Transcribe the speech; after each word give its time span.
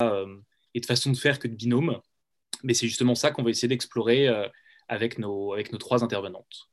et 0.00 0.80
de 0.80 0.86
façon 0.86 1.10
de 1.12 1.16
faire 1.16 1.38
que 1.38 1.48
de 1.48 1.54
binôme. 1.54 2.00
Mais 2.62 2.74
c'est 2.74 2.86
justement 2.86 3.14
ça 3.14 3.30
qu'on 3.30 3.42
va 3.42 3.50
essayer 3.50 3.68
d'explorer 3.68 4.28
avec, 4.88 5.18
nos, 5.18 5.52
avec 5.52 5.72
nos 5.72 5.78
trois 5.78 6.04
intervenantes. 6.04 6.68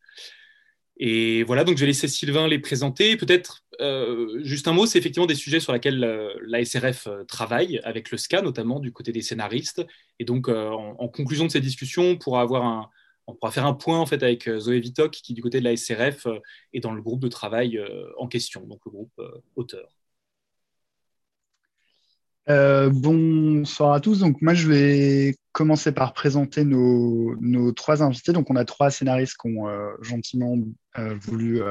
Et 0.97 1.43
voilà, 1.43 1.65
donc 1.65 1.75
je 1.75 1.81
vais 1.81 1.87
laisser 1.87 2.07
Sylvain 2.07 2.47
les 2.47 2.59
présenter. 2.59 3.17
Peut-être 3.17 3.63
euh, 3.81 4.39
juste 4.43 4.67
un 4.67 4.73
mot, 4.73 4.85
c'est 4.85 4.97
effectivement 4.97 5.25
des 5.25 5.35
sujets 5.35 5.59
sur 5.59 5.73
lesquels 5.73 6.01
euh, 6.03 6.33
la 6.45 6.63
SRF 6.63 7.07
euh, 7.07 7.23
travaille, 7.25 7.81
avec 7.83 8.11
le 8.11 8.17
SCA 8.17 8.41
notamment 8.41 8.79
du 8.79 8.93
côté 8.93 9.11
des 9.11 9.21
scénaristes. 9.21 9.85
Et 10.19 10.25
donc, 10.25 10.47
en, 10.47 11.07
conclusion 11.09 11.45
de 11.45 11.51
cette 11.51 11.63
discussion, 11.63 12.03
on 12.03 12.17
pourra, 12.17 12.41
avoir 12.41 12.63
un, 12.65 12.89
on 13.27 13.51
faire 13.51 13.65
un 13.65 13.73
point 13.73 13.99
en 13.99 14.05
fait 14.05 14.23
avec 14.23 14.49
Zoé 14.57 14.79
Vitok, 14.79 15.11
qui 15.11 15.33
du 15.33 15.41
côté 15.41 15.59
de 15.59 15.65
la 15.65 15.75
SRF 15.75 16.27
est 16.71 16.79
dans 16.79 16.93
le 16.93 17.01
groupe 17.01 17.19
de 17.19 17.27
travail 17.27 17.81
en 18.17 18.27
question, 18.27 18.65
donc 18.65 18.79
le 18.85 18.91
groupe 18.91 19.21
auteur. 19.57 19.89
Euh, 22.49 22.89
bonsoir 22.91 23.93
à 23.93 23.99
tous. 23.99 24.19
Donc 24.19 24.41
moi, 24.41 24.53
je 24.53 24.67
vais 24.67 25.35
commencer 25.51 25.91
par 25.91 26.13
présenter 26.13 26.63
nos, 26.63 27.35
nos 27.41 27.71
trois 27.71 28.03
invités. 28.03 28.33
Donc 28.33 28.49
on 28.49 28.55
a 28.55 28.65
trois 28.65 28.91
scénaristes 28.91 29.37
qui 29.41 29.47
ont 29.47 29.67
euh, 29.67 29.91
gentiment 30.01 30.57
euh, 30.97 31.15
voulu 31.21 31.61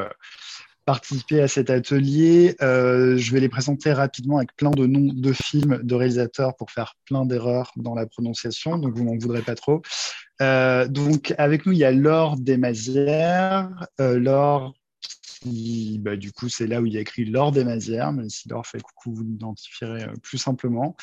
participer 0.84 1.40
à 1.40 1.48
cet 1.48 1.70
atelier. 1.70 2.56
je 2.60 3.32
vais 3.32 3.40
les 3.40 3.48
présenter 3.48 3.92
rapidement 3.92 4.36
avec 4.36 4.54
plein 4.56 4.70
de 4.70 4.86
noms 4.86 5.12
de 5.14 5.32
films, 5.32 5.80
de 5.82 5.94
réalisateurs 5.94 6.54
pour 6.56 6.70
faire 6.70 6.94
plein 7.06 7.24
d'erreurs 7.24 7.72
dans 7.77 7.94
la 7.94 8.06
prononciation. 8.06 8.77
Donc 8.77 8.94
vous 8.94 9.04
m'en 9.04 9.16
voudrez 9.16 9.41
pas 9.41 9.54
trop. 9.54 9.80
donc 10.41 11.34
avec 11.38 11.64
nous, 11.64 11.72
il 11.72 11.78
y 11.78 11.84
a 11.84 11.92
Laure 11.92 12.36
Desmazières. 12.36 13.70
Laure 13.98 14.74
bah, 16.00 16.16
du 16.16 16.32
coup, 16.32 16.48
c'est 16.48 16.66
là 16.66 16.80
où 16.80 16.86
il 16.86 16.92
y 16.92 16.96
a 16.96 17.00
écrit 17.00 17.24
Laure 17.24 17.52
des 17.52 17.64
Mazières, 17.64 18.12
mais 18.12 18.28
si 18.28 18.48
Laure 18.48 18.66
fait 18.66 18.80
coucou, 18.80 19.14
vous 19.14 19.24
l'identifierez 19.24 20.04
euh, 20.04 20.14
plus 20.22 20.38
simplement. 20.38 20.96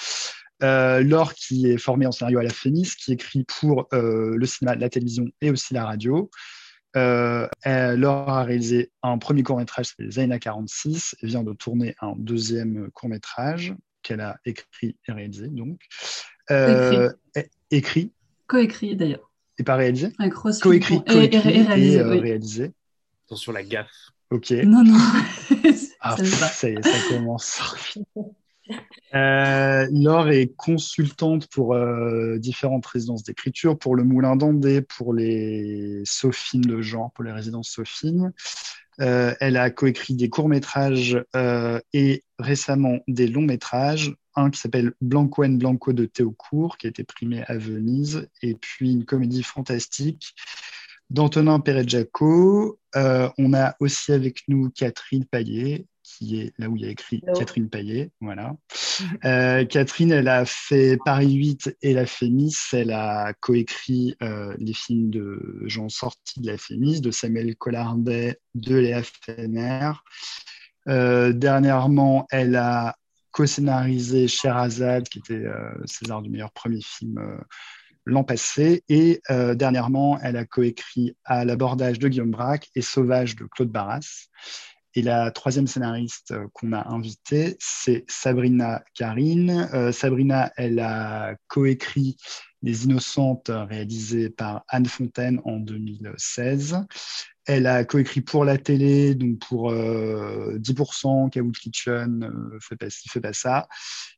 Euh, 0.64 1.02
Laure, 1.02 1.34
qui 1.34 1.68
est 1.68 1.78
formée 1.78 2.06
en 2.06 2.12
scénario 2.12 2.40
à 2.40 2.44
la 2.44 2.50
FENIS, 2.50 2.96
qui 2.98 3.14
écrit 3.14 3.44
pour 3.44 3.88
euh, 3.94 4.36
le 4.36 4.46
cinéma, 4.46 4.76
la 4.76 4.90
télévision 4.90 5.26
et 5.42 5.50
aussi 5.50 5.74
la 5.74 5.86
radio. 5.86 6.30
Euh, 6.96 7.48
Laure 7.66 8.30
a 8.30 8.44
réalisé 8.44 8.92
un 9.02 9.18
premier 9.18 9.44
court-métrage, 9.44 9.94
c'est 9.98 10.12
Zaina 10.12 10.40
46, 10.40 11.16
et 11.22 11.26
vient 11.26 11.44
de 11.44 11.54
tourner 11.54 11.96
un 12.02 12.14
deuxième 12.18 12.92
court-métrage 12.92 13.74
qu'elle 14.04 14.22
a 14.22 14.38
écrit 14.46 14.98
et 15.08 15.12
réalisé. 15.12 15.48
Donc. 15.48 15.80
écrit. 17.72 18.12
Coécrit 18.48 18.96
d'ailleurs. 18.96 19.32
Et 19.58 19.64
pas 19.64 19.76
réalisé 19.76 20.12
Coécrit, 20.62 21.02
et, 21.08 21.38
réalisé. 21.38 21.98
Et, 21.98 22.02
réalisé. 22.02 22.72
Attention 23.26 23.52
la 23.52 23.64
gaffe. 23.64 24.12
Ok. 24.32 24.52
Non, 24.64 24.84
non. 24.84 24.98
ah, 26.00 26.16
ça 26.24 26.70
y 26.70 26.74
est, 26.74 26.84
ça 26.84 27.16
commence. 27.16 27.62
Euh, 29.14 29.88
Laure 29.92 30.30
est 30.30 30.56
consultante 30.56 31.48
pour 31.48 31.74
euh, 31.74 32.38
différentes 32.38 32.86
résidences 32.86 33.24
d'écriture, 33.24 33.78
pour 33.78 33.98
le 33.98 34.06
Moulin 34.06 34.38
d'Andé, 34.38 34.82
pour 34.82 35.14
les 35.14 36.04
Sophines 36.06 36.62
de 36.62 36.82
genre, 36.82 37.12
pour 37.12 37.26
les 37.26 37.34
résidences 37.34 37.70
Sophines. 37.70 38.32
Euh, 39.02 39.34
elle 39.42 39.58
a 39.58 39.72
coécrit 39.72 40.14
des 40.14 40.30
courts-métrages 40.30 41.22
et 41.92 42.24
récemment 42.40 43.00
des 43.10 43.28
longs-métrages. 43.28 44.14
Un 44.36 44.52
qui 44.52 44.62
s'appelle 44.62 44.94
Blanco 45.02 45.44
and 45.44 45.56
Blanco 45.56 45.92
de 45.92 46.06
Théocourt, 46.06 46.78
qui 46.78 46.88
a 46.88 46.92
été 46.92 47.04
primé 47.04 47.44
à 47.48 47.58
Venise, 47.58 48.30
et 48.42 48.56
puis 48.56 48.94
une 48.94 49.04
comédie 49.04 49.44
fantastique 49.44 50.34
d'Antonin 51.12 51.60
Perret-Jaco. 51.60 52.80
Euh, 52.96 53.30
on 53.38 53.54
a 53.54 53.76
aussi 53.80 54.14
avec 54.14 54.44
nous 54.48 54.70
Catherine 54.70 55.26
Paillet, 55.26 55.86
qui 56.04 56.40
est 56.40 56.54
là 56.58 56.70
où 56.70 56.78
il 56.78 56.84
y 56.84 56.86
a 56.86 56.90
écrit 56.90 57.22
Catherine 57.36 57.70
Paillet. 57.70 58.12
Voilà. 58.22 58.56
Euh, 59.26 59.66
Catherine, 59.66 60.12
elle 60.12 60.30
a 60.30 60.46
fait 60.46 60.98
Paris 61.04 61.34
8 61.34 61.78
et 61.82 61.94
la 61.94 62.06
Fémis. 62.06 62.56
Elle 62.72 62.92
a 62.92 63.34
coécrit 63.42 64.16
euh, 64.24 64.56
les 64.58 64.74
films 64.74 65.10
de 65.10 65.64
gens 65.66 65.90
sortis 65.90 66.40
de 66.40 66.48
la 66.48 66.58
Fémis, 66.58 67.02
de 67.02 67.12
Samuel 67.12 67.56
Collardet, 67.58 68.40
de 68.56 68.76
Léa 68.76 69.02
Fener. 69.04 69.92
dernièrement, 70.86 72.26
elle 72.32 72.56
a 72.56 72.96
co-scénarisé 73.32 74.28
Sherazade, 74.28 75.08
qui 75.10 75.20
était 75.20 75.46
César 75.86 76.22
du 76.22 76.30
meilleur 76.30 76.52
premier 76.52 76.82
film 76.82 77.20
l'an 78.06 78.24
passé. 78.24 78.84
Et 78.90 79.22
euh, 79.30 79.56
dernièrement, 79.56 80.20
elle 80.22 80.38
a 80.38 80.46
coécrit 80.46 81.16
à 81.26 81.46
l'abordage 81.46 82.00
de 82.00 82.08
Guillaume 82.08 82.32
Braque 82.32 82.70
et 82.76 82.82
Sauvage 82.82 83.36
de 83.36 83.46
Claude 83.46 83.70
Barras. 83.70 84.28
Et 84.94 85.02
la 85.02 85.32
troisième 85.32 85.68
scénariste 85.68 86.32
euh, 86.32 86.48
qu'on 86.54 86.74
a 86.74 86.90
invitée, 86.90 87.56
c'est 87.60 88.04
Sabrina 88.10 88.84
Karine. 88.94 89.70
Euh, 89.74 89.92
Sabrina, 89.92 90.52
elle 90.58 90.80
a 90.80 91.36
coécrit 91.48 92.18
Les 92.62 92.86
Innocentes, 92.86 93.52
réalisé 93.52 94.30
par 94.30 94.64
Anne 94.68 94.86
Fontaine 94.86 95.42
en 95.46 95.58
2016. 95.58 96.86
Elle 97.46 97.66
a 97.66 97.84
coécrit 97.86 98.22
pour 98.22 98.46
la 98.46 98.58
télé, 98.58 99.16
donc 99.16 99.40
pour 99.40 99.74
10%, 99.74 101.30
Kawood 101.32 101.58
Kitchen, 101.58 102.24
euh, 102.24 102.60
fait 102.60 102.76
pas 102.76 102.90
ci, 102.90 103.10
fait 103.10 103.20
pas 103.20 103.34
ça. 103.34 103.68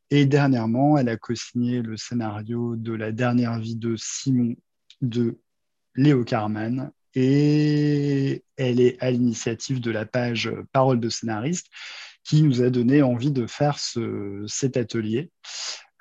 Et 0.10 0.26
dernièrement, 0.26 0.98
elle 0.98 1.10
a 1.10 1.18
co-signé 1.18 1.82
le 1.82 1.98
scénario 1.98 2.76
de 2.76 2.94
La 2.94 3.12
dernière 3.12 3.58
vie 3.60 3.76
de 3.76 3.96
Simon 3.98 4.56
de 5.02 5.40
Léo 5.96 6.24
Carman. 6.24 6.92
Et 7.16 8.44
elle 8.58 8.80
est 8.80 9.02
à 9.02 9.12
l'initiative 9.12 9.80
de 9.80 9.92
la 9.92 10.06
page 10.06 10.52
Parole 10.72 11.00
de 11.00 11.10
scénariste 11.10 11.68
qui 12.24 12.42
nous 12.42 12.62
a 12.62 12.70
donné 12.70 13.02
envie 13.02 13.32
de 13.32 13.48
faire 13.48 13.80
ce, 13.80 14.44
cet 14.48 14.78
atelier. 14.78 15.32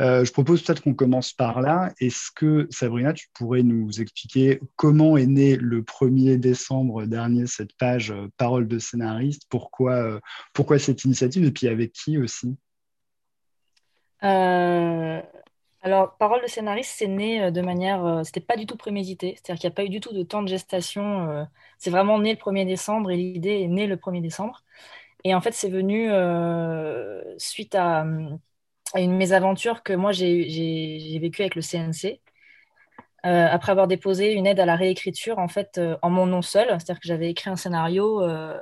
Euh, 0.03 0.25
je 0.25 0.33
propose 0.33 0.63
peut-être 0.65 0.83
qu'on 0.83 0.95
commence 0.95 1.33
par 1.33 1.61
là. 1.61 1.93
Est-ce 2.01 2.31
que, 2.35 2.67
Sabrina, 2.71 3.13
tu 3.13 3.29
pourrais 3.35 3.63
nous 3.63 4.01
expliquer 4.01 4.61
comment 4.75 5.17
est 5.17 5.27
né 5.27 5.55
le 5.57 5.83
1er 5.83 6.39
décembre 6.39 7.05
dernier 7.05 7.47
cette 7.47 7.77
page 7.77 8.11
euh, 8.11 8.27
Parole 8.37 8.67
de 8.67 8.81
scénariste? 8.81 9.43
Pourquoi, 9.49 9.93
euh, 9.93 10.21
pourquoi 10.55 10.81
cette 10.81 11.05
initiative? 11.05 11.45
Et 11.45 11.53
puis 11.53 11.69
avec 11.69 11.93
qui 11.93 12.19
aussi? 12.19 12.57
Alors, 15.85 16.17
Parole 16.17 16.43
de 16.43 16.49
scénariste, 16.49 16.95
c'est 16.97 17.09
né 17.09 17.51
de 17.51 17.61
manière. 17.61 18.23
c'était 18.25 18.41
pas 18.41 18.57
du 18.57 18.67
tout 18.67 18.77
prémédité, 18.77 19.35
c'est-à-dire 19.35 19.61
qu'il 19.61 19.69
n'y 19.69 19.73
a 19.73 19.75
pas 19.75 19.85
eu 19.85 19.89
du 19.89 19.99
tout 20.01 20.13
de 20.13 20.23
temps 20.23 20.43
de 20.43 20.49
gestation. 20.49 21.47
c'est 21.79 21.91
vraiment 21.91 22.21
né 22.21 22.33
le 22.33 22.39
1er 22.39 22.65
décembre 22.65 23.11
et 23.11 23.17
l'idée 23.17 23.63
est 23.63 23.69
née 23.69 23.89
le 23.89 23.97
1er 23.97 24.23
décembre. 24.23 24.63
Et 25.25 25.35
en 25.35 25.41
fait, 25.41 25.53
c'est 25.53 25.71
venu 25.71 26.09
suite 27.37 27.75
à 27.75 28.05
une 29.01 29.17
mésaventure 29.17 29.83
que 29.83 29.93
moi 29.93 30.13
j'ai 30.13 31.19
vécue 31.21 31.43
avec 31.43 31.55
le 31.55 31.63
CNC. 31.63 32.21
Euh, 33.25 33.47
après 33.49 33.71
avoir 33.71 33.87
déposé 33.87 34.33
une 34.33 34.49
aide 34.49 34.59
à 34.59 34.67
la 34.67 34.75
réécriture 34.75 35.39
en 35.39 35.47
fait 35.47 35.79
euh, 35.79 35.97
en 36.03 36.11
mon 36.11 36.27
nom 36.27 36.43
seul, 36.43 36.67
c'est-à-dire 36.71 36.99
que 36.99 37.07
j'avais 37.07 37.31
écrit 37.31 37.51
un 37.51 37.57
scénario 37.57 38.21
euh, 38.21 38.59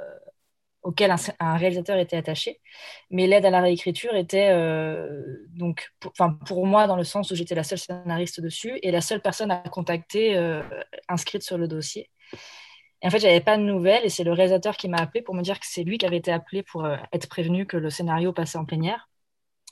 auquel 0.83 1.15
un, 1.39 1.57
réalisateur 1.57 1.99
était 1.99 2.19
attaché, 2.19 2.61
mais 3.11 3.27
l'aide 3.27 3.47
à 3.47 3.51
la 3.51 3.61
réécriture 3.63 4.15
était 4.15 4.51
donc 5.51 5.91
pour, 5.99 6.13
pour 6.47 6.67
moi 6.67 6.87
dans 6.87 6.97
le 6.97 7.05
sens 7.05 7.31
où 7.31 7.35
j'étais 7.35 7.55
la 7.55 7.65
seule 7.65 7.79
scénariste 7.79 8.41
dessus 8.41 8.79
et 8.83 8.91
la 8.91 9.03
seule 9.03 9.21
personne 9.21 9.51
à 9.51 9.59
contacter 9.59 10.39
inscrite 11.09 11.43
sur 11.43 11.59
le 11.59 11.69
dossier. 11.69 12.11
Et 13.03 13.07
en 13.07 13.11
fait, 13.11 13.19
j'avais 13.19 13.41
pas 13.43 13.59
de 13.59 13.63
nouvelles 13.63 14.05
et 14.07 14.09
c'est 14.09 14.25
le 14.25 14.33
réalisateur 14.33 14.77
qui 14.77 14.89
m'a 14.89 14.99
appelé 14.99 15.21
pour 15.23 15.35
me 15.35 15.43
dire 15.43 15.61
que 15.61 15.67
c'est 15.69 15.85
lui 15.85 15.99
qui 15.99 16.07
avait 16.07 16.17
été 16.17 16.33
appelé 16.33 16.63
pour 16.63 16.89
être 17.13 17.29
prévenu 17.29 17.67
que 17.67 17.77
le 17.77 17.91
scénario 17.91 18.33
passait 18.33 18.59
en 18.59 18.65
plénière 18.65 19.10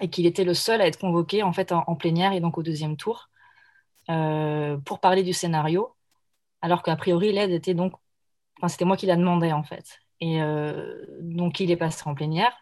et 0.00 0.08
qu'il 0.08 0.26
était 0.26 0.44
le 0.44 0.54
seul 0.54 0.80
à 0.80 0.86
être 0.86 0.98
convoqué 0.98 1.42
en 1.42 1.52
fait 1.52 1.72
en, 1.72 1.94
plénière 1.96 2.32
et 2.32 2.40
donc 2.40 2.58
au 2.58 2.62
deuxième 2.62 2.96
tour 2.96 3.28
euh, 4.10 4.76
pour 4.78 5.00
parler 5.00 5.22
du 5.22 5.32
scénario, 5.32 5.94
alors 6.62 6.82
qu'a 6.82 6.96
priori 6.96 7.32
l'aide 7.32 7.50
était 7.50 7.74
donc, 7.74 7.94
enfin 8.58 8.68
c'était 8.68 8.84
moi 8.84 8.96
qui 8.96 9.06
la 9.06 9.16
demandais 9.16 9.52
en 9.52 9.62
fait. 9.62 10.00
Et 10.20 10.42
euh, 10.42 11.04
donc 11.20 11.60
il 11.60 11.70
est 11.70 11.76
passé 11.76 12.02
en 12.06 12.14
plénière. 12.14 12.52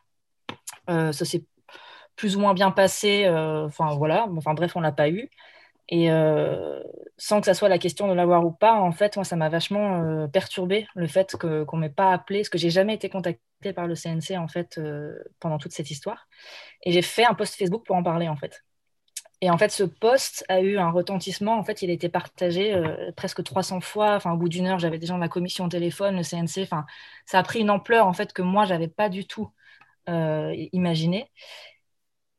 Euh, 0.90 1.12
ça 1.12 1.24
s'est 1.24 1.44
plus 2.16 2.36
ou 2.36 2.40
moins 2.40 2.54
bien 2.54 2.70
passé. 2.70 3.28
Enfin 3.28 3.94
voilà, 3.96 4.26
enfin 4.36 4.54
bref 4.54 4.76
on 4.76 4.80
l'a 4.80 4.92
pas 4.92 5.10
eu. 5.10 5.30
Et 5.88 6.08
sans 7.16 7.40
que 7.40 7.46
ça 7.46 7.54
soit 7.54 7.68
la 7.68 7.78
question 7.78 8.08
de 8.08 8.12
l'avoir 8.12 8.44
ou 8.44 8.50
pas, 8.50 8.74
en 8.74 8.92
fait, 8.92 9.16
moi, 9.16 9.24
ça 9.24 9.36
m'a 9.36 9.48
vachement 9.48 10.28
perturbé 10.28 10.86
le 10.94 11.06
fait 11.06 11.36
qu'on 11.36 11.76
ne 11.76 11.80
m'ait 11.80 11.88
pas 11.88 12.12
appelé, 12.12 12.40
parce 12.40 12.48
que 12.48 12.58
j'ai 12.58 12.70
jamais 12.70 12.94
été 12.94 13.08
contacté 13.08 13.40
par 13.74 13.86
le 13.86 13.94
CNC 13.94 14.36
en 14.38 14.48
fait 14.48 14.78
euh, 14.78 15.18
pendant 15.40 15.58
toute 15.58 15.72
cette 15.72 15.90
histoire. 15.90 16.28
Et 16.82 16.92
j'ai 16.92 17.02
fait 17.02 17.24
un 17.24 17.34
post 17.34 17.56
Facebook 17.56 17.84
pour 17.86 17.96
en 17.96 18.02
parler 18.02 18.28
en 18.28 18.36
fait. 18.36 18.64
Et 19.42 19.50
en 19.50 19.58
fait, 19.58 19.70
ce 19.70 19.84
post 19.84 20.44
a 20.48 20.60
eu 20.60 20.78
un 20.78 20.90
retentissement. 20.90 21.58
En 21.58 21.64
fait, 21.64 21.82
il 21.82 21.90
a 21.90 21.92
été 21.92 22.08
partagé 22.08 22.74
euh, 22.74 23.12
presque 23.16 23.42
300 23.42 23.82
fois. 23.82 24.14
Enfin, 24.14 24.32
au 24.32 24.36
bout 24.38 24.48
d'une 24.48 24.66
heure, 24.66 24.78
j'avais 24.78 24.98
des 24.98 25.06
gens 25.06 25.16
de 25.16 25.20
la 25.20 25.28
commission 25.28 25.66
au 25.66 25.68
téléphone, 25.68 26.16
le 26.16 26.22
CNC. 26.22 26.62
Enfin, 26.62 26.86
ça 27.26 27.38
a 27.38 27.42
pris 27.42 27.60
une 27.60 27.70
ampleur 27.70 28.06
en 28.06 28.14
fait 28.14 28.32
que 28.32 28.42
moi, 28.42 28.64
j'avais 28.64 28.88
pas 28.88 29.08
du 29.10 29.26
tout 29.26 29.50
euh, 30.08 30.54
imaginé. 30.72 31.30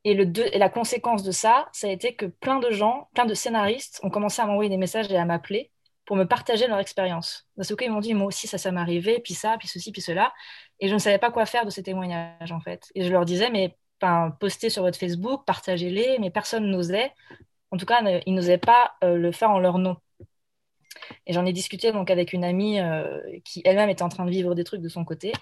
Et, 0.04 0.14
la 0.14 0.68
conséquence 0.68 1.22
de 1.22 1.32
ça, 1.32 1.68
ça 1.72 1.88
a 1.88 1.90
été 1.90 2.14
que 2.14 2.26
plein 2.26 2.60
de 2.60 2.70
gens, 2.70 3.08
plein 3.14 3.26
de 3.26 3.34
scénaristes 3.34 4.00
ont 4.02 4.10
commencé 4.10 4.40
à 4.40 4.46
m'envoyer 4.46 4.70
des 4.70 4.76
messages 4.76 5.10
et 5.10 5.16
à 5.16 5.24
m'appeler 5.24 5.70
pour 6.06 6.16
me 6.16 6.24
partager 6.24 6.66
leur 6.66 6.78
expérience. 6.78 7.48
Parce 7.56 7.74
qu'ils 7.74 7.90
m'ont 7.90 8.00
dit, 8.00 8.14
moi 8.14 8.28
aussi, 8.28 8.46
ça, 8.46 8.56
ça 8.56 8.72
m'est 8.72 8.80
arrivé, 8.80 9.20
puis 9.20 9.34
ça, 9.34 9.56
puis 9.58 9.68
ceci, 9.68 9.92
puis 9.92 10.00
cela. 10.00 10.32
Et 10.80 10.88
je 10.88 10.94
ne 10.94 10.98
savais 10.98 11.18
pas 11.18 11.30
quoi 11.30 11.44
faire 11.46 11.66
de 11.66 11.70
ces 11.70 11.82
témoignages, 11.82 12.52
en 12.52 12.60
fait. 12.60 12.90
Et 12.94 13.04
je 13.04 13.12
leur 13.12 13.24
disais, 13.24 13.50
mais 13.50 13.76
postez 14.40 14.70
sur 14.70 14.82
votre 14.82 14.98
Facebook, 14.98 15.44
partagez-les, 15.44 16.18
mais 16.18 16.30
personne 16.30 16.70
n'osait. 16.70 17.12
En 17.70 17.76
tout 17.76 17.84
cas, 17.84 18.00
ils 18.24 18.34
n'osaient 18.34 18.58
pas 18.58 18.94
le 19.02 19.30
faire 19.32 19.50
en 19.50 19.58
leur 19.58 19.78
nom. 19.78 19.96
Et 21.26 21.32
j'en 21.32 21.44
ai 21.46 21.52
discuté 21.52 21.92
donc 21.92 22.10
avec 22.10 22.32
une 22.32 22.44
amie 22.44 22.80
euh, 22.80 23.20
qui 23.44 23.62
elle-même 23.64 23.90
était 23.90 24.02
en 24.02 24.08
train 24.08 24.24
de 24.24 24.30
vivre 24.30 24.54
des 24.54 24.64
trucs 24.64 24.80
de 24.80 24.88
son 24.88 25.04
côté. 25.04 25.32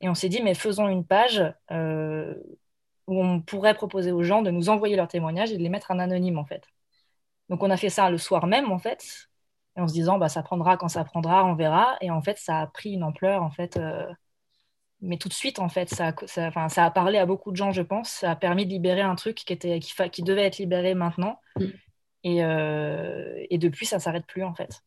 Et 0.00 0.08
on 0.08 0.14
s'est 0.14 0.28
dit, 0.28 0.42
mais 0.42 0.54
faisons 0.54 0.88
une 0.88 1.04
page 1.04 1.42
euh, 1.70 2.34
où 3.06 3.22
on 3.22 3.40
pourrait 3.40 3.74
proposer 3.74 4.12
aux 4.12 4.22
gens 4.22 4.42
de 4.42 4.50
nous 4.50 4.68
envoyer 4.68 4.96
leurs 4.96 5.08
témoignages 5.08 5.52
et 5.52 5.56
de 5.56 5.62
les 5.62 5.68
mettre 5.68 5.90
en 5.90 5.98
anonyme, 5.98 6.38
en 6.38 6.44
fait. 6.44 6.64
Donc 7.48 7.62
on 7.62 7.70
a 7.70 7.76
fait 7.76 7.90
ça 7.90 8.10
le 8.10 8.18
soir 8.18 8.46
même, 8.46 8.72
en 8.72 8.78
fait, 8.78 9.28
et 9.76 9.80
en 9.80 9.88
se 9.88 9.92
disant, 9.92 10.18
bah, 10.18 10.28
ça 10.28 10.42
prendra 10.42 10.76
quand 10.76 10.88
ça 10.88 11.04
prendra, 11.04 11.44
on 11.44 11.54
verra. 11.54 11.96
Et 12.00 12.10
en 12.10 12.22
fait, 12.22 12.38
ça 12.38 12.60
a 12.60 12.66
pris 12.66 12.92
une 12.92 13.04
ampleur, 13.04 13.42
en 13.42 13.50
fait. 13.50 13.76
Euh, 13.76 14.06
mais 15.00 15.18
tout 15.18 15.28
de 15.28 15.34
suite, 15.34 15.58
en 15.58 15.68
fait, 15.68 15.88
ça, 15.90 16.14
ça, 16.26 16.50
ça, 16.68 16.84
a 16.84 16.90
parlé 16.90 17.18
à 17.18 17.26
beaucoup 17.26 17.52
de 17.52 17.56
gens, 17.56 17.72
je 17.72 17.82
pense. 17.82 18.10
Ça 18.10 18.32
a 18.32 18.36
permis 18.36 18.66
de 18.66 18.70
libérer 18.70 19.02
un 19.02 19.14
truc 19.14 19.36
qui, 19.36 19.52
était, 19.52 19.78
qui, 19.80 19.92
qui 20.10 20.22
devait 20.22 20.44
être 20.44 20.58
libéré 20.58 20.94
maintenant. 20.94 21.40
Mm. 21.56 21.64
Et, 22.24 22.38
et, 23.50 23.58
depuis, 23.58 23.86
ça 23.86 23.96
ne 23.96 24.00
s'arrête 24.00 24.26
plus, 24.26 24.42
en 24.42 24.54
fait 24.54 24.82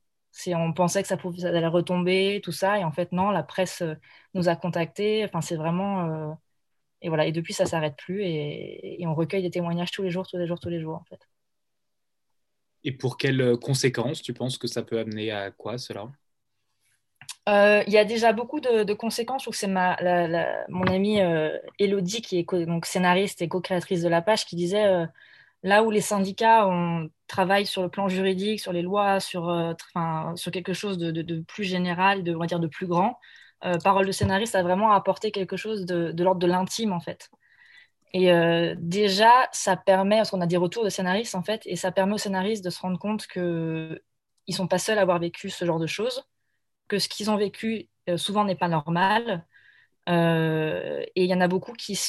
on 0.48 0.74
pensait 0.74 1.02
que 1.02 1.08
ça, 1.08 1.18
pouvait, 1.18 1.46
allait 1.46 1.68
retomber, 1.68 2.42
tout 2.44 2.52
ça, 2.52 2.80
et 2.80 2.84
en 2.84 2.92
fait 2.92 3.12
non, 3.12 3.32
la 3.32 3.44
presse 3.44 3.82
euh, 3.82 3.96
nous 4.34 4.50
a 4.50 4.56
contactés. 4.56 5.26
Enfin, 5.26 5.42
c'est 5.42 5.56
vraiment 5.56 6.06
euh, 6.06 6.34
et 7.02 7.10
voilà. 7.10 7.26
Et 7.26 7.32
depuis, 7.32 7.54
ça 7.54 7.66
s'arrête 7.66 7.96
plus, 7.98 8.22
et, 8.24 9.04
on 9.06 9.14
recueille 9.14 9.44
des 9.44 9.52
témoignages 9.52 9.92
tous 9.92 10.04
les 10.04 10.12
jours, 10.12 10.28
tous 10.28 10.38
les 10.38 10.48
jours, 10.48 10.60
tous 10.60 10.70
les 10.70 10.80
jours, 10.80 10.96
en 10.96 11.04
fait. 11.10 11.20
Et 12.84 12.92
pour 12.92 13.18
quelles 13.18 13.58
conséquences 13.58 14.22
tu 14.22 14.34
penses 14.34 14.58
que 14.58 14.68
ça 14.68 14.84
peut 14.84 15.00
amener 15.00 15.32
à 15.32 15.52
quoi 15.52 15.78
cela? 15.78 16.08
Euh, 17.48 17.84
il 17.88 17.94
y 17.94 17.98
a 17.98 18.06
déjà 18.06 18.32
beaucoup 18.32 18.60
de, 18.60 18.94
conséquences. 18.94 19.50
C'est 19.52 19.68
ma, 19.68 19.98
mon 20.70 20.86
amie 20.86 21.20
Elodie, 21.78 22.22
qui 22.22 22.40
est 22.40 22.66
donc 22.66 22.86
scénariste 22.86 23.42
et 23.42 23.50
co-créatrice 23.50 24.02
de 24.02 24.10
la 24.10 24.22
page, 24.22 24.46
qui 24.46 24.56
disait 24.56 25.08
Là 25.64 25.84
où 25.84 25.92
les 25.92 26.02
syndicats 26.02 26.68
on 26.68 27.10
travaille 27.28 27.66
sur 27.66 27.82
le 27.82 27.90
plan 27.90 28.08
juridique, 28.08 28.62
sur 28.62 28.72
les 28.72 28.82
lois, 28.82 29.20
sur, 29.20 29.50
euh, 29.50 29.74
sur 30.36 30.52
quelque 30.52 30.74
chose 30.74 30.98
de, 30.98 31.42
plus 31.42 31.66
général, 31.66 32.24
de, 32.24 32.34
on 32.34 32.40
va 32.40 32.46
dire 32.46 32.62
de 32.62 32.68
plus 32.68 32.88
grand, 32.88 33.20
euh, 33.66 33.78
Parole 33.84 34.08
de 34.08 34.12
scénariste 34.12 34.56
a 34.56 34.64
vraiment 34.64 34.92
apporté 34.92 35.32
quelque 35.32 35.58
chose 35.58 35.86
de, 35.86 36.14
l'ordre 36.24 36.40
de 36.40 36.48
l'intime, 36.48 36.94
en 36.94 37.00
fait. 37.00 37.30
Et 38.14 38.32
euh, 38.32 38.76
déjà, 38.78 39.32
ça 39.52 39.78
permet, 39.78 40.18
parce 40.18 40.32
qu'on 40.32 40.42
a 40.42 40.48
des 40.48 40.58
retours 40.58 40.84
de 40.84 40.90
scénaristes, 40.90 41.36
en 41.36 41.44
fait, 41.44 41.62
et 41.66 41.76
ça 41.76 41.92
permet 41.92 42.14
aux 42.14 42.18
scénaristes 42.18 42.64
de 42.64 42.70
se 42.70 42.80
rendre 42.82 42.98
compte 43.00 43.28
qu'ils 43.28 43.42
ne 43.42 44.54
sont 44.54 44.68
pas 44.68 44.80
seuls 44.80 44.98
à 44.98 45.02
avoir 45.02 45.20
vécu 45.20 45.50
ce 45.50 45.66
genre 45.66 45.80
de 45.80 45.88
choses, 45.88 46.24
que 46.88 47.00
ce 47.00 47.08
qu'ils 47.10 47.30
ont 47.30 47.38
vécu 47.38 47.90
souvent 48.18 48.46
n'est 48.46 48.56
pas 48.56 48.68
normal, 48.68 49.46
euh, 50.10 51.02
et 51.16 51.24
il 51.24 51.30
y 51.30 51.34
en 51.34 51.42
a 51.42 51.48
beaucoup 51.48 51.74
qui, 51.74 52.00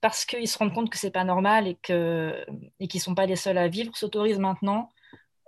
parce 0.00 0.24
qu'ils 0.24 0.48
se 0.48 0.58
rendent 0.58 0.72
compte 0.72 0.90
que 0.90 0.98
c'est 0.98 1.10
pas 1.10 1.24
normal 1.24 1.66
et 1.66 1.74
que 1.82 2.44
et 2.78 2.86
qu'ils 2.86 3.00
sont 3.00 3.14
pas 3.14 3.26
les 3.26 3.36
seuls 3.36 3.58
à 3.58 3.68
vivre, 3.68 3.96
s'autorisent 3.96 4.38
maintenant 4.38 4.90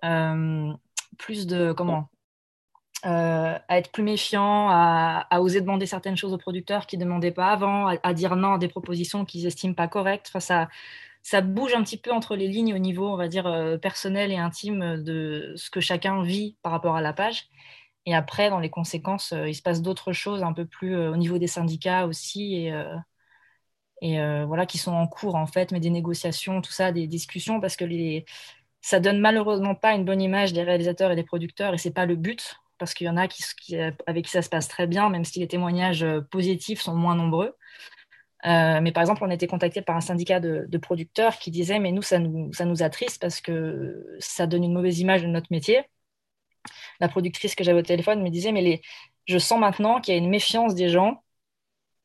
euh, 0.04 0.72
plus 1.18 1.46
de 1.46 1.72
comment 1.72 2.08
euh, 3.06 3.58
à 3.68 3.78
être 3.78 3.92
plus 3.92 4.02
méfiants, 4.02 4.68
à, 4.70 5.40
oser 5.40 5.60
demander 5.60 5.86
certaines 5.86 6.16
choses 6.16 6.32
aux 6.32 6.38
producteurs 6.38 6.86
qu'ils 6.86 6.98
ne 6.98 7.04
demandaient 7.04 7.30
pas 7.32 7.48
avant, 7.52 7.86
à, 7.86 8.14
dire 8.14 8.36
non 8.36 8.54
à 8.54 8.58
des 8.58 8.68
propositions 8.68 9.24
qu'ils 9.24 9.46
estiment 9.46 9.74
pas 9.74 9.88
correctes. 9.88 10.30
Enfin, 10.34 10.68
ça, 11.22 11.40
bouge 11.40 11.74
un 11.74 11.82
petit 11.82 11.98
peu 11.98 12.12
entre 12.12 12.36
les 12.36 12.48
lignes 12.48 12.74
au 12.74 12.78
niveau, 12.78 13.08
on 13.08 13.16
va 13.16 13.28
dire, 13.28 13.78
personnel 13.82 14.32
et 14.32 14.36
intime 14.38 15.02
de 15.02 15.54
ce 15.56 15.70
que 15.70 15.80
chacun 15.80 16.22
vit 16.22 16.56
par 16.62 16.72
rapport 16.72 16.96
à 16.96 17.00
la 17.00 17.12
page. 17.12 17.48
Et 18.06 18.14
après, 18.14 18.50
dans 18.50 18.58
les 18.58 18.70
conséquences, 18.70 19.32
euh, 19.32 19.48
il 19.48 19.54
se 19.54 19.62
passe 19.62 19.82
d'autres 19.82 20.12
choses 20.12 20.42
un 20.42 20.52
peu 20.52 20.64
plus 20.66 20.96
euh, 20.96 21.12
au 21.12 21.16
niveau 21.16 21.38
des 21.38 21.46
syndicats 21.46 22.06
aussi, 22.06 22.70
euh, 22.70 22.96
et 24.02 24.18
voilà, 24.46 24.66
qui 24.66 24.78
sont 24.78 24.92
en 24.92 25.06
cours 25.06 25.34
en 25.36 25.46
fait, 25.46 25.72
mais 25.72 25.80
des 25.80 25.90
négociations, 25.90 26.62
tout 26.62 26.72
ça, 26.72 26.92
des 26.92 27.06
discussions, 27.06 27.60
parce 27.60 27.76
que 27.76 27.84
les, 27.84 28.24
ça 28.80 29.00
donne 29.00 29.20
malheureusement 29.20 29.74
pas 29.74 29.94
une 29.94 30.04
bonne 30.06 30.22
image 30.22 30.52
des 30.54 30.62
réalisateurs 30.62 31.12
et 31.12 31.16
des 31.16 31.24
producteurs, 31.24 31.74
et 31.74 31.78
c'est 31.78 31.92
pas 31.92 32.06
le 32.06 32.16
but, 32.16 32.60
parce 32.80 32.94
qu'il 32.94 33.06
y 33.06 33.10
en 33.10 33.16
a 33.16 33.28
qui, 33.28 33.44
avec 34.06 34.24
qui 34.24 34.30
ça 34.30 34.42
se 34.42 34.48
passe 34.48 34.68
très 34.68 34.86
bien, 34.88 35.08
même 35.10 35.24
si 35.24 35.38
les 35.40 35.48
témoignages 35.48 36.04
positifs 36.30 36.80
sont 36.80 36.94
moins 36.94 37.14
nombreux. 37.14 37.54
mais 38.44 38.92
par 38.92 39.02
exemple, 39.02 39.22
on 39.24 39.30
a 39.30 39.34
été 39.34 39.46
contacté 39.46 39.82
par 39.82 39.96
un 39.96 40.00
syndicat 40.00 40.40
de, 40.40 40.78
producteurs 40.78 41.38
qui 41.38 41.50
disait 41.50 41.78
Mais 41.78 41.92
nous 41.92 42.02
ça, 42.02 42.18
nous, 42.18 42.52
ça 42.52 42.64
nous 42.64 42.82
attriste 42.82 43.20
parce 43.20 43.40
que 43.40 44.16
ça 44.20 44.46
donne 44.46 44.64
une 44.64 44.72
mauvaise 44.74 45.00
image 45.00 45.22
de 45.22 45.28
notre 45.28 45.48
métier 45.52 45.84
la 47.00 47.08
productrice 47.08 47.54
que 47.54 47.64
j'avais 47.64 47.80
au 47.80 47.82
téléphone 47.82 48.22
me 48.22 48.30
disait, 48.30 48.52
mais 48.52 48.80
je 49.26 49.38
sens 49.38 49.58
maintenant 49.58 50.00
qu'il 50.00 50.14
y 50.14 50.16
a 50.16 50.18
une 50.18 50.30
méfiance 50.30 50.74
des 50.74 50.88
gens 50.88 51.22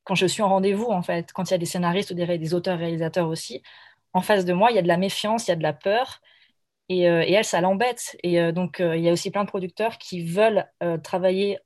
quand 0.04 0.16
je 0.16 0.28
suis 0.28 0.44
en 0.44 0.50
rendez-vous, 0.50 0.88
en 0.92 1.02
fait, 1.02 1.34
quand 1.34 1.50
il 1.50 1.52
y 1.52 1.56
a 1.56 1.58
des 1.58 1.66
scénaristes 1.66 2.12
ou 2.12 2.14
des, 2.14 2.54
auteurs, 2.54 2.78
réalisateurs 2.78 3.28
aussi. 3.28 3.64
En 4.14 4.22
face 4.22 4.46
de 4.46 4.54
moi, 4.54 4.72
il 4.72 4.76
y 4.76 4.80
a 4.80 4.84
de 4.84 4.88
la 4.88 4.98
méfiance, 4.98 5.48
il 5.48 5.50
y 5.50 5.54
a 5.54 5.56
de 5.56 5.64
la 5.64 5.74
peur. 5.74 6.22
Et, 6.90 7.10
euh, 7.10 7.24
elle, 7.28 7.46
ça 7.46 7.62
l'embête. 7.62 8.18
Et 8.24 8.40
euh, 8.40 8.52
donc, 8.52 8.80
euh, 8.80 8.96
il 8.98 9.04
y 9.04 9.10
a 9.10 9.14
aussi 9.14 9.32
plein 9.32 9.44
de 9.44 9.50
producteurs 9.50 9.98
qui 9.98 10.24
veulent 10.26 10.66
travailler 11.04 11.60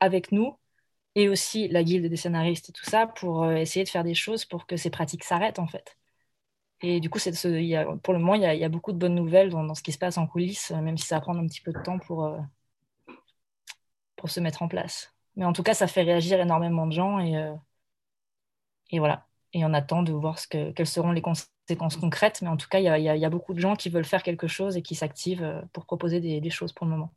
avec 0.00 0.32
nous 0.32 0.58
et 1.14 1.28
aussi 1.28 1.68
la 1.68 1.82
guilde 1.84 2.06
des 2.06 2.16
scénaristes 2.16 2.70
et 2.70 2.72
tout 2.72 2.84
ça 2.84 3.06
pour 3.06 3.50
essayer 3.52 3.84
de 3.84 3.90
faire 3.90 4.04
des 4.04 4.14
choses 4.14 4.44
pour 4.44 4.66
que 4.66 4.76
ces 4.76 4.90
pratiques 4.90 5.24
s'arrêtent, 5.24 5.58
en 5.58 5.66
fait. 5.66 5.96
Et 6.82 7.00
du 7.00 7.10
coup, 7.10 7.18
pour 8.02 8.14
le 8.14 8.20
moment, 8.20 8.34
il 8.34 8.42
y, 8.42 8.64
a, 8.64 8.68
beaucoup 8.68 8.92
de 8.92 8.98
bonnes 8.98 9.14
nouvelles 9.14 9.50
dans, 9.50 9.74
ce 9.74 9.82
qui 9.82 9.92
se 9.92 9.98
passe 9.98 10.18
en 10.18 10.26
coulisses, 10.26 10.70
même 10.72 10.98
si 10.98 11.06
ça 11.06 11.16
va 11.16 11.22
prendre 11.22 11.40
un 11.40 11.46
petit 11.46 11.62
peu 11.62 11.72
de 11.72 11.82
temps 11.82 11.98
pour, 11.98 12.30
pour 14.16 14.30
se 14.30 14.40
mettre 14.40 14.62
en 14.62 14.68
place. 14.68 15.14
Mais 15.36 15.44
en 15.44 15.52
tout 15.52 15.62
cas, 15.62 15.74
ça 15.74 15.86
fait 15.86 16.02
réagir 16.02 16.40
énormément 16.40 16.86
de 16.86 16.92
gens 16.92 17.18
et, 17.20 17.34
et 18.90 18.98
voilà. 18.98 19.26
Et 19.52 19.64
on 19.64 19.72
attend 19.72 20.02
de 20.02 20.12
voir 20.12 20.38
ce 20.38 20.48
que, 20.48 20.72
quelles 20.72 20.86
seront 20.86 21.12
les 21.12 21.22
conséquences 21.22 21.96
concrètes. 21.96 22.40
Mais 22.42 22.48
en 22.48 22.56
tout 22.56 22.68
cas, 22.68 22.78
il 22.78 23.02
y, 23.02 23.24
a, 23.24 23.30
beaucoup 23.30 23.54
de 23.54 23.60
gens 23.60 23.76
qui 23.76 23.88
veulent 23.88 24.04
faire 24.04 24.22
quelque 24.22 24.48
chose 24.48 24.76
et 24.76 24.82
qui 24.82 24.94
s'activent 24.94 25.62
pour 25.72 25.86
proposer 25.86 26.20
des, 26.20 26.50
choses 26.50 26.72
pour 26.72 26.86
le 26.86 26.92
moment. 26.92 27.12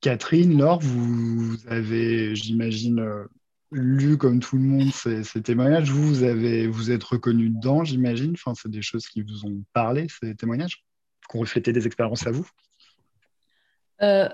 Catherine, 0.00 0.58
Laure, 0.58 0.80
vous 0.80 1.56
avez, 1.68 2.34
j'imagine, 2.34 3.26
lu 3.74 4.16
comme 4.16 4.40
tout 4.40 4.56
le 4.56 4.62
monde 4.62 4.90
ces, 4.92 5.42
témoignages. 5.42 5.90
Vous, 5.90 6.06
vous, 6.06 6.22
avez, 6.22 6.66
vous 6.66 6.90
êtes 6.90 7.04
reconnu 7.04 7.50
dedans, 7.50 7.84
j'imagine. 7.84 8.32
Enfin, 8.32 8.54
c'est 8.54 8.70
des 8.70 8.82
choses 8.82 9.06
qui 9.06 9.22
vous 9.22 9.44
ont 9.46 9.62
parlé, 9.72 10.06
ces 10.08 10.34
témoignages, 10.34 10.84
qui 11.28 11.36
ont 11.36 11.40
reflété 11.40 11.72
des 11.72 11.86
expériences 11.86 12.26
à 12.26 12.30
vous. 12.30 12.48
Euh, 14.02 14.28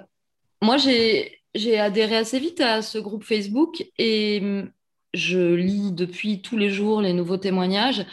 moi, 0.63 0.77
j'ai 0.77 1.79
adhéré 1.79 2.17
assez 2.17 2.39
vite 2.39 2.61
à 2.61 2.83
ce 2.83 2.99
groupe 2.99 3.25
Facebook 3.25 3.85
et 3.99 4.41
hum, 4.43 4.71
je 5.15 5.55
lis 5.55 5.93
depuis 5.93 6.43
tous 6.43 6.57
les 6.57 6.71
jours 6.71 7.03
les 7.03 7.13
nouveaux 7.13 7.37
témoignages. 7.37 8.05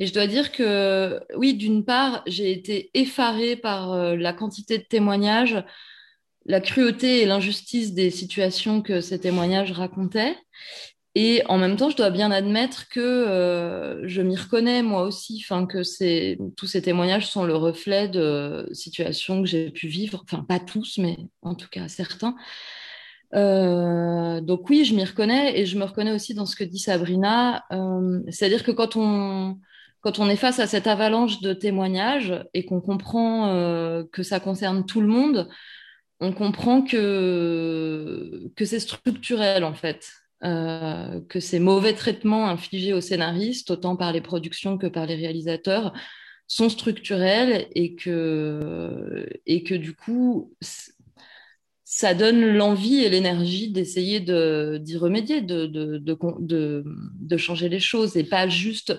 Et 0.00 0.06
je 0.06 0.14
dois 0.14 0.26
dire 0.28 0.52
que, 0.52 1.20
oui, 1.36 1.54
d'une 1.54 1.84
part, 1.84 2.22
j'ai 2.26 2.52
été 2.52 2.90
effarée 2.94 3.56
par 3.56 3.92
euh, 3.92 4.16
la 4.16 4.32
quantité 4.32 4.78
de 4.78 4.84
témoignages 4.84 5.64
la 6.48 6.60
cruauté 6.60 7.22
et 7.22 7.26
l'injustice 7.26 7.92
des 7.92 8.10
situations 8.10 8.82
que 8.82 9.00
ces 9.00 9.20
témoignages 9.20 9.70
racontaient. 9.70 10.36
Et 11.14 11.42
en 11.46 11.58
même 11.58 11.76
temps, 11.76 11.90
je 11.90 11.96
dois 11.96 12.10
bien 12.10 12.30
admettre 12.30 12.88
que 12.88 13.00
euh, 13.00 14.06
je 14.06 14.22
m'y 14.22 14.36
reconnais 14.36 14.82
moi 14.82 15.02
aussi, 15.02 15.42
que 15.42 16.48
tous 16.54 16.66
ces 16.66 16.82
témoignages 16.82 17.28
sont 17.28 17.44
le 17.44 17.54
reflet 17.54 18.08
de 18.08 18.68
situations 18.72 19.42
que 19.42 19.48
j'ai 19.48 19.70
pu 19.70 19.88
vivre, 19.88 20.22
enfin 20.24 20.42
pas 20.42 20.60
tous, 20.60 20.98
mais 20.98 21.16
en 21.42 21.54
tout 21.54 21.68
cas 21.70 21.88
certains. 21.88 22.34
Euh, 23.34 24.40
donc 24.40 24.68
oui, 24.70 24.84
je 24.84 24.94
m'y 24.94 25.04
reconnais 25.04 25.58
et 25.58 25.66
je 25.66 25.78
me 25.78 25.84
reconnais 25.84 26.12
aussi 26.12 26.34
dans 26.34 26.46
ce 26.46 26.56
que 26.56 26.64
dit 26.64 26.78
Sabrina, 26.78 27.64
euh, 27.72 28.20
c'est-à-dire 28.30 28.64
que 28.64 28.70
quand 28.70 28.96
on 28.96 29.58
quand 30.00 30.20
on 30.20 30.30
est 30.30 30.36
face 30.36 30.60
à 30.60 30.68
cette 30.68 30.86
avalanche 30.86 31.40
de 31.40 31.52
témoignages 31.52 32.32
et 32.54 32.64
qu'on 32.64 32.80
comprend 32.80 33.52
que 34.12 34.22
ça 34.22 34.38
concerne 34.38 34.86
tout 34.86 35.00
le 35.00 35.08
monde, 35.08 35.48
on 36.20 36.32
comprend 36.32 36.82
que, 36.82 38.50
que 38.56 38.64
c'est 38.64 38.80
structurel 38.80 39.64
en 39.64 39.74
fait, 39.74 40.10
euh, 40.44 41.20
que 41.28 41.40
ces 41.40 41.60
mauvais 41.60 41.94
traitements 41.94 42.48
infligés 42.48 42.92
aux 42.92 43.00
scénaristes, 43.00 43.70
autant 43.70 43.96
par 43.96 44.12
les 44.12 44.20
productions 44.20 44.78
que 44.78 44.86
par 44.86 45.06
les 45.06 45.14
réalisateurs, 45.14 45.92
sont 46.46 46.68
structurels 46.68 47.68
et 47.74 47.94
que, 47.94 49.28
et 49.46 49.62
que 49.62 49.74
du 49.74 49.94
coup, 49.94 50.54
ça 51.90 52.12
donne 52.12 52.44
l'envie 52.54 52.98
et 52.98 53.08
l'énergie 53.08 53.70
d'essayer 53.70 54.20
d'y 54.20 54.96
remédier, 54.98 55.40
de, 55.40 57.36
changer 57.38 57.70
les 57.70 57.80
choses 57.80 58.14
et 58.18 58.24
pas 58.24 58.46
juste. 58.46 58.94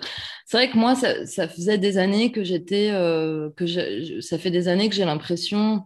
C'est 0.47 0.57
vrai 0.57 0.71
que 0.71 0.77
moi, 0.77 0.95
ça, 0.95 1.47
faisait 1.47 1.77
des 1.77 1.99
années 1.99 2.31
que 2.31 2.43
j'étais, 2.43 2.89
euh, 2.89 3.51
ça 4.21 4.39
fait 4.39 4.49
des 4.49 4.67
années 4.67 4.89
que 4.89 4.95
j'ai 4.95 5.05
l'impression 5.05 5.83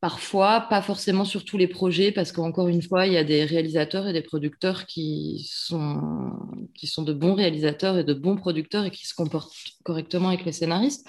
Parfois, 0.00 0.60
pas 0.68 0.82
forcément 0.82 1.24
sur 1.24 1.46
tous 1.46 1.56
les 1.56 1.68
projets, 1.68 2.12
parce 2.12 2.30
qu'encore 2.30 2.68
une 2.68 2.82
fois, 2.82 3.06
il 3.06 3.14
y 3.14 3.16
a 3.16 3.24
des 3.24 3.44
réalisateurs 3.46 4.06
et 4.06 4.12
des 4.12 4.20
producteurs 4.20 4.84
qui 4.84 5.48
sont, 5.50 6.32
qui 6.74 6.86
sont 6.86 7.04
de 7.04 7.14
bons 7.14 7.34
réalisateurs 7.34 7.96
et 7.96 8.04
de 8.04 8.12
bons 8.12 8.36
producteurs 8.36 8.84
et 8.84 8.90
qui 8.90 9.06
se 9.06 9.14
comportent 9.14 9.54
correctement 9.82 10.28
avec 10.28 10.44
les 10.44 10.52
scénaristes. 10.52 11.06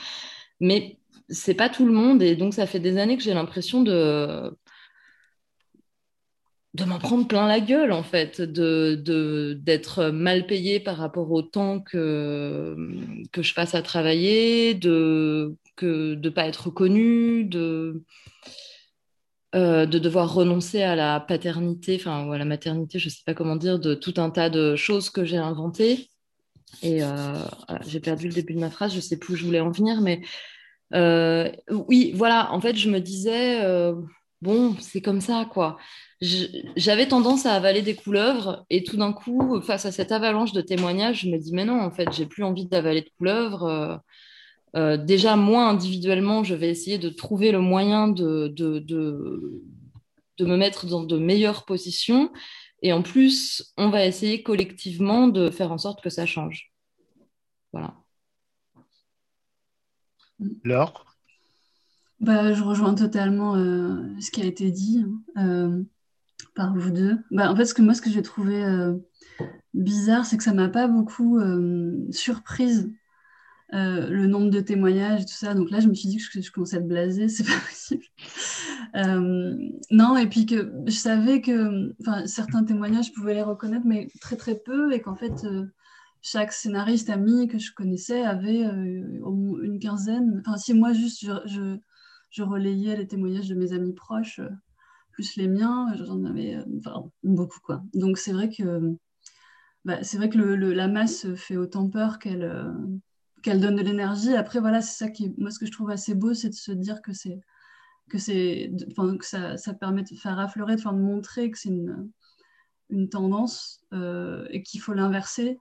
Mais 0.62 0.98
c'est 1.27 1.55
pas 1.55 1.67
tout 1.67 1.86
le 1.86 1.91
monde, 1.91 2.24
et 2.24 2.38
donc 2.38 2.53
ça 2.53 2.67
fait 2.67 2.79
des 2.79 2.98
années 2.98 3.17
que 3.17 3.24
j'ai 3.24 3.34
l'impression 3.34 3.82
de 3.84 4.55
de 6.75 6.84
m'en 6.84 7.00
prendre 7.00 7.25
plein 7.25 7.48
la 7.48 7.62
gueule 7.62 7.94
en 7.94 8.03
fait, 8.03 8.41
de 8.41 9.55
d'être 9.62 10.08
mal 10.08 10.46
payé 10.46 10.82
par 10.82 10.98
rapport 10.98 11.32
au 11.32 11.41
temps 11.41 11.79
que 11.79 12.75
que 13.32 13.41
je 13.41 13.53
passe 13.53 13.75
à 13.75 13.82
travailler, 13.82 14.74
de 14.74 15.55
que 15.77 16.15
de 16.15 16.29
pas 16.29 16.46
être 16.46 16.70
connu, 16.70 17.46
de 17.46 18.03
euh, 19.55 19.86
de 19.86 20.00
devoir 20.00 20.34
renoncer 20.34 20.82
à 20.84 20.98
la 20.98 21.22
paternité, 21.22 21.96
enfin 21.96 22.27
ou 22.27 22.34
à 22.34 22.38
la 22.38 22.46
maternité, 22.46 23.00
je 23.00 23.08
sais 23.08 23.24
pas 23.25 23.34
comment 23.34 23.55
dire, 23.55 23.79
de 23.79 23.94
tout 23.94 24.15
un 24.17 24.29
tas 24.29 24.50
de 24.50 24.75
choses 24.75 25.10
que 25.10 25.24
j'ai 25.24 25.38
inventées. 25.38 26.10
Et 26.84 27.03
euh, 27.03 27.39
j'ai 27.88 28.01
perdu 28.01 28.27
le 28.27 28.34
début 28.34 28.53
de 28.53 28.60
ma 28.60 28.70
phrase, 28.70 28.94
je 28.94 29.00
sais 29.00 29.17
plus 29.17 29.36
où 29.36 29.38
je 29.38 29.46
voulais 29.46 29.62
en 29.62 29.72
venir, 29.72 30.01
mais 30.01 30.22
euh, 30.94 31.50
oui, 31.70 32.12
voilà. 32.15 32.51
En 32.51 32.60
fait, 32.60 32.75
je 32.75 32.89
me 32.89 33.00
disais 33.00 33.62
bon, 34.41 34.75
c'est 34.79 35.01
comme 35.01 35.22
ça, 35.22 35.48
quoi. 35.51 35.77
J'avais 36.75 37.08
tendance 37.08 37.46
à 37.46 37.53
avaler 37.53 37.82
des 37.82 37.96
couleuvres 37.96 38.65
et 38.70 38.84
tout 38.84 38.98
d'un 38.98 39.13
coup, 39.13 39.62
face 39.62 39.86
à 39.86 39.91
cette 39.91 40.12
avalanche 40.12 40.53
de 40.53 40.62
témoignages, 40.62 41.22
je 41.22 41.29
me 41.29 41.38
dis, 41.38 41.53
mais 41.53 41.65
non, 41.65 41.82
en 41.82 41.91
fait, 41.91 42.12
j'ai 42.12 42.25
plus 42.25 42.44
envie 42.44 42.65
d'avaler 42.65 43.01
de 43.01 43.10
couleuvres. 43.17 43.63
Euh, 43.65 43.98
euh, 44.75 44.98
déjà, 44.98 45.36
moi, 45.36 45.67
individuellement, 45.67 46.44
je 46.44 46.55
vais 46.55 46.70
essayer 46.70 46.98
de 46.98 47.10
trouver 47.10 47.51
le 47.51 47.60
moyen 47.60 48.08
de, 48.08 48.48
de, 48.48 48.79
de, 48.79 49.63
de, 50.38 50.46
me 50.46 50.58
mettre 50.58 50.86
dans 50.86 51.03
de 51.03 51.17
meilleures 51.17 51.65
positions. 51.65 52.32
Et 52.82 52.91
en 52.91 53.01
plus, 53.01 53.74
on 53.77 53.89
va 53.89 54.05
essayer 54.05 54.44
collectivement 54.44 55.27
de 55.27 55.50
faire 55.50 55.72
en 55.72 55.77
sorte 55.77 56.01
que 56.01 56.10
ça 56.10 56.25
change. 56.25 56.72
Voilà. 57.72 57.96
Laure? 60.63 61.05
Bah, 62.20 62.53
je 62.53 62.63
rejoins 62.63 62.96
totalement 62.96 63.55
euh, 63.55 64.01
ce 64.20 64.32
qui 64.32 64.41
a 64.41 64.46
été 64.46 64.72
dit 64.72 65.03
hein, 65.36 65.44
euh, 65.44 65.84
par 66.56 66.76
vous 66.76 66.92
deux. 66.92 67.18
Bah, 67.32 67.52
en 67.52 67.56
fait, 67.56 67.66
ce 67.66 67.74
que 67.74 67.82
moi, 67.82 67.94
ce 67.94 68.02
que 68.02 68.10
j'ai 68.10 68.22
trouvé 68.22 68.64
euh, 68.64 68.94
bizarre, 69.74 70.26
c'est 70.26 70.38
que 70.38 70.44
ça 70.44 70.54
m'a 70.54 70.70
pas 70.70 70.88
beaucoup 70.88 71.40
surprise 72.12 72.92
le 73.72 74.26
nombre 74.26 74.50
de 74.50 74.62
témoignages 74.62 75.24
et 75.24 75.26
tout 75.26 75.34
ça. 75.34 75.54
Donc 75.54 75.70
là, 75.70 75.82
je 75.82 75.88
me 75.88 75.94
suis 75.94 76.08
dit 76.08 76.18
que 76.18 76.42
je, 76.42 76.52
commençais 76.52 76.78
à 76.78 76.80
être 76.80 76.88
blasée, 76.88 77.28
c'est 77.30 77.44
pas 77.44 77.60
possible. 77.68 78.04
non, 79.92 80.16
et 80.18 80.28
puis 80.28 80.46
que 80.46 80.72
je 80.86 80.96
savais 80.96 81.42
que 81.42 81.94
certains 82.26 82.64
témoignages, 82.64 83.08
je 83.08 83.14
pouvais 83.14 83.34
les 83.34 83.44
reconnaître, 83.44 83.86
mais 83.86 84.08
très 84.22 84.38
très 84.38 84.56
peu, 84.56 84.94
et 84.94 85.02
qu'en 85.02 85.16
fait, 85.16 85.46
chaque 86.22 86.54
scénariste 86.54 87.10
ami 87.10 87.48
que 87.48 87.60
je 87.60 87.74
connaissais 87.74 88.24
avait 88.24 88.62
une 88.62 89.80
quinzaine. 89.82 90.42
Enfin, 90.46 90.58
si 90.58 90.74
moi, 90.74 90.94
juste, 90.94 91.26
je 92.36 92.44
relayais 92.44 92.98
les 92.98 93.08
témoignages 93.08 93.48
de 93.48 93.56
mes 93.56 93.72
amis 93.72 93.94
proches, 93.94 94.40
euh, 94.40 94.50
plus 95.15 95.36
les 95.38 95.48
miens, 95.48 95.93
j'en 95.95 96.24
avais 96.25 96.55
euh, 96.55 96.63
beaucoup. 97.24 97.60
Quoi. 97.62 97.84
Donc 97.93 98.17
c'est 98.17 98.34
vrai 98.34 98.50
que, 98.50 98.95
bah, 99.86 100.03
c'est 100.03 100.17
vrai 100.17 100.29
que 100.29 100.38
la 100.38 100.88
masse 100.88 101.34
fait 101.36 101.57
autant 101.57 101.89
peur 101.89 102.19
qu'elle 102.19 102.43
euh, 102.43 102.72
qu'elle 103.43 103.62
donne 103.62 103.75
de 103.75 103.81
l'énergie. 103.81 104.36
Après, 104.36 104.60
voilà, 104.60 104.81
c'est 104.81 105.05
ça 105.05 105.12
qui, 105.12 105.34
moi, 105.38 105.51
ce 105.51 105.60
que 105.60 105.65
je 105.65 105.72
trouve 105.72 105.89
assez 105.91 106.15
beau, 106.15 106.34
c'est 106.34 106.50
de 106.50 106.55
se 106.55 106.72
dire 106.72 107.01
que 107.01 107.13
c'est 107.13 107.39
que 108.10 108.17
c'est, 108.19 108.72
que 108.95 109.25
ça, 109.25 109.57
ça, 109.57 109.74
permet 109.74 110.03
de 110.03 110.15
faire 110.15 110.39
affleurer, 110.39 110.75
de, 110.75 110.81
de 110.81 110.89
montrer 110.89 111.50
que 111.50 111.57
c'est 111.57 111.69
une, 111.69 112.12
une 112.91 113.10
tendance 113.10 113.84
et 114.51 114.62
qu'il 114.62 114.79
faut 114.79 114.93
l'inverser 114.93 115.60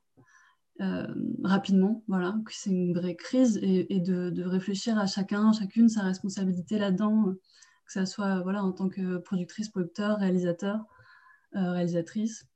euh, 0.81 1.07
rapidement, 1.45 2.03
voilà, 2.09 2.35
que 2.45 2.53
c'est 2.53 2.71
une 2.71 2.95
vraie 2.95 3.15
crise 3.15 3.61
et, 3.63 4.01
de, 4.01 4.43
réfléchir 4.43 4.99
à 4.99 5.07
chacun, 5.07 5.53
chacune 5.53 5.89
sa 5.89 6.03
responsabilité 6.03 6.79
là-dedans, 6.79 7.35
que 7.87 7.93
ça 7.93 8.07
soit 8.07 8.41
voilà, 8.41 8.63
en 8.63 8.73
tant 8.73 8.89
que 8.89 9.19
productrice, 9.19 9.69
producteur, 9.69 10.19
réalisateur, 10.19 10.85
euh, 11.57 11.73
réalisatrice. 11.73 12.47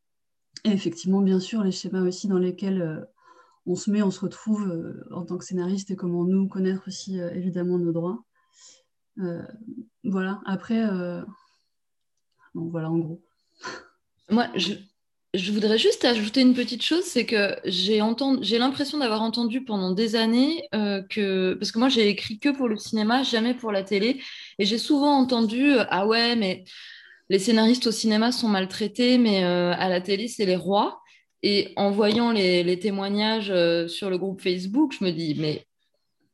Et 0.65 0.71
effectivement, 0.71 1.21
bien 1.21 1.41
sûr, 1.41 1.63
les 1.63 1.71
schémas 1.71 2.03
aussi 2.03 2.29
dans 2.29 2.39
lesquels 2.39 2.83
euh, 2.83 3.05
on 3.67 3.77
se 3.77 3.91
met, 3.91 4.03
on 4.03 4.11
se 4.11 4.21
retrouve 4.21 5.05
en 5.11 5.25
tant 5.25 5.37
que 5.37 5.45
scénariste 5.45 5.91
et 5.91 5.97
comment 5.97 6.25
nous 6.25 6.49
connaître 6.49 6.89
aussi 6.89 7.19
évidemment 7.19 7.79
nos 7.79 7.93
droits. 7.93 8.25
voilà, 10.05 10.41
après, 10.47 10.89
voilà 12.55 12.91
en 12.91 12.97
gros. 12.97 13.23
Moi, 14.31 14.47
je, 14.57 14.73
je 15.35 15.53
voudrais 15.53 15.79
juste 15.79 16.05
ajouter 16.05 16.41
une 16.41 16.55
petite 16.55 16.83
chose, 16.83 17.05
c'est 17.05 17.27
que 17.27 17.57
j'ai 17.65 17.99
l'impression 18.59 18.99
d'avoir 18.99 19.23
entendu 19.23 19.63
pendant 19.63 19.93
des 19.93 20.17
années 20.17 20.67
euh, 20.75 21.03
que, 21.03 21.55
parce 21.55 21.71
que 21.71 21.79
moi 21.79 21.89
j'ai 21.91 22.09
écrit 22.09 22.39
que 22.39 22.49
pour 22.49 22.69
le 22.69 22.77
cinéma, 22.77 23.23
jamais 23.23 23.55
pour 23.55 23.71
la 23.71 23.83
télé, 23.83 24.23
et 24.59 24.65
j'ai 24.65 24.79
souvent 24.79 25.19
entendu 25.19 25.73
euh, 25.73 25.85
ah 25.91 26.07
ouais 26.07 26.35
mais 26.37 26.65
les 27.29 27.39
scénaristes 27.39 27.87
au 27.87 27.93
cinéma 27.93 28.33
sont 28.33 28.49
maltraités, 28.49 29.19
mais 29.19 29.45
euh, 29.45 29.73
à 29.75 29.89
la 29.91 30.01
télé 30.01 30.29
c'est 30.29 30.47
les 30.47 30.57
rois. 30.57 31.03
Et 31.43 31.73
en 31.77 31.91
voyant 31.93 32.33
les 32.33 32.79
témoignages 32.81 33.53
sur 33.89 34.11
le 34.11 34.19
groupe 34.19 34.41
Facebook, 34.41 34.93
je 34.99 35.05
me 35.05 35.13
dis 35.13 35.37
mais 35.39 35.68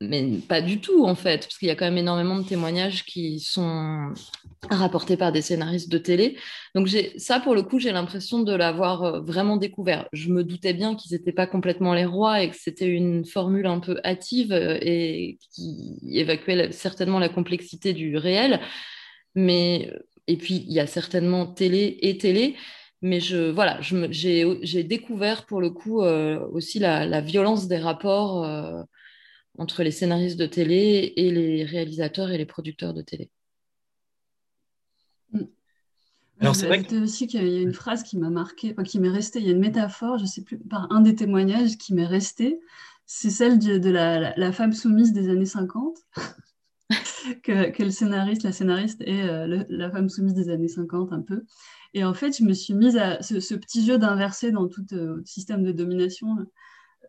mais 0.01 0.39
pas 0.49 0.61
du 0.61 0.81
tout 0.81 1.05
en 1.05 1.15
fait, 1.15 1.43
parce 1.43 1.59
qu'il 1.59 1.69
y 1.69 1.71
a 1.71 1.77
quand 1.77 1.85
même 1.85 1.99
énormément 1.99 2.39
de 2.39 2.45
témoignages 2.45 3.05
qui 3.05 3.41
sont 3.41 4.13
rapportés 4.71 5.17
par 5.17 5.33
des 5.33 5.43
scénaristes 5.43 5.91
de 5.91 5.99
télé. 5.99 6.37
Donc 6.75 6.89
ça, 7.17 7.41
pour 7.41 7.55
le 7.55 7.63
coup, 7.63 7.79
j'ai 7.79 7.93
l'impression 7.93 8.43
de 8.43 8.55
l'avoir 8.55 9.03
euh, 9.03 9.21
vraiment 9.21 9.57
découvert. 9.57 10.09
Je 10.13 10.31
me 10.31 10.43
doutais 10.43 10.73
bien 10.73 10.95
qu'ils 10.95 11.17
n'étaient 11.17 11.33
pas 11.33 11.47
complètement 11.47 11.95
les 11.95 12.05
rois 12.05 12.43
et 12.43 12.51
que 12.51 12.57
c'était 12.57 12.89
une 12.89 13.25
formule 13.25 13.67
un 13.67 13.81
peu 13.81 14.01
hâtive 14.05 14.53
euh, 14.53 14.79
et 14.81 15.39
qui 15.55 15.99
évacuait 16.11 16.73
certainement 16.73 17.19
la 17.19 17.29
complexité 17.29 17.93
du 17.93 18.17
réel. 18.17 18.61
Mais 19.35 19.93
et 20.27 20.37
puis 20.37 20.65
il 20.67 20.73
y 20.73 20.81
a 20.81 20.87
certainement 20.87 21.47
télé 21.47 21.99
et 22.03 22.19
télé. 22.19 22.57
Mais 23.03 23.21
je, 23.21 23.51
voilà, 23.51 23.79
j'ai 23.83 24.83
découvert 24.83 25.45
pour 25.45 25.61
le 25.61 25.69
coup 25.69 26.03
euh, 26.03 26.41
aussi 26.53 26.79
la, 26.79 27.21
violence 27.21 27.69
des 27.69 27.77
rapports 27.77 28.47
entre 29.59 29.83
les 29.83 29.91
scénaristes 29.91 30.39
de 30.39 30.47
télé 30.47 31.13
et 31.17 31.31
les 31.31 31.65
réalisateurs 31.65 32.31
et 32.31 32.39
les 32.39 32.47
producteurs 32.47 32.95
de 32.95 33.03
télé. 33.03 33.31
Mm. 35.33 35.43
Alors, 36.41 36.57
c'est 36.57 36.67
vrai 36.67 36.85
aussi 37.01 37.27
qu'il 37.27 37.47
y 37.47 37.59
a 37.59 37.63
une 37.63 37.75
phrase 37.75 38.03
qui 38.03 38.19
m'a 38.19 38.31
marqué, 38.31 38.75
qui 38.85 38.99
m'est 38.99 39.09
restée, 39.09 39.39
il 39.39 39.47
y 39.47 39.49
a 39.49 39.53
une 39.53 39.61
métaphore, 39.61 40.19
je 40.19 40.25
ne 40.25 40.29
sais 40.29 40.43
plus, 40.43 40.59
par 40.59 40.91
un 40.91 41.01
des 41.01 41.15
témoignages 41.15 41.79
qui 41.79 41.95
m'est 41.95 42.07
resté, 42.07 42.61
c'est 43.07 43.31
celle 43.31 43.59
de, 43.59 43.91
la, 43.91 44.53
femme 44.53 44.73
soumise 44.73 45.13
des 45.13 45.29
années 45.29 45.45
50, 45.47 45.97
que, 47.43 47.83
le 47.83 47.91
scénariste, 47.91 48.43
la 48.43 48.53
scénariste 48.53 49.03
est 49.03 49.23
euh, 49.23 49.65
la 49.69 49.91
femme 49.91 50.09
soumise 50.09 50.35
des 50.35 50.49
années 50.49 50.69
50 50.69 51.13
un 51.13 51.21
peu. 51.21 51.45
Et 51.93 52.05
en 52.05 52.15
fait, 52.15 52.37
je 52.37 52.43
me 52.43 52.53
suis 52.53 52.75
mise 52.75 52.97
à 52.97 53.23
ce, 53.23 53.55
petit 53.55 53.87
jeu 53.87 53.99
d'inverser 53.99 54.51
dans 54.51 54.67
tout 54.67 54.85
euh, 54.93 55.23
système 55.25 55.63
de 55.63 55.71
domination 55.71 56.37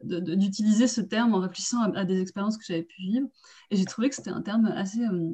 d'utiliser 0.05 0.87
ce 0.87 1.01
terme 1.01 1.33
en 1.33 1.39
réfléchissant 1.39 1.81
à, 1.93 2.05
des 2.05 2.21
expériences 2.21 2.57
que 2.57 2.63
j'avais 2.65 2.83
pu 2.83 3.01
vivre. 3.01 3.27
Et 3.71 3.75
j'ai 3.75 3.85
trouvé 3.85 4.09
que 4.09 4.15
c'était 4.15 4.29
un 4.29 4.41
terme 4.41 4.65
assez 4.67 5.01
euh, 5.01 5.31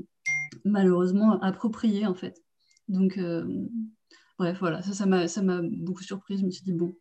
malheureusement 0.66 1.40
approprié 1.42 2.06
en 2.06 2.16
fait. 2.16 2.42
Donc, 2.88 3.18
euh, 3.18 3.46
bref, 4.38 4.58
voilà, 4.60 4.82
ça, 4.82 4.94
ça 4.94 5.42
m'a 5.42 5.62
beaucoup 5.64 6.04
surprise. 6.04 6.42
Je 6.42 6.46
me 6.46 6.52
suis 6.52 6.64
dit, 6.64 6.74
bon. 6.74 6.96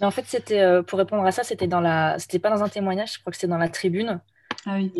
Mais 0.00 0.06
en 0.06 0.10
fait, 0.10 0.24
c'était 0.26 0.60
euh, 0.60 0.82
pour 0.82 0.98
répondre 0.98 1.24
à 1.24 1.32
ça, 1.32 1.42
c'était 1.42 1.68
dans 1.68 1.80
la, 1.80 2.18
c'était 2.18 2.38
pas 2.38 2.50
dans 2.50 2.62
un 2.62 2.68
témoignage, 2.68 3.14
je 3.14 3.20
crois 3.20 3.30
que 3.30 3.36
c'était 3.36 3.50
dans 3.50 3.58
la 3.58 3.68
tribune. 3.68 4.20
Ah 4.66 4.76
oui. 4.76 4.92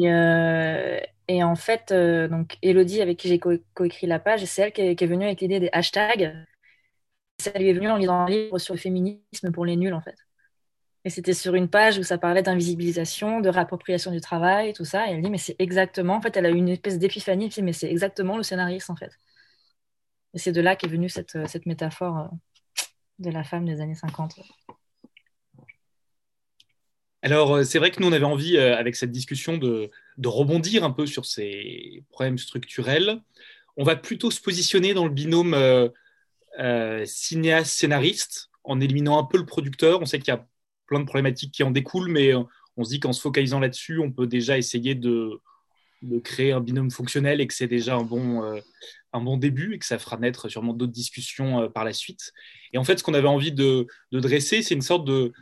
Et, 1.28 1.42
en 1.42 1.56
fait, 1.56 1.92
donc 2.30 2.56
Elodie, 2.62 3.02
avec 3.02 3.18
qui 3.18 3.26
j'ai 3.26 3.40
coécrit 3.40 4.06
la 4.06 4.20
page, 4.20 4.44
c'est 4.44 4.62
elle 4.62 4.72
qui 4.72 4.80
est, 4.80 5.06
venue 5.06 5.24
avec 5.24 5.40
l'idée 5.40 5.58
des 5.58 5.70
hashtags. 5.72 6.32
Ça 7.40 7.50
lui 7.58 7.68
est 7.68 7.72
venu 7.72 7.90
en 7.90 7.96
lisant 7.96 8.20
un 8.20 8.28
livre 8.28 8.58
sur 8.58 8.74
le 8.74 8.78
féminisme 8.78 9.50
pour 9.52 9.64
les 9.64 9.74
nuls, 9.74 9.92
en 9.92 10.00
fait. 10.00 10.14
Et 11.06 11.08
c'était 11.08 11.34
sur 11.34 11.54
une 11.54 11.68
page 11.68 11.98
où 11.98 12.02
ça 12.02 12.18
parlait 12.18 12.42
d'invisibilisation, 12.42 13.40
de 13.40 13.48
réappropriation 13.48 14.10
du 14.10 14.20
travail, 14.20 14.72
tout 14.72 14.84
ça. 14.84 15.08
Et 15.08 15.12
elle 15.12 15.22
dit, 15.22 15.30
mais 15.30 15.38
c'est 15.38 15.54
exactement, 15.60 16.16
en 16.16 16.20
fait, 16.20 16.36
elle 16.36 16.46
a 16.46 16.50
eu 16.50 16.56
une 16.56 16.68
espèce 16.68 16.98
d'épiphanie, 16.98 17.44
elle 17.44 17.50
dit, 17.50 17.62
mais 17.62 17.72
c'est 17.72 17.88
exactement 17.88 18.36
le 18.36 18.42
scénariste, 18.42 18.90
en 18.90 18.96
fait. 18.96 19.12
Et 20.34 20.38
c'est 20.38 20.50
de 20.50 20.60
là 20.60 20.74
qu'est 20.74 20.88
venue 20.88 21.08
cette, 21.08 21.46
cette 21.46 21.64
métaphore 21.64 22.18
euh, 22.18 22.26
de 23.20 23.30
la 23.30 23.44
femme 23.44 23.66
des 23.66 23.80
années 23.80 23.94
50. 23.94 24.40
Alors, 27.22 27.54
euh, 27.54 27.62
c'est 27.62 27.78
vrai 27.78 27.92
que 27.92 28.02
nous, 28.02 28.08
on 28.08 28.12
avait 28.12 28.24
envie, 28.24 28.56
euh, 28.56 28.76
avec 28.76 28.96
cette 28.96 29.12
discussion, 29.12 29.58
de, 29.58 29.92
de, 30.18 30.28
rebondir 30.28 30.82
un 30.82 30.90
peu 30.90 31.06
sur 31.06 31.24
ces 31.24 32.02
problèmes 32.10 32.36
structurels. 32.36 33.22
On 33.76 33.84
va 33.84 33.94
plutôt 33.94 34.32
se 34.32 34.40
positionner 34.40 34.92
dans 34.92 35.04
le 35.04 35.12
binôme 35.12 35.54
cinéaste-scénariste, 37.04 38.50
en 38.64 38.80
éliminant 38.80 39.20
un 39.20 39.24
peu 39.24 39.38
le 39.38 39.46
producteur. 39.46 40.02
On 40.02 40.06
sait 40.06 40.18
qu'il 40.18 40.34
y 40.34 40.36
a 40.36 40.44
plein 40.86 41.00
de 41.00 41.04
problématiques 41.04 41.52
qui 41.52 41.62
en 41.62 41.70
découlent, 41.70 42.10
mais 42.10 42.34
euh, 42.34 42.42
on 42.76 42.84
se 42.84 42.90
dit 42.90 43.00
qu'en 43.00 43.12
se 43.12 43.20
focalisant 43.20 43.60
là-dessus, 43.60 43.98
on 44.00 44.12
peut 44.12 44.26
déjà 44.26 44.58
essayer 44.58 44.94
de, 44.94 45.40
créer 46.22 46.52
un 46.52 46.60
binôme 46.60 46.90
fonctionnel 46.90 47.40
et 47.40 47.46
que 47.46 47.54
c'est 47.54 47.66
déjà 47.66 47.96
un 47.96 48.02
bon, 48.02 48.44
euh, 48.44 48.60
un 49.12 49.20
bon 49.20 49.36
début 49.36 49.74
et 49.74 49.78
que 49.78 49.86
ça 49.86 49.98
fera 49.98 50.16
naître 50.18 50.48
sûrement 50.48 50.72
d'autres 50.72 50.92
discussions 50.92 51.62
euh, 51.62 51.68
par 51.68 51.84
la 51.84 51.92
suite. 51.92 52.32
Et 52.72 52.78
en 52.78 52.84
fait, 52.84 52.98
ce 52.98 53.02
qu'on 53.02 53.14
avait 53.14 53.28
envie 53.28 53.52
de, 53.52 53.86
dresser, 54.12 54.62
c'est 54.62 54.74
une 54.74 54.82
sorte 54.82 55.06
de, 55.06 55.32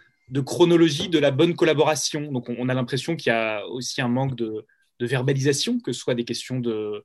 chronologie 0.40 1.08
de 1.08 1.18
la 1.18 1.30
bonne 1.30 1.54
collaboration. 1.54 2.32
Donc, 2.32 2.48
on, 2.48 2.68
a 2.68 2.74
l'impression 2.74 3.16
qu'il 3.16 3.30
y 3.30 3.34
a 3.34 3.66
aussi 3.68 4.00
un 4.00 4.08
manque 4.08 4.36
de, 4.36 4.64
verbalisation, 5.00 5.80
que 5.80 5.92
ce 5.92 6.00
soit 6.00 6.14
des 6.14 6.24
questions 6.24 6.60
de, 6.60 7.04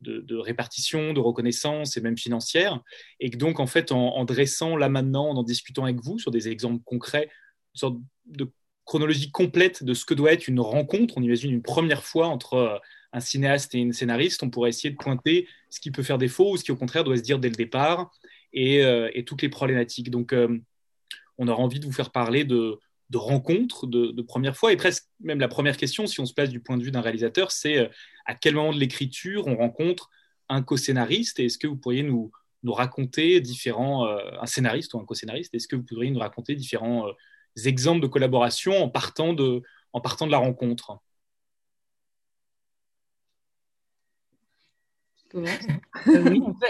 de, 0.00 0.36
répartition, 0.36 1.12
de 1.12 1.20
reconnaissance 1.20 1.96
et 1.96 2.00
même 2.00 2.18
financière. 2.18 2.80
Et 3.20 3.30
donc, 3.30 3.58
en 3.58 3.66
fait, 3.66 3.90
en, 3.90 4.24
dressant 4.24 4.76
là 4.76 4.88
maintenant, 4.88 5.30
en 5.30 5.36
en 5.36 5.42
discutant 5.42 5.84
avec 5.84 6.00
vous 6.00 6.18
sur 6.18 6.30
des 6.30 6.48
exemples 6.48 6.82
concrets, 6.84 7.28
sorte 7.74 7.98
de 8.26 8.50
chronologie 8.84 9.30
complète 9.30 9.84
de 9.84 9.94
ce 9.94 10.04
que 10.04 10.14
doit 10.14 10.32
être 10.32 10.48
une 10.48 10.60
rencontre, 10.60 11.14
on 11.16 11.22
imagine 11.22 11.50
une 11.50 11.62
première 11.62 12.04
fois 12.04 12.26
entre 12.26 12.54
euh, 12.54 12.78
un 13.12 13.20
cinéaste 13.20 13.74
et 13.74 13.78
une 13.78 13.92
scénariste, 13.92 14.42
on 14.42 14.50
pourrait 14.50 14.70
essayer 14.70 14.90
de 14.90 14.96
pointer 14.96 15.48
ce 15.70 15.80
qui 15.80 15.90
peut 15.90 16.02
faire 16.02 16.18
défaut 16.18 16.52
ou 16.52 16.56
ce 16.56 16.64
qui 16.64 16.72
au 16.72 16.76
contraire 16.76 17.04
doit 17.04 17.16
se 17.16 17.22
dire 17.22 17.38
dès 17.38 17.48
le 17.48 17.54
départ 17.54 18.10
et, 18.52 18.84
euh, 18.84 19.10
toutes 19.26 19.42
les 19.42 19.48
problématiques. 19.48 20.10
Donc, 20.10 20.32
euh, 20.32 20.58
on 21.38 21.48
aura 21.48 21.62
envie 21.62 21.80
de 21.80 21.84
vous 21.84 21.92
faire 21.92 22.10
parler 22.10 22.44
de, 22.44 22.78
rencontres 23.14 23.86
de, 23.86 24.22
première 24.22 24.56
fois 24.56 24.72
et 24.72 24.76
presque 24.76 25.04
même 25.20 25.40
la 25.40 25.48
première 25.48 25.76
question, 25.76 26.06
si 26.06 26.20
on 26.20 26.26
se 26.26 26.32
place 26.32 26.48
du 26.48 26.60
point 26.60 26.78
de 26.78 26.82
vue 26.82 26.90
d'un 26.90 27.02
réalisateur, 27.02 27.50
c'est 27.50 27.90
à 28.24 28.34
quel 28.34 28.54
moment 28.54 28.72
de 28.72 28.78
l'écriture 28.78 29.46
on 29.46 29.56
rencontre 29.56 30.08
un 30.48 30.62
co-scénariste 30.62 31.38
et 31.38 31.46
est-ce 31.46 31.58
que 31.58 31.66
vous 31.66 31.76
pourriez 31.76 32.02
nous 32.02 32.32
raconter 32.64 33.40
différents, 33.42 34.06
un 34.06 34.46
scénariste 34.46 34.94
ou 34.94 34.98
un 34.98 35.04
co-scénariste, 35.04 35.54
est-ce 35.54 35.68
que 35.68 35.76
vous 35.76 35.82
pourriez 35.82 36.10
nous 36.10 36.20
raconter 36.20 36.54
différents 36.54 37.06
exemples 37.64 38.00
de 38.00 38.06
collaboration 38.06 38.82
en 38.82 38.88
partant 38.88 39.32
de, 39.32 39.62
en 39.92 40.00
partant 40.00 40.26
de 40.26 40.32
la 40.32 40.38
rencontre 40.38 40.98
euh, 45.34 45.46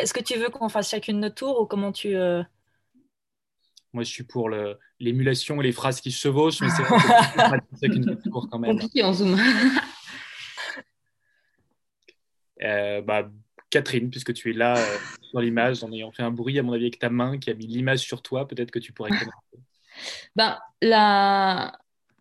Est-ce 0.01 0.15
que 0.15 0.23
tu 0.23 0.39
veux 0.39 0.49
qu'on 0.49 0.69
fasse 0.69 0.91
chacune 0.91 1.21
notre 1.21 1.37
tour 1.37 1.61
ou 1.61 1.67
comment 1.67 1.93
tu... 1.93 2.15
Euh, 2.15 2.43
Moi, 3.93 4.05
je 4.05 4.11
suis 4.11 4.25
pour 4.25 4.51
l'émulation 5.01 5.61
et 5.61 5.65
les 5.65 5.73
phrases 5.73 6.01
qui 6.01 6.12
se 6.12 6.21
chevauchent, 6.21 6.61
mais 6.61 6.69
c'est 6.71 6.83
chacune 7.87 8.05
notre 8.05 8.23
tour 8.23 8.49
quand 8.51 8.59
même. 8.59 8.73
Compliqué 8.73 9.03
en 9.03 9.12
zoom. 9.12 9.39
Euh, 12.65 13.03
bah, 13.03 13.29
Catherine, 13.71 14.09
puisque 14.09 14.33
tu 14.35 14.51
es 14.51 14.53
là 14.53 14.77
dans 15.33 15.41
l'image, 15.41 15.83
en 15.83 15.91
ayant 15.91 16.12
fait 16.12 16.23
un 16.23 16.31
bruit, 16.31 16.61
à 16.61 16.62
mon 16.62 16.73
avis, 16.73 16.85
avec 16.85 17.01
ta 17.01 17.11
main 17.11 17.37
qui 17.37 17.51
a 17.51 17.55
mis 17.55 17.67
l'image 17.67 17.99
sur 17.99 18.23
toi, 18.23 18.47
peut-être 18.47 18.71
que 18.71 18.79
tu 18.79 18.93
pourrais 18.93 19.11
commencer. 19.11 19.59
Ben, 20.37 20.59
la, 20.81 21.73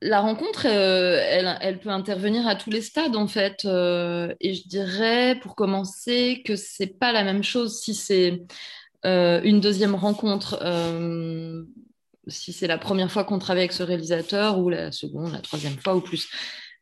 la 0.02 0.20
rencontre, 0.20 0.66
euh, 0.66 1.24
elle, 1.30 1.58
elle, 1.62 1.80
peut 1.80 1.90
intervenir 1.90 2.48
à 2.48 2.56
tous 2.56 2.70
les 2.70 2.82
stades 2.82 3.16
en 3.16 3.28
fait. 3.28 3.66
Euh, 3.66 4.34
et 4.40 4.54
je 4.54 4.68
dirais, 4.68 5.40
pour 5.42 5.56
commencer, 5.56 6.42
que 6.46 6.56
c'est 6.56 6.88
pas 6.88 7.12
la 7.12 7.24
même 7.24 7.44
chose 7.44 7.80
si 7.80 7.94
c'est 7.94 8.42
euh, 9.06 9.42
une 9.44 9.60
deuxième 9.60 9.96
rencontre, 9.96 10.60
si 12.28 12.54
c'est 12.54 12.68
la 12.68 12.78
première 12.78 13.12
fois 13.12 13.24
qu'on 13.24 13.40
travaille 13.40 13.64
avec 13.64 13.74
ce 13.74 13.84
réalisateur 13.84 14.60
ou 14.60 14.70
la 14.70 14.92
seconde, 14.92 15.34
la 15.34 15.42
troisième 15.42 15.78
fois 15.78 15.96
ou 15.96 16.02
plus. 16.02 16.30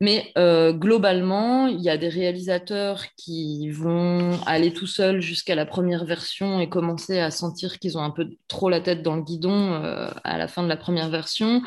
Mais 0.01 0.31
globalement, 0.35 1.67
il 1.67 1.81
y 1.81 1.89
a 1.89 1.97
des 1.97 2.07
réalisateurs 2.07 3.03
qui 3.17 3.69
vont 3.69 4.31
aller 4.45 4.71
tout 4.71 4.87
seuls 4.87 5.19
jusqu'à 5.21 5.55
la 5.55 5.65
première 5.65 6.05
version 6.05 6.61
et 6.61 6.69
commencer 6.69 7.19
à 7.19 7.31
sentir 7.31 7.79
qu'ils 7.79 7.97
ont 7.97 8.03
un 8.03 8.09
peu 8.09 8.29
trop 8.47 8.69
la 8.69 8.79
tête 8.79 9.03
dans 9.03 9.17
le 9.17 9.23
guidon 9.23 9.73
à 10.23 10.37
la 10.37 10.47
fin 10.47 10.63
de 10.63 10.69
la 10.69 10.77
première 10.77 11.09
version. 11.09 11.61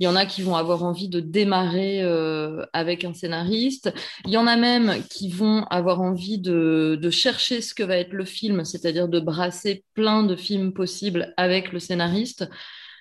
Il 0.00 0.04
y 0.04 0.06
en 0.06 0.14
a 0.14 0.26
qui 0.26 0.42
vont 0.42 0.54
avoir 0.54 0.84
envie 0.84 1.08
de 1.08 1.18
démarrer 1.18 2.02
euh, 2.02 2.64
avec 2.72 3.04
un 3.04 3.14
scénariste. 3.14 3.92
Il 4.24 4.30
y 4.30 4.36
en 4.36 4.46
a 4.46 4.56
même 4.56 5.02
qui 5.10 5.28
vont 5.28 5.64
avoir 5.70 6.00
envie 6.00 6.38
de, 6.38 7.10
chercher 7.10 7.62
ce 7.62 7.74
que 7.74 7.82
va 7.82 7.96
être 7.96 8.12
le 8.12 8.24
film, 8.24 8.64
c'est-à-dire 8.64 9.08
de 9.08 9.18
brasser 9.18 9.84
plein 9.94 10.22
de 10.22 10.36
films 10.36 10.72
possibles 10.72 11.34
avec 11.36 11.72
le 11.72 11.80
scénariste. 11.80 12.48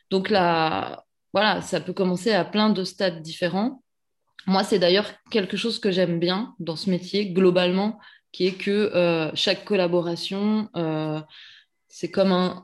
Donc 0.09 0.29
là, 0.29 1.03
voilà, 1.33 1.61
ça 1.61 1.81
peut 1.81 1.93
commencer 1.93 2.31
à 2.31 2.45
plein 2.45 2.69
de 2.71 2.83
stades 2.83 3.21
différents. 3.21 3.83
Moi, 4.47 4.63
c'est 4.63 4.79
d'ailleurs 4.79 5.11
quelque 5.29 5.57
chose 5.57 5.77
que 5.77 5.91
j'aime 5.91 6.19
bien 6.19 6.55
dans 6.59 6.77
ce 6.77 6.89
métier, 6.89 7.31
globalement, 7.31 7.99
qui 8.31 8.47
est 8.47 8.53
que 8.53 8.71
euh, 8.71 9.29
chaque 9.35 9.65
collaboration, 9.65 10.69
euh, 10.77 11.19
c'est 11.89 12.09
comme 12.09 12.31
un, 12.31 12.63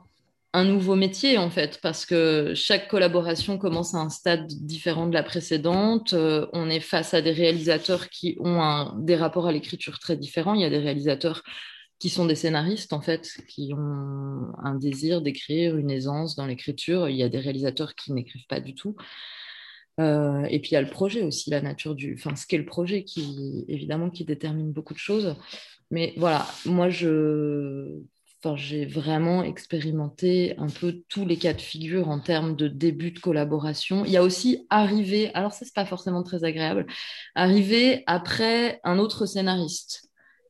nouveau 0.64 0.96
métier 0.96 1.38
en 1.38 1.50
fait, 1.50 1.80
parce 1.82 2.06
que 2.06 2.54
chaque 2.56 2.88
collaboration 2.88 3.58
commence 3.58 3.96
à 3.96 3.98
un 3.98 4.10
stade 4.10 4.48
différent 4.48 5.08
de 5.08 5.14
la 5.14 5.24
précédente. 5.24 6.14
Euh, 6.14 6.48
on 6.54 6.70
est 6.70 6.80
face 6.80 7.14
à 7.14 7.22
des 7.22 7.32
réalisateurs 7.32 8.10
qui 8.10 8.38
ont 8.40 8.94
des 9.00 9.16
rapports 9.16 9.48
à 9.48 9.52
l'écriture 9.52 10.00
très 10.00 10.16
différents. 10.16 10.54
Il 10.54 10.62
y 10.62 10.66
a 10.66 10.70
des 10.70 10.78
réalisateurs 10.78 11.44
qui 12.00 12.10
sont 12.10 12.26
des 12.26 12.36
scénaristes 12.36 12.94
en 12.94 13.02
fait, 13.02 13.30
qui 13.50 13.74
ont 13.74 14.54
un 14.64 14.76
désir 14.76 15.22
d'écrire, 15.22 15.76
une 15.76 15.92
aisance 15.92 16.36
dans 16.36 16.46
l'écriture. 16.46 17.10
Il 17.10 17.18
y 17.18 17.24
a 17.24 17.30
des 17.30 17.40
réalisateurs 17.40 17.96
qui 17.96 18.14
n'écrivent 18.14 18.48
pas 18.48 18.60
du 18.62 18.74
tout. 18.74 18.96
Euh, 20.00 20.44
et 20.46 20.60
puis 20.60 20.72
il 20.72 20.74
y 20.74 20.78
a 20.78 20.82
le 20.82 20.90
projet 20.90 21.22
aussi, 21.22 21.50
la 21.50 21.62
nature 21.62 21.96
du, 21.96 22.16
enfin 22.18 22.36
ce 22.36 22.48
qu'est 22.48 22.58
le 22.58 22.66
projet 22.66 23.04
qui 23.04 23.64
évidemment 23.68 24.10
qui 24.10 24.26
détermine 24.26 24.72
beaucoup 24.72 24.94
de 24.94 25.00
choses. 25.00 25.36
Mais 25.92 26.14
voilà, 26.18 26.48
moi 26.66 26.90
je 26.90 28.02
j'ai 28.56 28.86
vraiment 28.86 29.44
expérimenté 29.44 30.56
un 30.58 30.68
peu 30.68 31.02
tous 31.08 31.26
les 31.26 31.38
cas 31.38 31.54
de 31.54 31.62
figure 31.62 32.10
en 32.10 32.20
termes 32.20 32.56
de 32.56 32.68
début 32.68 33.12
de 33.12 33.20
collaboration. 33.20 34.04
Il 34.06 34.12
y 34.12 34.18
a 34.18 34.24
aussi 34.24 34.68
arrivé, 34.70 35.34
alors 35.34 35.54
ça 35.54 35.66
c'est 35.66 35.74
pas 35.74 35.86
forcément 35.86 36.24
très 36.24 36.44
agréable, 36.44 36.86
arriver 37.36 38.04
après 38.06 38.80
un 38.84 39.00
autre 39.00 39.26
scénariste 39.26 40.10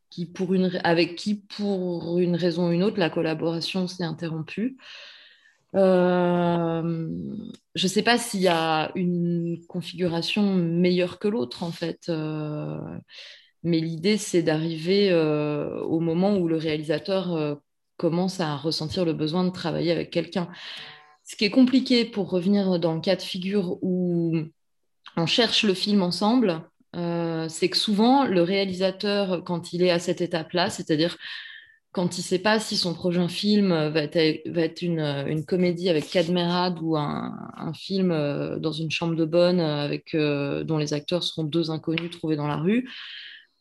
qui 0.10 0.26
pour 0.26 0.54
une, 0.54 0.80
avec 0.84 1.16
qui 1.16 1.36
pour 1.36 2.20
une 2.20 2.36
raison 2.36 2.70
ou 2.70 2.72
une 2.72 2.84
autre 2.84 3.00
la 3.00 3.10
collaboration 3.10 3.88
s'est 3.88 4.04
interrompue. 4.04 4.78
Euh, 5.76 7.10
je 7.76 7.86
ne 7.86 7.90
sais 7.90 8.04
pas 8.04 8.18
s'il 8.18 8.42
y 8.42 8.48
a 8.48 8.92
une 8.96 9.58
configuration 9.68 10.54
meilleure 10.54 11.20
que 11.20 11.28
l'autre 11.28 11.64
en 11.64 11.72
fait. 11.72 12.10
Euh, 12.10 12.78
mais 13.64 13.80
l'idée, 13.80 14.18
c'est 14.18 14.44
d'arriver 14.44 15.12
euh, 15.12 15.82
au 15.82 16.00
moment 16.00 16.38
où 16.38 16.48
le 16.48 16.58
réalisateur 16.58 17.60
commence 17.98 18.40
à 18.40 18.56
ressentir 18.58 19.06
le 19.06 19.14
besoin 19.14 19.44
de 19.44 19.50
travailler 19.52 19.92
avec 19.92 20.12
quelqu'un. 20.12 20.50
Ce 21.24 21.36
qui 21.36 21.46
est 21.46 21.50
compliqué 21.50 22.06
pour 22.06 22.30
revenir 22.30 22.80
dans 22.80 22.94
le 22.94 23.02
cas 23.02 23.16
de 23.16 23.22
figure 23.22 23.78
où 23.82 24.36
on 25.16 25.26
cherche 25.26 25.64
le 25.64 25.74
film 25.74 26.02
ensemble, 26.02 26.62
c'est 27.48 27.70
que 27.70 27.78
souvent 27.78 28.26
le 28.26 28.42
réalisateur, 28.42 29.44
quand 29.46 29.74
il 29.74 29.84
est 29.84 29.92
à 29.92 30.00
cette 30.00 30.22
étape-là, 30.22 30.70
c'est-à-dire 30.70 31.18
quand 31.94 32.18
il 32.18 32.22
ne 32.22 32.26
sait 32.26 32.40
pas 32.40 32.60
si 32.60 32.76
son 32.76 32.94
prochain 32.94 33.30
film 33.30 33.70
va 33.70 34.02
être, 34.04 34.82
une, 34.82 35.46
comédie 35.46 35.90
avec 35.90 36.10
Cadmerade 36.10 36.80
ou 36.82 36.98
un, 36.98 37.72
film 37.74 38.12
euh, 38.12 38.60
dans 38.60 38.74
une 38.74 38.92
chambre 38.92 39.16
de 39.16 39.26
bonne 39.26 39.60
avec, 39.62 40.14
euh, 40.16 40.64
dont 40.64 40.78
les 40.78 40.94
acteurs 40.94 41.24
seront 41.24 41.44
deux 41.44 41.72
inconnus 41.72 42.12
trouvés 42.12 42.36
dans 42.36 42.48
la 42.48 42.58
rue, 42.58 42.90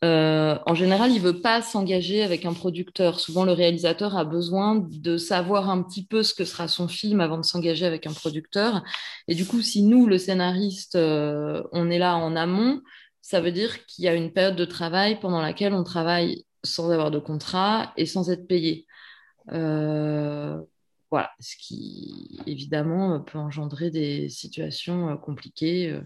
euh, 0.04 0.58
en 0.66 0.74
général, 0.74 1.12
il 1.12 1.20
veut 1.20 1.40
pas 1.40 1.62
s'engager 1.62 2.22
avec 2.22 2.44
un 2.44 2.54
producteur. 2.54 3.20
Souvent, 3.20 3.44
le 3.44 3.52
réalisateur 3.52 4.16
a 4.16 4.24
besoin 4.24 4.84
de 4.90 5.16
savoir 5.16 5.70
un 5.70 5.82
petit 5.82 6.04
peu 6.04 6.24
ce 6.24 6.34
que 6.34 6.44
sera 6.44 6.66
son 6.66 6.88
film 6.88 7.20
avant 7.20 7.38
de 7.38 7.44
s'engager 7.44 7.86
avec 7.86 8.06
un 8.08 8.12
producteur. 8.12 8.82
Et 9.28 9.34
du 9.36 9.46
coup, 9.46 9.62
si 9.62 9.82
nous, 9.82 10.06
le 10.06 10.18
scénariste, 10.18 10.96
euh, 10.96 11.62
on 11.70 11.88
est 11.88 11.98
là 11.98 12.16
en 12.16 12.34
amont, 12.34 12.80
ça 13.20 13.40
veut 13.40 13.52
dire 13.52 13.86
qu'il 13.86 14.04
y 14.04 14.08
a 14.08 14.14
une 14.14 14.32
période 14.32 14.56
de 14.56 14.64
travail 14.64 15.20
pendant 15.20 15.40
laquelle 15.40 15.72
on 15.72 15.84
travaille 15.84 16.44
sans 16.64 16.90
avoir 16.90 17.10
de 17.10 17.18
contrat 17.18 17.92
et 17.96 18.06
sans 18.06 18.30
être 18.30 18.46
payé. 18.46 18.86
Euh, 19.50 20.60
voilà, 21.10 21.30
ce 21.40 21.56
qui 21.56 22.40
évidemment 22.46 23.20
peut 23.20 23.38
engendrer 23.38 23.90
des 23.90 24.28
situations 24.28 25.16
compliquées, 25.18 26.00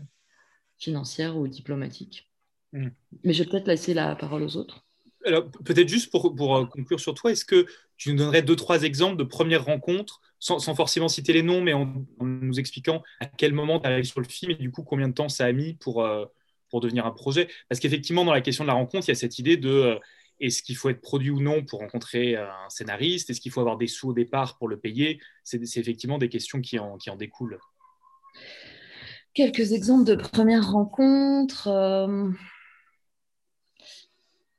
financières 0.78 1.36
ou 1.36 1.46
diplomatiques. 1.48 2.30
Mm. 2.72 2.88
Mais 3.24 3.32
je 3.32 3.42
vais 3.42 3.48
peut-être 3.48 3.68
laisser 3.68 3.94
la 3.94 4.16
parole 4.16 4.42
aux 4.42 4.56
autres. 4.56 4.86
Alors, 5.24 5.50
peut-être 5.64 5.88
juste 5.88 6.10
pour, 6.10 6.34
pour, 6.34 6.56
euh, 6.56 6.66
conclure 6.66 7.00
sur 7.00 7.14
toi, 7.14 7.32
est-ce 7.32 7.44
que 7.44 7.66
tu 7.96 8.10
nous 8.10 8.18
donnerais 8.18 8.42
deux, 8.42 8.54
trois 8.54 8.82
exemples 8.82 9.16
de 9.16 9.24
premières 9.24 9.64
rencontres, 9.64 10.20
sans, 10.38 10.60
sans 10.60 10.74
forcément 10.74 11.08
citer 11.08 11.32
les 11.32 11.42
noms, 11.42 11.60
mais 11.60 11.72
en, 11.72 11.92
nous 12.20 12.60
expliquant 12.60 13.02
à 13.20 13.26
quel 13.26 13.52
moment 13.52 13.80
tu 13.80 13.86
arrives 13.86 14.04
sur 14.04 14.20
le 14.20 14.28
film 14.28 14.52
et 14.52 14.54
du 14.54 14.70
coup 14.70 14.84
combien 14.84 15.08
de 15.08 15.14
temps 15.14 15.28
ça 15.28 15.46
a 15.46 15.52
mis 15.52 15.74
pour, 15.74 16.04
euh, 16.04 16.26
pour 16.70 16.80
devenir 16.80 17.06
un 17.06 17.10
projet? 17.10 17.48
Parce 17.68 17.80
qu'effectivement, 17.80 18.24
dans 18.24 18.32
la 18.32 18.40
question 18.40 18.62
de 18.64 18.68
la 18.68 18.74
rencontre, 18.74 19.08
il 19.08 19.10
y 19.10 19.12
a 19.12 19.16
cette 19.16 19.38
idée 19.40 19.56
de 19.56 19.70
euh, 19.70 19.98
est-ce 20.40 20.62
qu'il 20.62 20.76
faut 20.76 20.88
être 20.88 21.00
produit 21.00 21.30
ou 21.30 21.40
non 21.40 21.64
pour 21.64 21.80
rencontrer 21.80 22.36
un 22.36 22.68
scénariste? 22.68 23.30
Est-ce 23.30 23.40
qu'il 23.40 23.52
faut 23.52 23.60
avoir 23.60 23.76
des 23.76 23.86
sous 23.86 24.10
au 24.10 24.12
départ 24.12 24.58
pour 24.58 24.68
le 24.68 24.78
payer? 24.78 25.20
C'est 25.44 25.62
effectivement 25.78 26.18
des 26.18 26.28
questions 26.28 26.60
qui 26.60 26.78
en, 26.78 26.98
découlent. 27.16 27.58
Quelques 29.34 29.72
exemples 29.72 30.04
de 30.04 30.14
premières 30.14 30.70
rencontres 30.70 31.68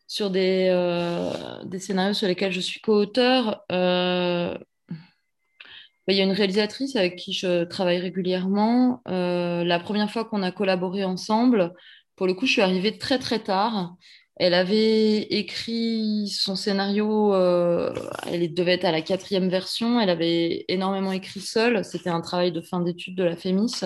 sur 0.08 0.32
des, 0.32 0.68
euh, 0.72 1.64
des, 1.66 1.80
scénarios 1.80 2.14
sur 2.14 2.28
lesquels 2.28 2.52
je 2.52 2.62
suis 2.62 2.80
co-auteur, 2.80 3.64
euh, 3.72 4.58
bah, 4.90 6.14
il 6.14 6.16
y 6.16 6.22
a 6.22 6.24
une 6.24 6.32
réalisatrice 6.32 6.96
avec 6.96 7.18
qui 7.18 7.34
je 7.34 7.66
travaille 7.66 8.00
régulièrement. 8.00 9.02
Euh, 9.10 9.64
la 9.66 9.80
première 9.80 10.10
fois 10.10 10.26
qu'on 10.26 10.42
a 10.42 10.52
collaboré 10.52 11.04
ensemble, 11.04 11.74
pour 12.16 12.26
le 12.26 12.34
coup, 12.34 12.46
je 12.46 12.54
suis 12.54 12.62
arrivée 12.62 12.98
très 12.98 13.20
très 13.20 13.40
tard. 13.40 13.96
Elle 14.40 14.54
avait 14.54 15.24
écrit 15.24 16.28
son 16.30 16.56
scénario, 16.56 17.34
elle 17.34 18.54
devait 18.54 18.74
être 18.74 18.86
à 18.86 18.92
la 18.92 19.02
quatrième 19.02 19.50
version, 19.50 20.00
elle 20.00 20.12
avait 20.12 20.66
énormément 20.68 21.12
écrit 21.12 21.42
seule, 21.42 21.84
c'était 21.84 22.12
un 22.12 22.22
travail 22.22 22.52
de 22.52 22.62
fin 22.62 22.80
d'études 22.80 23.16
de 23.16 23.24
la 23.24 23.36
FEMIS. 23.36 23.86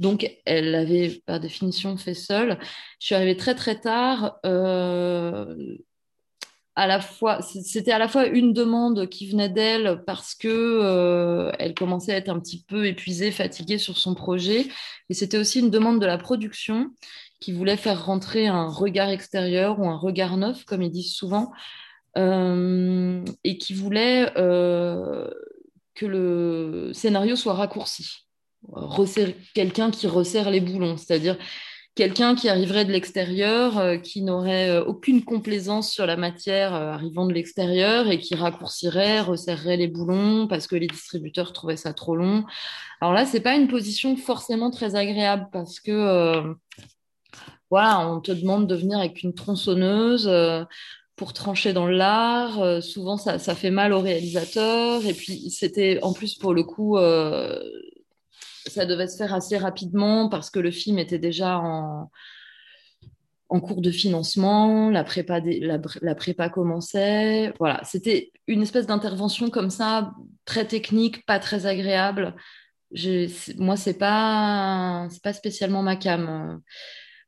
Donc, 0.00 0.26
elle 0.46 0.70
l'avait 0.70 1.22
par 1.26 1.40
définition 1.40 1.96
fait 1.98 2.14
seule. 2.14 2.58
Je 2.98 3.06
suis 3.06 3.14
arrivée 3.14 3.36
très 3.36 3.54
très 3.54 3.78
tard. 3.78 4.38
Euh, 4.46 5.76
à 6.74 6.86
la 6.86 7.00
fois, 7.00 7.42
c'était 7.42 7.92
à 7.92 7.98
la 7.98 8.08
fois 8.08 8.26
une 8.26 8.54
demande 8.54 9.08
qui 9.08 9.28
venait 9.28 9.50
d'elle 9.50 10.02
parce 10.06 10.34
que 10.34 10.48
euh, 10.48 11.52
elle 11.58 11.74
commençait 11.74 12.14
à 12.14 12.16
être 12.16 12.30
un 12.30 12.40
petit 12.40 12.64
peu 12.66 12.86
épuisée, 12.86 13.30
fatiguée 13.30 13.76
sur 13.76 13.98
son 13.98 14.14
projet, 14.14 14.68
et 15.10 15.14
c'était 15.14 15.36
aussi 15.36 15.60
une 15.60 15.70
demande 15.70 16.00
de 16.00 16.06
la 16.06 16.16
production 16.16 16.90
qui 17.40 17.52
voulait 17.52 17.78
faire 17.78 18.04
rentrer 18.04 18.46
un 18.46 18.68
regard 18.68 19.08
extérieur 19.08 19.80
ou 19.80 19.88
un 19.88 19.96
regard 19.96 20.36
neuf, 20.36 20.64
comme 20.64 20.82
ils 20.82 20.90
disent 20.90 21.14
souvent, 21.14 21.50
euh, 22.18 23.24
et 23.44 23.56
qui 23.56 23.72
voulait 23.72 24.30
euh, 24.36 25.28
que 25.94 26.06
le 26.06 26.90
scénario 26.92 27.36
soit 27.36 27.54
raccourci, 27.54 28.26
quelqu'un 29.54 29.90
qui 29.90 30.06
resserre 30.06 30.50
les 30.50 30.60
boulons, 30.60 30.96
c'est-à-dire 30.96 31.38
quelqu'un 31.94 32.34
qui 32.34 32.48
arriverait 32.48 32.84
de 32.84 32.92
l'extérieur, 32.92 33.78
euh, 33.78 33.96
qui 33.96 34.22
n'aurait 34.22 34.78
aucune 34.80 35.24
complaisance 35.24 35.90
sur 35.90 36.04
la 36.04 36.16
matière 36.16 36.74
arrivant 36.74 37.26
de 37.26 37.32
l'extérieur 37.32 38.10
et 38.10 38.18
qui 38.18 38.34
raccourcirait, 38.34 39.20
resserrerait 39.20 39.78
les 39.78 39.88
boulons 39.88 40.46
parce 40.46 40.66
que 40.66 40.76
les 40.76 40.88
distributeurs 40.88 41.54
trouvaient 41.54 41.76
ça 41.76 41.94
trop 41.94 42.16
long. 42.16 42.44
Alors 43.00 43.14
là, 43.14 43.24
c'est 43.24 43.40
pas 43.40 43.54
une 43.54 43.68
position 43.68 44.16
forcément 44.16 44.70
très 44.70 44.94
agréable 44.94 45.48
parce 45.52 45.80
que 45.80 46.54
voilà, 47.70 48.08
on 48.08 48.20
te 48.20 48.32
demande 48.32 48.66
de 48.66 48.74
venir 48.74 48.98
avec 48.98 49.22
une 49.22 49.34
tronçonneuse 49.34 50.30
pour 51.16 51.32
trancher 51.32 51.72
dans 51.72 51.86
l'art. 51.86 52.82
souvent, 52.82 53.16
ça, 53.16 53.38
fait 53.38 53.70
mal 53.70 53.92
au 53.92 54.00
réalisateur. 54.00 55.04
Et 55.06 55.14
puis, 55.14 55.50
c'était 55.50 56.00
en 56.02 56.12
plus 56.12 56.34
pour 56.34 56.52
le 56.52 56.64
coup 56.64 56.96
ça 58.66 58.86
devait 58.86 59.08
se 59.08 59.16
faire 59.16 59.34
assez 59.34 59.58
rapidement 59.58 60.28
parce 60.28 60.50
que 60.50 60.58
le 60.58 60.70
film 60.70 60.98
était 60.98 61.18
déjà 61.18 61.58
en, 61.58 62.10
cours 63.60 63.82
de 63.82 63.90
financement, 63.90 64.90
la 64.90 65.02
prépa, 65.02 65.40
la, 65.40 66.14
prépa 66.14 66.48
commençait. 66.48 67.52
Voilà, 67.58 67.80
c'était 67.84 68.32
une 68.46 68.62
espèce 68.62 68.86
d'intervention 68.86 69.50
comme 69.50 69.70
ça, 69.70 70.12
très 70.44 70.66
technique, 70.66 71.26
pas 71.26 71.40
très 71.40 71.66
agréable. 71.66 72.36
moi, 73.58 73.76
c'est 73.76 73.98
pas, 73.98 75.08
pas 75.22 75.32
spécialement 75.32 75.82
ma 75.82 75.96
cam. 75.96 76.62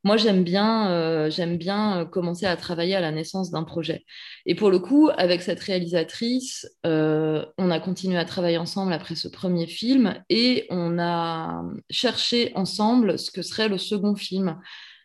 Moi, 0.04 0.16
j'aime 0.16 0.42
bien, 0.42 0.90
euh, 0.90 1.30
j'aime 1.30 1.56
bien 1.56 2.00
euh, 2.00 2.04
commencer 2.04 2.44
à 2.44 2.56
travailler 2.56 2.96
à 2.96 3.00
la 3.00 3.12
naissance 3.12 3.52
d'un 3.52 3.62
projet. 3.62 4.04
Et 4.46 4.56
pour 4.56 4.70
le 4.70 4.80
coup, 4.80 5.10
avec 5.16 5.42
cette 5.42 5.60
réalisatrice, 5.60 6.66
euh, 6.84 7.44
on 7.56 7.70
a 7.70 7.78
continué 7.78 8.18
à 8.18 8.24
travailler 8.24 8.58
ensemble 8.58 8.92
après 8.92 9.14
ce 9.14 9.28
premier 9.28 9.68
film 9.68 10.20
et 10.28 10.66
on 10.70 10.98
a 10.98 11.62
cherché 11.88 12.50
ensemble 12.56 13.16
ce 13.16 13.30
que 13.30 13.42
serait 13.42 13.68
le 13.68 13.78
second 13.78 14.16
film. 14.16 14.58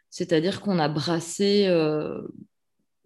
C'est-à-dire 0.10 0.62
qu'on 0.62 0.79
a 0.79 0.89
brassé 0.89 1.67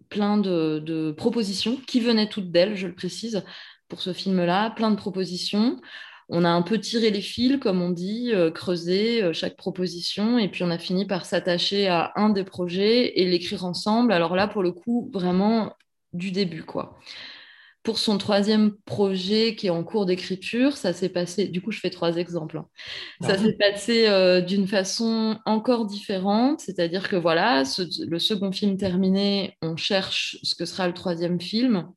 plein 0.08 0.38
de 0.38 1.12
propositions 1.12 1.76
qui 1.86 2.00
venaient 2.00 2.28
toutes 2.28 2.50
d'elle, 2.50 2.74
je 2.74 2.86
le 2.86 2.94
précise, 2.94 3.44
pour 3.88 4.00
ce 4.00 4.14
film-là, 4.14 4.70
plein 4.70 4.90
de 4.90 4.96
propositions 4.96 5.78
on 6.34 6.44
a 6.44 6.48
un 6.48 6.62
peu 6.62 6.80
tiré 6.80 7.10
les 7.10 7.20
fils, 7.20 7.58
comme 7.58 7.82
on 7.82 7.90
dit, 7.90 8.30
euh, 8.32 8.50
creusé 8.50 9.22
euh, 9.22 9.34
chaque 9.34 9.54
proposition, 9.54 10.38
et 10.38 10.48
puis 10.48 10.64
on 10.64 10.70
a 10.70 10.78
fini 10.78 11.06
par 11.06 11.26
s'attacher 11.26 11.88
à 11.88 12.12
un 12.16 12.30
des 12.30 12.42
projets 12.42 13.20
et 13.20 13.26
l'écrire 13.26 13.66
ensemble. 13.66 14.12
Alors 14.12 14.34
là, 14.34 14.48
pour 14.48 14.62
le 14.62 14.72
coup, 14.72 15.10
vraiment 15.12 15.74
du 16.14 16.32
début, 16.32 16.64
quoi. 16.64 16.98
Pour 17.82 17.98
son 17.98 18.16
troisième 18.16 18.76
projet 18.86 19.56
qui 19.56 19.66
est 19.66 19.70
en 19.70 19.84
cours 19.84 20.06
d'écriture, 20.06 20.74
ça 20.74 20.94
s'est 20.94 21.08
passé, 21.10 21.48
du 21.48 21.60
coup 21.60 21.72
je 21.72 21.80
fais 21.80 21.90
trois 21.90 22.16
exemples, 22.16 22.58
hein. 22.58 22.68
ça 23.20 23.36
s'est 23.36 23.56
passé 23.58 24.06
euh, 24.06 24.40
d'une 24.40 24.68
façon 24.68 25.36
encore 25.46 25.84
différente, 25.84 26.60
c'est-à-dire 26.60 27.08
que 27.08 27.16
voilà, 27.16 27.64
le 28.06 28.18
second 28.20 28.52
film 28.52 28.76
terminé, 28.76 29.58
on 29.62 29.76
cherche 29.76 30.38
ce 30.44 30.54
que 30.54 30.64
sera 30.64 30.86
le 30.86 30.94
troisième 30.94 31.40
film, 31.40 31.88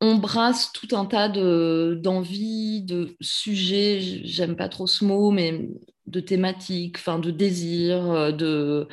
on 0.00 0.16
brasse 0.16 0.72
tout 0.72 0.96
un 0.96 1.04
tas 1.06 1.28
d'envies, 1.28 2.82
de, 2.82 3.16
sujets, 3.20 4.00
j'aime 4.24 4.56
pas 4.56 4.68
trop 4.68 4.86
ce 4.86 5.04
mot, 5.04 5.30
mais 5.30 5.68
de 6.06 6.20
thématiques, 6.20 6.96
enfin 6.98 7.18
de 7.18 7.30
désirs, 7.30 8.10
euh, 8.10 8.32
de, 8.32 8.88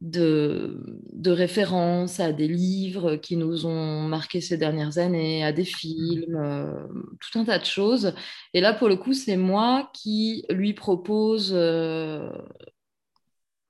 de, 0.00 1.30
références 1.30 2.20
à 2.20 2.32
des 2.32 2.48
livres 2.48 3.16
qui 3.16 3.36
nous 3.36 3.66
ont 3.66 4.02
marqués 4.02 4.40
ces 4.40 4.56
dernières 4.56 4.98
années, 4.98 5.44
à 5.44 5.52
des 5.52 5.64
films, 5.64 6.36
euh, 6.36 6.86
tout 7.20 7.38
un 7.38 7.44
tas 7.44 7.58
de 7.58 7.64
choses. 7.64 8.14
Et 8.54 8.60
là, 8.60 8.72
pour 8.72 8.88
le 8.88 8.96
coup, 8.96 9.12
c'est 9.12 9.36
moi 9.36 9.90
qui 9.94 10.44
lui 10.50 10.72
propose 10.72 11.52
euh, 11.54 12.30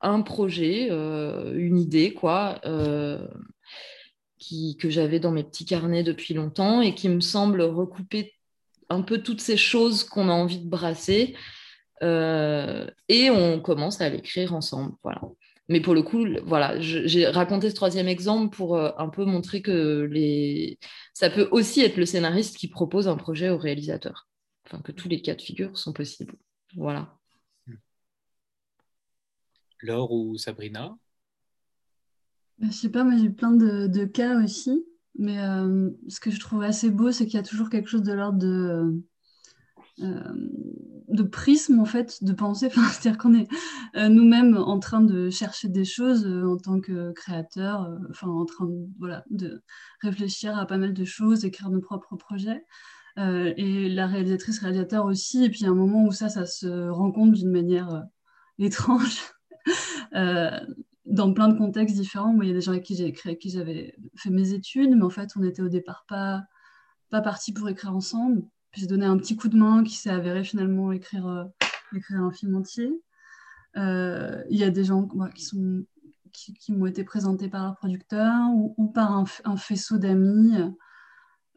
un 0.01 0.23
projet, 0.23 0.89
une 0.91 1.79
idée, 1.79 2.15
quoi 2.15 2.61
que 4.79 4.91
j'avais 4.91 5.21
dans 5.21 5.33
mes 5.33 5.45
petits 5.45 5.65
carnets 5.65 6.03
depuis 6.03 6.35
longtemps 6.35 6.81
et 6.81 6.95
qui 6.95 7.09
me 7.09 7.21
semble 7.21 7.63
recouper 7.63 8.35
un 8.89 9.03
peu 9.03 9.23
toutes 9.23 9.41
ces 9.41 9.57
choses 9.57 10.05
qu'on 10.05 10.29
a 10.29 10.33
envie 10.33 10.61
de 10.61 10.69
brasser. 10.69 11.37
Euh, 12.03 12.87
et 13.09 13.31
on 13.31 13.61
commence 13.61 14.01
à 14.01 14.09
l'écrire 14.09 14.55
ensemble. 14.55 14.95
Voilà. 15.03 15.21
Mais 15.69 15.81
pour 15.81 15.95
le 15.95 16.03
coup, 16.03 16.25
voilà, 16.45 16.81
j'ai 16.81 17.27
raconté 17.27 17.69
ce 17.69 17.75
troisième 17.75 18.09
exemple 18.09 18.57
pour 18.57 18.77
euh, 18.77 18.91
un 18.97 19.09
peu 19.09 19.25
montrer 19.25 19.61
que 19.61 20.09
les... 20.11 20.79
ça 21.13 21.29
peut 21.29 21.49
aussi 21.51 21.83
être 21.83 21.99
le 21.99 22.07
scénariste 22.07 22.57
qui 22.57 22.69
propose 22.69 23.07
un 23.07 23.17
projet 23.17 23.51
au 23.51 23.59
réalisateur. 23.59 24.29
Enfin, 24.67 24.81
que 24.81 24.93
tous 24.93 25.09
les 25.09 25.21
cas 25.21 25.35
de 25.35 25.43
figure 25.43 25.77
sont 25.77 25.93
possibles. 25.93 26.37
Voilà. 26.75 27.15
Laure 29.81 30.13
ou 30.13 30.37
Sabrina? 30.39 30.97
Je 32.61 32.71
sais 32.71 32.89
pas, 32.89 33.05
moi 33.05 33.17
j'ai 33.17 33.31
plein 33.31 33.53
de, 33.53 34.05
cas 34.05 34.43
aussi, 34.43 34.85
mais 35.17 35.39
euh, 35.41 35.91
ce 36.09 36.21
que 36.21 36.31
je 36.31 36.41
trouve 36.41 36.63
assez 36.63 36.91
beau, 36.91 37.13
c'est 37.13 37.27
qu'il 37.27 37.35
y 37.35 37.41
a 37.41 37.47
toujours 37.47 37.71
quelque 37.71 37.89
chose 37.89 38.03
de 38.03 38.13
l'ordre 38.13 38.39
de, 38.39 39.03
euh, 40.01 40.49
de 41.09 41.23
prisme 41.23 41.79
en 41.79 41.85
fait, 41.85 42.23
de 42.23 42.33
pensée. 42.33 42.71
C'est-à-dire 42.93 43.19
qu'on 43.19 43.35
est, 43.35 43.49
euh, 43.97 44.09
nous-mêmes 44.09 44.57
en 44.57 44.79
train 44.81 45.01
de 45.01 45.31
chercher 45.31 45.69
des 45.69 45.85
choses 45.85 46.27
en 46.27 46.57
tant 46.57 46.81
que 46.81 47.13
créateurs, 47.13 47.89
enfin 48.11 48.29
en 48.29 48.45
train 48.45 48.67
de, 48.67 48.87
voilà, 48.99 49.25
de 49.31 49.63
réfléchir 50.03 50.57
à 50.59 50.67
pas 50.67 50.79
mal 50.79 50.95
de 50.95 51.05
choses, 51.05 51.45
écrire 51.45 51.71
nos 51.71 51.81
propres 51.81 52.17
projets. 52.17 52.65
et 53.17 53.89
la 53.89 54.07
réalisatrice, 54.07 54.61
réalisateur 54.61 55.05
aussi. 55.07 55.45
Et 55.45 55.51
puis 55.51 55.61
il 55.61 55.65
y 55.65 55.67
a 55.67 55.71
un 55.71 55.75
moment 55.75 56.05
où 56.05 56.13
ça, 56.13 56.29
ça 56.29 56.47
se 56.47 56.89
rencontre 56.89 57.33
d'une 57.33 57.51
manière 57.51 58.05
étrange 58.59 59.21
dans 61.09 61.33
plein 61.33 61.49
de 61.49 61.59
contextes 61.59 61.97
différents. 61.97 62.41
Il 62.41 62.49
y 62.49 62.51
a 62.51 62.55
des 62.55 62.61
gens 62.61 62.73
avec 62.73 62.85
qui 62.85 62.97
j'ai 62.97 63.07
écrit, 63.07 63.39
qui 63.39 63.51
j'avais 63.51 63.95
fait 64.17 64.31
mes 64.31 64.53
études, 64.53 64.95
mais 64.95 65.03
en 65.03 65.11
fait, 65.11 65.31
on 65.37 65.43
était 65.43 65.63
au 65.63 65.69
départ 65.69 66.05
pas, 66.09 66.45
pas 67.11 67.21
partis 67.21 67.53
pour 67.53 67.69
écrire 67.69 67.95
ensemble. 67.95 68.43
J'ai 68.73 68.87
donné 68.87 69.07
un 69.07 69.17
petit 69.17 69.37
coup 69.37 69.49
de 69.49 69.57
main 69.57 69.83
qui 69.83 69.95
s'est 69.95 70.11
avéré 70.11 70.45
finalement 70.45 70.93
écrire, 70.93 71.27
euh, 71.27 71.45
écrire 71.95 72.21
un 72.21 72.31
film 72.31 72.55
entier. 72.57 72.93
Euh, 73.77 74.43
il 74.51 74.59
y 74.59 74.65
a 74.65 74.71
des 74.71 74.85
gens 74.85 75.09
qui 75.35 75.45
sont 75.45 75.85
qui, 76.33 76.73
m'ont 76.73 76.87
été 76.87 77.03
présentés 77.05 77.49
par 77.49 77.65
leur 77.65 77.77
producteur 77.77 78.49
ou, 78.55 78.89
par 78.89 79.13
un, 79.13 79.25
un 79.45 79.57
faisceau 79.57 79.99
d'amis 79.99 80.55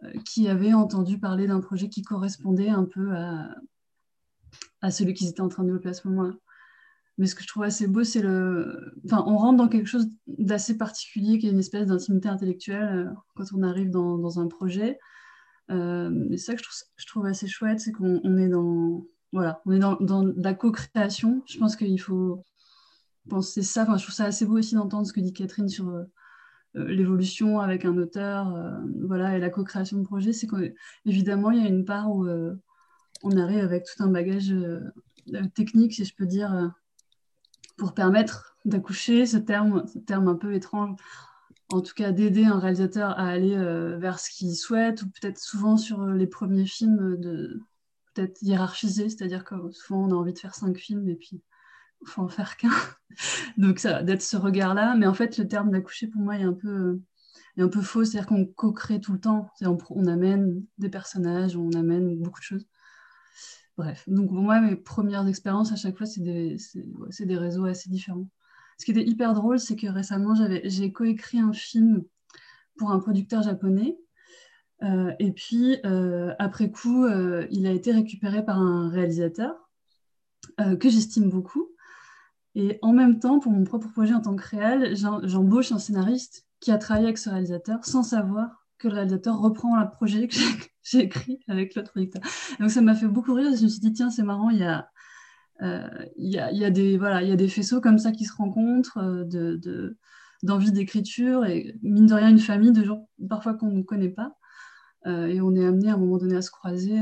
euh, 0.03 0.11
qui 0.25 0.47
avaient 0.47 0.73
entendu 0.73 1.19
parler 1.19 1.45
d'un 1.45 1.59
projet 1.59 1.87
qui 1.87 2.01
correspondait 2.01 2.69
un 2.69 2.85
peu 2.85 3.15
à, 3.15 3.53
à 4.81 4.89
celui 4.89 5.13
qu'ils 5.13 5.27
étaient 5.27 5.41
en 5.41 5.49
train 5.49 5.63
de 5.63 5.67
développer 5.67 5.89
à 5.89 5.93
ce 5.93 6.07
moment-là. 6.07 6.33
Mais 7.17 7.27
ce 7.27 7.35
que 7.35 7.43
je 7.43 7.47
trouve 7.47 7.63
assez 7.63 7.87
beau, 7.87 8.03
c'est 8.03 8.21
le. 8.21 8.93
Enfin, 9.05 9.23
on 9.27 9.37
rentre 9.37 9.57
dans 9.57 9.67
quelque 9.67 9.87
chose 9.87 10.07
d'assez 10.27 10.77
particulier, 10.77 11.37
qui 11.37 11.47
est 11.47 11.51
une 11.51 11.59
espèce 11.59 11.87
d'intimité 11.87 12.29
intellectuelle 12.29 13.07
euh, 13.09 13.13
quand 13.35 13.45
on 13.53 13.63
arrive 13.63 13.89
dans, 13.89 14.17
dans 14.17 14.39
un 14.39 14.47
projet. 14.47 14.97
Euh, 15.69 16.27
c'est 16.31 16.37
ça 16.37 16.53
que 16.53 16.59
je 16.59 16.63
trouve, 16.63 16.77
je 16.95 17.05
trouve 17.07 17.25
assez 17.25 17.47
chouette, 17.47 17.79
c'est 17.79 17.91
qu'on 17.91 18.37
est 18.37 18.49
dans. 18.49 19.05
Voilà, 19.33 19.61
on 19.65 19.71
est 19.71 19.79
dans, 19.79 19.95
dans 19.95 20.25
la 20.35 20.53
co-création. 20.53 21.43
Je 21.47 21.57
pense 21.57 21.75
qu'il 21.75 21.99
faut 21.99 22.43
penser 23.29 23.61
ça. 23.61 23.83
Enfin, 23.83 23.97
je 23.97 24.03
trouve 24.03 24.15
ça 24.15 24.25
assez 24.25 24.45
beau 24.45 24.57
aussi 24.57 24.75
d'entendre 24.75 25.05
ce 25.05 25.13
que 25.13 25.21
dit 25.21 25.33
Catherine 25.33 25.69
sur 25.69 25.89
euh, 25.89 26.03
l'évolution 26.73 27.59
avec 27.59 27.85
un 27.85 27.97
auteur, 27.97 28.57
voilà, 29.05 29.37
et 29.37 29.39
la 29.39 29.49
co-création 29.49 29.97
de 29.97 30.03
projet. 30.03 30.31
C'est 30.31 30.47
qu'évidemment, 30.47 31.51
il 31.51 31.61
y 31.61 31.65
a 31.65 31.69
une 31.69 31.83
part 31.83 32.09
où 32.09 32.25
on 33.23 33.37
arrive 33.37 33.59
avec 33.59 33.83
tout 33.83 34.01
un 34.01 34.07
bagage 34.07 34.55
technique, 35.53 35.93
si 35.93 36.05
je 36.05 36.15
peux 36.15 36.25
dire, 36.25 36.71
pour 37.81 37.95
permettre 37.95 38.55
d'accoucher, 38.63 39.25
ce 39.25 39.37
terme, 39.37 39.87
ce 39.91 39.97
terme 39.97 40.27
un 40.27 40.35
peu 40.35 40.53
étrange, 40.53 40.99
en 41.73 41.81
tout 41.81 41.95
cas 41.95 42.11
d'aider 42.11 42.45
un 42.45 42.59
réalisateur 42.59 43.09
à 43.17 43.25
aller 43.25 43.55
euh, 43.55 43.97
vers 43.97 44.19
ce 44.19 44.29
qu'il 44.29 44.55
souhaite, 44.55 45.01
ou 45.01 45.09
peut-être 45.09 45.39
souvent 45.39 45.77
sur 45.77 46.03
euh, 46.03 46.13
les 46.13 46.27
premiers 46.27 46.67
films, 46.67 47.17
de 47.17 47.59
peut-être 48.13 48.39
hiérarchiser, 48.43 49.09
c'est-à-dire 49.09 49.43
que 49.43 49.55
souvent 49.71 50.05
on 50.05 50.11
a 50.11 50.13
envie 50.13 50.31
de 50.31 50.37
faire 50.37 50.53
cinq 50.53 50.77
films 50.77 51.09
et 51.09 51.15
puis 51.15 51.41
il 52.03 52.07
faut 52.07 52.21
en 52.21 52.27
faire 52.27 52.55
qu'un. 52.55 52.69
Donc 53.57 53.79
ça, 53.79 54.03
d'être 54.03 54.21
ce 54.21 54.37
regard-là, 54.37 54.93
mais 54.95 55.07
en 55.07 55.15
fait 55.15 55.39
le 55.39 55.47
terme 55.47 55.71
d'accoucher 55.71 56.05
pour 56.05 56.21
moi 56.21 56.37
est 56.37 56.43
un 56.43 56.53
peu, 56.53 56.99
est 57.57 57.63
un 57.63 57.67
peu 57.67 57.81
faux, 57.81 58.05
c'est-à-dire 58.05 58.27
qu'on 58.27 58.45
co-crée 58.45 59.01
tout 59.01 59.13
le 59.13 59.19
temps, 59.19 59.49
on 59.89 60.05
amène 60.05 60.63
des 60.77 60.89
personnages, 60.89 61.57
on 61.57 61.71
amène 61.71 62.19
beaucoup 62.19 62.41
de 62.41 62.45
choses. 62.45 62.67
Bref, 63.77 64.03
donc 64.07 64.29
pour 64.29 64.41
moi, 64.41 64.59
mes 64.59 64.75
premières 64.75 65.27
expériences 65.27 65.71
à 65.71 65.75
chaque 65.75 65.97
fois, 65.97 66.05
c'est 66.05 66.21
des, 66.21 67.37
réseaux 67.37 67.65
assez 67.65 67.89
différents. 67.89 68.27
Ce 68.77 68.85
qui 68.85 68.91
était 68.91 69.05
hyper 69.05 69.33
drôle, 69.33 69.59
c'est 69.59 69.75
que 69.75 69.87
récemment, 69.87 70.33
j'ai 70.63 70.91
coécrit 70.91 71.39
un 71.39 71.53
film 71.53 72.03
pour 72.77 72.91
un 72.91 72.99
producteur 72.99 73.43
japonais. 73.43 73.97
et 75.19 75.31
puis, 75.31 75.77
après 76.39 76.69
coup, 76.69 77.07
il 77.49 77.65
a 77.65 77.71
été 77.71 77.91
récupéré 77.91 78.43
par 78.43 78.59
un 78.59 78.89
réalisateur 78.89 79.69
que 80.57 80.89
j'estime 80.89 81.29
beaucoup. 81.29 81.69
Et 82.55 82.77
en 82.81 82.91
même 82.91 83.19
temps, 83.19 83.39
pour 83.39 83.51
mon 83.51 83.63
propre 83.63 83.87
projet 83.89 84.13
en 84.13 84.21
tant 84.21 84.35
que 84.35 84.47
réel, 84.47 84.95
j'embauche 84.95 85.71
un 85.71 85.79
scénariste 85.79 86.45
qui 86.59 86.71
a 86.71 86.77
travaillé 86.77 87.07
avec 87.07 87.17
ce 87.17 87.29
réalisateur 87.29 87.85
sans 87.85 88.03
savoir 88.03 88.60
que 88.81 88.87
le 88.87 88.95
réalisateur 88.95 89.39
reprend 89.39 89.79
le 89.79 89.89
projet 89.89 90.27
que 90.27 90.35
j'ai 90.83 90.99
écrit 90.99 91.39
avec 91.47 91.75
l'autre 91.75 91.91
producteur. 91.91 92.21
Donc 92.59 92.71
ça 92.71 92.81
m'a 92.81 92.95
fait 92.95 93.07
beaucoup 93.07 93.33
rire. 93.33 93.55
Je 93.55 93.63
me 93.63 93.67
suis 93.69 93.79
dit, 93.79 93.93
tiens, 93.93 94.09
c'est 94.09 94.23
marrant, 94.23 94.49
il 94.49 94.59
y 94.59 94.63
a, 94.63 94.89
euh, 95.61 95.87
il, 96.17 96.31
y 96.31 96.39
a, 96.39 96.51
il, 96.51 96.57
y 96.57 96.65
a 96.65 96.71
des, 96.71 96.97
voilà, 96.97 97.21
il 97.21 97.29
y 97.29 97.31
a 97.31 97.35
des 97.35 97.47
faisceaux 97.47 97.81
comme 97.81 97.99
ça 97.99 98.11
qui 98.11 98.25
se 98.25 98.33
rencontrent, 98.35 98.97
euh, 98.97 99.23
de, 99.23 99.97
d'envie 100.43 100.71
d'écriture 100.71 101.45
et 101.45 101.75
mine 101.83 102.07
de 102.07 102.13
rien 102.15 102.29
une 102.29 102.39
famille 102.39 102.71
de 102.71 102.83
gens 102.83 103.07
parfois 103.29 103.53
qu'on 103.53 103.69
ne 103.69 103.83
connaît 103.83 104.09
pas. 104.09 104.35
Euh, 105.07 105.27
et 105.27 105.41
on 105.41 105.55
est 105.55 105.65
amené 105.65 105.89
à 105.89 105.93
un 105.93 105.97
moment 105.97 106.17
donné 106.17 106.35
à 106.35 106.41
se 106.41 106.51
croiser. 106.51 106.99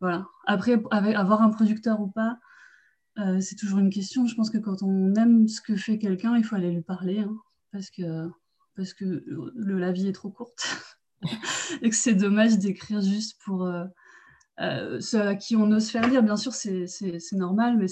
voilà. 0.00 0.26
Après, 0.46 0.80
avoir 0.90 1.42
un 1.42 1.50
producteur 1.50 2.00
ou 2.00 2.08
pas, 2.08 2.38
c'est 3.40 3.56
toujours 3.56 3.78
une 3.78 3.90
question. 3.90 4.26
Je 4.26 4.34
pense 4.34 4.50
que 4.50 4.58
quand 4.58 4.82
on 4.82 5.14
aime 5.14 5.48
ce 5.48 5.60
que 5.60 5.76
fait 5.76 5.98
quelqu'un, 5.98 6.36
il 6.36 6.44
faut 6.44 6.56
aller 6.56 6.70
lui 6.70 6.82
parler, 6.82 7.20
hein, 7.20 7.36
parce 7.72 7.90
que, 7.90 8.28
parce 8.76 8.94
que 8.94 9.04
le, 9.04 9.78
la 9.78 9.92
vie 9.92 10.08
est 10.08 10.12
trop 10.12 10.30
courte 10.30 10.96
et 11.82 11.90
que 11.90 11.96
c'est 11.96 12.14
dommage 12.14 12.58
d'écrire 12.58 13.00
juste 13.00 13.40
pour 13.44 13.64
euh, 13.64 13.84
euh, 14.60 15.00
ceux 15.00 15.20
à 15.20 15.34
qui 15.34 15.56
on 15.56 15.70
ose 15.70 15.90
faire 15.90 16.08
lire. 16.08 16.22
Bien 16.22 16.36
sûr, 16.36 16.52
c'est 16.52 16.86
normal, 17.32 17.76
mais 17.78 17.86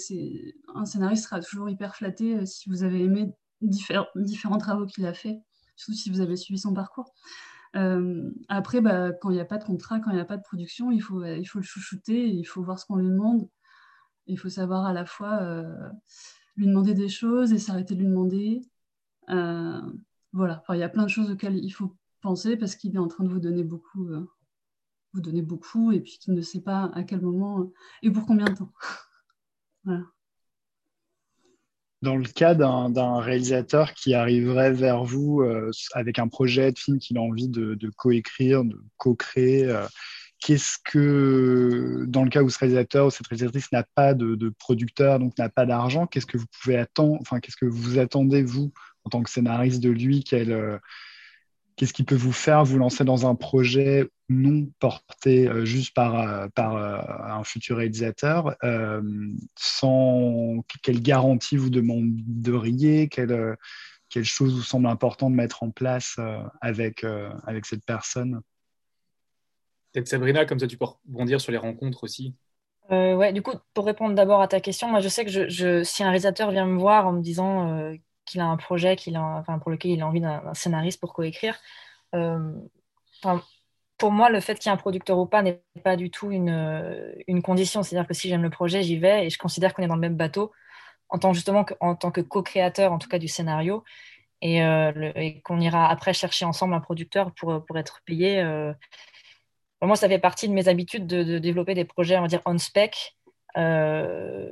un 0.75 0.85
scénariste 0.85 1.25
sera 1.25 1.41
toujours 1.41 1.69
hyper 1.69 1.97
flatté 1.97 2.45
si 2.47 2.69
vous 2.69 2.83
avez 2.83 3.03
aimé 3.03 3.33
différents 3.61 4.59
travaux 4.59 4.87
qu'il 4.87 5.07
a 5.07 5.15
fait, 5.15 5.41
surtout 5.77 5.99
si 5.99 6.11
vous 6.11 6.21
avez 6.21 6.37
suivi 6.37 6.59
son 6.59 6.75
parcours. 6.75 7.13
après, 8.49 8.81
bah, 8.81 9.13
quand 9.13 9.31
il 9.31 9.35
n'y 9.35 9.41
a 9.41 9.47
pas 9.47 9.59
de 9.59 9.65
contrat, 9.65 10.01
quand 10.01 10.11
il 10.11 10.17
n'y 10.17 10.21
a 10.21 10.27
pas 10.27 10.37
de 10.37 10.43
production, 10.43 10.91
il 10.91 11.01
faut, 11.01 11.21
le 11.21 11.63
chouchouter, 11.63 12.29
il 12.29 12.45
faut 12.45 12.63
voir 12.63 12.79
ce 12.79 12.87
qu'on 12.87 12.97
lui 12.97 13.09
demande. 13.09 13.49
Il 14.27 14.39
faut 14.39 14.49
savoir 14.49 14.87
à 14.87 14.93
la 14.93 15.05
fois 15.05 15.43
euh, 15.43 15.89
lui 16.57 16.67
demander 16.67 16.95
des 16.95 17.09
choses 17.09 17.53
et 17.53 17.59
s'arrêter 17.59 17.95
de 17.95 18.01
lui 18.01 18.09
demander. 18.09 18.63
Euh, 19.31 19.81
voilà, 20.33 20.63
il 20.71 20.79
y 20.79 20.83
a 20.83 20.89
plein 20.89 21.05
de 21.05 21.09
choses 21.09 21.31
auxquelles 21.31 21.57
il 21.57 21.71
faut 21.71 21.97
penser 22.21 22.57
parce 22.57 22.77
qu'il 22.77 22.95
est 22.95 22.99
en 22.99 23.09
train 23.09 23.25
de 23.25 23.29
vous 23.29 23.41
donner 23.41 23.65
beaucoup, 23.65 24.09
euh, 24.09 24.27
vous 25.13 25.43
beaucoup 25.43 25.93
et 25.93 26.01
puis 26.01 26.19
qu'il 26.19 26.35
ne 26.35 26.43
sait 26.43 26.63
pas 26.63 26.91
à 26.95 27.03
quel 27.03 27.21
moment 27.21 27.71
et 28.03 28.11
pour 28.11 28.27
combien 28.27 28.47
de 28.47 28.55
temps. 28.55 28.73
Dans 32.03 32.17
le 32.17 32.25
cas 32.25 32.55
d'un 32.57 33.21
réalisateur 33.21 33.95
qui 33.95 34.15
arriverait 34.15 34.73
vers 34.73 35.05
vous 35.05 35.45
avec 35.93 36.19
un 36.19 36.27
projet 36.27 36.73
de 36.73 36.79
film 36.79 36.99
qu'il 36.99 37.17
a 37.17 37.21
envie 37.21 37.47
de, 37.47 37.75
de 37.75 37.91
coécrire, 37.91 38.65
de 38.65 38.77
co-créer, 38.97 39.73
qu'est-ce 40.43 40.77
que, 40.85 42.05
dans 42.09 42.25
le 42.25 42.31
cas 42.31 42.43
où 42.43 42.51
ce 42.51 42.59
réalisateur 42.59 43.07
ou 43.07 43.11
cette 43.11 43.27
réalisatrice 43.29 43.71
n'a 43.73 43.85
pas 43.95 44.13
de, 44.13 44.53
producteur, 44.59 45.19
donc 45.19 45.39
n'a 45.39 45.49
pas 45.49 45.65
d'argent, 45.65 46.07
qu'est-ce 46.07 46.27
que 46.27 46.37
vous 46.37 46.47
pouvez 46.61 46.77
attendre, 46.77 47.19
enfin, 47.21 47.41
qu'est-ce 47.41 47.57
que 47.57 47.67
vous 47.67 47.99
attendez, 47.99 48.43
vous, 48.43 48.73
en 49.05 49.11
tant 49.11 49.23
que 49.23 49.31
scénariste 49.31 49.83
de 49.83 49.91
lui, 49.91 50.25
euh, 50.33 50.79
qu'est-ce 51.77 51.93
qui 51.93 52.05
peut 52.05 52.15
vous 52.15 52.33
faire 52.33 52.65
vous 52.65 52.79
lancer 52.79 53.05
dans 53.05 53.27
un 53.27 53.35
projet 53.35 54.09
non 54.29 54.69
porté 54.79 55.49
euh, 55.49 55.65
juste 55.65 55.95
par, 55.95 56.19
euh, 56.19 56.49
par 56.55 56.77
un 56.77 57.45
futur 57.45 57.79
réalisateur, 57.79 58.57
sans 59.59 60.65
quelle 60.83 61.03
garantie 61.03 61.57
vous 61.57 61.71
demanderiez, 61.71 63.09
quelle, 63.09 63.57
quelle 64.09 64.25
chose 64.25 64.55
vous 64.55 64.63
semble 64.63 64.87
important 64.87 65.31
de 65.31 65.37
mettre 65.37 65.63
en 65.63 65.71
place 65.71 66.17
avec, 66.61 67.05
avec 67.47 67.67
cette 67.67 67.85
personne? 67.85 68.41
Peut-être 69.93 70.09
Sabrina, 70.09 70.47
comme 70.47 70.59
ça 70.59 70.67
tu 70.67 70.79
peux 70.79 70.87
rebondir 70.87 71.41
sur 71.41 71.53
les 71.53 71.59
rencontres 71.59 72.05
aussi. 72.05 72.35
Euh, 72.91 73.15
ouais, 73.15 73.33
du 73.33 73.43
coup, 73.43 73.53
pour 73.75 73.87
répondre 73.87 74.15
d'abord 74.15 74.41
à 74.41 74.49
ta 74.49 74.61
question, 74.61 74.89
moi 74.89 75.01
je 75.01 75.09
sais 75.09 75.25
que 75.25 75.31
je, 75.31 75.83
si 75.83 76.03
un 76.03 76.09
réalisateur 76.09 76.51
vient 76.51 76.67
me 76.67 76.79
voir 76.79 77.07
en 77.07 77.13
me 77.13 77.23
disant 77.23 77.79
euh, 77.79 77.95
qu'il 78.25 78.41
a 78.41 78.47
un 78.47 78.57
projet 78.57 78.97
qu'il 78.97 79.17
enfin, 79.19 79.59
pour 79.59 79.71
lequel 79.71 79.93
il 79.93 80.03
a 80.03 80.07
envie 80.07 80.21
d'un 80.21 80.55
scénariste 80.55 81.01
pour 81.01 81.13
coécrire, 81.13 81.59
euh, 82.15 82.53
pour 83.99 84.11
moi, 84.11 84.31
le 84.31 84.41
fait 84.41 84.57
qu'il 84.59 84.67
y 84.67 84.73
ait 84.73 84.75
un 84.75 84.79
producteur 84.79 85.19
ou 85.19 85.27
pas 85.27 85.43
n'est 85.43 85.63
pas 85.85 85.97
du 85.97 86.11
tout 86.11 86.33
une, 86.33 87.15
une 87.29 87.43
condition. 87.43 87.83
C'est-à-dire 87.83 88.09
que 88.09 88.15
si 88.15 88.29
j'aime 88.29 88.43
le 88.43 88.51
projet, 88.51 88.83
j'y 88.83 88.99
vais 88.99 89.27
et 89.27 89.31
je 89.31 89.39
considère 89.39 89.75
qu'on 89.75 89.83
est 89.83 89.89
dans 89.89 89.95
le 89.95 90.01
même 90.01 90.17
bateau 90.17 90.53
en 91.09 91.19
tant, 91.19 91.33
justement, 91.33 91.65
en 91.81 91.95
tant 91.95 92.11
que 92.11 92.21
co-créateur, 92.21 92.93
en 92.93 92.99
tout 92.99 93.09
cas 93.09 93.19
du 93.19 93.29
scénario, 93.29 93.85
et, 94.41 94.59
et 94.59 95.41
qu'on 95.43 95.61
ira 95.61 95.89
après 95.89 96.15
chercher 96.15 96.45
ensemble 96.45 96.75
un 96.75 96.81
producteur 96.81 97.33
pour, 97.33 97.65
pour 97.65 97.79
être 97.79 98.03
payé 98.05 98.43
moi, 99.87 99.97
ça 99.97 100.09
fait 100.09 100.19
partie 100.19 100.49
de 100.49 100.53
mes 100.55 100.69
habitudes 100.69 101.07
de, 101.07 101.39
développer 101.39 101.75
des 101.75 101.85
projets, 101.85 102.17
on 102.17 102.23
va 102.23 102.29
dire, 102.29 102.41
on 102.47 102.59
spec. 102.59 103.17
Euh, 103.57 104.51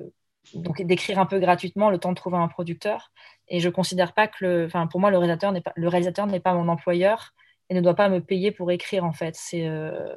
donc 0.54 0.82
d'écrire 0.82 1.18
un 1.18 1.26
peu 1.26 1.38
gratuitement 1.38 1.90
le 1.90 1.98
temps 1.98 2.10
de 2.10 2.16
trouver 2.16 2.36
un 2.36 2.48
producteur. 2.48 3.12
Et 3.48 3.60
je 3.60 3.68
considère 3.68 4.12
pas 4.12 4.28
que 4.28 4.44
le, 4.44 4.66
enfin 4.66 4.86
pour 4.86 5.00
moi 5.00 5.10
le 5.10 5.18
réalisateur 5.18 5.52
n'est 5.52 5.60
pas 5.60 5.72
le 5.76 5.88
réalisateur 5.88 6.26
n'est 6.26 6.40
pas 6.40 6.54
mon 6.54 6.68
employeur 6.68 7.32
et 7.68 7.74
ne 7.74 7.80
doit 7.80 7.94
pas 7.94 8.08
me 8.08 8.20
payer 8.20 8.50
pour 8.50 8.70
écrire 8.70 9.04
en 9.04 9.12
fait. 9.12 9.34
C'est 9.36 9.66
euh, 9.66 10.14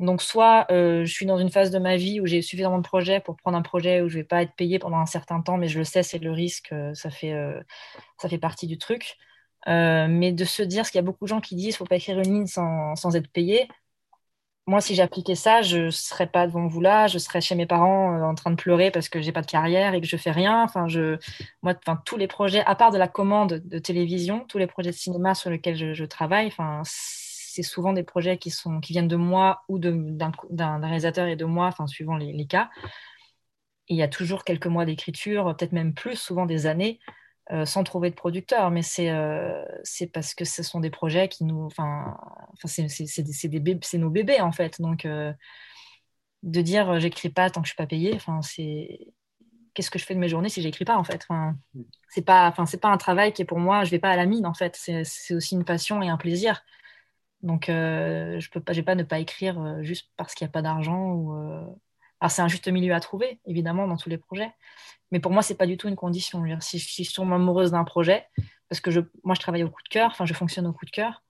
donc 0.00 0.22
soit 0.22 0.66
euh, 0.70 1.04
je 1.04 1.12
suis 1.12 1.26
dans 1.26 1.38
une 1.38 1.50
phase 1.50 1.70
de 1.70 1.78
ma 1.78 1.96
vie 1.96 2.20
où 2.20 2.26
j'ai 2.26 2.42
suffisamment 2.42 2.78
de 2.78 2.86
projets 2.86 3.20
pour 3.20 3.36
prendre 3.36 3.56
un 3.56 3.62
projet 3.62 4.00
où 4.00 4.08
je 4.08 4.18
vais 4.18 4.24
pas 4.24 4.42
être 4.42 4.54
payé 4.54 4.78
pendant 4.78 4.98
un 4.98 5.06
certain 5.06 5.40
temps, 5.40 5.56
mais 5.56 5.68
je 5.68 5.78
le 5.78 5.84
sais 5.84 6.02
c'est 6.02 6.18
le 6.18 6.32
risque, 6.32 6.74
ça 6.94 7.10
fait 7.10 7.34
ça 8.18 8.28
fait 8.28 8.38
partie 8.38 8.66
du 8.66 8.78
truc. 8.78 9.16
mais 9.66 10.32
de 10.32 10.44
se 10.44 10.62
dire, 10.62 10.86
ce 10.86 10.92
qu'il 10.92 10.98
y 10.98 11.04
a 11.04 11.06
beaucoup 11.06 11.24
de 11.24 11.28
gens 11.30 11.40
qui 11.40 11.56
disent, 11.56 11.76
faut 11.76 11.84
pas 11.84 11.96
écrire 11.96 12.18
une 12.18 12.32
ligne 12.34 12.46
sans, 12.46 12.96
sans 12.96 13.16
être 13.16 13.30
payé 13.30 13.68
moi, 14.66 14.80
si 14.80 14.94
j'appliquais 14.94 15.34
ça, 15.34 15.60
je 15.60 15.90
serais 15.90 16.26
pas 16.26 16.46
devant 16.46 16.66
vous 16.66 16.80
là, 16.80 17.06
je 17.06 17.18
serais 17.18 17.42
chez 17.42 17.54
mes 17.54 17.66
parents 17.66 18.16
euh, 18.16 18.22
en 18.22 18.34
train 18.34 18.50
de 18.50 18.56
pleurer 18.56 18.90
parce 18.90 19.10
que 19.10 19.20
j'ai 19.20 19.32
pas 19.32 19.42
de 19.42 19.46
carrière 19.46 19.92
et 19.92 20.00
que 20.00 20.06
je 20.06 20.16
fais 20.16 20.30
rien. 20.30 20.62
Enfin, 20.62 20.88
je, 20.88 21.18
moi, 21.62 21.74
enfin, 21.78 22.00
tous 22.06 22.16
les 22.16 22.28
projets, 22.28 22.64
à 22.64 22.74
part 22.74 22.90
de 22.90 22.96
la 22.96 23.08
commande 23.08 23.62
de 23.64 23.78
télévision, 23.78 24.46
tous 24.48 24.56
les 24.56 24.66
projets 24.66 24.90
de 24.90 24.96
cinéma 24.96 25.34
sur 25.34 25.50
lesquels 25.50 25.94
je, 25.94 26.04
travaille, 26.04 26.46
enfin, 26.46 26.80
c'est 26.84 27.62
souvent 27.62 27.92
des 27.92 28.04
projets 28.04 28.38
qui 28.38 28.50
sont, 28.50 28.80
qui 28.80 28.92
viennent 28.94 29.08
de 29.08 29.16
moi 29.16 29.64
ou 29.68 29.78
d'un 29.78 30.80
réalisateur 30.80 31.26
et 31.26 31.36
de 31.36 31.44
moi, 31.44 31.66
enfin, 31.66 31.86
suivant 31.86 32.16
les, 32.16 32.46
cas. 32.46 32.70
Il 33.88 33.96
y 33.96 34.02
a 34.02 34.08
toujours 34.08 34.44
quelques 34.44 34.66
mois 34.66 34.86
d'écriture, 34.86 35.54
peut-être 35.56 35.72
même 35.72 35.92
plus, 35.92 36.16
souvent 36.16 36.46
des 36.46 36.66
années. 36.66 37.00
Euh, 37.52 37.66
sans 37.66 37.84
trouver 37.84 38.08
de 38.08 38.14
producteur, 38.14 38.70
mais 38.70 38.80
euh, 39.00 39.62
c'est 39.82 40.06
parce 40.06 40.34
que 40.34 40.46
ce 40.46 40.62
sont 40.62 40.80
des 40.80 40.88
projets 40.88 41.28
qui 41.28 41.44
nous. 41.44 41.66
Enfin, 41.66 42.16
c'est 42.64 43.98
nos 43.98 44.08
bébés 44.08 44.40
en 44.40 44.50
fait. 44.50 44.80
Donc, 44.80 45.04
euh, 45.04 45.30
de 46.42 46.62
dire 46.62 46.98
j'écris 47.00 47.28
pas 47.28 47.50
tant 47.50 47.60
que 47.60 47.66
je 47.66 47.72
suis 47.72 47.76
pas 47.76 47.86
payé, 47.86 48.14
enfin, 48.14 48.40
c'est. 48.40 49.12
Qu'est-ce 49.74 49.90
que 49.90 49.98
je 49.98 50.06
fais 50.06 50.14
de 50.14 50.20
mes 50.20 50.28
journées 50.28 50.48
si 50.48 50.62
j'écris 50.62 50.86
pas 50.86 50.96
en 50.96 51.04
fait? 51.04 51.26
Enfin, 51.28 51.56
C'est 52.08 52.22
pas, 52.22 52.48
enfin, 52.48 52.64
c'est 52.64 52.80
pas 52.80 52.88
un 52.88 52.96
travail 52.96 53.32
qui 53.34 53.42
est 53.42 53.44
pour 53.44 53.58
moi. 53.58 53.84
Je 53.84 53.90
vais 53.90 53.98
pas 53.98 54.10
à 54.10 54.16
la 54.16 54.24
mine 54.24 54.46
en 54.46 54.54
fait. 54.54 54.76
C'est 54.76 55.34
aussi 55.34 55.54
une 55.54 55.64
passion 55.64 56.00
et 56.00 56.08
un 56.08 56.16
plaisir. 56.16 56.64
Donc, 57.42 57.66
je 57.68 58.50
peux 58.50 58.60
pas, 58.60 58.72
j'ai 58.72 58.82
pas 58.82 58.94
ne 58.94 59.02
pas 59.02 59.18
écrire 59.18 59.82
juste 59.82 60.10
parce 60.16 60.34
qu'il 60.34 60.46
n'y 60.46 60.50
a 60.50 60.52
pas 60.52 60.62
d'argent 60.62 61.12
ou 61.12 61.34
c'est 62.28 62.42
un 62.42 62.48
juste 62.48 62.68
milieu 62.68 62.94
à 62.94 63.00
trouver, 63.00 63.40
évidemment, 63.46 63.86
dans 63.86 63.96
tous 63.96 64.08
les 64.08 64.18
projets. 64.18 64.52
Mais 65.10 65.20
pour 65.20 65.32
moi, 65.32 65.42
c'est 65.42 65.56
pas 65.56 65.66
du 65.66 65.76
tout 65.76 65.88
une 65.88 65.96
condition. 65.96 66.42
Si, 66.60 66.78
je 66.78 67.02
suis 67.02 67.22
amoureuse 67.22 67.70
d'un 67.72 67.84
projet, 67.84 68.26
parce 68.68 68.80
que 68.80 68.90
moi, 69.24 69.34
je 69.34 69.40
travaille 69.40 69.62
au 69.62 69.70
coup 69.70 69.82
de 69.82 69.88
cœur, 69.88 70.10
enfin, 70.10 70.26
je 70.26 70.34
fonctionne 70.34 70.66
au 70.66 70.72
coup 70.72 70.86
de 70.86 70.90
cœur. 70.90 71.22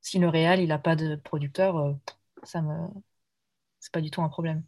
Si 0.00 0.18
le 0.18 0.28
réel, 0.28 0.60
il 0.60 0.68
n'a 0.68 0.78
pas 0.78 0.96
de 0.96 1.16
producteur, 1.16 1.76
euh, 1.76 1.92
ça 2.42 2.62
me, 2.62 2.88
pas 3.92 4.00
du 4.00 4.10
tout 4.10 4.22
un 4.22 4.28
problème. 4.28 4.62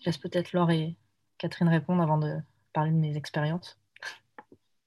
Je 0.00 0.06
laisse 0.06 0.18
peut-être 0.18 0.52
Laure 0.52 0.70
et 0.70 0.96
Catherine 1.38 1.68
répondre 1.68 2.02
avant 2.02 2.18
de 2.18 2.38
parler 2.72 2.90
de 2.90 2.96
mes 2.96 3.16
expériences. 3.16 3.78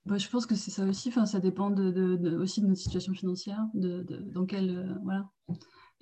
Bah, 0.06 0.18
je 0.18 0.28
pense 0.28 0.46
que 0.46 0.56
c'est 0.56 0.72
ça 0.72 0.84
aussi. 0.84 1.12
Ça 1.12 1.40
dépend 1.40 1.72
aussi 1.72 2.62
de 2.62 2.68
notre 2.68 2.82
situation 2.82 3.14
financière, 3.14 3.60
de, 3.74 4.02
dans 4.34 4.46
quelle 4.46 4.78
euh, 4.78 4.96
voilà 5.04 5.30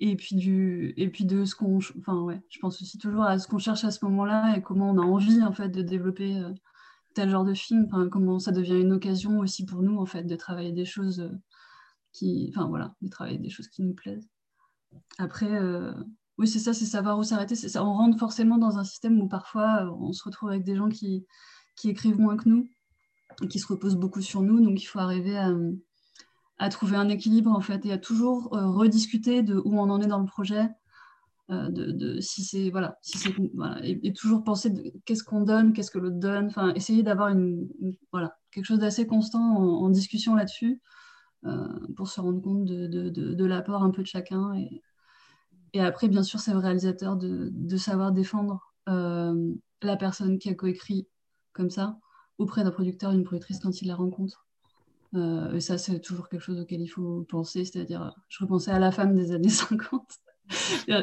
et 0.04 0.16
puis 0.16 0.34
du 0.34 0.94
et 0.96 1.08
puis 1.08 1.24
de 1.24 1.44
ce 1.44 1.54
qu'on 1.54 1.78
enfin 1.98 2.20
ouais 2.22 2.42
je 2.48 2.58
pense 2.58 2.82
aussi 2.82 2.98
toujours 2.98 3.22
à 3.22 3.38
ce 3.38 3.46
qu'on 3.46 3.58
cherche 3.58 3.84
à 3.84 3.92
ce 3.92 4.04
moment-là 4.04 4.56
et 4.56 4.62
comment 4.62 4.90
on 4.90 4.98
a 4.98 5.02
envie 5.02 5.40
en 5.44 5.52
fait 5.52 5.68
de 5.68 5.80
développer 5.80 6.38
euh, 6.38 6.52
tel 7.14 7.30
genre 7.30 7.44
de 7.44 7.54
film. 7.54 7.88
Comment 8.10 8.40
ça 8.40 8.50
devient 8.50 8.80
une 8.80 8.92
occasion 8.92 9.38
aussi 9.38 9.64
pour 9.64 9.80
nous 9.82 9.98
en 9.98 10.06
fait 10.06 10.24
de 10.24 10.34
travailler 10.34 10.72
des 10.72 10.84
choses 10.84 11.20
euh, 11.20 11.30
qui 12.12 12.52
enfin 12.52 12.66
voilà 12.66 12.96
de 13.00 13.08
travailler 13.08 13.38
des 13.38 13.48
choses 13.48 13.68
qui 13.68 13.82
nous 13.82 13.94
plaisent. 13.94 14.28
Après 15.18 15.52
euh, 15.52 15.92
oui 16.36 16.48
c'est 16.48 16.58
ça 16.58 16.74
c'est 16.74 16.84
savoir 16.84 17.16
où 17.16 17.22
s'arrêter. 17.22 17.54
C'est 17.54 17.68
ça 17.68 17.84
on 17.84 17.92
rentre 17.92 18.18
forcément 18.18 18.58
dans 18.58 18.78
un 18.78 18.84
système 18.84 19.20
où 19.20 19.28
parfois 19.28 19.88
on 20.00 20.12
se 20.12 20.24
retrouve 20.24 20.48
avec 20.48 20.64
des 20.64 20.74
gens 20.74 20.88
qui 20.88 21.26
qui 21.76 21.90
écrivent 21.90 22.18
moins 22.18 22.36
que 22.36 22.48
nous 22.48 22.68
et 23.40 23.46
qui 23.46 23.60
se 23.60 23.68
reposent 23.68 23.96
beaucoup 23.96 24.20
sur 24.20 24.42
nous. 24.42 24.60
Donc 24.60 24.82
il 24.82 24.86
faut 24.86 24.98
arriver 24.98 25.38
à 25.38 25.52
à 26.62 26.68
trouver 26.68 26.96
un 26.96 27.08
équilibre 27.08 27.50
en 27.50 27.60
fait 27.60 27.84
et 27.86 27.92
à 27.92 27.98
toujours 27.98 28.54
euh, 28.54 28.68
rediscuter 28.70 29.42
de 29.42 29.56
où 29.56 29.78
on 29.78 29.90
en 29.90 30.00
est 30.00 30.06
dans 30.06 30.20
le 30.20 30.26
projet. 30.26 30.68
de, 31.48 32.20
si 32.20 32.44
c'est 32.44 32.70
voilà, 32.70 32.96
si 33.02 33.18
c'est 33.18 33.34
et, 33.82 34.12
toujours 34.14 34.42
penser 34.44 34.72
qu'est-ce 35.04 35.24
qu'on 35.24 35.42
donne, 35.42 35.72
qu'est-ce 35.72 35.90
que 35.90 35.98
l'autre 35.98 36.18
donne, 36.18 36.46
enfin 36.46 36.72
essayer 36.74 37.02
d'avoir 37.02 37.28
une, 37.28 37.68
voilà 38.12 38.38
quelque 38.50 38.64
chose 38.64 38.78
d'assez 38.78 39.06
constant 39.06 39.56
en, 39.84 39.90
discussion 39.90 40.34
là-dessus 40.34 40.80
pour 41.96 42.08
se 42.08 42.20
rendre 42.20 42.40
compte 42.40 42.64
de, 42.64 43.10
de 43.10 43.44
l'apport 43.44 43.82
un 43.82 43.90
peu 43.90 44.02
de 44.02 44.06
chacun 44.06 44.54
et, 44.54 44.82
et 45.72 45.80
après, 45.80 46.08
bien 46.08 46.22
sûr, 46.22 46.40
c'est 46.40 46.54
au 46.54 46.60
réalisateur 46.60 47.16
de, 47.16 47.48
de 47.52 47.76
savoir 47.76 48.12
défendre 48.12 48.74
euh, 48.88 49.54
la 49.80 49.96
personne 49.96 50.38
qui 50.38 50.50
a 50.50 50.54
coécrit 50.54 51.08
comme 51.52 51.70
ça 51.70 51.98
auprès 52.38 52.64
d'un 52.64 52.70
producteur 52.70 53.12
d'une 53.12 53.24
productrice 53.24 53.58
quand 53.58 53.80
il 53.80 53.88
la 53.88 53.94
rencontre. 53.94 54.46
Euh, 55.14 55.52
et 55.54 55.60
ça, 55.60 55.78
c'est 55.78 56.00
toujours 56.00 56.28
quelque 56.28 56.40
chose 56.42 56.60
auquel 56.60 56.80
il 56.80 56.88
faut 56.88 57.26
penser. 57.28 57.64
C'est-à-dire, 57.64 58.14
je 58.28 58.42
repensais 58.42 58.70
à 58.70 58.78
la 58.78 58.92
femme 58.92 59.14
des 59.14 59.32
années 59.32 59.48
50. 59.48 60.18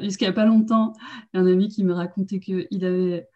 Jusqu'il 0.02 0.26
n'y 0.26 0.32
a 0.32 0.34
pas 0.34 0.46
longtemps, 0.46 0.94
un 1.34 1.46
ami 1.46 1.70
qui 1.70 1.84
me 1.84 1.94
racontait 1.94 2.40
qu'il 2.40 2.86
avait. 2.86 3.28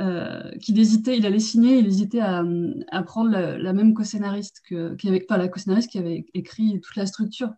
Euh, 0.00 0.56
qu'il 0.58 0.78
hésitait, 0.78 1.18
il 1.18 1.26
allait 1.26 1.40
signer, 1.40 1.80
il 1.80 1.86
hésitait 1.88 2.20
à, 2.20 2.44
à 2.92 3.02
prendre 3.02 3.32
la, 3.32 3.72
même 3.72 3.94
co-scénariste 3.94 4.62
que, 4.64 4.94
qui 4.94 5.08
avait, 5.08 5.18
pas 5.18 5.36
la 5.36 5.48
co-scénariste 5.48 5.90
qui 5.90 5.98
avait 5.98 6.24
écrit 6.34 6.80
toute 6.80 6.94
la 6.94 7.04
structure 7.04 7.50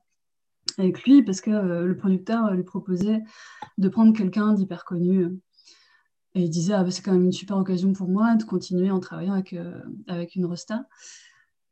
avec 0.79 1.03
lui 1.03 1.23
parce 1.23 1.43
que 1.43 1.51
euh, 1.51 1.85
le 1.85 1.95
producteur 1.99 2.51
lui 2.53 2.63
proposait 2.63 3.21
de 3.77 3.89
prendre 3.91 4.17
quelqu'un 4.17 4.55
d'hyper 4.55 4.87
connu. 4.87 5.39
Et 6.35 6.45
il 6.45 6.49
disait, 6.49 6.73
ah, 6.73 6.83
bah, 6.83 6.91
c'est 6.91 7.03
quand 7.03 7.13
même 7.13 7.25
une 7.25 7.33
super 7.33 7.59
occasion 7.59 7.93
pour 7.93 8.09
moi 8.09 8.35
de 8.37 8.45
continuer 8.45 8.91
en 8.91 9.01
travaillant 9.01 9.35
avec, 9.35 9.55
avec 10.07 10.35
une 10.35 10.47
Rosta. 10.47 10.87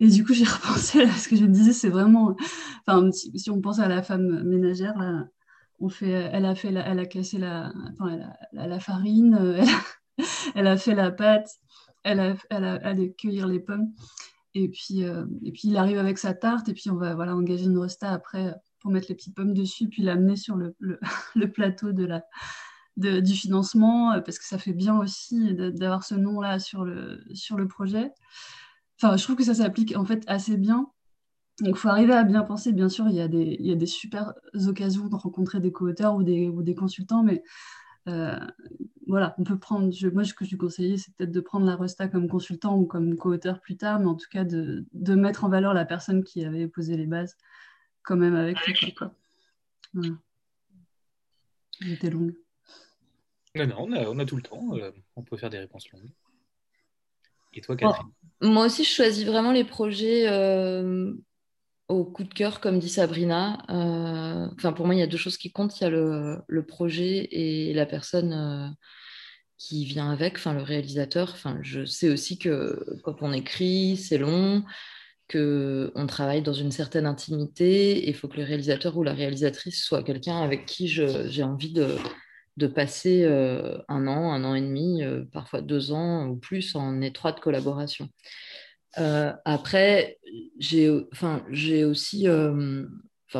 Et 0.01 0.09
du 0.09 0.25
coup, 0.25 0.33
j'ai 0.33 0.45
repensé 0.45 1.03
à 1.03 1.13
ce 1.13 1.29
que 1.29 1.37
je 1.37 1.45
disais, 1.45 1.73
c'est 1.73 1.89
vraiment. 1.89 2.37
Enfin, 2.87 3.11
si, 3.13 3.51
on 3.51 3.61
pense 3.61 3.79
à 3.79 3.89
la 3.89 4.03
femme 4.03 4.45
ménagère, 4.45 4.95
on 5.81 5.89
fait, 5.89 6.11
elle, 6.11 6.45
a 6.45 6.55
fait 6.55 6.69
elle 6.69 6.99
a 6.99 7.07
cassé 7.07 7.39
la, 7.39 7.73
la, 8.53 8.81
farine, 8.81 9.35
euh, 9.35 9.65
elle 10.55 10.67
a, 10.67 10.77
fait 10.77 10.95
la 10.95 11.11
pâte, 11.11 11.49
elle 12.05 12.21
a, 12.21 12.35
elle 12.51 12.65
a, 12.65 12.75
allé 12.85 13.13
cueillir 13.15 13.47
les 13.47 13.61
pommes. 13.61 13.93
Et 14.55 14.69
puis, 14.69 15.03
et 15.03 15.53
puis, 15.53 15.69
il 15.69 15.77
arrive 15.77 15.99
avec 15.99 16.19
sa 16.19 16.35
tarte, 16.35 16.69
et 16.69 16.75
puis 16.75 16.91
on 16.91 16.97
va 16.97 17.15
voilà, 17.15 17.37
engager 17.37 17.65
une 17.65 17.79
Rosta 17.79 18.11
après 18.11 18.55
pour 18.81 18.91
mettre 18.91 19.07
les 19.09 19.15
petites 19.15 19.35
pommes 19.35 19.55
dessus, 19.55 19.89
puis 19.89 20.03
l'amener 20.03 20.37
sur 20.37 20.57
le, 20.57 20.75
le, 20.79 20.99
plateau 21.53 21.93
de 21.93 22.05
la, 22.05 22.23
de, 22.97 23.21
du 23.21 23.35
financement, 23.35 24.13
euh, 24.13 24.21
parce 24.21 24.39
que 24.39 24.45
ça 24.45 24.59
fait 24.59 24.73
bien 24.73 24.99
aussi 24.99 25.55
d'avoir 25.55 26.05
ce 26.05 26.15
nom-là 26.15 26.59
sur 26.59 26.85
le, 26.85 27.23
sur 27.35 27.57
le 27.57 27.67
projet. 27.69 28.13
Enfin, 29.01 29.17
je 29.17 29.23
trouve 29.23 29.37
que 29.37 29.45
ça 29.45 29.55
s'applique 29.55 29.97
en 29.97 30.05
fait 30.05 30.25
assez 30.27 30.57
bien. 30.57 30.91
Donc, 31.61 31.77
il 31.77 31.79
faut 31.79 31.89
arriver 31.89 32.13
à 32.13 32.25
bien 32.25 32.43
penser. 32.43 32.73
Bien 32.73 32.89
sûr, 32.89 33.09
il 33.09 33.15
y 33.15 33.21
a 33.21 33.29
des, 33.29 33.57
il 33.59 33.67
y 33.67 33.73
a 33.73 33.77
des 33.77 33.87
super 33.87 34.35
occasions 34.67 35.09
de 35.09 35.15
rencontrer 35.15 35.61
des 35.61 35.73
co-auteurs 35.73 36.15
ou 36.15 36.23
des, 36.23 36.49
ou 36.49 36.63
des 36.63 36.75
consultants, 36.75 37.23
mais 37.23 37.43
euh, 38.09 38.39
voilà, 39.07 39.35
on 39.39 39.45
peut 39.45 39.59
prendre. 39.59 39.93
Je, 39.93 40.09
moi, 40.09 40.25
ce 40.25 40.35
que 40.35 40.45
je 40.45 40.57
conseillais, 40.57 40.97
c'est 40.97 41.15
peut-être 41.15 41.33
de 41.33 41.41
prendre 41.41 41.67
la 41.67 41.77
Resta 41.77 42.09
comme 42.09 42.29
consultant 42.29 42.77
ou 42.77 42.87
comme 42.87 43.17
co-auteur 43.17 43.61
plus 43.61 43.77
tard, 43.77 44.01
mais 44.01 44.07
en 44.07 44.15
tout 44.15 44.29
cas 44.31 44.45
de, 44.45 44.85
de, 44.93 45.15
mettre 45.15 45.45
en 45.45 45.49
valeur 45.49 45.75
la 45.75 45.85
personne 45.85 46.23
qui 46.23 46.45
avait 46.45 46.69
posé 46.69 46.97
les 46.97 47.07
bases 47.07 47.37
quand 48.03 48.17
même 48.17 48.37
avec 48.37 48.59
lui. 48.67 48.95
Quoi. 48.95 49.13
Voilà. 49.95 50.15
longue. 52.11 52.35
Non, 53.55 53.67
non, 53.67 53.89
on 54.09 54.19
a, 54.19 54.25
tout 54.25 54.37
le 54.37 54.43
temps. 54.43 54.75
Euh, 54.75 54.93
on 55.17 55.23
peut 55.23 55.37
faire 55.37 55.51
des 55.51 55.59
réponses 55.59 55.91
longues. 55.91 56.11
Et 57.59 57.61
toi, 57.61 57.77
Catherine 57.77 58.07
Moi 58.41 58.67
aussi, 58.67 58.85
je 58.85 58.91
choisis 58.91 59.27
vraiment 59.27 59.51
les 59.51 59.65
projets 59.65 60.29
euh, 60.29 61.13
au 61.89 62.05
coup 62.05 62.23
de 62.23 62.33
cœur, 62.33 62.61
comme 62.61 62.79
dit 62.79 62.89
Sabrina. 62.89 63.59
Euh, 63.69 64.49
enfin, 64.57 64.73
pour 64.73 64.87
moi, 64.87 64.95
il 64.95 64.99
y 64.99 65.03
a 65.03 65.09
deux 65.09 65.19
choses 65.19 65.37
qui 65.37 65.51
comptent. 65.51 65.79
Il 65.81 65.85
y 65.85 65.87
a 65.87 65.91
le, 65.91 66.39
le 66.47 66.63
projet 66.65 67.29
et 67.33 67.75
la 67.75 67.85
personne 67.85 68.77
qui 69.57 69.85
vient 69.85 70.13
avec, 70.13 70.37
enfin, 70.37 70.55
le 70.55 70.63
réalisateur. 70.63 71.31
Enfin, 71.33 71.59
je 71.63 71.85
sais 71.85 72.09
aussi 72.09 72.39
que 72.39 72.79
quand 73.03 73.17
on 73.23 73.33
écrit, 73.33 73.97
c'est 73.97 74.19
long 74.19 74.65
qu'on 75.31 76.07
travaille 76.07 76.41
dans 76.41 76.55
une 76.55 76.73
certaine 76.73 77.05
intimité 77.05 78.09
il 78.09 78.15
faut 78.15 78.29
que 78.29 78.39
le 78.39 78.45
réalisateur 78.45 78.97
ou 78.97 79.03
la 79.03 79.13
réalisatrice 79.13 79.85
soit 79.85 80.03
quelqu'un 80.03 80.41
avec 80.41 80.65
qui 80.65 80.89
j'ai 80.89 81.43
envie 81.43 81.71
de, 81.71 81.99
de 82.59 82.67
passer 82.67 83.23
euh, 83.23 83.79
un 83.89 84.09
an, 84.09 84.33
un 84.33 84.45
an 84.45 84.55
et 84.55 84.61
demi, 84.61 85.03
euh, 85.03 85.25
parfois 85.33 85.63
deux 85.63 85.93
ans 85.93 86.27
ou 86.27 86.37
plus 86.37 86.75
en 86.75 87.01
étroite 87.01 87.41
collaboration. 87.41 88.09
Euh, 88.99 89.33
après, 89.45 90.19
j'ai 90.59 90.89
aussi, 91.85 92.27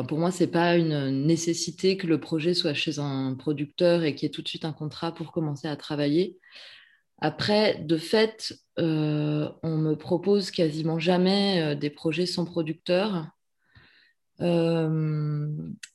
pour 0.07 0.17
moi, 0.17 0.31
ce 0.31 0.43
n'est 0.43 0.49
pas 0.49 0.77
une 0.77 1.25
nécessité 1.25 1.97
que 1.97 2.07
le 2.07 2.19
projet 2.19 2.53
soit 2.53 2.73
chez 2.73 2.99
un 2.99 3.35
producteur 3.35 4.03
et 4.03 4.15
qu'il 4.15 4.23
y 4.23 4.27
ait 4.27 4.33
tout 4.33 4.41
de 4.41 4.47
suite 4.47 4.63
un 4.63 4.73
contrat 4.73 5.13
pour 5.13 5.33
commencer 5.33 5.67
à 5.67 5.75
travailler. 5.75 6.37
Après, 7.19 7.79
de 7.81 7.97
fait, 7.97 8.53
on 8.77 9.77
me 9.77 9.95
propose 9.95 10.49
quasiment 10.51 10.99
jamais 10.99 11.75
des 11.75 11.89
projets 11.89 12.25
sans 12.25 12.45
producteur. 12.45 13.27
Euh, 14.41 15.47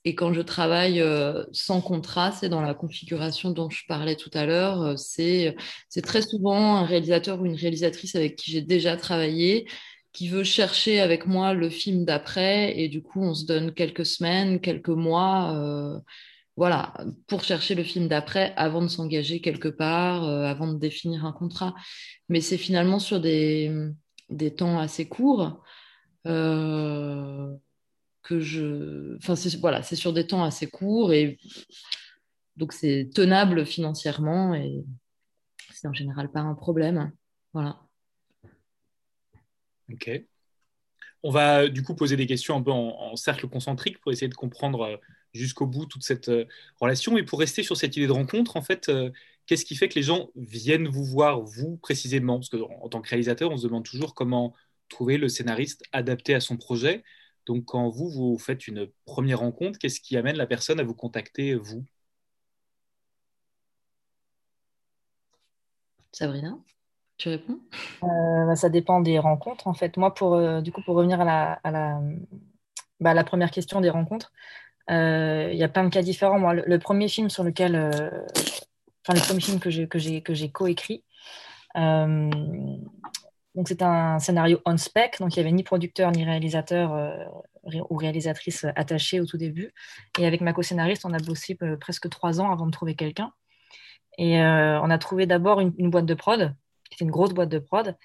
et 0.04 0.14
quand 0.14 0.32
je 0.32 0.42
travaille 0.42 1.02
sans 1.52 1.80
contrat, 1.80 2.32
c'est 2.32 2.48
dans 2.48 2.60
la 2.60 2.74
configuration 2.74 3.50
dont 3.50 3.70
je 3.70 3.82
parlais 3.88 4.16
tout 4.16 4.30
à 4.34 4.46
l'heure. 4.46 4.98
C'est 4.98 5.54
très 6.02 6.22
souvent 6.22 6.76
un 6.76 6.84
réalisateur 6.84 7.40
ou 7.40 7.46
une 7.46 7.56
réalisatrice 7.56 8.14
avec 8.14 8.36
qui 8.36 8.50
j'ai 8.50 8.62
déjà 8.62 8.96
travaillé 8.96 9.66
qui 10.12 10.28
veut 10.28 10.44
chercher 10.44 11.00
avec 11.00 11.26
moi 11.26 11.54
le 11.54 11.68
film 11.68 12.04
d'après. 12.04 12.78
Et 12.78 12.88
du 12.88 13.02
coup, 13.02 13.20
on 13.22 13.34
se 13.34 13.46
donne 13.46 13.72
quelques 13.72 14.06
semaines, 14.06 14.60
quelques 14.60 14.88
mois 14.88 16.02
voilà, 16.56 16.94
pour 17.26 17.42
chercher 17.42 17.74
le 17.74 17.82
film 17.82 18.08
d'après 18.08 18.54
avant 18.56 18.82
de 18.82 18.88
s'engager 18.88 19.40
quelque 19.40 19.68
part, 19.68 20.24
euh, 20.24 20.44
avant 20.44 20.72
de 20.72 20.78
définir 20.78 21.24
un 21.24 21.32
contrat. 21.32 21.74
Mais 22.28 22.40
c'est 22.40 22.58
finalement 22.58 22.98
sur 22.98 23.20
des, 23.20 23.72
des, 24.30 24.54
temps 24.54 24.78
assez 24.78 25.08
courts 25.08 25.62
euh, 26.26 27.52
que 28.24 28.40
je. 28.40 29.16
Enfin, 29.18 29.34
voilà, 29.60 29.82
c'est 29.84 29.96
sur 29.96 30.12
des 30.12 30.26
temps 30.26 30.42
assez 30.42 30.66
courts 30.66 31.12
et 31.12 31.38
donc 32.56 32.72
c'est 32.72 33.10
tenable 33.14 33.64
financièrement 33.64 34.54
et 34.54 34.84
c'est 35.72 35.86
en 35.86 35.92
général 35.92 36.32
pas 36.32 36.40
un 36.40 36.54
problème. 36.54 37.12
Voilà. 37.52 37.80
Ok. 39.92 40.10
On 41.22 41.30
va 41.30 41.68
du 41.68 41.82
coup 41.82 41.94
poser 41.94 42.16
des 42.16 42.26
questions 42.26 42.56
un 42.56 42.62
peu 42.62 42.70
en 42.70 43.16
cercle 43.16 43.48
concentrique 43.48 44.00
pour 44.00 44.12
essayer 44.12 44.28
de 44.28 44.34
comprendre 44.34 44.82
euh, 44.82 44.96
jusqu'au 45.34 45.66
bout 45.66 45.86
toute 45.86 46.02
cette 46.02 46.28
euh, 46.28 46.46
relation. 46.80 47.16
Et 47.18 47.22
pour 47.22 47.38
rester 47.38 47.62
sur 47.62 47.76
cette 47.76 47.96
idée 47.96 48.06
de 48.06 48.12
rencontre, 48.12 48.56
en 48.56 48.62
fait, 48.62 48.88
euh, 48.88 49.10
qu'est-ce 49.46 49.64
qui 49.64 49.74
fait 49.74 49.88
que 49.88 49.96
les 49.96 50.02
gens 50.02 50.30
viennent 50.36 50.88
vous 50.88 51.04
voir, 51.04 51.40
vous 51.40 51.76
précisément? 51.78 52.38
Parce 52.38 52.48
qu'en 52.50 52.88
tant 52.88 53.00
que 53.00 53.08
réalisateur, 53.08 53.50
on 53.50 53.56
se 53.56 53.66
demande 53.66 53.84
toujours 53.84 54.14
comment 54.14 54.54
trouver 54.88 55.18
le 55.18 55.28
scénariste 55.28 55.82
adapté 55.92 56.34
à 56.34 56.40
son 56.40 56.56
projet. 56.56 57.02
Donc, 57.46 57.64
quand 57.66 57.88
vous, 57.90 58.08
vous 58.10 58.38
faites 58.38 58.66
une 58.68 58.88
première 59.04 59.40
rencontre, 59.40 59.78
qu'est-ce 59.78 60.00
qui 60.00 60.16
amène 60.16 60.36
la 60.36 60.46
personne 60.46 60.80
à 60.80 60.84
vous 60.84 60.94
contacter, 60.94 61.54
vous? 61.54 61.84
Sabrina 66.12 66.56
tu 67.16 67.28
réponds? 67.28 67.60
Euh, 68.02 68.46
bah, 68.46 68.56
Ça 68.56 68.68
dépend 68.68 69.00
des 69.00 69.20
rencontres, 69.20 69.68
en 69.68 69.74
fait. 69.74 69.96
Moi, 69.96 70.12
pour, 70.14 70.62
du 70.62 70.72
coup, 70.72 70.82
pour 70.82 70.96
revenir 70.96 71.20
à 71.20 71.24
la, 71.24 71.52
à 71.62 71.70
la, 71.70 72.00
bah, 73.00 73.14
la 73.14 73.22
première 73.22 73.50
question 73.50 73.80
des 73.80 73.90
rencontres, 73.90 74.32
euh, 74.90 75.50
il 75.52 75.58
y 75.58 75.62
a 75.62 75.68
plein 75.68 75.84
de 75.84 75.90
cas 75.90 76.02
différents. 76.02 76.38
Moi, 76.38 76.54
le, 76.54 76.78
premier 76.78 77.08
film 77.08 77.30
sur 77.30 77.44
lequel, 77.44 77.74
euh, 77.74 78.10
enfin, 79.06 79.18
le 79.18 79.20
premier 79.20 79.40
film 79.40 79.60
que 79.60 79.70
j'ai 79.70 79.88
que 79.88 79.98
j'ai 79.98 80.22
que 80.22 80.34
j'ai 80.34 80.50
coécrit, 80.50 81.04
euh, 81.76 82.30
donc 83.54 83.68
c'est 83.68 83.82
un 83.82 84.18
scénario 84.18 84.60
on 84.64 84.76
spec, 84.76 85.18
donc 85.20 85.34
il 85.34 85.38
y 85.38 85.40
avait 85.40 85.52
ni 85.52 85.62
producteur 85.62 86.10
ni 86.10 86.24
réalisateur 86.24 87.28
ou 87.88 87.96
réalisatrice 87.96 88.66
attachée 88.76 89.20
au 89.20 89.26
tout 89.26 89.36
début. 89.36 89.72
Et 90.18 90.26
avec 90.26 90.40
ma 90.40 90.52
co-scénariste, 90.52 91.04
on 91.04 91.12
a 91.12 91.18
bossé 91.18 91.56
presque 91.80 92.08
trois 92.08 92.40
ans 92.40 92.50
avant 92.50 92.66
de 92.66 92.72
trouver 92.72 92.94
quelqu'un. 92.94 93.32
Et 94.18 94.38
on 94.40 94.90
a 94.90 94.98
trouvé 94.98 95.26
d'abord 95.26 95.60
une, 95.60 95.90
boîte 95.90 96.06
de 96.06 96.14
prod, 96.14 96.54
qui 96.90 96.96
était 96.96 97.04
une 97.04 97.10
grosse 97.10 97.32
boîte 97.32 97.48
de 97.48 97.58
prod, 97.60 97.96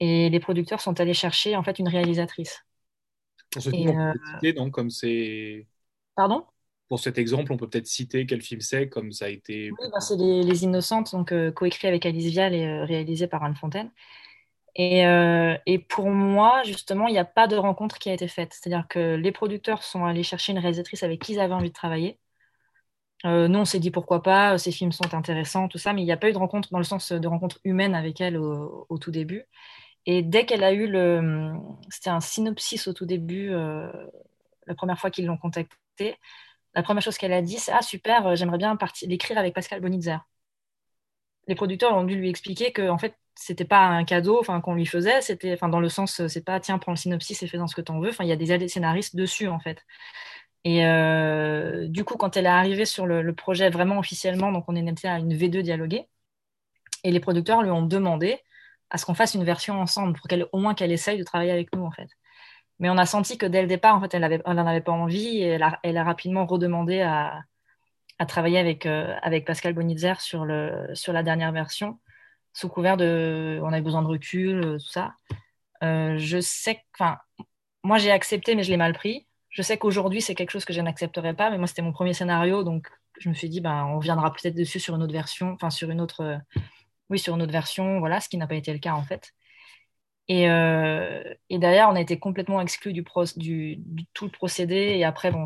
et 0.00 0.30
les 0.30 0.40
producteurs 0.40 0.80
sont 0.80 0.98
allés 1.00 1.14
chercher 1.14 1.54
en 1.54 1.62
fait 1.62 1.78
une 1.78 1.88
réalisatrice. 1.88 2.64
Pour 3.50 3.62
ce 3.62 3.70
et, 4.42 4.52
donc 4.52 4.72
comme 4.72 4.90
c'est 4.90 5.66
Pardon? 6.16 6.44
Pour 6.88 7.00
cet 7.00 7.18
exemple, 7.18 7.52
on 7.52 7.56
peut 7.56 7.68
peut-être 7.68 7.86
citer 7.86 8.26
quel 8.26 8.42
film 8.42 8.60
c'est, 8.60 8.88
comme 8.88 9.10
ça 9.10 9.24
a 9.26 9.28
été. 9.28 9.70
Oui, 9.70 9.88
ben, 9.90 10.00
c'est 10.00 10.16
les, 10.16 10.64
Innocentes, 10.64 11.12
donc 11.12 11.32
euh, 11.32 11.50
coécrit 11.50 11.88
avec 11.88 12.04
Alice 12.04 12.26
Vial 12.26 12.54
et 12.54 12.66
euh, 12.66 12.84
réalisé 12.84 13.26
par 13.26 13.42
Anne 13.42 13.56
Fontaine. 13.56 13.90
Et, 14.76 15.06
euh, 15.06 15.56
et 15.66 15.78
pour 15.78 16.10
moi, 16.10 16.62
justement, 16.64 17.06
il 17.08 17.12
n'y 17.12 17.18
a 17.18 17.24
pas 17.24 17.46
de 17.46 17.56
rencontre 17.56 17.98
qui 17.98 18.10
a 18.10 18.14
été 18.14 18.28
faite. 18.28 18.52
C'est-à-dire 18.54 18.86
que 18.88 19.14
les 19.16 19.32
producteurs 19.32 19.82
sont 19.82 20.04
allés 20.04 20.22
chercher 20.24 20.52
une 20.52 20.58
réalisatrice 20.58 21.02
avec 21.04 21.20
qui 21.22 21.34
ils 21.34 21.40
avaient 21.40 21.54
envie 21.54 21.68
de 21.68 21.74
travailler. 21.74 22.18
nous, 23.24 23.58
on 23.58 23.64
s'est 23.64 23.78
dit 23.78 23.90
pourquoi 23.90 24.22
pas, 24.22 24.58
ces 24.58 24.70
films 24.72 24.92
sont 24.92 25.14
intéressants, 25.14 25.68
tout 25.68 25.78
ça, 25.78 25.92
mais 25.92 26.02
il 26.02 26.04
n'y 26.04 26.12
a 26.12 26.16
pas 26.16 26.28
eu 26.28 26.32
de 26.32 26.38
rencontre 26.38 26.68
dans 26.70 26.78
le 26.78 26.84
sens 26.84 27.12
de 27.12 27.26
rencontre 27.28 27.58
humaine 27.64 27.94
avec 27.94 28.20
elle 28.20 28.36
au, 28.36 28.86
au 28.88 28.98
tout 28.98 29.10
début. 29.10 29.44
Et 30.06 30.22
dès 30.22 30.46
qu'elle 30.46 30.64
a 30.64 30.72
eu 30.72 30.86
le. 30.88 31.52
C'était 31.90 32.10
un 32.10 32.20
synopsis 32.20 32.88
au 32.88 32.94
tout 32.94 33.06
début, 33.06 33.50
la 33.50 34.74
première 34.74 34.98
fois 34.98 35.10
qu'ils 35.10 35.26
l'ont 35.26 35.36
contactée, 35.38 36.16
la 36.74 36.82
première 36.82 37.02
chose 37.02 37.18
qu'elle 37.18 37.32
a 37.32 37.42
dit, 37.42 37.58
c'est 37.58 37.72
Ah, 37.72 37.82
super, 37.82 38.36
j'aimerais 38.36 38.58
bien 38.58 38.76
l'écrire 39.06 39.38
avec 39.38 39.54
Pascal 39.54 39.80
Bonitzer. 39.80 40.18
Les 41.48 41.54
producteurs 41.54 41.96
ont 41.96 42.04
dû 42.04 42.16
lui 42.16 42.28
expliquer 42.28 42.72
que, 42.72 42.88
en 42.88 42.98
fait, 42.98 43.16
c'était 43.34 43.64
pas 43.64 43.80
un 43.80 44.04
cadeau 44.04 44.38
enfin 44.40 44.60
qu'on 44.60 44.74
lui 44.74 44.86
faisait 44.86 45.20
c'était 45.20 45.52
enfin 45.54 45.68
dans 45.68 45.80
le 45.80 45.88
sens 45.88 46.26
c'est 46.28 46.44
pas 46.44 46.60
tiens 46.60 46.78
prends 46.78 46.92
le 46.92 46.96
synopsis 46.96 47.42
et 47.42 47.46
fais 47.48 47.58
dans 47.58 47.66
ce 47.66 47.74
que 47.74 47.80
tu 47.82 47.92
en 47.92 48.00
veux. 48.00 48.10
Enfin 48.10 48.24
il 48.24 48.28
y 48.30 48.32
a 48.32 48.36
des 48.36 48.68
scénaristes 48.68 49.16
dessus 49.16 49.48
en 49.48 49.58
fait. 49.60 49.84
Et 50.64 50.86
euh, 50.86 51.88
du 51.88 52.04
coup 52.04 52.16
quand 52.16 52.36
elle 52.36 52.46
est 52.46 52.48
arrivée 52.48 52.84
sur 52.86 53.06
le, 53.06 53.34
projet 53.34 53.70
vraiment 53.70 53.98
officiellement 53.98 54.52
donc 54.52 54.64
on 54.68 54.76
est 54.76 54.86
était 54.86 55.08
à 55.08 55.18
une 55.18 55.34
V2 55.34 55.62
dialoguée 55.62 56.08
et 57.04 57.10
les 57.10 57.20
producteurs 57.20 57.62
lui 57.62 57.70
ont 57.70 57.82
demandé 57.82 58.38
à 58.90 58.98
ce 58.98 59.06
qu'on 59.06 59.14
fasse 59.14 59.34
une 59.34 59.44
version 59.44 59.80
ensemble 59.80 60.14
pour 60.18 60.28
qu'elle 60.28 60.46
au 60.52 60.58
moins 60.58 60.74
qu'elle 60.74 60.92
essaye 60.92 61.18
de 61.18 61.24
travailler 61.24 61.52
avec 61.52 61.74
nous 61.74 61.84
en 61.84 61.90
fait. 61.90 62.08
Mais 62.78 62.90
on 62.90 62.98
a 62.98 63.06
senti 63.06 63.38
que 63.38 63.46
dès 63.46 63.62
le 63.62 63.68
départ 63.68 63.96
en 63.96 64.00
fait 64.00 64.14
elle 64.14 64.42
n'en 64.46 64.66
avait 64.66 64.80
pas 64.80 64.92
envie 64.92 65.38
et 65.38 65.58
elle 65.82 65.96
a, 65.98 66.04
rapidement 66.04 66.46
redemandé 66.46 67.02
à, 67.02 67.42
travailler 68.28 68.58
avec, 68.58 68.86
euh, 68.86 69.14
avec 69.22 69.44
Pascal 69.46 69.74
Bonitzer 69.74 70.14
sur, 70.20 70.44
le, 70.44 70.88
sur 70.94 71.12
la 71.12 71.22
dernière 71.22 71.52
version 71.52 71.98
sous 72.54 72.68
couvert 72.68 72.96
de 72.96 73.60
on 73.62 73.72
avait 73.72 73.82
besoin 73.82 74.02
de 74.02 74.06
recul, 74.06 74.64
euh, 74.64 74.78
tout 74.78 74.88
ça. 74.88 75.14
Euh, 75.82 76.16
je 76.18 76.40
sais 76.40 76.82
moi 77.82 77.98
j'ai 77.98 78.10
accepté, 78.10 78.54
mais 78.54 78.62
je 78.62 78.70
l'ai 78.70 78.78
mal 78.78 78.94
pris. 78.94 79.26
Je 79.50 79.62
sais 79.62 79.76
qu'aujourd'hui 79.76 80.22
c'est 80.22 80.34
quelque 80.34 80.50
chose 80.50 80.64
que 80.64 80.72
je 80.72 80.80
n'accepterais 80.80 81.34
pas, 81.34 81.50
mais 81.50 81.58
moi 81.58 81.66
c'était 81.66 81.82
mon 81.82 81.92
premier 81.92 82.14
scénario, 82.14 82.64
donc 82.64 82.88
je 83.20 83.28
me 83.28 83.34
suis 83.34 83.48
dit, 83.48 83.60
ben, 83.60 83.84
on 83.86 83.98
reviendra 83.98 84.32
peut-être 84.32 84.54
dessus 84.56 84.80
sur 84.80 84.94
une 84.96 85.02
autre 85.02 85.12
version, 85.12 85.52
enfin 85.52 85.70
sur 85.70 85.90
une 85.90 86.00
autre, 86.00 86.22
euh, 86.22 86.38
oui, 87.10 87.18
sur 87.18 87.34
une 87.34 87.42
autre 87.42 87.52
version, 87.52 87.98
voilà, 88.00 88.20
ce 88.20 88.28
qui 88.28 88.38
n'a 88.38 88.46
pas 88.46 88.56
été 88.56 88.72
le 88.72 88.78
cas 88.78 88.94
en 88.94 89.04
fait. 89.04 89.32
Et, 90.28 90.44
et 90.44 91.58
d'ailleurs, 91.58 91.90
on 91.90 91.96
a 91.96 92.00
été 92.00 92.18
complètement 92.18 92.60
exclu 92.62 92.94
du, 92.94 93.04
du, 93.36 94.06
tout 94.14 94.24
le 94.24 94.30
procédé. 94.30 94.74
Et 94.96 95.04
après, 95.04 95.30
bon, 95.30 95.44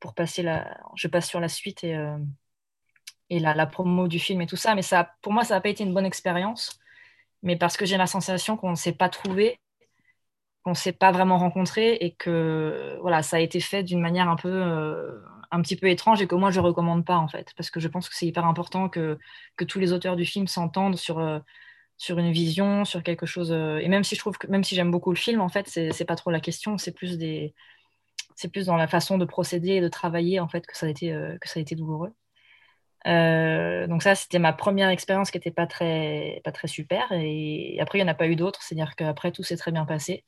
pour 0.00 0.14
passer 0.14 0.42
la, 0.42 0.78
je 0.96 1.08
passe 1.08 1.28
sur 1.28 1.40
la 1.40 1.48
suite 1.48 1.84
et 1.84 1.94
et 3.34 3.40
la, 3.40 3.66
promo 3.66 4.08
du 4.08 4.18
film 4.18 4.40
et 4.42 4.46
tout 4.46 4.56
ça. 4.56 4.74
Mais 4.74 4.82
ça, 4.82 5.10
pour 5.22 5.32
moi, 5.32 5.44
ça 5.44 5.54
n'a 5.54 5.60
pas 5.60 5.68
été 5.68 5.84
une 5.84 5.94
bonne 5.94 6.06
expérience. 6.06 6.78
Mais 7.42 7.56
parce 7.56 7.76
que 7.76 7.86
j'ai 7.86 7.96
la 7.96 8.06
sensation 8.06 8.56
qu'on 8.56 8.70
ne 8.70 8.76
s'est 8.76 8.92
pas 8.92 9.08
trouvé, 9.08 9.60
qu'on 10.64 10.70
ne 10.70 10.76
s'est 10.76 10.92
pas 10.92 11.12
vraiment 11.12 11.38
rencontré 11.38 11.94
et 11.96 12.14
que 12.14 12.98
voilà, 13.02 13.22
ça 13.22 13.36
a 13.36 13.40
été 13.40 13.60
fait 13.60 13.82
d'une 13.82 14.00
manière 14.00 14.28
un 14.28 14.36
peu, 14.36 14.48
euh, 14.50 15.20
un 15.50 15.62
petit 15.62 15.76
peu 15.76 15.88
étrange 15.88 16.22
et 16.22 16.26
que 16.26 16.34
moi 16.34 16.50
je 16.50 16.60
recommande 16.60 17.04
pas 17.04 17.16
en 17.18 17.28
fait. 17.28 17.52
Parce 17.56 17.70
que 17.70 17.80
je 17.80 17.88
pense 17.88 18.08
que 18.08 18.14
c'est 18.16 18.26
hyper 18.26 18.46
important 18.46 18.88
que, 18.88 19.18
que 19.56 19.64
tous 19.64 19.78
les 19.80 19.92
auteurs 19.92 20.16
du 20.16 20.24
film 20.24 20.48
s'entendent 20.48 20.96
sur, 20.96 21.18
euh, 21.18 21.40
sur 21.98 22.18
une 22.18 22.32
vision, 22.32 22.84
sur 22.84 23.02
quelque 23.02 23.26
chose. 23.26 23.52
Euh, 23.52 23.78
et 23.78 23.88
même 23.88 24.04
si 24.04 24.14
je 24.16 24.20
trouve 24.20 24.38
que, 24.38 24.46
même 24.48 24.64
si 24.64 24.74
j'aime 24.76 24.90
beaucoup 24.90 25.10
le 25.10 25.16
film, 25.16 25.40
en 25.40 25.48
fait, 25.48 25.68
c'est 25.68 26.04
pas 26.06 26.16
trop 26.16 26.30
la 26.30 26.40
question. 26.40 26.78
C'est 26.78 26.92
plus 26.92 27.18
des, 27.18 27.54
c'est 28.36 28.48
plus 28.48 28.66
dans 28.66 28.76
la 28.76 28.88
façon 28.88 29.18
de 29.18 29.24
procéder 29.26 29.72
et 29.72 29.80
de 29.82 29.88
travailler 29.88 30.40
en 30.40 30.48
fait 30.48 30.66
que 30.66 30.76
ça 30.76 30.86
a 30.86 30.88
été, 30.90 31.10
que 31.40 31.48
ça 31.48 31.60
a 31.60 31.62
été 31.62 31.74
douloureux. 31.76 32.14
Euh, 33.06 33.86
donc 33.86 34.02
ça, 34.02 34.14
c'était 34.14 34.38
ma 34.38 34.52
première 34.52 34.88
expérience 34.88 35.30
qui 35.30 35.38
n'était 35.38 35.50
pas 35.50 35.66
très, 35.66 36.40
pas 36.44 36.52
très 36.52 36.68
super. 36.68 37.06
Et 37.12 37.78
après, 37.80 37.98
il 37.98 38.02
n'y 38.02 38.08
en 38.08 38.12
a 38.12 38.14
pas 38.14 38.28
eu 38.28 38.36
d'autres. 38.36 38.62
C'est-à-dire 38.62 38.96
qu'après, 38.96 39.32
tout 39.32 39.42
s'est 39.42 39.56
très 39.56 39.72
bien 39.72 39.84
passé. 39.84 40.24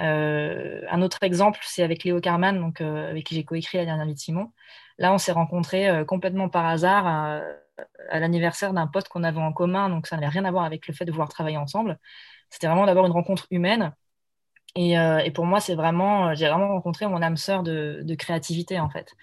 Euh, 0.00 0.82
un 0.90 1.02
autre 1.02 1.22
exemple, 1.22 1.60
c'est 1.62 1.82
avec 1.82 2.04
Léo 2.04 2.20
Carman, 2.20 2.60
donc, 2.60 2.80
euh, 2.80 3.10
avec 3.10 3.24
qui 3.26 3.34
j'ai 3.34 3.44
coécrit 3.44 3.78
la 3.78 3.84
dernière 3.86 4.06
vie 4.06 4.14
de 4.14 4.18
Simon. 4.18 4.52
Là, 4.98 5.12
on 5.12 5.18
s'est 5.18 5.32
rencontrés 5.32 6.04
complètement 6.06 6.48
par 6.48 6.66
hasard 6.66 7.06
à, 7.06 7.42
l'anniversaire 8.18 8.72
d'un 8.72 8.86
pote 8.86 9.08
qu'on 9.08 9.24
avait 9.24 9.40
en 9.40 9.52
commun. 9.52 9.88
Donc 9.90 10.06
ça 10.06 10.16
n'avait 10.16 10.28
rien 10.28 10.44
à 10.46 10.50
voir 10.50 10.64
avec 10.64 10.88
le 10.88 10.94
fait 10.94 11.04
de 11.04 11.10
vouloir 11.10 11.28
travailler 11.28 11.58
ensemble. 11.58 11.98
C'était 12.50 12.66
vraiment 12.66 12.86
d'abord 12.86 13.06
une 13.06 13.12
rencontre 13.12 13.46
humaine. 13.50 13.94
Et, 14.76 14.96
pour 15.34 15.46
moi, 15.46 15.60
c'est 15.60 15.74
vraiment, 15.74 16.34
j'ai 16.34 16.48
vraiment 16.48 16.68
rencontré 16.68 17.06
mon 17.06 17.22
âme 17.22 17.36
sœur 17.36 17.62
de, 17.62 18.00
de 18.04 18.14
créativité, 18.14 18.80
en 18.80 18.90
fait. 18.90 19.14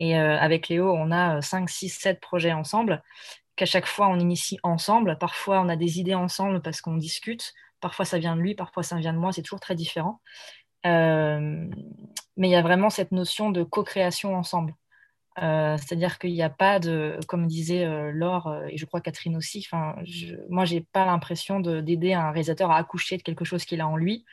Et 0.00 0.18
euh, 0.18 0.38
avec 0.38 0.68
Léo, 0.68 0.92
on 0.92 1.10
a 1.10 1.40
5, 1.40 1.68
6, 1.68 1.88
7 1.88 2.20
projets 2.20 2.52
ensemble, 2.52 3.02
qu'à 3.56 3.66
chaque 3.66 3.86
fois 3.86 4.08
on 4.08 4.18
initie 4.18 4.58
ensemble. 4.62 5.18
Parfois, 5.18 5.60
on 5.60 5.68
a 5.68 5.76
des 5.76 6.00
idées 6.00 6.14
ensemble 6.14 6.62
parce 6.62 6.80
qu'on 6.80 6.96
discute. 6.96 7.54
Parfois, 7.80 8.04
ça 8.04 8.18
vient 8.18 8.36
de 8.36 8.40
lui, 8.40 8.54
parfois, 8.54 8.82
ça 8.82 8.96
vient 8.96 9.12
de 9.12 9.18
moi. 9.18 9.32
C'est 9.32 9.42
toujours 9.42 9.60
très 9.60 9.74
différent. 9.74 10.20
Euh, 10.86 11.66
mais 12.36 12.48
il 12.48 12.50
y 12.50 12.56
a 12.56 12.62
vraiment 12.62 12.90
cette 12.90 13.12
notion 13.12 13.50
de 13.50 13.62
co-création 13.62 14.34
ensemble. 14.36 14.74
Euh, 15.42 15.76
c'est-à-dire 15.78 16.18
qu'il 16.18 16.32
n'y 16.32 16.42
a 16.42 16.50
pas 16.50 16.78
de, 16.78 17.18
comme 17.26 17.46
disait 17.46 17.84
Laure 18.12 18.62
et 18.68 18.76
je 18.76 18.86
crois 18.86 19.00
Catherine 19.00 19.36
aussi, 19.36 19.66
je, 20.04 20.36
moi 20.48 20.64
j'ai 20.64 20.80
pas 20.80 21.04
l'impression 21.06 21.58
d'aider 21.58 22.12
un 22.12 22.30
réalisateur 22.30 22.70
à 22.70 22.76
accoucher 22.76 23.16
de 23.16 23.22
quelque 23.22 23.44
chose 23.44 23.64
qu'il 23.64 23.80
a 23.80 23.88
en 23.88 23.96
lui. 23.96 24.24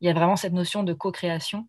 Il 0.00 0.08
y 0.08 0.10
a 0.10 0.14
vraiment 0.14 0.36
cette 0.36 0.52
notion 0.52 0.82
de 0.82 0.92
co-création 0.92 1.66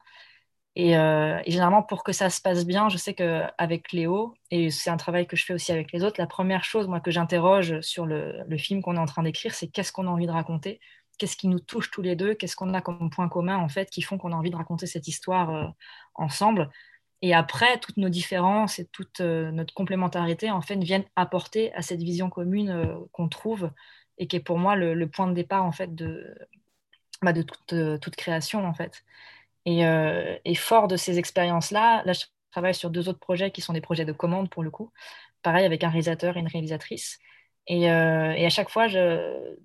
euh, 0.77 1.41
et, 1.45 1.51
généralement, 1.51 1.83
pour 1.83 2.03
que 2.03 2.13
ça 2.13 2.29
se 2.29 2.41
passe 2.41 2.65
bien, 2.65 2.87
je 2.89 2.97
sais 2.97 3.13
qu'avec 3.13 3.91
Léo, 3.91 4.33
et 4.51 4.69
c'est 4.71 4.89
un 4.89 4.97
travail 4.97 5.27
que 5.27 5.35
je 5.35 5.45
fais 5.45 5.53
aussi 5.53 5.71
avec 5.71 5.91
les 5.91 6.03
autres, 6.03 6.19
la 6.19 6.27
première 6.27 6.63
chose 6.63 6.87
moi, 6.87 7.01
que 7.01 7.11
j'interroge 7.11 7.81
sur 7.81 8.05
le, 8.05 8.45
film 8.57 8.81
qu'on 8.81 8.95
est 8.95 8.99
en 8.99 9.05
train 9.05 9.23
d'écrire, 9.23 9.53
c'est 9.53 9.67
qu'est-ce 9.67 9.91
qu'on 9.91 10.07
a 10.07 10.09
envie 10.09 10.27
de 10.27 10.31
raconter, 10.31 10.79
qu'est-ce 11.17 11.35
qui 11.35 11.47
nous 11.49 11.59
touche 11.59 11.91
tous 11.91 12.01
les 12.01 12.15
deux, 12.15 12.35
qu'est-ce 12.35 12.55
qu'on 12.55 12.73
a 12.73 12.81
comme 12.81 13.09
point 13.09 13.27
commun 13.29 13.57
en 13.57 13.69
fait 13.69 13.89
qui 13.89 14.01
font 14.01 14.17
qu'on 14.17 14.31
a 14.31 14.35
envie 14.35 14.49
de 14.49 14.55
raconter 14.55 14.87
cette 14.87 15.07
histoire 15.07 15.49
euh, 15.53 15.67
ensemble? 16.15 16.69
Et 17.21 17.35
après, 17.35 17.79
toutes 17.79 17.97
nos 17.97 18.09
différences 18.09 18.79
et 18.79 18.85
toute 18.87 19.21
euh, 19.21 19.51
notre 19.51 19.73
complémentarité 19.73 20.51
en 20.51 20.61
fait 20.61 20.77
viennent 20.77 21.05
apporter 21.15 21.73
à 21.73 21.81
cette 21.81 22.01
vision 22.01 22.29
commune 22.29 22.97
qu'on 23.11 23.29
trouve 23.29 23.71
et 24.17 24.27
qui 24.27 24.37
est 24.37 24.39
pour 24.39 24.57
moi 24.57 24.75
le, 24.75 25.07
point 25.07 25.27
de 25.27 25.33
départ 25.33 25.65
en 25.65 25.71
fait 25.71 25.93
de, 25.95 26.35
bah, 27.21 27.33
toute, 27.33 27.75
toute 28.01 28.15
création 28.15 28.65
en 28.65 28.73
fait. 28.73 29.03
Euh, 29.67 30.37
et, 30.45 30.55
fort 30.55 30.87
de 30.87 30.95
ces 30.97 31.19
expériences-là, 31.19 32.03
là, 32.05 32.13
je 32.13 32.25
travaille 32.51 32.75
sur 32.75 32.89
deux 32.89 33.09
autres 33.09 33.19
projets 33.19 33.51
qui 33.51 33.61
sont 33.61 33.73
des 33.73 33.81
projets 33.81 34.05
de 34.05 34.11
commande 34.11 34.49
pour 34.49 34.63
le 34.63 34.71
coup. 34.71 34.91
Pareil 35.43 35.65
avec 35.65 35.83
un 35.83 35.89
réalisateur 35.89 36.37
et 36.37 36.39
une 36.39 36.47
réalisatrice. 36.47 37.19
Et, 37.67 37.91
euh, 37.91 38.33
à 38.45 38.49
chaque 38.49 38.69
fois, 38.69 38.87
je, 38.87 39.55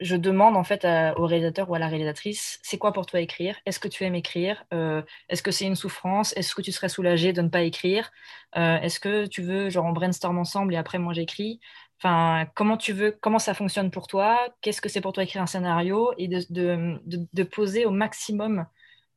demande 0.00 0.56
en 0.56 0.64
fait 0.64 0.84
au 1.16 1.26
réalisateur 1.26 1.68
ou 1.70 1.74
à 1.74 1.78
la 1.78 1.88
réalisatrice, 1.88 2.60
c'est 2.62 2.78
quoi 2.78 2.92
pour 2.92 3.06
toi 3.06 3.20
écrire? 3.20 3.56
Est-ce 3.66 3.80
que 3.80 3.88
tu 3.88 4.04
aimes 4.04 4.14
écrire? 4.14 4.64
Euh, 4.72 5.02
Est-ce 5.28 5.42
que 5.42 5.50
c'est 5.50 5.66
une 5.66 5.76
souffrance? 5.76 6.32
Est-ce 6.36 6.54
que 6.54 6.62
tu 6.62 6.72
serais 6.72 6.88
soulagé 6.88 7.32
de 7.32 7.42
ne 7.42 7.48
pas 7.48 7.62
écrire? 7.62 8.10
Est-ce 8.54 9.00
que 9.00 9.26
tu 9.26 9.42
veux, 9.42 9.70
genre, 9.70 9.86
on 9.86 9.92
brainstorm 9.92 10.38
ensemble 10.38 10.74
et 10.74 10.76
après 10.76 10.98
moi 10.98 11.12
j'écris? 11.12 11.60
Enfin, 11.98 12.46
comment 12.54 12.76
tu 12.76 12.92
veux, 12.92 13.10
comment 13.20 13.40
ça 13.40 13.54
fonctionne 13.54 13.90
pour 13.90 14.06
toi? 14.06 14.38
Qu'est-ce 14.60 14.80
que 14.80 14.88
c'est 14.88 15.00
pour 15.00 15.12
toi 15.12 15.24
écrire 15.24 15.42
un 15.42 15.46
scénario? 15.46 16.12
Et 16.18 16.28
de 16.28 17.42
poser 17.42 17.84
au 17.86 17.90
maximum 17.90 18.66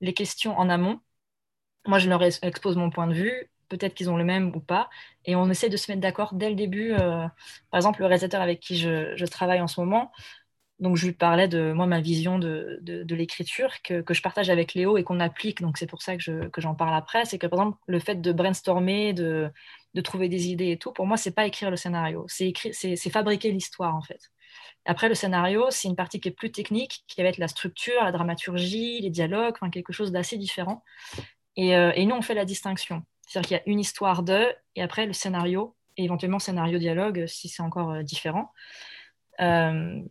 les 0.01 0.13
questions 0.13 0.57
en 0.57 0.69
amont. 0.69 0.99
Moi, 1.87 1.99
je 1.99 2.09
leur 2.09 2.23
expose 2.23 2.77
mon 2.77 2.89
point 2.89 3.07
de 3.07 3.13
vue. 3.13 3.51
Peut-être 3.69 3.93
qu'ils 3.93 4.09
ont 4.09 4.17
le 4.17 4.25
même 4.25 4.53
ou 4.55 4.59
pas. 4.59 4.89
Et 5.25 5.35
on 5.35 5.49
essaie 5.49 5.69
de 5.69 5.77
se 5.77 5.91
mettre 5.91 6.01
d'accord 6.01 6.33
dès 6.33 6.49
le 6.49 6.55
début. 6.55 6.93
Euh, 6.93 7.27
par 7.71 7.77
exemple, 7.77 8.01
le 8.01 8.07
réalisateur 8.07 8.41
avec 8.41 8.59
qui 8.59 8.77
je, 8.77 9.25
travaille 9.25 9.61
en 9.61 9.67
ce 9.67 9.79
moment, 9.79 10.11
donc 10.79 10.97
je 10.97 11.05
lui 11.05 11.13
parlais 11.13 11.47
de 11.47 11.73
moi 11.73 11.85
ma 11.85 12.01
vision 12.01 12.39
de, 12.39 12.79
de, 12.81 13.15
l'écriture 13.15 13.81
que, 13.83 14.01
que, 14.01 14.13
je 14.15 14.21
partage 14.23 14.49
avec 14.49 14.73
Léo 14.73 14.97
et 14.97 15.03
qu'on 15.03 15.19
applique. 15.19 15.61
Donc 15.61 15.77
c'est 15.77 15.87
pour 15.87 16.01
ça 16.01 16.17
que, 16.17 16.47
que 16.49 16.61
j'en 16.61 16.75
parle 16.75 16.95
après. 16.95 17.25
C'est 17.25 17.37
que 17.37 17.47
par 17.47 17.59
exemple 17.59 17.77
le 17.87 17.99
fait 17.99 18.15
de 18.15 18.31
brainstormer, 18.33 19.13
de, 19.13 19.51
de 19.93 20.01
trouver 20.01 20.27
des 20.29 20.47
idées 20.49 20.71
et 20.71 20.77
tout, 20.77 20.91
pour 20.91 21.05
moi 21.07 21.17
c'est 21.17 21.31
pas 21.35 21.45
écrire 21.45 21.69
le 21.71 21.77
scénario, 21.77 22.25
c'est 22.27 22.53
c'est 22.73 23.09
fabriquer 23.09 23.51
l'histoire 23.51 23.95
en 23.95 24.01
fait. 24.01 24.31
Après, 24.85 25.09
le 25.09 25.15
scénario, 25.15 25.67
c'est 25.69 25.87
une 25.87 25.95
partie 25.95 26.19
qui 26.19 26.29
est 26.29 26.31
plus 26.31 26.51
technique, 26.51 27.03
qui 27.07 27.21
va 27.21 27.29
être 27.29 27.37
la 27.37 27.47
structure, 27.47 28.03
la 28.03 28.11
dramaturgie, 28.11 29.01
les 29.01 29.09
dialogues, 29.09 29.55
quelque 29.71 29.93
chose 29.93 30.11
d'assez 30.11 30.37
différent. 30.37 30.83
Et, 31.55 31.75
euh, 31.75 31.91
et, 31.95 32.05
nous, 32.05 32.15
on 32.15 32.21
fait 32.21 32.33
la 32.33 32.45
distinction. 32.45 33.03
C'est-à-dire 33.27 33.47
qu'il 33.47 33.57
y 33.57 33.59
a 33.59 33.63
une 33.67 33.79
histoire 33.79 34.23
de, 34.23 34.53
et 34.75 34.81
après 34.81 35.05
le 35.05 35.13
scénario, 35.13 35.75
et 35.97 36.05
éventuellement 36.05 36.39
scénario-dialogue 36.39 37.25
si 37.27 37.49
c'est 37.49 37.61
encore 37.61 37.91
euh, 37.91 38.03
différent. 38.03 38.51
Euh, 39.39 40.01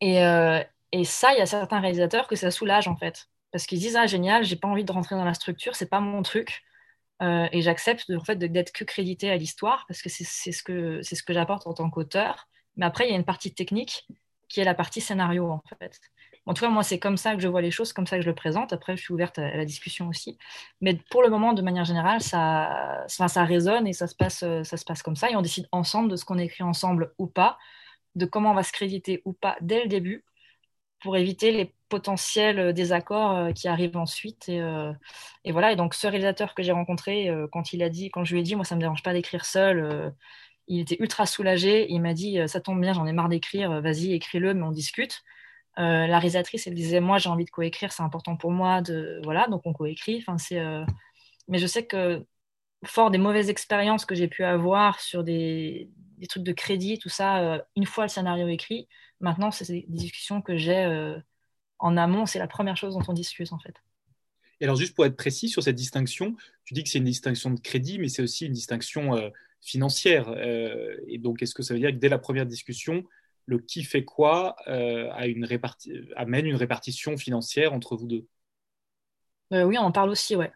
et, 0.00 0.16
et, 0.92 1.04
ça, 1.04 1.32
il 1.32 1.38
y 1.38 1.40
a 1.40 1.46
certains 1.46 1.80
réalisateurs 1.80 2.28
que 2.28 2.36
ça 2.36 2.50
soulage 2.50 2.88
en 2.88 2.96
fait. 2.96 3.28
Parce 3.52 3.66
qu'ils 3.66 3.78
disent 3.78 3.96
Ah, 3.96 4.06
génial, 4.06 4.44
j'ai 4.44 4.56
pas 4.56 4.68
envie 4.68 4.84
de 4.84 4.92
rentrer 4.92 5.16
dans 5.16 5.24
la 5.24 5.34
structure, 5.34 5.74
c'est 5.76 5.88
pas 5.88 6.00
mon 6.00 6.22
truc. 6.22 6.62
et 7.20 7.62
j'accepte 7.62 8.10
en 8.10 8.24
fait 8.24 8.36
d'être 8.36 8.72
que 8.72 8.84
crédité 8.84 9.30
à 9.30 9.36
l'histoire 9.36 9.84
parce 9.88 10.02
que 10.02 10.08
c'est 10.10 10.52
ce 10.52 10.62
que, 10.62 11.00
ce 11.02 11.22
que 11.22 11.32
j'apporte 11.32 11.66
en 11.66 11.74
tant 11.74 11.90
qu'auteur. 11.90 12.48
Mais 12.76 12.86
après, 12.86 13.06
il 13.06 13.10
y 13.10 13.14
a 13.14 13.16
une 13.16 13.24
partie 13.24 13.52
technique 13.52 14.06
qui 14.48 14.60
est 14.60 14.64
la 14.64 14.74
partie 14.74 15.00
scénario, 15.00 15.50
en 15.50 15.62
fait. 15.78 16.00
En 16.46 16.52
tout 16.52 16.62
cas, 16.64 16.70
moi, 16.70 16.82
c'est 16.82 16.98
comme 16.98 17.16
ça 17.16 17.34
que 17.34 17.40
je 17.40 17.48
vois 17.48 17.62
les 17.62 17.70
choses, 17.70 17.92
comme 17.92 18.06
ça 18.06 18.16
que 18.16 18.22
je 18.22 18.28
le 18.28 18.34
présente. 18.34 18.72
Après, 18.72 18.96
je 18.96 19.02
suis 19.02 19.14
ouverte 19.14 19.38
à 19.38 19.56
la 19.56 19.64
discussion 19.64 20.08
aussi. 20.08 20.36
Mais 20.82 20.98
pour 21.10 21.22
le 21.22 21.30
moment, 21.30 21.54
de 21.54 21.62
manière 21.62 21.86
générale, 21.86 22.20
ça, 22.20 23.04
ça, 23.08 23.28
ça 23.28 23.44
résonne 23.44 23.86
et 23.86 23.94
ça 23.94 24.06
se, 24.06 24.14
passe, 24.14 24.40
ça 24.40 24.76
se 24.76 24.84
passe 24.84 25.02
comme 25.02 25.16
ça. 25.16 25.30
Et 25.30 25.36
on 25.36 25.42
décide 25.42 25.66
ensemble 25.72 26.10
de 26.10 26.16
ce 26.16 26.24
qu'on 26.26 26.38
écrit 26.38 26.62
ensemble 26.62 27.14
ou 27.18 27.26
pas, 27.26 27.58
de 28.14 28.26
comment 28.26 28.50
on 28.50 28.54
va 28.54 28.62
se 28.62 28.72
créditer 28.72 29.22
ou 29.24 29.32
pas 29.32 29.56
dès 29.62 29.82
le 29.82 29.88
début, 29.88 30.24
pour 31.00 31.16
éviter 31.16 31.50
les 31.52 31.74
potentiels 31.88 32.72
désaccords 32.72 33.36
euh, 33.36 33.52
qui 33.52 33.68
arrivent 33.68 33.96
ensuite. 33.96 34.48
Et, 34.48 34.60
euh, 34.60 34.92
voilà. 35.46 35.72
Et 35.72 35.76
donc, 35.76 35.94
ce 35.94 36.06
réalisateur 36.06 36.54
que 36.54 36.62
j'ai 36.62 36.72
rencontré, 36.72 37.28
euh, 37.28 37.46
quand 37.52 37.72
il 37.72 37.82
a 37.82 37.88
dit, 37.88 38.10
quand 38.10 38.24
je 38.24 38.32
lui 38.32 38.40
ai 38.40 38.42
dit, 38.42 38.56
moi, 38.56 38.64
ça 38.64 38.74
me 38.74 38.80
dérange 38.80 39.02
pas 39.02 39.12
d'écrire 39.12 39.44
seul 39.44 40.12
il 40.68 40.80
était 40.80 40.96
ultra 41.00 41.26
soulagé. 41.26 41.90
Il 41.90 42.00
m'a 42.00 42.14
dit 42.14 42.38
Ça 42.46 42.60
tombe 42.60 42.80
bien, 42.80 42.92
j'en 42.92 43.06
ai 43.06 43.12
marre 43.12 43.28
d'écrire, 43.28 43.80
vas-y, 43.80 44.12
écris-le, 44.12 44.54
mais 44.54 44.62
on 44.62 44.70
discute. 44.70 45.22
Euh, 45.78 46.06
la 46.06 46.18
réalisatrice, 46.18 46.66
elle 46.66 46.74
disait 46.74 47.00
Moi, 47.00 47.18
j'ai 47.18 47.28
envie 47.28 47.44
de 47.44 47.50
coécrire, 47.50 47.92
c'est 47.92 48.02
important 48.02 48.36
pour 48.36 48.50
moi. 48.50 48.82
De... 48.82 49.20
Voilà, 49.24 49.46
donc 49.48 49.62
on 49.64 49.72
coécrit. 49.72 50.18
Enfin, 50.18 50.38
c'est, 50.38 50.58
euh, 50.58 50.84
Mais 51.48 51.58
je 51.58 51.66
sais 51.66 51.86
que 51.86 52.24
fort 52.84 53.10
des 53.10 53.18
mauvaises 53.18 53.50
expériences 53.50 54.04
que 54.04 54.14
j'ai 54.14 54.28
pu 54.28 54.44
avoir 54.44 55.00
sur 55.00 55.24
des, 55.24 55.90
trucs 56.28 56.42
de 56.42 56.52
crédit, 56.52 56.98
tout 56.98 57.08
ça, 57.08 57.66
une 57.76 57.86
fois 57.86 58.04
le 58.04 58.08
scénario 58.08 58.48
écrit, 58.48 58.88
maintenant, 59.20 59.50
c'est 59.50 59.70
des 59.70 59.84
discussions 59.88 60.42
que 60.42 60.56
j'ai 60.56 61.14
en 61.78 61.96
amont. 61.96 62.26
C'est 62.26 62.38
la 62.38 62.46
première 62.46 62.76
chose 62.76 62.94
dont 62.94 63.02
on 63.08 63.12
discute, 63.12 63.52
en 63.52 63.58
fait. 63.58 63.74
Et 64.60 64.64
alors, 64.64 64.76
juste 64.76 64.94
pour 64.94 65.04
être 65.04 65.16
précis 65.16 65.48
sur 65.48 65.62
cette 65.62 65.76
distinction, 65.76 66.36
tu 66.64 66.74
dis 66.74 66.84
que 66.84 66.88
c'est 66.88 66.98
une 66.98 67.04
distinction 67.04 67.50
de 67.50 67.60
crédit, 67.60 67.98
mais 67.98 68.08
c'est 68.08 68.22
aussi 68.22 68.46
une 68.46 68.52
distinction 68.52 69.14
euh, 69.16 69.28
financière. 69.64 70.28
Euh, 70.28 70.96
et 71.08 71.18
donc, 71.18 71.42
est-ce 71.42 71.54
que 71.54 71.62
ça 71.62 71.74
veut 71.74 71.80
dire 71.80 71.90
que 71.90 71.96
dès 71.96 72.08
la 72.08 72.18
première 72.18 72.46
discussion, 72.46 73.04
le 73.46 73.58
qui 73.58 73.82
fait 73.82 74.04
quoi 74.04 74.56
euh, 74.68 75.10
amène 76.16 76.46
une 76.46 76.56
répartition 76.56 77.16
financière 77.16 77.72
entre 77.72 77.96
vous 77.96 78.06
deux? 78.06 78.26
Oui, 79.50 79.76
on 79.78 79.82
en 79.82 79.92
parle 79.92 80.10
aussi, 80.10 80.36
ouais. 80.36 80.52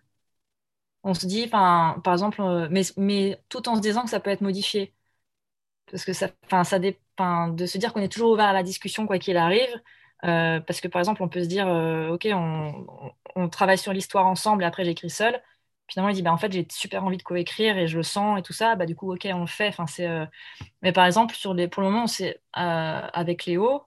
On 1.04 1.14
se 1.14 1.26
dit, 1.26 1.46
par 1.46 2.00
exemple, 2.06 2.68
mais, 2.70 3.40
tout 3.48 3.68
en 3.68 3.76
se 3.76 3.80
disant 3.80 4.02
que 4.02 4.10
ça 4.10 4.20
peut 4.20 4.30
être 4.30 4.40
modifié. 4.40 4.92
Parce 5.90 6.04
que 6.04 6.12
ça, 6.12 6.30
ça 6.64 6.78
dépend 6.78 7.48
de 7.48 7.66
se 7.66 7.78
dire 7.78 7.92
qu'on 7.92 8.00
est 8.00 8.12
toujours 8.12 8.32
ouvert 8.32 8.46
à 8.46 8.52
la 8.52 8.62
discussion, 8.62 9.06
quoi 9.06 9.18
qu'il 9.18 9.36
arrive. 9.36 9.70
Euh, 10.24 10.60
parce 10.60 10.80
que 10.80 10.88
par 10.88 11.00
exemple, 11.00 11.22
on 11.22 11.28
peut 11.28 11.42
se 11.42 11.48
dire, 11.48 11.68
euh, 11.68 12.08
ok, 12.10 12.28
on, 12.32 13.48
travaille 13.50 13.78
sur 13.78 13.92
l'histoire 13.92 14.26
ensemble 14.26 14.64
et 14.64 14.66
après 14.66 14.84
j'écris 14.84 15.10
seul. 15.10 15.40
Finalement, 15.88 16.10
il 16.10 16.14
dit, 16.14 16.22
bah, 16.22 16.32
en 16.32 16.36
fait, 16.36 16.52
j'ai 16.52 16.66
super 16.70 17.04
envie 17.04 17.16
de 17.16 17.22
coécrire 17.22 17.78
et 17.78 17.86
je 17.88 17.96
le 17.96 18.02
sens 18.02 18.38
et 18.38 18.42
tout 18.42 18.52
ça. 18.52 18.76
Bah, 18.76 18.86
du 18.86 18.94
coup, 18.96 19.12
ok, 19.14 19.26
on 19.32 19.40
le 19.40 19.46
fait. 19.46 19.68
Enfin, 19.68 19.86
c'est, 19.86 20.06
euh, 20.06 20.26
Mais 20.82 20.92
par 20.92 21.06
exemple, 21.06 21.34
sur 21.34 21.54
les... 21.54 21.68
pour 21.68 21.82
le 21.82 21.90
moment, 21.90 22.06
c'est 22.08 22.40
avec 22.54 23.46
Léo, 23.46 23.86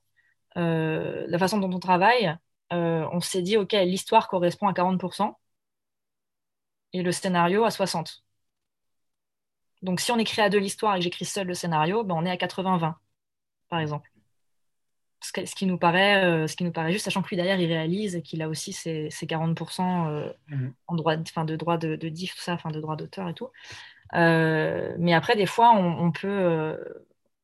la 0.56 1.40
façon 1.40 1.60
dont 1.60 1.72
on 1.74 1.80
travaille, 1.80 2.36
on 2.72 3.20
s'est 3.22 3.42
dit, 3.44 3.58
ok, 3.58 3.74
l'histoire 3.74 4.28
correspond 4.30 4.68
à 4.68 4.74
40% 4.74 5.38
et 6.94 7.02
le 7.04 7.12
scénario 7.12 7.66
à 7.66 7.72
60%. 7.72 8.22
Donc, 9.84 10.00
si 10.00 10.12
on 10.12 10.18
écrit 10.20 10.42
à 10.42 10.50
deux 10.50 10.58
l'histoire 10.60 10.96
et 10.96 11.00
que 11.00 11.04
j'écris 11.04 11.26
seul 11.26 11.46
le 11.48 11.54
scénario, 11.54 12.04
bah, 12.04 12.16
on 12.18 12.26
est 12.26 12.32
à 12.32 12.38
80-20, 12.38 12.98
par 13.70 13.80
exemple 13.80 14.11
ce 15.22 15.56
qui 15.56 15.66
nous 15.66 15.78
paraît, 15.78 16.26
euh, 16.26 16.48
ce 16.48 16.56
qui 16.56 16.64
nous 16.64 16.72
paraît 16.72 16.92
juste, 16.92 17.06
sachant 17.06 17.22
que 17.22 17.30
lui 17.30 17.36
derrière 17.36 17.60
il 17.60 17.68
réalise 17.68 18.16
et 18.16 18.22
qu'il 18.22 18.42
a 18.42 18.50
aussi 18.50 18.74
ses, 18.74 19.10
40% 19.10 20.08
euh, 20.10 20.34
mhm. 20.50 20.74
en 20.88 20.96
droit, 20.96 21.16
fin, 21.32 21.46
de 21.46 21.56
droit 21.56 21.78
de, 21.78 21.96
de 21.96 22.10
diff, 22.10 22.36
tout 22.36 22.42
ça, 22.42 22.54
enfin 22.54 22.72
de 22.72 22.82
droit 22.82 22.96
d'auteur 22.96 23.30
et 23.30 23.34
tout. 23.34 23.50
Euh, 24.16 24.96
mais 25.00 25.14
après, 25.14 25.36
des 25.36 25.46
fois, 25.46 25.72
on, 25.74 26.12
peut, 26.12 26.76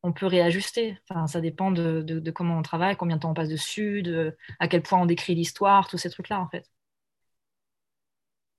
on 0.02 0.12
peut 0.12 0.26
réajuster. 0.26 0.98
Enfin, 1.08 1.26
ça 1.26 1.40
dépend 1.40 1.70
de, 1.70 2.02
de, 2.02 2.30
comment 2.30 2.58
on 2.58 2.62
travaille, 2.62 2.96
combien 2.96 3.16
de 3.16 3.22
temps 3.22 3.30
on 3.30 3.34
passe 3.34 3.48
dessus, 3.48 4.02
de, 4.02 4.36
à 4.58 4.68
quel 4.68 4.82
point 4.82 5.00
on 5.00 5.06
décrit 5.06 5.34
l'histoire, 5.34 5.88
tous 5.88 5.98
ces 5.98 6.10
trucs-là 6.10 6.40
en 6.40 6.48
fait. 6.48 6.68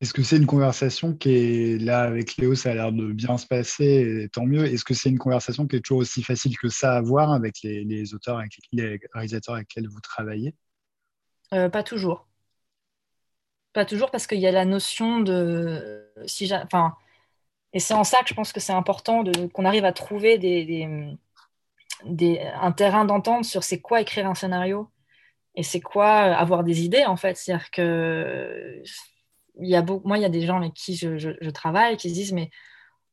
Est-ce 0.02 0.14
que 0.14 0.24
c'est 0.24 0.38
une 0.38 0.45
conversation 0.45 1.14
qui 1.14 1.32
est 1.32 1.78
là 1.82 2.04
avec 2.04 2.38
Léo, 2.38 2.56
ça 2.56 2.72
a 2.72 2.74
l'air 2.74 2.91
de 2.93 3.12
bien 3.12 3.38
se 3.38 3.45
passer, 3.45 4.24
et 4.24 4.30
tant 4.30 4.45
mieux. 4.45 4.66
Est-ce 4.66 4.86
que 4.86 4.93
c'est 4.93 5.10
une 5.10 5.18
conversation 5.18 5.68
qui 5.68 5.76
est 5.76 5.82
toujours 5.82 6.00
aussi 6.00 6.24
facile 6.24 6.58
que 6.58 6.70
ça 6.70 6.93
à 6.93 6.97
avoir 6.97 7.34
avec 7.34 7.56
les, 7.64 8.14
auteurs, 8.14 8.38
avec 8.38 8.58
les 8.72 9.00
réalisateurs 9.14 9.56
avec 9.56 9.68
lesquels 9.76 9.89
vous 9.89 10.00
travaillez? 10.00 10.56
Euh, 11.54 11.68
Pas 11.70 11.84
toujours. 11.84 12.28
Pas 13.74 13.84
toujours 13.86 14.10
parce 14.10 14.26
qu'il 14.26 14.39
y 14.39 14.47
a 14.47 14.52
la 14.52 14.66
notion 14.66 15.20
de 15.20 16.10
si 16.26 16.50
et 17.74 17.80
c'est 17.80 17.93
en 17.93 18.04
ça 18.04 18.20
que 18.24 18.30
je 18.30 18.34
pense 18.34 18.52
que 18.52 18.60
c'est 18.60 18.74
important 18.74 19.24
qu'on 19.54 19.66
arrive 19.66 19.86
à 19.86 19.93
trouver 19.93 20.38
des, 20.38 20.66
des, 22.06 22.39
un 22.39 22.72
terrain 22.72 23.06
d'entente 23.06 23.45
sur 23.45 23.64
c'est 23.64 23.80
quoi 23.80 24.02
écrire 24.02 24.28
un 24.28 24.36
scénario 24.36 24.89
et 25.56 25.64
c'est 25.64 25.82
quoi 25.82 26.10
avoir 26.36 26.64
des 26.64 26.84
idées 26.84 27.06
en 27.06 27.16
fait. 27.16 27.38
C'est-à-dire 27.38 27.70
que 27.72 28.82
il 29.62 29.70
y 29.70 29.76
a 29.76 29.84
moi, 30.03 30.18
il 30.18 30.22
y 30.22 30.26
a 30.26 30.30
des 30.30 30.41
gens 30.45 30.57
avec 30.57 30.74
qui 30.74 30.95
je, 30.95 31.49
travaille 31.51 31.97
qui 31.97 32.10
se 32.10 32.14
disent, 32.14 32.34
mais 32.34 32.49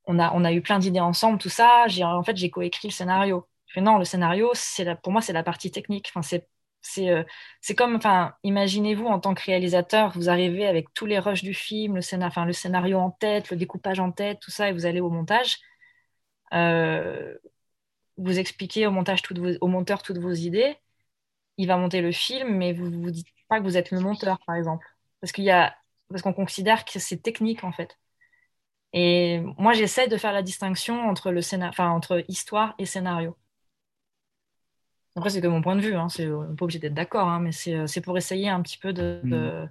on 0.07 0.18
a, 0.18 0.32
on 0.34 0.44
a 0.44 0.53
eu 0.53 0.62
plein 0.62 0.78
d'idées 0.78 1.01
ensemble, 1.01 1.38
tout 1.38 1.49
ça. 1.49 1.86
En 2.03 2.22
fait, 2.24 2.36
j'ai 2.36 2.51
coécrit 2.51 2.88
le 2.88 2.92
scénario. 2.92 3.49
Je 3.66 3.80
non, 3.80 3.99
le 3.99 4.05
scénario, 4.05 4.51
c'est 4.55 5.01
pour 5.03 5.12
moi, 5.12 5.20
c'est 5.22 5.32
la 5.32 5.42
partie 5.42 5.70
technique. 5.70 6.09
Enfin, 6.11 6.22
c'est 6.22 6.49
c'est 6.86 7.11
euh, 7.11 7.24
comme, 7.76 7.97
enfin, 7.97 8.34
imaginez-vous 8.44 9.07
en 9.07 9.20
tant 9.20 9.34
que 9.34 9.42
réalisateur, 9.44 10.12
vous 10.12 10.28
arrivez 10.28 10.66
avec 10.66 10.92
tous 10.94 11.07
les 11.07 11.18
rushs 11.18 11.42
du 11.42 11.55
film, 11.55 11.97
le, 11.97 12.01
scénar 12.03 12.47
le 12.47 12.53
scénario 12.53 12.99
en 12.99 13.11
tête, 13.11 13.51
le 13.51 13.57
découpage 13.57 14.01
en 14.01 14.12
tête, 14.12 14.40
tout 14.40 14.51
ça, 14.51 14.68
et 14.68 14.72
vous 14.72 14.86
allez 14.86 15.01
au 15.01 15.11
montage. 15.11 15.59
Euh, 16.55 17.36
vous 18.16 18.38
expliquez 18.38 18.86
au, 18.86 18.90
montage 18.90 19.22
toutes 19.22 19.38
au 19.61 19.66
monteur 19.68 20.03
toutes 20.03 20.18
vos 20.18 20.32
idées. 20.32 20.76
Il 21.59 21.68
va 21.68 21.76
monter 21.76 22.01
le 22.03 22.12
film, 22.12 22.57
mais 22.57 22.72
vous 22.72 22.88
ne 22.90 22.97
vous 22.97 23.11
dites 23.11 23.28
pas 23.49 23.59
que 23.59 23.64
vous 23.64 23.76
êtes 23.76 23.90
le 23.90 24.01
monteur, 24.01 24.38
par 24.47 24.57
exemple. 24.57 24.86
Parce 25.20 25.32
qu'il 25.32 25.44
y 25.44 25.51
a 25.51 25.76
parce 26.09 26.23
qu'on 26.23 26.33
considère 26.33 26.85
que 26.85 26.99
c'est 26.99 27.19
technique 27.19 27.65
en 27.65 27.73
fait. 27.73 27.99
Et 28.93 29.41
moi, 29.59 29.73
j'essaie 29.75 30.09
de 30.09 30.17
faire 30.17 30.33
la 30.33 30.43
distinction 30.43 31.01
entre, 31.09 31.31
le 31.31 31.41
enfin, 31.65 31.91
entre 31.91 32.25
histoire 32.29 32.75
et 32.79 32.87
scénario. 32.87 33.37
Après, 35.17 35.31
c'est 35.31 35.41
que 35.41 35.47
mon 35.47 35.63
point 35.63 35.77
de 35.77 35.81
vue, 35.81 35.95
hein, 35.95 36.09
c'est, 36.09 36.29
on 36.29 36.49
n'est 36.49 36.57
pas 36.57 36.65
obligé 36.65 36.79
d'être 36.79 36.95
d'accord, 36.95 37.29
hein, 37.29 37.41
mais 37.41 37.53
c'est, 37.53 37.87
c'est 37.87 38.01
pour 38.01 38.17
essayer 38.17 38.49
un 38.49 38.63
petit 38.63 38.79
peu 38.79 38.93
de, 38.93 39.21
de, 39.25 39.69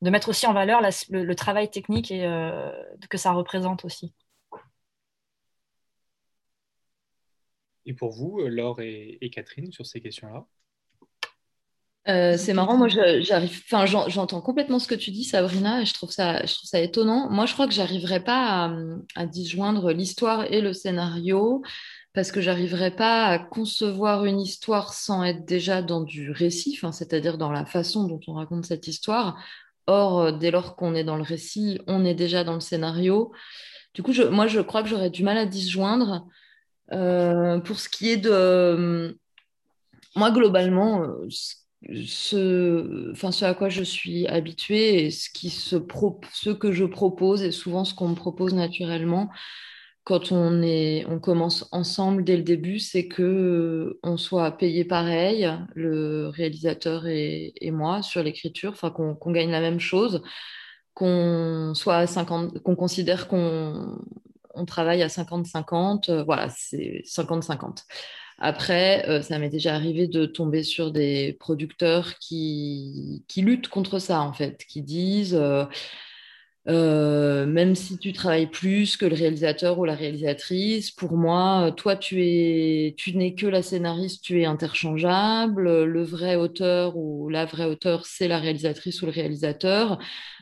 mm. 0.00 0.10
mettre 0.10 0.28
aussi 0.28 0.46
en 0.46 0.52
valeur 0.52 0.80
le, 0.80 1.34
travail 1.34 1.70
technique 1.70 2.10
et 2.10 2.24
euh, 2.24 2.70
que 3.10 3.18
ça 3.18 3.32
représente 3.32 3.84
aussi. 3.84 4.14
Et 7.86 7.94
pour 7.94 8.10
vous, 8.10 8.40
Laure 8.40 8.80
et 8.80 9.30
Catherine, 9.32 9.72
sur 9.72 9.86
ces 9.86 10.00
questions-là? 10.00 10.46
Euh, 12.08 12.38
c'est 12.38 12.54
marrant, 12.54 12.78
moi 12.78 12.88
j'arrive, 12.88 13.62
enfin 13.70 13.84
j'entends 13.84 14.40
complètement 14.40 14.78
ce 14.78 14.88
que 14.88 14.94
tu 14.94 15.10
dis, 15.10 15.24
Sabrina, 15.24 15.82
et 15.82 15.84
je 15.84 15.92
trouve 15.92 16.10
ça, 16.10 16.44
je 16.46 16.54
trouve 16.54 16.68
ça 16.68 16.80
étonnant. 16.80 17.28
Moi, 17.28 17.44
je 17.44 17.52
crois 17.52 17.66
que 17.66 17.74
j'arriverai 17.74 18.24
pas 18.24 18.72
à, 19.14 19.26
disjoindre 19.26 19.92
l'histoire 19.92 20.50
et 20.50 20.62
le 20.62 20.72
scénario 20.72 21.62
parce 22.14 22.32
que 22.32 22.40
j'arriverai 22.40 22.92
pas 22.96 23.26
à 23.26 23.38
concevoir 23.38 24.24
une 24.24 24.40
histoire 24.40 24.94
sans 24.94 25.22
être 25.22 25.44
déjà 25.44 25.82
dans 25.82 26.00
du 26.00 26.30
récit, 26.30 26.80
c'est-à-dire 26.92 27.36
dans 27.36 27.52
la 27.52 27.66
façon 27.66 28.04
dont 28.04 28.20
on 28.26 28.32
raconte 28.34 28.64
cette 28.64 28.88
histoire. 28.88 29.38
Or, 29.86 30.20
euh, 30.20 30.32
dès 30.32 30.50
lors 30.50 30.76
qu'on 30.76 30.94
est 30.94 31.04
dans 31.04 31.16
le 31.16 31.22
récit, 31.22 31.80
on 31.86 32.06
est 32.06 32.14
déjà 32.14 32.42
dans 32.42 32.54
le 32.54 32.60
scénario. 32.60 33.32
Du 33.92 34.02
coup, 34.02 34.12
moi, 34.30 34.46
je 34.46 34.60
crois 34.60 34.82
que 34.82 34.88
j'aurais 34.88 35.10
du 35.10 35.22
mal 35.24 35.36
à 35.36 35.46
disjoindre. 35.46 36.26
Euh, 36.92 37.58
pour 37.60 37.78
ce 37.78 37.90
qui 37.90 38.08
est 38.10 38.16
de 38.16 39.18
moi, 40.16 40.30
globalement, 40.30 41.04
ce, 41.28 41.54
enfin, 41.84 43.30
ce 43.32 43.44
à 43.44 43.54
quoi 43.54 43.68
je 43.68 43.82
suis 43.82 44.26
habituée 44.26 45.06
et 45.06 45.10
ce, 45.10 45.30
qui 45.30 45.50
se 45.50 45.76
ce 46.32 46.50
que 46.50 46.72
je 46.72 46.84
propose 46.84 47.42
et 47.42 47.52
souvent 47.52 47.84
ce 47.84 47.94
qu'on 47.94 48.08
me 48.08 48.14
propose 48.14 48.54
naturellement 48.54 49.30
quand 50.08 50.32
on, 50.32 50.62
est, 50.62 51.04
on 51.06 51.18
commence 51.20 51.68
ensemble 51.70 52.24
dès 52.24 52.38
le 52.38 52.42
début, 52.42 52.78
c'est 52.78 53.08
que 53.08 53.98
on 54.02 54.16
soit 54.16 54.50
payé 54.52 54.86
pareil, 54.86 55.46
le 55.74 56.28
réalisateur 56.28 57.06
et, 57.06 57.52
moi, 57.72 58.00
sur 58.00 58.22
l'écriture, 58.22 58.74
qu'on 58.94 59.32
gagne 59.32 59.50
la 59.50 59.60
même 59.60 59.80
chose, 59.80 60.22
qu'on 60.94 61.74
soit 61.74 61.96
à 61.98 62.06
50, 62.06 62.62
qu'on 62.62 62.74
considère 62.74 63.28
qu'on 63.28 63.98
on 64.58 64.64
travaille 64.64 65.02
à 65.02 65.08
50-50, 65.08 66.10
euh, 66.10 66.22
voilà, 66.24 66.48
c'est 66.50 67.02
50-50. 67.06 67.84
Après, 68.38 69.08
euh, 69.08 69.22
ça 69.22 69.38
m'est 69.38 69.48
déjà 69.48 69.74
arrivé 69.74 70.06
de 70.06 70.26
tomber 70.26 70.62
sur 70.62 70.92
des 70.92 71.36
producteurs 71.40 72.18
qui, 72.18 73.24
qui 73.28 73.42
luttent 73.42 73.68
contre 73.68 73.98
ça, 73.98 74.20
en 74.20 74.32
fait, 74.32 74.64
qui 74.64 74.82
disent, 74.82 75.40
euh, 76.68 77.46
même 77.46 77.74
si 77.74 77.98
tu 77.98 78.12
travailles 78.12 78.46
plus 78.46 78.96
que 78.96 79.06
le 79.06 79.14
réalisateur 79.14 79.78
ou 79.78 79.84
la 79.86 79.94
réalisatrice, 79.94 80.90
pour 80.90 81.16
moi, 81.16 81.72
toi, 81.76 81.96
tu 81.96 82.22
es, 82.22 82.94
tu 82.98 83.16
n'es 83.16 83.34
que 83.34 83.46
la 83.46 83.62
scénariste, 83.62 84.22
tu 84.22 84.42
es 84.42 84.44
interchangeable. 84.44 85.84
Le 85.84 86.02
vrai 86.04 86.36
auteur 86.36 86.96
ou 86.96 87.28
la 87.30 87.46
vraie 87.46 87.64
auteur, 87.64 88.04
c'est 88.06 88.28
la 88.28 88.38
réalisatrice 88.38 89.00
ou 89.02 89.06
le 89.06 89.12
réalisateur. 89.12 89.98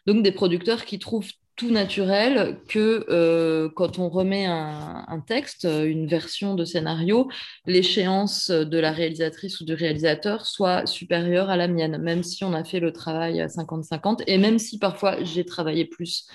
Donc, 0.07 0.23
des 0.23 0.33
producteurs 0.33 0.85
qui 0.85 0.99
trouvent 0.99 1.31
tout 1.57 1.71
naturel 1.71 2.59
que 2.69 3.07
euh, 3.09 3.71
quand 3.75 3.99
on 3.99 4.11
remet 4.11 4.45
un, 4.47 5.23
texte, 5.27 5.65
une 5.65 6.07
version 6.07 6.55
de 6.55 6.65
scénario, 6.65 7.29
l'échéance 7.67 8.51
de 8.51 8.79
la 8.79 8.93
réalisatrice 8.93 9.61
ou 9.61 9.65
du 9.65 9.73
réalisateur 9.75 10.47
soit 10.47 10.87
supérieure 10.87 11.49
à 11.49 11.57
la 11.57 11.67
mienne, 11.67 11.99
même 11.99 12.23
si 12.23 12.45
on 12.45 12.53
a 12.53 12.63
fait 12.63 12.81
le 12.81 12.93
travail 12.93 13.41
à 13.41 13.47
50-50 13.47 14.23
et 14.27 14.37
même 14.37 14.59
si 14.59 14.79
parfois 14.79 15.23
j'ai 15.25 15.45
travaillé 15.45 15.87
plus 15.87 16.29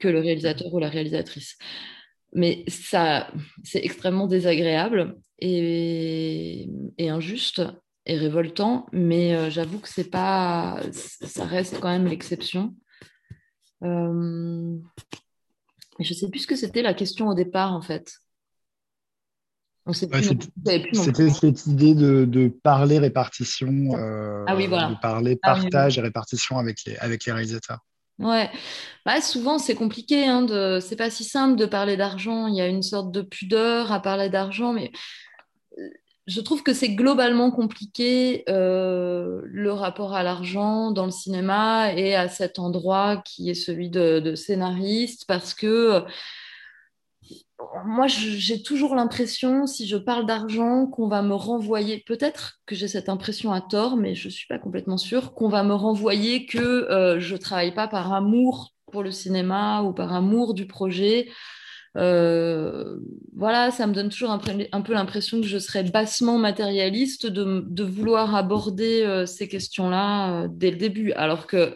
que 0.00 0.08
le 0.08 0.18
réalisateur 0.18 0.74
ou 0.74 0.78
la 0.80 0.88
réalisatrice. 0.88 1.56
Mais 2.32 2.64
ça, 2.68 3.30
c'est 3.64 3.84
extrêmement 3.84 4.26
désagréable 4.26 5.16
et, 5.38 6.68
injuste 6.98 7.62
et 8.04 8.18
révoltant, 8.18 8.86
mais 8.92 9.34
euh, 9.34 9.50
j'avoue 9.50 9.78
que 9.78 9.88
c'est 9.88 10.10
pas, 10.10 10.80
ça 10.92 11.44
reste 11.44 11.80
quand 11.80 11.88
même 11.88 12.06
l'exception. 12.06 12.74
Euh... 13.82 14.76
Je 15.98 16.14
sais 16.14 16.28
plus 16.28 16.40
ce 16.40 16.46
que 16.46 16.56
c'était 16.56 16.82
la 16.82 16.94
question 16.94 17.28
au 17.28 17.34
départ, 17.34 17.72
en 17.72 17.80
fait. 17.80 18.20
C'était 19.92 21.30
cette 21.30 21.66
idée 21.66 21.94
de, 21.94 22.48
parler 22.62 22.98
répartition, 22.98 23.94
euh, 23.94 24.44
ah 24.48 24.56
oui, 24.56 24.66
voilà. 24.66 24.88
de 24.88 24.96
parler 25.00 25.38
ah 25.42 25.54
partage 25.54 25.96
et 25.96 26.00
répartition 26.00 26.58
avec 26.58 26.84
les, 26.84 26.96
avec 26.96 27.24
les 27.24 27.32
réalisateurs. 27.32 27.78
Ouais, 28.18 28.50
bah, 29.04 29.20
souvent 29.20 29.58
c'est 29.58 29.74
compliqué, 29.74 30.26
hein, 30.26 30.42
de... 30.42 30.80
c'est 30.80 30.96
pas 30.96 31.10
si 31.10 31.22
simple 31.22 31.56
de 31.56 31.66
parler 31.66 31.96
d'argent. 31.96 32.48
Il 32.48 32.56
y 32.56 32.60
a 32.60 32.66
une 32.66 32.82
sorte 32.82 33.12
de 33.12 33.22
pudeur 33.22 33.92
à 33.92 34.00
parler 34.00 34.28
d'argent, 34.28 34.72
mais 34.72 34.90
euh, 35.78 35.88
je 36.26 36.40
trouve 36.40 36.62
que 36.62 36.72
c'est 36.72 36.94
globalement 36.94 37.50
compliqué 37.50 38.44
euh, 38.48 39.42
le 39.44 39.72
rapport 39.72 40.14
à 40.14 40.22
l'argent 40.22 40.90
dans 40.90 41.04
le 41.04 41.10
cinéma 41.12 41.92
et 41.92 42.14
à 42.16 42.28
cet 42.28 42.58
endroit 42.58 43.22
qui 43.24 43.50
est 43.50 43.54
celui 43.54 43.90
de, 43.90 44.20
de 44.20 44.34
scénariste 44.34 45.24
parce 45.28 45.54
que 45.54 46.04
moi, 47.84 48.06
j'ai 48.06 48.62
toujours 48.62 48.94
l'impression, 48.94 49.66
si 49.66 49.86
je 49.86 49.96
parle 49.96 50.26
d'argent, 50.26 50.86
qu'on 50.86 51.08
va 51.08 51.22
me 51.22 51.34
renvoyer, 51.34 52.02
peut-être 52.06 52.60
que 52.66 52.74
j'ai 52.74 52.88
cette 52.88 53.08
impression 53.08 53.52
à 53.52 53.60
tort, 53.60 53.96
mais 53.96 54.14
je 54.14 54.28
ne 54.28 54.32
suis 54.32 54.46
pas 54.46 54.58
complètement 54.58 54.98
sûre, 54.98 55.34
qu'on 55.34 55.48
va 55.48 55.62
me 55.62 55.74
renvoyer 55.74 56.46
que 56.46 56.58
euh, 56.58 57.20
je 57.20 57.34
ne 57.34 57.38
travaille 57.38 57.74
pas 57.74 57.88
par 57.88 58.12
amour 58.12 58.74
pour 58.92 59.02
le 59.02 59.10
cinéma 59.10 59.82
ou 59.82 59.92
par 59.92 60.12
amour 60.12 60.54
du 60.54 60.66
projet. 60.66 61.28
Euh, 61.96 62.98
voilà, 63.34 63.70
ça 63.70 63.86
me 63.86 63.94
donne 63.94 64.10
toujours 64.10 64.30
un, 64.30 64.38
peu 64.38 64.92
l'impression 64.92 65.40
que 65.40 65.46
je 65.46 65.58
serais 65.58 65.82
bassement 65.84 66.38
matérialiste 66.38 67.26
de, 67.26 67.82
vouloir 67.84 68.34
aborder 68.34 69.02
euh, 69.02 69.26
ces 69.26 69.48
questions-là 69.48 70.46
dès 70.48 70.70
le 70.70 70.76
début, 70.76 71.12
alors 71.12 71.46
que 71.46 71.72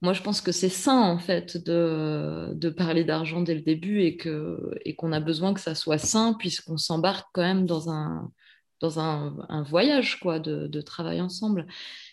moi, 0.00 0.12
je 0.12 0.22
pense 0.22 0.40
que 0.40 0.50
c'est 0.50 0.68
sain, 0.68 1.00
en 1.00 1.18
fait, 1.18 1.56
de, 1.56 2.70
parler 2.76 3.04
d'argent 3.04 3.40
dès 3.40 3.54
le 3.54 3.60
début 3.60 4.00
et 4.02 4.16
qu'on 4.16 5.12
a 5.12 5.20
besoin 5.20 5.54
que 5.54 5.60
ça 5.60 5.76
soit 5.76 5.98
sain, 5.98 6.34
puisqu'on 6.38 6.76
s'embarque 6.76 7.28
quand 7.32 7.42
même 7.42 7.66
dans 7.66 7.88
un 7.88 9.62
voyage 9.62 10.18
quoi, 10.18 10.40
de, 10.40 10.66
de, 10.66 10.80
travail 10.80 11.20
ensemble. 11.20 11.66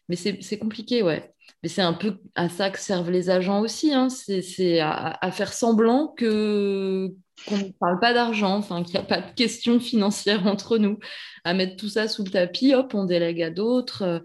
Mais 0.09 0.15
c'est 0.15 0.57
compliqué, 0.57 1.03
ouais. 1.03 1.33
Mais 1.63 1.69
c'est 1.69 1.81
un 1.81 1.93
peu 1.93 2.17
à 2.35 2.49
ça 2.49 2.69
que 2.69 2.79
servent 2.79 3.11
les 3.11 3.29
agents 3.29 3.61
aussi. 3.61 3.93
Hein. 3.93 4.09
C'est 4.09 4.79
à, 4.79 5.31
faire 5.31 5.53
semblant 5.53 6.07
que 6.07 7.13
qu'on 7.47 7.57
ne 7.57 7.71
parle 7.79 7.99
pas 7.99 8.13
d'argent, 8.13 8.61
qu'il 8.61 8.93
n'y 8.93 8.97
a 8.97 9.03
pas 9.03 9.21
de 9.21 9.33
questions 9.33 9.79
financières 9.79 10.45
entre 10.47 10.77
nous, 10.77 10.99
à 11.45 11.53
mettre 11.53 11.77
tout 11.77 11.89
ça 11.89 12.07
sous 12.07 12.23
le 12.23 12.31
tapis, 12.31 12.73
hop, 12.73 12.93
on 12.93 13.05
délègue 13.05 13.41
à 13.41 13.49
d'autres. 13.49 14.21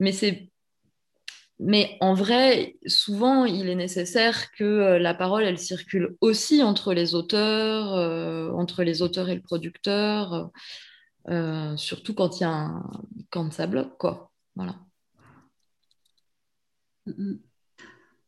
Mais 0.00 0.12
mais 1.58 1.96
en 2.00 2.12
vrai, 2.14 2.76
souvent, 2.86 3.46
il 3.46 3.68
est 3.68 3.74
nécessaire 3.74 4.50
que 4.52 4.64
euh, 4.64 4.98
la 4.98 5.14
parole, 5.14 5.44
elle 5.44 5.58
circule 5.58 6.16
aussi 6.20 6.62
entre 6.62 6.92
les 6.92 7.14
auteurs, 7.14 7.94
euh, 7.94 8.50
entre 8.52 8.82
les 8.82 9.00
auteurs 9.00 9.30
et 9.30 9.34
le 9.34 9.40
producteur, 9.40 10.50
euh, 11.30 11.76
surtout 11.76 12.14
quand 12.14 12.40
y 12.40 12.44
a 12.44 12.82
quand 13.30 13.52
ça 13.52 13.66
bloque, 13.66 13.96
quoi. 13.98 14.32
Voilà. 14.54 14.76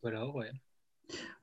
Voilà, 0.03 0.29
ouais. 0.29 0.51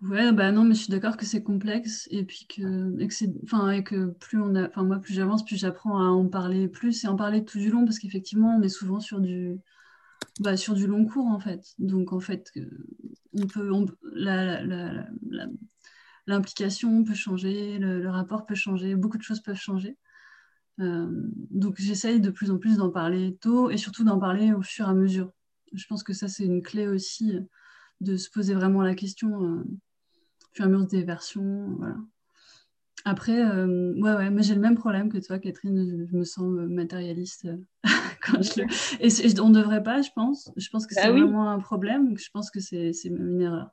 Ouais, 0.01 0.31
bah 0.31 0.51
non, 0.51 0.63
mais 0.63 0.75
je 0.75 0.81
suis 0.81 0.91
d'accord 0.91 1.17
que 1.17 1.25
c'est 1.25 1.41
complexe 1.41 2.07
et 2.11 2.23
puis 2.23 2.45
que, 2.47 2.99
et 2.99 3.07
que 3.07 3.13
c'est, 3.13 3.33
enfin, 3.43 3.71
et 3.71 3.83
que 3.83 4.07
plus 4.11 4.39
on 4.39 4.53
a, 4.55 4.67
enfin 4.67 4.83
moi, 4.83 4.99
plus 4.99 5.13
j'avance, 5.13 5.43
plus 5.43 5.57
j'apprends 5.57 5.99
à 5.99 6.05
en 6.05 6.27
parler 6.27 6.67
plus 6.67 7.03
et 7.03 7.07
en 7.07 7.15
parler 7.15 7.43
tout 7.43 7.57
du 7.57 7.71
long 7.71 7.85
parce 7.85 7.97
qu'effectivement, 7.99 8.55
on 8.57 8.61
est 8.61 8.69
souvent 8.69 8.99
sur 8.99 9.19
du, 9.19 9.57
bah, 10.39 10.57
sur 10.57 10.73
du 10.73 10.87
long 10.87 11.05
cours 11.05 11.27
en 11.27 11.39
fait. 11.39 11.73
Donc 11.79 12.13
en 12.13 12.19
fait, 12.19 12.51
on 13.33 13.47
peut, 13.47 13.71
l'implication 16.27 17.03
peut 17.03 17.13
changer, 17.13 17.79
le, 17.79 18.09
rapport 18.09 18.45
peut 18.45 18.55
changer, 18.55 18.95
beaucoup 18.95 19.17
de 19.17 19.23
choses 19.23 19.41
peuvent 19.41 19.55
changer. 19.55 19.97
Euh, 20.81 21.07
donc 21.51 21.75
j'essaye 21.79 22.19
de 22.19 22.29
plus 22.31 22.51
en 22.51 22.57
plus 22.57 22.77
d'en 22.77 22.89
parler 22.91 23.37
tôt 23.41 23.69
et 23.69 23.77
surtout 23.77 24.03
d'en 24.03 24.19
parler 24.19 24.53
au 24.53 24.61
fur 24.61 24.87
et 24.87 24.89
à 24.89 24.93
mesure. 24.93 25.31
Je 25.73 25.85
pense 25.87 26.03
que 26.03 26.13
ça 26.13 26.27
c'est 26.27 26.45
une 26.45 26.61
clé 26.61 26.87
aussi 26.87 27.33
de 28.01 28.17
se 28.17 28.29
poser 28.29 28.53
vraiment 28.53 28.81
la 28.81 28.95
question 28.95 29.43
euh, 29.43 29.63
au 29.63 30.47
fur 30.53 30.65
et 30.65 30.67
à 30.67 30.69
mesure 30.69 30.87
des 30.87 31.03
versions. 31.03 31.75
Voilà. 31.77 31.97
Après, 33.07 33.39
euh, 33.39 33.93
ouais, 34.01 34.15
ouais, 34.15 34.29
mais 34.31 34.41
j'ai 34.41 34.55
le 34.55 34.61
même 34.61 34.75
problème 34.75 35.11
que 35.11 35.19
toi, 35.19 35.37
Catherine. 35.37 36.07
Je, 36.09 36.17
me 36.17 36.23
sens 36.23 36.45
matérialiste 36.69 37.47
quand 38.25 38.41
je 38.41 38.61
Et, 38.99 39.39
on 39.39 39.49
ne 39.49 39.55
devrait 39.55 39.83
pas, 39.83 40.01
je 40.01 40.09
pense. 40.15 40.51
Je 40.57 40.69
pense 40.69 40.87
que 40.87 40.95
bah 40.95 41.01
c'est 41.03 41.11
vraiment 41.11 41.49
un 41.49 41.59
problème. 41.59 42.17
Je 42.17 42.29
pense 42.33 42.49
que 42.49 42.59
c'est 42.59 42.93
même 43.05 43.29
une 43.29 43.41
erreur. 43.41 43.69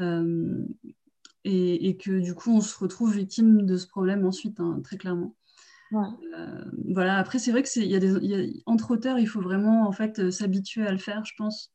Euh, 0.00 0.66
et, 1.44 1.96
que 1.96 2.20
du 2.20 2.34
coup, 2.34 2.50
on 2.50 2.60
se 2.60 2.76
retrouve 2.78 3.14
victime 3.14 3.64
de 3.64 3.76
ce 3.76 3.86
problème 3.86 4.26
ensuite, 4.26 4.60
hein, 4.60 4.80
très 4.82 4.96
clairement. 4.96 5.34
Euh, 5.92 6.64
voilà. 6.92 7.16
Après, 7.16 7.38
c'est 7.38 7.50
vrai 7.50 7.62
que 7.62 7.80
y 7.80 7.96
a 7.96 7.98
des, 7.98 8.62
entre 8.66 8.90
auteurs, 8.92 9.18
il 9.18 9.26
faut 9.26 9.40
vraiment 9.40 9.86
en 9.86 9.92
fait 9.92 10.30
s'habituer 10.30 10.86
à 10.86 10.92
le 10.92 10.98
faire, 10.98 11.24
je 11.24 11.32
pense, 11.36 11.72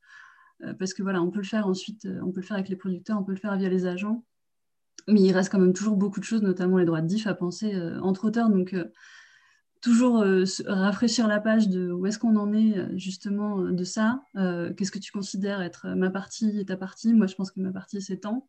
parce 0.79 0.93
que 0.93 1.03
voilà, 1.03 1.21
on 1.21 1.31
peut 1.31 1.39
le 1.39 1.45
faire 1.45 1.67
ensuite, 1.67 2.07
on 2.21 2.31
peut 2.31 2.41
le 2.41 2.45
faire 2.45 2.57
avec 2.57 2.69
les 2.69 2.75
producteurs, 2.75 3.19
on 3.19 3.23
peut 3.23 3.33
le 3.33 3.39
faire 3.39 3.55
via 3.57 3.69
les 3.69 3.85
agents 3.85 4.23
mais 5.07 5.21
il 5.21 5.31
reste 5.33 5.51
quand 5.51 5.59
même 5.59 5.73
toujours 5.73 5.97
beaucoup 5.97 6.19
de 6.19 6.25
choses, 6.25 6.41
notamment 6.41 6.77
les 6.77 6.85
droits 6.85 7.01
de 7.01 7.07
diff 7.07 7.27
à 7.27 7.33
penser 7.33 7.73
euh, 7.75 7.99
entre 8.01 8.25
auteurs. 8.25 8.49
Donc, 8.49 8.73
euh, 8.73 8.85
toujours 9.81 10.21
euh, 10.21 10.45
rafraîchir 10.65 11.27
la 11.27 11.39
page 11.39 11.67
de 11.67 11.91
où 11.91 12.05
est-ce 12.05 12.19
qu'on 12.19 12.37
en 12.37 12.53
est 12.53 12.97
justement 12.97 13.59
de 13.59 13.83
ça. 13.83 14.23
Qu'est-ce 14.33 14.91
que 14.91 14.99
tu 14.99 15.11
considères 15.11 15.61
être 15.61 15.89
ma 15.89 16.09
partie 16.09 16.57
et 16.57 16.65
ta 16.65 16.77
partie? 16.77 17.13
Moi, 17.13 17.27
je 17.27 17.35
pense 17.35 17.51
que 17.51 17.59
ma 17.59 17.71
partie, 17.71 18.01
c'est 18.01 18.19
tant. 18.19 18.47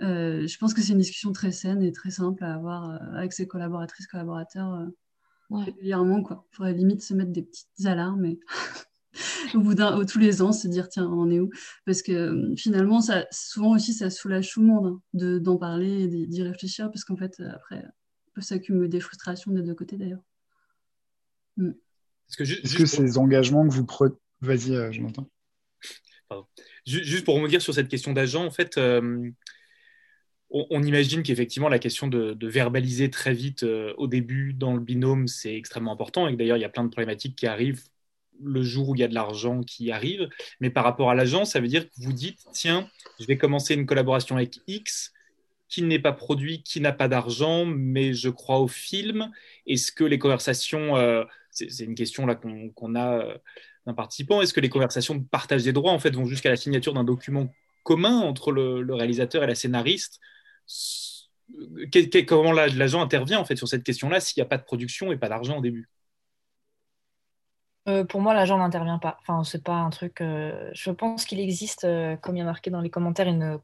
Je 0.00 0.58
pense 0.58 0.74
que 0.74 0.80
c'est 0.80 0.92
une 0.92 0.98
discussion 0.98 1.32
très 1.32 1.52
saine 1.52 1.82
et 1.82 1.92
très 1.92 2.10
simple 2.10 2.44
à 2.44 2.54
avoir 2.54 3.00
avec 3.14 3.32
ses 3.32 3.46
collaboratrices, 3.46 4.06
collaborateurs 4.06 4.88
régulièrement. 5.50 6.22
Quoi. 6.22 6.46
Il 6.52 6.56
faudrait 6.56 6.72
limite 6.72 7.02
se 7.02 7.14
mettre 7.14 7.32
des 7.32 7.42
petites 7.42 7.86
alarmes. 7.86 8.24
Et 8.24 8.38
au 9.54 9.60
bout 9.60 9.74
d'un, 9.74 10.04
tous 10.04 10.18
les 10.18 10.42
ans, 10.42 10.52
se 10.52 10.68
dire 10.68 10.88
tiens, 10.88 11.06
on 11.06 11.20
en 11.20 11.30
est 11.30 11.40
où? 11.40 11.50
Parce 11.84 12.02
que 12.02 12.12
euh, 12.12 12.56
finalement, 12.56 13.00
ça, 13.00 13.26
souvent 13.30 13.74
aussi, 13.74 13.92
ça 13.92 14.10
soulage 14.10 14.50
tout 14.52 14.60
le 14.60 14.66
monde 14.66 14.86
hein, 14.86 15.02
de, 15.12 15.38
d'en 15.38 15.56
parler 15.56 16.04
et 16.04 16.26
d'y 16.26 16.42
réfléchir, 16.42 16.90
parce 16.90 17.04
qu'en 17.04 17.16
fait, 17.16 17.40
après, 17.52 17.84
peut 18.34 18.40
s'accumuler 18.40 18.88
des 18.88 19.00
frustrations 19.00 19.52
des 19.52 19.62
deux 19.62 19.74
côtés 19.74 19.96
d'ailleurs. 19.96 20.22
Mm. 21.56 21.70
Est-ce 21.70 22.36
que, 22.36 22.44
juste, 22.44 22.76
que 22.76 22.86
ces 22.86 23.18
engagements 23.18 23.68
que 23.68 23.74
vous 23.74 23.84
prenez. 23.84 24.14
Vas-y, 24.40 24.74
euh, 24.74 24.90
je 24.90 25.00
m'entends. 25.00 25.28
Juste 26.84 27.24
pour 27.24 27.46
dire 27.46 27.62
sur 27.62 27.72
cette 27.72 27.88
question 27.88 28.12
d'agent, 28.12 28.44
en 28.44 28.50
fait, 28.50 28.76
euh, 30.54 30.62
on, 30.70 30.82
imagine 30.82 31.22
qu'effectivement 31.22 31.68
la 31.68 31.78
question 31.78 32.06
de, 32.08 32.36
verbaliser 32.46 33.10
très 33.10 33.34
vite 33.34 33.64
au 33.96 34.06
début 34.06 34.52
dans 34.52 34.74
le 34.74 34.80
binôme, 34.80 35.28
c'est 35.28 35.54
extrêmement 35.54 35.92
important 35.92 36.28
et 36.28 36.36
d'ailleurs 36.36 36.56
il 36.56 36.60
y 36.60 36.64
a 36.64 36.68
plein 36.68 36.84
de 36.84 36.90
problématiques 36.90 37.36
qui 37.36 37.46
arrivent 37.46 37.82
le 38.42 38.62
jour 38.62 38.90
où 38.90 38.94
il 38.94 39.00
y 39.00 39.04
a 39.04 39.08
de 39.08 39.14
l'argent 39.14 39.62
qui 39.62 39.90
arrive. 39.90 40.28
Mais 40.60 40.70
par 40.70 40.84
rapport 40.84 41.10
à 41.10 41.14
l'agent, 41.14 41.44
ça 41.44 41.60
veut 41.60 41.68
dire 41.68 41.88
que 41.88 41.94
vous 41.98 42.12
dites, 42.12 42.40
tiens, 42.52 42.88
je 43.20 43.26
vais 43.26 43.38
commencer 43.38 43.74
une 43.74 43.86
collaboration 43.86 44.36
avec 44.36 44.58
X 44.66 45.12
qui 45.68 45.82
n'est 45.82 45.98
pas 45.98 46.12
produit, 46.12 46.62
qui 46.62 46.80
n'a 46.80 46.92
pas 46.92 47.08
d'argent, 47.08 47.64
mais 47.64 48.12
je 48.12 48.28
crois 48.28 48.60
au 48.60 48.68
film. 48.68 49.30
Est-ce 49.66 49.92
que 49.92 50.04
les 50.04 50.18
conversations, 50.18 50.96
euh, 50.96 51.24
c'est 51.50 51.84
une 51.84 51.94
question 51.94 52.26
là 52.26 52.34
qu'on 52.34 52.94
a 52.94 53.18
euh, 53.18 53.38
d'un 53.86 53.94
participant, 53.94 54.40
est-ce 54.40 54.54
que 54.54 54.60
les 54.60 54.68
conversations 54.68 55.14
de 55.14 55.24
partage 55.24 55.64
des 55.64 55.72
droits 55.72 55.92
en 55.92 55.98
fait 55.98 56.14
vont 56.14 56.26
jusqu'à 56.26 56.50
la 56.50 56.56
signature 56.56 56.94
d'un 56.94 57.04
document 57.04 57.52
commun 57.82 58.18
entre 58.18 58.50
le, 58.52 58.94
réalisateur 58.94 59.42
et 59.42 59.46
la 59.46 59.54
scénariste 59.54 60.20
Comment 62.26 62.52
l'agent 62.52 63.02
intervient 63.02 63.38
en 63.38 63.44
fait 63.44 63.56
sur 63.56 63.68
cette 63.68 63.84
question-là 63.84 64.20
s'il 64.20 64.40
n'y 64.40 64.46
a 64.46 64.48
pas 64.48 64.58
de 64.58 64.64
production 64.64 65.12
et 65.12 65.16
pas 65.16 65.28
d'argent 65.28 65.58
au 65.58 65.60
début? 65.60 65.88
Euh, 67.86 68.04
pour 68.04 68.20
moi, 68.20 68.32
l'agent 68.32 68.58
n'intervient 68.58 68.98
pas. 68.98 69.18
Enfin, 69.20 69.44
c'est 69.44 69.62
pas 69.62 69.74
un 69.74 69.90
truc. 69.90 70.20
Euh, 70.20 70.70
je 70.72 70.90
pense 70.90 71.26
qu'il 71.26 71.38
existe, 71.40 71.84
euh, 71.84 72.16
comme 72.16 72.36
il 72.36 72.38
y 72.38 72.42
a 72.42 72.46
marqué 72.46 72.70
dans 72.70 72.80
les 72.80 72.90
commentaires, 72.90 73.28
une, 73.28 73.58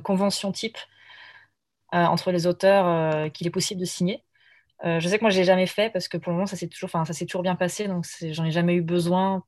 convention 0.00 0.52
type 0.52 0.78
entre 1.92 2.30
les 2.30 2.46
auteurs 2.46 3.32
qu'il 3.32 3.46
est 3.46 3.50
possible 3.50 3.80
de 3.80 3.86
signer. 3.86 4.22
je 4.84 5.08
sais 5.08 5.18
que 5.18 5.24
moi, 5.24 5.30
je 5.30 5.38
l'ai 5.38 5.44
jamais 5.44 5.66
fait 5.66 5.90
parce 5.90 6.08
que 6.08 6.18
pour 6.18 6.30
le 6.30 6.34
moment, 6.36 6.46
ça 6.46 6.56
s'est 6.56 6.68
toujours, 6.68 6.90
toujours 7.26 7.42
bien 7.42 7.56
passé, 7.56 7.88
donc 7.88 8.04
j'en 8.20 8.44
ai 8.44 8.50
jamais 8.50 8.74
eu 8.74 8.82
besoin. 8.82 9.44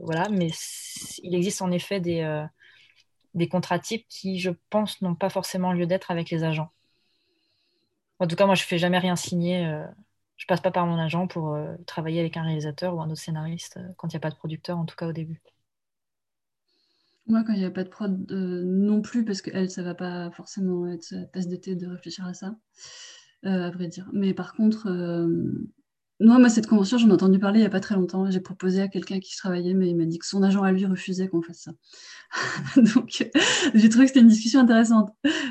voilà, 0.00 0.28
mais 0.30 0.48
il 1.22 1.34
existe 1.34 1.60
en 1.62 1.70
effet 1.70 2.00
des, 2.00 2.22
des 3.34 3.48
contrats 3.48 3.78
types 3.78 4.06
qui, 4.08 4.38
je 4.38 4.50
pense, 4.70 5.00
n'ont 5.02 5.14
pas 5.14 5.30
forcément 5.30 5.72
lieu 5.72 5.86
d'être 5.86 6.10
avec 6.10 6.30
les 6.30 6.44
agents. 6.44 6.70
En 8.18 8.26
tout 8.26 8.36
cas, 8.36 8.46
moi, 8.46 8.54
je 8.54 8.64
fais 8.64 8.78
jamais 8.78 8.98
rien 8.98 9.16
signer 9.16 9.64
je 10.38 10.46
passe 10.46 10.60
pas 10.60 10.70
par 10.70 10.86
mon 10.86 10.98
agent 10.98 11.26
pour 11.26 11.54
euh, 11.54 11.74
travailler 11.84 12.20
avec 12.20 12.36
un 12.36 12.42
réalisateur 12.42 12.94
ou 12.94 13.02
un 13.02 13.10
autre 13.10 13.20
scénariste 13.20 13.76
euh, 13.76 13.88
quand 13.96 14.08
il 14.08 14.16
n'y 14.16 14.18
a 14.18 14.20
pas 14.20 14.30
de 14.30 14.36
producteur, 14.36 14.78
en 14.78 14.86
tout 14.86 14.96
cas 14.96 15.08
au 15.08 15.12
début. 15.12 15.42
Moi, 17.26 17.42
quand 17.44 17.52
il 17.52 17.58
n'y 17.58 17.64
a 17.66 17.70
pas 17.70 17.84
de 17.84 17.90
prod 17.90 18.30
euh, 18.30 18.62
non 18.64 19.02
plus, 19.02 19.24
parce 19.24 19.42
qu'elle, 19.42 19.68
ça 19.68 19.82
va 19.82 19.94
pas 19.94 20.30
forcément 20.30 20.90
être 20.90 21.02
sa 21.02 21.24
tasse 21.24 21.48
d'été 21.48 21.74
de 21.74 21.88
réfléchir 21.88 22.24
à 22.24 22.32
ça, 22.32 22.56
à 23.42 23.70
vrai 23.70 23.88
dire. 23.88 24.08
Mais 24.12 24.32
par 24.32 24.54
contre, 24.54 24.88
non, 26.20 26.40
moi, 26.40 26.48
cette 26.48 26.66
convention, 26.66 26.98
j'en 26.98 27.08
ai 27.08 27.12
entendu 27.12 27.38
parler 27.38 27.58
il 27.58 27.62
n'y 27.62 27.66
a 27.66 27.70
pas 27.70 27.78
très 27.78 27.94
longtemps. 27.94 28.28
J'ai 28.28 28.40
proposé 28.40 28.82
à 28.82 28.88
quelqu'un 28.88 29.20
qui 29.20 29.36
travaillait, 29.36 29.74
mais 29.74 29.88
il 29.88 29.96
m'a 29.96 30.04
dit 30.04 30.18
que 30.18 30.26
son 30.26 30.42
agent 30.42 30.62
à 30.62 30.72
lui 30.72 30.84
refusait 30.84 31.28
qu'on 31.28 31.42
fasse 31.42 31.60
ça. 31.60 31.72
Donc, 32.76 33.24
j'ai 33.74 33.88
trouvé 33.88 34.04
que 34.04 34.08
c'était 34.08 34.20
une 34.20 34.28
discussion 34.28 34.58
intéressante, 34.60 35.10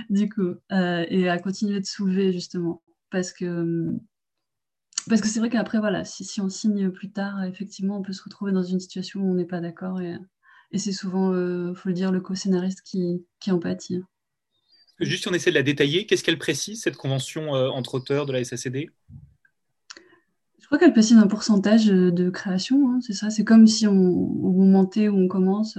du 0.10 0.28
coup, 0.28 0.56
et 0.70 1.30
à 1.30 1.38
continuer 1.40 1.80
de 1.80 1.86
soulever, 1.86 2.34
justement. 2.34 2.84
Parce 3.10 3.32
que 3.32 3.94
parce 5.08 5.22
que 5.22 5.30
c'est 5.30 5.40
vrai 5.40 5.50
qu'après, 5.50 5.80
voilà, 5.80 6.04
si, 6.04 6.26
si, 6.26 6.42
on 6.42 6.50
signe 6.50 6.92
plus 6.92 7.12
tard, 7.12 7.42
effectivement, 7.46 7.98
on 7.98 8.02
peut 8.02 8.12
se 8.12 8.22
retrouver 8.22 8.52
dans 8.52 8.64
une 8.64 8.82
situation 8.82 9.22
où 9.22 9.32
on 9.32 9.36
n'est 9.36 9.46
pas 9.46 9.62
d'accord 9.62 10.02
et, 10.02 10.18
et 10.74 10.78
c'est 10.78 10.92
souvent, 10.92 11.34
il 11.34 11.76
faut 11.76 11.88
le 11.88 11.96
dire, 11.96 12.12
le 12.12 12.20
co-scénariste 12.20 12.82
qui, 12.82 13.26
qui 13.40 13.52
en 13.52 13.60
pâtit. 13.60 14.02
Juste 15.00 15.24
si 15.24 15.30
on 15.30 15.34
essaie 15.34 15.52
de 15.52 15.56
la 15.56 15.64
détailler, 15.64 16.06
qu'est-ce 16.06 16.26
qu'elle 16.26 16.38
précise, 16.38 16.82
cette 16.82 16.98
convention 16.98 17.52
entre 17.52 17.96
auteurs 17.96 18.26
de 18.26 18.34
la 18.34 18.44
SACD 18.44 18.90
Je 20.68 20.76
crois 20.76 20.80
qu'elle 20.80 20.94
précise 20.94 21.18
un 21.18 21.28
pourcentage 21.28 21.86
de 21.88 22.30
création, 22.30 22.90
hein, 22.90 23.00
c'est 23.02 23.14
ça? 23.14 23.30
C'est 23.30 23.46
comme 23.46 23.68
si 23.68 23.88
on, 23.88 23.94
on 23.94 24.66
montait 24.66 25.08
ou 25.08 25.18
on 25.18 25.28
commence. 25.28 25.78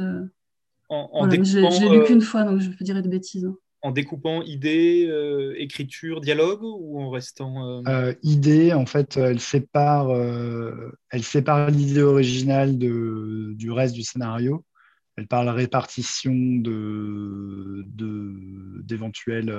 En, 0.88 1.28
je 1.28 1.58
l'ai 1.58 1.98
lu 1.98 2.04
qu'une 2.04 2.22
fois, 2.22 2.44
donc 2.44 2.60
je 2.60 2.70
peux 2.70 2.84
dire 2.84 3.02
de 3.02 3.08
bêtises. 3.08 3.44
Hein 3.44 3.56
en 3.82 3.92
découpant 3.92 4.42
idée, 4.42 5.06
euh, 5.08 5.54
écriture, 5.56 6.20
dialogue 6.20 6.62
ou 6.62 7.00
en 7.00 7.10
restant 7.10 7.64
euh... 7.66 7.82
euh 7.86 8.14
idée, 8.22 8.72
en 8.72 8.86
fait, 8.86 9.16
elle 9.16 9.40
sépare, 9.40 10.10
euh, 10.10 10.90
elle 11.10 11.22
sépare 11.22 11.70
l'idée 11.70 12.02
originale 12.02 12.78
de, 12.78 13.52
du 13.54 13.70
reste 13.70 13.94
du 13.94 14.02
scénario. 14.02 14.64
Elle 15.16 15.26
parle 15.26 15.48
répartition 15.48 16.32
de, 16.32 17.84
d'éventuelles 18.84 19.52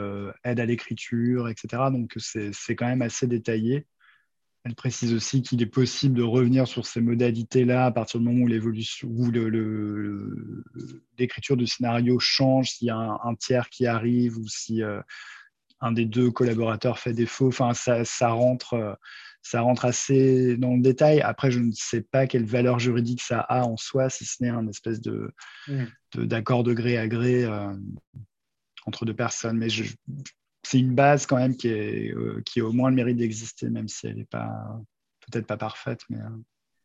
aides 0.46 0.60
à 0.62 0.66
l'écriture, 0.66 1.50
etc. 1.50 1.84
Donc 1.92 2.14
c'est, 2.16 2.52
c'est 2.54 2.76
quand 2.76 2.86
même 2.86 3.02
assez 3.02 3.28
détaillé. 3.28 3.86
Elle 4.70 4.76
précise 4.76 5.15
aussi 5.15 5.41
qu'il 5.41 5.63
est 5.63 5.65
possible 5.65 6.13
de 6.13 6.22
revenir 6.22 6.67
sur 6.67 6.86
ces 6.86 7.01
modalités-là 7.01 7.88
à 7.88 7.91
partir 7.91 8.20
du 8.20 8.28
moment 8.28 8.43
où 8.43 8.47
l'évolution, 8.47 9.07
où 9.11 9.32
le, 9.32 10.63
l'écriture 11.17 11.57
du 11.57 11.65
scénario 11.65 12.20
change, 12.20 12.70
s'il 12.74 12.89
y 12.89 12.91
a 12.91 12.95
un, 12.95 13.34
tiers 13.34 13.72
qui 13.72 13.88
arrive 13.88 14.38
ou 14.38 14.47
si 14.47 14.84
euh, 14.84 15.01
un 15.82 15.91
des 15.91 16.05
deux 16.05 16.30
collaborateurs 16.30 16.99
fait 16.99 17.13
défaut. 17.13 17.47
Enfin, 17.47 17.74
ça, 17.74 18.05
ça, 18.05 18.30
rentre, 18.30 18.99
ça 19.41 19.61
rentre 19.61 19.86
assez 19.86 20.55
dans 20.55 20.76
le 20.76 20.84
détail. 20.84 21.20
Après, 21.22 21.49
je 21.49 21.57
ne 21.57 21.72
sais 21.72 22.01
pas 22.01 22.28
quelle 22.28 22.45
valeur 22.45 22.78
juridique 22.78 23.24
ça 23.24 23.39
a 23.39 23.63
en 23.63 23.76
soi, 23.76 24.11
si 24.11 24.24
ce 24.24 24.43
n'est 24.43 24.49
un 24.49 24.67
espèce 24.67 25.01
de, 25.01 25.34
mmh. 25.67 26.26
d'accord 26.26 26.61
de 26.61 26.74
gré 26.74 26.99
à 26.99 27.07
gré 27.07 27.43
euh, 27.43 27.74
entre 28.86 29.05
deux 29.05 29.15
personnes. 29.15 29.57
Mais 29.57 29.70
je, 29.70 29.95
c'est 30.70 30.78
une 30.78 30.93
base 30.93 31.26
quand 31.26 31.38
même 31.38 31.57
qui, 31.57 31.67
est, 31.67 32.13
euh, 32.13 32.43
qui 32.45 32.59
a 32.59 32.63
au 32.63 32.72
moins 32.72 32.91
le 32.91 32.95
mérite 32.95 33.17
d'exister, 33.17 33.72
même 33.72 33.88
si 33.88 34.05
elle 34.05 34.17
n'est 34.17 34.26
pas 34.26 34.80
peut-être 35.22 35.47
pas 35.47 35.57
parfaite. 35.57 36.01
Mais, 36.09 36.20
euh. 36.20 36.30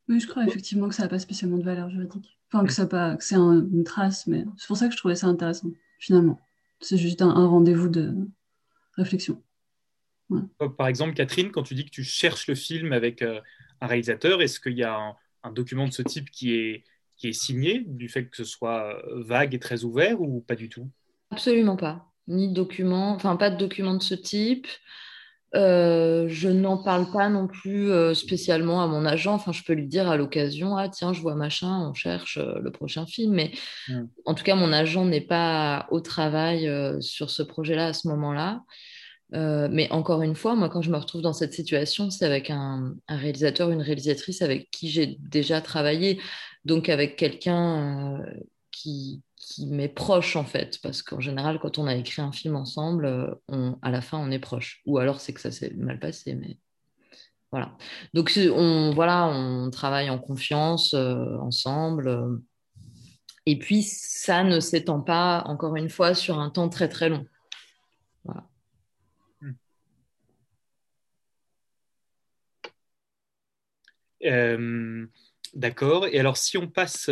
Oui, 0.09 0.21
je 0.21 0.27
crois 0.27 0.47
effectivement 0.47 0.89
que 0.89 0.95
ça 0.95 1.03
n'a 1.03 1.11
pas 1.11 1.19
spécialement 1.19 1.59
de 1.59 1.65
valeur 1.65 1.91
juridique. 1.91 2.39
Enfin, 2.51 2.65
que, 2.65 2.73
ça 2.73 2.87
pas, 2.87 3.15
que 3.17 3.23
c'est 3.23 3.35
une 3.35 3.85
trace, 3.85 4.27
mais 4.27 4.47
c'est 4.57 4.69
pour 4.69 4.79
ça 4.79 4.87
que 4.87 4.95
je 4.95 4.97
trouvais 4.97 5.17
ça 5.17 5.27
intéressant, 5.27 5.69
finalement. 5.99 6.41
C'est 6.81 6.97
juste 6.97 7.21
un, 7.21 7.47
rendez-vous 7.47 7.91
de 7.91 8.15
réflexion. 8.95 9.43
Par 10.79 10.87
exemple, 10.87 11.13
Catherine, 11.13 11.51
quand 11.51 11.63
tu 11.63 11.75
dis 11.75 11.85
que 11.85 11.91
tu 11.91 12.05
cherches 12.05 12.47
le 12.47 12.55
film 12.55 12.95
avec 12.95 13.21
euh, 13.21 13.39
un 13.83 13.87
réalisateur, 13.87 14.41
est-ce 14.41 14.61
qu'il 14.61 14.79
y 14.79 14.83
a 14.83 14.97
un, 14.97 15.15
un, 15.43 15.53
document 15.53 15.87
de 15.87 15.93
ce 15.93 16.01
type 16.01 16.31
qui 16.31 16.55
est, 16.55 16.85
qui 17.19 17.29
est 17.29 17.35
signé, 17.35 17.85
du 17.87 18.09
fait 18.09 18.31
que 18.31 18.37
ce 18.39 18.45
soit 18.45 19.03
vague 19.13 19.55
et 19.55 19.59
très 19.59 19.85
ouvert, 19.85 20.23
ou 20.23 20.41
pas 20.41 20.55
du 20.57 20.71
tout? 20.71 20.91
Absolument 21.31 21.77
pas 21.77 22.14
ni 22.29 22.49
de 22.49 22.55
documents, 22.55 23.13
enfin 23.13 23.37
pas 23.37 23.51
de 23.51 23.57
documents 23.57 23.95
de 23.95 24.03
ce 24.03 24.15
type. 24.15 24.67
Euh, 25.55 26.27
je 26.29 26.49
n'en 26.49 26.79
parle 26.79 27.11
pas 27.13 27.29
non 27.29 27.47
plus 27.47 27.91
euh, 27.93 28.13
spécialement 28.13 28.83
à 28.83 28.89
mon 28.89 29.05
agent. 29.07 29.35
Enfin, 29.35 29.53
je 29.53 29.63
peux 29.63 29.73
lui 29.73 29.87
dire 29.87 30.11
à 30.11 30.17
l'occasion, 30.17 30.77
ah 30.77 30.89
tiens, 30.89 31.13
je 31.13 31.21
vois 31.21 31.37
machin, 31.37 31.89
on 31.89 31.95
cherche 31.95 32.39
euh, 32.39 32.59
le 32.61 32.73
prochain 32.73 33.07
film. 33.07 33.35
Mais 33.35 33.53
mm. 33.89 34.03
en 34.25 34.35
tout 34.35 34.43
cas, 34.43 34.57
mon 34.57 34.73
agent 34.73 35.05
n'est 35.05 35.21
pas 35.21 35.87
au 35.91 36.01
travail 36.01 36.69
sur 37.01 37.31
ce 37.31 37.43
projet-là 37.43 37.89
à 37.89 37.93
ce 37.93 38.09
moment-là. 38.09 38.63
mais 39.33 39.91
encore 39.91 40.23
une 40.23 40.35
fois, 40.35 40.57
moi, 40.57 40.69
quand 40.69 40.83
je 40.83 40.91
me 40.91 40.97
retrouve 40.97 41.23
dans 41.23 41.33
cette 41.33 41.53
situation, 41.53 42.11
c'est 42.11 42.27
avec 42.27 42.51
un, 42.51 42.95
un, 43.09 43.17
réalisateur, 43.17 43.71
une 43.71 43.83
réalisatrice 43.83 44.43
avec 44.43 44.71
qui 44.71 44.89
j'ai 44.91 45.19
déjà 45.21 45.61
travaillé, 45.61 46.21
donc 46.65 46.89
avec 46.89 47.17
quelqu'un 47.17 48.21
qui, 48.73 49.23
qui 49.47 49.67
m'est 49.67 49.89
proche 49.89 50.37
en 50.37 50.45
fait, 50.45 50.81
parce 50.83 51.03
qu'en 51.03 51.21
général, 51.21 51.59
quand 51.61 51.79
on 51.79 51.87
a 51.87 51.95
écrit 51.95 52.23
un 52.23 52.33
film 52.33 52.57
ensemble, 52.57 53.07
euh, 53.51 53.73
à 53.83 53.91
la 53.91 54.01
fin, 54.01 54.19
on 54.19 54.31
est 54.31 54.39
proche. 54.39 54.81
Ou 54.87 54.99
alors 54.99 55.21
c'est 55.21 55.35
que 55.35 55.41
ça 55.41 55.51
s'est 55.51 55.73
mal 55.77 55.99
passé, 55.99 56.35
mais 56.35 56.59
voilà. 57.53 57.77
Donc 58.15 58.33
on, 58.37 58.93
voilà, 58.95 59.27
on 59.27 59.71
travaille 59.71 60.11
en 60.11 60.19
confiance 60.19 60.95
euh, 60.95 61.37
ensemble. 61.39 62.09
Euh, 62.09 62.39
et 63.47 63.59
puis 63.59 63.83
ça 63.83 64.45
ne 64.45 64.61
s'étend 64.61 65.01
pas, 65.01 65.43
encore 65.47 65.77
une 65.77 65.91
fois, 65.91 66.15
sur 66.15 66.39
un 66.39 66.51
temps 66.51 66.69
très 66.71 66.89
très 66.89 67.11
long. 67.11 67.27
Voilà. 68.25 68.49
D'accord. 75.55 76.07
Et 76.07 76.19
alors, 76.19 76.39
si 76.39 76.57
on 76.57 76.67
passe 76.67 77.11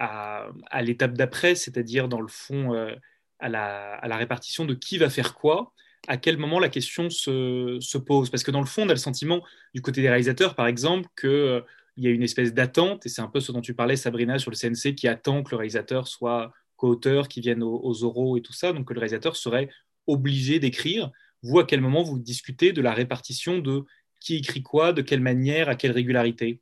à, 0.00 0.82
l'étape 0.82 1.12
d'après, 1.12 1.54
c'est-à-dire 1.54 2.08
dans 2.08 2.20
le 2.20 2.28
fond 2.28 2.74
euh, 2.74 2.94
à, 3.38 3.48
la, 3.48 4.16
répartition 4.16 4.64
de 4.64 4.74
qui 4.74 4.98
va 4.98 5.10
faire 5.10 5.34
quoi, 5.34 5.72
à 6.08 6.16
quel 6.16 6.38
moment 6.38 6.58
la 6.58 6.70
question 6.70 7.10
se, 7.10 7.98
pose. 7.98 8.30
Parce 8.30 8.42
que 8.42 8.50
dans 8.50 8.60
le 8.60 8.66
fond, 8.66 8.82
on 8.84 8.88
a 8.88 8.94
le 8.94 8.96
sentiment 8.96 9.44
du 9.74 9.82
côté 9.82 10.00
des 10.00 10.08
réalisateurs, 10.08 10.54
par 10.54 10.66
exemple, 10.66 11.08
qu'il 11.18 11.28
euh, 11.28 11.60
y 11.98 12.06
a 12.06 12.10
une 12.10 12.22
espèce 12.22 12.54
d'attente, 12.54 13.04
et 13.04 13.08
c'est 13.10 13.20
un 13.20 13.28
peu 13.28 13.40
ce 13.40 13.52
dont 13.52 13.60
tu 13.60 13.74
parlais, 13.74 13.96
Sabrina, 13.96 14.38
sur 14.38 14.50
le 14.50 14.56
CNC, 14.56 14.94
qui 14.94 15.06
attend 15.06 15.42
que 15.42 15.50
le 15.50 15.58
réalisateur 15.58 16.08
soit 16.08 16.52
co-auteur, 16.76 17.28
qui 17.28 17.42
vienne 17.42 17.62
aux, 17.62 17.80
aux, 17.84 18.04
oraux 18.04 18.38
et 18.38 18.40
tout 18.40 18.54
ça, 18.54 18.72
donc 18.72 18.88
que 18.88 18.94
le 18.94 19.00
réalisateur 19.00 19.36
serait 19.36 19.68
obligé 20.06 20.58
d'écrire. 20.60 21.10
Vous, 21.42 21.58
à 21.58 21.66
quel 21.66 21.82
moment 21.82 22.02
vous 22.02 22.18
discutez 22.18 22.72
de 22.72 22.80
la 22.80 22.94
répartition 22.94 23.58
de 23.58 23.84
qui 24.18 24.36
écrit 24.36 24.62
quoi, 24.62 24.94
de 24.94 25.02
quelle 25.02 25.20
manière, 25.20 25.68
à 25.68 25.74
quelle 25.74 25.92
régularité? 25.92 26.60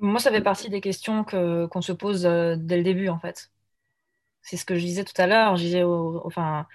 Moi, 0.00 0.20
ça 0.20 0.30
fait 0.30 0.42
partie 0.42 0.68
des 0.70 0.80
questions 0.80 1.24
que, 1.24 1.66
qu'on 1.66 1.82
se 1.82 1.92
pose 1.92 2.26
euh, 2.26 2.56
dès 2.58 2.76
le 2.76 2.82
début, 2.82 3.08
en 3.08 3.18
fait. 3.18 3.50
C'est 4.42 4.56
ce 4.56 4.64
que 4.64 4.76
je 4.76 4.84
disais 4.84 5.04
tout 5.04 5.20
à 5.20 5.26
l'heure. 5.26 5.56
Je 5.56 5.62
disais 5.64 5.82
au, 5.82 6.20
enfin, 6.26 6.66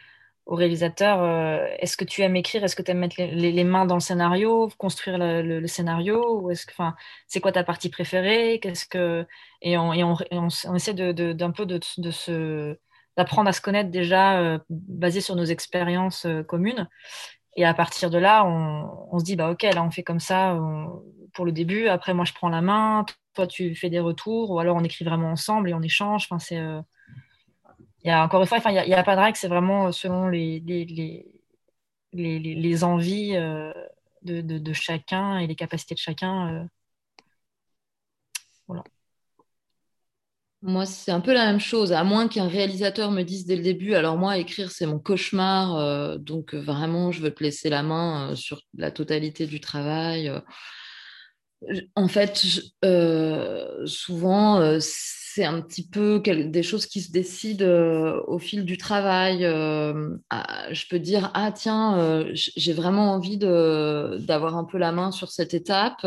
au 0.45 0.55
réalisateur, 0.55 1.21
euh, 1.23 1.65
est-ce 1.79 1.97
que 1.97 2.05
tu 2.05 2.21
aimes 2.23 2.35
écrire? 2.35 2.63
Est-ce 2.63 2.75
que 2.75 2.81
tu 2.81 2.91
aimes 2.91 2.99
mettre 2.99 3.17
les, 3.19 3.63
mains 3.63 3.85
dans 3.85 3.95
le 3.95 4.01
scénario, 4.01 4.69
construire 4.77 5.17
le, 5.19 5.67
scénario? 5.67 6.41
Ou 6.41 6.51
est-ce 6.51 6.65
que, 6.65 6.71
enfin, 6.73 6.95
C'est 7.27 7.41
quoi 7.41 7.51
ta 7.51 7.63
partie 7.63 7.89
préférée? 7.89 8.59
Qu'est-ce 8.61 8.85
que 8.87 9.27
et 9.61 9.77
on, 9.77 9.93
essaie 10.75 10.93
de, 10.93 11.33
d'un 11.33 11.51
peu 11.51 11.65
de, 11.65 11.79
de 11.97 12.11
se 12.11 12.77
d'apprendre 13.17 13.49
à 13.49 13.53
se 13.53 13.61
connaître 13.61 13.89
déjà 13.91 14.39
euh, 14.39 14.59
basé 14.69 15.21
sur 15.21 15.35
nos 15.35 15.43
expériences 15.45 16.25
communes. 16.47 16.87
Et 17.57 17.65
à 17.65 17.73
partir 17.73 18.09
de 18.09 18.17
là, 18.17 18.45
on, 18.45 19.09
on, 19.11 19.19
se 19.19 19.25
dit, 19.25 19.35
bah 19.35 19.51
ok, 19.51 19.63
là 19.63 19.83
on 19.83 19.91
fait 19.91 20.03
comme 20.03 20.19
ça 20.21 20.57
pour 21.33 21.45
le 21.45 21.51
début. 21.51 21.87
Après, 21.87 22.13
moi 22.13 22.25
je 22.25 22.33
prends 22.33 22.49
la 22.49 22.61
main, 22.61 23.05
toi 23.33 23.47
tu 23.47 23.75
fais 23.75 23.89
des 23.89 23.99
retours, 23.99 24.51
ou 24.51 24.59
alors 24.59 24.75
on 24.77 24.83
écrit 24.83 25.05
vraiment 25.05 25.31
ensemble 25.31 25.69
et 25.69 25.73
on 25.73 25.81
échange. 25.81 26.25
Enfin, 26.25 26.39
c'est, 26.39 26.57
euh, 26.57 26.81
il 28.03 28.09
y 28.09 28.11
a 28.11 28.23
encore 28.23 28.41
une 28.41 28.47
fois, 28.47 28.59
il 28.65 28.87
n'y 28.87 28.93
a, 28.93 29.03
pas 29.03 29.15
de 29.15 29.21
règle, 29.21 29.37
c'est 29.37 29.47
vraiment 29.47 29.91
selon 29.91 30.27
les, 30.29 30.59
les, 30.61 30.85
les, 32.13 32.39
les 32.39 32.83
envies 32.83 33.35
euh, 33.35 33.73
de, 34.23 34.41
de, 34.41 34.73
chacun 34.73 35.39
et 35.39 35.47
les 35.47 35.55
capacités 35.55 35.95
de 35.95 35.99
chacun. 35.99 36.53
Euh. 36.53 36.65
Voilà. 38.67 38.83
Moi, 40.61 40.85
c'est 40.85 41.11
un 41.11 41.21
peu 41.21 41.33
la 41.33 41.45
même 41.45 41.59
chose, 41.59 41.93
à 41.93 42.03
moins 42.03 42.27
qu'un 42.27 42.49
réalisateur 42.49 43.11
me 43.11 43.23
dise 43.23 43.45
dès 43.45 43.55
le 43.55 43.63
début, 43.63 43.93
alors 43.93 44.17
moi, 44.17 44.37
écrire, 44.37 44.71
c'est 44.71 44.85
mon 44.85 44.99
cauchemar, 44.99 45.77
euh, 45.77 46.17
donc 46.17 46.53
euh, 46.53 46.59
vraiment, 46.59 47.13
je 47.13 47.21
veux 47.21 47.33
te 47.33 47.41
laisser 47.41 47.69
la 47.69 47.81
main 47.81 48.31
euh, 48.31 48.35
sur 48.35 48.61
la 48.77 48.91
totalité 48.91 49.47
du 49.47 49.61
travail. 49.61 50.29
En 51.95 52.07
fait, 52.07 52.45
souvent, 53.85 54.79
c'est 54.79 55.43
un 55.43 55.61
petit 55.61 55.87
peu 55.87 56.21
des 56.21 56.63
choses 56.63 56.85
qui 56.85 57.01
se 57.01 57.11
décident 57.11 57.65
au 58.27 58.39
fil 58.39 58.65
du 58.65 58.77
travail. 58.77 59.39
Je 59.41 60.87
peux 60.89 60.99
dire, 60.99 61.31
ah 61.33 61.51
tiens, 61.51 62.25
j'ai 62.33 62.73
vraiment 62.73 63.11
envie 63.11 63.37
d'avoir 63.37 64.57
un 64.57 64.63
peu 64.63 64.77
la 64.77 64.91
main 64.91 65.11
sur 65.11 65.31
cette 65.31 65.53
étape 65.53 66.05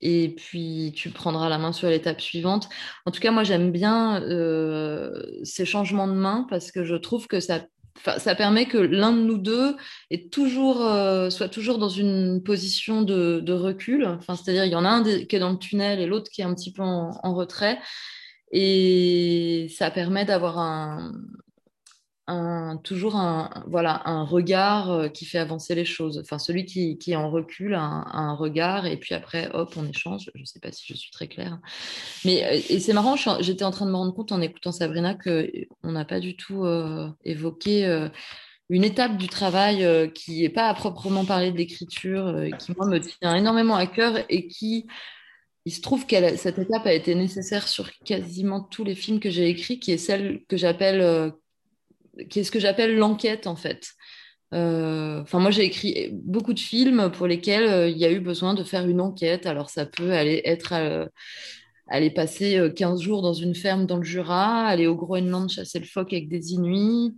et 0.00 0.34
puis 0.36 0.92
tu 0.94 1.10
prendras 1.10 1.48
la 1.48 1.58
main 1.58 1.72
sur 1.72 1.88
l'étape 1.88 2.20
suivante. 2.20 2.68
En 3.06 3.10
tout 3.10 3.20
cas, 3.20 3.30
moi, 3.30 3.44
j'aime 3.44 3.72
bien 3.72 4.22
euh, 4.22 5.22
ces 5.42 5.64
changements 5.64 6.08
de 6.08 6.12
main 6.12 6.46
parce 6.50 6.70
que 6.70 6.84
je 6.84 6.96
trouve 6.96 7.26
que 7.26 7.40
ça, 7.40 7.64
ça 8.18 8.34
permet 8.34 8.66
que 8.66 8.78
l'un 8.78 9.12
de 9.12 9.20
nous 9.20 9.38
deux 9.38 9.76
est 10.10 10.32
toujours, 10.32 10.82
euh, 10.86 11.30
soit 11.30 11.48
toujours 11.48 11.78
dans 11.78 11.88
une 11.88 12.42
position 12.42 13.02
de, 13.02 13.40
de 13.40 13.52
recul. 13.52 14.06
Enfin, 14.06 14.36
C'est-à-dire, 14.36 14.64
il 14.64 14.72
y 14.72 14.76
en 14.76 14.84
a 14.84 14.88
un 14.88 15.02
qui 15.02 15.36
est 15.36 15.38
dans 15.38 15.52
le 15.52 15.58
tunnel 15.58 16.00
et 16.00 16.06
l'autre 16.06 16.30
qui 16.30 16.40
est 16.40 16.44
un 16.44 16.54
petit 16.54 16.72
peu 16.72 16.82
en 16.82 17.34
retrait. 17.34 17.78
Et 18.52 19.68
ça 19.76 19.90
permet 19.90 20.24
d'avoir 20.24 20.58
un, 20.58 21.12
toujours 22.82 23.16
un, 23.16 23.50
voilà, 23.68 24.02
un 24.04 24.24
regard 24.24 24.90
euh, 24.90 25.08
qui 25.08 25.24
fait 25.24 25.38
avancer 25.38 25.74
les 25.76 25.84
choses. 25.84 26.18
Enfin, 26.18 26.38
celui 26.38 26.64
qui, 26.64 26.98
qui 26.98 27.14
en 27.14 27.30
recul 27.30 27.74
a 27.74 27.80
un, 27.80 28.34
regard 28.34 28.86
et 28.86 28.96
puis 28.96 29.14
après, 29.14 29.48
hop, 29.54 29.74
on 29.76 29.86
échange. 29.86 30.30
Je 30.34 30.40
ne 30.40 30.44
sais 30.44 30.58
pas 30.58 30.72
si 30.72 30.84
je 30.88 30.94
suis 30.94 31.10
très 31.12 31.28
claire. 31.28 31.58
Mais, 32.24 32.44
euh, 32.44 32.60
et 32.68 32.80
c'est 32.80 32.92
marrant, 32.92 33.14
j'étais 33.40 33.64
en 33.64 33.70
train 33.70 33.86
de 33.86 33.92
me 33.92 33.96
rendre 33.96 34.14
compte 34.14 34.32
en 34.32 34.40
écoutant 34.40 34.72
Sabrina 34.72 35.14
qu'on 35.14 35.92
n'a 35.92 36.04
pas 36.04 36.18
du 36.18 36.36
tout 36.36 36.64
euh, 36.64 37.08
évoqué 37.24 38.08
une 38.68 38.82
étape 38.82 39.16
du 39.16 39.28
travail 39.28 40.12
qui 40.12 40.42
n'est 40.42 40.48
pas 40.48 40.68
à 40.68 40.74
proprement 40.74 41.24
parler 41.24 41.52
de 41.52 41.56
l'écriture, 41.56 42.34
qui 42.58 42.72
moi 42.76 42.86
me 42.86 42.98
tient 42.98 43.36
énormément 43.36 43.76
à 43.76 43.86
cœur 43.86 44.18
et 44.28 44.48
qui 44.48 44.86
il 45.64 45.72
se 45.72 45.80
trouve 45.80 46.06
que 46.06 46.36
cette 46.36 46.58
étape 46.58 46.86
a 46.86 46.92
été 46.92 47.14
nécessaire 47.16 47.66
sur 47.66 47.90
quasiment 48.04 48.60
tous 48.60 48.84
les 48.84 48.94
films 48.94 49.18
que 49.18 49.30
j'ai 49.30 49.48
écrits, 49.48 49.80
qui 49.80 49.90
est 49.90 49.98
celle 49.98 50.44
que 50.48 50.56
j'appelle, 50.56 51.32
qui 52.30 52.40
est 52.40 52.44
ce 52.44 52.50
que 52.50 52.60
j'appelle 52.60 52.96
l'enquête 52.96 53.46
en 53.46 53.56
fait. 53.56 53.92
Euh, 54.54 55.22
enfin, 55.22 55.40
moi, 55.40 55.50
j'ai 55.50 55.64
écrit 55.64 56.10
beaucoup 56.12 56.54
de 56.54 56.60
films 56.60 57.10
pour 57.10 57.26
lesquels 57.26 57.68
euh, 57.68 57.88
il 57.88 57.98
y 57.98 58.04
a 58.04 58.12
eu 58.12 58.20
besoin 58.20 58.54
de 58.54 58.62
faire 58.62 58.86
une 58.86 59.00
enquête. 59.00 59.46
Alors, 59.46 59.70
ça 59.70 59.86
peut 59.86 60.12
aller 60.12 60.42
être 60.44 61.08
aller 61.88 62.10
passer 62.10 62.72
15 62.74 63.00
jours 63.00 63.22
dans 63.22 63.32
une 63.32 63.54
ferme 63.54 63.86
dans 63.86 63.98
le 63.98 64.02
Jura, 64.02 64.66
aller 64.66 64.88
au 64.88 64.96
Groenland 64.96 65.48
chasser 65.48 65.78
le 65.78 65.84
phoque 65.84 66.12
avec 66.12 66.28
des 66.28 66.52
Inuits. 66.52 67.16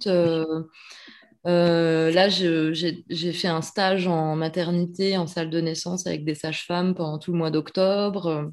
là, 1.45 2.29
j'ai 2.29 3.33
fait 3.33 3.49
un 3.49 3.63
stage 3.63 4.07
en 4.07 4.37
maternité, 4.37 5.17
en 5.17 5.27
salle 5.27 5.51
de 5.51 5.61
naissance 5.61 6.07
avec 6.07 6.25
des 6.25 6.35
sages-femmes 6.35 6.95
pendant 6.95 7.19
tout 7.19 7.33
le 7.33 7.39
mois 7.39 7.51
d'octobre. 7.51 8.51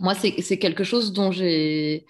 Moi, 0.00 0.14
c'est 0.14 0.58
quelque 0.58 0.84
chose 0.84 1.12
dont 1.12 1.32
j'ai 1.32 2.06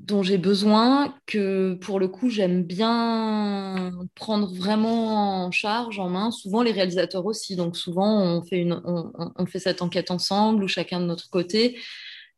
dont 0.00 0.22
j'ai 0.22 0.38
besoin, 0.38 1.14
que 1.26 1.74
pour 1.74 2.00
le 2.00 2.08
coup, 2.08 2.30
j'aime 2.30 2.64
bien 2.64 3.92
prendre 4.14 4.52
vraiment 4.54 5.44
en 5.46 5.50
charge, 5.50 5.98
en 5.98 6.08
main. 6.08 6.30
Souvent, 6.30 6.62
les 6.62 6.72
réalisateurs 6.72 7.26
aussi. 7.26 7.54
Donc, 7.56 7.76
souvent, 7.76 8.22
on 8.22 8.42
fait, 8.42 8.58
une, 8.58 8.80
on, 8.84 9.46
fait 9.46 9.58
cette 9.58 9.82
enquête 9.82 10.10
ensemble 10.10 10.64
ou 10.64 10.68
chacun 10.68 11.00
de 11.00 11.06
notre 11.06 11.28
côté. 11.30 11.78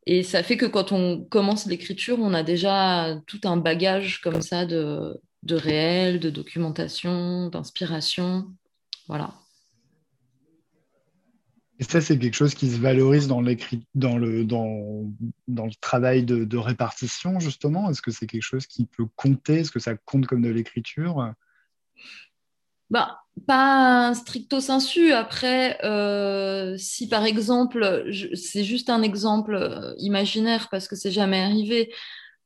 Et 0.06 0.24
ça 0.24 0.42
fait 0.42 0.56
que 0.56 0.66
quand 0.66 0.92
on 0.92 1.24
commence 1.24 1.66
l'écriture, 1.66 2.18
on 2.20 2.34
a 2.34 2.42
déjà 2.42 3.16
tout 3.26 3.40
un 3.44 3.56
bagage 3.56 4.20
comme 4.20 4.42
ça 4.42 4.66
de, 4.66 5.20
de 5.44 5.54
réel, 5.54 6.18
de 6.18 6.30
documentation, 6.30 7.48
d'inspiration. 7.48 8.46
Voilà. 9.06 9.34
Et 11.82 11.84
ça, 11.84 12.00
c'est 12.00 12.16
quelque 12.16 12.34
chose 12.36 12.54
qui 12.54 12.70
se 12.70 12.78
valorise 12.78 13.26
dans, 13.26 13.42
dans, 13.42 14.16
le, 14.16 14.44
dans, 14.44 15.04
le 15.48 15.74
travail 15.80 16.22
de, 16.22 16.44
de 16.44 16.56
répartition, 16.56 17.40
justement. 17.40 17.90
Est-ce 17.90 18.00
que 18.00 18.12
c'est 18.12 18.28
quelque 18.28 18.44
chose 18.44 18.68
qui 18.68 18.86
peut 18.86 19.06
compter? 19.16 19.56
Est-ce 19.56 19.72
que 19.72 19.80
ça 19.80 19.96
compte 19.96 20.28
comme 20.28 20.42
de 20.42 20.48
l'écriture? 20.48 21.32
Bah, 22.88 23.18
pas 23.48 24.14
stricto 24.14 24.60
sensu. 24.60 25.12
Après, 25.12 25.84
euh, 25.84 26.76
si 26.78 27.08
par 27.08 27.24
exemple, 27.24 28.06
c'est 28.34 28.62
juste 28.62 28.88
un 28.88 29.02
exemple 29.02 29.56
euh, 29.56 29.92
imaginaire 29.98 30.68
parce 30.70 30.86
que 30.86 30.94
c'est 30.94 31.10
jamais 31.10 31.40
arrivé, 31.40 31.92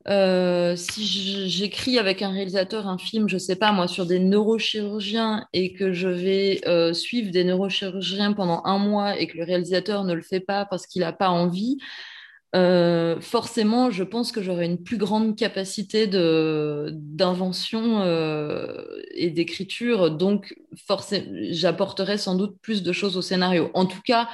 euh, 0.08 0.76
si 0.76 1.48
j'écris 1.48 1.98
avec 1.98 2.22
un 2.22 2.30
réalisateur 2.30 2.86
un 2.86 2.96
film, 2.98 3.28
je 3.28 3.38
sais 3.38 3.56
pas 3.56 3.72
moi, 3.72 3.88
sur 3.88 4.06
des 4.06 4.20
neurochirurgiens 4.20 5.46
et 5.52 5.72
que 5.72 5.92
je 5.92 6.08
vais 6.08 6.60
euh, 6.66 6.92
suivre 6.92 7.32
des 7.32 7.42
neurochirurgiens 7.42 8.32
pendant 8.32 8.62
un 8.64 8.78
mois 8.78 9.18
et 9.18 9.26
que 9.26 9.36
le 9.36 9.44
réalisateur 9.44 10.04
ne 10.04 10.14
le 10.14 10.22
fait 10.22 10.40
pas 10.40 10.64
parce 10.64 10.86
qu'il 10.86 11.00
n'a 11.00 11.12
pas 11.12 11.30
envie, 11.30 11.78
euh, 12.54 13.20
forcément, 13.20 13.90
je 13.90 14.04
pense 14.04 14.30
que 14.30 14.40
j'aurai 14.42 14.66
une 14.66 14.82
plus 14.82 14.96
grande 14.96 15.36
capacité 15.36 16.06
d'invention 16.06 18.04
et 19.14 19.30
d'écriture, 19.30 20.12
donc 20.12 20.54
j'apporterai 21.50 22.16
sans 22.16 22.36
doute 22.36 22.56
plus 22.62 22.84
de 22.84 22.92
choses 22.92 23.16
au 23.16 23.22
scénario. 23.22 23.70
En 23.74 23.86
tout 23.86 24.02
cas, 24.04 24.28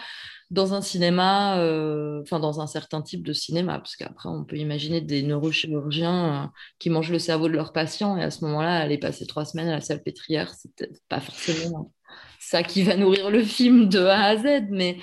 dans 0.53 0.75
un 0.75 0.83
cinéma, 0.83 1.59
euh, 1.61 2.21
enfin 2.23 2.39
dans 2.39 2.61
un 2.61 2.67
certain 2.67 3.01
type 3.01 3.27
de 3.27 3.33
cinéma, 3.33 3.79
parce 3.79 3.97
qu'après 3.97 4.29
on 4.29 4.45
peut 4.45 4.57
imaginer 4.57 5.01
des 5.01 5.23
neurochirurgiens 5.23 6.45
euh, 6.45 6.47
qui 6.79 6.91
mangent 6.91 7.11
le 7.11 7.19
cerveau 7.19 7.49
de 7.49 7.55
leurs 7.55 7.73
patients 7.73 8.19
et 8.19 8.23
à 8.23 8.31
ce 8.31 8.45
moment-là 8.45 8.77
aller 8.77 8.99
passer 8.99 9.27
trois 9.27 9.47
semaines 9.47 9.69
à 9.69 9.73
la 9.73 9.81
salle 9.81 10.03
pétrière, 10.03 10.53
c'est 10.55 10.91
pas 11.09 11.21
forcément 11.21 11.93
ça 12.39 12.63
qui 12.63 12.83
va 12.83 12.97
nourrir 12.97 13.31
le 13.31 13.43
film 13.43 13.89
de 13.89 14.01
A 14.01 14.25
à 14.25 14.37
Z, 14.37 14.67
mais 14.71 14.99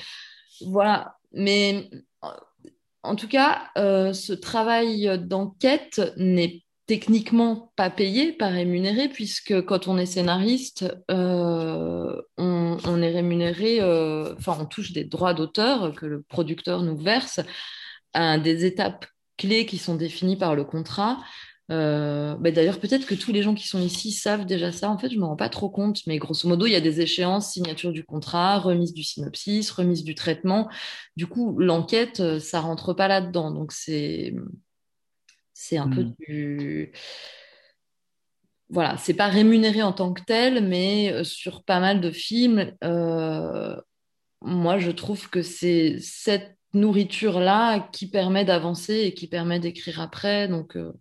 voilà. 0.67 1.15
Mais 1.31 1.89
en 3.01 3.15
tout 3.15 3.27
cas, 3.27 3.69
euh, 3.77 4.13
ce 4.13 4.33
travail 4.33 5.19
d'enquête 5.19 6.01
n'est 6.17 6.63
techniquement 6.89 7.71
pas 7.75 7.89
payé, 7.89 8.33
pas 8.33 8.47
rémunéré, 8.47 9.09
puisque 9.09 9.61
quand 9.61 9.87
on 9.87 9.97
est 9.97 10.07
scénariste, 10.07 10.85
euh, 11.11 12.19
on, 12.85 13.01
est 13.01 13.11
rémunéré, 13.11 13.81
euh, 13.81 14.35
enfin 14.37 14.57
on 14.59 14.65
touche 14.65 14.91
des 14.91 15.03
droits 15.03 15.33
d'auteur 15.33 15.93
que 15.93 16.05
le 16.05 16.21
producteur 16.21 16.81
nous 16.83 16.97
verse 16.97 17.39
à 18.13 18.37
des 18.37 18.65
étapes 18.65 19.05
clés 19.37 19.65
qui 19.65 19.77
sont 19.77 19.95
définies 19.95 20.37
par 20.37 20.55
le 20.55 20.63
contrat. 20.63 21.19
Euh, 21.71 22.35
bah, 22.39 22.49
d'ailleurs, 22.49 22.79
peut-être 22.79 23.05
que 23.05 23.13
tous 23.13 23.31
les 23.31 23.43
gens 23.43 23.53
qui 23.53 23.67
sont 23.67 23.79
ici 23.79 24.11
savent 24.11 24.45
déjà 24.45 24.71
ça. 24.71 24.89
En 24.89 24.97
fait, 24.97 25.09
je 25.09 25.15
ne 25.15 25.21
me 25.21 25.25
rends 25.25 25.35
pas 25.35 25.49
trop 25.49 25.69
compte, 25.69 26.01
mais 26.07 26.17
grosso 26.17 26.49
modo, 26.49 26.65
il 26.65 26.71
y 26.71 26.75
a 26.75 26.81
des 26.81 26.99
échéances, 26.99 27.53
signature 27.53 27.91
du 27.91 28.03
contrat, 28.03 28.57
remise 28.57 28.91
du 28.91 29.03
synopsis, 29.03 29.69
remise 29.69 30.03
du 30.03 30.15
traitement. 30.15 30.67
Du 31.15 31.27
coup, 31.27 31.59
l'enquête, 31.59 32.39
ça 32.39 32.59
rentre 32.59 32.93
pas 32.93 33.07
là-dedans. 33.07 33.51
Donc, 33.51 33.71
c'est 33.71 34.33
c'est 35.59 35.77
un 35.77 35.89
peu 35.89 36.03
hmm. 36.03 36.13
du. 36.19 36.91
Voilà, 38.69 38.97
c'est 38.97 39.15
pas 39.15 39.27
rémunéré 39.27 39.81
en 39.81 39.93
tant 39.93 40.13
que 40.13 40.21
tel, 40.21 40.67
mais 40.67 41.11
euh, 41.11 41.23
sur 41.23 41.63
pas 41.63 41.79
mal 41.79 42.01
de 42.01 42.11
films, 42.11 42.71
euh, 42.83 43.75
moi 44.41 44.77
je 44.77 44.91
trouve 44.91 45.29
que 45.29 45.41
c'est 45.41 45.97
cette 45.99 46.55
nourriture-là 46.73 47.89
qui 47.91 48.07
permet 48.09 48.45
d'avancer 48.45 48.93
et 48.93 49.13
qui 49.15 49.27
permet 49.27 49.59
d'écrire 49.59 49.99
après. 49.99 50.47
Donc, 50.47 50.77
euh. 50.77 50.93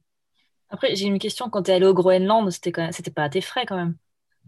Après, 0.70 0.94
j'ai 0.96 1.06
une 1.06 1.18
question. 1.18 1.50
Quand 1.50 1.64
tu 1.64 1.70
es 1.70 1.74
allé 1.74 1.86
au 1.86 1.94
Groenland, 1.94 2.50
c'était 2.50 2.72
quand 2.72 2.88
c'était 2.92 3.10
pas 3.10 3.24
à 3.24 3.28
tes 3.28 3.42
frais 3.42 3.66
quand 3.66 3.76
même. 3.76 3.96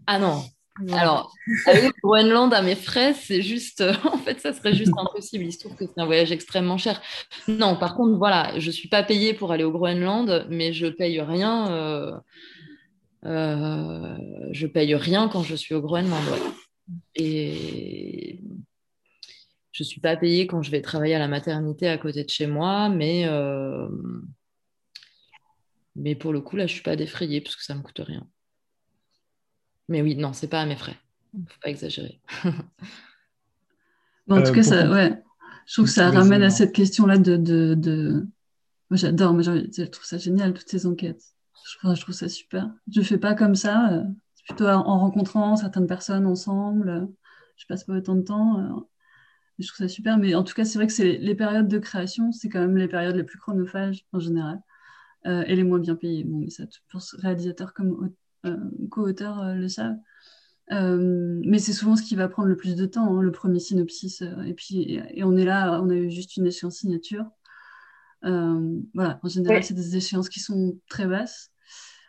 Ah 0.07 0.17
non, 0.17 0.43
alors, 0.91 1.33
aller 1.67 1.87
au 1.87 1.91
Groenland 2.07 2.53
à 2.53 2.61
mes 2.61 2.75
frais, 2.75 3.13
c'est 3.13 3.41
juste, 3.41 3.83
en 4.05 4.17
fait, 4.17 4.39
ça 4.39 4.53
serait 4.53 4.73
juste 4.73 4.93
impossible. 4.97 5.45
Il 5.45 5.51
se 5.51 5.59
trouve 5.59 5.75
que 5.75 5.85
c'est 5.85 6.01
un 6.01 6.05
voyage 6.05 6.31
extrêmement 6.31 6.77
cher. 6.77 7.01
Non, 7.47 7.75
par 7.75 7.95
contre, 7.95 8.17
voilà, 8.17 8.57
je 8.57 8.71
suis 8.71 8.87
pas 8.87 9.03
payée 9.03 9.33
pour 9.33 9.51
aller 9.51 9.63
au 9.63 9.71
Groenland, 9.71 10.47
mais 10.49 10.73
je 10.73 10.87
paye 10.87 11.19
rien. 11.19 11.71
Euh, 11.71 12.11
euh, 13.25 14.17
je 14.51 14.67
paye 14.67 14.95
rien 14.95 15.29
quand 15.29 15.43
je 15.43 15.55
suis 15.55 15.75
au 15.75 15.81
Groenland. 15.81 16.23
Et 17.15 18.41
je 19.71 19.83
suis 19.83 20.01
pas 20.01 20.17
payée 20.17 20.47
quand 20.47 20.61
je 20.61 20.71
vais 20.71 20.81
travailler 20.81 21.15
à 21.15 21.19
la 21.19 21.27
maternité 21.27 21.87
à 21.87 21.97
côté 21.97 22.23
de 22.23 22.29
chez 22.29 22.47
moi, 22.47 22.89
mais 22.89 23.25
euh, 23.27 23.87
mais 25.95 26.15
pour 26.15 26.33
le 26.33 26.41
coup, 26.41 26.55
là, 26.55 26.67
je 26.67 26.73
suis 26.73 26.83
pas 26.83 26.95
défrayée 26.95 27.41
parce 27.41 27.55
que 27.55 27.63
ça 27.63 27.75
me 27.75 27.81
coûte 27.81 28.01
rien. 28.03 28.27
Mais 29.87 30.01
oui, 30.01 30.15
non, 30.15 30.33
c'est 30.33 30.47
pas 30.47 30.61
à 30.61 30.65
mes 30.65 30.75
frais. 30.75 30.97
Faut 31.33 31.59
pas 31.61 31.69
exagérer. 31.69 32.21
en 34.29 34.41
tout 34.41 34.49
euh, 34.49 34.53
cas, 34.53 34.63
ça, 34.63 34.89
ouais. 34.89 35.21
je 35.65 35.73
trouve 35.73 35.85
que 35.85 35.91
ça 35.91 36.09
ramène 36.11 36.43
à 36.43 36.49
cette 36.49 36.73
question-là 36.73 37.17
de, 37.17 37.35
de, 37.35 38.27
Moi, 38.89 38.97
j'adore, 38.97 39.33
mais 39.33 39.43
je 39.43 39.83
trouve 39.83 40.05
ça 40.05 40.17
génial, 40.17 40.53
toutes 40.53 40.69
ces 40.69 40.85
enquêtes. 40.85 41.23
Je, 41.65 41.95
je 41.95 42.01
trouve 42.01 42.15
ça 42.15 42.29
super. 42.29 42.71
Je 42.91 43.01
fais 43.01 43.17
pas 43.17 43.35
comme 43.35 43.55
ça, 43.55 43.91
euh, 43.93 44.03
plutôt 44.47 44.67
en 44.67 44.99
rencontrant 44.99 45.55
certaines 45.55 45.87
personnes 45.87 46.25
ensemble. 46.25 47.07
Je 47.57 47.65
passe 47.67 47.83
pas 47.83 47.93
autant 47.93 48.15
de 48.15 48.23
temps. 48.23 48.59
Euh, 48.59 48.79
je 49.59 49.67
trouve 49.67 49.77
ça 49.77 49.87
super, 49.87 50.17
mais 50.17 50.33
en 50.35 50.43
tout 50.43 50.53
cas, 50.53 50.65
c'est 50.65 50.79
vrai 50.79 50.87
que 50.87 50.93
c'est 50.93 51.17
les, 51.17 51.35
périodes 51.35 51.67
de 51.67 51.77
création, 51.77 52.31
c'est 52.31 52.49
quand 52.49 52.59
même 52.59 52.77
les 52.77 52.87
périodes 52.87 53.15
les 53.15 53.23
plus 53.23 53.37
chronophages 53.37 54.05
en 54.11 54.19
général, 54.19 54.59
et 55.25 55.55
les 55.55 55.63
moins 55.63 55.77
bien 55.77 55.95
payées. 55.95 56.23
Bon, 56.23 56.39
mais 56.39 56.49
ça, 56.49 56.63
pour 56.89 57.01
réalisateur 57.19 57.73
comme 57.75 58.11
euh, 58.45 58.57
co-auteurs 58.89 59.39
euh, 59.41 59.53
le 59.53 59.67
savent. 59.69 59.97
Euh, 60.71 61.41
mais 61.45 61.59
c'est 61.59 61.73
souvent 61.73 61.95
ce 61.95 62.01
qui 62.01 62.15
va 62.15 62.27
prendre 62.27 62.47
le 62.47 62.57
plus 62.57 62.75
de 62.75 62.85
temps, 62.85 63.17
hein, 63.17 63.21
le 63.21 63.31
premier 63.31 63.59
synopsis. 63.59 64.23
et 64.45 64.53
puis, 64.53 64.93
et 64.93 65.23
on 65.23 65.35
est 65.35 65.45
là, 65.45 65.79
on 65.81 65.89
a 65.89 65.95
eu 65.95 66.09
juste 66.09 66.37
une 66.37 66.47
échéance 66.47 66.77
signature. 66.77 67.25
voilà, 68.23 69.19
en 69.21 69.27
général, 69.27 69.63
c'est 69.63 69.73
des 69.73 69.97
échéances 69.97 70.29
qui 70.29 70.39
sont 70.39 70.77
très 70.89 71.07
basses, 71.07 71.50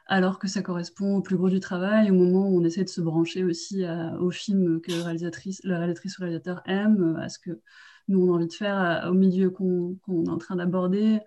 alors 0.06 0.38
que 0.38 0.48
ça 0.48 0.62
correspond 0.62 1.16
au 1.16 1.22
plus 1.22 1.36
gros 1.36 1.48
du 1.48 1.60
travail, 1.60 2.10
au 2.10 2.14
moment 2.14 2.48
où 2.48 2.60
on 2.60 2.64
essaie 2.64 2.84
de 2.84 2.88
se 2.88 3.00
brancher 3.00 3.44
aussi 3.44 3.84
au 4.20 4.30
film 4.30 4.80
que 4.80 4.92
la 4.92 5.04
réalisatrice, 5.04 5.60
la 5.64 5.78
réalisatrice 5.78 6.18
ou 6.18 6.22
le 6.22 6.26
réalisateur 6.26 6.62
aime, 6.66 7.16
à 7.20 7.28
ce 7.28 7.38
que 7.38 7.60
nous 8.08 8.20
on 8.20 8.32
a 8.32 8.36
envie 8.36 8.48
de 8.48 8.52
faire, 8.52 9.08
au 9.08 9.14
milieu 9.14 9.50
qu'on 9.50 9.96
est 10.08 10.28
en 10.28 10.38
train 10.38 10.56
d'aborder. 10.56 11.20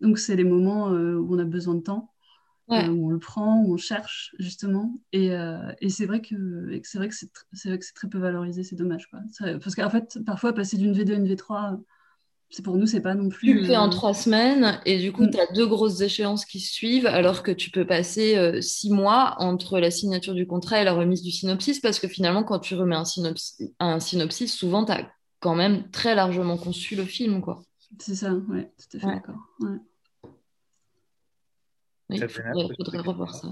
Donc, 0.00 0.18
c'est 0.18 0.36
les 0.36 0.44
moments 0.44 0.88
où 0.88 1.34
on 1.34 1.38
a 1.38 1.44
besoin 1.44 1.74
de 1.74 1.82
temps. 1.82 2.12
Euh, 2.70 2.88
où 2.88 3.06
on 3.06 3.08
le 3.08 3.18
prend, 3.18 3.62
où 3.62 3.72
on 3.72 3.76
cherche 3.78 4.34
justement. 4.38 5.00
Et, 5.12 5.32
euh, 5.32 5.72
et 5.80 5.88
c'est 5.88 6.04
vrai 6.04 6.20
que 6.20 6.34
c'est 6.82 6.98
vrai 6.98 7.08
que 7.08 7.14
c'est 7.14 7.94
très 7.94 8.08
peu 8.08 8.18
valorisé, 8.18 8.62
c'est 8.62 8.76
dommage 8.76 9.08
quoi. 9.08 9.20
Parce 9.40 9.74
qu'en 9.74 9.88
fait, 9.88 10.18
parfois 10.26 10.52
passer 10.52 10.76
d'une 10.76 10.92
V2 10.92 11.12
à 11.12 11.16
une 11.16 11.26
V3, 11.26 11.80
c'est 11.80 11.97
pour 12.64 12.76
nous 12.76 12.86
c'est 12.86 13.00
pas 13.00 13.14
non 13.14 13.28
plus. 13.28 13.48
Tu 13.48 13.54
le 13.54 13.64
fais 13.64 13.76
en 13.76 13.88
euh, 13.88 13.90
trois 13.90 14.14
semaines 14.14 14.80
et 14.86 14.98
du 14.98 15.12
coup 15.12 15.24
mm. 15.24 15.30
tu 15.30 15.40
as 15.40 15.52
deux 15.54 15.66
grosses 15.66 16.00
échéances 16.00 16.44
qui 16.44 16.60
suivent, 16.60 17.06
alors 17.06 17.42
que 17.42 17.50
tu 17.50 17.70
peux 17.70 17.86
passer 17.86 18.60
six 18.62 18.90
mois 18.90 19.36
entre 19.38 19.78
la 19.78 19.90
signature 19.90 20.34
du 20.34 20.46
contrat 20.46 20.80
et 20.80 20.84
la 20.84 20.92
remise 20.92 21.22
du 21.22 21.30
synopsis, 21.30 21.80
parce 21.80 21.98
que 21.98 22.08
finalement 22.08 22.44
quand 22.44 22.58
tu 22.58 22.74
remets 22.74 22.96
un 22.96 23.04
synopsis, 23.04 23.62
un 23.78 24.00
synopsis 24.00 24.54
souvent 24.54 24.84
tu 24.84 24.92
as 24.92 25.10
quand 25.40 25.54
même 25.54 25.90
très 25.90 26.14
largement 26.14 26.56
conçu 26.56 26.96
le 26.96 27.04
film 27.04 27.40
quoi. 27.40 27.62
C'est 27.98 28.14
ça, 28.14 28.32
ouais, 28.32 28.70
tout 28.78 28.96
à 28.96 29.00
fait 29.00 29.06
d'accord. 29.06 29.36
Ouais. 29.60 29.78
Il 32.10 32.28
faudrait, 32.28 33.00
revoir 33.00 33.34
ça. 33.34 33.48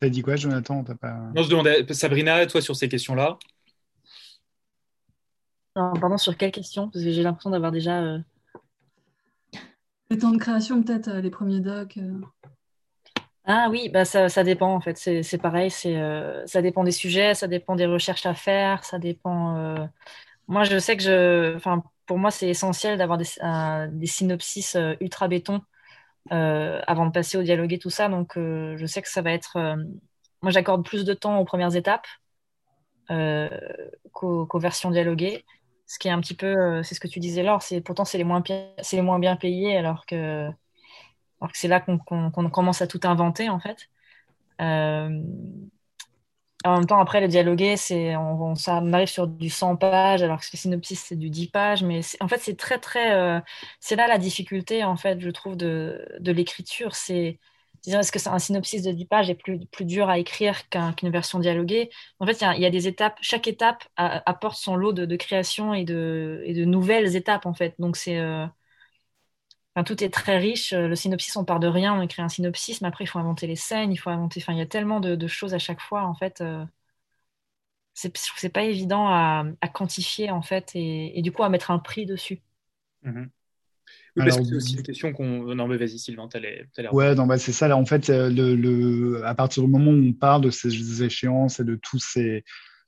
T'as 0.00 0.08
dit 0.08 0.22
quoi, 0.22 0.36
Jonathan? 0.36 0.84
Pas... 0.84 1.30
Non, 1.34 1.42
je 1.42 1.48
demandais, 1.48 1.92
Sabrina, 1.92 2.46
toi, 2.46 2.60
sur 2.60 2.76
ces 2.76 2.88
questions-là 2.88 3.38
pardon, 5.74 6.18
sur 6.18 6.36
quelle 6.36 6.52
question 6.52 6.88
Parce 6.88 7.04
que 7.04 7.10
j'ai 7.10 7.22
l'impression 7.22 7.50
d'avoir 7.50 7.72
déjà. 7.72 8.18
Les 10.10 10.18
temps 10.18 10.30
de 10.30 10.38
création, 10.38 10.82
peut-être, 10.82 11.10
les 11.10 11.30
premiers 11.30 11.60
docs. 11.60 11.98
Ah 13.44 13.68
oui, 13.70 13.88
bah 13.88 14.04
ça, 14.04 14.28
ça 14.28 14.44
dépend 14.44 14.74
en 14.74 14.80
fait. 14.80 14.96
C'est 14.96 15.38
pareil, 15.38 15.70
c'est 15.70 15.96
ça 16.46 16.62
dépend 16.62 16.84
des 16.84 16.92
sujets, 16.92 17.34
ça 17.34 17.48
dépend 17.48 17.74
des 17.74 17.86
recherches 17.86 18.26
à 18.26 18.34
faire, 18.34 18.84
ça 18.84 18.98
dépend. 18.98 19.74
Moi, 20.48 20.64
je 20.64 20.78
sais 20.78 20.96
que 20.96 21.02
je, 21.02 21.56
enfin, 21.56 21.82
pour 22.06 22.18
moi, 22.18 22.30
c'est 22.30 22.48
essentiel 22.48 22.98
d'avoir 22.98 23.18
des, 23.18 23.26
des, 23.92 24.06
synopsis 24.06 24.76
ultra 25.00 25.28
béton 25.28 25.62
avant 26.30 27.06
de 27.06 27.10
passer 27.12 27.36
au 27.38 27.42
dialogue 27.42 27.72
et 27.72 27.78
tout 27.78 27.90
ça. 27.90 28.08
Donc, 28.08 28.34
je 28.36 28.86
sais 28.86 29.02
que 29.02 29.08
ça 29.08 29.22
va 29.22 29.32
être. 29.32 29.56
moi, 30.42 30.50
j'accorde 30.52 30.84
plus 30.84 31.04
de 31.04 31.14
temps 31.14 31.38
aux 31.38 31.44
premières 31.44 31.74
étapes 31.74 32.06
qu'aux 33.08 34.58
versions 34.58 34.90
dialoguées. 34.90 35.44
Ce 35.86 35.98
qui 35.98 36.08
est 36.08 36.10
un 36.10 36.20
petit 36.20 36.34
peu, 36.34 36.82
c'est 36.82 36.94
ce 36.94 37.00
que 37.00 37.08
tu 37.08 37.20
disais, 37.20 37.42
Laure, 37.42 37.62
c'est 37.62 37.80
pourtant 37.80 38.04
c'est 38.04 38.18
les 38.18 38.24
moins 38.24 38.42
c'est 38.82 38.96
les 38.96 39.02
moins 39.02 39.18
bien 39.18 39.36
payés, 39.36 39.76
alors 39.76 40.06
que 40.06 40.50
alors 41.42 41.50
que 41.52 41.58
c'est 41.58 41.68
là 41.68 41.80
qu'on 41.80 41.98
commence 42.50 42.82
à 42.82 42.86
tout 42.86 43.00
inventer, 43.02 43.48
en 43.48 43.58
fait. 43.58 43.88
Euh, 44.60 45.20
en 46.64 46.76
même 46.76 46.86
temps, 46.86 47.00
après, 47.00 47.20
le 47.20 47.26
dialoguer, 47.26 47.76
c'est, 47.76 48.14
on, 48.14 48.54
arrive 48.92 49.08
sur 49.08 49.26
du 49.26 49.50
100 49.50 49.74
pages, 49.76 50.22
alors 50.22 50.38
que 50.38 50.46
le 50.52 50.58
synopsis, 50.58 51.00
c'est 51.00 51.16
du 51.16 51.30
10 51.30 51.48
pages. 51.48 51.82
Mais 51.82 52.00
en 52.20 52.28
fait, 52.28 52.38
c'est 52.38 52.56
très, 52.56 52.78
très. 52.78 53.12
Euh, 53.14 53.40
c'est 53.80 53.96
là 53.96 54.06
la 54.06 54.18
difficulté, 54.18 54.84
en 54.84 54.96
fait, 54.96 55.20
je 55.20 55.30
trouve, 55.30 55.56
de, 55.56 56.06
de 56.20 56.30
l'écriture. 56.30 56.94
C'est. 56.94 57.40
Est-ce 57.86 58.12
que 58.12 58.28
un 58.28 58.38
synopsis 58.38 58.82
de 58.82 58.92
10 58.92 59.06
pages 59.06 59.30
est 59.30 59.34
plus, 59.34 59.66
plus 59.66 59.84
dur 59.84 60.08
à 60.08 60.18
écrire 60.18 60.68
qu'une 60.68 61.10
version 61.10 61.40
dialoguée? 61.40 61.90
En 62.20 62.26
fait, 62.26 62.40
il 62.40 62.62
y, 62.62 62.66
a 62.66 62.70
des 62.70 62.86
étapes. 62.86 63.18
Chaque 63.20 63.48
étape 63.48 63.84
apporte 63.96 64.56
son 64.56 64.76
lot 64.76 64.92
de, 64.92 65.16
création 65.16 65.74
et 65.74 65.84
de, 65.84 66.64
nouvelles 66.64 67.16
étapes, 67.16 67.44
en 67.46 67.54
fait. 67.54 67.74
Donc, 67.80 67.96
c'est. 67.96 68.18
Euh, 68.18 68.46
tout 69.84 70.04
est 70.04 70.10
très 70.10 70.38
riche. 70.38 70.72
Le 70.72 70.94
synopsis, 70.94 71.34
on 71.36 71.44
part 71.44 71.58
de 71.58 71.66
rien, 71.66 71.94
on 71.94 72.02
écrit 72.02 72.22
un 72.22 72.28
synopsis, 72.28 72.80
mais 72.82 72.88
après, 72.88 73.04
il 73.04 73.06
faut 73.08 73.18
inventer 73.18 73.46
les 73.46 73.56
scènes, 73.56 73.92
il 73.92 73.96
faut 73.96 74.10
inventer. 74.10 74.40
Enfin, 74.40 74.52
il 74.52 74.58
y 74.58 74.62
a 74.62 74.66
tellement 74.66 75.00
de, 75.00 75.26
choses 75.26 75.54
à 75.54 75.58
chaque 75.58 75.80
fois, 75.80 76.04
en 76.04 76.14
fait. 76.14 76.40
Euh, 76.40 76.64
c'est, 77.94 78.16
c'est 78.16 78.48
pas 78.48 78.62
évident 78.62 79.08
à, 79.08 79.44
quantifier, 79.72 80.30
en 80.30 80.42
fait, 80.42 80.72
et, 80.74 81.20
du 81.22 81.32
coup, 81.32 81.42
à 81.42 81.48
mettre 81.48 81.70
un 81.70 81.78
prix 81.78 82.06
dessus. 82.06 82.42
Mm-hmm. 83.04 83.28
Oui, 84.16 84.24
parce 84.24 84.36
que 84.36 84.44
c'est 84.44 84.54
aussi 84.54 84.76
une 84.76 84.82
question 84.82 85.12
qu'on. 85.12 85.54
Non, 85.54 85.66
mais 85.66 85.76
vas-y, 85.76 85.98
Sylvain, 85.98 86.28
t'as 86.28 86.38
l'air. 86.38 86.66
Ouais, 86.92 87.14
non, 87.14 87.26
bah, 87.26 87.38
c'est 87.38 87.52
ça. 87.52 87.68
Là, 87.68 87.76
en 87.76 87.86
fait, 87.86 88.10
euh, 88.10 88.28
le, 88.28 88.54
le... 88.54 89.24
à 89.24 89.34
partir 89.34 89.62
du 89.62 89.70
moment 89.70 89.90
où 89.90 90.08
on 90.08 90.12
parle 90.12 90.42
de 90.42 90.50
ces 90.50 91.02
échéances 91.02 91.60
et 91.60 91.64
de 91.64 91.76
tous 91.76 91.98
ces 91.98 92.44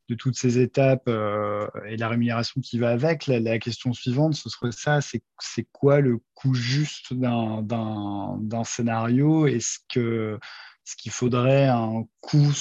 de 0.08 0.14
toutes 0.14 0.36
ces 0.36 0.58
étapes 0.58 1.08
euh, 1.08 1.66
et 1.86 1.96
la 1.96 2.08
rémunération 2.08 2.60
qui 2.60 2.78
va 2.78 2.90
avec, 2.90 3.26
la, 3.26 3.58
question 3.58 3.92
suivante, 3.92 4.34
ce 4.34 4.48
serait 4.50 4.72
ça, 4.72 5.00
c'est 5.00 5.68
quoi 5.72 6.00
le 6.00 6.18
coût 6.34 6.54
juste 6.54 7.14
d'un 7.14 8.64
scénario? 8.64 9.46
Est-ce 9.46 9.78
que 9.88 10.38
ce 10.84 10.96
qu'il 10.96 11.12
faudrait 11.12 11.66
un 11.66 12.04
coût 12.20 12.52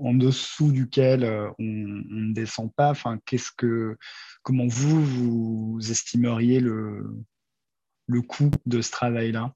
en 0.00 0.14
dessous 0.14 0.72
duquel 0.72 1.24
euh, 1.24 1.50
on, 1.58 1.64
ne 1.64 2.32
descend 2.32 2.72
pas? 2.74 2.90
Enfin, 2.90 3.18
qu'est-ce 3.26 3.50
que, 3.54 3.98
comment 4.42 4.66
vous 4.66 5.04
vous 5.04 5.90
estimeriez 5.90 6.60
le, 6.60 7.04
le 8.06 8.22
coût 8.22 8.50
de 8.66 8.80
ce 8.80 8.90
travail-là 8.90 9.52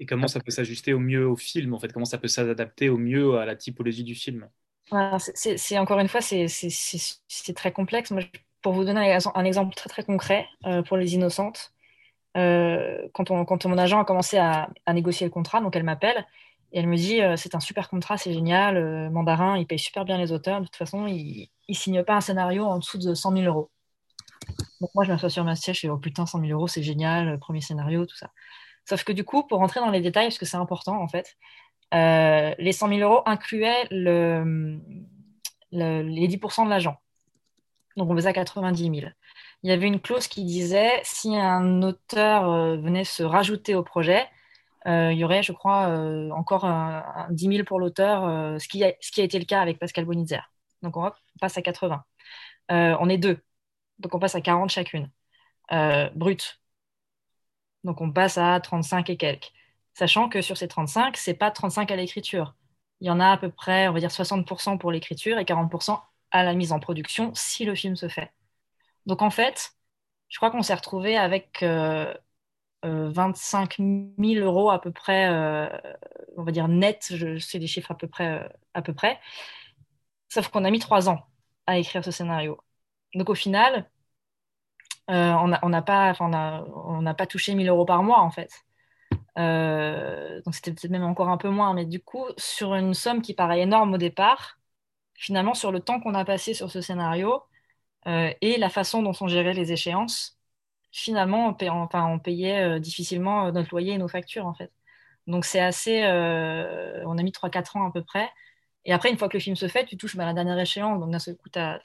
et 0.00 0.06
comment 0.06 0.28
ça 0.28 0.40
peut 0.40 0.50
s'ajuster 0.50 0.92
au 0.92 1.00
mieux 1.00 1.26
au 1.26 1.36
film, 1.36 1.74
en 1.74 1.78
fait, 1.78 1.92
comment 1.92 2.04
ça 2.04 2.18
peut 2.18 2.28
s'adapter 2.28 2.88
au 2.88 2.98
mieux 2.98 3.36
à 3.38 3.46
la 3.46 3.56
typologie 3.56 4.04
du 4.04 4.14
film? 4.14 4.48
c'est 5.34 5.78
encore 5.78 5.98
une 5.98 6.08
fois, 6.08 6.22
c'est 6.22 7.54
très 7.54 7.72
complexe. 7.72 8.10
Moi, 8.10 8.22
pour 8.62 8.72
vous 8.72 8.84
donner 8.84 9.18
un 9.34 9.44
exemple 9.44 9.74
très 9.74 9.90
très 9.90 10.02
concret 10.02 10.46
euh, 10.64 10.82
pour 10.82 10.96
les 10.96 11.14
innocentes, 11.14 11.72
euh, 12.36 13.06
quand, 13.12 13.30
on, 13.30 13.44
quand, 13.44 13.66
mon 13.66 13.76
agent 13.76 14.00
a 14.00 14.04
commencé 14.04 14.38
à, 14.38 14.70
négocier 14.92 15.26
le 15.26 15.30
contrat, 15.30 15.60
donc 15.60 15.76
elle 15.76 15.82
m'appelle 15.82 16.24
et 16.72 16.78
elle 16.78 16.86
me 16.86 16.96
dit 16.96 17.20
euh, 17.20 17.36
c'est 17.36 17.54
un 17.54 17.60
super 17.60 17.90
contrat, 17.90 18.16
c'est 18.16 18.32
génial, 18.32 19.10
Mandarin, 19.10 19.58
il 19.58 19.66
paye 19.66 19.78
super 19.78 20.04
bien 20.04 20.16
les 20.16 20.32
auteurs, 20.32 20.60
de 20.60 20.66
toute 20.66 20.76
façon, 20.76 21.06
il 21.06 21.50
ne 21.68 21.74
signe 21.74 22.02
pas 22.02 22.14
un 22.14 22.20
scénario 22.22 22.64
en 22.64 22.78
dessous 22.78 22.98
de 22.98 23.14
100 23.14 23.32
000 23.32 23.44
euros. 23.44 23.70
Moi, 24.94 25.04
je 25.04 25.10
m'assois 25.12 25.30
sur 25.30 25.44
ma 25.44 25.56
siège, 25.56 25.76
je 25.76 25.80
fais 25.82 25.88
oh 25.88 25.98
putain, 25.98 26.26
100 26.26 26.40
000 26.40 26.52
euros, 26.52 26.68
c'est 26.68 26.82
génial, 26.82 27.38
premier 27.38 27.60
scénario, 27.60 28.06
tout 28.06 28.16
ça. 28.16 28.30
Sauf 28.88 29.04
que 29.04 29.12
du 29.12 29.24
coup, 29.24 29.42
pour 29.42 29.58
rentrer 29.58 29.80
dans 29.80 29.90
les 29.90 30.00
détails, 30.00 30.26
parce 30.26 30.38
que 30.38 30.46
c'est 30.46 30.56
important 30.56 31.00
en 31.02 31.08
fait, 31.08 31.36
euh, 31.94 32.54
les 32.58 32.72
100 32.72 32.88
000 32.88 33.00
euros 33.00 33.22
incluaient 33.26 33.86
le, 33.90 34.80
les 35.72 36.28
10% 36.28 36.64
de 36.64 36.70
l'agent. 36.70 36.96
Donc 37.96 38.10
on 38.10 38.14
faisait 38.14 38.28
à 38.28 38.32
90 38.32 38.82
000. 39.00 39.12
Il 39.62 39.70
y 39.70 39.72
avait 39.72 39.86
une 39.86 40.00
clause 40.00 40.28
qui 40.28 40.44
disait 40.44 41.00
si 41.02 41.36
un 41.36 41.82
auteur 41.82 42.48
euh, 42.50 42.76
venait 42.76 43.04
se 43.04 43.22
rajouter 43.22 43.74
au 43.74 43.82
projet, 43.82 44.26
euh, 44.86 45.12
il 45.12 45.18
y 45.18 45.24
aurait, 45.24 45.42
je 45.42 45.52
crois, 45.52 45.88
encore 46.32 46.64
un, 46.64 47.26
10 47.30 47.48
000 47.48 47.64
pour 47.64 47.80
l'auteur, 47.80 48.22
ce, 48.60 48.68
qui 48.68 48.84
a, 48.84 48.92
ce 49.00 49.10
qui 49.10 49.20
a 49.20 49.24
été 49.24 49.38
le 49.38 49.44
cas 49.44 49.60
avec 49.60 49.78
Pascal 49.78 50.04
Bonitzer. 50.04 50.40
Donc 50.82 50.96
on 50.96 51.10
passe 51.40 51.58
à 51.58 51.62
80. 51.62 52.04
on 52.70 53.08
est 53.08 53.18
deux. 53.18 53.38
Donc 53.98 54.14
on 54.14 54.18
passe 54.18 54.34
à 54.34 54.40
40 54.40 54.70
chacune. 54.70 55.10
brut. 56.14 56.60
Donc 57.84 58.00
on 58.00 58.12
passe 58.12 58.38
à 58.38 58.58
35 58.60 59.10
et 59.10 59.16
quelques. 59.16 59.52
Sachant 59.94 60.28
que 60.28 60.42
sur 60.42 60.56
ces 60.56 60.68
35, 60.68 61.16
c'est 61.16 61.34
pas 61.34 61.50
35 61.50 61.90
à 61.90 61.96
l'écriture. 61.96 62.54
Il 63.00 63.06
y 63.06 63.10
en 63.10 63.20
a 63.20 63.30
à 63.30 63.36
peu 63.36 63.50
près, 63.50 63.88
on 63.88 63.92
va 63.92 64.00
dire 64.00 64.10
60% 64.10 64.78
pour 64.78 64.92
l'écriture 64.92 65.38
et 65.38 65.44
40% 65.44 66.00
à 66.30 66.44
la 66.44 66.54
mise 66.54 66.72
en 66.72 66.80
production 66.80 67.32
si 67.34 67.64
le 67.64 67.74
film 67.74 67.96
se 67.96 68.08
fait. 68.08 68.32
Donc 69.06 69.22
en 69.22 69.30
fait, 69.30 69.72
je 70.28 70.36
crois 70.38 70.50
qu'on 70.50 70.62
s'est 70.62 70.74
retrouvé 70.74 71.16
avec 71.16 71.62
25 72.82 73.80
euh, 73.80 73.84
000 74.18 74.40
euh, 74.40 74.44
euros 74.44 74.70
à 74.70 74.80
peu 74.80 74.92
près, 74.92 75.28
euh, 75.30 75.68
on 76.36 76.42
va 76.42 76.52
dire 76.52 76.68
net, 76.68 77.08
je 77.14 77.38
sais 77.38 77.58
des 77.58 77.66
chiffres 77.66 77.90
à 77.92 77.96
peu 77.96 78.08
près, 78.08 78.48
à 78.74 78.82
peu 78.82 78.94
près. 78.94 79.18
Sauf 80.28 80.48
qu'on 80.48 80.64
a 80.64 80.70
mis 80.70 80.78
trois 80.78 81.08
ans 81.08 81.26
à 81.66 81.78
écrire 81.78 82.04
ce 82.04 82.10
scénario. 82.10 82.60
Donc 83.14 83.30
au 83.30 83.34
final, 83.34 83.88
euh, 85.10 85.32
on 85.62 85.68
n'a 85.70 85.82
pas, 85.82 86.14
on 86.20 87.14
pas 87.14 87.26
touché 87.26 87.54
1000 87.54 87.68
euros 87.68 87.84
par 87.86 88.02
mois 88.02 88.20
en 88.20 88.30
fait. 88.30 88.50
Euh, 89.38 90.42
donc 90.42 90.54
c'était 90.54 90.72
peut-être 90.72 90.90
même 90.92 91.04
encore 91.04 91.28
un 91.30 91.38
peu 91.38 91.48
moins, 91.50 91.74
mais 91.74 91.86
du 91.86 92.00
coup, 92.00 92.24
sur 92.38 92.74
une 92.74 92.94
somme 92.94 93.22
qui 93.22 93.34
paraît 93.34 93.62
énorme 93.62 93.94
au 93.94 93.98
départ, 93.98 94.58
finalement, 95.14 95.54
sur 95.54 95.72
le 95.72 95.80
temps 95.80 96.00
qu'on 96.00 96.14
a 96.14 96.24
passé 96.24 96.54
sur 96.54 96.70
ce 96.70 96.80
scénario 96.82 97.42
euh, 98.08 98.32
et 98.42 98.58
la 98.58 98.70
façon 98.70 99.02
dont 99.02 99.12
sont 99.14 99.28
gérées 99.28 99.54
les 99.54 99.72
échéances, 99.72 100.38
finalement, 100.92 101.56
on, 101.60 101.88
on 101.94 102.18
payait 102.20 102.80
difficilement 102.80 103.52
notre 103.52 103.70
loyer 103.72 103.94
et 103.94 103.98
nos 103.98 104.08
factures 104.08 104.46
en 104.46 104.54
fait. 104.54 104.72
Donc 105.28 105.44
c'est 105.44 105.60
assez, 105.60 106.04
on 107.06 107.18
a 107.18 107.22
mis 107.22 107.32
3-4 107.32 107.76
ans 107.76 107.86
à 107.88 107.92
peu 107.92 108.02
près. 108.04 108.30
Et 108.88 108.92
après, 108.94 109.10
une 109.10 109.18
fois 109.18 109.28
que 109.28 109.36
le 109.36 109.42
film 109.42 109.54
se 109.54 109.68
fait, 109.68 109.84
tu 109.84 109.98
touches 109.98 110.14
à 110.14 110.18
bah, 110.18 110.24
la 110.24 110.32
dernière 110.32 110.58
échéance, 110.58 110.98
donc 110.98 111.10
d'un 111.10 111.18
seul 111.18 111.36
coup, 111.36 111.50
tu 111.50 111.58
as, 111.58 111.78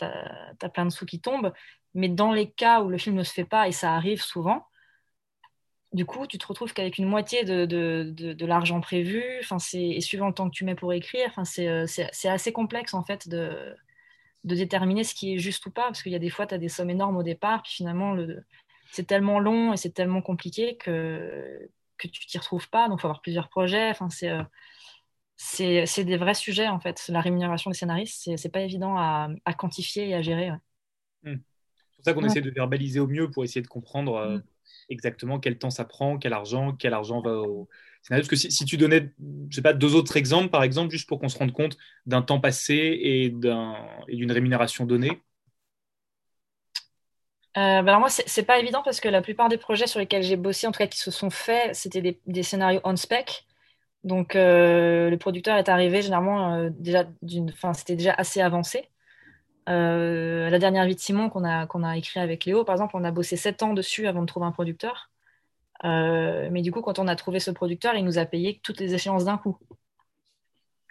plein 0.74 0.86
de 0.86 0.90
sous 0.90 1.06
qui 1.06 1.20
tombent. 1.20 1.52
Mais 1.94 2.08
dans 2.08 2.32
les 2.32 2.50
cas 2.50 2.82
où 2.82 2.88
le 2.88 2.98
film 2.98 3.18
ne 3.18 3.24
se 3.24 3.34
fait 3.34 3.44
pas, 3.44 3.68
et 3.68 3.74
ça 3.74 3.94
arrive 3.94 4.22
souvent, 4.22 4.66
du 5.92 6.06
coup, 6.06 6.26
tu 6.28 6.38
te 6.38 6.48
retrouves 6.48 6.74
qu'avec 6.74 6.98
une 6.98 7.06
moitié 7.06 7.44
de, 7.44 8.46
l'argent 8.46 8.80
prévu, 8.80 9.22
et 9.74 10.00
suivant 10.00 10.28
le 10.28 10.34
temps 10.34 10.50
que 10.50 10.56
tu 10.56 10.64
mets 10.64 10.76
pour 10.76 10.94
écrire, 10.94 11.30
euh, 11.60 11.86
c'est 11.88 12.30
assez 12.30 12.54
complexe 12.54 12.94
en 12.94 13.04
fait 13.04 13.28
de, 13.28 13.76
de 14.46 14.56
déterminer 14.56 15.04
ce 15.04 15.14
qui 15.14 15.34
est 15.34 15.40
juste 15.40 15.66
ou 15.66 15.72
pas, 15.72 15.88
parce 15.88 16.04
qu'il 16.04 16.14
y 16.14 16.16
a 16.16 16.20
des 16.20 16.30
fois, 16.30 16.48
tu 16.48 16.56
as 16.56 16.58
des 16.58 16.70
sommes 16.70 16.90
énormes 16.90 17.18
au 17.18 17.24
départ, 17.24 17.64
puis 17.64 17.74
finalement, 17.74 18.16
c'est 18.92 19.08
tellement 19.08 19.40
long 19.40 19.74
et 19.74 19.78
c'est 19.78 19.94
tellement 19.94 20.22
compliqué 20.22 20.78
que, 20.78 21.70
que 21.98 22.08
tu 22.08 22.26
t'y 22.28 22.38
retrouves 22.38 22.70
pas, 22.70 22.88
donc 22.88 23.00
il 23.00 23.02
faut 23.02 23.08
avoir 23.08 23.22
plusieurs 23.22 23.50
projets. 23.50 23.90
Enfin, 23.90 24.10
c'est 24.10 24.30
euh, 24.30 24.42
c'est 25.36 26.04
des 26.04 26.18
vrais 26.18 26.34
sujets 26.34 26.68
en 26.68 26.80
fait. 26.80 27.06
La 27.10 27.22
rémunération 27.22 27.72
des 27.72 27.78
scénaristes, 27.78 28.30
c'est 28.36 28.50
pas 28.50 28.62
évident 28.62 28.96
à, 28.98 29.54
quantifier 29.58 30.10
et 30.10 30.16
à 30.16 30.22
gérer. 30.22 30.52
Hmm. 31.24 31.36
C'est 31.36 31.96
pour 31.96 32.06
ça 32.06 32.14
qu'on 32.14 32.26
essaie 32.26 32.42
de 32.42 32.52
verbaliser 32.52 33.00
au 33.00 33.08
mieux 33.08 33.30
pour 33.32 33.44
essayer 33.44 33.62
de 33.62 33.68
comprendre 33.68 34.16
euh, 34.16 34.38
hmm. 34.38 34.44
exactement 34.90 35.40
quel 35.40 35.58
temps 35.58 35.70
ça 35.70 35.86
prend, 35.86 36.18
quel 36.18 36.34
argent, 36.34 36.74
quel 36.74 36.94
argent 36.94 37.22
va 37.22 37.38
au 37.38 37.68
scénario. 38.02 38.28
Parce 38.28 38.30
que 38.30 38.36
si, 38.36 38.66
tu 38.66 38.78
donnais, 38.78 39.12
je 39.50 39.56
sais 39.56 39.62
pas, 39.62 39.74
deux 39.74 39.96
autres 39.96 40.18
exemples 40.18 40.50
par 40.50 40.64
exemple, 40.64 40.92
juste 40.92 41.08
pour 41.08 41.20
qu'on 41.20 41.30
se 41.30 41.38
rende 41.38 41.54
compte 41.54 41.78
d'un 42.06 42.22
temps 42.22 42.40
passé 42.40 42.76
et 42.76 43.30
d'une 43.30 44.32
rémunération 44.32 44.86
donnée. 44.86 45.22
Euh, 47.56 47.84
ben 47.84 47.90
alors 47.90 48.00
moi, 48.00 48.10
c'est 48.10 48.44
pas 48.44 48.58
évident 48.58 48.82
parce 48.84 49.00
que 49.00 49.08
la 49.08 49.22
plupart 49.22 49.48
des 49.48 49.60
projets 49.60 49.86
sur 49.86 50.00
lesquels 50.00 50.24
j'ai 50.24 50.38
bossé, 50.38 50.66
en 50.66 50.72
tout 50.72 50.80
cas 50.80 50.88
qui 50.88 50.98
se 50.98 51.12
sont 51.12 51.30
faits, 51.30 51.76
c'était 51.76 52.02
des, 52.02 52.20
des, 52.26 52.42
scénarios 52.42 52.82
on 52.84 52.96
spec. 52.96 53.46
Donc, 54.04 54.36
euh, 54.36 55.10
le 55.10 55.18
producteur 55.18 55.58
est 55.58 55.70
arrivé 55.70 56.02
généralement 56.02 56.54
euh, 56.56 56.70
déjà 56.72 57.06
d'une, 57.22 57.50
enfin, 57.52 57.74
c'était 57.74 57.96
déjà 57.96 58.14
assez 58.14 58.42
avancé. 58.42 58.90
Euh, 59.70 60.50
la 60.50 60.60
dernière 60.60 60.86
vie 60.86 60.96
de 60.96 61.00
Simon 61.00 61.30
qu'on 61.30 61.46
a, 61.46 61.68
qu'on 61.68 61.90
écrit 61.94 62.20
avec 62.20 62.46
Léo, 62.46 62.66
par 62.66 62.76
exemple, 62.76 62.98
on 62.98 63.04
a 63.06 63.12
bossé 63.12 63.38
sept 63.38 63.64
ans 63.64 63.74
dessus 63.74 64.08
avant 64.08 64.22
de 64.22 64.28
trouver 64.28 64.46
un 64.46 64.52
producteur. 64.52 65.10
mais 65.84 66.62
du 66.62 66.72
coup, 66.72 66.82
quand 66.82 67.00
on 67.00 67.08
a 67.08 67.16
trouvé 67.16 67.40
ce 67.40 67.52
producteur, 67.52 67.96
il 67.96 68.06
nous 68.06 68.18
a 68.20 68.26
payé 68.26 68.60
toutes 68.64 68.80
les 68.80 68.94
échéances 68.94 69.26
d'un 69.26 69.38
coup. 69.38 69.58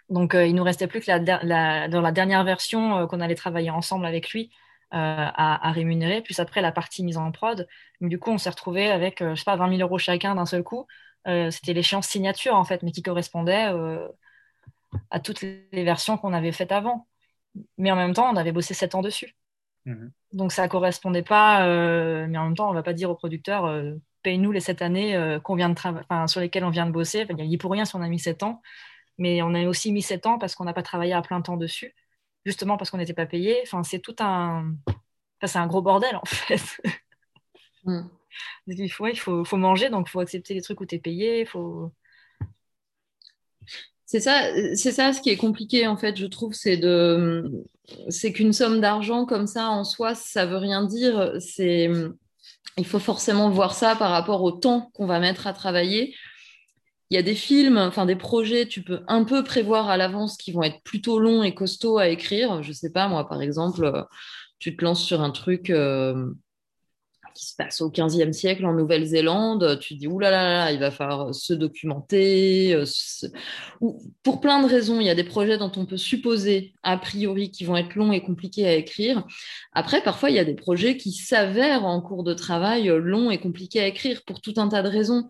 Donc, 0.09 0.33
il 0.35 0.53
nous 0.55 0.63
restait 0.63 0.87
plus 0.87 0.99
que 1.01 1.07
la, 1.11 1.87
dans 1.87 2.01
la 2.01 2.11
dernière 2.11 2.43
version 2.43 3.07
qu'on 3.07 3.19
allait 3.21 3.35
travailler 3.35 3.69
ensemble 3.69 4.05
avec 4.05 4.31
lui 4.31 4.51
à, 4.91 5.71
rémunérer. 5.71 6.21
Puis 6.21 6.35
après, 6.39 6.61
la 6.61 6.71
partie 6.71 7.03
mise 7.03 7.17
en 7.17 7.31
prod. 7.31 7.67
du 8.01 8.19
coup, 8.19 8.31
on 8.31 8.37
s'est 8.37 8.49
retrouvé 8.49 8.91
avec, 8.91 9.19
je 9.19 9.35
sais 9.35 9.45
pas, 9.45 9.55
20 9.55 9.69
000 9.77 9.81
euros 9.81 9.97
chacun 9.97 10.35
d'un 10.35 10.45
seul 10.45 10.63
coup. 10.63 10.87
C'était 11.25 11.73
l'échéance 11.73 12.07
signature, 12.07 12.55
en 12.55 12.63
fait, 12.63 12.83
mais 12.83 12.91
qui 12.91 13.01
correspondait 13.01 13.69
à 15.09 15.19
toutes 15.19 15.41
les 15.41 15.83
versions 15.83 16.17
qu'on 16.17 16.33
avait 16.33 16.51
faites 16.51 16.71
avant. 16.71 17.07
Mais 17.77 17.91
en 17.91 17.95
même 17.95 18.13
temps, 18.13 18.29
on 18.29 18.35
avait 18.35 18.51
bossé 18.51 18.73
7 18.73 18.95
ans 18.95 19.01
dessus. 19.01 19.35
Mhm. 19.85 20.11
Donc 20.31 20.51
ça 20.51 20.67
correspondait 20.67 21.23
pas, 21.23 21.65
euh, 21.67 22.25
mais 22.27 22.37
en 22.37 22.45
même 22.45 22.55
temps, 22.55 22.69
on 22.69 22.73
va 22.73 22.83
pas 22.83 22.93
dire 22.93 23.09
au 23.09 23.15
producteur 23.15 23.65
euh, 23.65 23.95
paye-nous 24.23 24.51
les 24.51 24.61
7 24.61 24.81
années 24.81 25.15
euh, 25.15 25.39
qu'on 25.39 25.55
vient 25.55 25.69
de 25.69 25.77
sur 26.27 26.39
lesquelles 26.39 26.63
on 26.63 26.69
vient 26.69 26.85
de 26.85 26.91
bosser. 26.91 27.25
il 27.29 27.35
n'y 27.35 27.55
a 27.55 27.57
pour 27.57 27.71
rien 27.71 27.85
si 27.85 27.95
on 27.95 28.01
a 28.01 28.07
mis 28.07 28.19
7 28.19 28.43
ans, 28.43 28.61
mais 29.17 29.41
on 29.41 29.53
a 29.53 29.65
aussi 29.67 29.91
mis 29.91 30.01
7 30.01 30.25
ans 30.25 30.37
parce 30.39 30.55
qu'on 30.55 30.63
n'a 30.63 30.73
pas 30.73 30.83
travaillé 30.83 31.13
à 31.13 31.21
plein 31.21 31.41
temps 31.41 31.57
dessus, 31.57 31.93
justement 32.45 32.77
parce 32.77 32.89
qu'on 32.89 32.97
n'était 32.97 33.13
pas 33.13 33.25
payé. 33.25 33.59
Enfin, 33.63 33.83
c'est 33.83 33.99
tout 33.99 34.15
un. 34.19 34.73
c'est 35.43 35.59
un 35.59 35.67
gros 35.67 35.81
bordel 35.81 36.15
en 36.15 36.25
fait. 36.25 36.81
Mm. 37.83 38.03
Il, 38.67 38.89
faut, 38.89 39.07
il 39.07 39.17
faut, 39.17 39.57
manger, 39.57 39.89
donc 39.89 40.07
il 40.07 40.11
faut 40.11 40.19
accepter 40.19 40.53
les 40.53 40.61
trucs 40.61 40.81
où 40.81 40.85
tu 40.85 40.95
es 40.95 40.99
payé. 40.99 41.47
C'est 44.05 44.19
ça, 44.19 44.43
c'est 44.75 44.91
ça 44.91 45.13
ce 45.13 45.21
qui 45.21 45.29
est 45.29 45.37
compliqué 45.37 45.87
en 45.87 45.97
fait, 45.97 46.17
je 46.17 46.25
trouve, 46.25 46.53
c'est 46.53 46.77
de, 46.77 47.65
c'est 48.09 48.31
qu'une 48.31 48.53
somme 48.53 48.79
d'argent 48.81 49.25
comme 49.25 49.47
ça 49.47 49.69
en 49.69 49.83
soi, 49.83 50.15
ça 50.15 50.45
veut 50.45 50.57
rien 50.57 50.85
dire. 50.85 51.33
C'est, 51.39 51.89
il 52.77 52.85
faut 52.85 52.99
forcément 52.99 53.49
voir 53.49 53.73
ça 53.73 53.95
par 53.95 54.11
rapport 54.11 54.43
au 54.43 54.51
temps 54.51 54.91
qu'on 54.93 55.05
va 55.05 55.19
mettre 55.19 55.47
à 55.47 55.53
travailler. 55.53 56.15
Il 57.09 57.15
y 57.15 57.17
a 57.17 57.21
des 57.21 57.35
films, 57.35 57.77
enfin 57.77 58.05
des 58.05 58.15
projets, 58.15 58.67
tu 58.67 58.81
peux 58.81 59.01
un 59.07 59.23
peu 59.23 59.43
prévoir 59.43 59.89
à 59.89 59.97
l'avance 59.97 60.37
qui 60.37 60.51
vont 60.51 60.63
être 60.63 60.81
plutôt 60.83 61.19
longs 61.19 61.43
et 61.43 61.53
costauds 61.53 61.97
à 61.97 62.07
écrire. 62.09 62.63
Je 62.63 62.71
sais 62.71 62.91
pas, 62.91 63.07
moi, 63.07 63.27
par 63.27 63.41
exemple, 63.41 64.05
tu 64.59 64.75
te 64.75 64.83
lances 64.83 65.03
sur 65.03 65.21
un 65.21 65.31
truc. 65.31 65.69
Euh, 65.69 66.31
qui 67.35 67.45
se 67.45 67.55
passe 67.55 67.81
au 67.81 67.89
15e 67.89 68.33
siècle 68.33 68.65
en 68.65 68.73
Nouvelle-Zélande, 68.73 69.79
tu 69.79 69.95
dis, 69.95 70.07
oulala, 70.07 70.43
là, 70.43 70.65
là, 70.65 70.71
il 70.71 70.79
va 70.79 70.91
falloir 70.91 71.33
se 71.33 71.53
documenter. 71.53 72.73
Euh, 72.73 72.85
pour 74.23 74.41
plein 74.41 74.61
de 74.61 74.67
raisons, 74.67 74.99
il 74.99 75.07
y 75.07 75.09
a 75.09 75.15
des 75.15 75.23
projets 75.23 75.57
dont 75.57 75.71
on 75.75 75.85
peut 75.85 75.97
supposer, 75.97 76.73
a 76.83 76.97
priori, 76.97 77.51
qui 77.51 77.65
vont 77.65 77.77
être 77.77 77.95
longs 77.95 78.11
et 78.11 78.21
compliqués 78.21 78.67
à 78.67 78.73
écrire. 78.73 79.25
Après, 79.73 80.01
parfois, 80.01 80.29
il 80.29 80.35
y 80.35 80.39
a 80.39 80.45
des 80.45 80.55
projets 80.55 80.97
qui 80.97 81.11
s'avèrent 81.11 81.85
en 81.85 82.01
cours 82.01 82.23
de 82.23 82.33
travail 82.33 82.89
euh, 82.89 82.99
longs 82.99 83.31
et 83.31 83.39
compliqués 83.39 83.79
à 83.79 83.87
écrire 83.87 84.23
pour 84.25 84.41
tout 84.41 84.53
un 84.57 84.67
tas 84.67 84.83
de 84.83 84.89
raisons. 84.89 85.27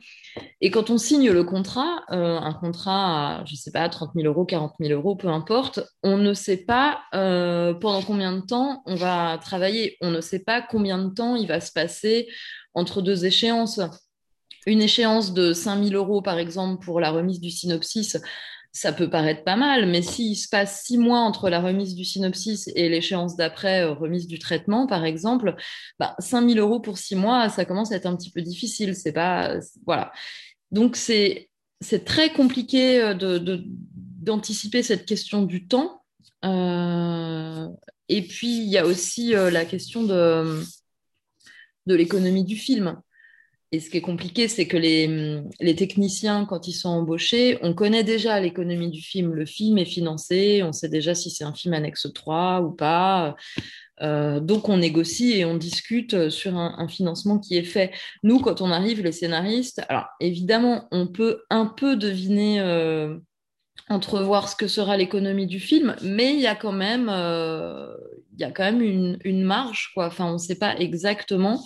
Et 0.61 0.71
quand 0.71 0.89
on 0.89 0.97
signe 0.97 1.29
le 1.31 1.43
contrat, 1.43 2.03
euh, 2.11 2.37
un 2.37 2.53
contrat 2.53 3.41
à, 3.41 3.45
je 3.45 3.55
sais 3.55 3.71
pas, 3.71 3.87
30 3.89 4.11
000 4.15 4.27
euros, 4.27 4.45
40 4.45 4.73
000 4.79 4.93
euros, 4.93 5.15
peu 5.15 5.27
importe, 5.27 5.79
on 6.01 6.17
ne 6.17 6.33
sait 6.33 6.57
pas 6.57 7.01
pendant 7.11 8.01
combien 8.01 8.33
de 8.33 8.41
temps 8.41 8.81
on 8.85 8.95
va 8.95 9.37
travailler. 9.37 9.97
On 10.01 10.11
ne 10.11 10.21
sait 10.21 10.39
pas 10.39 10.61
combien 10.61 10.97
de 10.97 11.13
temps 11.13 11.35
il 11.35 11.47
va 11.47 11.59
se 11.59 11.71
passer 11.71 12.27
entre 12.73 13.01
deux 13.01 13.25
échéances. 13.25 13.79
Une 14.65 14.81
échéance 14.81 15.33
de 15.33 15.53
5000 15.53 15.95
euros, 15.95 16.21
par 16.21 16.37
exemple, 16.37 16.83
pour 16.83 16.99
la 16.99 17.11
remise 17.11 17.41
du 17.41 17.49
synopsis, 17.49 18.17
ça 18.73 18.91
peut 18.91 19.09
paraître 19.09 19.43
pas 19.43 19.55
mal, 19.55 19.85
mais 19.87 20.01
s'il 20.01 20.35
se 20.35 20.49
passe 20.49 20.83
six 20.83 20.97
mois 20.97 21.19
entre 21.19 21.49
la 21.49 21.61
remise 21.61 21.93
du 21.93 22.03
synopsis 22.03 22.69
et 22.75 22.89
l'échéance 22.89 23.35
d'après, 23.35 23.83
euh, 23.83 23.93
remise 23.93 24.27
du 24.27 24.39
traitement, 24.39 24.87
par 24.87 25.05
exemple, 25.05 25.55
bah, 25.99 26.15
5000 26.17 26.57
euros 26.57 26.79
pour 26.79 26.97
six 26.97 27.15
mois, 27.15 27.49
ça 27.49 27.65
commence 27.65 27.91
à 27.91 27.95
être 27.97 28.07
un 28.07 28.15
petit 28.15 28.31
peu 28.31 28.41
difficile. 28.41 28.95
C'est 28.95 29.13
pas, 29.13 29.59
voilà. 29.85 30.11
Donc, 30.71 30.95
c'est, 30.95 31.49
c'est 31.81 32.03
très 32.03 32.33
compliqué 32.33 32.99
euh, 32.99 33.13
de, 33.13 33.63
d'anticiper 34.21 34.81
cette 34.81 35.05
question 35.05 35.43
du 35.43 35.67
temps. 35.67 36.01
Euh, 36.43 37.69
et 38.09 38.23
puis, 38.23 38.57
il 38.57 38.69
y 38.69 38.79
a 38.79 38.85
aussi 38.85 39.33
la 39.33 39.65
question 39.65 40.03
de 40.03 40.61
de 41.85 41.95
l'économie 41.95 42.43
du 42.43 42.55
film. 42.55 43.01
Et 43.73 43.79
ce 43.79 43.89
qui 43.89 43.97
est 43.97 44.01
compliqué, 44.01 44.47
c'est 44.47 44.67
que 44.67 44.77
les, 44.77 45.41
les, 45.59 45.75
techniciens, 45.75 46.45
quand 46.45 46.67
ils 46.67 46.73
sont 46.73 46.89
embauchés, 46.89 47.57
on 47.63 47.73
connaît 47.73 48.03
déjà 48.03 48.39
l'économie 48.39 48.91
du 48.91 49.01
film. 49.01 49.33
Le 49.33 49.47
film 49.47 49.79
est 49.79 49.85
financé, 49.85 50.61
on 50.61 50.71
sait 50.71 50.89
déjà 50.89 51.15
si 51.15 51.31
c'est 51.31 51.43
un 51.43 51.55
film 51.55 51.73
annexe 51.73 52.07
3 52.13 52.61
ou 52.61 52.69
pas. 52.69 53.35
Euh, 54.03 54.39
donc 54.39 54.69
on 54.69 54.77
négocie 54.77 55.39
et 55.39 55.45
on 55.45 55.55
discute 55.55 56.29
sur 56.29 56.55
un, 56.55 56.87
financement 56.87 57.39
qui 57.39 57.57
est 57.57 57.63
fait. 57.63 57.91
Nous, 58.21 58.39
quand 58.39 58.61
on 58.61 58.69
arrive, 58.69 59.01
les 59.01 59.11
scénaristes, 59.11 59.81
alors 59.89 60.05
évidemment, 60.19 60.87
on 60.91 61.07
peut 61.07 61.41
un 61.49 61.65
peu 61.65 61.95
deviner, 61.95 62.59
euh, 62.59 63.17
entrevoir 63.89 64.49
ce 64.49 64.55
que 64.55 64.67
sera 64.67 64.97
l'économie 64.97 65.47
du 65.47 65.59
film, 65.59 65.95
mais 66.03 66.35
il 66.35 66.39
y 66.39 66.47
a 66.47 66.53
quand 66.53 66.73
même, 66.73 67.09
euh, 67.11 67.91
il 68.33 68.41
y 68.41 68.43
a 68.43 68.51
quand 68.51 68.65
même 68.65 68.83
une, 68.83 69.17
une 69.23 69.41
marge, 69.41 69.93
quoi. 69.95 70.05
Enfin, 70.05 70.27
on 70.27 70.33
ne 70.33 70.37
sait 70.37 70.59
pas 70.59 70.77
exactement. 70.77 71.65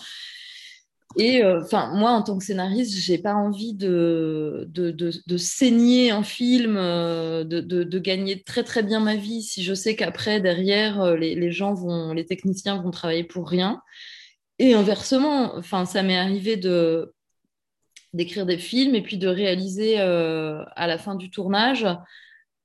Et 1.17 1.43
euh, 1.43 1.61
enfin, 1.63 1.91
moi, 1.95 2.11
en 2.11 2.21
tant 2.21 2.37
que 2.37 2.43
scénariste, 2.43 2.95
j'ai 2.99 3.17
pas 3.17 3.33
envie 3.33 3.73
de, 3.73 4.67
de, 4.69 4.91
de, 4.91 5.37
saigner 5.37 6.11
un 6.11 6.21
film, 6.21 6.77
euh, 6.77 7.43
de, 7.43 7.59
de, 7.61 7.99
gagner 7.99 8.43
très 8.43 8.63
très 8.63 8.83
bien 8.83 8.99
ma 8.99 9.15
vie 9.15 9.41
si 9.41 9.63
je 9.63 9.73
sais 9.73 9.95
qu'après, 9.95 10.39
derrière, 10.41 11.01
euh, 11.01 11.17
les, 11.17 11.33
les, 11.33 11.51
gens 11.51 11.73
vont, 11.73 12.13
les 12.13 12.25
techniciens 12.25 12.79
vont 12.81 12.91
travailler 12.91 13.23
pour 13.23 13.49
rien. 13.49 13.81
Et 14.59 14.75
inversement, 14.75 15.55
enfin, 15.55 15.85
ça 15.85 16.03
m'est 16.03 16.17
arrivé 16.17 16.55
de 16.55 17.13
d'écrire 18.13 18.45
des 18.45 18.57
films 18.57 18.95
et 18.95 19.01
puis 19.01 19.17
de 19.17 19.27
réaliser 19.27 19.99
à 19.99 20.87
la 20.87 20.97
fin 20.97 21.15
du 21.15 21.29
tournage 21.29 21.85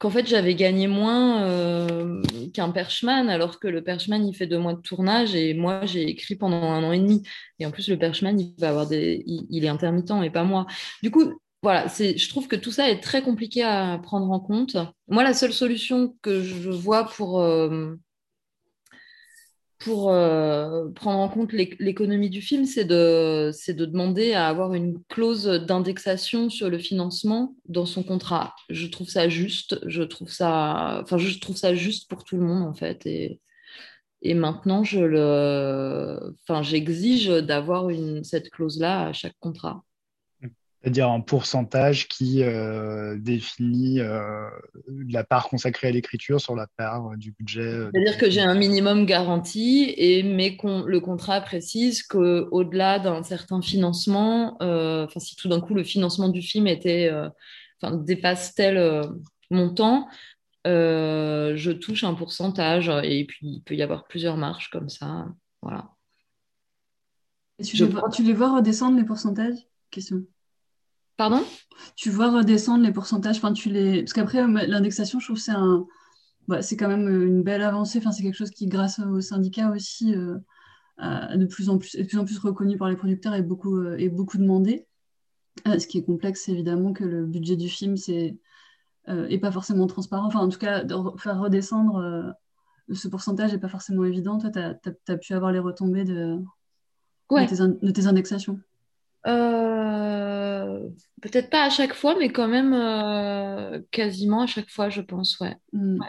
qu'en 0.03 0.11
fait 0.11 0.27
j'avais 0.27 0.57
gagné 0.57 0.89
moins 0.89 1.45
euh, 1.45 2.21
qu'un 2.53 2.71
Perchman, 2.71 3.29
alors 3.29 3.61
que 3.61 3.69
le 3.69 3.85
Perchman 3.85 4.27
il 4.27 4.35
fait 4.35 4.49
deux 4.49 4.59
mois 4.59 4.75
de 4.75 4.81
tournage 4.81 5.37
et 5.37 5.55
moi 5.55 5.87
j'ai 5.87 6.09
écrit 6.09 6.35
pendant 6.35 6.73
un 6.73 6.83
an 6.83 6.91
et 6.91 6.99
demi. 6.99 7.23
Et 7.61 7.67
en 7.67 7.71
plus 7.71 7.89
le 7.89 7.97
Perchman 7.97 8.37
il 8.37 8.53
va 8.59 8.71
avoir 8.71 8.89
des, 8.89 9.23
il, 9.27 9.65
est 9.65 9.69
intermittent 9.69 10.11
et 10.25 10.31
pas 10.31 10.43
moi. 10.43 10.67
Du 11.05 11.13
coup 11.13 11.41
voilà, 11.63 11.87
je 11.87 12.29
trouve 12.29 12.49
que 12.49 12.57
tout 12.57 12.73
ça 12.73 12.91
est 12.91 12.99
très 12.99 13.23
compliqué 13.23 13.63
à 13.63 14.01
prendre 14.03 14.29
en 14.33 14.41
compte. 14.41 14.77
Moi 15.07 15.23
la 15.23 15.35
seule 15.35 15.53
solution 15.53 16.17
que 16.21 16.43
je 16.43 16.71
vois 16.71 17.05
pour 17.05 17.41
euh, 17.41 17.95
pour 19.85 20.13
euh, 20.13 20.89
prendre 20.91 21.19
en 21.19 21.29
compte 21.29 21.53
l'économie 21.53 22.31
du 22.31 22.41
film, 22.41 22.67
c'est 22.67 22.85
de, 22.85 23.51
de 23.51 23.85
demander 23.85 24.33
à 24.33 24.47
avoir 24.47 24.75
une 24.75 25.03
clause 25.09 25.45
d'indexation 25.45 26.51
sur 26.51 26.71
le 26.71 26.79
financement 26.79 27.57
dans 27.69 27.87
son 27.87 28.05
contrat. 28.05 28.55
Je 28.69 28.87
trouve 28.87 29.09
ça 29.09 29.29
juste, 29.29 29.81
je 29.87 30.03
trouve 30.03 30.31
ça, 30.31 31.01
enfin, 31.03 31.19
je 31.19 31.37
trouve 31.39 31.57
ça 31.57 31.75
juste 31.75 32.09
pour 32.09 32.23
tout 32.25 32.37
le 32.37 32.45
monde 32.45 32.63
en 32.63 32.75
fait. 32.75 33.05
Et, 33.07 33.41
et 34.23 34.35
maintenant, 34.35 34.85
je 34.85 35.01
le, 35.01 36.37
enfin, 36.47 36.63
j'exige 36.63 37.27
d'avoir 37.29 37.89
cette 38.23 38.51
clause-là 38.51 39.09
à 39.09 39.13
chaque 39.13 39.37
contrat 39.41 39.83
c'est-à-dire 40.83 41.09
un 41.11 41.21
pourcentage 41.21 42.09
qui 42.09 42.43
euh, 42.43 43.17
définit 43.17 44.01
euh, 44.01 44.49
la 45.09 45.23
part 45.23 45.49
consacrée 45.49 45.89
à 45.89 45.91
l'écriture 45.93 46.41
sur 46.41 46.57
la 46.57 46.67
part 46.77 47.13
euh, 47.13 47.17
du 47.17 47.31
budget. 47.31 47.89
C'est-à-dire 47.93 48.19
que 48.19 48.29
j'ai 48.29 48.41
un 48.41 48.57
minimum 48.57 49.07
garanti, 49.07 49.95
et, 49.97 50.25
mais 50.25 50.57
le 50.65 50.99
contrat 50.99 51.41
précise 51.41 52.03
qu'au-delà 52.03 52.99
d'un 52.99 53.23
certain 53.23 53.63
financement, 53.63 54.57
enfin 54.61 55.21
si 55.21 55.37
tout 55.37 55.49
d'un 55.49 55.61
coup 55.61 55.75
le 55.75 55.85
financement 55.85 56.29
du 56.29 56.43
film 56.43 56.67
était, 56.67 57.13
enfin, 57.81 57.97
dépasse 57.97 58.55
tel 58.55 59.03
montant, 59.51 60.09
je 60.65 61.71
touche 61.71 62.03
un 62.03 62.15
pourcentage, 62.15 62.91
et 63.05 63.25
puis 63.25 63.47
il 63.47 63.63
peut 63.63 63.77
y 63.77 63.83
avoir 63.83 64.09
plusieurs 64.09 64.37
marches 64.37 64.71
comme 64.71 64.89
ça. 64.89 65.27
Voilà. 65.63 65.91
tu, 67.63 67.77
les 67.77 67.85
vois, 67.85 68.11
tu 68.11 68.25
les 68.25 68.33
vois 68.33 68.57
redescendre 68.57 68.97
les 68.97 69.05
pourcentages? 69.05 69.59
Question. 69.93 70.25
Pardon? 71.17 71.45
Tu 71.97 72.11
vois 72.11 72.31
redescendre 72.31 72.85
les 72.85 72.93
pourcentages, 72.93 73.37
enfin, 73.37 73.53
tu 73.53 73.69
les... 73.69 74.03
parce 74.03 74.13
qu'après, 74.13 74.43
euh, 74.43 74.67
l'indexation, 74.67 75.21
je 75.21 75.27
trouve 75.27 75.37
que 75.37 75.43
c'est 75.43 75.53
un... 75.53 75.87
Bah, 76.49 76.63
c'est 76.63 76.77
quand 76.77 76.89
même 76.89 77.07
euh, 77.07 77.27
une 77.27 77.43
belle 77.43 77.63
avancée, 77.63 77.99
enfin, 77.99 78.13
c'est 78.13 78.23
quelque 78.23 78.37
chose 78.37 78.51
qui, 78.51 78.67
grâce 78.67 78.99
aux 78.99 79.21
syndicats 79.21 79.71
aussi, 79.71 80.15
euh, 80.15 80.39
de, 80.99 81.47
plus 81.47 81.69
en 81.69 81.79
plus, 81.79 81.95
est 81.95 82.03
de 82.03 82.09
plus 82.09 82.19
en 82.19 82.25
plus 82.25 82.39
reconnu 82.39 82.77
par 82.77 82.89
les 82.89 82.97
producteurs 82.97 83.35
et 83.35 83.43
beaucoup, 83.43 83.85
et 83.85 84.09
beaucoup 84.09 84.39
demandé. 84.39 84.87
ce 85.67 85.87
qui 85.87 85.99
est 85.99 86.05
complexe, 86.05 86.43
c'est 86.45 86.53
évidemment 86.53 86.93
que 86.93 87.05
le 87.05 87.27
budget 87.27 87.57
du 87.57 87.69
film 87.69 87.97
c'est, 87.97 88.37
est 89.09 89.39
pas 89.39 89.53
forcément 89.53 89.87
transparent. 89.87 90.27
Enfin, 90.27 90.41
en 90.41 90.49
tout 90.49 90.59
cas, 90.59 90.85
de 90.85 90.95
faire 91.19 91.41
redescendre 91.41 92.35
ce 92.91 93.09
pourcentage 93.09 93.53
n'est 93.53 93.59
pas 93.59 93.69
forcément 93.69 94.05
évident. 94.05 94.39
Toi, 94.39 94.51
tu 94.51 94.59
as, 94.59 95.17
pu 95.17 95.35
avoir 95.35 95.53
les 95.53 95.59
retombées 95.59 96.05
de, 96.05 96.39
de 97.31 97.91
tes 97.91 98.07
indexations? 98.07 98.61
Euh, 99.27 100.42
peut-être 101.21 101.51
pas 101.51 101.65
à 101.65 101.71
chaque 101.71 101.95
fois, 101.95 102.17
mais 102.19 102.31
quand 102.31 102.49
même 102.49 102.73
euh, 102.73 103.81
quasiment 103.91 104.43
à 104.43 104.47
chaque 104.47 104.71
fois, 104.71 104.89
je 104.89 105.01
pense, 105.01 105.39
ouais. 105.41 105.57
Mm. 105.73 106.01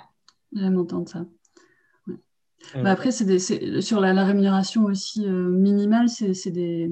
J'aime 0.54 0.78
entendre 0.78 1.10
ça. 1.10 1.26
Bah, 2.76 2.92
après, 2.92 3.12
c'est 3.12 3.82
sur 3.82 4.00
la, 4.00 4.24
rémunération 4.24 4.86
aussi 4.86 5.28
euh, 5.28 5.50
minimale, 5.50 6.08
c'est 6.10 6.52
des, 6.52 6.92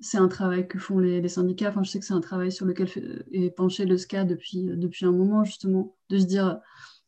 c'est 0.00 0.18
un 0.18 0.28
travail 0.28 0.68
que 0.68 0.78
font 0.78 0.98
les, 0.98 1.26
syndicats. 1.28 1.70
Enfin, 1.70 1.82
je 1.82 1.90
sais 1.90 1.98
que 1.98 2.04
c'est 2.04 2.14
un 2.14 2.20
travail 2.20 2.52
sur 2.52 2.64
lequel 2.64 2.88
est 3.32 3.50
penché 3.50 3.84
le 3.84 3.96
SCA 3.96 4.24
depuis, 4.24 4.64
depuis 4.64 5.06
un 5.06 5.12
moment, 5.12 5.42
justement, 5.44 5.96
de 6.08 6.18
se 6.18 6.24
dire, 6.24 6.60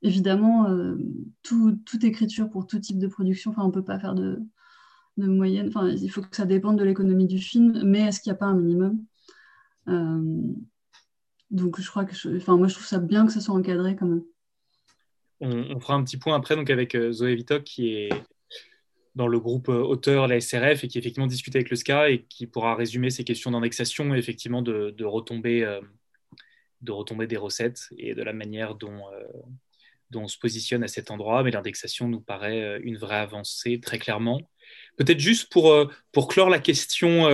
évidemment, 0.02 0.68
euh, 0.68 0.96
toute 1.42 2.02
écriture 2.02 2.50
pour 2.50 2.66
tout 2.66 2.80
type 2.80 2.98
de 2.98 3.06
production, 3.06 3.52
enfin, 3.52 3.62
on 3.62 3.68
ne 3.68 3.72
peut 3.72 3.84
pas 3.84 4.00
faire 4.00 4.14
de, 4.14 4.40
de 5.16 5.26
moyenne. 5.26 5.68
Enfin, 5.68 5.88
il 5.88 6.10
faut 6.10 6.22
que 6.22 6.34
ça 6.34 6.46
dépende 6.46 6.78
de 6.78 6.84
l'économie 6.84 7.26
du 7.26 7.38
film, 7.38 7.82
mais 7.84 8.00
est-ce 8.00 8.20
qu'il 8.20 8.32
n'y 8.32 8.36
a 8.36 8.38
pas 8.38 8.46
un 8.46 8.56
minimum? 8.56 8.98
euh, 8.98 9.09
Donc, 11.50 11.80
je 11.80 11.88
crois 11.90 12.04
que, 12.04 12.36
enfin, 12.36 12.56
moi, 12.56 12.68
je 12.68 12.74
trouve 12.74 12.86
ça 12.86 12.98
bien 12.98 13.26
que 13.26 13.32
ça 13.32 13.40
soit 13.40 13.54
encadré 13.54 13.96
quand 13.96 14.06
même. 14.06 14.22
On, 15.40 15.80
fera 15.80 15.94
un 15.94 16.04
petit 16.04 16.18
point 16.18 16.36
après 16.36 16.54
donc 16.54 16.68
avec 16.68 16.94
euh, 16.94 17.12
Zoé 17.12 17.34
Vitok 17.34 17.64
qui 17.64 17.94
est 17.94 18.10
dans 19.14 19.26
le 19.26 19.40
groupe 19.40 19.68
euh, 19.68 19.82
auteur, 19.82 20.28
la 20.28 20.40
SRF, 20.40 20.84
et 20.84 20.88
qui 20.88 20.98
effectivement 20.98 21.26
discute 21.26 21.56
avec 21.56 21.70
le 21.70 21.76
SCA 21.76 22.10
et 22.10 22.24
qui 22.24 22.46
pourra 22.46 22.74
résumer 22.74 23.10
ces 23.10 23.24
questions 23.24 23.50
d'indexation 23.50 24.14
et 24.14 24.18
effectivement 24.18 24.62
de, 24.62 24.90
de 24.96 25.04
retomber, 25.04 25.64
euh, 25.64 25.80
de 26.82 27.24
des 27.24 27.36
recettes 27.36 27.88
et 27.96 28.14
de 28.14 28.22
la 28.22 28.32
manière 28.32 28.74
dont, 28.74 29.08
euh, 29.12 29.24
dont 30.10 30.24
on 30.24 30.28
se 30.28 30.38
positionne 30.38 30.82
à 30.82 30.88
cet 30.88 31.10
endroit. 31.10 31.42
Mais 31.42 31.50
l'indexation 31.50 32.08
nous 32.08 32.20
paraît 32.20 32.80
une 32.82 32.96
vraie 32.96 33.16
avancée, 33.16 33.80
très 33.80 33.98
clairement. 33.98 34.40
Peut-être 34.96 35.20
juste 35.20 35.50
pour, 35.50 35.74
pour 36.12 36.28
clore 36.28 36.50
la 36.50 36.58
question 36.58 37.28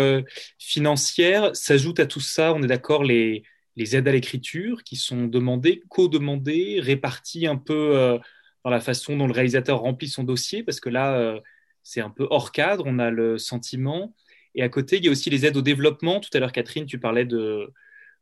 financière, 0.59 1.55
s'ajoute 1.55 2.01
à 2.01 2.07
tout 2.07 2.21
ça, 2.21 2.53
on 2.55 2.63
est 2.63 2.67
d'accord, 2.69 3.05
les 3.05 3.43
aides 3.77 4.09
à 4.09 4.13
l'écriture 4.13 4.83
qui 4.85 4.97
sont 4.97 5.27
demandées, 5.27 5.83
co-demandées, 5.89 6.81
réparties 6.81 7.47
un 7.47 7.57
peu 7.57 8.19
dans 8.65 8.71
la 8.71 8.81
façon 8.81 9.17
dont 9.17 9.27
le 9.27 9.33
réalisateur 9.33 9.81
remplit 9.81 10.09
son 10.09 10.25
dossier, 10.25 10.63
parce 10.63 10.81
que 10.81 10.89
là, 10.89 11.41
c'est 11.83 12.01
un 12.01 12.11
peu 12.11 12.27
hors 12.31 12.53
cadre, 12.53 12.85
on 12.87 12.99
a 12.99 13.11
le 13.11 13.39
sentiment. 13.39 14.15
Et 14.55 14.63
à 14.63 14.69
côté, 14.69 14.97
il 14.97 15.05
y 15.05 15.09
a 15.09 15.11
aussi 15.11 15.29
les 15.29 15.45
aides 15.45 15.57
au 15.57 15.63
développement. 15.63 16.19
Tout 16.21 16.31
à 16.33 16.41
l'heure, 16.41 16.53
Catherine, 16.53 16.87
tu 16.87 16.99
parlais 16.99 17.27
de, 17.27 17.73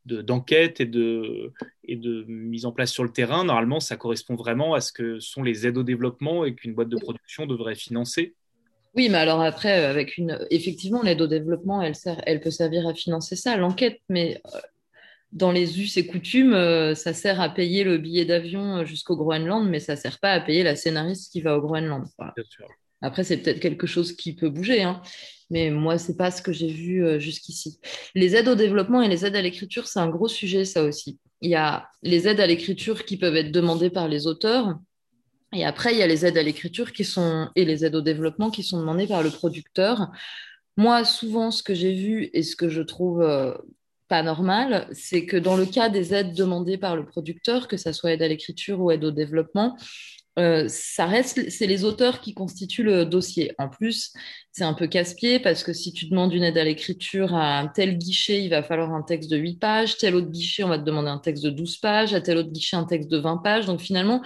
d'enquête 0.04 0.80
et 0.80 0.86
de, 0.86 1.52
et 1.84 1.96
de 1.96 2.24
mise 2.28 2.66
en 2.66 2.72
place 2.72 2.92
sur 2.92 3.04
le 3.04 3.10
terrain. 3.10 3.44
Normalement, 3.44 3.80
ça 3.80 3.96
correspond 3.96 4.34
vraiment 4.34 4.74
à 4.74 4.80
ce 4.80 4.92
que 4.92 5.18
sont 5.20 5.42
les 5.42 5.66
aides 5.66 5.78
au 5.78 5.82
développement 5.82 6.44
et 6.44 6.54
qu'une 6.54 6.74
boîte 6.74 6.88
de 6.88 6.96
production 6.96 7.46
devrait 7.46 7.74
financer. 7.74 8.34
Oui, 8.94 9.08
mais 9.08 9.18
alors 9.18 9.40
après, 9.40 9.80
euh, 9.80 9.90
avec 9.90 10.16
une, 10.18 10.38
effectivement, 10.50 11.02
l'aide 11.02 11.20
au 11.20 11.26
développement, 11.26 11.82
elle, 11.82 11.96
sert, 11.96 12.20
elle 12.26 12.40
peut 12.40 12.50
servir 12.50 12.86
à 12.86 12.94
financer 12.94 13.34
ça, 13.34 13.56
l'enquête, 13.56 14.00
mais 14.08 14.40
euh, 14.54 14.58
dans 15.32 15.50
les 15.50 15.80
us 15.80 15.96
et 15.96 16.06
coutumes, 16.06 16.54
euh, 16.54 16.94
ça 16.94 17.12
sert 17.12 17.40
à 17.40 17.48
payer 17.48 17.82
le 17.82 17.98
billet 17.98 18.24
d'avion 18.24 18.84
jusqu'au 18.84 19.16
Groenland, 19.16 19.68
mais 19.68 19.80
ça 19.80 19.94
ne 19.94 19.98
sert 19.98 20.20
pas 20.20 20.32
à 20.32 20.40
payer 20.40 20.62
la 20.62 20.76
scénariste 20.76 21.32
qui 21.32 21.40
va 21.40 21.58
au 21.58 21.60
Groenland. 21.60 22.04
Bien 22.18 22.44
sûr. 22.48 22.68
Après, 23.04 23.22
c'est 23.22 23.36
peut-être 23.36 23.60
quelque 23.60 23.86
chose 23.86 24.12
qui 24.12 24.34
peut 24.34 24.48
bouger, 24.48 24.82
hein. 24.82 25.02
mais 25.50 25.70
moi, 25.70 25.98
c'est 25.98 26.16
pas 26.16 26.30
ce 26.30 26.40
que 26.40 26.52
j'ai 26.52 26.68
vu 26.68 27.04
euh, 27.04 27.18
jusqu'ici. 27.18 27.78
Les 28.14 28.34
aides 28.34 28.48
au 28.48 28.54
développement 28.54 29.02
et 29.02 29.08
les 29.08 29.26
aides 29.26 29.36
à 29.36 29.42
l'écriture, 29.42 29.86
c'est 29.86 30.00
un 30.00 30.08
gros 30.08 30.28
sujet, 30.28 30.64
ça 30.64 30.82
aussi. 30.82 31.18
Il 31.42 31.50
y 31.50 31.54
a 31.54 31.86
les 32.02 32.26
aides 32.28 32.40
à 32.40 32.46
l'écriture 32.46 33.04
qui 33.04 33.18
peuvent 33.18 33.36
être 33.36 33.52
demandées 33.52 33.90
par 33.90 34.08
les 34.08 34.26
auteurs, 34.26 34.78
et 35.52 35.64
après, 35.64 35.92
il 35.92 35.98
y 35.98 36.02
a 36.02 36.06
les 36.06 36.24
aides 36.26 36.38
à 36.38 36.42
l'écriture 36.42 36.92
qui 36.92 37.04
sont 37.04 37.48
et 37.54 37.64
les 37.64 37.84
aides 37.84 37.94
au 37.94 38.00
développement 38.00 38.50
qui 38.50 38.62
sont 38.62 38.80
demandées 38.80 39.06
par 39.06 39.22
le 39.22 39.30
producteur. 39.30 40.10
Moi, 40.76 41.04
souvent, 41.04 41.50
ce 41.50 41.62
que 41.62 41.74
j'ai 41.74 41.92
vu 41.92 42.30
et 42.32 42.42
ce 42.42 42.56
que 42.56 42.68
je 42.68 42.82
trouve 42.82 43.22
euh, 43.22 43.52
pas 44.08 44.22
normal, 44.22 44.88
c'est 44.92 45.26
que 45.26 45.36
dans 45.36 45.56
le 45.56 45.66
cas 45.66 45.90
des 45.90 46.14
aides 46.14 46.34
demandées 46.34 46.78
par 46.78 46.96
le 46.96 47.04
producteur, 47.04 47.68
que 47.68 47.76
ce 47.76 47.92
soit 47.92 48.12
aide 48.12 48.22
à 48.22 48.28
l'écriture 48.28 48.80
ou 48.80 48.90
aide 48.90 49.04
au 49.04 49.12
développement, 49.12 49.76
euh, 50.38 50.66
ça 50.68 51.06
reste, 51.06 51.48
c'est 51.50 51.66
les 51.66 51.84
auteurs 51.84 52.20
qui 52.20 52.34
constituent 52.34 52.82
le 52.82 53.04
dossier. 53.06 53.52
En 53.58 53.68
plus, 53.68 54.12
c'est 54.50 54.64
un 54.64 54.74
peu 54.74 54.86
casse-pied 54.86 55.38
parce 55.38 55.62
que 55.62 55.72
si 55.72 55.92
tu 55.92 56.06
demandes 56.06 56.32
une 56.32 56.42
aide 56.42 56.58
à 56.58 56.64
l'écriture 56.64 57.34
à 57.34 57.58
un 57.58 57.68
tel 57.68 57.98
guichet, 57.98 58.42
il 58.42 58.50
va 58.50 58.62
falloir 58.62 58.92
un 58.92 59.02
texte 59.02 59.30
de 59.30 59.36
8 59.36 59.58
pages. 59.60 59.96
Tel 59.96 60.16
autre 60.16 60.30
guichet, 60.30 60.64
on 60.64 60.68
va 60.68 60.78
te 60.78 60.84
demander 60.84 61.08
un 61.08 61.18
texte 61.18 61.44
de 61.44 61.50
12 61.50 61.76
pages. 61.78 62.14
À 62.14 62.20
tel 62.20 62.38
autre 62.38 62.50
guichet, 62.50 62.76
un 62.76 62.84
texte 62.84 63.10
de 63.10 63.18
20 63.18 63.38
pages. 63.38 63.66
Donc 63.66 63.80
finalement, 63.80 64.22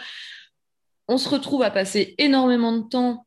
on 1.09 1.19
se 1.19 1.29
retrouve 1.29 1.63
à 1.63 1.71
passer 1.71 2.15
énormément 2.19 2.73
de 2.73 2.89
temps 2.89 3.27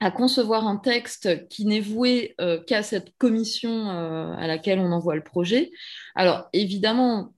à 0.00 0.10
concevoir 0.10 0.66
un 0.66 0.76
texte 0.76 1.48
qui 1.48 1.64
n'est 1.64 1.80
voué 1.80 2.34
euh, 2.40 2.62
qu'à 2.62 2.82
cette 2.82 3.16
commission 3.16 3.88
euh, 3.88 4.34
à 4.36 4.46
laquelle 4.46 4.78
on 4.78 4.92
envoie 4.92 5.16
le 5.16 5.22
projet. 5.22 5.70
Alors 6.14 6.48
évidemment, 6.52 7.32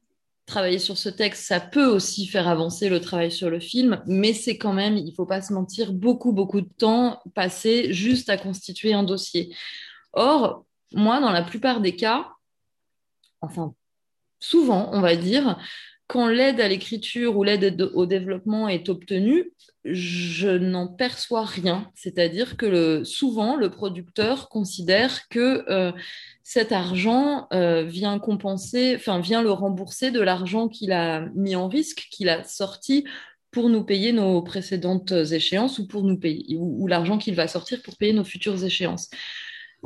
travailler 0.48 0.80
sur 0.80 0.98
ce 0.98 1.08
texte, 1.08 1.44
ça 1.44 1.60
peut 1.60 1.86
aussi 1.86 2.26
faire 2.26 2.48
avancer 2.48 2.88
le 2.88 3.00
travail 3.00 3.30
sur 3.30 3.50
le 3.50 3.60
film, 3.60 4.02
mais 4.06 4.32
c'est 4.32 4.58
quand 4.58 4.72
même, 4.72 4.96
il 4.96 5.06
ne 5.06 5.14
faut 5.14 5.26
pas 5.26 5.42
se 5.42 5.52
mentir, 5.52 5.92
beaucoup, 5.92 6.32
beaucoup 6.32 6.60
de 6.60 6.68
temps 6.78 7.22
passé 7.34 7.92
juste 7.92 8.28
à 8.30 8.36
constituer 8.36 8.92
un 8.92 9.04
dossier. 9.04 9.54
Or, 10.12 10.64
moi, 10.92 11.20
dans 11.20 11.30
la 11.30 11.42
plupart 11.42 11.80
des 11.80 11.94
cas, 11.94 12.28
enfin, 13.40 13.74
souvent, 14.40 14.90
on 14.92 15.00
va 15.00 15.14
dire, 15.14 15.58
quand 16.08 16.26
l'aide 16.26 16.60
à 16.60 16.68
l'écriture 16.68 17.36
ou 17.36 17.44
l'aide 17.44 17.80
au 17.94 18.06
développement 18.06 18.66
est 18.66 18.88
obtenue, 18.88 19.52
je 19.84 20.48
n'en 20.48 20.88
perçois 20.88 21.44
rien. 21.44 21.90
C'est-à-dire 21.94 22.56
que 22.56 23.04
souvent, 23.04 23.56
le 23.56 23.70
producteur 23.70 24.48
considère 24.48 25.28
que 25.28 25.70
euh, 25.70 25.92
cet 26.42 26.72
argent 26.72 27.46
euh, 27.52 27.84
vient 27.84 28.18
compenser, 28.18 28.94
enfin, 28.96 29.20
vient 29.20 29.42
le 29.42 29.52
rembourser 29.52 30.10
de 30.10 30.20
l'argent 30.20 30.68
qu'il 30.68 30.92
a 30.92 31.26
mis 31.34 31.54
en 31.54 31.68
risque, 31.68 32.08
qu'il 32.10 32.30
a 32.30 32.42
sorti 32.42 33.04
pour 33.50 33.68
nous 33.68 33.84
payer 33.84 34.12
nos 34.12 34.42
précédentes 34.42 35.12
échéances 35.12 35.78
ou 35.78 35.86
pour 35.86 36.04
nous 36.04 36.18
payer, 36.18 36.56
ou, 36.56 36.86
l'argent 36.86 37.18
qu'il 37.18 37.34
va 37.34 37.48
sortir 37.48 37.82
pour 37.82 37.96
payer 37.96 38.14
nos 38.14 38.24
futures 38.24 38.62
échéances. 38.64 39.10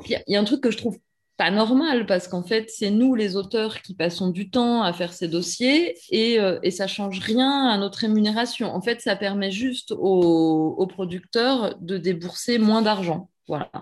Il 0.06 0.22
y, 0.26 0.36
a 0.36 0.40
un 0.40 0.44
truc 0.44 0.60
que 0.60 0.70
je 0.70 0.78
trouve 0.78 0.98
pas 1.42 1.50
normal 1.50 2.06
parce 2.06 2.28
qu'en 2.28 2.44
fait, 2.44 2.70
c'est 2.70 2.90
nous 2.90 3.16
les 3.16 3.34
auteurs 3.34 3.82
qui 3.82 3.96
passons 3.96 4.30
du 4.30 4.48
temps 4.48 4.84
à 4.84 4.92
faire 4.92 5.12
ces 5.12 5.26
dossiers 5.26 5.98
et, 6.10 6.38
euh, 6.38 6.60
et, 6.62 6.70
ça 6.70 6.86
change 6.86 7.18
rien 7.18 7.66
à 7.68 7.76
notre 7.78 7.98
rémunération. 7.98 8.72
En 8.72 8.80
fait, 8.80 9.00
ça 9.00 9.16
permet 9.16 9.50
juste 9.50 9.90
aux, 9.90 10.86
producteurs 10.86 11.76
de 11.80 11.98
débourser 11.98 12.58
moins 12.58 12.80
d'argent. 12.80 13.28
Voilà. 13.48 13.72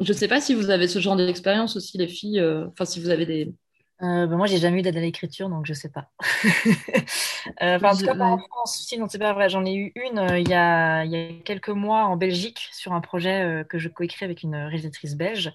Je 0.00 0.12
ne 0.12 0.18
sais 0.18 0.26
pas 0.26 0.40
si 0.40 0.52
vous 0.52 0.70
avez 0.70 0.88
ce 0.88 0.98
genre 0.98 1.14
d'expérience 1.14 1.76
aussi, 1.76 1.96
les 1.96 2.08
filles. 2.08 2.40
Euh, 2.40 2.66
enfin, 2.72 2.84
si 2.84 2.98
vous 3.00 3.10
avez 3.10 3.24
des. 3.24 3.54
Euh, 4.02 4.26
ben 4.26 4.36
moi, 4.36 4.46
j'ai 4.48 4.58
jamais 4.58 4.80
eu 4.80 4.82
d'aide 4.82 4.96
à 4.96 5.00
l'écriture, 5.00 5.48
donc 5.48 5.64
je 5.64 5.74
sais 5.74 5.90
pas. 5.90 6.10
euh, 7.62 7.78
en 7.80 7.96
tout 7.96 8.04
cas, 8.04 8.18
en 8.18 8.38
France, 8.38 8.84
si, 8.84 8.98
non, 8.98 9.06
c'est 9.08 9.20
pas 9.20 9.32
vrai. 9.32 9.48
J'en 9.48 9.64
ai 9.64 9.74
eu 9.74 9.92
une 9.94 10.18
euh, 10.18 10.38
il, 10.40 10.48
y 10.48 10.54
a, 10.54 11.04
il, 11.04 11.12
y 11.12 11.16
a, 11.16 11.28
quelques 11.44 11.68
mois 11.68 12.04
en 12.04 12.16
Belgique 12.16 12.68
sur 12.72 12.94
un 12.94 13.00
projet 13.00 13.64
que 13.68 13.78
je 13.78 13.88
coécris 13.88 14.24
avec 14.24 14.42
une 14.42 14.56
réalisatrice 14.56 15.14
belge. 15.14 15.52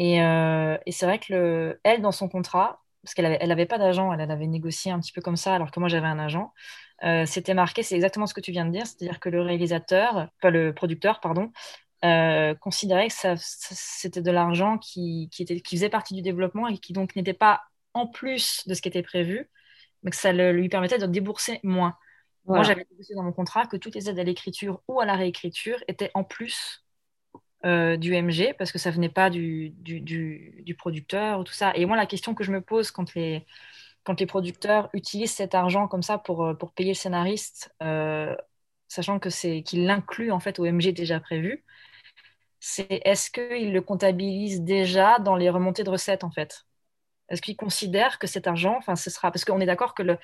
Et, 0.00 0.22
euh, 0.22 0.78
et 0.86 0.92
c'est 0.92 1.04
vrai 1.04 1.18
que 1.18 1.30
le, 1.30 1.80
elle, 1.84 2.00
dans 2.00 2.10
son 2.10 2.26
contrat, 2.26 2.80
parce 3.02 3.12
qu'elle 3.12 3.26
n'avait 3.26 3.36
elle 3.38 3.52
avait 3.52 3.66
pas 3.66 3.76
d'agent, 3.76 4.10
elle, 4.14 4.30
avait 4.30 4.46
négocié 4.46 4.90
un 4.90 4.98
petit 4.98 5.12
peu 5.12 5.20
comme 5.20 5.36
ça, 5.36 5.54
alors 5.54 5.70
que 5.70 5.78
moi 5.78 5.90
j'avais 5.90 6.06
un 6.06 6.18
agent, 6.18 6.54
euh, 7.04 7.26
c'était 7.26 7.52
marqué, 7.52 7.82
c'est 7.82 7.96
exactement 7.96 8.26
ce 8.26 8.32
que 8.32 8.40
tu 8.40 8.50
viens 8.50 8.64
de 8.64 8.70
dire, 8.70 8.86
c'est-à-dire 8.86 9.20
que 9.20 9.28
le 9.28 9.42
réalisateur, 9.42 10.28
pas 10.40 10.48
le 10.48 10.72
producteur, 10.72 11.20
pardon, 11.20 11.52
euh, 12.06 12.54
considérait 12.54 13.08
que 13.08 13.12
ça, 13.12 13.34
c'était 13.36 14.22
de 14.22 14.30
l'argent 14.30 14.78
qui, 14.78 15.28
qui, 15.30 15.42
était, 15.42 15.60
qui 15.60 15.76
faisait 15.76 15.90
partie 15.90 16.14
du 16.14 16.22
développement 16.22 16.66
et 16.66 16.78
qui 16.78 16.94
donc 16.94 17.14
n'était 17.14 17.34
pas 17.34 17.60
en 17.92 18.06
plus 18.06 18.66
de 18.66 18.72
ce 18.72 18.80
qui 18.80 18.88
était 18.88 19.02
prévu, 19.02 19.50
mais 20.02 20.10
que 20.10 20.16
ça 20.16 20.32
le, 20.32 20.52
lui 20.52 20.70
permettait 20.70 20.96
de 20.96 21.04
débourser 21.04 21.60
moins. 21.62 21.94
Moi, 22.46 22.62
j'avais 22.62 22.86
négocié 22.90 23.14
dans 23.14 23.22
mon 23.22 23.32
contrat 23.32 23.66
que 23.66 23.76
toutes 23.76 23.94
les 23.94 24.08
aides 24.08 24.18
à 24.18 24.24
l'écriture 24.24 24.80
ou 24.88 24.98
à 24.98 25.04
la 25.04 25.14
réécriture 25.14 25.76
étaient 25.88 26.10
en 26.14 26.24
plus 26.24 26.86
euh, 27.66 27.96
du 27.96 28.14
MG 28.14 28.54
parce 28.56 28.72
que 28.72 28.78
ça 28.78 28.90
venait 28.90 29.10
pas 29.10 29.28
du, 29.30 29.70
du, 29.70 30.00
du, 30.00 30.74
producteur 30.74 31.40
ou 31.40 31.44
tout 31.44 31.52
ça. 31.52 31.72
Et 31.76 31.84
moi, 31.86 31.96
la 31.96 32.06
question 32.06 32.34
que 32.34 32.42
je 32.44 32.52
me 32.52 32.62
pose 32.62 32.90
quand 32.90 33.14
les, 33.14 33.46
quand 34.04 34.18
les 34.20 34.26
producteurs 34.26 34.88
utilisent 34.94 35.34
cet 35.34 35.54
argent 35.54 35.88
comme 35.88 36.02
ça 36.02 36.18
pour, 36.18 36.44
euh, 36.44 36.54
pour 36.54 36.72
payer 36.72 36.92
le 36.92 36.94
scénariste, 36.96 37.74
euh, 37.82 38.34
sachant 38.88 39.18
que 39.18 39.30
c'est 39.30 39.62
qu'il 39.62 39.84
l'inclut 39.86 40.32
en 40.32 40.40
fait 40.40 40.58
au 40.58 40.64
MG 40.64 40.92
déjà 40.92 41.20
prévu, 41.20 41.64
c'est 42.60 43.00
est-ce 43.04 43.30
qu'ils 43.30 43.72
le 43.72 43.80
comptabilisent 43.82 44.62
déjà 44.62 45.18
dans 45.18 45.36
les 45.36 45.50
remontées 45.50 45.84
de 45.84 45.90
recettes 45.90 46.24
en 46.24 46.30
fait? 46.30 46.64
Est-ce 47.28 47.42
qu'ils 47.42 47.56
considèrent 47.56 48.18
que 48.18 48.26
cet 48.26 48.46
argent, 48.46 48.76
enfin, 48.78 48.96
ce 48.96 49.10
sera 49.10 49.30
parce 49.30 49.44
qu'on 49.44 49.60
est 49.60 49.66
d'accord 49.66 49.94
que 49.94 50.02
le, 50.02 50.18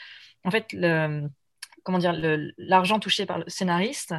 en 0.45 0.51
fait, 0.51 0.73
le, 0.73 1.29
comment 1.85 1.99
dire, 1.99 2.15
l'argent 2.59 2.99
touché 2.99 3.27
par 3.27 3.39
le 3.39 3.49
scénariste, 3.49 4.15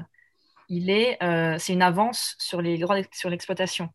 il 0.70 0.90
est, 0.90 1.22
euh, 1.24 1.58
c'est 1.60 1.74
une 1.74 1.82
avance 1.82 2.36
sur 2.40 2.62
les 2.62 2.78
droits 2.78 2.98
sur 3.12 3.30
l'exploitation. 3.30 3.90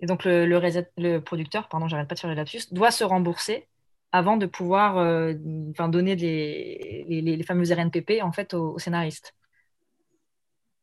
Et 0.00 0.06
donc 0.06 0.24
le, 0.24 0.46
le, 0.46 1.18
producteur, 1.20 1.68
pardon, 1.68 1.88
j'arrête 1.88 2.08
pas 2.08 2.14
de 2.14 2.20
faire 2.20 2.30
le 2.30 2.36
lapsus, 2.36 2.72
doit 2.72 2.90
se 2.90 3.04
rembourser 3.04 3.68
avant 4.12 4.36
de 4.36 4.46
pouvoir 4.46 4.98
euh, 4.98 5.34
donner 5.34 6.16
les, 6.16 7.04
les, 7.08 7.42
fameux 7.42 7.64
RNPP 7.72 8.22
en 8.22 8.32
fait 8.32 8.54
aux, 8.54 8.78
scénaristes. 8.78 9.34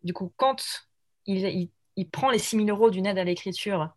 Du 0.03 0.13
coup, 0.13 0.31
quand 0.37 0.87
il, 1.25 1.69
il, 1.95 2.09
prend 2.09 2.29
les 2.29 2.37
6 2.37 2.57
000 2.57 2.69
euros 2.69 2.91
d'une 2.91 3.07
aide 3.07 3.17
à 3.17 3.23
l'écriture 3.23 3.95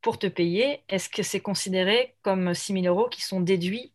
pour 0.00 0.18
te 0.18 0.26
payer, 0.26 0.82
est-ce 0.88 1.08
que 1.08 1.22
c'est 1.22 1.40
considéré 1.40 2.16
comme 2.22 2.54
6 2.54 2.82
000 2.82 2.86
euros 2.86 3.08
qui 3.08 3.22
sont 3.22 3.40
déduits 3.40 3.92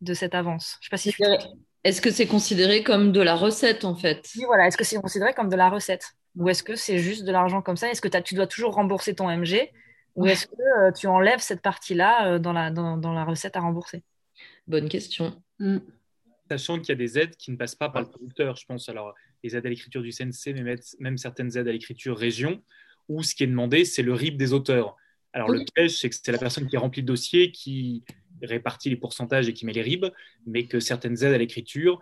de 0.00 0.14
cette 0.14 0.34
avance? 0.34 0.78
Je 0.80 0.86
sais 0.86 0.90
pas 0.90 0.96
si 0.96 1.14
est-ce 1.84 2.00
que 2.00 2.10
c'est 2.10 2.26
considéré 2.26 2.82
comme 2.82 3.12
de 3.12 3.20
la 3.20 3.34
recette 3.34 3.84
en 3.84 3.94
fait? 3.94 4.30
Oui, 4.36 4.44
voilà. 4.46 4.66
Est-ce 4.66 4.76
que 4.76 4.84
c'est 4.84 5.00
considéré 5.00 5.34
comme 5.34 5.50
de 5.50 5.56
la 5.56 5.68
recette? 5.68 6.14
Ou 6.36 6.48
est-ce 6.48 6.62
que 6.62 6.74
c'est 6.74 6.98
juste 6.98 7.24
de 7.24 7.30
l'argent 7.30 7.62
comme 7.62 7.76
ça? 7.76 7.90
Est-ce 7.90 8.00
que 8.00 8.08
tu 8.20 8.34
dois 8.34 8.46
toujours 8.46 8.74
rembourser 8.74 9.14
ton 9.14 9.28
MG 9.28 9.70
Ou 10.16 10.26
est-ce 10.26 10.46
que 10.46 10.98
tu 10.98 11.06
enlèves 11.06 11.40
cette 11.40 11.60
partie-là 11.60 12.38
dans, 12.38 12.52
la, 12.52 12.70
dans, 12.70 12.96
dans, 12.96 13.12
la 13.12 13.24
recette 13.24 13.56
à 13.56 13.60
rembourser? 13.60 14.02
Bonne 14.66 14.88
question. 14.88 15.40
Mm. 15.58 15.78
Sachant 16.50 16.78
qu'il 16.78 16.88
y 16.88 16.92
a 16.92 16.96
des 16.96 17.18
aides 17.18 17.36
qui 17.36 17.50
ne 17.50 17.56
passent 17.56 17.74
pas 17.74 17.88
par 17.88 18.02
le 18.02 18.08
producteur, 18.08 18.56
je 18.56 18.64
pense. 18.66 18.88
Alors, 18.88 19.14
les 19.42 19.54
aides 19.54 19.66
à 19.66 19.68
l'écriture 19.68 20.02
du 20.02 20.10
CNC, 20.10 20.54
mais 20.54 20.76
même 20.98 21.18
certaines 21.18 21.56
aides 21.56 21.68
à 21.68 21.72
l'écriture 21.72 22.16
région, 22.16 22.62
où 23.08 23.22
ce 23.22 23.34
qui 23.34 23.44
est 23.44 23.46
demandé, 23.46 23.84
c'est 23.84 24.02
le 24.02 24.14
RIB 24.14 24.36
des 24.36 24.52
auteurs. 24.52 24.96
Alors, 25.32 25.50
le 25.50 25.64
piège, 25.74 26.00
c'est 26.00 26.08
que 26.08 26.16
c'est 26.16 26.32
la 26.32 26.38
personne 26.38 26.66
qui 26.66 26.76
remplit 26.76 27.02
le 27.02 27.06
dossier 27.06 27.50
qui 27.50 28.04
répartit 28.44 28.90
les 28.90 28.96
pourcentages 28.96 29.48
et 29.48 29.52
qui 29.52 29.66
met 29.66 29.72
les 29.72 29.82
RIB, 29.82 30.06
mais 30.46 30.66
que 30.66 30.80
certaines 30.80 31.22
aides 31.22 31.34
à 31.34 31.38
l'écriture 31.38 32.00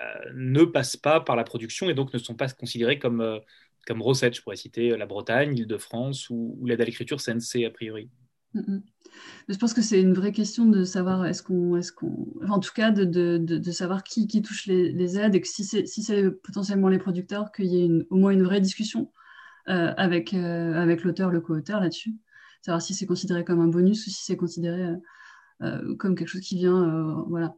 euh, 0.00 0.04
ne 0.34 0.64
passent 0.64 0.96
pas 0.96 1.20
par 1.20 1.36
la 1.36 1.44
production 1.44 1.90
et 1.90 1.94
donc 1.94 2.12
ne 2.12 2.18
sont 2.18 2.34
pas 2.34 2.48
considérées 2.48 2.98
comme, 2.98 3.20
euh, 3.20 3.38
comme 3.86 4.02
recettes. 4.02 4.36
Je 4.36 4.42
pourrais 4.42 4.56
citer 4.56 4.96
la 4.96 5.06
Bretagne, 5.06 5.54
l'Île-de-France 5.54 6.30
ou, 6.30 6.58
l'aide 6.64 6.80
à 6.80 6.84
l'écriture 6.84 7.20
CNC, 7.20 7.64
a 7.66 7.70
priori. 7.70 8.08
Je 8.54 9.56
pense 9.56 9.72
que 9.72 9.82
c'est 9.82 10.00
une 10.00 10.12
vraie 10.12 10.32
question 10.32 10.66
de 10.66 10.84
savoir, 10.84 11.24
est-ce 11.24 11.42
qu'on, 11.42 11.76
est-ce 11.76 11.92
qu'on, 11.92 12.26
en 12.48 12.58
tout 12.58 12.72
cas, 12.74 12.90
de, 12.90 13.04
de, 13.04 13.38
de, 13.38 13.70
savoir 13.70 14.04
qui, 14.04 14.26
qui 14.26 14.42
touche 14.42 14.66
les, 14.66 15.18
aides 15.18 15.34
et 15.34 15.40
que 15.40 15.48
si 15.48 15.64
c'est, 15.64 15.86
si 15.86 16.02
c'est 16.02 16.30
potentiellement 16.30 16.88
les 16.88 16.98
producteurs, 16.98 17.50
qu'il 17.52 17.66
y 17.66 17.84
ait 17.84 18.06
au 18.10 18.16
moins 18.16 18.32
une 18.32 18.42
vraie 18.42 18.60
discussion 18.60 19.10
euh, 19.68 19.94
avec, 19.96 20.34
euh, 20.34 20.74
avec 20.74 21.04
l'auteur, 21.04 21.30
le 21.30 21.40
co-auteur 21.40 21.80
là-dessus. 21.80 22.14
Savoir 22.62 22.82
si 22.82 22.94
c'est 22.94 23.06
considéré 23.06 23.44
comme 23.44 23.60
un 23.60 23.68
bonus 23.68 24.06
ou 24.06 24.10
si 24.10 24.24
c'est 24.24 24.36
considéré 24.36 24.82
euh, 24.82 24.96
comme 25.98 26.14
quelque 26.14 26.28
chose 26.28 26.40
qui 26.40 26.56
vient, 26.56 27.24
voilà, 27.28 27.54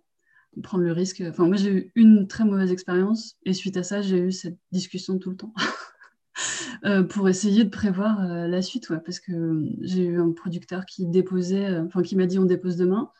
prendre 0.63 0.85
le 0.85 0.93
risque. 0.93 1.23
Enfin, 1.27 1.47
moi, 1.47 1.57
j'ai 1.57 1.73
eu 1.73 1.93
une 1.95 2.27
très 2.29 2.45
mauvaise 2.45 2.73
expérience 2.73 3.37
et 3.45 3.53
suite 3.53 3.77
à 3.77 3.83
ça, 3.83 4.03
j'ai 4.03 4.19
eu 4.19 4.33
cette 4.33 4.59
discussion 4.73 5.19
tout 5.19 5.31
le 5.31 5.37
temps. 5.37 5.55
pour 7.11 7.29
essayer 7.29 7.65
de 7.65 7.71
prévoir 7.71 8.23
la 8.27 8.63
suite, 8.63 8.89
parce 9.05 9.21
que 9.21 9.65
j'ai 9.81 10.05
eu 10.05 10.21
un 10.21 10.33
producteur 10.33 10.85
qui 10.87 11.07
déposait, 11.07 11.79
enfin 11.79 12.03
qui 12.03 12.17
m'a 12.17 12.27
dit 12.27 12.39
on 12.39 12.45
dépose 12.45 12.77
demain, 12.77 13.11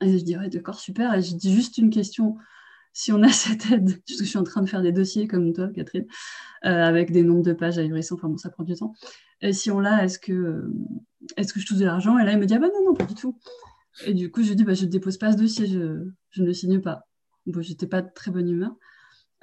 et 0.00 0.18
je 0.18 0.24
dis 0.24 0.36
ouais 0.36 0.48
d'accord 0.48 0.78
super, 0.78 1.14
et 1.14 1.22
je 1.22 1.34
dis 1.34 1.52
juste 1.52 1.78
une 1.78 1.90
question 1.90 2.36
si 2.94 3.12
on 3.12 3.22
a 3.22 3.28
cette 3.32 3.70
aide, 3.70 4.00
je 4.08 4.24
suis 4.24 4.38
en 4.38 4.44
train 4.44 4.62
de 4.62 4.68
faire 4.68 4.80
des 4.80 4.92
dossiers 4.92 5.28
comme 5.28 5.52
toi, 5.52 5.68
Catherine, 5.68 6.06
euh, 6.64 6.82
avec 6.82 7.12
des 7.12 7.22
nombres 7.22 7.42
de 7.42 7.52
pages 7.52 7.76
ahurissants, 7.76 8.14
enfin 8.14 8.28
bon, 8.28 8.38
ça 8.38 8.48
prend 8.48 8.64
du 8.64 8.74
temps. 8.74 8.94
Et 9.42 9.52
si 9.52 9.70
on 9.70 9.80
l'a, 9.80 10.04
est-ce 10.04 10.18
que, 10.18 10.72
est 11.36 11.52
que 11.52 11.60
je 11.60 11.66
touche 11.66 11.76
de 11.76 11.84
l'argent? 11.84 12.18
Et 12.18 12.24
là, 12.24 12.32
il 12.32 12.38
me 12.38 12.46
dit, 12.46 12.54
ah 12.54 12.58
bah 12.58 12.68
non, 12.72 12.84
non, 12.86 12.94
pas 12.94 13.04
du 13.04 13.14
tout. 13.14 13.36
Et 14.06 14.14
du 14.14 14.30
coup, 14.30 14.42
je 14.42 14.52
dis, 14.54 14.64
bah, 14.64 14.74
je 14.74 14.84
ne 14.84 14.90
dépose 14.90 15.18
pas 15.18 15.32
ce 15.32 15.36
dossier, 15.36 15.66
je, 15.66 16.04
je 16.30 16.42
ne 16.42 16.46
le 16.46 16.52
signe 16.52 16.80
pas. 16.80 17.06
Bon, 17.46 17.60
j'étais 17.60 17.86
pas 17.86 18.02
de 18.02 18.08
très 18.14 18.30
bonne 18.30 18.48
humeur. 18.48 18.74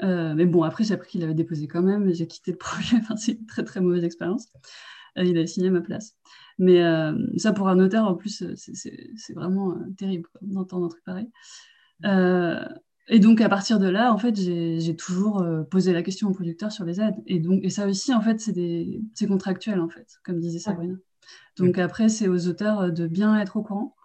Euh, 0.02 0.34
mais 0.36 0.46
bon, 0.46 0.64
après, 0.64 0.84
j'ai 0.84 0.94
appris 0.94 1.10
qu'il 1.10 1.24
avait 1.24 1.34
déposé 1.34 1.68
quand 1.68 1.84
même, 1.84 2.10
et 2.10 2.14
j'ai 2.14 2.28
quitté 2.28 2.52
le 2.52 2.58
projet. 2.60 2.98
Enfin, 2.98 3.16
c'est 3.16 3.34
une 3.34 3.46
très, 3.46 3.64
très 3.64 3.82
mauvaise 3.82 4.04
expérience. 4.04 4.48
Euh, 5.18 5.24
il 5.24 5.38
a 5.38 5.46
signé 5.48 5.68
à 5.68 5.72
ma 5.72 5.82
place. 5.82 6.16
Mais 6.58 6.80
ça, 7.38 7.54
pour 7.54 7.70
un 7.70 7.76
notaire, 7.76 8.06
en 8.06 8.14
plus, 8.14 8.44
c'est 8.56 9.34
vraiment 9.34 9.76
terrible 9.98 10.30
d'entendre 10.42 10.86
un 10.86 10.90
truc 10.90 11.04
pareil. 11.04 11.28
Et 13.14 13.20
donc, 13.20 13.42
à 13.42 13.50
partir 13.50 13.78
de 13.78 13.90
là, 13.90 14.14
en 14.14 14.18
fait, 14.18 14.36
j'ai 14.38 14.96
toujours 14.96 15.42
euh, 15.42 15.64
posé 15.64 15.92
la 15.92 16.02
question 16.02 16.30
au 16.30 16.32
producteur 16.32 16.72
sur 16.72 16.86
les 16.86 17.02
aides. 17.02 17.16
Et, 17.26 17.40
donc, 17.40 17.60
et 17.62 17.70
ça 17.70 17.86
aussi, 17.86 18.14
en 18.14 18.22
fait, 18.22 18.40
c'est 18.40 19.28
contractuel, 19.28 19.82
en 19.82 19.90
fait, 19.90 20.08
comme 20.24 20.40
disait 20.40 20.60
Sabrina. 20.60 20.96
Donc, 21.58 21.78
après, 21.78 22.08
c'est 22.08 22.30
aux 22.30 22.48
auteurs 22.48 22.80
euh, 22.80 22.90
de 22.90 23.08
bien 23.08 23.38
être 23.38 23.58
au 23.58 23.64
courant 23.64 23.96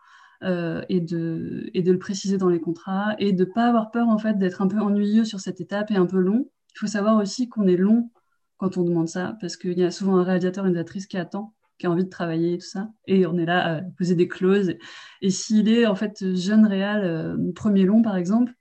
euh, 0.42 0.82
et, 0.88 1.00
de, 1.00 1.70
et 1.74 1.82
de 1.82 1.92
le 1.92 1.98
préciser 1.98 2.38
dans 2.38 2.48
les 2.48 2.60
contrats 2.60 3.14
et 3.18 3.32
de 3.32 3.44
ne 3.44 3.50
pas 3.50 3.66
avoir 3.66 3.90
peur, 3.90 4.08
en 4.08 4.18
fait, 4.18 4.38
d'être 4.38 4.62
un 4.62 4.68
peu 4.68 4.78
ennuyeux 4.78 5.24
sur 5.24 5.40
cette 5.40 5.60
étape 5.60 5.90
et 5.90 5.96
un 5.96 6.06
peu 6.06 6.18
long. 6.18 6.48
Il 6.74 6.78
faut 6.78 6.86
savoir 6.86 7.16
aussi 7.16 7.48
qu'on 7.48 7.66
est 7.66 7.76
long 7.76 8.10
quand 8.58 8.76
on 8.76 8.84
demande 8.84 9.08
ça, 9.08 9.36
parce 9.40 9.56
qu'il 9.56 9.78
y 9.78 9.84
a 9.84 9.90
souvent 9.90 10.16
un 10.16 10.24
réalisateur, 10.24 10.66
une 10.66 10.76
actrice 10.76 11.06
qui 11.06 11.18
attend 11.18 11.52
qui 11.78 11.86
a 11.86 11.90
envie 11.90 12.04
de 12.04 12.10
travailler 12.10 12.54
et 12.54 12.58
tout 12.58 12.66
ça. 12.66 12.88
Et 13.06 13.26
on 13.26 13.36
est 13.36 13.44
là 13.44 13.76
à 13.76 13.80
poser 13.98 14.14
des 14.14 14.28
clauses. 14.28 14.72
Et 15.20 15.28
s'il 15.28 15.68
est 15.68 15.84
en 15.84 15.94
fait 15.94 16.34
jeune 16.34 16.64
réal, 16.64 17.36
premier 17.54 17.84
long 17.84 18.00
par 18.00 18.16
exemple, 18.16 18.54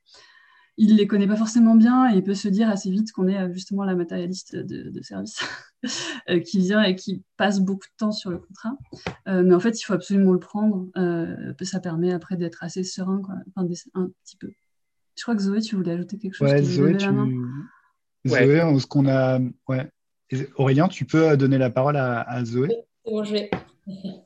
il 0.78 0.96
les 0.96 1.08
connaît 1.08 1.28
pas 1.28 1.38
forcément 1.38 1.76
bien 1.76 2.12
et 2.12 2.18
il 2.18 2.24
peut 2.24 2.34
se 2.34 2.48
dire 2.48 2.70
assez 2.70 2.90
vite 2.90 3.12
qu'on 3.12 3.28
est 3.28 3.38
euh, 3.38 3.54
justement 3.54 3.84
la 3.84 3.96
matérialiste 3.96 4.56
de, 4.56 5.02
service 5.02 5.40
euh, 6.30 6.40
qui 6.40 6.60
vient 6.60 6.84
et 6.84 6.96
qui 6.96 7.24
passe 7.38 7.60
beaucoup 7.60 7.88
de 7.88 7.96
temps 7.98 8.12
sur 8.12 8.30
le 8.30 8.40
contrat. 8.40 8.78
Euh, 9.28 9.44
mais 9.44 9.56
en 9.56 9.60
fait, 9.60 9.80
il 9.80 9.84
faut 9.84 9.94
absolument 9.94 10.34
le 10.34 10.40
prendre. 10.40 10.88
ça 11.62 11.80
permet 11.80 12.12
après 12.12 12.36
d'être 12.36 12.64
assez 12.64 12.84
serein, 12.84 13.22
quoi. 13.24 13.36
Enfin, 13.56 13.68
un 13.94 14.10
petit 14.24 14.38
peu. 14.38 14.52
Je 15.18 15.24
crois 15.24 15.36
que 15.36 15.42
Zoé, 15.42 15.62
tu 15.62 15.76
voulais 15.76 15.92
ajouter 15.92 16.18
quelque 16.18 16.34
chose. 16.34 16.52
Ouais, 16.52 16.62
Zoé, 16.62 16.98
tu... 16.98 17.06
Zoé, 18.28 18.80
ce 18.80 18.86
qu'on 18.86 19.08
a. 19.08 19.40
Ouais. 19.70 19.90
Aurélien, 20.58 20.90
tu 20.90 21.06
peux 21.06 21.38
donner 21.38 21.58
la 21.58 21.70
parole 21.70 21.96
à, 21.96 22.44
Zoé? 22.44 22.70
Bon, 23.06 23.24
je 23.24 23.32
vais. 23.32 23.52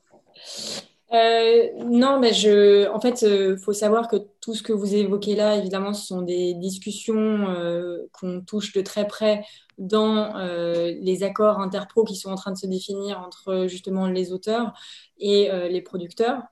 Euh, 1.12 1.66
non, 1.86 2.20
mais 2.20 2.32
je, 2.32 2.88
en 2.88 3.00
fait, 3.00 3.22
il 3.22 3.28
euh, 3.28 3.56
faut 3.56 3.72
savoir 3.72 4.06
que 4.06 4.16
tout 4.40 4.54
ce 4.54 4.62
que 4.62 4.72
vous 4.72 4.94
évoquez 4.94 5.34
là, 5.34 5.56
évidemment, 5.56 5.92
ce 5.92 6.06
sont 6.06 6.22
des 6.22 6.54
discussions 6.54 7.48
euh, 7.50 7.98
qu'on 8.12 8.40
touche 8.40 8.72
de 8.72 8.80
très 8.80 9.06
près 9.06 9.44
dans 9.80 10.36
euh, 10.36 10.92
les 11.00 11.22
accords 11.22 11.58
interpro 11.58 12.04
qui 12.04 12.14
sont 12.14 12.30
en 12.30 12.34
train 12.34 12.52
de 12.52 12.58
se 12.58 12.66
définir 12.66 13.18
entre 13.18 13.66
justement 13.66 14.06
les 14.06 14.30
auteurs 14.30 14.74
et 15.18 15.50
euh, 15.50 15.68
les 15.68 15.80
producteurs. 15.80 16.42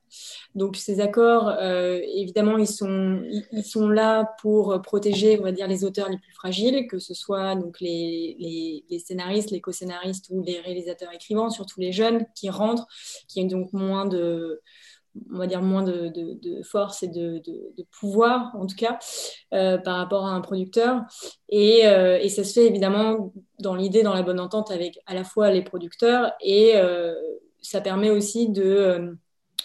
Donc 0.54 0.76
ces 0.76 1.00
accords, 1.00 1.48
euh, 1.48 2.00
évidemment, 2.14 2.56
ils 2.56 2.66
sont, 2.66 3.22
ils 3.52 3.64
sont 3.64 3.88
là 3.88 4.34
pour 4.40 4.80
protéger, 4.80 5.38
on 5.38 5.42
va 5.42 5.52
dire, 5.52 5.68
les 5.68 5.84
auteurs 5.84 6.08
les 6.08 6.16
plus 6.16 6.32
fragiles, 6.32 6.86
que 6.88 6.98
ce 6.98 7.12
soit 7.12 7.54
donc 7.54 7.80
les, 7.80 8.34
les, 8.38 8.84
les 8.88 8.98
scénaristes, 8.98 9.50
les 9.50 9.60
co-scénaristes 9.60 10.28
ou 10.30 10.42
les 10.42 10.60
réalisateurs 10.60 11.12
écrivants, 11.12 11.50
surtout 11.50 11.80
les 11.80 11.92
jeunes 11.92 12.24
qui 12.34 12.48
rentrent, 12.48 12.86
qui 13.28 13.42
ont 13.42 13.46
donc 13.46 13.74
moins 13.74 14.06
de 14.06 14.62
on 15.32 15.38
va 15.38 15.46
dire 15.46 15.62
moins 15.62 15.82
de, 15.82 16.62
force 16.62 17.02
et 17.02 17.08
de, 17.08 17.42
pouvoir 17.98 18.54
en 18.54 18.66
tout 18.66 18.76
cas 18.76 18.98
euh, 19.54 19.78
par 19.78 19.96
rapport 19.96 20.26
à 20.26 20.30
un 20.30 20.40
producteur. 20.40 21.02
Euh, 21.52 22.18
et, 22.20 22.28
ça 22.28 22.44
se 22.44 22.52
fait 22.52 22.66
évidemment 22.66 23.32
dans 23.58 23.74
l'idée 23.74 24.02
dans 24.02 24.14
la 24.14 24.22
bonne 24.22 24.40
entente 24.40 24.70
avec 24.70 24.98
à 25.06 25.14
la 25.14 25.24
fois 25.24 25.50
les 25.50 25.62
producteurs 25.62 26.32
et 26.40 26.72
euh, 26.76 27.14
ça 27.60 27.80
permet 27.80 28.10
aussi 28.10 28.48
de 28.48 29.16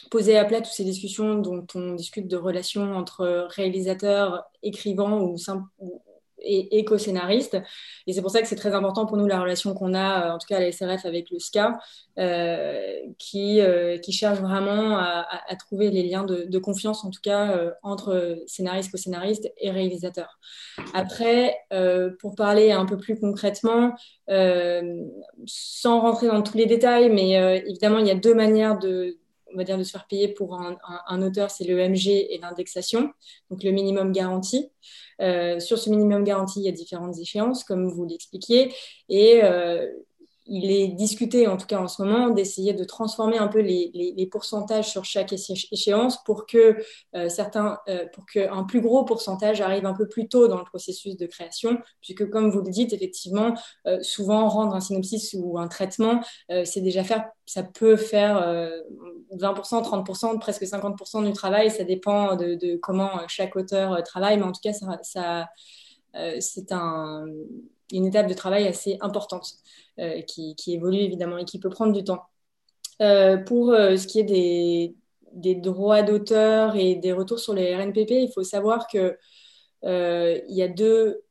poser 0.10 0.38
à 0.38 0.46
plat 0.46 0.62
toutes 0.62 0.74
ces 0.74 0.84
discussions 0.84 1.36
dont 1.36 1.66
on 1.76 1.94
discute 1.94 2.28
de 2.28 2.38
relations 2.38 2.96
entre 2.96 3.48
réalisateurs, 3.50 4.44
écrivains 4.62 5.20
ou, 5.20 5.36
ou 5.80 6.02
et, 6.44 6.78
et 6.78 6.86
co-scénariste. 6.86 7.58
Et 8.08 8.14
c'est 8.14 8.22
pour 8.22 8.32
ça 8.32 8.42
que 8.42 8.48
c'est 8.48 8.56
très 8.56 8.74
important 8.74 9.06
pour 9.06 9.18
nous 9.18 9.28
la 9.28 9.40
relation 9.40 9.74
qu'on 9.74 9.94
a, 9.94 10.28
euh, 10.28 10.32
en 10.34 10.38
tout 10.38 10.48
cas 10.48 10.58
à 10.58 10.60
la 10.60 10.72
SRF 10.72 11.06
avec 11.06 11.30
le 11.32 11.40
SCA, 11.40 11.80
euh, 12.20 13.00
qui, 13.18 13.62
euh, 13.62 13.98
qui 13.98 14.12
cherche 14.12 14.40
vraiment 14.40 14.98
à, 14.98 15.26
trouver 15.58 15.90
les 15.92 16.04
liens 16.04 16.24
de, 16.24 16.58
confiance, 16.60 17.06
en 17.06 17.12
tout 17.12 17.22
cas 17.22 17.74
entre 17.84 18.38
scénariste, 18.48 18.92
co-scénariste 18.92 19.52
et 19.58 19.70
réalisateur. 19.70 20.40
Après, 20.94 21.56
pour 22.20 22.36
parler 22.36 22.72
un 22.72 22.86
peu 22.86 22.98
plus 22.98 23.20
concrètement, 23.20 23.94
sans 24.28 26.00
rentrer 26.00 26.28
dans 26.28 26.42
tous 26.42 26.58
les 26.58 26.66
détails, 26.66 27.10
mais 27.12 27.62
évidemment, 27.68 28.00
il 28.00 28.08
y 28.08 28.12
a 28.12 28.16
deux 28.16 28.34
manières 28.34 28.80
de, 28.80 29.18
on 29.54 29.58
va 29.58 29.64
dire, 29.64 29.78
de 29.78 29.84
se 29.84 29.92
faire 29.92 30.08
payer 30.08 30.28
pour 30.28 30.60
un, 30.60 31.22
auteur, 31.22 31.52
c'est 31.52 31.64
le 31.64 31.78
MG 31.78 32.08
et 32.08 32.40
l'indexation, 32.42 33.12
donc 33.50 33.64
le 33.64 33.72
minimum 33.72 34.12
garanti. 34.12 34.70
Euh, 35.22 35.60
sur 35.60 35.78
ce 35.78 35.90
minimum 35.90 36.24
garanti, 36.24 36.60
il 36.60 36.66
y 36.66 36.70
a 36.70 36.72
différentes 36.72 37.18
échéances, 37.18 37.64
comme 37.64 37.88
vous 37.88 38.06
l'expliquiez, 38.06 38.74
et 39.10 39.44
euh, 39.44 39.88
il 40.46 40.72
est 40.72 40.90
discuté, 40.90 41.48
en 41.48 41.58
tout 41.58 41.66
cas 41.66 41.80
en 41.80 41.88
ce 41.88 42.02
moment, 42.02 42.30
d'essayer 42.30 42.74
de 42.74 42.84
transformer 42.84 43.38
un 43.38 43.48
peu 43.48 43.60
les, 43.60 43.92
les, 43.94 44.28
pourcentages 44.28 44.90
sur 44.90 45.06
chaque 45.06 45.32
échéance 45.34 46.22
pour 46.24 46.46
que 46.46 46.78
euh, 47.16 47.30
certains, 47.30 47.80
euh, 47.88 48.06
pour 48.14 48.26
qu'un 48.26 48.64
plus 48.64 48.82
gros 48.82 49.06
pourcentage 49.06 49.62
arrive 49.62 49.86
un 49.86 49.94
peu 49.94 50.08
plus 50.08 50.28
tôt 50.28 50.48
dans 50.48 50.58
le 50.58 50.66
processus 50.66 51.16
de 51.16 51.26
création, 51.28 51.78
puisque 52.02 52.30
comme 52.30 52.50
vous 52.50 52.62
le 52.62 52.70
dites, 52.70 52.94
effectivement, 52.94 53.54
euh, 53.88 54.02
souvent 54.02 54.50
rendre 54.50 54.76
un 54.76 54.82
synopsis 54.82 55.36
ou 55.38 55.58
un 55.58 55.68
traitement, 55.68 56.22
c'est 56.66 56.82
déjà 56.82 57.04
faire, 57.04 57.26
ça 57.46 57.64
peut 57.64 57.96
faire 57.96 58.36
20%, 59.32 59.82
30%, 59.84 60.40
presque 60.40 60.64
50% 60.64 61.26
du 61.26 61.34
travail, 61.34 61.72
ça 61.72 61.84
dépend 61.84 62.36
de, 62.36 62.56
de 62.56 62.76
comment 62.76 63.12
chaque 63.28 63.56
auteur 63.56 64.02
travaille, 64.04 64.38
mais 64.38 64.44
en 64.44 64.52
tout 64.52 64.62
cas, 64.62 64.74
ça, 64.74 65.00
ça 65.04 65.48
c'est 66.40 66.72
un 66.72 67.26
une 67.98 68.06
étape 68.06 68.28
de 68.28 68.34
travail 68.34 68.68
assez 68.68 68.98
importante 69.02 69.54
euh, 70.00 70.22
qui, 70.22 70.56
évolue 70.68 71.00
évidemment 71.00 71.38
et 71.38 71.46
qui 71.46 71.60
peut 71.60 71.70
prendre 71.70 71.94
du 71.94 72.04
temps. 72.04 72.24
Euh, 73.02 73.38
pour 73.38 73.72
euh, 73.72 73.96
ce 73.98 74.08
qui 74.08 74.20
est 74.20 74.24
des, 75.32 75.56
droits 75.56 76.04
d'auteur 76.04 76.76
et 76.76 76.96
des 76.96 77.14
retours 77.14 77.40
sur 77.40 77.54
les 77.54 77.76
RNPP, 77.76 78.12
il 78.12 78.32
faut 78.34 78.44
savoir 78.44 78.88
que 78.88 79.18
il 79.86 80.56
y 80.56 80.62
a 80.62 80.68
deux 80.68 81.24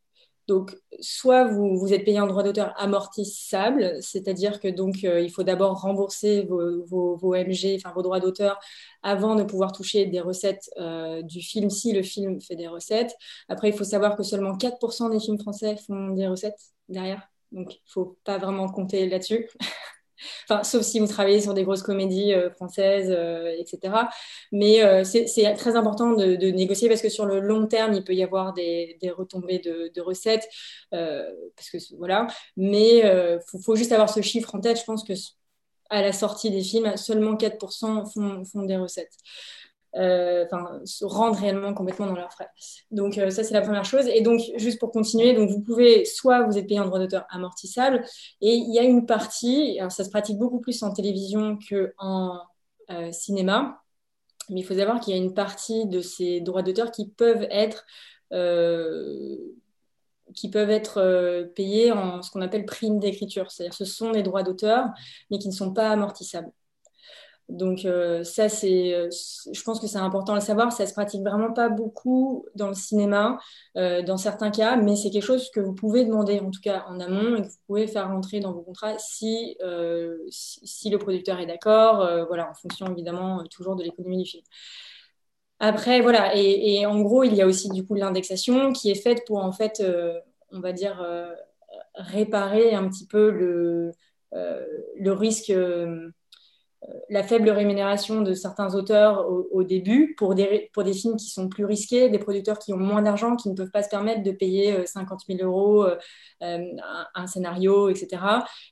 donc, 0.48 0.76
soit 1.00 1.44
vous, 1.44 1.78
vous 1.78 1.92
êtes 1.92 2.04
payé 2.04 2.18
un 2.18 2.26
droit 2.26 2.42
d'auteur 2.42 2.74
amortissable, 2.76 3.96
c'est-à-dire 4.00 4.60
que 4.60 4.68
donc 4.68 5.02
il 5.02 5.30
faut 5.30 5.44
d'abord 5.44 5.80
rembourser 5.80 6.42
vos, 6.42 6.84
vos, 6.84 7.16
vos, 7.16 7.34
MG, 7.34 7.76
enfin 7.76 7.92
vos 7.94 8.02
droits 8.02 8.20
d'auteur, 8.20 8.58
avant 9.02 9.36
de 9.36 9.44
pouvoir 9.44 9.72
toucher 9.72 10.06
des 10.06 10.20
recettes 10.20 10.68
euh, 10.78 11.22
du 11.22 11.40
film, 11.40 11.70
si 11.70 11.92
le 11.92 12.02
film 12.02 12.40
fait 12.40 12.56
des 12.56 12.68
recettes. 12.68 13.14
Après, 13.48 13.68
il 13.68 13.74
faut 13.74 13.84
savoir 13.84 14.16
que 14.16 14.22
seulement 14.24 14.56
4% 14.56 15.10
des 15.10 15.20
films 15.20 15.38
français 15.38 15.76
font 15.76 16.10
des 16.10 16.26
recettes 16.26 16.60
derrière, 16.88 17.28
donc 17.52 17.74
il 17.74 17.82
ne 17.86 17.90
faut 17.90 18.18
pas 18.24 18.38
vraiment 18.38 18.68
compter 18.68 19.08
là-dessus. 19.08 19.48
Enfin, 20.48 20.62
sauf 20.64 20.82
si 20.82 20.98
vous 20.98 21.06
travaillez 21.06 21.40
sur 21.40 21.54
des 21.54 21.64
grosses 21.64 21.82
comédies 21.82 22.34
euh, 22.34 22.50
françaises, 22.50 23.10
euh, 23.10 23.54
etc. 23.58 23.94
Mais 24.50 24.82
euh, 24.82 25.04
c'est 25.04 25.54
très 25.54 25.76
important 25.76 26.12
de, 26.12 26.50
négocier 26.50 26.88
parce 26.88 27.02
que 27.02 27.08
sur 27.08 27.26
le 27.26 27.40
long 27.40 27.66
terme, 27.66 27.94
il 27.94 28.04
peut 28.04 28.14
y 28.14 28.22
avoir 28.22 28.52
des, 28.52 28.98
retombées 29.16 29.58
de, 29.58 30.00
recettes. 30.00 30.48
parce 30.90 31.70
que 31.70 31.78
voilà. 31.96 32.26
Mais 32.56 32.98
il 32.98 33.60
faut, 33.64 33.76
juste 33.76 33.92
avoir 33.92 34.10
ce 34.10 34.20
chiffre 34.20 34.54
en 34.54 34.60
tête. 34.60 34.78
Je 34.78 34.84
pense 34.84 35.04
que 35.04 35.12
à 35.90 36.02
la 36.02 36.12
sortie 36.12 36.50
des 36.50 36.62
films, 36.62 36.96
seulement 36.96 37.34
4% 37.34 38.10
font, 38.12 38.44
font 38.44 38.62
des 38.62 38.76
recettes. 38.76 39.12
Euh, 39.96 40.46
se 40.86 41.04
rendre 41.04 41.38
réellement 41.38 41.74
complètement 41.74 42.06
dans 42.06 42.14
leurs 42.14 42.32
frais. 42.32 42.48
Donc 42.90 43.18
euh, 43.18 43.28
ça 43.28 43.44
c'est 43.44 43.52
la 43.52 43.60
première 43.60 43.84
chose. 43.84 44.06
Et 44.08 44.22
donc 44.22 44.40
juste 44.56 44.78
pour 44.78 44.90
continuer, 44.90 45.34
donc 45.34 45.50
vous 45.50 45.60
pouvez 45.60 46.06
soit 46.06 46.44
vous 46.44 46.56
êtes 46.56 46.66
payé 46.66 46.80
en 46.80 46.86
droit 46.86 46.98
d'auteur 46.98 47.26
amortissable, 47.28 48.02
et 48.40 48.54
il 48.54 48.72
y 48.72 48.78
a 48.78 48.84
une 48.84 49.04
partie, 49.04 49.78
ça 49.90 50.04
se 50.04 50.08
pratique 50.08 50.38
beaucoup 50.38 50.60
plus 50.60 50.82
en 50.82 50.94
télévision 50.94 51.58
que 51.58 51.92
en 51.98 52.38
euh, 52.90 53.12
cinéma, 53.12 53.82
mais 54.48 54.60
il 54.60 54.64
faut 54.64 54.74
savoir 54.74 54.98
qu'il 54.98 55.14
y 55.14 55.18
a 55.18 55.22
une 55.22 55.34
partie 55.34 55.86
de 55.86 56.00
ces 56.00 56.40
droits 56.40 56.62
d'auteur 56.62 56.90
qui 56.90 57.08
peuvent 57.08 57.46
être 57.50 57.84
qui 60.34 60.50
peuvent 60.50 60.70
être 60.70 61.50
payés 61.54 61.92
en 61.92 62.22
ce 62.22 62.30
qu'on 62.30 62.40
appelle 62.40 62.64
prime 62.64 62.98
d'écriture, 62.98 63.50
c'est-à-dire 63.50 63.74
ce 63.74 63.84
sont 63.84 64.12
des 64.12 64.22
droits 64.22 64.42
d'auteur, 64.42 64.86
mais 65.30 65.38
qui 65.38 65.48
ne 65.48 65.52
sont 65.52 65.74
pas 65.74 65.90
amortissables. 65.90 66.50
Donc 67.52 67.84
euh, 67.84 68.24
ça, 68.24 68.48
c'est, 68.48 68.94
euh, 68.94 69.10
je 69.52 69.62
pense 69.62 69.78
que 69.78 69.86
c'est 69.86 69.98
important 69.98 70.34
à 70.34 70.40
savoir. 70.40 70.72
Ça 70.72 70.86
se 70.86 70.94
pratique 70.94 71.22
vraiment 71.22 71.52
pas 71.52 71.68
beaucoup 71.68 72.46
dans 72.54 72.68
le 72.68 72.74
cinéma, 72.74 73.38
euh, 73.76 74.02
dans 74.02 74.16
certains 74.16 74.50
cas, 74.50 74.76
mais 74.76 74.96
c'est 74.96 75.10
quelque 75.10 75.22
chose 75.24 75.50
que 75.50 75.60
vous 75.60 75.74
pouvez 75.74 76.06
demander, 76.06 76.40
en 76.40 76.50
tout 76.50 76.62
cas 76.62 76.84
en 76.88 76.98
amont, 76.98 77.36
et 77.36 77.42
que 77.42 77.46
vous 77.48 77.58
pouvez 77.66 77.86
faire 77.86 78.08
rentrer 78.08 78.40
dans 78.40 78.52
vos 78.52 78.62
contrats 78.62 78.96
si, 78.98 79.58
si, 80.30 80.90
le 80.90 80.98
producteur 80.98 81.38
est 81.40 81.46
d'accord, 81.46 82.26
voilà, 82.26 82.50
en 82.50 82.54
fonction 82.54 82.86
évidemment 82.90 83.44
toujours 83.50 83.76
de 83.76 83.82
l'économie 83.82 84.22
du 84.22 84.30
film. 84.30 84.42
Après, 85.58 86.00
voilà, 86.00 86.34
et, 86.34 86.86
en 86.86 87.00
gros, 87.02 87.22
il 87.22 87.34
y 87.34 87.42
a 87.42 87.46
aussi 87.46 87.68
du 87.68 87.86
coup 87.86 87.94
l'indexation 87.94 88.72
qui 88.72 88.90
est 88.90 88.94
faite 88.94 89.24
pour 89.26 89.38
en 89.38 89.52
fait, 89.52 89.82
on 90.52 90.60
va 90.60 90.72
dire, 90.72 91.04
réparer 91.94 92.74
un 92.74 92.88
petit 92.88 93.06
peu 93.06 93.30
le 93.30 95.12
risque 95.12 95.52
la 97.08 97.22
faible 97.22 97.50
rémunération 97.50 98.22
de 98.22 98.34
certains 98.34 98.74
auteurs 98.74 99.26
au, 99.28 99.62
début 99.62 100.14
pour 100.16 100.34
des, 100.34 100.70
pour 100.72 100.82
des 100.82 100.92
films 100.92 101.16
qui 101.16 101.30
sont 101.30 101.48
plus 101.48 101.64
risqués, 101.64 102.08
des 102.08 102.18
producteurs 102.18 102.58
qui 102.58 102.72
ont 102.72 102.78
moins 102.78 103.02
d'argent, 103.02 103.36
qui 103.36 103.50
ne 103.50 103.54
peuvent 103.54 103.70
pas 103.70 103.82
se 103.82 103.88
permettre 103.88 104.22
de 104.22 104.32
payer 104.32 104.86
50 104.86 105.20
euh, 105.28 105.36
000 105.36 105.48
euros 105.48 105.84
euh, 105.84 105.96
euh, 106.42 106.58
un, 107.14 107.26
scénario, 107.26 107.88
etc. 107.88 108.22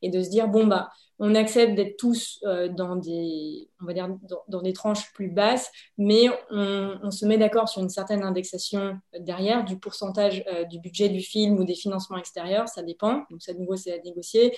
Et 0.03 0.11
de 0.11 0.23
se 0.23 0.31
dire, 0.31 0.49
bon, 0.49 0.67
bah, 0.67 0.89
on 1.21 1.35
accepte 1.35 1.75
d'être 1.75 1.97
tous 1.97 2.43
dans, 2.71 2.97
des, 2.97 3.69
on 3.81 3.85
va 3.85 3.93
dire, 3.93 4.09
dans, 4.49 4.63
des 4.63 4.73
tranches 4.73 5.13
plus 5.13 5.29
basses, 5.29 5.71
mais 5.99 6.29
on, 6.51 7.11
se 7.11 7.27
met 7.27 7.39
d'accord 7.39 7.69
sur 7.69 7.83
une 7.83 7.91
certaine 7.91 8.23
indexation 8.23 8.99
derrière 9.19 9.65
du 9.65 9.79
pourcentage 9.79 10.45
du 10.71 10.81
budget 10.81 11.09
du 11.11 11.21
film 11.21 11.59
ou 11.59 11.65
des 11.65 11.75
financements 11.75 12.17
extérieurs, 12.17 12.69
ça 12.69 12.83
dépend, 12.83 13.25
donc 13.31 13.43
ça, 13.43 13.53
de 13.53 13.59
nouveau, 13.59 13.77
c'est 13.77 13.93
à 13.93 14.03
négocier, 14.03 14.57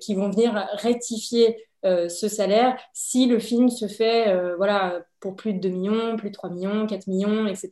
qui 0.00 0.14
vont 0.14 0.30
venir 0.30 0.54
rectifier 0.72 1.56
euh, 1.84 2.08
ce 2.08 2.28
salaire 2.28 2.78
si 2.94 3.26
le 3.26 3.38
film 3.38 3.68
se 3.68 3.88
fait 3.88 4.28
euh, 4.28 4.56
voilà, 4.56 5.04
pour 5.20 5.36
plus 5.36 5.52
de 5.52 5.58
2 5.58 5.68
millions, 5.68 6.16
plus 6.16 6.30
de 6.30 6.34
3 6.34 6.48
millions, 6.48 6.86
4 6.86 7.06
millions, 7.08 7.46
etc., 7.46 7.70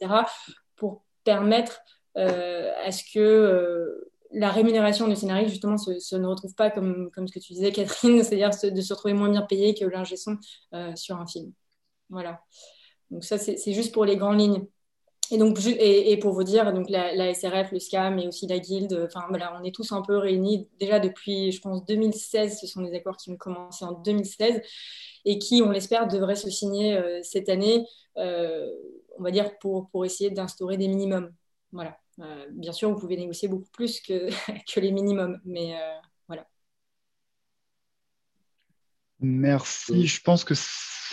pour 0.77 1.03
permettre 1.25 1.81
euh, 2.19 2.73
à 2.85 2.93
ce 2.93 3.05
que 3.11 4.12
la 4.33 4.51
rémunération 4.51 5.09
du 5.09 5.17
scénariste, 5.17 5.51
justement, 5.51 5.77
se, 5.79 6.17
ne 6.17 6.27
retrouve 6.27 6.55
pas 6.55 6.71
comme, 6.71 7.11
comme 7.13 7.29
ce 7.29 7.33
que 7.33 7.39
tu 7.39 7.53
disais, 7.53 7.73
Catherine, 7.73 8.23
c'est-à-dire 8.25 8.51
de 8.51 8.81
se 8.81 8.93
retrouver 8.93 9.15
moins 9.15 9.31
bien 9.31 9.43
payé 9.43 9.75
que 9.75 9.85
l'ingé 9.85 10.17
son 10.17 10.39
sur 10.95 11.17
un 11.17 11.27
film. 11.27 11.53
Voilà. 12.11 12.43
Donc 13.11 13.25
ça, 13.25 13.39
c'est 13.39 13.73
juste 13.73 13.93
pour 13.93 14.05
les 14.05 14.17
grandes 14.17 14.41
lignes. 14.41 14.67
Et 15.33 15.39
donc, 15.39 15.59
et, 15.67 16.17
pour 16.19 16.35
vous 16.35 16.45
dire, 16.45 16.75
donc 16.75 16.91
la, 16.91 17.33
SRF, 17.33 17.73
le 17.73 17.79
SCAM 17.79 18.19
et 18.19 18.29
aussi 18.29 18.47
la 18.47 18.59
Guilde, 18.59 19.09
voilà, 19.31 19.59
on 19.59 19.65
est 19.65 19.75
tous 19.75 19.91
un 19.93 20.03
peu 20.03 20.19
réunis 20.19 20.69
déjà 20.79 20.99
depuis, 20.99 21.53
je 21.53 21.61
pense, 21.63 21.87
2016. 21.87 22.59
Ce 22.61 22.67
sont 22.67 22.83
des 22.83 22.95
accords 22.95 23.17
qui 23.17 23.31
ont 23.31 23.39
commencé 23.39 23.83
en 23.83 23.93
2016 23.93 24.61
et 25.25 25.39
qui, 25.39 25.63
on 25.63 25.71
l'espère, 25.71 26.07
devraient 26.07 26.37
se 26.37 26.51
signer 26.51 26.99
euh, 26.99 27.21
cette 27.23 27.49
année, 27.49 27.87
euh, 28.19 28.69
on 29.19 29.23
va 29.23 29.31
dire, 29.31 29.59
pour, 29.59 29.89
pour 29.89 30.05
essayer 30.05 30.31
d'instaurer 30.31 30.77
des 30.77 30.89
minimums. 30.89 31.33
Voilà. 31.73 31.99
Euh, 32.21 32.47
bien 32.51 32.73
sûr, 32.73 32.91
vous 32.91 32.99
pouvez 32.99 33.17
négocier 33.17 33.49
beaucoup 33.49 33.71
plus 33.73 34.01
que, 34.01 34.29
que 34.73 34.81
les 34.81 34.93
minimums, 34.93 35.41
mais 35.45 35.75
voilà. 36.29 36.47
Merci. 39.21 40.07
Je 40.07 40.21
pense 40.21 40.45
que 40.45 40.55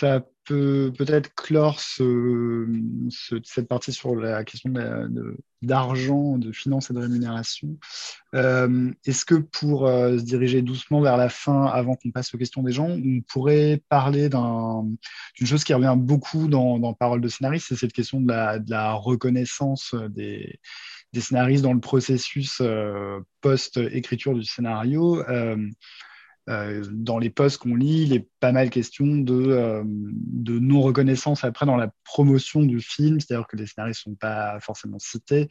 ça 0.00 0.24
peut 0.44 0.92
peut-être 0.96 1.34
clore 1.34 1.78
cette 1.78 3.68
partie 3.68 3.92
sur 3.92 4.16
la 4.16 4.44
question 4.44 4.72
d'argent, 5.60 6.38
de, 6.38 6.52
finances 6.52 6.90
et 6.90 6.94
de 6.94 7.00
rémunération. 7.00 7.76
Euh, 8.34 8.90
est-ce 9.04 9.26
que 9.26 9.34
pour 9.34 9.86
euh, 9.86 10.16
se 10.16 10.22
diriger 10.22 10.62
doucement 10.62 11.02
vers 11.02 11.18
la 11.18 11.28
fin, 11.28 11.66
avant 11.66 11.96
qu'on 11.96 12.10
passe 12.12 12.34
aux 12.34 12.38
questions 12.38 12.62
des 12.62 12.72
gens, 12.72 12.88
on 12.88 13.20
pourrait 13.28 13.82
parler 13.90 14.30
d'une 14.30 15.46
chose 15.46 15.64
qui 15.64 15.74
revient 15.74 15.96
beaucoup 15.98 16.48
dans, 16.48 16.78
dans 16.78 16.94
Parole 16.94 17.20
de 17.20 17.28
scénariste, 17.28 17.66
c'est 17.68 17.76
cette 17.76 17.92
question 17.92 18.22
de 18.22 18.32
la, 18.70 18.92
reconnaissance 18.94 19.94
des, 20.08 20.60
scénaristes 21.14 21.62
dans 21.62 21.74
le 21.74 21.80
processus 21.80 22.62
euh, 22.62 23.20
post-écriture 23.42 24.34
du 24.34 24.44
scénario. 24.44 25.22
Euh, 26.50 26.84
dans 26.90 27.18
les 27.18 27.30
posts 27.30 27.58
qu'on 27.58 27.76
lit, 27.76 28.02
il 28.02 28.12
est 28.12 28.28
pas 28.40 28.50
mal 28.50 28.70
question 28.70 29.06
de, 29.06 29.34
euh, 29.34 29.84
de 29.86 30.58
non-reconnaissance 30.58 31.44
après 31.44 31.64
dans 31.64 31.76
la 31.76 31.92
promotion 32.04 32.62
du 32.62 32.80
film, 32.80 33.20
c'est-à-dire 33.20 33.46
que 33.46 33.56
les 33.56 33.66
scénaristes 33.66 34.06
ne 34.06 34.12
sont 34.12 34.16
pas 34.16 34.58
forcément 34.58 34.98
cités. 34.98 35.48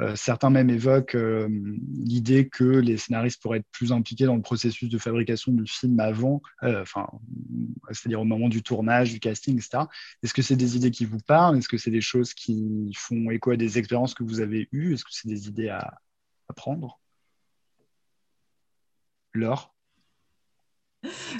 Euh, 0.00 0.16
certains 0.16 0.48
même 0.48 0.70
évoquent 0.70 1.18
l'idée 1.18 2.48
que 2.48 2.64
les 2.64 2.96
scénaristes 2.96 3.42
pourraient 3.42 3.58
être 3.58 3.70
plus 3.72 3.92
impliqués 3.92 4.24
dans 4.24 4.36
le 4.36 4.42
processus 4.42 4.88
de 4.88 4.96
fabrication 4.96 5.52
du 5.52 5.66
film 5.66 6.00
avant, 6.00 6.40
c'est-à-dire 6.62 8.20
au 8.20 8.24
moment 8.24 8.48
du 8.48 8.62
tournage, 8.62 9.12
du 9.12 9.20
casting, 9.20 9.56
etc. 9.56 9.84
Est-ce 10.22 10.32
que 10.32 10.42
c'est 10.42 10.56
des 10.56 10.76
idées 10.76 10.92
qui 10.92 11.04
vous 11.04 11.18
parlent? 11.18 11.58
Est-ce 11.58 11.68
que 11.68 11.78
c'est 11.78 11.90
des 11.90 12.00
choses 12.00 12.32
qui 12.32 12.92
font 12.96 13.30
écho 13.30 13.50
à 13.50 13.56
des 13.56 13.76
expériences 13.78 14.14
que 14.14 14.22
vous 14.22 14.40
avez 14.40 14.68
eues? 14.72 14.94
Est-ce 14.94 15.04
que 15.04 15.10
c'est 15.12 15.28
des 15.28 15.48
idées 15.48 15.68
à, 15.68 15.98
à 16.48 16.52
prendre? 16.54 17.00
Laure? 19.34 19.77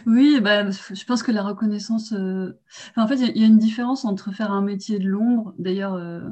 Oui, 0.07 0.41
bah, 0.41 0.71
je 0.71 1.05
pense 1.05 1.23
que 1.23 1.33
la 1.33 1.43
reconnaissance. 1.43 2.13
Euh, 2.13 2.53
en 2.97 3.07
fait, 3.09 3.17
il 3.17 3.37
y, 3.37 3.45
a 3.45 3.47
une 3.47 3.59
différence 3.59 4.05
entre 4.05 4.33
faire 4.33 4.53
un 4.53 4.63
métier 4.63 4.99
de 4.99 5.09
l'ombre. 5.09 5.55
D'ailleurs, 5.59 5.95
euh, 5.95 6.29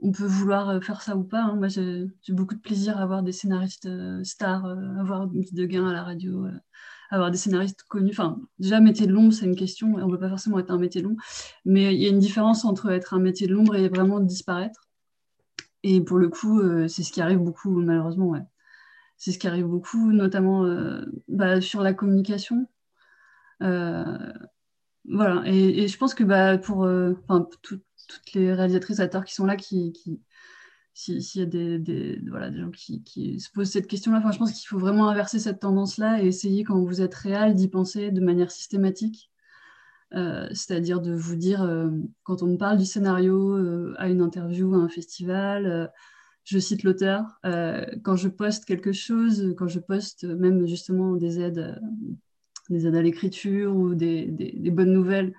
on 0.00 0.12
peut 0.12 0.26
vouloir 0.26 0.70
euh, 0.70 0.80
faire 0.80 1.02
ça 1.02 1.16
ou 1.16 1.24
pas. 1.24 1.42
Hein. 1.42 1.56
Moi, 1.56 1.68
j'ai 1.68 2.08
beaucoup 2.30 2.54
de 2.54 2.60
plaisir 2.60 2.98
à 2.98 3.02
avoir 3.02 3.22
des 3.22 3.32
scénaristes 3.32 3.88
stars, 4.24 4.66
avoir 4.98 5.28
de 5.28 5.64
gain 5.66 5.86
à 5.88 5.92
la 5.92 6.02
radio, 6.02 6.46
avoir 7.10 7.30
des 7.30 7.38
scénaristes 7.38 7.84
connus. 7.84 8.10
Enfin, 8.12 8.40
déjà, 8.58 8.80
métier 8.80 9.06
de 9.06 9.12
l'ombre, 9.12 9.32
c'est 9.32 9.46
une 9.46 9.56
question. 9.56 9.94
On 9.96 10.06
ne 10.06 10.10
peut 10.10 10.20
pas 10.20 10.28
forcément 10.28 10.58
être 10.58 10.70
un 10.72 10.78
métier 10.78 11.02
de 11.02 11.08
l'ombre. 11.08 11.22
Mais 11.64 11.94
il 11.94 12.00
y 12.00 12.06
a 12.06 12.10
une 12.10 12.18
différence 12.20 12.64
entre 12.64 12.90
être 12.90 13.14
un 13.14 13.20
métier 13.20 13.46
de 13.46 13.54
l'ombre 13.54 13.76
et 13.76 13.88
vraiment 13.88 14.20
disparaître. 14.20 14.88
Et 15.82 16.00
pour 16.00 16.18
le 16.18 16.28
coup, 16.28 16.60
c'est 16.88 17.02
ce 17.02 17.12
qui 17.12 17.22
arrive 17.22 17.38
beaucoup, 17.38 17.70
malheureusement, 17.70 18.34
c'est 19.20 19.32
ce 19.32 19.38
qui 19.38 19.46
arrive 19.46 19.66
beaucoup, 19.66 20.12
notamment 20.12 20.64
euh, 20.64 21.04
bah, 21.28 21.60
sur 21.60 21.82
la 21.82 21.92
communication. 21.92 22.66
Euh, 23.62 24.32
voilà, 25.04 25.42
et, 25.44 25.88
je 25.88 25.98
pense 25.98 26.14
que 26.14 26.24
bah, 26.24 26.56
pour 26.56 26.84
euh, 26.84 27.12
toutes 27.60 27.84
les 28.32 28.54
réalisatrices 28.54 28.98
acteurs 28.98 29.26
qui 29.26 29.34
sont 29.34 29.44
là, 29.44 29.56
qui, 29.56 29.92
s'il 30.94 31.20
y 31.34 31.42
a 31.42 31.44
des, 31.44 32.18
voilà, 32.30 32.48
des 32.48 32.60
gens 32.60 32.70
qui, 32.70 33.38
se 33.38 33.50
posent 33.50 33.70
cette 33.70 33.88
question-là, 33.88 34.22
je 34.32 34.38
pense 34.38 34.52
qu'il 34.52 34.66
faut 34.66 34.78
vraiment 34.78 35.10
inverser 35.10 35.38
cette 35.38 35.60
tendance-là 35.60 36.22
et 36.22 36.26
essayer, 36.26 36.64
quand 36.64 36.82
vous 36.82 37.02
êtes 37.02 37.14
réel, 37.14 37.54
d'y 37.54 37.68
penser 37.68 38.10
de 38.10 38.22
manière 38.22 38.50
systématique. 38.50 39.30
C'est-à-dire 40.12 41.02
de 41.02 41.12
vous 41.14 41.36
dire, 41.36 41.60
quand 42.22 42.42
on 42.42 42.56
parle 42.56 42.78
du 42.78 42.86
scénario 42.86 43.94
à 43.98 44.08
une 44.08 44.22
interview, 44.22 44.74
à 44.74 44.78
un 44.78 44.88
festival, 44.88 45.92
je 46.44 46.58
cite 46.58 46.82
l'auteur. 46.82 47.38
Euh, 47.44 47.84
quand 48.02 48.16
je 48.16 48.28
poste 48.28 48.64
quelque 48.64 48.92
chose, 48.92 49.54
quand 49.56 49.68
je 49.68 49.78
poste 49.78 50.24
même 50.24 50.66
justement 50.66 51.14
des 51.16 51.40
aides, 51.40 51.58
euh, 51.58 51.76
des 52.68 52.86
aides 52.86 52.96
à 52.96 53.02
l'écriture 53.02 53.74
ou 53.74 53.94
des, 53.94 54.26
bonnes 54.72 54.92
nouvelles, 54.92 55.34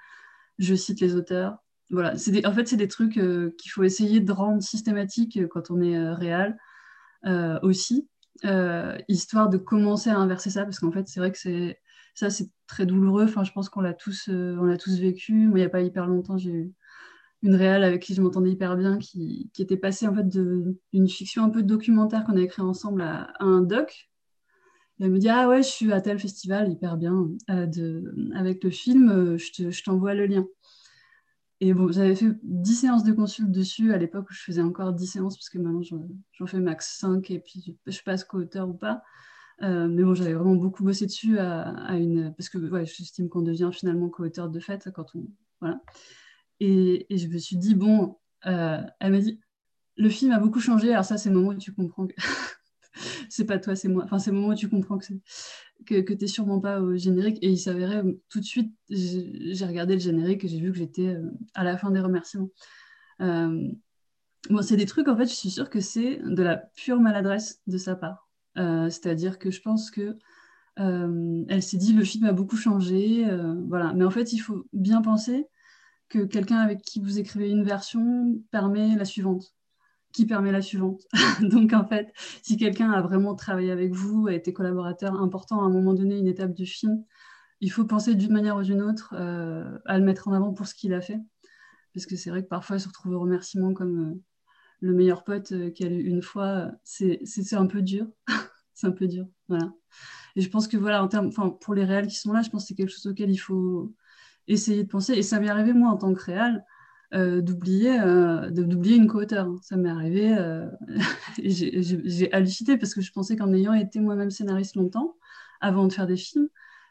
je 0.60 0.76
cite 0.76 1.00
les 1.02 1.16
auteurs. 1.16 1.58
Voilà, 1.90 2.14
en 2.14 2.54
fait, 2.54 2.68
c'est 2.68 2.78
des 2.78 2.88
trucs 2.88 3.18
euh, 3.18 3.54
qu'il 3.58 3.72
faut 3.72 3.84
essayer 3.84 4.22
de 4.22 4.32
rendre 4.32 4.62
systématiques 4.64 5.46
quand 5.48 5.72
on 5.72 5.82
est 5.82 6.14
réel 6.14 6.58
aussi, 7.62 8.08
histoire 9.08 9.50
de 9.50 9.58
commencer 9.58 10.10
à 10.10 10.18
inverser 10.18 10.50
ça, 10.50 10.64
parce 10.64 10.80
qu'en 10.80 10.92
fait, 10.92 11.08
c'est 11.08 11.20
vrai 11.20 11.32
que 11.32 11.38
c'est 11.38 11.80
ça, 12.16 12.30
c'est 12.30 12.50
très 12.66 12.86
douloureux. 12.86 13.26
Enfin, 13.26 13.44
je 13.44 13.52
pense 13.52 13.70
qu'on 13.70 13.82
l'a 13.82 13.94
tous, 13.94 14.30
on 14.30 14.64
l'a 14.64 14.78
tous 14.78 15.00
vécu. 15.00 15.34
Moi, 15.34 15.60
il 15.60 15.62
n'y 15.62 15.68
a 15.68 15.70
pas 15.70 15.82
hyper 15.82 16.08
longtemps, 16.08 16.38
j'ai 16.38 16.52
eu 16.52 16.74
une 17.44 17.56
réelle 17.56 17.84
avec 17.84 18.02
qui 18.02 18.14
je 18.14 18.22
m'entendais 18.22 18.52
hyper 18.52 18.78
bien, 18.78 18.98
qui, 18.98 19.50
était 19.58 19.78
passée 19.78 20.08
en 20.08 20.16
fait 20.16 20.28
d'une 20.28 21.08
fiction 21.08 21.44
un 21.44 21.50
peu 21.50 21.64
documentaire 21.64 22.24
qu'on 22.24 22.38
a 22.38 22.42
écrit 22.42 22.62
ensemble 22.62 23.02
à, 23.02 23.34
un 23.40 23.62
doc. 23.62 24.10
elle 25.00 25.12
me 25.12 25.20
dit 25.20 25.30
Ah 25.30 25.50
ouais, 25.50 25.64
je 25.64 25.70
suis 25.70 25.92
à 25.92 26.02
tel 26.02 26.20
festival, 26.20 26.72
hyper 26.72 26.98
bien, 26.98 27.30
de, 27.50 28.14
avec 28.36 28.64
le 28.64 28.70
film, 28.70 29.38
je 29.38 29.84
t'envoie 29.84 30.14
le 30.14 30.28
lien. 30.28 30.46
Et 31.64 31.76
bon, 31.76 31.92
j'avais 31.92 32.16
fait 32.16 32.32
10 32.42 32.76
séances 32.76 33.04
de 33.04 33.14
consulte 33.14 33.52
dessus 33.52 33.94
à 33.94 33.98
l'époque 33.98 34.28
où 34.32 34.34
je 34.34 34.42
faisais 34.42 34.64
encore 34.64 34.94
10 34.94 35.06
séances, 35.06 35.38
parce 35.38 35.50
que 35.50 35.60
maintenant 35.60 35.84
j'en 36.32 36.48
fais 36.48 36.60
max 36.60 36.98
5 37.00 37.30
et 37.30 37.40
puis 37.40 37.78
je 37.86 38.02
passe 38.04 38.24
co-auteur 38.24 38.68
ou 38.68 38.74
pas. 38.74 39.04
Euh, 39.62 39.88
mais 39.88 40.04
bon, 40.04 40.16
j'avais 40.16 40.34
vraiment 40.34 40.56
beaucoup 40.56 40.84
bossé 40.84 41.06
dessus 41.06 41.38
à, 41.38 41.96
une. 41.98 42.34
Parce 42.36 42.50
que 42.50 42.58
ouais, 42.58 42.86
j'estime 42.88 43.30
qu'on 43.30 43.44
devient 43.44 43.70
finalement 43.72 44.10
co-auteur 44.10 44.50
de 44.50 44.60
fait 44.60 44.90
quand 44.92 45.06
on. 45.14 45.28
Voilà. 45.60 45.80
Et, 46.62 47.08
je 47.10 47.28
me 47.28 47.38
suis 47.38 47.58
dit, 47.58 47.76
bon, 47.76 48.18
euh, 48.46 48.82
elle 49.00 49.12
m'a 49.12 49.20
dit, 49.20 49.40
le 49.98 50.10
film 50.10 50.32
a 50.32 50.40
beaucoup 50.40 50.60
changé, 50.60 50.92
alors 50.92 51.06
ça, 51.06 51.18
c'est 51.18 51.30
le 51.30 51.36
moment 51.36 51.50
où 51.50 51.56
tu 51.56 51.74
comprends 51.74 52.08
que. 52.08 52.16
c'est 53.30 53.46
pas 53.46 53.60
toi, 53.60 53.76
c'est 53.76 53.90
moi. 53.90 54.04
Enfin, 54.06 54.20
c'est 54.20 54.32
le 54.32 54.38
moment 54.38 54.54
où 54.54 54.56
tu 54.56 54.70
comprends 54.70 54.98
que, 54.98 55.14
que, 55.86 56.02
que 56.02 56.14
tu 56.14 56.24
n'es 56.24 56.28
sûrement 56.28 56.60
pas 56.62 56.80
au 56.80 56.96
générique. 56.96 57.40
Et 57.42 57.50
il 57.50 57.58
s'avérait 57.58 58.04
tout 58.30 58.40
de 58.40 58.46
suite, 58.46 58.74
j'ai 58.90 59.66
regardé 59.66 59.96
le 59.96 60.00
générique 60.00 60.44
et 60.46 60.48
j'ai 60.48 60.60
vu 60.60 60.72
que 60.72 60.78
j'étais 60.78 61.08
euh, 61.08 61.32
à 61.56 61.64
la 61.64 61.78
fin 61.78 61.92
des 61.92 62.00
remerciements. 62.00 62.50
bon, 63.20 64.62
c'est 64.62 64.78
des 64.78 64.86
trucs, 64.86 65.08
en 65.08 65.18
fait, 65.18 65.26
je 65.26 65.34
suis 65.34 65.50
sûre 65.50 65.70
que 65.70 65.82
c'est 65.82 66.20
de 66.24 66.44
la 66.44 66.58
pure 66.58 67.00
maladresse 67.02 67.62
de 67.68 67.78
sa 67.78 67.96
part. 67.96 68.30
Euh, 68.58 68.90
c'est-à-dire 68.90 69.40
que 69.40 69.50
je 69.50 69.62
pense 69.62 69.92
que 69.92 70.18
euh, 70.80 71.44
elle 71.50 71.64
s'est 71.64 71.78
dit 71.78 71.94
le 71.94 72.04
film 72.04 72.26
a 72.26 72.34
beaucoup 72.34 72.58
changé, 72.58 73.28
euh, 73.28 73.56
voilà. 73.68 73.94
Mais 73.94 74.06
en 74.06 74.12
fait, 74.12 74.34
il 74.34 74.40
faut 74.40 74.66
bien 74.74 75.02
penser 75.02 75.48
que 76.12 76.26
quelqu'un 76.26 76.58
avec 76.58 76.82
qui 76.82 77.00
vous 77.00 77.20
écrivez 77.20 77.50
une 77.50 77.64
version 77.64 78.40
permet 78.52 78.96
la 78.96 79.06
suivante, 79.06 79.56
qui 80.12 80.26
permet 80.26 80.52
la 80.52 80.62
suivante. 80.62 81.02
Donc 81.42 81.74
en 81.74 81.86
fait, 81.86 82.14
si 82.44 82.58
quelqu'un 82.58 82.92
a 82.92 83.02
vraiment 83.02 83.34
travaillé 83.36 83.72
avec 83.72 83.94
vous, 83.94 84.28
a 84.28 84.34
été 84.34 84.54
collaborateur 84.54 85.16
important 85.22 85.62
à 85.62 85.66
un 85.66 85.70
moment 85.70 85.94
donné, 85.94 86.18
une 86.18 86.28
étape 86.28 86.54
du 86.54 86.66
film, 86.66 87.04
il 87.62 87.72
faut 87.72 87.86
penser 87.86 88.16
d'une 88.16 88.34
manière 88.34 88.58
ou 88.58 88.64
d'une 88.64 88.82
autre 88.82 89.16
à 89.16 89.98
le 89.98 90.04
mettre 90.04 90.28
en 90.28 90.34
avant 90.34 90.52
pour 90.52 90.68
ce 90.68 90.76
qu'il 90.76 90.94
a 90.94 91.02
fait. 91.02 91.20
Parce 91.94 92.06
que 92.06 92.16
c'est 92.16 92.30
vrai 92.30 92.44
que 92.44 92.48
parfois, 92.48 92.80
se 92.80 92.88
retrouver 92.88 93.16
au 93.16 93.22
remerciement 93.22 93.74
comme 93.74 94.20
le 94.82 94.94
meilleur 94.94 95.24
pote 95.24 95.52
euh, 95.52 95.70
qu'elle 95.72 95.94
a 95.94 95.96
eu 95.96 96.08
une 96.08 96.22
fois, 96.22 96.72
c'est 96.84 97.20
un 97.54 97.68
peu 97.68 97.82
dur. 97.82 98.08
c'est 98.74 98.88
un 98.88 98.92
peu 98.92 99.08
dur. 99.08 99.28
Voilà. 99.48 99.72
Et 100.36 100.42
je 100.42 100.50
pense 100.50 100.68
que 100.68 100.78
voilà, 100.78 101.04
en 101.04 101.08
termes, 101.08 101.32
pour 101.60 101.74
les 101.74 101.86
réels 101.86 102.08
qui 102.08 102.16
sont 102.16 102.34
là, 102.34 102.42
je 102.42 102.50
pense 102.50 102.64
que 102.64 102.68
c'est 102.70 102.76
quelque 102.76 102.90
chose 102.90 103.08
auquel 103.08 103.30
il 103.30 103.38
faut 103.38 103.94
essayer 104.48 104.84
de 104.84 104.90
penser. 104.90 105.14
Et 105.14 105.24
ça 105.24 105.40
m'est 105.40 105.50
arrivé, 105.50 105.74
moi, 105.74 105.90
en 105.92 105.98
tant 105.98 106.14
que 106.14 106.24
réel, 106.24 106.64
euh, 107.14 107.42
d'oublier 107.42 108.00
euh, 108.00 108.50
d'oublier 108.52 108.96
une 108.96 109.08
co-auteur. 109.08 109.54
Ça 109.62 109.76
m'est 109.76 109.90
arrivé, 109.90 110.34
euh, 110.38 110.66
j'ai 111.44 112.32
halluciné 112.32 112.78
parce 112.78 112.94
que 112.94 113.02
je 113.02 113.12
pensais 113.12 113.36
qu'en 113.36 113.52
ayant 113.54 113.74
été 113.74 114.00
moi-même 114.00 114.32
scénariste 114.32 114.76
longtemps, 114.76 115.18
avant 115.60 115.88
de 115.88 115.92
faire 115.92 116.08
des 116.08 116.16
films, 116.16 116.48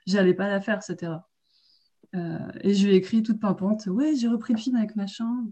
j'allais 0.07 0.35
pas 0.35 0.49
la 0.49 0.61
faire, 0.61 0.83
cette 0.83 1.03
erreur. 1.03 1.23
et 2.13 2.75
je 2.75 2.87
lui 2.87 2.95
ai 2.95 2.97
écrit 2.97 3.23
toute 3.23 3.41
pimpante, 3.41 3.87
ouais, 3.87 4.15
j'ai 4.15 4.29
repris 4.29 4.53
le 4.53 4.59
film 4.59 4.77
avec 4.77 4.95
machin. 4.95 5.47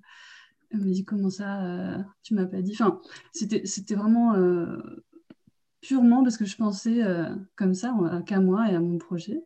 Elle 0.70 0.80
me 0.80 0.92
dit 0.92 1.04
comment 1.04 1.30
ça, 1.30 1.64
euh, 1.64 1.98
tu 2.22 2.34
m'as 2.34 2.44
pas 2.44 2.60
dit? 2.60 2.72
Enfin, 2.74 3.00
c'était, 3.32 3.94
vraiment 3.94 4.34
purement 5.80 6.22
parce 6.22 6.36
que 6.36 6.44
je 6.44 6.56
pensais 6.56 7.00
comme 7.56 7.72
ça 7.72 7.94
qu'à 8.26 8.40
moi 8.40 8.70
et 8.70 8.74
à 8.74 8.80
mon 8.80 8.98
projet 8.98 9.42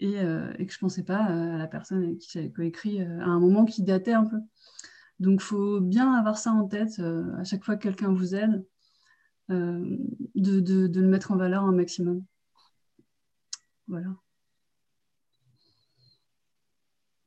et, 0.00 0.16
et 0.16 0.66
que 0.66 0.72
je 0.72 0.78
pensais 0.78 1.04
pas 1.04 1.24
à 1.24 1.58
la 1.58 1.66
personne 1.66 2.02
avec 2.02 2.18
qui 2.18 2.30
j'avais 2.32 2.50
coécrit 2.50 3.00
à 3.02 3.26
un 3.26 3.38
moment 3.38 3.64
qui 3.64 3.82
datait 3.82 4.12
un 4.12 4.24
peu. 4.24 4.38
Donc, 5.20 5.40
faut 5.40 5.80
bien 5.80 6.12
avoir 6.14 6.38
ça 6.38 6.50
en 6.50 6.66
tête 6.66 7.00
à 7.38 7.44
chaque 7.44 7.64
fois 7.64 7.76
que 7.76 7.82
quelqu'un 7.82 8.12
vous 8.12 8.34
aide, 8.34 8.64
de, 9.48 10.60
de, 10.60 11.00
le 11.00 11.08
mettre 11.08 11.32
en 11.32 11.36
valeur 11.36 11.64
un 11.64 11.72
maximum. 11.72 12.24
Voilà. 13.86 14.08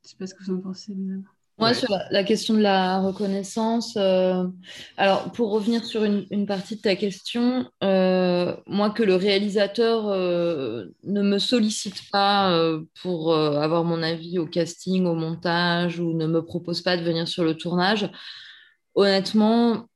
Je 0.03 0.09
sais 0.09 0.17
pas 0.17 0.27
ce 0.27 0.33
que 0.35 0.43
vous 0.43 0.53
en 0.53 0.61
pensez, 0.61 0.93
Lisa. 0.93 1.34
Moi, 1.57 1.73
sur 1.73 1.89
la, 2.11 2.23
question 2.25 2.53
de 2.53 2.59
la 2.59 2.99
reconnaissance, 2.99 3.95
euh, 3.95 4.45
alors 4.97 5.31
pour 5.31 5.51
revenir 5.51 5.85
sur 5.85 6.03
une, 6.03 6.45
partie 6.45 6.75
de 6.75 6.81
ta 6.81 6.97
question, 6.97 7.69
euh, 7.81 8.53
moi 8.67 8.89
que 8.89 9.03
le 9.03 9.15
réalisateur 9.15 10.09
euh, 10.09 10.87
ne 11.03 11.21
me 11.21 11.39
sollicite 11.39 12.11
pas 12.11 12.53
pour 13.01 13.33
avoir 13.33 13.85
mon 13.85 14.03
avis 14.03 14.37
au 14.37 14.45
casting, 14.45 15.05
au 15.05 15.15
montage 15.15 15.99
ou 15.99 16.13
ne 16.13 16.27
me 16.27 16.43
propose 16.43 16.81
pas 16.81 16.97
de 16.97 17.03
venir 17.03 17.25
sur 17.25 17.45
le 17.45 17.55
tournage, 17.55 18.09
honnêtement, 18.93 19.87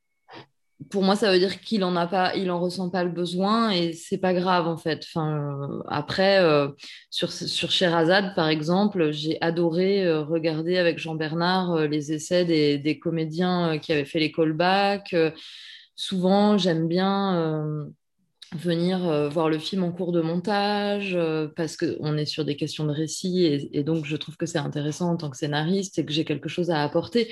pour 0.89 1.03
moi, 1.03 1.15
ça 1.15 1.31
veut 1.31 1.39
dire 1.39 1.59
qu'il 1.59 1.83
en 1.83 1.95
a 1.95 2.07
pas, 2.07 2.35
il 2.35 2.49
en 2.49 2.59
ressent 2.59 2.89
pas 2.89 3.03
le 3.03 3.11
besoin 3.11 3.69
et 3.71 3.91
c'est 3.93 4.17
pas 4.17 4.33
grave 4.33 4.67
en 4.67 4.77
fait. 4.77 5.03
Enfin, 5.03 5.59
euh, 5.61 5.83
après, 5.87 6.39
euh, 6.41 6.69
sur 7.09 7.31
sur 7.31 7.69
Sherazade 7.69 8.33
par 8.33 8.47
exemple, 8.47 9.11
j'ai 9.11 9.37
adoré 9.41 10.05
euh, 10.05 10.23
regarder 10.23 10.77
avec 10.77 10.97
Jean 10.97 11.15
Bernard 11.15 11.87
les 11.87 12.13
essais 12.13 12.45
des, 12.45 12.77
des 12.77 12.97
comédiens 12.97 13.77
qui 13.79 13.91
avaient 13.91 14.05
fait 14.05 14.19
les 14.19 14.31
callbacks. 14.31 15.15
souvent, 15.95 16.57
j'aime 16.57 16.87
bien 16.87 17.89
venir 18.55 19.29
voir 19.29 19.49
le 19.49 19.59
film 19.59 19.83
en 19.83 19.91
cours 19.91 20.11
de 20.11 20.21
montage 20.21 21.17
parce 21.55 21.77
qu'on 21.77 22.17
est 22.17 22.25
sur 22.25 22.45
des 22.45 22.55
questions 22.55 22.85
de 22.85 22.91
récit 22.91 23.43
et, 23.45 23.79
et 23.79 23.83
donc 23.83 24.05
je 24.05 24.15
trouve 24.15 24.37
que 24.37 24.45
c'est 24.45 24.57
intéressant 24.57 25.11
en 25.11 25.17
tant 25.17 25.29
que 25.29 25.37
scénariste 25.37 25.99
et 25.99 26.05
que 26.05 26.13
j'ai 26.13 26.25
quelque 26.25 26.49
chose 26.49 26.71
à 26.71 26.81
apporter. 26.83 27.29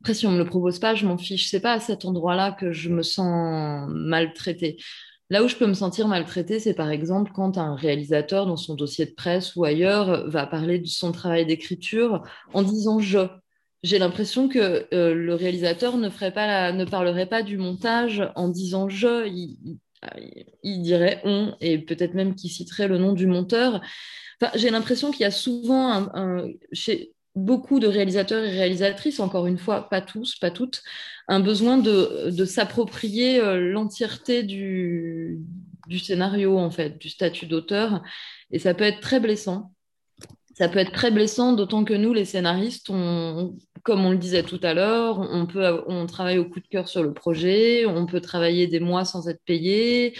Après, 0.00 0.14
si 0.14 0.26
on 0.26 0.32
me 0.32 0.38
le 0.38 0.46
propose 0.46 0.78
pas, 0.78 0.94
je 0.94 1.06
m'en 1.06 1.18
fiche. 1.18 1.48
C'est 1.48 1.60
pas 1.60 1.72
à 1.72 1.80
cet 1.80 2.04
endroit-là 2.04 2.52
que 2.52 2.72
je 2.72 2.88
me 2.90 3.02
sens 3.02 3.88
maltraitée. 3.90 4.78
Là 5.28 5.42
où 5.42 5.48
je 5.48 5.56
peux 5.56 5.66
me 5.66 5.74
sentir 5.74 6.06
maltraitée, 6.06 6.60
c'est 6.60 6.74
par 6.74 6.90
exemple 6.90 7.32
quand 7.34 7.58
un 7.58 7.74
réalisateur 7.74 8.46
dans 8.46 8.56
son 8.56 8.74
dossier 8.74 9.06
de 9.06 9.10
presse 9.10 9.56
ou 9.56 9.64
ailleurs 9.64 10.28
va 10.28 10.46
parler 10.46 10.78
de 10.78 10.86
son 10.86 11.10
travail 11.10 11.46
d'écriture 11.46 12.22
en 12.52 12.62
disant 12.62 13.00
je. 13.00 13.26
J'ai 13.82 13.98
l'impression 13.98 14.48
que 14.48 14.86
euh, 14.94 15.14
le 15.14 15.34
réalisateur 15.34 15.96
ne, 15.96 16.08
ferait 16.10 16.32
pas 16.32 16.72
ne 16.72 16.84
parlerait 16.84 17.26
pas 17.26 17.42
du 17.42 17.58
montage 17.58 18.22
en 18.36 18.48
disant 18.48 18.88
je. 18.88 19.26
Il, 20.62 20.82
dirait 20.82 21.20
on 21.24 21.56
et 21.60 21.78
peut-être 21.78 22.14
même 22.14 22.34
qu'il 22.36 22.50
citerait 22.50 22.86
le 22.86 22.98
nom 22.98 23.12
du 23.12 23.26
monteur. 23.26 23.80
J'ai 24.54 24.70
l'impression 24.70 25.10
qu'il 25.10 25.22
y 25.22 25.24
a 25.24 25.30
souvent 25.32 26.08
un, 26.14 26.48
beaucoup 27.36 27.78
de 27.78 27.86
réalisateurs 27.86 28.42
et 28.42 28.50
réalisatrices, 28.50 29.20
encore 29.20 29.46
une 29.46 29.58
fois, 29.58 29.88
pas 29.88 30.00
tous, 30.00 30.36
pas 30.36 30.50
toutes, 30.50 30.82
un 31.28 31.40
besoin 31.40 31.76
de, 31.76 32.44
s'approprier 32.44 33.40
euh, 33.40 33.70
l'entièreté 33.72 34.42
du, 34.42 35.38
scénario, 36.02 36.58
en 36.58 36.70
fait, 36.70 36.98
du 36.98 37.10
statut 37.10 37.46
d'auteur. 37.46 38.02
Et 38.50 38.58
ça 38.58 38.74
peut 38.74 38.84
être 38.84 39.00
très 39.00 39.20
blessant. 39.20 39.72
Ça 40.54 40.70
peut 40.70 40.78
être 40.78 40.92
très 40.92 41.10
blessant, 41.10 41.52
d'autant 41.52 41.84
que 41.84 41.92
nous, 41.92 42.14
les 42.14 42.24
scénaristes, 42.24 42.88
on, 42.88 43.54
comme 43.82 44.06
on 44.06 44.10
le 44.10 44.16
disait 44.16 44.42
tout 44.42 44.60
à 44.62 44.72
l'heure, 44.72 45.18
on, 45.18 45.46
on 45.86 46.06
travaille 46.06 46.38
au 46.38 46.46
coup 46.46 46.60
de 46.60 46.66
cœur 46.66 46.88
sur 46.88 47.02
le 47.02 47.12
projet, 47.12 47.84
on 47.84 48.06
peut 48.06 48.22
travailler 48.22 48.66
des 48.66 48.80
mois 48.80 49.04
sans 49.04 49.28
être 49.28 49.42
payé, 49.44 50.16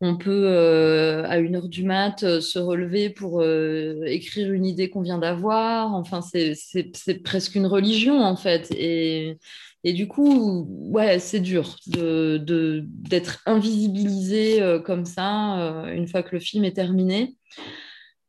on 0.00 0.16
peut, 0.16 0.46
euh, 0.46 1.24
à 1.28 1.38
une 1.38 1.56
heure 1.56 1.68
du 1.68 1.82
mat, 1.82 2.22
euh, 2.22 2.40
se 2.40 2.58
relever 2.58 3.10
pour 3.10 3.40
euh, 3.40 4.00
écrire 4.06 4.52
une 4.52 4.64
idée 4.64 4.90
qu'on 4.90 5.02
vient 5.02 5.18
d'avoir. 5.18 5.92
Enfin, 5.94 6.20
c'est 6.22 7.22
presque 7.24 7.56
une 7.56 7.66
religion, 7.66 8.22
en 8.22 8.36
fait. 8.36 8.70
Et, 8.72 9.38
du 9.84 10.06
coup, 10.06 10.66
ouais, 10.68 11.18
c'est 11.18 11.40
dur 11.40 11.76
d'être 11.86 13.42
invisibilisé 13.46 14.60
comme 14.84 15.06
ça 15.06 15.86
une 15.94 16.06
fois 16.06 16.22
que 16.22 16.36
le 16.36 16.40
film 16.40 16.64
est 16.64 16.74
terminé. 16.74 17.36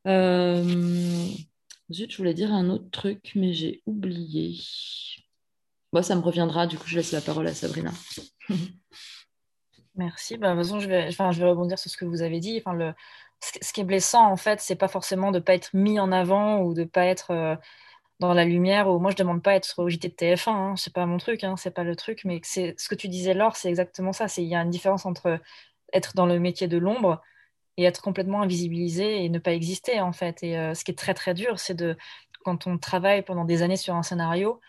Zut, 0.05 2.11
je 2.11 2.17
voulais 2.17 2.33
dire 2.33 2.53
un 2.53 2.69
autre 2.69 2.89
truc, 2.91 3.33
mais 3.35 3.53
j'ai 3.53 3.81
oublié. 3.85 4.57
Bon, 5.91 6.01
ça 6.01 6.15
me 6.15 6.21
reviendra, 6.21 6.65
du 6.65 6.77
coup, 6.77 6.87
je 6.87 6.95
laisse 6.95 7.11
la 7.11 7.21
parole 7.21 7.47
à 7.47 7.53
Sabrina. 7.53 7.91
Merci. 9.99 10.37
Bah, 10.37 10.55
de 10.55 10.61
toute 10.61 10.63
façon, 10.63 10.79
je 10.79 10.87
vais, 10.87 11.07
enfin, 11.09 11.31
je 11.31 11.39
vais 11.39 11.49
rebondir 11.49 11.77
sur 11.77 11.91
ce 11.91 11.97
que 11.97 12.05
vous 12.05 12.21
avez 12.21 12.39
dit. 12.39 12.57
Enfin, 12.63 12.73
le, 12.73 12.93
ce 13.41 13.73
qui 13.73 13.81
est 13.81 13.83
blessant, 13.83 14.31
en 14.31 14.37
fait, 14.37 14.61
c'est 14.61 14.77
pas 14.77 14.87
forcément 14.87 15.31
de 15.31 15.39
ne 15.39 15.43
pas 15.43 15.53
être 15.55 15.71
mis 15.73 15.99
en 15.99 16.11
avant 16.13 16.61
ou 16.61 16.73
de 16.73 16.81
ne 16.81 16.85
pas 16.85 17.05
être 17.05 17.31
euh, 17.31 17.55
dans 18.19 18.33
la 18.33 18.45
lumière. 18.45 18.89
Ou 18.89 18.99
moi, 18.99 19.11
je 19.11 19.17
demande 19.17 19.43
pas 19.43 19.55
être 19.55 19.75
au 19.77 19.89
JT 19.89 20.09
de 20.09 20.13
TF1. 20.15 20.49
Hein, 20.51 20.75
c'est 20.77 20.93
pas 20.93 21.05
mon 21.05 21.17
truc, 21.17 21.43
hein, 21.43 21.57
c'est 21.57 21.71
pas 21.71 21.83
le 21.83 21.97
truc. 21.97 22.21
Mais 22.25 22.39
c'est 22.43 22.75
ce 22.79 22.87
que 22.89 22.95
tu 22.95 23.09
disais, 23.09 23.33
Laure, 23.33 23.57
c'est 23.57 23.69
exactement 23.69 24.13
ça. 24.13 24.27
Il 24.37 24.45
y 24.45 24.55
a 24.55 24.61
une 24.61 24.69
différence 24.69 25.05
entre 25.05 25.39
être 25.93 26.15
dans 26.15 26.25
le 26.25 26.39
métier 26.39 26.67
de 26.69 26.77
l'ombre 26.77 27.21
et 27.77 27.83
être 27.83 28.01
complètement 28.01 28.41
invisibilisé 28.41 29.25
et 29.25 29.29
ne 29.29 29.39
pas 29.39 29.53
exister, 29.53 29.99
en 30.01 30.13
fait. 30.13 30.43
Et 30.43 30.57
euh, 30.57 30.73
ce 30.75 30.85
qui 30.85 30.91
est 30.91 30.95
très, 30.95 31.13
très 31.13 31.33
dur, 31.33 31.59
c'est 31.59 31.75
de 31.75 31.97
quand 32.45 32.67
on 32.67 32.77
travaille 32.77 33.23
pendant 33.23 33.45
des 33.45 33.63
années 33.63 33.77
sur 33.77 33.95
un 33.95 34.03
scénario 34.03 34.61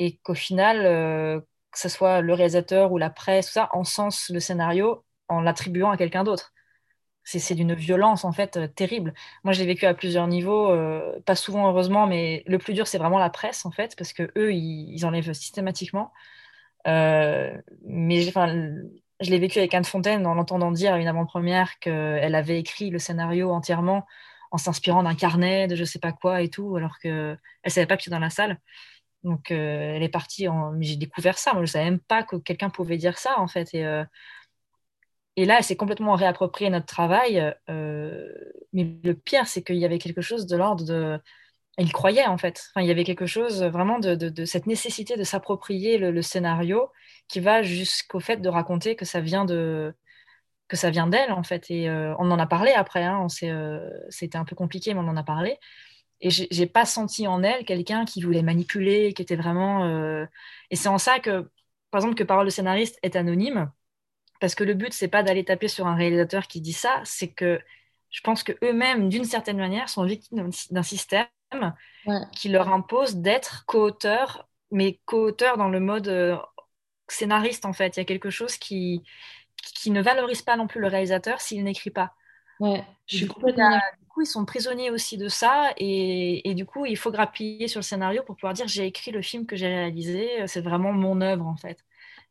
et 0.00 0.16
qu'au 0.18 0.34
final, 0.34 0.86
euh, 0.86 1.40
que 1.72 1.78
ce 1.78 1.88
soit 1.88 2.20
le 2.20 2.34
réalisateur 2.34 2.92
ou 2.92 2.98
la 2.98 3.10
presse, 3.10 3.46
tout 3.46 3.52
ça, 3.52 3.68
encense 3.72 4.30
le 4.30 4.40
scénario 4.40 5.04
en 5.28 5.40
l'attribuant 5.40 5.90
à 5.90 5.96
quelqu'un 5.96 6.24
d'autre. 6.24 6.52
C'est 7.24 7.54
d'une 7.54 7.74
violence 7.74 8.24
en 8.24 8.32
fait 8.32 8.56
euh, 8.56 8.66
terrible. 8.66 9.14
Moi, 9.44 9.52
je 9.52 9.60
l'ai 9.60 9.66
vécu 9.66 9.86
à 9.86 9.94
plusieurs 9.94 10.26
niveaux, 10.26 10.70
euh, 10.70 11.20
pas 11.24 11.36
souvent 11.36 11.68
heureusement, 11.68 12.06
mais 12.06 12.42
le 12.46 12.58
plus 12.58 12.74
dur, 12.74 12.86
c'est 12.88 12.98
vraiment 12.98 13.18
la 13.18 13.30
presse 13.30 13.64
en 13.64 13.70
fait, 13.70 13.94
parce 13.96 14.12
que 14.12 14.32
eux, 14.36 14.52
ils, 14.52 15.04
enlèvent 15.06 15.32
systématiquement. 15.32 16.12
Euh, 16.88 17.56
mais 17.86 18.22
je 18.22 19.30
l'ai 19.30 19.38
vécu 19.38 19.58
avec 19.60 19.72
Anne 19.74 19.84
Fontaine 19.84 20.26
en 20.26 20.34
l'entendant 20.34 20.72
dire 20.72 20.94
à 20.94 20.98
une 20.98 21.06
avant-première 21.06 21.78
qu'elle 21.78 22.34
avait 22.34 22.58
écrit 22.58 22.90
le 22.90 22.98
scénario 22.98 23.52
entièrement 23.52 24.04
en 24.50 24.58
s'inspirant 24.58 25.04
d'un 25.04 25.14
carnet 25.14 25.68
de 25.68 25.76
je 25.76 25.84
sais 25.84 26.00
pas 26.00 26.12
quoi 26.12 26.42
et 26.42 26.48
tout, 26.50 26.76
alors 26.76 26.98
qu'elle 26.98 27.38
savait 27.68 27.86
pas 27.86 27.96
pied 27.96 28.10
dans 28.10 28.18
la 28.18 28.30
salle. 28.30 28.58
Donc, 29.24 29.50
euh, 29.50 29.94
elle 29.94 30.02
est 30.02 30.08
partie 30.08 30.48
en. 30.48 30.74
J'ai 30.80 30.96
découvert 30.96 31.38
ça. 31.38 31.52
Moi, 31.52 31.60
je 31.60 31.70
ne 31.70 31.72
savais 31.72 31.84
même 31.84 32.00
pas 32.00 32.22
que 32.24 32.36
quelqu'un 32.36 32.70
pouvait 32.70 32.96
dire 32.96 33.18
ça, 33.18 33.38
en 33.38 33.46
fait. 33.46 33.72
Et, 33.74 33.84
euh, 33.86 34.04
là, 35.36 35.58
elle 35.58 35.64
s'est 35.64 35.76
complètement 35.76 36.14
réapproprié 36.14 36.70
notre 36.70 36.86
travail. 36.86 37.54
Euh, 37.70 38.28
mais 38.72 38.96
le 39.04 39.14
pire, 39.14 39.46
c'est 39.46 39.62
qu'il 39.62 39.76
y 39.76 39.84
avait 39.84 39.98
quelque 39.98 40.20
chose 40.22 40.46
de 40.46 40.56
l'ordre 40.56 40.84
de. 40.84 41.20
Elle 41.78 41.92
croyait, 41.92 42.26
en 42.26 42.38
fait. 42.38 42.70
Enfin, 42.70 42.84
il 42.84 42.88
y 42.88 42.90
avait 42.90 43.04
quelque 43.04 43.26
chose 43.26 43.62
vraiment 43.62 43.98
de, 43.98 44.14
de, 44.14 44.44
cette 44.44 44.66
nécessité 44.66 45.16
de 45.16 45.24
s'approprier 45.24 45.98
le, 45.98 46.22
scénario 46.22 46.90
qui 47.28 47.40
va 47.40 47.62
jusqu'au 47.62 48.20
fait 48.20 48.38
de 48.38 48.48
raconter 48.48 48.96
que 48.96 49.04
ça 49.06 49.20
vient 49.20 49.44
de 49.46 49.94
que 50.68 50.76
ça 50.76 50.90
vient 50.90 51.06
d'elle, 51.06 51.32
en 51.32 51.42
fait. 51.42 51.70
Et 51.70 51.90
on 51.90 52.30
en 52.30 52.38
a 52.38 52.46
parlé 52.46 52.72
après. 52.72 53.04
Hein, 53.04 53.26
C'était 54.10 54.38
un 54.38 54.44
peu 54.44 54.56
compliqué, 54.56 54.94
mais 54.94 55.00
on 55.00 55.08
en 55.08 55.16
a 55.16 55.22
parlé. 55.24 55.58
Et 56.22 56.30
j'ai 56.30 56.66
pas 56.66 56.86
senti 56.86 57.26
en 57.26 57.42
elle 57.42 57.64
quelqu'un 57.64 58.04
qui 58.04 58.22
voulait 58.22 58.42
manipuler, 58.42 59.12
qui 59.12 59.22
était 59.22 59.36
vraiment. 59.36 59.84
Euh, 59.84 60.24
et 60.70 60.76
c'est 60.76 60.88
en 60.88 60.98
ça 60.98 61.18
que, 61.18 61.50
par 61.90 61.98
exemple, 61.98 62.14
que 62.14 62.22
Parole 62.22 62.46
de 62.46 62.50
scénariste 62.50 62.98
est 63.02 63.16
anonyme, 63.16 63.70
parce 64.40 64.54
que 64.54 64.64
le 64.64 64.74
but 64.74 64.92
c'est 64.92 65.08
pas 65.08 65.24
d'aller 65.24 65.44
taper 65.44 65.68
sur 65.68 65.86
un 65.88 65.96
réalisateur 65.96 66.46
qui 66.46 66.60
dit 66.60 66.72
ça, 66.72 67.00
c'est 67.04 67.28
que 67.28 67.60
je 68.10 68.20
pense 68.20 68.44
que 68.44 68.52
eux-mêmes, 68.62 69.08
d'une 69.08 69.24
certaine 69.24 69.56
manière, 69.56 69.88
sont 69.88 70.04
victimes 70.04 70.50
d'un 70.70 70.82
système 70.82 71.26
qui 72.36 72.48
leur 72.48 72.68
impose 72.68 73.16
d'être 73.16 73.64
co-auteurs, 73.66 74.48
mais 74.70 75.00
co-auteurs 75.06 75.56
dans 75.56 75.68
le 75.68 75.80
mode 75.80 76.08
euh, 76.08 76.36
scénariste 77.08 77.66
en 77.66 77.72
fait. 77.72 77.96
Il 77.96 78.00
y 78.00 78.02
a 78.02 78.06
quelque 78.06 78.30
chose 78.30 78.56
qui 78.56 79.02
qui 79.56 79.90
ne 79.90 80.02
valorise 80.02 80.42
pas 80.42 80.56
non 80.56 80.66
plus 80.66 80.80
le 80.80 80.88
réalisateur 80.88 81.40
s'il 81.40 81.62
n'écrit 81.64 81.90
pas. 81.90 82.14
Ouais, 82.60 82.84
je 83.06 83.16
suis 83.16 83.26
complètement 83.26 83.80
coup, 84.12 84.22
ils 84.22 84.26
sont 84.26 84.44
prisonniers 84.44 84.90
aussi 84.90 85.18
de 85.18 85.28
ça. 85.28 85.72
Et, 85.76 86.54
du 86.54 86.64
coup, 86.66 86.86
il 86.86 86.96
faut 86.96 87.10
grappiller 87.10 87.68
sur 87.68 87.80
le 87.80 87.84
scénario 87.84 88.22
pour 88.22 88.36
pouvoir 88.36 88.54
dire 88.54 88.68
j'ai 88.68 88.86
écrit 88.86 89.10
le 89.10 89.22
film 89.22 89.46
que 89.46 89.56
j'ai 89.56 89.68
réalisé. 89.68 90.46
C'est 90.46 90.60
vraiment 90.60 90.92
mon 90.92 91.20
œuvre, 91.20 91.46
en 91.46 91.56
fait. 91.56 91.78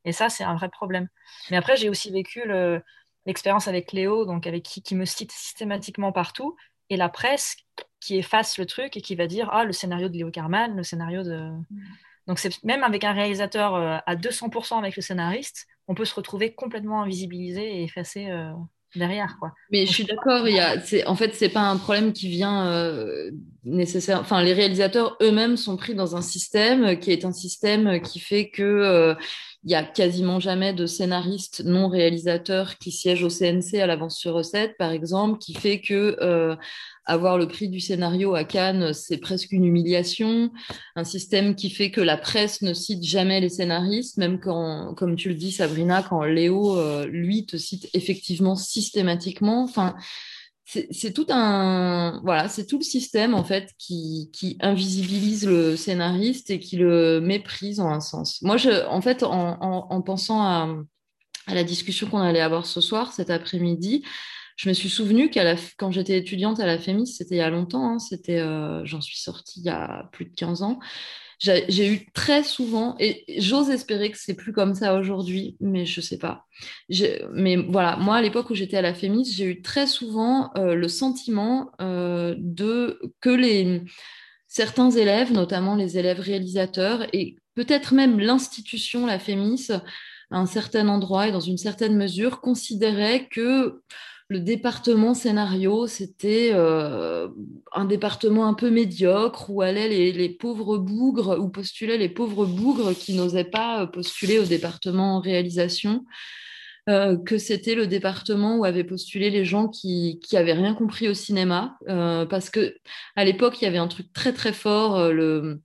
Et 0.06 0.12
ça, 0.14 0.30
c'est 0.30 0.44
un 0.44 0.56
vrai 0.56 0.70
problème. 0.70 1.08
Mais 1.50 1.58
après, 1.58 1.76
j'ai 1.78 1.90
aussi 1.90 2.12
vécu 2.12 2.44
l'expérience 3.26 3.68
avec 3.68 3.92
Léo, 3.92 4.26
donc 4.26 4.48
avec 4.48 4.64
qui, 4.64 4.82
qui 4.82 4.96
me 4.96 5.06
cite 5.06 5.32
systématiquement 5.32 6.12
partout, 6.12 6.56
et 6.92 6.98
la 6.98 7.10
presse 7.10 7.56
qui 8.02 8.18
efface 8.18 8.58
le 8.58 8.66
truc 8.66 8.98
et 8.98 9.02
qui 9.02 9.16
va 9.16 9.28
dire 9.28 9.50
ah 9.52 9.64
le 9.64 9.72
scénario 9.72 10.10
de 10.10 10.18
Léo 10.18 10.30
Carman, 10.30 10.76
le 10.76 10.84
scénario 10.84 11.24
de 11.24 11.38
mm. 11.70 11.84
donc 12.28 12.40
c'est 12.40 12.62
même 12.64 12.84
avec 12.84 13.04
un 13.06 13.14
réalisateur 13.14 13.76
euh, 13.76 13.98
à 14.06 14.16
200% 14.16 14.78
avec 14.78 14.96
le 14.98 15.02
scénariste, 15.02 15.68
on 15.88 15.96
peut 15.96 16.06
se 16.06 16.14
retrouver 16.14 16.54
complètement 16.54 17.02
invisibilisé 17.02 17.78
et 17.78 17.84
effacé 17.84 18.30
euh, 18.30 18.52
derrière 18.96 19.38
quoi. 19.40 19.54
Mais 19.72 19.86
je 19.86 19.92
suis 19.92 20.06
d'accord, 20.06 20.48
il 20.48 20.56
y 20.56 20.60
a 20.60 20.80
c'est 20.82 21.06
en 21.06 21.16
fait 21.16 21.34
c'est 21.36 21.50
pas 21.50 21.62
un 21.62 21.78
problème 21.78 22.14
qui 22.14 22.30
vient 22.30 22.68
euh, 22.68 23.32
nécessaire 23.64 24.20
enfin 24.20 24.42
les 24.44 24.54
réalisateurs 24.54 25.18
eux-mêmes 25.22 25.58
sont 25.58 25.78
pris 25.78 25.96
dans 25.96 26.16
un 26.16 26.22
système 26.22 27.00
qui 27.00 27.12
est 27.12 27.26
un 27.26 27.32
système 27.32 28.02
qui 28.02 28.20
fait 28.20 28.50
que 28.50 28.64
euh, 28.64 29.16
il 29.64 29.72
y 29.72 29.76
a 29.76 29.84
quasiment 29.84 30.40
jamais 30.40 30.74
de 30.74 30.86
scénaristes 30.86 31.64
non 31.64 31.88
réalisateurs 31.88 32.78
qui 32.78 32.92
siègent 32.92 33.24
au 33.24 33.30
CNC 33.30 33.76
à 33.80 33.86
l'avance 33.86 34.18
sur 34.18 34.34
recette, 34.34 34.76
par 34.78 34.92
exemple, 34.92 35.38
qui 35.38 35.54
fait 35.54 35.80
que 35.82 36.18
euh, 36.22 36.56
avoir 37.12 37.38
le 37.38 37.48
prix 37.48 37.68
du 37.68 37.80
scénario 37.80 38.36
à 38.36 38.44
Cannes, 38.44 38.94
c'est 38.94 39.18
presque 39.18 39.52
une 39.52 39.66
humiliation. 39.66 40.52
Un 40.96 41.04
système 41.04 41.56
qui 41.56 41.70
fait 41.70 41.92
que 41.92 42.02
la 42.02 42.18
presse 42.18 42.62
ne 42.62 42.74
cite 42.74 43.04
jamais 43.04 43.42
les 43.42 43.50
scénaristes, 43.50 44.18
même 44.18 44.40
quand, 44.40 44.94
comme 44.96 45.16
tu 45.16 45.30
le 45.30 45.36
dis, 45.36 45.52
Sabrina, 45.52 46.04
quand 46.04 46.24
Léo, 46.24 46.78
euh, 46.78 47.06
lui, 47.06 47.46
te 47.46 47.58
cite 47.58 47.90
effectivement 47.94 48.56
systématiquement. 48.56 49.64
Enfin, 49.64 49.96
c'est 50.64 51.12
tout 51.12 51.26
un 51.30 52.22
voilà 52.24 52.48
c'est 52.48 52.66
tout 52.66 52.78
le 52.78 52.84
système 52.84 53.34
en 53.34 53.44
fait 53.44 53.72
qui, 53.78 54.30
qui, 54.32 54.58
invisibilise 54.62 55.46
le 55.46 55.76
scénariste 55.76 56.50
et 56.50 56.60
qui 56.60 56.78
le 56.78 57.20
méprise 57.20 57.82
en 57.82 57.90
un 57.90 58.00
sens 58.00 58.42
moi 58.42 58.56
en 58.88 59.02
fait 59.02 59.24
en, 59.24 59.60
en, 59.60 60.02
pensant 60.02 60.42
à, 60.42 60.74
la 61.48 61.64
discussion 61.66 62.08
qu'on 62.08 62.20
allait 62.20 62.40
avoir 62.40 62.66
ce 62.66 62.80
soir 62.80 63.12
cet 63.12 63.30
après-midi 63.30 64.06
je 64.58 64.70
me 64.70 64.74
suis 64.74 64.90
souvenu 64.90 65.30
qu'à 65.30 65.44
la, 65.44 65.56
quand 65.78 65.92
j'étais 65.92 66.18
étudiante 66.18 66.60
à 66.60 66.66
la 66.66 66.78
FEMIS, 66.78 67.08
c'était 67.08 67.36
il 67.36 67.40
y 67.40 67.42
a 67.42 67.50
longtemps, 67.50 67.94
hein, 67.94 68.00
c'était, 68.00 68.40
euh, 68.40 68.86
j'en 68.86 69.02
suis 69.02 69.18
sortie 69.18 69.62
il 69.62 69.66
y 69.66 69.70
a 69.70 70.10
plus 70.12 70.26
de 70.26 70.36
15 70.36 70.64
ans, 70.64 70.80
j'ai 71.42 71.92
eu 71.92 72.06
très 72.14 72.44
souvent, 72.44 72.96
et 73.00 73.24
j'ose 73.40 73.72
espérer 73.72 74.12
que 74.12 74.18
c'est 74.20 74.36
plus 74.36 74.54
comme 74.54 74.76
ça 74.76 74.96
aujourd'hui, 75.00 75.58
mais 75.60 75.88
je 75.88 76.00
sais 76.00 76.20
pas. 76.20 76.46
Mais 77.34 77.56
voilà, 77.56 77.96
moi 77.98 78.18
à 78.18 78.22
l'époque 78.22 78.52
où 78.52 78.56
j'étais 78.56 78.78
à 78.78 78.84
la 78.84 78.94
FEMIS, 78.94 79.34
j'ai 79.34 79.46
eu 79.46 79.62
très 79.64 79.88
souvent 79.88 80.52
euh, 80.56 80.76
le 80.76 80.88
sentiment 80.88 81.72
euh, 81.82 82.36
de 82.38 83.00
que 83.22 83.32
les 83.32 83.82
certains 84.48 84.92
élèves, 84.92 85.32
notamment 85.32 85.76
les 85.76 85.98
élèves 85.98 86.20
réalisateurs, 86.20 87.08
et 87.12 87.38
peut-être 87.56 87.94
même 87.96 88.20
l'institution, 88.20 89.08
la 89.08 89.18
FEMIS, 89.18 89.72
à 90.30 90.38
un 90.38 90.46
certain 90.46 90.90
endroit 90.90 91.28
et 91.28 91.32
dans 91.32 91.40
une 91.40 91.58
certaine 91.58 91.98
mesure, 91.98 92.40
considéraient 92.42 93.28
que 93.32 93.82
le 94.32 94.40
département 94.40 95.14
scénario, 95.14 95.88
c'était 95.88 96.52
euh, 96.54 97.28
un 97.74 97.84
département 97.84 98.48
un 98.48 98.54
peu 98.54 98.70
médiocre 98.70 99.50
où 99.50 99.62
allaient 99.62 99.90
les, 99.90 100.30
pauvres 100.30 100.78
bougres, 100.78 101.38
ou 101.38 101.50
postulaient 101.50 101.98
les 101.98 102.08
pauvres 102.08 102.46
bougres 102.46 102.94
qui 102.94 103.14
n'osaient 103.14 103.44
pas 103.44 103.88
postuler 103.88 104.40
au 104.40 104.46
département 104.46 105.20
réalisation, 105.20 106.06
euh, 106.88 107.18
que 107.18 107.38
c'était 107.38 107.76
le 107.76 107.88
département 107.88 108.56
où 108.56 108.64
avaient 108.64 108.86
postulé 108.86 109.32
les 109.32 109.44
gens 109.44 109.68
qui, 109.68 110.22
qui 110.24 110.38
avaient 110.38 110.54
rien 110.54 110.76
compris 110.76 111.10
au 111.10 111.14
cinéma, 111.14 111.78
euh, 111.90 112.26
parce 112.26 112.50
que 112.50 112.78
à 113.18 113.26
l'époque, 113.26 113.62
il 113.62 113.66
y 113.66 113.68
avait 113.68 113.80
un 113.80 113.90
truc 113.90 114.14
très 114.14 114.32
très 114.32 114.54
fort, 114.54 115.12
le 115.12 115.60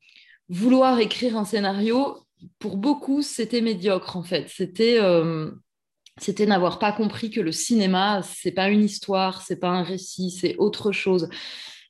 vouloir 0.48 0.98
écrire 0.98 1.36
un 1.36 1.44
scénario. 1.44 2.16
Pour 2.58 2.78
beaucoup, 2.78 3.22
c'était 3.22 3.60
médiocre 3.60 4.16
en 4.16 4.24
fait. 4.24 4.46
C'était 4.48 4.98
c'était 6.18 6.46
n'avoir 6.46 6.78
pas 6.78 6.92
compris 6.92 7.30
que 7.30 7.40
le 7.40 7.52
cinéma, 7.52 8.22
c'est 8.22 8.52
pas 8.52 8.68
une 8.68 8.84
histoire, 8.84 9.42
c'est 9.42 9.56
pas 9.56 9.68
un 9.68 9.82
récit, 9.82 10.30
c'est 10.30 10.56
autre 10.56 10.92
chose. 10.92 11.28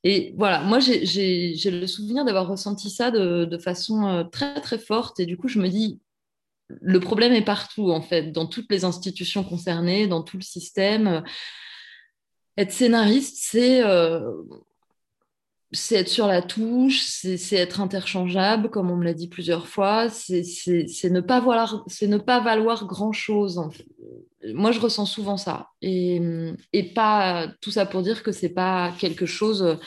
Et 0.04 0.34
voilà, 0.36 0.62
moi 0.62 0.78
j'ai 0.80 1.54
le 1.64 1.86
souvenir 1.86 2.24
d'avoir 2.24 2.48
ressenti 2.48 2.90
ça 2.90 3.10
de, 3.10 3.58
façon 3.58 4.08
euh, 4.08 4.24
très 4.24 4.60
très 4.60 4.78
forte. 4.78 5.20
Et 5.20 5.26
du 5.26 5.36
coup, 5.36 5.48
je 5.48 5.58
me 5.58 5.68
dis, 5.68 6.00
le 6.68 7.00
problème 7.00 7.32
est 7.32 7.44
partout 7.44 7.90
en 7.90 8.02
fait, 8.02 8.32
dans 8.32 8.46
toutes 8.46 8.70
les 8.70 8.84
institutions 8.84 9.44
concernées, 9.44 10.06
dans 10.06 10.22
tout 10.22 10.36
le 10.36 10.42
système. 10.42 11.22
Être 12.56 12.72
scénariste, 12.72 13.36
c'est 13.40 13.82
euh, 13.84 14.32
c'est 15.72 15.96
être 15.96 16.08
sur 16.08 16.26
la 16.26 16.42
touche, 16.42 17.02
c'est 17.02 17.56
être 17.56 17.80
interchangeable, 17.80 18.70
comme 18.70 18.90
on 18.90 18.96
me 18.96 19.04
l'a 19.04 19.14
dit 19.14 19.28
plusieurs 19.28 19.66
fois, 19.66 20.08
c'est 20.08 20.40
ne, 20.40 21.20
pas 21.20 21.40
valoir, 21.40 21.84
ne 22.02 22.18
pas 22.18 22.40
valoir 22.40 22.86
grand-chose. 22.86 23.60
Moi, 24.54 24.70
je 24.70 24.78
ressens 24.78 25.06
souvent 25.06 25.36
ça. 25.36 25.70
Et, 25.82 26.20
et, 26.72 26.94
pas 26.94 27.48
tout 27.60 27.72
ça 27.72 27.84
pour 27.84 28.02
dire 28.02 28.22
que 28.22 28.30
c'est 28.30 28.50
pas 28.50 28.92
quelque 28.98 29.26
chose 29.26 29.78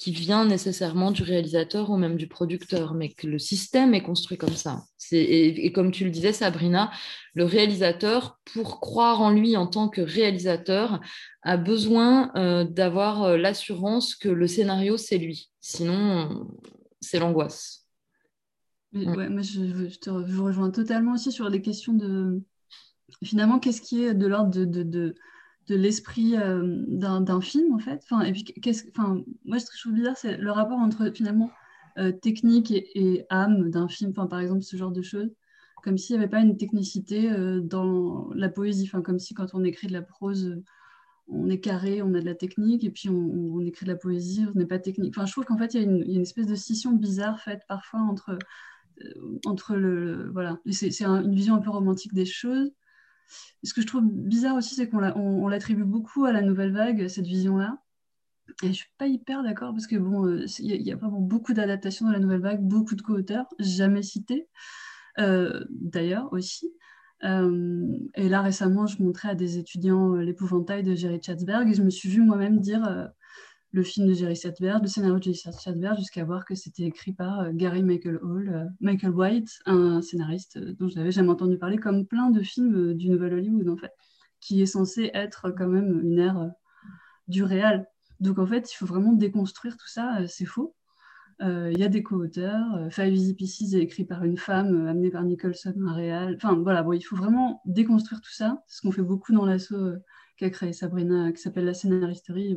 qui 0.00 0.12
vient 0.12 0.46
nécessairement 0.46 1.10
du 1.10 1.22
réalisateur 1.22 1.90
ou 1.90 1.98
même 1.98 2.16
du 2.16 2.26
producteur, 2.26 2.94
mais 2.94 3.10
que 3.10 3.26
le 3.26 3.38
système 3.38 3.92
est 3.92 4.02
construit 4.02 4.38
comme 4.38 4.56
ça. 4.56 4.84
Et, 5.12 5.66
et, 5.66 5.72
comme 5.72 5.90
tu 5.90 6.04
le 6.04 6.10
disais, 6.10 6.32
Sabrina, 6.32 6.90
le 7.34 7.44
réalisateur, 7.44 8.40
pour 8.54 8.80
croire 8.80 9.20
en 9.20 9.30
lui 9.30 9.58
en 9.58 9.66
tant 9.66 9.90
que 9.90 10.00
réalisateur, 10.00 11.02
a 11.42 11.58
besoin 11.58 12.32
euh, 12.34 12.64
d'avoir 12.64 13.24
euh, 13.24 13.36
l'assurance 13.36 14.14
que 14.14 14.30
le 14.30 14.46
scénario, 14.46 14.96
c'est 14.96 15.18
lui. 15.18 15.50
Sinon, 15.60 16.48
c'est 17.02 17.18
l'angoisse. 17.18 17.86
Mm. 18.92 19.14
Ouais, 19.14 19.28
moi, 19.28 19.42
je, 19.42 19.90
je, 19.90 19.98
te 19.98 20.08
rejoins 20.08 20.70
totalement 20.70 21.12
aussi 21.12 21.30
sur 21.30 21.50
les 21.50 21.60
questions 21.60 21.92
de... 21.92 22.40
Finalement, 23.22 23.58
qu'est-ce 23.58 23.82
qui 23.82 24.04
est 24.04 24.14
de 24.14 24.26
l'ordre 24.26 24.50
de, 24.50 24.64
de 24.64 24.82
de 24.82 25.14
l'esprit 25.68 26.36
euh, 26.36 26.84
d'un 26.88 27.40
film 27.40 27.74
en 27.74 27.78
fait. 27.78 28.00
Enfin, 28.04 28.22
et 28.22 28.32
puis 28.32 28.44
qu'est-ce, 28.44 28.84
enfin, 28.90 29.22
moi 29.44 29.58
ce 29.58 29.66
que 29.66 29.72
je 29.76 29.82
trouve 29.82 29.94
bizarre, 29.94 30.16
c'est 30.16 30.36
le 30.36 30.50
rapport 30.50 30.78
entre 30.78 31.10
finalement 31.14 31.50
euh, 31.98 32.12
technique 32.12 32.72
et, 32.72 33.26
âme 33.30 33.70
d'un 33.70 33.88
film. 33.88 34.10
Enfin, 34.10 34.26
par 34.26 34.40
exemple, 34.40 34.62
ce 34.62 34.76
genre 34.76 34.92
de 34.92 35.02
choses, 35.02 35.30
comme 35.82 35.98
s'il 35.98 36.16
n'y 36.16 36.22
avait 36.22 36.30
pas 36.30 36.40
une 36.40 36.56
technicité 36.56 37.30
euh, 37.30 37.60
dans 37.60 38.30
la 38.34 38.48
poésie. 38.48 38.84
Enfin, 38.86 39.02
comme 39.02 39.18
si 39.18 39.34
quand 39.34 39.54
on 39.54 39.64
écrit 39.64 39.86
de 39.86 39.92
la 39.92 40.02
prose, 40.02 40.60
on 41.28 41.48
est 41.48 41.60
carré, 41.60 42.02
on 42.02 42.14
a 42.14 42.20
de 42.20 42.26
la 42.26 42.34
technique, 42.34 42.84
et 42.84 42.90
puis 42.90 43.08
on, 43.08 43.60
écrit 43.60 43.86
de 43.86 43.92
la 43.92 43.96
poésie, 43.96 44.46
on 44.52 44.58
n'est 44.58 44.66
pas 44.66 44.78
technique. 44.78 45.14
Enfin, 45.16 45.26
je 45.26 45.32
trouve 45.32 45.44
qu'en 45.44 45.58
fait, 45.58 45.74
il 45.74 45.80
y, 45.80 45.84
a 45.84 46.14
une 46.16 46.22
espèce 46.22 46.46
de 46.46 46.56
scission 46.56 46.92
bizarre 46.92 47.40
faite 47.40 47.62
parfois 47.68 48.00
entre 48.00 48.38
entre 49.46 49.76
le, 49.76 50.30
voilà, 50.30 50.58
c'est 50.70 51.02
une 51.02 51.34
vision 51.34 51.54
un 51.54 51.60
peu 51.60 51.70
romantique 51.70 52.12
des 52.12 52.26
choses 52.26 52.70
ce 53.62 53.74
que 53.74 53.80
je 53.80 53.86
trouve 53.86 54.04
bizarre 54.04 54.56
aussi, 54.56 54.74
c'est 54.74 54.88
qu'on 54.88 55.48
l'attribue 55.48 55.84
beaucoup 55.84 56.24
à 56.24 56.32
la 56.32 56.42
nouvelle 56.42 56.72
vague, 56.72 57.08
cette 57.08 57.26
vision-là. 57.26 57.78
Et 58.62 58.68
je 58.68 58.72
suis 58.72 58.90
pas 58.98 59.06
hyper 59.06 59.42
d'accord 59.42 59.72
parce 59.72 59.86
que 59.86 59.96
bon, 59.96 60.26
euh, 60.26 60.44
il 60.58 60.82
y, 60.82 60.92
a 60.92 60.96
vraiment 60.96 61.20
beaucoup 61.20 61.52
d'adaptations 61.52 62.06
dans 62.06 62.12
la 62.12 62.18
nouvelle 62.18 62.40
vague, 62.40 62.60
beaucoup 62.60 62.96
de 62.96 63.02
co-auteurs, 63.02 63.46
jamais 63.58 64.02
cités, 64.02 64.48
euh, 65.18 65.64
d'ailleurs 65.70 66.32
aussi. 66.32 66.72
et 67.22 68.28
là, 68.28 68.42
récemment, 68.42 68.86
je 68.86 69.02
montrais 69.02 69.30
à 69.30 69.34
des 69.34 69.58
étudiants 69.58 70.14
l'épouvantail 70.14 70.82
de 70.82 70.94
Jerry 70.94 71.20
Chatsberg 71.22 71.68
et 71.68 71.74
je 71.74 71.82
me 71.82 71.90
suis 71.90 72.08
vue 72.08 72.22
moi-même 72.22 72.58
dire 72.60 73.10
le 73.72 73.82
film 73.82 74.08
de 74.08 74.12
Jerry 74.12 74.34
Chatsberg, 74.34 74.82
le 74.82 74.88
scénario 74.88 75.18
de 75.18 75.22
Jerry 75.22 75.36
Chatsberg, 75.36 75.96
jusqu'à 75.98 76.24
voir 76.24 76.44
que 76.44 76.54
c'était 76.54 76.82
écrit 76.82 77.12
par 77.12 77.52
Gary 77.52 77.82
Michael 77.82 78.18
Hall, 78.22 78.72
Michael 78.80 79.10
White, 79.10 79.60
un 79.66 80.02
scénariste 80.02 80.58
dont 80.58 80.88
je 80.88 80.96
n'avais 80.96 81.12
jamais 81.12 81.30
entendu 81.30 81.56
parler, 81.56 81.76
comme 81.76 82.06
plein 82.06 82.30
de 82.30 82.42
films 82.42 82.94
du 82.94 83.08
Nouvel 83.10 83.34
Hollywood, 83.34 83.68
en 83.68 83.76
fait, 83.76 83.92
qui 84.40 84.60
est 84.60 84.66
censé 84.66 85.10
être 85.14 85.50
quand 85.50 85.68
même 85.68 86.00
une 86.02 86.18
ère 86.18 86.50
du 87.28 87.44
réel. 87.44 87.86
Donc 88.18 88.38
en 88.38 88.46
fait, 88.46 88.72
il 88.72 88.74
faut 88.74 88.86
vraiment 88.86 89.12
déconstruire 89.12 89.76
tout 89.76 89.88
ça, 89.88 90.26
c'est 90.26 90.44
faux. 90.44 90.74
Euh, 91.42 91.70
il 91.72 91.78
y 91.78 91.84
a 91.84 91.88
des 91.88 92.02
co-auteurs. 92.02 92.74
Euh, 92.76 92.90
Five 92.90 93.14
Easy 93.14 93.34
Pieces 93.34 93.72
est 93.72 93.80
écrit 93.80 94.04
par 94.04 94.24
une 94.24 94.36
femme, 94.36 94.86
euh, 94.86 94.90
amenée 94.90 95.10
par 95.10 95.24
Nicholson, 95.24 95.74
un 95.86 95.94
réel. 95.94 96.36
Enfin, 96.36 96.54
voilà, 96.54 96.82
bon, 96.82 96.92
il 96.92 97.00
faut 97.00 97.16
vraiment 97.16 97.62
déconstruire 97.64 98.20
tout 98.20 98.32
ça. 98.32 98.62
C'est 98.66 98.78
ce 98.78 98.82
qu'on 98.82 98.92
fait 98.92 99.02
beaucoup 99.02 99.32
dans 99.32 99.46
l'assaut 99.46 99.94
qu'a 100.36 100.50
créé 100.50 100.72
Sabrina, 100.72 101.32
qui 101.32 101.40
s'appelle 101.40 101.64
la 101.64 101.74
scénaristerie. 101.74 102.56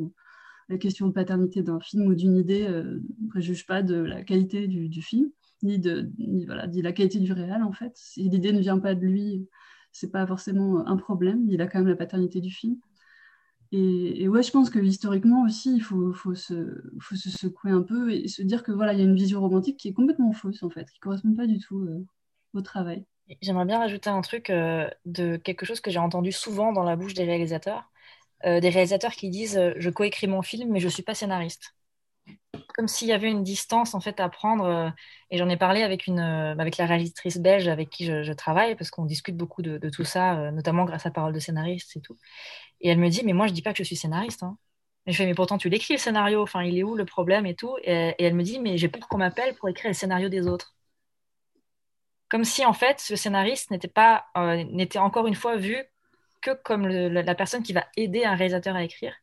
La 0.70 0.78
question 0.78 1.08
de 1.08 1.14
paternité 1.14 1.62
d'un 1.62 1.80
film 1.80 2.08
ou 2.08 2.16
d'une 2.16 2.36
idée 2.36 2.68
ne 2.68 3.28
préjuge 3.30 3.66
pas 3.66 3.84
de 3.84 3.96
la 3.96 4.24
qualité 4.24 4.68
du, 4.68 5.02
film, 5.02 5.30
ni 5.62 5.80
de 5.80 6.82
la 6.82 6.94
qualité 6.94 7.20
du 7.20 7.34
réel, 7.34 7.64
en 7.64 7.72
fait. 7.72 7.92
Si 7.96 8.30
l'idée 8.30 8.54
ne 8.54 8.60
vient 8.60 8.80
pas 8.80 8.96
de 8.96 9.06
lui, 9.06 9.48
c'est 9.92 10.12
pas 10.12 10.26
forcément 10.26 10.88
un 10.88 10.98
problème. 10.98 11.46
Il 11.50 11.62
a 11.62 11.68
quand 11.68 11.80
même 11.80 11.88
la 11.88 11.96
paternité 11.96 12.42
du 12.42 12.52
film. 12.52 12.78
Et, 13.76 14.28
ouais, 14.28 14.44
je 14.44 14.52
pense 14.52 14.70
que 14.70 14.78
historiquement 14.78 15.44
aussi, 15.46 15.76
il 15.76 15.82
faut, 15.82 16.14
se, 16.36 16.54
secouer 17.16 17.72
un 17.72 17.82
peu 17.82 18.12
et 18.12 18.28
se 18.28 18.44
dire 18.44 18.62
que 18.62 18.72
voilà, 18.72 18.94
il 18.94 19.00
y 19.00 19.02
a 19.02 19.06
une 19.06 19.16
vision 19.16 19.42
romantique 19.42 19.78
qui 19.78 19.88
est 19.88 19.94
complètement 19.94 20.32
fausse 20.32 20.62
en 20.62 20.70
fait, 20.70 20.88
qui 20.92 21.00
correspond 21.00 21.34
pas 21.34 21.48
du 21.48 21.58
tout 21.58 21.80
euh, 21.80 22.06
au 22.54 22.62
travail. 22.62 23.04
J'aimerais 23.42 23.66
bien 23.66 23.80
rajouter 23.80 24.12
un 24.12 24.22
truc 24.22 24.52
euh, 24.52 24.88
de 25.06 25.38
quelque 25.38 25.66
chose 25.66 25.80
que 25.80 25.90
j'ai 25.90 25.98
entendu 25.98 26.32
souvent 26.32 26.72
dans 26.72 26.84
la 26.84 26.96
bouche 26.96 27.16
des 27.16 27.24
réalisateurs, 27.24 27.80
euh, 27.80 27.93
des 28.44 28.70
réalisateurs 28.70 29.14
qui 29.14 29.30
disent 29.30 29.60
je 29.78 29.90
coécris 29.90 30.28
mon 30.28 30.42
film 30.42 30.72
mais 30.72 30.80
je 30.80 30.86
ne 30.86 30.92
suis 30.92 31.04
pas 31.04 31.16
scénariste 31.16 31.74
comme 32.74 32.88
s'il 32.88 33.08
y 33.08 33.14
avait 33.14 33.30
une 33.30 33.44
distance 33.44 33.94
en 33.94 34.00
fait 34.00 34.20
à 34.20 34.30
prendre. 34.30 34.94
et 35.30 35.38
j'en 35.38 35.50
ai 35.50 35.58
parlé 35.58 35.84
avec 35.84 36.08
une, 36.08 36.20
avec 36.20 36.78
la 36.78 36.86
réalisatrice 36.86 37.38
belge 37.38 37.68
avec 37.68 37.90
qui 37.90 38.06
je, 38.06 38.34
travaille 38.34 38.76
parce 38.76 38.90
qu'on 38.90 39.06
discute 39.06 39.38
beaucoup 39.38 39.62
de, 39.62 39.90
tout 39.90 40.04
ça, 40.04 40.52
notamment 40.52 40.86
grâce 40.86 41.06
à 41.06 41.12
Parole 41.12 41.34
de 41.34 41.40
scénariste 41.40 41.96
et 41.98 42.02
tout. 42.02 42.18
Et 42.82 42.90
elle 42.90 43.00
me 43.00 43.10
dit, 43.10 43.24
mais 43.26 43.34
moi, 43.34 43.48
je 43.48 43.54
dis 43.54 43.62
pas 43.62 43.72
que 43.72 43.78
je 43.80 43.84
suis 43.84 43.96
scénariste. 43.96 44.44
Hein. 44.44 44.58
je 45.08 45.14
fais, 45.14 45.26
mais 45.26 45.36
pourtant, 45.36 45.58
tu 45.58 45.70
l'écris 45.70 45.96
le 45.96 46.00
scénario. 46.00 46.42
Enfin, 46.44 46.64
il 46.64 46.78
est 46.78 46.84
où 46.84 46.96
le 46.96 47.06
problème 47.06 47.46
et 47.46 47.56
tout 47.56 47.78
et, 47.84 48.16
elle 48.20 48.36
me 48.36 48.44
dit, 48.44 48.60
mais 48.60 48.78
j'ai 48.78 48.90
peur 48.90 49.08
qu'on 49.08 49.18
m'appelle 49.18 49.56
pour 49.56 49.70
écrire 49.70 49.90
le 49.90 49.96
scénario 49.96 50.30
des 50.30 50.48
autres. 50.48 50.76
Comme 52.30 52.44
si, 52.44 52.66
en 52.66 52.74
fait, 52.74 53.00
ce 53.00 53.16
scénariste 53.16 53.72
n'était 53.72 53.88
pas, 53.88 54.26
euh, 54.38 54.64
n'était 54.66 55.00
encore 55.00 55.28
une 55.28 55.36
fois 55.36 55.56
vu 55.56 55.78
que 56.44 56.54
comme 56.64 56.88
la 56.88 57.36
personne 57.36 57.64
qui 57.64 57.74
va 57.74 57.86
aider 57.98 58.26
un 58.26 58.36
réalisateur 58.36 58.76
à 58.76 58.84
écrire 58.84 59.14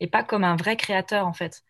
et 0.00 0.06
pas 0.06 0.24
comme 0.24 0.44
un 0.44 0.56
vrai 0.56 0.76
créateur, 0.76 1.26
en 1.26 1.32
fait. 1.34 1.62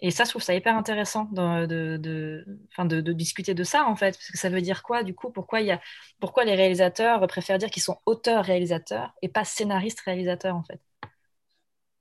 Et 0.00 0.10
ça, 0.10 0.24
je 0.24 0.30
trouve 0.30 0.42
ça 0.42 0.54
hyper 0.54 0.76
intéressant 0.76 1.24
de, 1.32 1.64
de, 1.66 1.96
de, 1.96 3.00
de, 3.00 3.12
discuter 3.12 3.54
de 3.54 3.64
ça, 3.64 3.86
en 3.86 3.96
fait, 3.96 4.12
parce 4.16 4.30
que 4.30 4.36
ça 4.36 4.50
veut 4.50 4.60
dire 4.60 4.82
quoi, 4.82 5.02
du 5.02 5.14
coup 5.14 5.30
pourquoi, 5.30 5.62
y 5.62 5.70
a, 5.70 5.80
pourquoi 6.20 6.44
les 6.44 6.54
réalisateurs 6.54 7.26
préfèrent 7.28 7.58
dire 7.58 7.70
qu'ils 7.70 7.82
sont 7.82 7.98
auteurs-réalisateurs 8.04 9.14
et 9.22 9.28
pas 9.28 9.44
scénaristes-réalisateurs, 9.44 10.54
en 10.54 10.64
fait? 10.64 10.80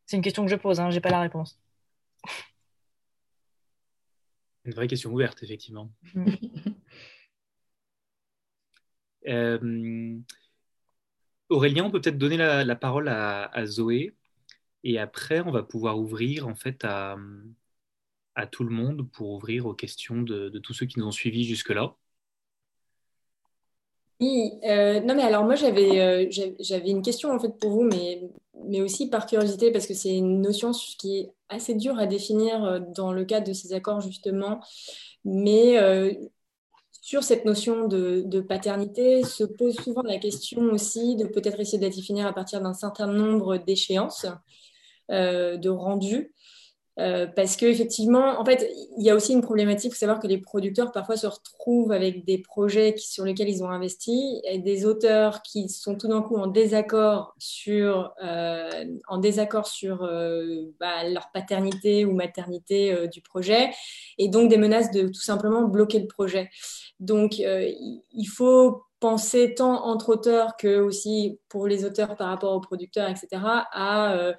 C'est 0.08 0.18
une 0.18 0.24
question 0.24 0.44
que 0.44 0.52
je 0.52 0.58
pose, 0.58 0.80
hein, 0.80 0.90
je 0.90 0.96
n'ai 0.96 1.02
pas 1.02 1.10
la 1.10 1.22
réponse. 1.22 1.58
Une 4.66 4.74
vraie 4.74 4.88
question 4.88 5.12
ouverte, 5.12 5.42
effectivement. 5.44 5.92
Mm. 6.14 6.26
Euh, 9.28 10.20
Aurélien, 11.56 11.86
on 11.86 11.92
peut 11.92 12.02
peut-être 12.02 12.18
donner 12.18 12.38
la, 12.38 12.76
parole 12.76 13.08
à, 13.10 13.66
Zoé, 13.66 14.16
et 14.84 15.00
après, 15.00 15.42
on 15.42 15.52
va 15.52 15.64
pouvoir 15.64 16.00
ouvrir, 16.00 16.48
en 16.48 16.56
fait, 16.56 16.86
à 18.36 18.48
tout 18.48 18.64
le 18.64 18.70
monde 18.70 19.10
pour 19.12 19.32
ouvrir 19.32 19.66
aux 19.66 19.74
questions 19.74 20.22
de, 20.22 20.50
tous 20.60 20.74
ceux 20.74 20.86
qui 20.86 21.00
nous 21.00 21.08
ont 21.08 21.12
suivis 21.12 21.46
jusque-là. 21.46 21.96
Oui, 24.22 24.54
euh, 24.64 25.02
non 25.02 25.14
mais 25.14 25.24
alors 25.24 25.44
moi 25.44 25.56
j'avais 25.56 26.00
euh, 26.00 26.28
j'avais 26.62 26.90
une 26.90 27.02
question 27.02 27.32
en 27.32 27.40
fait 27.40 27.58
pour 27.60 27.72
vous, 27.72 27.84
mais, 27.84 28.22
mais 28.64 28.80
aussi 28.80 29.10
par 29.10 29.26
curiosité 29.26 29.74
parce 29.74 29.88
que 29.88 29.94
c'est 29.94 30.16
une 30.16 30.42
notion 30.42 30.72
qui 30.72 31.18
est 31.18 31.34
assez 31.50 31.76
dure 31.76 32.00
à 32.00 32.06
définir 32.06 32.64
euh, 32.64 32.80
dans 32.96 33.12
le 33.12 33.26
cadre 33.26 33.46
de 33.46 33.52
ces 33.52 33.74
accords 33.74 34.00
justement, 34.00 34.62
mais 35.26 35.78
sur 37.06 37.22
cette 37.22 37.46
notion 37.46 37.88
de, 37.88 38.42
paternité 38.42 39.24
se 39.24 39.44
pose 39.44 39.76
souvent 39.76 40.02
la 40.02 40.18
question 40.18 40.62
aussi 40.72 41.16
de 41.16 41.26
peut-être 41.26 41.60
essayer 41.60 41.78
de 41.78 41.84
la 41.84 41.92
définir 41.92 42.26
à 42.26 42.34
partir 42.34 42.62
d'un 42.62 42.74
certain 42.74 43.06
nombre 43.06 43.58
d'échéances, 43.58 44.26
de 45.10 45.70
rendus. 45.70 46.34
Euh, 46.98 47.28
parce 47.28 47.58
qu'effectivement, 47.58 48.40
en 48.40 48.46
fait, 48.46 48.72
il 48.98 49.06
y 49.06 49.10
a 49.10 49.16
aussi 49.16 49.34
une 49.34 49.42
problématique. 49.42 49.92
Il 49.92 49.96
faut 49.96 50.00
savoir 50.00 50.20
que 50.20 50.28
les 50.28 50.38
producteurs 50.38 50.92
parfois 50.92 51.18
se 51.18 51.28
retrouvent 51.28 51.92
avec 51.92 52.24
des 52.26 52.38
projets 52.38 52.96
sur 52.98 53.26
lesquels 53.26 53.50
ils 53.50 53.64
ont 53.64 53.70
investi 53.70 54.42
et 54.46 54.60
des 54.60 54.86
auteurs 54.86 55.42
qui 55.42 55.68
sont 55.68 55.96
tout 55.96 56.08
d'un 56.08 56.22
coup 56.22 56.38
en 56.38 56.48
désaccord 56.48 57.36
sur, 57.38 58.14
euh, 58.24 58.70
en 59.08 59.18
désaccord 59.18 59.68
sur 59.68 60.04
euh, 60.04 60.72
bah, 60.80 61.04
leur 61.10 61.32
paternité 61.34 62.06
ou 62.06 62.14
maternité 62.14 62.96
du 63.12 63.22
projet 63.22 63.72
et 64.18 64.30
donc 64.30 64.50
des 64.50 64.58
menaces 64.58 64.92
de 64.92 65.08
tout 65.08 65.22
simplement 65.22 65.64
bloquer 65.64 66.00
le 66.00 66.08
projet. 66.08 66.50
Donc, 67.02 67.40
il 67.40 68.28
faut 68.28 68.84
penser 69.02 69.54
tant 69.54 69.86
entre 69.86 70.10
auteurs 70.10 70.56
que 70.56 70.80
aussi 70.80 71.40
pour 71.50 71.68
les 71.68 71.84
auteurs 71.84 72.16
par 72.16 72.30
rapport 72.30 72.54
aux 72.54 72.62
producteurs, 72.62 73.10
etc., 73.10 73.28
à 73.44 74.34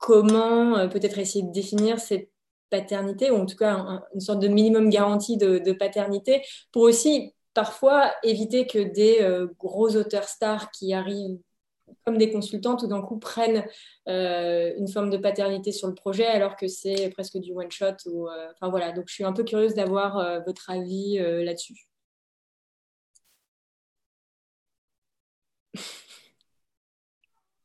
peut-être 0.00 1.18
essayer 1.18 1.44
de 1.44 1.52
définir 1.52 1.98
cette 1.98 2.30
paternité, 2.70 3.30
ou 3.30 3.36
en 3.36 3.46
tout 3.46 3.56
cas 3.56 4.02
une 4.14 4.20
sorte 4.20 4.40
de 4.40 4.48
minimum 4.48 4.90
garantie 4.90 5.36
de, 5.36 5.72
paternité, 5.72 6.42
pour 6.72 6.82
aussi 6.82 7.34
parfois 7.54 8.12
éviter 8.22 8.66
que 8.66 8.78
des 8.78 9.18
euh, 9.20 9.48
gros 9.58 9.96
auteurs 9.96 10.28
stars 10.28 10.70
qui 10.70 10.92
arrivent 10.94 11.38
comme 12.04 12.18
des 12.18 12.30
consultants, 12.30 12.76
tout 12.76 12.86
d'un 12.86 13.00
coup 13.00 13.18
prennent 13.18 13.64
euh, 14.08 14.74
une 14.76 14.88
forme 14.88 15.10
de 15.10 15.16
paternité 15.16 15.72
sur 15.72 15.88
le 15.88 15.94
projet 15.94 16.26
alors 16.26 16.56
que 16.56 16.68
c'est 16.68 17.08
presque 17.10 17.38
du 17.38 17.52
one 17.52 17.70
shot. 17.70 17.96
Voilà, 18.60 18.92
donc 18.92 19.04
je 19.08 19.14
suis 19.14 19.24
un 19.24 19.32
peu 19.32 19.42
curieuse 19.42 19.74
d'avoir 19.74 20.42
votre 20.44 20.70
avis 20.70 21.18
là-dessus. 21.18 21.88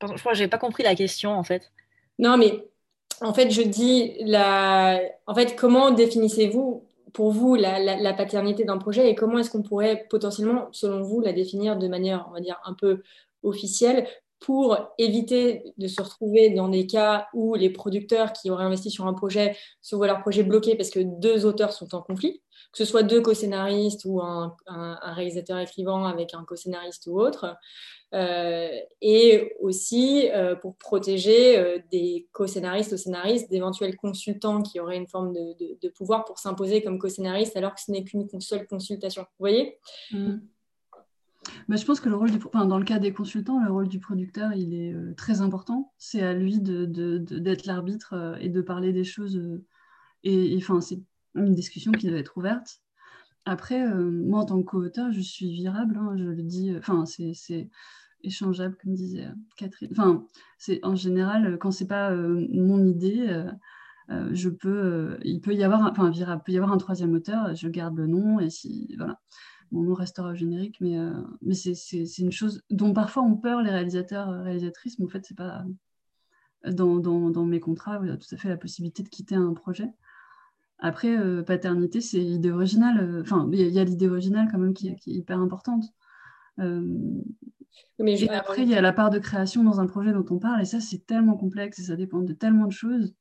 Je 0.02 0.20
crois 0.20 0.32
que 0.32 0.38
j'ai 0.38 0.48
pas 0.48 0.58
compris 0.58 0.84
la 0.84 0.96
question 0.96 1.32
en 1.32 1.44
fait. 1.44 1.72
Non, 2.20 2.38
mais 2.38 2.68
en 3.22 3.34
fait, 3.34 3.50
je 3.52 3.62
dis, 3.62 4.16
la... 4.22 5.00
en 5.28 5.36
fait, 5.36 5.56
comment 5.56 5.92
définissez-vous 5.92 6.88
pour 7.14 7.32
vous 7.32 7.56
la, 7.56 8.14
paternité 8.14 8.64
d'un 8.66 8.78
projet 8.78 9.10
et 9.10 9.16
comment 9.16 9.38
est-ce 9.38 9.52
qu'on 9.52 9.62
pourrait 9.62 10.08
potentiellement, 10.10 10.68
selon 10.72 11.04
vous, 11.04 11.22
la 11.22 11.32
définir 11.32 11.78
de 11.78 11.88
manière, 11.88 12.26
on 12.30 12.34
va 12.34 12.42
dire, 12.42 12.60
un 12.66 12.74
peu 12.74 13.04
officielle 13.44 14.08
pour 14.44 14.78
éviter 14.98 15.64
de 15.78 15.88
se 15.88 16.02
retrouver 16.02 16.50
dans 16.50 16.68
des 16.68 16.86
cas 16.86 17.28
où 17.34 17.56
les 17.56 17.70
producteurs 17.70 18.34
qui 18.34 18.52
auraient 18.52 18.66
investi 18.66 18.92
sur 18.92 19.08
un 19.08 19.14
projet 19.14 19.56
se 19.82 19.96
voient 19.96 20.08
leur 20.08 20.20
projet 20.20 20.44
bloqué 20.44 20.76
parce 20.76 20.90
que 20.90 21.00
deux 21.00 21.46
auteurs 21.46 21.72
sont 21.72 21.96
en 21.96 22.02
conflit, 22.02 22.42
que 22.74 22.78
ce 22.78 22.84
soit 22.84 23.04
deux 23.04 23.22
co-scénaristes 23.22 24.02
ou 24.04 24.22
un, 24.22 24.54
réalisateur 25.02 25.60
écrivant 25.60 26.06
avec 26.06 26.34
un 26.34 26.44
co-scénariste 26.44 27.08
ou 27.08 27.22
autre. 27.22 27.56
Euh, 28.14 28.70
et 29.02 29.54
aussi 29.62 30.30
euh, 30.32 30.56
pour 30.56 30.76
protéger 30.78 31.58
euh, 31.58 31.80
des 31.90 32.28
co-scénaristes 32.34 32.92
ou 32.92 32.98
scénaristes 32.98 33.50
d'éventuels 33.50 33.96
consultants 33.96 34.62
qui 34.62 34.80
auraient 34.80 34.98
une 34.98 35.08
forme 35.08 35.34
de, 35.34 35.90
pouvoir 35.96 36.26
pour 36.26 36.38
s'imposer 36.38 36.84
comme 36.84 37.00
co-scénariste 37.00 37.56
alors 37.56 37.74
que 37.74 37.82
ce 37.82 37.92
n'est 37.92 38.04
qu'une 38.04 38.28
seule 38.42 38.68
consultation. 38.68 39.22
Vous 39.22 39.40
voyez? 39.40 39.80
Mm. 40.12 40.36
Bah, 41.68 41.76
je 41.76 41.86
pense 41.86 42.00
que 42.00 42.10
le 42.10 42.16
rôle 42.16 42.32
du, 42.32 42.40
dans 42.54 42.78
le 42.78 42.86
cas 42.86 43.00
des 43.00 43.14
consultants, 43.14 43.64
le 43.64 43.72
rôle 43.72 43.88
du 43.88 44.00
producteur, 44.00 44.54
il 44.54 44.74
est 44.74 44.96
très 45.16 45.42
important. 45.42 45.94
C'est 45.98 46.22
à 46.22 46.34
lui 46.34 46.60
d'être 46.60 47.66
l'arbitre 47.66 48.38
et 48.40 48.50
de 48.50 48.62
parler 48.62 48.94
des 48.94 49.04
choses. 49.04 49.42
et 50.24 50.56
enfin, 50.58 50.82
c'est 50.82 51.02
une 51.36 51.54
discussion 51.54 51.92
qui 51.92 52.08
doit 52.08 52.20
être 52.20 52.38
ouverte. 52.38 52.82
Après, 53.46 53.86
moi, 53.94 54.42
en 54.42 54.46
tant 54.46 54.60
que 54.60 54.66
co-auteur, 54.66 55.12
je 55.12 55.20
suis 55.20 55.52
virable, 55.52 55.98
hein, 55.98 56.16
je 56.18 56.24
le 56.24 56.44
dis. 56.44 56.76
Enfin, 56.78 57.06
c'est 57.06 57.70
échangeable, 58.24 58.76
comme 58.82 58.94
disait 58.94 59.26
euh, 59.26 59.34
Catherine. 59.58 59.90
Enfin, 59.92 60.26
c'est 60.58 60.84
en 60.84 60.96
général, 60.96 61.58
quand 61.60 61.72
c'est 61.72 61.88
pas 61.88 62.12
euh, 62.12 62.48
mon 62.52 62.86
idée, 62.86 63.28
euh, 64.10 64.30
je 64.34 64.50
peux, 64.50 65.18
il 65.24 65.42
peut 65.42 65.54
y 65.54 65.64
avoir, 65.64 65.82
enfin, 65.92 66.12
il 66.12 66.26
peut 66.46 66.52
y 66.52 66.58
avoir 66.58 66.72
un 66.74 66.78
troisième 66.78 67.14
auteur, 67.14 67.56
je 67.56 67.68
garde 67.68 67.98
le 67.98 68.08
nom 68.08 68.40
et 68.40 68.50
si, 68.50 68.94
voilà, 68.98 69.20
mon 69.74 69.84
nom 69.84 69.94
restera 69.96 70.34
générique, 70.36 70.80
mais, 70.80 70.96
mais 71.42 71.56
c'est 71.56 72.18
une 72.20 72.32
chose 72.32 72.62
dont 72.70 72.94
parfois 72.94 73.24
ont 73.24 73.36
peur 73.36 73.62
les 73.62 73.72
réalisateurs, 73.72 74.30
réalisatrices, 74.44 75.00
mais 75.00 75.06
en 75.06 75.10
fait, 75.10 75.26
c'est 75.26 75.36
pas 75.36 75.66
dans, 76.66 76.98
dans, 76.98 77.30
dans, 77.32 77.44
mes 77.44 77.60
contrats, 77.60 78.00
il 78.04 78.10
y 78.10 78.12
a 78.12 78.18
tout 78.18 78.34
à 78.34 78.38
fait 78.38 78.50
la 78.50 78.58
possibilité 78.58 79.04
de 79.04 79.10
quitter 79.10 79.36
un 79.36 79.54
projet. 79.54 79.90
Après, 80.78 81.18
paternité, 81.44 82.02
c'est 82.02 82.20
l'idée 82.20 82.52
originale. 82.52 83.22
Enfin, 83.22 83.50
il 83.52 83.60
y 83.60 83.80
a, 83.80 83.84
l'idée 83.84 84.08
originale 84.08 84.48
quand 84.52 84.60
même 84.60 84.74
qui, 84.74 84.96
qui, 84.98 85.12
est 85.12 85.16
hyper 85.16 85.40
importante. 85.40 85.86
mais 86.58 88.22
et 88.22 88.30
après, 88.30 88.62
il 88.62 88.70
y 88.70 88.76
a 88.76 88.82
la 88.82 88.94
part 88.94 89.10
de 89.10 89.20
création 89.20 89.64
dans 89.64 89.80
un 89.80 89.88
projet 89.88 90.14
dont 90.14 90.26
on 90.30 90.38
parle, 90.38 90.62
et 90.62 90.66
ça, 90.66 90.80
c'est 90.80 91.06
tellement 91.06 91.36
complexe 91.36 91.80
et 91.80 91.84
ça 91.84 91.96
dépend 91.96 92.20
de 92.20 92.34
tellement 92.34 92.68
de 92.68 92.72
choses. 92.72 93.16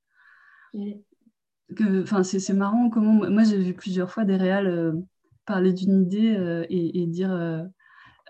Enfin, 1.81 2.23
c'est 2.23 2.53
marrant 2.53 2.91
comment. 2.91 3.31
Moi, 3.31 3.45
j'ai 3.45 3.59
vu 3.59 3.73
plusieurs 3.73 4.11
fois 4.11 4.25
des 4.25 4.37
réals 4.37 5.03
parler 5.47 5.73
d'une 5.73 6.03
idée 6.03 6.65
et, 6.69 7.03
et, 7.03 7.07
dire 7.07 7.33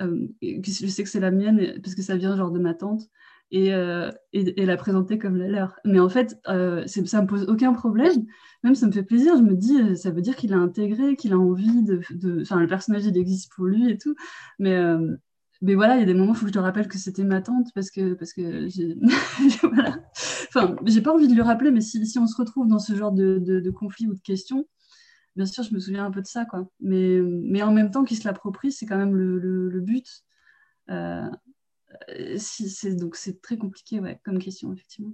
euh, 0.01 0.26
je 0.43 0.86
sais 0.86 1.02
que 1.02 1.09
c'est 1.09 1.20
la 1.20 1.30
mienne 1.30 1.80
parce 1.82 1.94
que 1.94 2.02
ça 2.02 2.16
vient 2.16 2.36
genre 2.36 2.51
de 2.51 2.59
ma 2.59 2.74
tante 2.74 3.02
et, 3.51 3.74
euh, 3.74 4.10
et, 4.32 4.64
la 4.64 4.76
présenter 4.76 5.18
comme 5.18 5.36
la 5.36 5.47
leur. 5.47 5.78
Mais 5.84 6.01
en 6.01 6.09
fait, 6.09 6.39
euh, 6.48 6.86
ça 6.86 7.20
me 7.22 7.26
pose 7.26 7.44
aucun 7.48 7.74
problème. 7.74 8.24
Même 8.64 8.74
ça 8.74 8.86
me 8.86 8.93
fait 8.93 9.02
plaisir. 9.02 9.36
Je 9.36 9.43
me 9.43 9.55
dis, 9.55 9.78
euh, 9.78 9.94
ça 9.94 10.10
veut 10.10 10.22
dire 10.22 10.36
qu'il 10.36 10.55
a 10.55 10.56
intégré, 10.56 11.16
qu'il 11.16 11.34
a 11.34 11.39
envie 11.39 11.82
de, 11.82 12.01
Enfin, 12.40 12.60
le 12.60 12.66
personnage 12.66 13.05
il 13.05 13.16
existe 13.16 13.52
pour 13.55 13.66
lui 13.66 13.90
et 13.90 13.98
tout. 13.98 14.14
Mais 14.59 14.74
mais 15.64 15.76
voilà, 15.76 15.97
il 15.97 16.01
y 16.01 16.02
a 16.02 16.06
des 16.06 16.14
moments 16.14 16.32
où 16.32 16.34
il 16.34 16.39
faut 16.39 16.47
que 16.47 16.48
je 16.48 16.55
te 16.55 16.59
rappelle 16.59 16.89
que 16.89 16.98
c'était 16.98 17.22
ma 17.22 17.40
tante 17.40 17.68
parce 17.74 17.90
que 17.90 18.14
parce 18.14 18.32
que 18.32 18.68
j'ai 18.68 18.97
voilà. 19.62 19.98
Enfin, 20.48 20.74
j'ai 20.86 21.02
pas 21.02 21.12
envie 21.12 21.28
de 21.28 21.34
lui 21.34 21.43
rappeler, 21.43 21.70
mais 21.70 21.80
si, 21.80 22.05
si, 22.06 22.18
on 22.18 22.26
se 22.26 22.36
retrouve 22.36 22.66
dans 22.66 22.80
ce 22.80 22.94
genre 22.94 23.12
de 23.12 23.70
conflit 23.70 24.09
ou 24.09 24.14
de 24.14 24.20
questions, 24.20 24.66
bien 25.36 25.46
sûr, 25.46 25.64
je 25.64 25.74
me 25.74 25.80
souviens 25.80 26.04
un 26.04 26.10
peu 26.10 26.22
de 26.22 26.26
ça, 26.26 26.44
quoi. 26.44 26.68
Mais, 26.80 27.20
mais 27.22 27.62
en 27.62 27.72
même 27.72 27.90
temps, 27.90 28.04
qu'il 28.04 28.16
se 28.16 28.26
l'approprie, 28.26 28.72
c'est 28.72 28.86
quand 28.86 28.96
même 28.96 29.14
le, 29.16 29.38
le, 29.68 29.80
but. 29.80 30.06
Euh, 30.90 31.28
si, 32.36 32.68
c'est, 32.68 32.94
donc, 32.94 33.16
c'est 33.16 33.40
très 33.40 33.56
compliqué, 33.56 34.00
ouais, 34.00 34.20
comme 34.24 34.38
question, 34.38 34.72
effectivement. 34.72 35.12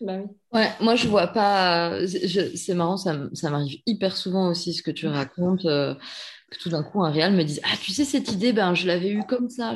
Bah 0.00 0.18
oui. 0.18 0.30
Ouais, 0.52 0.68
moi 0.80 0.94
je 0.94 1.08
vois 1.08 1.26
pas. 1.26 1.98
c'est 2.06 2.74
marrant, 2.74 2.96
ça, 2.96 3.18
ça, 3.32 3.50
m'arrive 3.50 3.80
hyper 3.84 4.16
souvent 4.16 4.48
aussi 4.48 4.72
ce 4.72 4.82
que 4.82 4.92
tu 4.92 5.08
racontes. 5.08 5.64
Euh, 5.64 5.94
que 6.50 6.58
tout 6.58 6.68
d'un 6.68 6.82
coup 6.82 7.02
un 7.02 7.10
réal 7.10 7.34
me 7.34 7.42
dise 7.42 7.60
Ah, 7.64 7.76
tu 7.82 7.92
sais, 7.92 8.04
cette 8.04 8.32
idée, 8.32 8.52
ben, 8.52 8.74
je 8.74 8.86
l'avais 8.86 9.10
eue 9.10 9.24
comme 9.26 9.50
ça. 9.50 9.74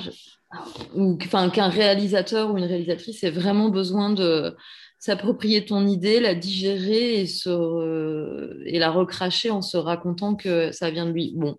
Ou 0.95 1.19
enfin, 1.23 1.51
qu'un 1.51 1.69
réalisateur 1.69 2.53
ou 2.53 2.59
une 2.59 2.65
réalisatrice 2.65 3.25
ait 3.25 3.31
vraiment 3.31 3.69
besoin 3.69 4.11
de, 4.11 4.57
s'approprier 5.03 5.65
ton 5.65 5.85
idée, 5.89 6.21
la 6.21 6.37
digérer 6.37 7.23
et, 7.23 7.27
se, 7.27 8.63
et 8.65 8.79
la 8.79 8.89
recracher 8.89 9.51
en 9.51 9.61
se 9.61 9.77
racontant 9.77 10.37
que 10.37 10.71
ça 10.71 10.93
vient 10.93 11.07
de 11.07 11.11
lui. 11.11 11.33
Bon. 11.35 11.59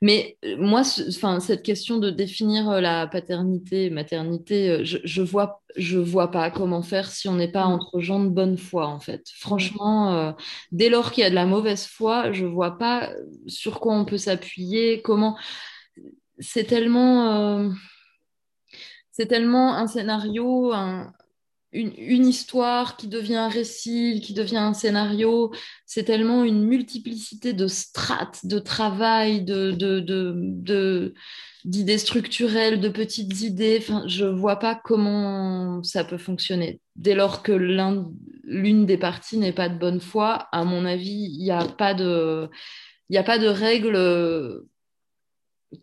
Mais 0.00 0.36
euh, 0.44 0.56
moi, 0.58 0.82
enfin, 1.08 1.40
cette 1.40 1.64
question 1.64 1.98
de 1.98 2.08
définir 2.08 2.70
euh, 2.70 2.80
la 2.80 3.08
paternité, 3.08 3.90
maternité, 3.90 4.70
euh, 4.70 4.84
je, 4.84 4.98
je 5.02 5.22
vois, 5.22 5.60
je 5.74 5.98
vois 5.98 6.30
pas 6.30 6.52
comment 6.52 6.82
faire 6.82 7.10
si 7.10 7.28
on 7.28 7.34
n'est 7.34 7.50
pas 7.50 7.66
mm. 7.66 7.72
entre 7.72 7.98
gens 7.98 8.22
de 8.22 8.28
bonne 8.28 8.56
foi, 8.56 8.86
en 8.86 9.00
fait. 9.00 9.26
Franchement, 9.34 10.32
dès 10.70 10.88
lors 10.88 11.10
qu'il 11.10 11.24
y 11.24 11.26
a 11.26 11.30
de 11.30 11.34
la 11.34 11.46
mauvaise 11.46 11.86
foi, 11.86 12.30
je 12.30 12.46
vois 12.46 12.78
pas 12.78 13.10
sur 13.48 13.80
quoi 13.80 13.92
on 13.94 14.04
peut 14.04 14.18
s'appuyer, 14.18 15.02
comment. 15.02 15.36
C'est 16.38 16.64
tellement, 16.64 17.72
c'est 19.10 19.26
tellement 19.26 19.74
un 19.74 19.88
scénario, 19.88 20.72
un, 20.72 21.12
une, 21.72 22.26
histoire 22.26 22.96
qui 22.96 23.08
devient 23.08 23.36
un 23.36 23.48
récit, 23.48 24.20
qui 24.22 24.34
devient 24.34 24.58
un 24.58 24.74
scénario. 24.74 25.52
C'est 25.86 26.04
tellement 26.04 26.44
une 26.44 26.64
multiplicité 26.64 27.52
de 27.52 27.66
strates, 27.66 28.44
de 28.46 28.58
travail, 28.58 29.42
de, 29.42 29.70
de, 29.70 31.14
d'idées 31.64 31.98
structurelles, 31.98 32.80
de 32.80 32.88
petites 32.88 33.40
idées. 33.40 33.78
Enfin, 33.80 34.04
je 34.06 34.24
vois 34.24 34.56
pas 34.56 34.74
comment 34.74 35.82
ça 35.82 36.04
peut 36.04 36.18
fonctionner. 36.18 36.80
Dès 36.96 37.14
lors 37.14 37.42
que 37.42 37.52
l'une 37.52 38.86
des 38.86 38.98
parties 38.98 39.38
n'est 39.38 39.52
pas 39.52 39.68
de 39.68 39.78
bonne 39.78 40.00
foi, 40.00 40.48
à 40.52 40.64
mon 40.64 40.84
avis, 40.84 41.30
il 41.32 41.42
n'y 41.42 41.50
a 41.50 41.64
pas 41.64 41.94
de, 41.94 42.50
il 43.08 43.16
a 43.16 43.22
pas 43.22 43.38
de 43.38 43.46
règle 43.46 44.62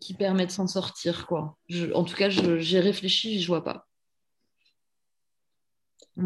qui 0.00 0.14
permet 0.14 0.46
de 0.46 0.52
s'en 0.52 0.68
sortir, 0.68 1.26
quoi. 1.26 1.56
en 1.94 2.04
tout 2.04 2.14
cas, 2.14 2.28
j'ai 2.28 2.80
réfléchi, 2.80 3.40
je 3.40 3.46
vois 3.48 3.64
pas. 3.64 3.89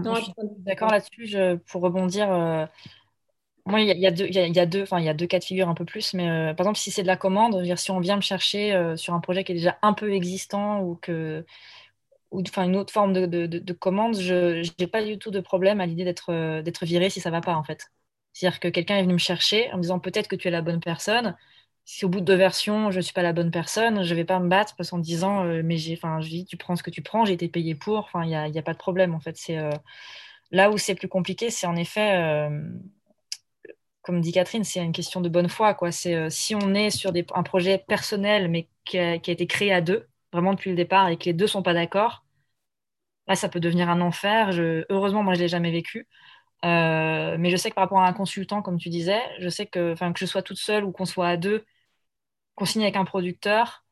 Non, 0.02 0.16
je 0.16 0.22
suis 0.24 0.32
d'accord 0.66 0.90
là-dessus. 0.90 1.36
Pour 1.70 1.82
rebondir, 1.82 2.30
euh, 2.32 2.66
moi, 3.66 3.80
il 3.80 3.86
y, 3.98 4.06
a 4.06 4.10
deux, 4.10 4.26
il 4.26 4.34
y 4.34 4.58
a 4.60 4.66
deux, 4.66 4.82
enfin, 4.82 5.00
il 5.00 5.06
y 5.06 5.08
a 5.08 5.14
deux 5.14 5.26
cas 5.26 5.38
de 5.38 5.44
figure 5.44 5.68
un 5.70 5.74
peu 5.74 5.86
plus, 5.86 6.12
mais 6.12 6.28
euh, 6.28 6.52
par 6.54 6.66
exemple, 6.66 6.78
si 6.78 6.90
c'est 6.90 7.02
de 7.02 7.06
la 7.06 7.16
commande, 7.16 7.62
dire, 7.62 7.78
si 7.78 7.90
on 7.90 7.98
vient 8.00 8.16
me 8.16 8.20
chercher 8.20 8.74
euh, 8.74 8.96
sur 8.96 9.14
un 9.14 9.20
projet 9.20 9.42
qui 9.42 9.52
est 9.52 9.54
déjà 9.54 9.78
un 9.82 9.94
peu 9.94 10.12
existant 10.12 10.82
ou 10.82 10.96
que, 10.96 11.46
ou 12.32 12.42
enfin, 12.42 12.64
une 12.64 12.76
autre 12.76 12.92
forme 12.92 13.12
de, 13.14 13.26
de, 13.26 13.46
de 13.46 13.72
commande, 13.74 14.16
je 14.20 14.62
n'ai 14.80 14.86
pas 14.88 15.04
du 15.04 15.18
tout 15.18 15.30
de 15.30 15.40
problème 15.40 15.80
à 15.80 15.86
l'idée 15.86 16.04
d'être 16.04 16.62
d'être 16.62 16.84
viré 16.86 17.10
si 17.10 17.20
ça 17.20 17.30
va 17.30 17.40
pas 17.42 17.56
en 17.56 17.64
fait. 17.64 17.90
C'est-à-dire 18.34 18.60
que 18.60 18.68
quelqu'un 18.68 18.96
est 18.98 19.02
venu 19.02 19.14
me 19.14 19.18
chercher 19.18 19.72
en 19.72 19.76
me 19.78 19.82
disant 19.82 20.00
peut-être 20.00 20.28
que 20.28 20.36
tu 20.36 20.48
es 20.48 20.50
la 20.52 20.62
bonne 20.62 20.80
personne, 20.80 21.36
si 21.84 22.04
au 22.04 22.08
bout 22.08 22.20
de 22.20 22.24
deux 22.24 22.34
versions, 22.34 22.90
je 22.90 22.96
ne 22.98 23.02
suis 23.02 23.12
pas 23.12 23.22
la 23.22 23.32
bonne 23.32 23.50
personne, 23.50 24.02
je 24.04 24.10
ne 24.10 24.16
vais 24.16 24.24
pas 24.24 24.40
me 24.40 24.48
battre 24.48 24.74
parce 24.76 24.90
qu'en 24.90 24.98
disant, 24.98 25.44
euh, 25.44 25.62
mais 25.64 25.76
j'ai, 25.76 25.94
enfin, 25.94 26.20
je 26.20 26.28
dis, 26.28 26.46
tu 26.46 26.56
prends 26.56 26.76
ce 26.76 26.82
que 26.82 26.90
tu 26.90 27.02
prends, 27.02 27.24
j'ai 27.24 27.34
été 27.34 27.48
payé 27.48 27.74
pour, 27.74 27.98
enfin, 27.98 28.24
il 28.24 28.28
n'y 28.28 28.36
a, 28.36 28.48
y 28.48 28.58
a, 28.58 28.62
pas 28.62 28.72
de 28.72 28.78
problème, 28.78 29.14
en 29.14 29.20
fait. 29.20 29.36
C'est, 29.36 29.58
euh, 29.58 29.70
là 30.50 30.70
où 30.70 30.78
c'est 30.78 30.94
plus 30.94 31.08
compliqué, 31.08 31.50
c'est 31.50 31.66
en 31.66 31.76
effet, 31.76 32.16
euh, 32.16 32.60
comme 34.02 34.20
dit 34.20 34.32
Catherine, 34.32 34.64
c'est 34.64 34.82
une 34.84 34.92
question 34.92 35.20
de 35.20 35.28
bonne 35.28 35.48
foi, 35.48 35.74
quoi. 35.74 35.92
C'est 35.92 36.30
si 36.30 36.54
on 36.54 36.74
est 36.74 36.90
sur 36.90 37.12
des, 37.12 37.26
un 37.34 37.42
projet 37.42 37.78
personnel, 37.78 38.48
mais 38.48 38.68
qui 38.84 38.98
a, 38.98 39.14
été 39.14 39.46
créé 39.46 39.72
à 39.72 39.80
deux, 39.80 40.08
vraiment 40.32 40.52
depuis 40.52 40.70
le 40.70 40.76
départ, 40.76 41.08
et 41.08 41.16
que 41.18 41.24
les 41.24 41.32
deux 41.32 41.46
sont 41.46 41.62
pas 41.62 41.74
d'accord, 41.74 42.24
là, 43.28 43.36
ça 43.36 43.48
peut 43.48 43.60
devenir 43.60 43.88
un 43.90 44.00
enfer. 44.00 44.50
Heureusement, 44.90 45.22
moi, 45.22 45.34
je 45.34 45.40
l'ai 45.40 45.48
jamais 45.48 45.70
vécu. 45.70 46.08
mais 46.62 47.50
je 47.50 47.56
sais 47.56 47.70
que 47.70 47.74
par 47.74 47.84
rapport 47.84 48.00
à 48.00 48.08
un 48.08 48.12
consultant, 48.12 48.62
comme 48.62 48.78
tu 48.78 48.88
disais, 48.90 49.20
je 49.40 49.48
sais 49.48 49.66
que, 49.66 49.94
que 49.94 50.18
je 50.18 50.26
sois 50.26 50.42
toute 50.42 50.58
seule 50.58 50.84
ou 50.84 50.92
qu'on 50.92 51.06
soit 51.06 51.28
à 51.28 51.36
deux, 51.36 51.64
qu'on 52.54 52.64
signe 52.64 52.82
avec 52.82 52.96
un 52.96 53.04
producteur, 53.04 53.84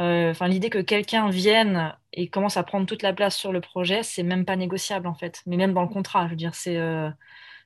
euh, 0.00 0.30
enfin 0.30 0.46
l'idée 0.48 0.70
que 0.70 0.78
quelqu'un 0.78 1.28
vienne 1.28 1.96
et 2.12 2.28
commence 2.30 2.56
à 2.56 2.62
prendre 2.62 2.86
toute 2.86 3.02
la 3.02 3.12
place 3.12 3.36
sur 3.36 3.52
le 3.52 3.60
projet, 3.60 4.02
c'est 4.02 4.22
même 4.22 4.44
pas 4.44 4.56
négociable 4.56 5.06
en 5.08 5.14
fait. 5.14 5.42
Mais 5.46 5.56
même 5.56 5.74
dans 5.74 5.82
le 5.82 5.88
contrat, 5.88 6.26
je 6.26 6.30
veux 6.30 6.36
dire, 6.36 6.54
c'est 6.54 6.76
euh, 6.76 7.10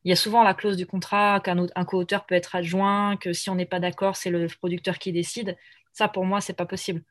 il 0.04 0.10
y 0.10 0.12
a 0.12 0.16
souvent 0.16 0.42
la 0.42 0.54
clause 0.54 0.76
du 0.76 0.86
contrat 0.86 1.40
qu'un 1.40 1.66
un 1.74 1.84
co-auteur 1.84 2.26
peut 2.26 2.34
être 2.34 2.54
adjoint, 2.56 3.16
que 3.16 3.32
si 3.32 3.50
on 3.50 3.54
n'est 3.54 3.66
pas 3.66 3.80
d'accord, 3.80 4.16
c'est 4.16 4.30
le 4.30 4.46
producteur 4.48 4.98
qui 4.98 5.12
décide. 5.12 5.56
Ça, 5.92 6.08
pour 6.08 6.24
moi, 6.24 6.40
c'est 6.40 6.54
pas 6.54 6.66
possible. 6.66 7.02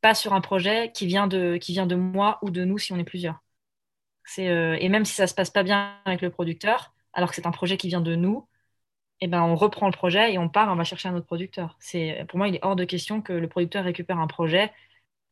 Pas 0.00 0.14
sur 0.14 0.32
un 0.34 0.40
projet 0.40 0.92
qui 0.92 1.06
vient 1.06 1.26
de, 1.26 1.56
qui 1.58 1.72
vient 1.72 1.86
de 1.86 1.96
moi 1.96 2.38
ou 2.42 2.50
de 2.50 2.64
nous 2.64 2.78
si 2.78 2.92
on 2.92 2.98
est 2.98 3.04
plusieurs. 3.04 3.42
C'est, 4.24 4.48
euh, 4.48 4.76
et 4.80 4.88
même 4.88 5.04
si 5.04 5.14
ça 5.14 5.26
se 5.26 5.34
passe 5.34 5.50
pas 5.50 5.62
bien 5.62 5.96
avec 6.04 6.22
le 6.22 6.30
producteur, 6.30 6.94
alors 7.12 7.30
que 7.30 7.36
c'est 7.36 7.46
un 7.46 7.50
projet 7.52 7.76
qui 7.76 7.88
vient 7.88 8.00
de 8.00 8.14
nous, 8.16 8.48
eh 9.20 9.26
ben, 9.28 9.42
on 9.42 9.56
reprend 9.56 9.86
le 9.86 9.92
projet 9.92 10.32
et 10.32 10.38
on 10.38 10.48
part, 10.48 10.70
on 10.72 10.76
va 10.76 10.84
chercher 10.84 11.08
un 11.08 11.14
autre 11.14 11.26
producteur. 11.26 11.76
C'est, 11.80 12.24
pour 12.28 12.38
moi, 12.38 12.48
il 12.48 12.56
est 12.56 12.64
hors 12.64 12.76
de 12.76 12.84
question 12.84 13.20
que 13.22 13.32
le 13.32 13.48
producteur 13.48 13.84
récupère 13.84 14.18
un 14.18 14.26
projet 14.26 14.72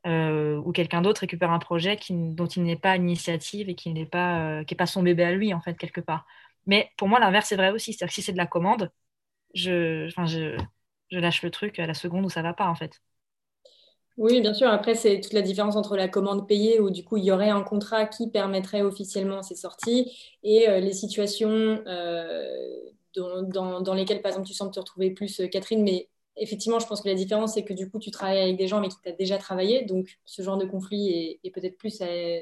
euh, 0.07 0.57
ou 0.65 0.73
quelqu'un 0.73 1.03
d'autre 1.03 1.23
récupère 1.23 1.51
un 1.51 1.59
projet 1.59 1.97
qui, 1.97 2.15
dont 2.15 2.47
il 2.47 2.63
n'est 2.63 2.77
pas 2.77 2.97
initiative 2.97 3.69
et 3.69 3.75
qui 3.75 3.91
n'est 3.91 4.07
pas, 4.07 4.61
euh, 4.61 4.65
qui 4.65 4.75
est 4.75 4.77
pas 4.77 4.87
son 4.87 5.03
bébé 5.03 5.25
à 5.25 5.33
lui, 5.33 5.53
en 5.53 5.61
fait, 5.61 5.77
quelque 5.77 6.01
part. 6.01 6.27
Mais 6.67 6.91
pour 6.97 7.09
moi, 7.09 7.19
l'inverse 7.21 7.51
est 7.53 7.57
vrai 7.57 7.71
aussi. 7.71 7.93
C'est-à-dire 7.93 8.09
que 8.11 8.15
si 8.15 8.23
c'est 8.23 8.33
de 8.33 8.37
la 8.39 8.47
commande, 8.47 8.93
je, 9.55 10.09
je, 10.09 10.57
je 11.11 11.19
lâche 11.19 11.43
le 11.43 11.51
truc 11.51 11.79
à 11.79 11.87
la 11.87 11.95
seconde 11.95 12.25
où 12.25 12.31
ça 12.31 12.43
va 12.43 12.55
pas, 12.55 12.69
en 12.69 12.75
fait. 12.77 13.01
Oui, 14.17 14.41
bien 14.41 14.55
sûr. 14.55 14.69
Après, 14.69 14.95
c'est 14.95 15.21
toute 15.21 15.35
la 15.35 15.43
différence 15.43 15.77
entre 15.77 15.97
la 15.97 16.09
commande 16.09 16.49
payée, 16.49 16.81
où 16.81 16.91
du 16.91 17.05
coup, 17.05 17.19
il 17.19 17.25
y 17.25 17.31
aurait 17.31 17.51
un 17.51 17.63
contrat 17.63 18.07
qui 18.07 18.31
permettrait 18.31 18.83
officiellement 18.83 19.43
ces 19.43 19.57
sorties, 19.57 20.11
et 20.43 20.69
euh, 20.69 20.81
les 20.81 20.95
situations 20.95 21.83
dans, 23.21 23.81
dans, 23.81 23.95
lesquels, 23.95 24.23
par 24.23 24.31
exemple, 24.31 24.47
tu 24.47 24.55
sens 24.55 24.73
te 24.73 24.79
retrouver 24.79 25.11
plus, 25.11 25.41
euh, 25.41 25.47
Catherine, 25.49 25.83
mais 25.83 26.09
effectivement, 26.37 26.79
je 26.79 26.87
pense 26.87 27.01
que 27.01 27.09
la 27.09 27.15
différence, 27.15 27.55
c'est 27.55 27.65
que 27.65 27.73
du 27.73 27.91
coup, 27.91 27.99
tu 27.99 28.11
travailles 28.11 28.41
avec 28.43 28.57
des 28.57 28.69
gens, 28.69 28.81
mais 28.81 28.89
qui 28.89 28.97
t'ont 29.03 29.15
déjà 29.19 29.39
travaillé. 29.39 29.85
Donc, 29.85 30.19
ce 30.25 30.43
genre 30.43 30.59
de 30.59 30.67
conflit 30.67 31.39
est, 31.43 31.51
peut-être 31.51 31.79
plus, 31.79 31.99
euh, 32.03 32.39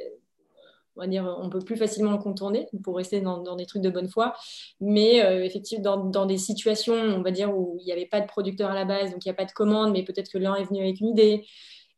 on 0.96 1.00
va 1.00 1.06
dire, 1.06 1.36
on 1.40 1.48
peut 1.48 1.60
plus 1.60 1.76
facilement 1.76 2.12
le 2.12 2.18
contourner 2.18 2.68
pour 2.82 2.96
rester 2.96 3.20
dans, 3.20 3.56
des 3.56 3.66
trucs 3.66 3.82
de 3.82 3.90
bonne 3.90 4.08
foi. 4.08 4.34
Mais 4.80 5.24
euh, 5.24 5.44
effectivement, 5.44 5.96
dans, 5.96 6.26
des 6.26 6.38
situations, 6.38 6.94
on 6.94 7.22
va 7.22 7.30
dire, 7.30 7.56
où 7.56 7.76
il 7.80 7.84
n'y 7.84 7.92
avait 7.92 8.06
pas 8.06 8.20
de 8.20 8.26
producteur 8.26 8.70
à 8.70 8.74
la 8.74 8.84
base, 8.84 9.12
donc 9.12 9.24
il 9.24 9.28
n'y 9.28 9.32
a 9.32 9.36
pas 9.36 9.44
de 9.44 9.52
commande, 9.52 9.92
mais 9.92 10.02
peut-être 10.02 10.30
que 10.30 10.38
l'un 10.38 10.54
est 10.56 10.64
venu 10.64 10.80
avec 10.80 11.00
une 11.00 11.08
idée 11.08 11.46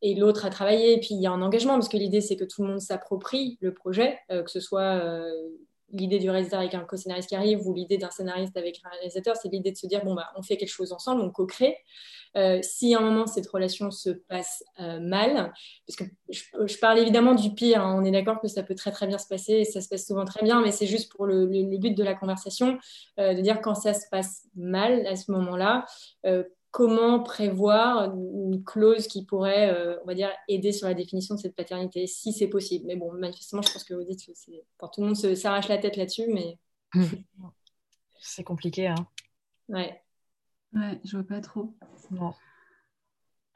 et 0.03 0.13
l'autre 0.13 0.45
a 0.45 0.51
travaillé, 0.51 0.93
et 0.93 0.99
puis 0.99 1.09
il 1.11 1.21
y 1.21 1.25
a 1.25 1.31
un 1.31 1.41
engagement, 1.41 1.73
parce 1.73 1.89
que 1.89 1.97
l'idée, 1.97 2.21
c'est 2.21 2.35
que 2.35 2.45
tout 2.45 2.61
le 2.61 2.67
monde 2.67 2.79
s'approprie 2.79 3.57
le 3.61 3.73
projet, 3.73 4.19
que 4.29 4.51
ce 4.51 4.59
soit 4.59 5.01
l'idée 5.91 6.19
du 6.19 6.29
réalisateur 6.29 6.59
avec 6.59 6.73
un 6.73 6.81
co-scénariste 6.81 7.29
qui 7.29 7.35
arrive 7.35 7.65
ou 7.65 7.73
l'idée 7.73 7.97
d'un 7.97 8.11
scénariste 8.11 8.57
avec 8.57 8.81
un 8.83 8.89
réalisateur, 8.89 9.35
c'est 9.35 9.49
l'idée 9.49 9.71
de 9.71 9.77
se 9.77 9.87
dire 9.87 10.03
bon 10.03 10.15
bah 10.15 10.29
on 10.35 10.41
fait 10.41 10.57
quelque 10.57 10.71
chose 10.71 10.91
ensemble, 10.91 11.21
on 11.21 11.29
co-crée. 11.29 11.77
Euh, 12.35 12.59
si 12.61 12.93
à 12.93 12.99
un 12.99 13.01
moment 13.01 13.25
cette 13.25 13.47
relation 13.47 13.89
se 13.89 14.09
passe 14.09 14.63
euh, 14.79 14.99
mal, 14.99 15.53
parce 15.87 15.95
que 15.97 16.03
je, 16.29 16.77
parle 16.77 16.99
évidemment 16.99 17.33
du 17.33 17.53
pire, 17.53 17.81
hein, 17.81 17.99
on 17.99 18.03
est 18.03 18.11
d'accord 18.11 18.41
que 18.41 18.47
ça 18.47 18.63
peut 18.63 18.75
très 18.75 18.91
très 18.91 19.07
bien 19.07 19.17
se 19.17 19.27
passer 19.27 19.53
et 19.53 19.65
ça 19.65 19.81
se 19.81 19.87
passe 19.87 20.05
souvent 20.05 20.25
très 20.25 20.43
bien, 20.43 20.61
mais 20.61 20.71
c'est 20.71 20.87
juste 20.87 21.11
pour 21.11 21.25
le, 21.25 21.45
but 21.45 21.95
de 21.95 22.03
la 22.03 22.13
conversation 22.13 22.77
euh, 23.19 23.33
de 23.33 23.41
dire 23.41 23.61
quand 23.61 23.75
ça 23.75 23.93
se 23.93 24.07
passe 24.11 24.43
mal 24.55 25.07
à 25.07 25.15
ce 25.15 25.31
moment-là, 25.31 25.85
comment 26.77 27.23
prévoir 27.23 28.13
une 28.13 28.63
clause 28.63 29.07
qui 29.07 29.25
pourrait, 29.25 29.73
euh, 29.73 29.97
on 30.03 30.05
va 30.05 30.13
dire, 30.13 30.29
aider 30.47 30.71
sur 30.71 30.87
la 30.87 30.93
définition 30.93 31.33
de 31.33 31.39
cette 31.39 31.55
paternité, 31.55 32.05
si 32.05 32.33
c'est 32.33 32.49
possible. 32.49 32.85
Mais 32.85 32.95
bon, 32.95 33.11
manifestement, 33.13 33.63
je 33.63 33.73
pense 33.73 33.83
que 33.83 33.95
vous 33.95 34.03
dites 34.03 34.23
que 34.23 34.31
c'est... 34.35 34.63
tout 34.79 35.01
le 35.01 35.07
monde 35.07 35.15
s'arrache 35.15 35.69
la 35.69 35.79
tête 35.79 35.97
là-dessus, 35.97 36.27
mais... 36.31 36.59
C'est 38.19 38.43
compliqué, 38.43 38.87
hein 38.87 39.07
Ouais. 39.69 39.99
Ouais, 40.73 40.99
je 41.03 41.17
vois 41.17 41.25
pas 41.25 41.41
trop. 41.41 41.75
Non. 42.11 42.33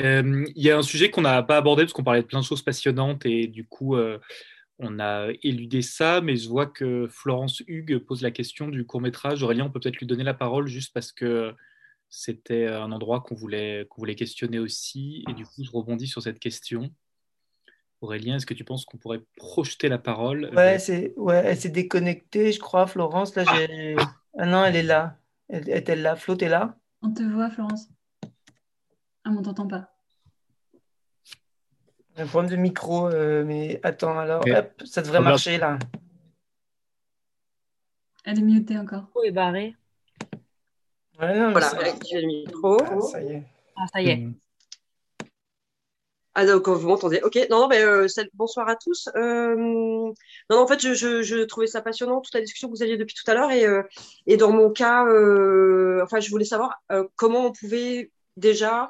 Euh, 0.02 0.46
il 0.56 0.64
y 0.64 0.72
a 0.72 0.78
un 0.80 0.82
sujet 0.82 1.12
qu'on 1.12 1.22
n'a 1.22 1.44
pas 1.44 1.58
abordé 1.58 1.84
parce 1.84 1.94
qu'on 1.94 2.04
parlait 2.04 2.24
de 2.24 2.28
plein 2.28 2.40
de 2.40 2.46
choses 2.46 2.64
passionnantes 2.64 3.24
et 3.28 3.46
du 3.46 3.68
coup, 3.68 3.98
euh, 3.98 4.18
on 4.80 5.00
a 5.00 5.28
éludé 5.44 5.84
ça, 5.84 6.22
mais 6.22 6.38
je 6.38 6.50
vois 6.50 6.66
que 6.66 7.08
Florence 7.08 7.62
Hugues 7.68 8.00
pose 8.00 8.24
la 8.24 8.32
question 8.32 8.68
du 8.68 8.84
court 8.84 9.02
métrage. 9.02 9.44
Aurélien, 9.44 9.66
on 9.66 9.70
peut 9.70 9.80
peut-être 9.80 9.98
lui 9.98 10.08
donner 10.08 10.24
la 10.24 10.34
parole 10.34 10.68
juste 10.68 10.92
parce 10.92 11.12
que 11.12 11.54
c'était 12.12 12.68
un 12.68 12.92
endroit 12.92 13.22
qu'on 13.22 13.36
voulait, 13.36 13.88
qu'on 13.90 14.02
voulait 14.02 14.16
questionner 14.16 14.60
aussi. 14.60 15.24
Et 15.30 15.34
du 15.34 15.46
coup, 15.46 15.64
je 15.64 15.72
rebondis 15.72 16.08
sur 16.08 16.22
cette 16.22 16.40
question. 16.40 16.94
Aurélien, 18.02 18.36
est-ce 18.36 18.46
que 18.46 18.54
tu 18.54 18.66
penses 18.66 18.84
qu'on 18.84 18.98
pourrait 18.98 19.24
projeter 19.38 19.88
la 19.88 19.98
parole 19.98 20.52
Ouais, 20.54 20.78
c'est, 20.78 21.14
ouais 21.18 21.42
elle 21.46 21.58
s'est 21.58 21.70
déconnectée, 21.70 22.52
je 22.52 22.60
crois, 22.60 22.86
Florence. 22.86 23.36
Là, 23.36 23.46
j'ai... 23.56 23.96
Ah 24.38 24.46
non, 24.46 24.66
elle 24.66 24.76
est 24.76 24.84
là. 24.84 25.18
Elle, 25.48 25.70
est-elle 25.70 26.02
là 26.02 26.16
Flo, 26.16 26.36
t'es 26.36 26.50
là? 26.50 26.78
On 27.02 27.14
te 27.14 27.24
voit, 27.24 27.50
Florence. 27.50 27.88
Ah, 29.24 29.30
on 29.30 29.42
t'entend 29.42 29.68
pas. 29.68 29.94
Un 32.18 32.26
problème 32.26 32.52
de 32.52 32.58
micro, 32.58 33.08
euh, 33.08 33.46
mais 33.46 33.80
attends, 33.84 34.20
alors, 34.20 34.44
hop, 34.46 34.84
ça 34.84 35.02
devrait 35.02 35.22
marcher 35.22 35.58
là. 35.58 35.80
Elle 38.26 38.40
est 38.40 38.44
mutée 38.44 38.78
encore. 38.78 39.10
Oh, 39.16 39.24
est 39.24 39.32
voilà, 41.22 41.68
activé 41.68 42.22
le 42.22 42.28
micro. 42.28 42.78
Ah, 42.82 43.02
ça 43.02 43.22
y 43.22 43.28
est. 43.30 43.44
Ah, 43.76 43.86
ça 43.94 44.02
y 44.02 44.10
est. 44.10 44.18
Hmm. 44.18 44.34
Ah 46.34 46.46
donc 46.46 46.70
vous 46.70 46.88
m'entendez. 46.88 47.20
Ok, 47.24 47.38
non, 47.50 47.60
non, 47.62 47.68
mais 47.68 47.82
euh, 47.82 48.08
bonsoir 48.36 48.70
à 48.70 48.78
tous. 48.78 49.10
Euh, 49.18 49.54
non, 49.58 50.14
non, 50.50 50.60
en 50.60 50.68
fait, 50.68 50.80
je, 50.80 50.94
je, 50.94 51.22
je, 51.22 51.44
trouvais 51.44 51.68
ça 51.68 51.82
passionnant 51.82 52.22
toute 52.22 52.34
la 52.34 52.40
discussion 52.40 52.70
que 52.70 52.74
vous 52.74 52.84
aviez 52.84 52.96
depuis 52.96 53.16
tout 53.16 53.30
à 53.30 53.34
l'heure 53.34 53.52
et, 53.52 53.66
euh, 53.66 53.84
et 54.28 54.38
dans 54.38 54.52
mon 54.54 54.72
cas, 54.72 55.06
euh, 55.06 56.02
enfin, 56.04 56.22
je 56.22 56.30
voulais 56.30 56.46
savoir 56.46 56.82
euh, 56.94 57.04
comment 57.18 57.48
on 57.48 57.52
pouvait 57.52 58.12
déjà 58.38 58.90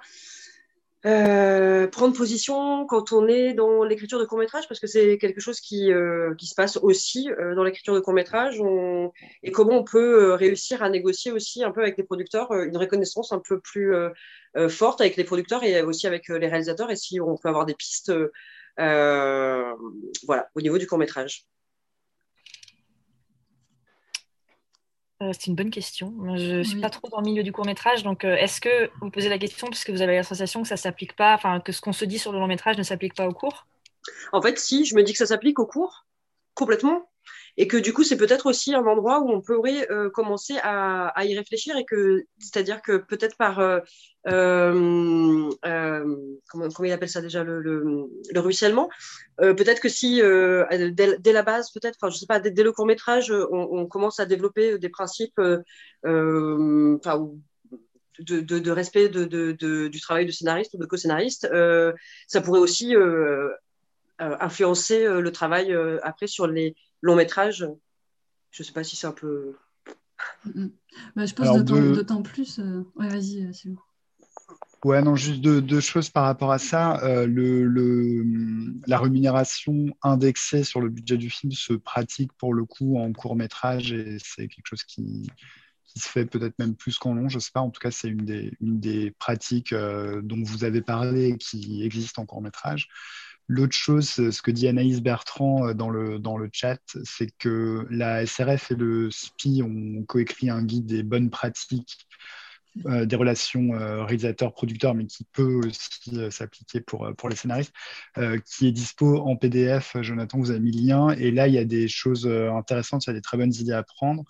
euh, 1.05 1.87
prendre 1.87 2.15
position 2.15 2.85
quand 2.85 3.11
on 3.11 3.27
est 3.27 3.53
dans 3.53 3.83
l'écriture 3.83 4.19
de 4.19 4.25
court 4.25 4.37
métrage 4.37 4.67
parce 4.67 4.79
que 4.79 4.85
c'est 4.85 5.17
quelque 5.17 5.41
chose 5.41 5.59
qui, 5.59 5.91
euh, 5.91 6.35
qui 6.35 6.45
se 6.45 6.53
passe 6.53 6.77
aussi 6.77 7.27
euh, 7.31 7.55
dans 7.55 7.63
l'écriture 7.63 7.95
de 7.95 7.99
court 7.99 8.13
métrage 8.13 8.61
on... 8.61 9.11
et 9.41 9.51
comment 9.51 9.79
on 9.79 9.83
peut 9.83 10.33
réussir 10.33 10.83
à 10.83 10.89
négocier 10.89 11.31
aussi 11.31 11.63
un 11.63 11.71
peu 11.71 11.81
avec 11.81 11.97
les 11.97 12.03
producteurs 12.03 12.53
une 12.53 12.77
reconnaissance 12.77 13.31
un 13.31 13.39
peu 13.39 13.59
plus 13.59 13.95
forte 14.69 15.01
avec 15.01 15.15
les 15.17 15.23
producteurs 15.23 15.63
et 15.63 15.81
aussi 15.81 16.05
avec 16.05 16.27
les 16.27 16.47
réalisateurs 16.47 16.91
et 16.91 16.95
si 16.95 17.19
on 17.19 17.35
peut 17.35 17.49
avoir 17.49 17.65
des 17.65 17.73
pistes 17.73 18.13
voilà 18.77 20.49
au 20.53 20.61
niveau 20.61 20.77
du 20.77 20.85
court 20.85 20.99
métrage. 20.99 21.47
Euh, 25.22 25.31
c'est 25.34 25.48
une 25.48 25.56
bonne 25.56 25.69
question. 25.69 26.14
Je 26.35 26.57
ne 26.57 26.64
suis 26.64 26.81
pas 26.81 26.89
trop 26.89 27.07
dans 27.10 27.19
le 27.19 27.26
milieu 27.26 27.43
du 27.43 27.52
court 27.52 27.65
métrage, 27.65 28.03
donc 28.03 28.26
euh, 28.26 28.35
est-ce 28.35 28.60
que 28.60 28.89
vous 29.02 29.11
posez 29.11 29.30
la 29.30 29.38
question 29.38 29.68
puisque 29.68 29.91
vous 29.91 30.02
avez 30.02 30.15
la 30.15 30.23
sensation 30.23 30.64
que 30.64 30.68
ça 30.68 30.77
s'applique 30.77 31.15
pas, 31.15 31.35
enfin 31.35 31.60
que 31.60 31.72
ce 31.72 31.80
qu'on 31.80 31.93
se 31.93 32.06
dit 32.06 32.18
sur 32.18 32.31
le 32.31 32.39
long 32.39 32.48
métrage 32.48 32.77
ne 32.77 32.84
s'applique 32.84 33.14
pas 33.14 33.27
au 33.27 33.34
cours? 33.34 33.68
En 34.31 34.41
fait, 34.41 34.57
si, 34.57 34.85
je 34.85 34.95
me 34.95 35.03
dis 35.03 35.11
que 35.11 35.19
ça 35.19 35.27
s'applique 35.27 35.60
au 35.60 35.68
cours 35.68 36.07
complètement, 36.56 37.10
et 37.57 37.67
que 37.67 37.77
du 37.77 37.93
coup 37.93 38.03
c'est 38.03 38.17
peut-être 38.17 38.45
aussi 38.45 38.73
un 38.73 38.85
endroit 38.85 39.21
où 39.21 39.29
on 39.29 39.41
pourrait 39.41 39.89
euh, 39.91 40.09
commencer 40.09 40.57
à, 40.63 41.13
y 41.25 41.37
réfléchir 41.37 41.77
et 41.77 41.85
que 41.85 42.23
c'est-à-dire 42.39 42.81
que 42.81 42.97
peut-être 42.97 43.37
par 43.37 43.59
euh, 43.59 43.79
euh, 44.27 45.49
comment, 46.49 46.69
il 46.83 46.91
appelle 46.91 47.09
ça 47.09 47.21
déjà 47.21 47.43
le, 47.43 47.61
le, 47.61 48.05
le 48.33 48.39
ruissellement 48.39 48.89
peut-être 49.37 49.79
que 49.79 49.89
si 49.89 50.21
dès, 50.21 51.33
la 51.33 51.43
base 51.43 51.71
peut-être 51.71 51.97
enfin 52.01 52.11
je 52.11 52.17
sais 52.17 52.27
pas 52.27 52.39
dès, 52.39 52.63
le 52.63 52.71
court 52.71 52.85
métrage 52.85 53.33
on, 53.51 53.85
commence 53.87 54.19
à 54.19 54.25
développer 54.25 54.77
des 54.77 54.89
principes 54.89 55.39
enfin 56.03 57.31
de, 58.19 58.71
respect 58.71 59.09
du 59.09 59.99
travail 60.01 60.25
de 60.25 60.31
scénariste 60.31 60.75
ou 60.75 60.77
de 60.77 60.85
co-scénariste, 60.85 61.49
ça 62.27 62.41
pourrait 62.41 62.59
aussi 62.59 62.95
influencer 64.22 65.06
le 65.06 65.31
travail 65.31 65.76
après 66.03 66.27
sur 66.27 66.48
les, 66.48 66.76
long 67.02 67.15
métrage, 67.15 67.68
je 68.52 68.64
ne 68.64 68.65
sais 68.65 68.73
pas 68.73 68.84
si 68.84 68.95
c'est 68.95 69.07
un 69.07 69.11
peu. 69.11 69.56
Bah, 71.15 71.26
je 71.26 71.34
pense 71.34 71.64
d'autant 71.64 72.22
plus. 72.22 72.60
Euh... 72.60 72.84
Ouais, 72.95 73.07
vas-y, 73.07 73.43
euh, 73.43 73.52
c'est 73.53 73.69
bon. 73.69 73.80
Ouais, 74.84 75.02
non, 75.02 75.15
juste 75.15 75.41
deux, 75.41 75.61
deux, 75.61 75.80
choses 75.80 76.10
par 76.10 76.23
rapport 76.23 76.52
à 76.52 76.57
ça. 76.57 76.99
Euh, 77.03 77.27
le, 77.27 77.65
le, 77.65 78.26
la 78.88 78.98
rémunération 78.98 79.88
indexée 80.02 80.64
sur 80.64 80.81
le 80.81 80.89
budget 80.89 81.18
du 81.18 81.30
film 81.30 81.52
se 81.52 81.73
pratique 81.73 82.34
pour 82.34 82.53
le 82.53 82.65
coup 82.65 82.98
en 82.98 83.14
court 83.14 83.35
métrage 83.35 83.93
et 83.93 84.18
c'est 84.23 84.48
quelque 84.48 84.65
chose 84.65 84.84
qui, 84.84 85.30
qui 85.85 85.99
se 85.99 86.10
fait 86.10 86.26
peut-être 86.26 86.57
même 86.57 86.76
plus 86.76 86.98
qu'en 86.98 87.14
long, 87.14 87.30
je 87.30 87.35
ne 87.35 87.41
sais 87.41 87.52
pas. 87.53 87.61
En 87.61 87.69
tout 87.69 87.80
cas, 87.80 87.91
c'est 87.91 88.07
une 88.07 88.26
des, 88.26 88.53
une 88.60 88.80
des 88.80 89.11
pratiques 89.11 89.72
euh, 89.72 90.19
dont 90.23 90.41
vous 90.43 90.64
avez 90.64 90.81
parlé 90.81 91.30
et 91.30 91.38
qui 91.38 91.84
existe 91.84 92.18
en 92.18 92.26
court 92.26 92.41
métrage. 92.41 92.89
L'autre 93.47 93.76
chose, 93.76 94.09
ce 94.09 94.41
que 94.41 94.51
dit 94.51 94.68
Anaïs 94.68 95.01
Bertrand 95.01 95.68
euh, 95.68 95.73
dans 95.73 95.89
le, 95.89 96.49
chat, 96.51 96.80
c'est 97.03 97.31
que 97.38 97.85
la 97.89 98.26
SRF 98.26 98.72
et 98.72 98.76
le 98.76 99.09
SPI 99.11 99.63
ont 99.63 100.03
coécrit 100.05 100.49
un 100.49 100.63
guide 100.63 100.85
des 100.85 101.03
bonnes 101.03 101.30
pratiques 101.30 102.07
euh, 102.85 103.05
des 103.05 103.18
relations 103.18 103.73
euh, 103.73 104.05
réalisateur-producteur, 104.05 104.95
mais 104.95 105.05
qui 105.05 105.26
peut 105.26 105.59
aussi 105.68 106.18
euh, 106.18 106.31
s'appliquer 106.31 106.80
pour, 106.80 107.11
pour 107.18 107.27
les 107.27 107.35
scénaristes, 107.35 107.73
euh, 108.18 108.39
qui 108.45 108.68
est 108.68 108.72
dispo 108.72 109.18
en 109.18 109.35
PDF. 109.35 109.97
Jonathan, 110.01 110.38
vous 110.39 110.51
avez 110.51 110.61
mis 110.61 110.72
le 110.72 110.88
lien. 110.88 111.09
Et 111.11 111.31
là, 111.31 111.47
il 111.49 111.53
y 111.53 111.57
a 111.57 111.65
des 111.65 111.89
choses 111.89 112.27
intéressantes, 112.27 113.05
il 113.05 113.09
y 113.09 113.11
a 113.11 113.13
des 113.13 113.22
très 113.22 113.38
bonnes 113.38 113.53
idées 113.53 113.73
à 113.73 113.84
prendre. 113.84 114.23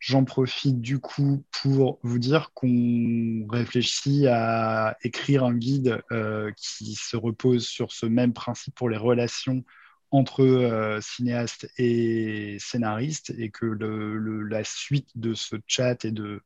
J'en 0.00 0.24
profite 0.24 0.80
du 0.80 1.00
coup 1.00 1.44
pour 1.62 1.98
vous 2.02 2.18
dire 2.18 2.52
qu'on 2.54 3.46
réfléchit 3.48 4.26
à 4.28 4.96
écrire 5.02 5.44
un 5.44 5.54
guide 5.54 6.02
euh, 6.12 6.52
qui 6.56 6.94
se 6.94 7.16
repose 7.16 7.66
sur 7.66 7.90
ce 7.90 8.06
même 8.06 8.32
principe 8.32 8.76
pour 8.76 8.88
les 8.88 8.96
relations 8.96 9.64
entre 10.10 10.44
euh, 10.44 11.00
cinéastes 11.00 11.68
et 11.78 12.58
scénaristes 12.60 13.34
et 13.38 13.50
que 13.50 13.66
la 13.66 14.64
suite 14.64 15.08
de 15.16 15.34
ce 15.34 15.56
chat 15.66 16.04
et 16.04 16.12
de, 16.12 16.42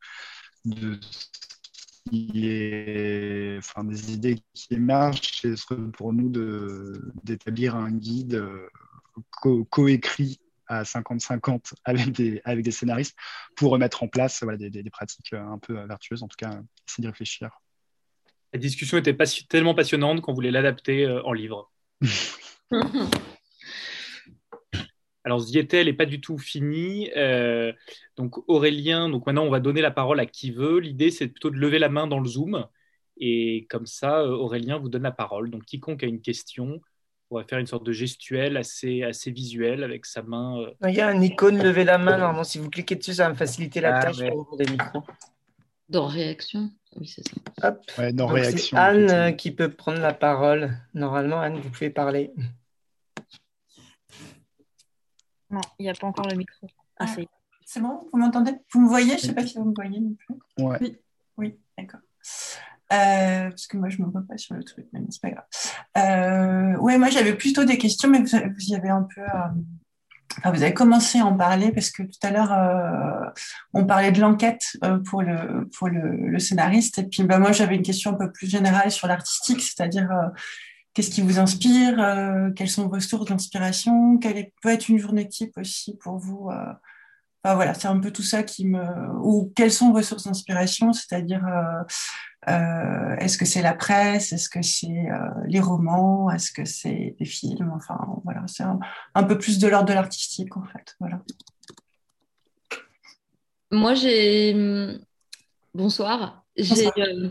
des 0.64 0.98
idées 4.12 4.38
qui 4.54 4.74
émergent, 4.74 5.20
ce 5.20 5.56
serait 5.56 5.76
pour 5.92 6.12
nous 6.12 6.30
d'établir 7.22 7.76
un 7.76 7.92
guide 7.92 8.34
euh, 8.34 8.68
coécrit 9.70 10.40
à 10.66 10.82
50-50 10.82 11.74
avec 11.84 12.12
des, 12.12 12.40
avec 12.44 12.64
des 12.64 12.70
scénaristes 12.70 13.16
pour 13.56 13.70
remettre 13.70 14.02
en 14.02 14.09
place 14.09 14.43
voilà, 14.43 14.59
des, 14.59 14.70
des, 14.70 14.82
des, 14.82 14.90
pratiques 14.90 15.32
un 15.32 15.59
peu 15.59 15.74
vertueuses, 15.86 16.22
en 16.22 16.28
tout 16.28 16.36
cas, 16.36 16.60
essayer 16.89 17.02
d'y 17.02 17.09
réfléchir. 17.09 17.51
La 18.52 18.59
discussion 18.59 18.98
était 18.98 19.14
pas, 19.14 19.24
tellement 19.48 19.74
passionnante 19.74 20.20
qu'on 20.20 20.34
voulait 20.34 20.51
l'adapter 20.51 21.06
euh, 21.06 21.22
en 21.22 21.32
livre. 21.32 21.72
Alors, 25.24 25.39
Zietel 25.39 25.86
n'est 25.86 25.93
pas 25.93 26.05
du 26.05 26.20
tout 26.20 26.36
fini. 26.36 27.10
Euh, 27.16 27.72
donc, 28.16 28.36
Aurélien, 28.48 29.09
donc 29.09 29.24
maintenant, 29.24 29.44
on 29.44 29.51
va 29.51 29.60
donner 29.60 29.80
la 29.80 29.93
parole 29.93 30.20
à 30.20 30.26
qui 30.26 30.51
veut. 30.51 30.80
L'idée, 30.80 31.10
c'est 31.10 31.28
plutôt 31.28 31.51
de 31.51 31.56
lever 31.56 31.78
la 31.78 31.89
main 31.89 32.06
dans 32.06 32.20
le 32.20 32.28
Zoom. 32.28 32.66
Et 33.16 33.66
comme 33.70 33.86
ça, 33.86 34.20
euh, 34.20 34.30
Aurélien 34.30 34.78
vous 34.78 34.89
donne 34.89 35.05
la 35.05 35.12
parole. 35.12 35.51
Donc, 35.51 35.64
quiconque 35.64 36.02
a 36.02 36.06
une 36.06 36.20
question, 36.20 36.80
on 37.32 37.38
va 37.38 37.44
faire 37.44 37.59
une 37.59 37.66
sorte 37.66 37.84
de 37.84 37.92
gestuelle 37.92 38.56
assez, 38.56 39.02
assez 39.02 39.30
visuelle 39.30 39.82
avec 39.82 40.04
sa 40.06 40.22
main. 40.22 40.59
Euh... 40.59 40.88
Il 40.88 40.94
y 40.94 41.00
a 41.00 41.09
un 41.09 41.20
icône 41.20 41.62
lever 41.62 41.84
la 41.84 41.98
main. 41.98 42.18
Normalement, 42.18 42.44
si 42.44 42.59
vous 42.59 42.68
cliquez 42.68 42.94
dessus, 42.94 43.14
ça 43.14 43.24
va 43.24 43.30
me 43.30 43.34
faciliter 43.34 43.80
la 43.80 43.96
ah, 43.96 44.02
tâche 44.02 44.18
ouais. 44.18 44.30
pour 44.30 44.56
les 44.59 44.70
micros. 44.70 45.02
Dans 45.88 46.06
réaction 46.06 46.70
Oui, 46.96 47.06
c'est 47.06 47.26
ça. 47.26 47.68
Hop. 47.68 47.82
Ouais, 47.98 48.12
dans 48.12 48.26
Donc, 48.26 48.36
réaction. 48.36 48.76
Anne 48.76 49.10
euh, 49.10 49.32
qui 49.32 49.50
peut 49.50 49.70
prendre 49.70 50.00
la 50.00 50.14
parole. 50.14 50.76
Normalement, 50.94 51.40
Anne, 51.40 51.59
vous 51.59 51.70
pouvez 51.70 51.90
parler. 51.90 52.32
Non, 55.50 55.60
il 55.78 55.84
n'y 55.84 55.90
a 55.90 55.94
pas 55.94 56.06
encore 56.06 56.28
le 56.28 56.36
micro. 56.36 56.66
Ah, 56.98 57.06
ah, 57.09 57.14
c'est 57.64 57.80
bon 57.80 58.09
Vous 58.12 58.18
m'entendez? 58.18 58.52
Vous 58.72 58.80
me 58.80 58.88
voyez? 58.88 59.16
Je 59.18 59.22
ne 59.22 59.28
sais 59.28 59.34
pas 59.34 59.46
si 59.46 59.59
vous 59.59 59.64
me 59.64 59.74
voyez 59.74 60.00
non 60.00 60.14
plus. 60.14 60.64
Ouais. 60.64 60.78
Oui, 60.80 60.98
oui 61.36 61.54
d'accord. 61.78 62.00
Euh, 62.93 63.48
parce 63.48 63.66
que 63.66 63.77
moi, 63.77 63.89
je 63.89 64.02
me 64.02 64.06
vois 64.06 64.23
pas 64.28 64.36
sur 64.36 64.55
le 64.55 64.62
truc, 64.62 64.86
mais 64.93 65.01
c'est 65.09 65.23
pas 65.23 65.31
grave. 65.31 65.44
Euh, 65.97 66.77
ouais, 66.78 66.98
moi, 66.98 67.09
j'avais 67.09 67.35
plutôt 67.35 67.64
des 67.64 67.78
questions, 67.78 68.09
mais 68.09 68.20
vous, 68.20 68.64
y 68.66 68.74
avez 68.74 68.90
un 68.90 69.06
peu. 69.14 69.23
Euh, 69.23 69.48
enfin, 70.39 70.52
vous 70.52 70.62
avez 70.62 70.74
commencé 70.74 71.19
à 71.19 71.24
en 71.24 71.36
parler 71.36 71.73
parce 71.73 71.90
que 71.90 72.02
tout 72.02 72.19
à 72.23 72.31
l'heure, 72.31 72.52
euh, 72.52 73.31
on 73.73 73.86
parlait 73.86 74.12
de 74.12 74.20
l'enquête 74.20 74.77
pour, 75.06 75.23
le, 75.23 75.69
pour 75.78 75.89
le, 75.89 76.39
scénariste. 76.39 76.98
Et 76.98 77.05
puis, 77.05 77.23
bah, 77.23 77.39
moi, 77.39 77.52
j'avais 77.52 77.77
une 77.77 77.82
question 77.82 78.10
un 78.10 78.14
peu 78.14 78.31
plus 78.31 78.48
générale 78.48 78.90
sur 78.90 79.06
l'artistique, 79.06 79.62
c'est-à-dire 79.62 80.10
qu'est-ce 80.93 81.10
qui 81.10 81.23
vous 81.23 81.39
inspire, 81.39 81.97
quelles 82.55 82.69
sont 82.69 82.89
vos 82.89 83.01
sources 83.01 83.31
d'inspiration, 83.31 84.19
quelle 84.19 84.51
peut 84.60 84.69
être 84.69 84.90
une 84.90 84.98
journée 84.98 85.28
type 85.28 85.56
aussi 85.56 85.97
pour 85.97 86.19
vous. 86.19 86.51
Enfin, 87.44 87.55
voilà, 87.55 87.73
c'est 87.73 87.89
un 87.89 87.98
peu 87.98 88.10
tout 88.10 88.23
ça 88.23 88.43
qui 88.43 88.66
me. 88.66 88.82
Ou 89.23 89.51
quelles 89.56 89.73
sont 89.73 89.93
vos 89.93 90.02
sources 90.02 90.24
d'inspiration, 90.24 90.93
c'est-à-dire 90.93 91.43
euh, 92.48 93.16
est-ce 93.16 93.39
que 93.39 93.44
c'est 93.44 93.62
la 93.62 93.74
presse? 93.74 94.32
Est-ce 94.32 94.48
que 94.48 94.62
c'est 94.62 95.10
euh, 95.10 95.28
les 95.47 95.60
romans? 95.60 96.31
Est-ce 96.31 96.51
que 96.51 96.64
c'est 96.64 97.14
des 97.19 97.24
films? 97.24 97.73
Enfin, 97.74 97.98
voilà, 98.24 98.43
c'est 98.47 98.64
un, 98.64 98.81
un, 99.14 99.23
peu 99.23 99.39
plus 99.39 99.59
de 99.59 99.69
l'ordre 99.69 99.89
de 99.89 99.94
l'artistique, 99.94 100.56
en 100.56 100.64
fait. 100.64 100.97
Voilà. 100.98 101.23
Moi, 103.70 103.94
j'ai. 103.94 104.98
Bonsoir. 105.73 106.44
J'ai. 106.56 106.89
Euh, 106.98 107.31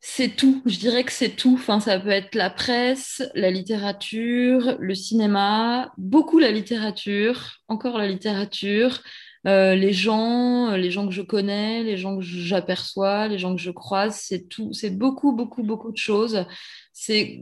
c'est 0.00 0.34
tout. 0.34 0.62
Je 0.66 0.78
dirais 0.78 1.04
que 1.04 1.12
c'est 1.12 1.36
tout. 1.36 1.54
Enfin, 1.54 1.78
ça 1.78 2.00
peut 2.00 2.08
être 2.08 2.34
la 2.34 2.50
presse, 2.50 3.22
la 3.34 3.52
littérature, 3.52 4.76
le 4.80 4.94
cinéma, 4.94 5.92
beaucoup 5.96 6.40
la 6.40 6.50
littérature, 6.50 7.58
encore 7.68 7.98
la 7.98 8.08
littérature, 8.08 9.00
euh, 9.48 9.74
les 9.74 9.92
gens, 9.92 10.76
les 10.76 10.90
gens 10.90 11.06
que 11.08 11.14
je 11.14 11.22
connais, 11.22 11.82
les 11.82 11.96
gens 11.96 12.18
que 12.18 12.22
j'aperçois, 12.22 13.28
les 13.28 13.38
gens 13.38 13.56
que 13.56 13.60
je 13.60 13.70
croise. 13.70 14.20
C'est 14.22 14.48
tout. 14.48 14.72
C'est 14.72 14.90
beaucoup, 14.90 15.32
beaucoup, 15.32 15.62
beaucoup 15.62 15.90
de 15.90 15.96
choses. 15.96 16.44
C'est 16.92 17.40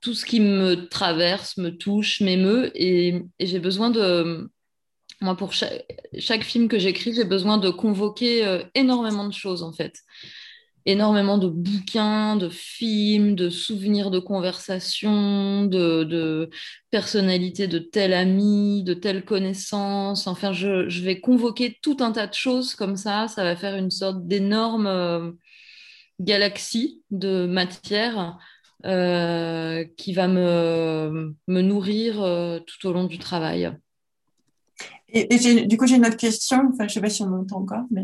tout 0.00 0.14
ce 0.14 0.24
qui 0.24 0.40
me 0.40 0.88
traverse, 0.88 1.56
me 1.58 1.70
touche, 1.70 2.20
m'émeut, 2.20 2.72
et, 2.74 3.22
j'ai 3.38 3.60
besoin 3.60 3.90
de 3.90 4.50
moi, 5.20 5.36
pour 5.36 5.52
chaque, 5.52 5.86
chaque 6.18 6.42
film 6.42 6.66
que 6.66 6.80
j'écris, 6.80 7.14
j'ai 7.14 7.24
besoin 7.24 7.56
de 7.56 7.70
convoquer 7.70 8.44
euh, 8.44 8.64
énormément 8.74 9.28
de 9.28 9.32
choses, 9.32 9.62
en 9.62 9.72
fait 9.72 9.94
énormément 10.86 11.38
de 11.38 11.48
bouquins, 11.48 12.36
de 12.36 12.48
films, 12.48 13.34
de 13.34 13.50
souvenirs 13.50 14.10
de 14.10 14.18
conversations, 14.18 15.64
de, 15.64 16.50
personnalités 16.90 17.68
de 17.68 17.78
tel 17.78 18.12
ami, 18.12 18.82
de 18.84 18.94
telle 18.94 19.24
connaissance. 19.24 20.26
Enfin, 20.26 20.52
je, 20.52 21.02
vais 21.02 21.20
convoquer 21.20 21.78
tout 21.82 21.96
un 22.00 22.12
tas 22.12 22.26
de 22.26 22.34
choses 22.34 22.74
comme 22.74 22.96
ça. 22.96 23.28
Ça 23.28 23.44
va 23.44 23.56
faire 23.56 23.76
une 23.76 23.90
sorte 23.90 24.26
d'énorme 24.26 24.86
euh, 24.86 25.32
galaxie 26.20 27.02
de 27.10 27.46
matière 27.46 28.38
euh, 28.84 29.84
qui 29.96 30.12
va 30.12 30.26
me, 30.26 31.34
nourrir 31.46 32.22
euh, 32.22 32.58
tout 32.58 32.88
au 32.88 32.92
long 32.92 33.04
du 33.04 33.18
travail. 33.18 33.72
Et, 35.14 35.66
du 35.66 35.76
coup, 35.76 35.86
j'ai 35.86 35.96
une 35.96 36.06
autre 36.06 36.16
question. 36.16 36.70
Enfin, 36.72 36.88
je 36.88 36.94
sais 36.94 37.00
pas 37.00 37.10
si 37.10 37.22
on 37.22 37.26
m'entend 37.26 37.58
encore, 37.58 37.84
mais 37.90 38.02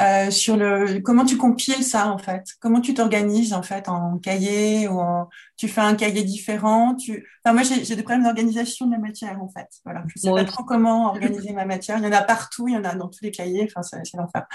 euh, 0.00 0.30
sur 0.30 0.56
le 0.56 1.00
comment 1.00 1.24
tu 1.24 1.36
compiles 1.36 1.84
ça 1.84 2.10
en 2.10 2.18
fait? 2.18 2.44
Comment 2.60 2.80
tu 2.80 2.94
t'organises 2.94 3.52
en 3.52 3.62
fait 3.62 3.88
en 3.88 4.18
cahier 4.18 4.88
ou 4.88 4.98
en 4.98 5.28
tu 5.56 5.68
fais 5.68 5.80
un 5.80 5.94
cahier 5.94 6.22
différent. 6.22 6.94
Tu... 6.94 7.26
Enfin, 7.44 7.54
moi, 7.54 7.62
j'ai 7.62 7.96
des 7.96 8.02
problèmes 8.02 8.24
d'organisation 8.24 8.86
de 8.86 8.92
la 8.92 8.98
matière 8.98 9.40
en 9.42 9.48
fait. 9.48 9.66
Voilà, 9.84 10.04
je 10.08 10.20
sais 10.20 10.30
pas 10.30 10.44
trop 10.44 10.64
comment 10.64 11.08
organiser 11.08 11.52
ma 11.52 11.64
matière. 11.64 11.98
Il 11.98 12.04
y 12.04 12.06
en 12.06 12.12
a 12.12 12.22
partout, 12.22 12.68
il 12.68 12.74
y 12.74 12.76
en 12.76 12.84
a 12.84 12.94
dans 12.94 13.08
tous 13.08 13.22
les 13.22 13.30
cahiers. 13.30 13.66
Enfin, 13.74 13.82
c'est 13.82 14.16
l'enfer. 14.16 14.46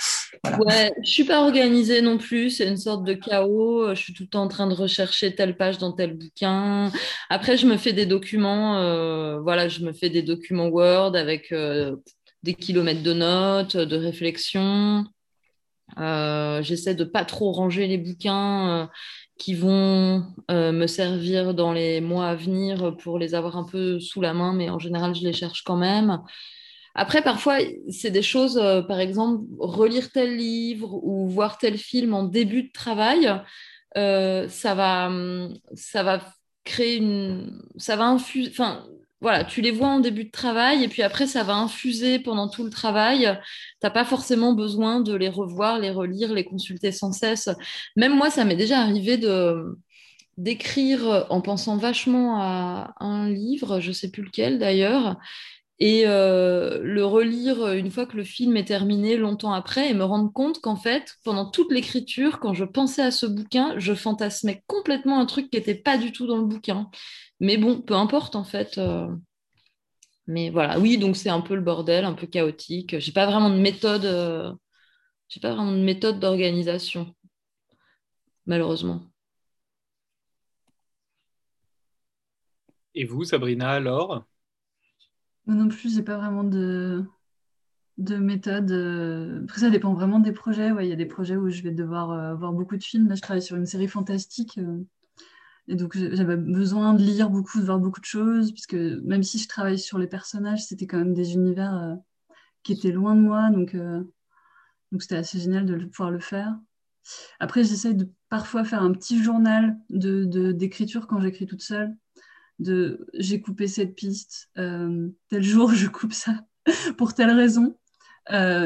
Voilà. 0.44 0.60
Ouais, 0.60 0.94
je 1.04 1.10
suis 1.10 1.24
pas 1.24 1.42
organisée 1.42 2.02
non 2.02 2.18
plus. 2.18 2.52
C'est 2.52 2.68
une 2.68 2.78
sorte 2.78 3.04
de 3.04 3.14
chaos. 3.14 3.90
Je 3.96 4.00
suis 4.00 4.14
tout 4.14 4.24
le 4.24 4.30
temps 4.30 4.44
en 4.44 4.48
train 4.48 4.68
de 4.68 4.76
rechercher 4.76 5.34
telle 5.34 5.58
page 5.58 5.80
dans 5.80 5.92
tel 5.92 6.16
bouquin. 6.16 6.92
Après, 7.30 7.58
je 7.58 7.66
me 7.66 7.78
fais 7.78 7.94
des 7.94 8.06
documents. 8.06 8.78
Euh, 8.78 9.40
voilà, 9.40 9.68
je 9.68 9.84
me 9.84 9.94
fais 9.94 10.10
des 10.10 10.22
documents 10.22 10.68
Word 10.68 11.16
avec 11.16 11.52
euh, 11.52 11.96
des 12.44 12.54
kilomètres 12.54 13.04
de 13.04 13.14
notes, 13.14 13.76
de 13.76 13.96
réflexions. 13.96 15.06
Euh, 15.98 16.62
j'essaie 16.62 16.96
de 16.96 17.04
pas 17.04 17.26
trop 17.26 17.52
ranger 17.52 17.88
les 17.88 17.98
bouquins 17.98 18.90
qui 19.42 19.56
vont 19.56 20.24
euh, 20.52 20.72
me 20.72 20.86
servir 20.86 21.56
dans 21.56 21.74
les 21.74 22.00
mois 22.00 22.28
à 22.28 22.36
venir 22.36 22.96
pour 22.98 23.18
les 23.18 23.34
avoir 23.34 23.58
un 23.58 23.64
peu 23.64 24.00
sous 24.00 24.22
la 24.22 24.36
main, 24.36 24.54
mais 24.54 24.70
en 24.70 24.78
général, 24.78 25.16
je 25.16 25.24
les 25.24 25.34
cherche 25.34 25.64
quand 25.64 25.78
même. 25.78 26.20
Après, 26.94 27.24
parfois, 27.24 27.58
c'est 27.90 28.12
des 28.12 28.22
choses, 28.22 28.62
par 28.88 29.00
exemple, 29.00 29.44
relire 29.58 30.12
tel 30.12 30.36
livre 30.38 30.94
ou 31.04 31.28
voir 31.28 31.58
tel 31.58 31.78
film 31.78 32.14
en 32.14 32.24
début 32.24 32.64
de 32.64 32.72
travail, 32.72 33.34
ça 33.96 34.76
va, 34.76 35.10
ça 35.74 36.04
va 36.04 36.22
créer 36.64 36.98
une, 36.98 37.64
ça 37.78 37.96
va 37.96 38.06
infuser, 38.06 38.52
voilà, 39.22 39.44
tu 39.44 39.62
les 39.62 39.72
vois 39.72 39.88
en 39.88 40.00
début 40.00 40.26
de 40.26 40.32
travail 40.32 40.84
et 40.84 40.88
puis 40.88 41.04
après, 41.04 41.28
ça 41.28 41.44
va 41.44 41.54
infuser 41.56 42.20
pendant 42.20 42.50
tout 42.50 42.64
le 42.64 42.72
travail. 42.72 43.20
Tu 43.22 43.78
n'as 43.84 43.92
pas 43.92 44.06
forcément 44.06 44.54
besoin 44.54 45.00
de 45.00 45.14
les 45.16 45.30
revoir, 45.30 45.80
les 45.80 45.92
relire, 45.92 46.34
les 46.34 46.44
consulter 46.44 46.92
sans 46.92 47.12
cesse. 47.12 47.50
Même 47.96 48.16
moi, 48.16 48.30
ça 48.30 48.46
m'est 48.46 48.56
déjà 48.56 48.80
arrivé 48.82 49.18
de 49.18 49.78
d'écrire 50.38 51.28
en 51.30 51.42
pensant 51.42 51.78
vachement 51.78 52.42
à 52.42 52.96
un 53.00 53.30
livre, 53.30 53.80
je 53.80 53.92
sais 53.92 54.10
plus 54.10 54.24
lequel 54.24 54.58
d'ailleurs, 54.60 55.18
et 55.82 56.04
euh, 56.06 56.80
le 56.84 57.04
relire 57.04 57.72
une 57.72 57.90
fois 57.90 58.06
que 58.06 58.16
le 58.16 58.24
film 58.24 58.56
est 58.56 58.66
terminé 58.66 59.18
longtemps 59.18 59.52
après 59.52 59.90
et 59.90 59.96
me 59.96 60.04
rendre 60.04 60.32
compte 60.32 60.62
qu'en 60.62 60.76
fait, 60.76 61.16
pendant 61.24 61.50
toute 61.50 61.72
l'écriture, 61.72 62.40
quand 62.40 62.54
je 62.54 62.66
pensais 62.66 63.02
à 63.02 63.10
ce 63.10 63.26
bouquin, 63.26 63.74
je 63.78 63.96
fantasmais 63.96 64.64
complètement 64.68 65.20
un 65.20 65.26
truc 65.26 65.50
qui 65.50 65.58
n'était 65.58 65.74
pas 65.74 65.98
du 65.98 66.12
tout 66.12 66.28
dans 66.28 66.38
le 66.38 66.46
bouquin. 66.46 66.92
Mais 67.42 67.58
bon, 67.58 67.82
peu 67.82 67.96
importe 67.96 68.36
en 68.36 68.44
fait. 68.44 68.78
Euh. 68.78 69.14
Mais 70.28 70.52
voilà, 70.52 70.80
oui, 70.80 71.00
donc 71.00 71.18
c'est 71.18 71.30
un 71.30 71.42
peu 71.42 71.56
le 71.56 71.62
bordel, 71.62 72.06
un 72.06 72.14
peu 72.14 72.28
chaotique. 72.28 73.00
J'ai 73.00 73.12
pas 73.12 73.26
vraiment 73.26 73.50
de 73.50 73.60
méthode. 73.60 74.06
Euh, 74.06 74.54
j'ai 75.28 75.40
pas 75.40 75.56
vraiment 75.56 75.72
de 75.72 75.80
méthode 75.84 76.20
d'organisation, 76.20 77.16
malheureusement. 78.46 79.02
Et 82.94 83.06
vous, 83.06 83.24
Sabrina, 83.24 83.72
alors? 83.72 84.24
Moi 85.48 85.56
non 85.56 85.68
plus, 85.68 85.96
j'ai 85.96 86.04
pas 86.04 86.18
vraiment 86.18 86.44
de, 86.44 87.04
de 87.98 88.18
méthode. 88.18 88.70
Euh. 88.70 89.42
Après, 89.46 89.62
ça 89.62 89.72
dépend 89.72 89.96
vraiment 89.96 90.20
des 90.20 90.32
projets. 90.32 90.70
Il 90.80 90.88
y 90.88 90.94
a 90.94 90.96
des 90.96 91.08
projets 91.08 91.38
où 91.38 91.50
je 91.50 91.64
vais 91.64 91.72
devoir 91.72 92.38
voir 92.38 92.54
beaucoup 92.54 92.78
de 92.78 92.84
films. 92.84 93.10
Là, 93.10 93.16
je 93.16 93.22
travaille 93.22 93.42
sur 93.42 93.56
une 93.56 93.66
série 93.66 93.88
fantastique. 93.88 94.60
Et 95.68 95.76
donc, 95.76 95.96
j'avais 95.96 96.38
besoin 96.38 96.94
de 96.94 97.02
lire 97.02 97.30
beaucoup, 97.30 97.60
de 97.60 97.66
voir 97.66 97.80
beaucoup 97.80 98.00
de 98.00 98.06
choses, 98.06 98.52
puisque 98.52 98.74
même 98.74 99.24
si 99.24 99.38
je 99.38 99.48
travaille 99.48 99.80
sur 99.80 99.98
les 99.98 100.08
personnages, 100.08 100.66
c'était 100.66 100.88
quand 100.88 100.98
même 100.98 101.14
des 101.14 101.34
univers 101.34 101.76
euh, 101.76 101.96
qui 102.64 102.74
étaient 102.74 102.92
loin 102.92 103.16
de 103.16 103.22
moi. 103.22 103.50
Donc, 103.52 103.76
euh, 103.76 104.04
donc 104.92 105.02
c'était 105.02 105.18
assez 105.18 105.40
génial 105.40 105.66
de 105.66 105.86
pouvoir 105.86 106.12
le 106.12 106.20
faire. 106.20 106.58
Après, 107.40 107.64
j'essaie 107.64 107.94
de 107.94 108.10
parfois 108.30 108.64
faire 108.64 108.82
un 108.82 108.92
petit 108.92 109.24
journal 109.24 109.78
de, 109.90 110.52
d'écriture 110.52 111.08
quand 111.08 111.20
j'écris 111.22 111.46
toute 111.46 111.62
seule. 111.62 111.96
De 112.60 113.08
j'ai 113.16 113.42
coupé 113.42 113.68
cette 113.68 113.96
piste, 113.96 114.50
euh, 114.60 115.10
tel 115.30 115.42
jour 115.42 115.74
je 115.74 115.88
coupe 115.88 116.14
ça 116.14 116.46
pour 116.98 117.16
telle 117.16 117.32
raison, 117.32 117.76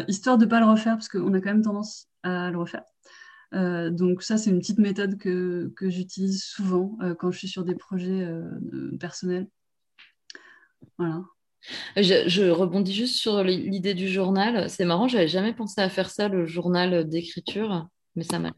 histoire 0.08 0.38
de 0.38 0.44
ne 0.44 0.50
pas 0.50 0.60
le 0.60 0.66
refaire, 0.66 0.96
parce 0.96 1.08
qu'on 1.08 1.34
a 1.34 1.40
quand 1.40 1.52
même 1.52 1.62
tendance 1.62 2.10
à 2.24 2.52
le 2.52 2.58
refaire. 2.58 2.84
Euh, 3.54 3.90
donc 3.90 4.24
ça, 4.24 4.38
c'est 4.38 4.50
une 4.50 4.60
petite 4.60 4.80
méthode 4.80 5.18
que, 5.18 5.72
que 5.76 5.90
j'utilise 5.90 6.44
souvent 6.44 6.98
euh, 7.02 7.14
quand 7.16 7.32
je 7.32 7.40
suis 7.40 7.48
sur 7.48 7.64
des 7.64 7.76
projets 7.76 8.22
euh, 8.22 8.44
personnels. 9.00 9.48
Voilà. 10.98 11.24
Je, 11.98 12.50
rebondis 12.50 12.94
juste 12.94 13.16
sur 13.16 13.44
l'idée 13.44 13.96
du 13.96 14.08
journal. 14.08 14.70
C'est 14.70 14.86
marrant, 14.86 15.08
j'avais 15.08 15.28
jamais 15.28 15.54
pensé 15.54 15.82
à 15.82 15.90
faire 15.90 16.10
ça, 16.10 16.28
le 16.28 16.46
journal 16.46 17.08
d'écriture, 17.10 17.88
mais 18.16 18.24
ça 18.24 18.38
m'a. 18.38 18.52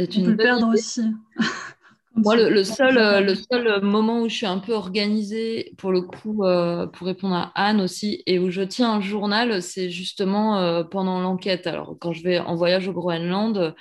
On 0.00 0.06
peut 0.06 0.30
le 0.30 0.36
perdre 0.36 0.68
aussi. 0.72 1.02
Moi, 2.14 2.36
le, 2.36 2.64
seul, 2.64 3.24
le 3.24 3.34
seul 3.34 3.80
moment 3.82 4.22
où 4.22 4.28
je 4.28 4.34
suis 4.34 4.46
un 4.46 4.58
peu 4.58 4.72
organisée, 4.72 5.74
pour 5.76 5.92
le 5.92 6.00
coup, 6.00 6.42
pour 6.92 7.06
répondre 7.06 7.34
à 7.34 7.52
Anne 7.54 7.80
aussi, 7.80 8.22
et 8.26 8.38
où 8.38 8.50
je 8.50 8.62
tiens 8.62 8.94
un 8.94 9.00
journal, 9.00 9.62
c'est 9.62 9.90
justement 9.90 10.84
pendant 10.84 11.20
l'enquête. 11.20 11.66
Alors, 11.66 11.96
quand 12.00 12.12
je 12.12 12.22
vais 12.24 12.38
en 12.38 12.56
voyage 12.56 12.88
au 12.88 12.92
Groenland, 12.92 13.74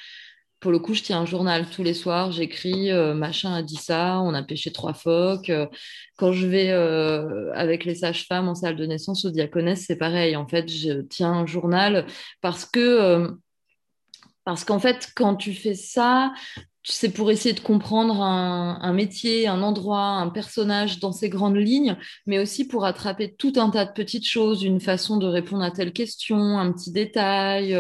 pour 0.60 0.72
le 0.72 0.80
coup, 0.80 0.94
je 0.94 1.04
tiens 1.04 1.20
un 1.22 1.26
journal 1.26 1.70
tous 1.70 1.84
les 1.84 1.94
soirs, 1.94 2.32
j'écris, 2.32 2.92
euh, 2.92 3.14
machin 3.14 3.54
a 3.54 3.62
dit 3.62 3.76
ça, 3.76 4.20
on 4.22 4.34
a 4.34 4.42
pêché 4.42 4.72
trois 4.72 4.94
phoques. 4.94 5.52
Euh, 5.52 5.68
quand 6.18 6.32
je 6.32 6.48
vais 6.48 6.72
euh, 6.72 7.52
avec 7.54 7.86
les 7.86 7.96
sages-femmes 7.96 8.48
en 8.48 8.56
salle 8.56 8.76
de 8.76 8.86
naissance 8.86 9.24
au 9.26 9.30
diaconesse, 9.30 9.86
c'est 9.86 9.98
pareil. 9.98 10.36
En 10.36 10.48
fait, 10.48 10.68
je 10.68 11.02
tiens 11.02 11.32
un 11.32 11.46
journal 11.46 12.08
parce 12.42 12.66
que, 12.66 13.38
parce 14.46 14.66
qu'en 14.66 14.80
fait, 14.80 15.12
quand 15.16 15.36
tu 15.36 15.54
fais 15.54 15.76
ça, 15.76 16.34
c'est 16.84 17.12
pour 17.12 17.30
essayer 17.30 17.54
de 17.54 17.60
comprendre 17.60 18.22
un, 18.22 18.80
un, 18.82 18.94
métier, 18.94 19.48
un 19.48 19.62
endroit, 19.62 20.00
un 20.00 20.30
personnage 20.30 21.00
dans 21.00 21.12
ses 21.12 21.30
grandes 21.30 21.58
lignes, 21.58 21.98
mais 22.26 22.40
aussi 22.40 22.66
pour 22.66 22.86
attraper 22.86 23.36
tout 23.36 23.54
un 23.58 23.70
tas 23.70 23.86
de 23.86 23.92
petites 23.92 24.26
choses, 24.28 24.64
une 24.64 24.80
façon 24.80 25.18
de 25.18 25.28
répondre 25.28 25.64
à 25.64 25.70
telle 25.70 25.94
question, 25.94 26.58
un 26.58 26.72
petit 26.72 26.92
détail 26.92 27.78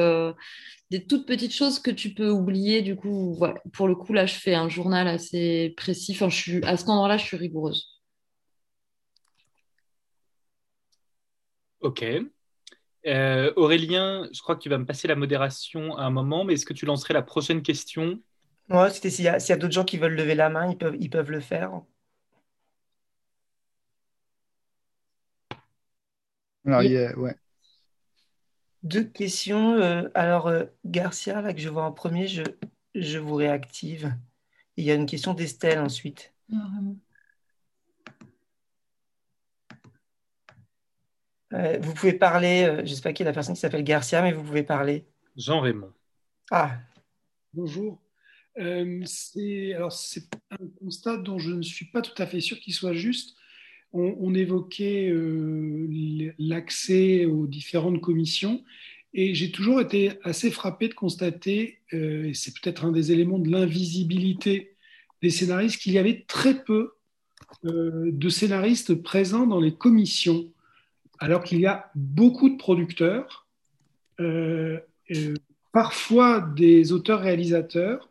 des 0.89 1.05
toutes 1.05 1.26
petites 1.26 1.53
choses 1.53 1.80
que 1.80 1.91
tu 1.91 2.14
peux 2.14 2.30
oublier. 2.30 2.81
Du 2.81 2.95
coup, 2.95 3.39
pour 3.73 3.88
le 3.88 3.95
coup, 3.95 4.14
là, 4.14 4.26
je 4.26 4.35
fais 4.35 4.55
un 4.55 4.69
journal 4.69 5.07
assez 5.07 5.73
précis. 5.77 6.14
Enfin, 6.14 6.30
je 6.30 6.35
suis, 6.35 6.64
à 6.65 6.77
cet 6.77 6.89
endroit-là, 6.89 7.18
je 7.18 7.26
suis 7.26 7.38
rigoureuse. 7.38 8.01
Ok. 11.81 12.05
Euh, 13.05 13.53
Aurélien, 13.55 14.27
je 14.34 14.41
crois 14.41 14.55
que 14.55 14.61
tu 14.61 14.69
vas 14.69 14.77
me 14.77 14.85
passer 14.85 15.07
la 15.07 15.15
modération 15.15 15.95
à 15.97 16.03
un 16.03 16.09
moment, 16.09 16.43
mais 16.43 16.53
est-ce 16.53 16.65
que 16.65 16.73
tu 16.73 16.85
lancerais 16.85 17.14
la 17.14 17.22
prochaine 17.22 17.61
question? 17.61 18.19
Moi, 18.68 18.89
c'était 18.89 19.09
s'il 19.09 19.26
y 19.26 19.30
a, 19.30 19.57
d'autres 19.57 19.73
gens 19.73 19.85
qui 19.85 19.97
veulent 19.97 20.15
lever 20.15 20.35
la 20.35 20.49
main, 20.49 20.69
ils 20.69 20.77
peuvent, 20.77 20.97
ils 20.99 21.09
peuvent 21.09 21.31
le 21.31 21.39
faire. 21.39 21.81
Alors, 26.65 26.81
ouais 26.81 27.35
deux 28.88 29.03
questions. 29.03 29.73
Euh, 29.76 30.09
alors, 30.14 30.47
euh, 30.47 30.65
Garcia, 30.85 31.41
là, 31.41 31.53
que 31.53 31.59
je 31.59 31.69
vois 31.69 31.84
en 31.84 31.91
premier, 31.91 32.27
je, 32.27 32.43
je 32.95 33.18
vous 33.18 33.35
réactive. 33.35 34.15
Il 34.77 34.85
y 34.85 34.91
a 34.91 34.95
une 34.95 35.05
question 35.05 35.34
d'Estelle 35.34 35.80
ensuite. 35.80 36.34
Euh, 41.53 41.80
vous 41.80 41.93
pouvez 41.93 42.14
parler, 42.14 42.65
je 42.77 42.81
ne 42.81 42.95
sais 42.95 43.01
pas 43.01 43.14
qui 43.14 43.23
est 43.23 43.26
la 43.26 43.34
personne 43.34 43.55
qui 43.55 43.61
s'appelle 43.61 43.84
Garcia, 43.84 44.22
mais 44.22 44.34
vous 44.34 44.43
pouvez 44.43 44.64
parler. 44.64 45.07
Jean 45.35 45.61
Raymond. 45.61 45.93
Ah. 46.51 46.80
Bonjour. 47.53 48.01
Euh, 48.59 49.01
c'est 49.05 49.73
alors 49.76 49.91
c'est 49.91 50.27
un 50.49 50.68
constat 50.80 51.18
dont 51.18 51.38
je 51.38 51.51
ne 51.51 51.61
suis 51.61 51.85
pas 51.85 52.01
tout 52.01 52.19
à 52.22 52.26
fait 52.26 52.41
sûr 52.41 52.59
qu'il 52.59 52.73
soit 52.73 52.93
juste. 52.93 53.35
On, 53.93 54.35
évoquait 54.35 55.09
euh, 55.09 56.34
l'accès 56.38 57.26
aux 57.26 57.47
différentes 57.47 57.99
commissions 57.99 58.64
et 59.14 59.34
j'ai 59.34 59.51
toujours 59.51 59.81
été 59.81 60.11
assez 60.23 60.51
frappé 60.51 60.88
de 60.88 60.93
constater, 60.93 61.80
euh, 61.93 62.26
et 62.26 62.34
c'est 62.34 62.53
peut-être 62.53 62.85
un 62.85 62.91
des 62.91 63.11
éléments 63.11 63.39
de 63.39 63.49
l'invisibilité 63.49 64.76
des 65.23 65.31
scénaristes, 65.31 65.81
qu'il 65.81 65.93
y 65.93 65.97
avait 65.97 66.26
très 66.27 66.64
peu 66.64 66.91
de 67.64 68.30
scénaristes 68.30 68.93
présents 68.93 69.47
dans 69.47 69.59
les 69.59 69.73
commissions, 69.73 70.45
alors 71.18 71.43
qu'il 71.43 71.59
y 71.59 71.65
a 71.65 71.89
beaucoup 71.95 72.49
de 72.49 72.57
producteurs, 72.57 73.47
parfois 75.72 76.41
des 76.55 76.91
auteurs-réalisateurs 76.91 78.09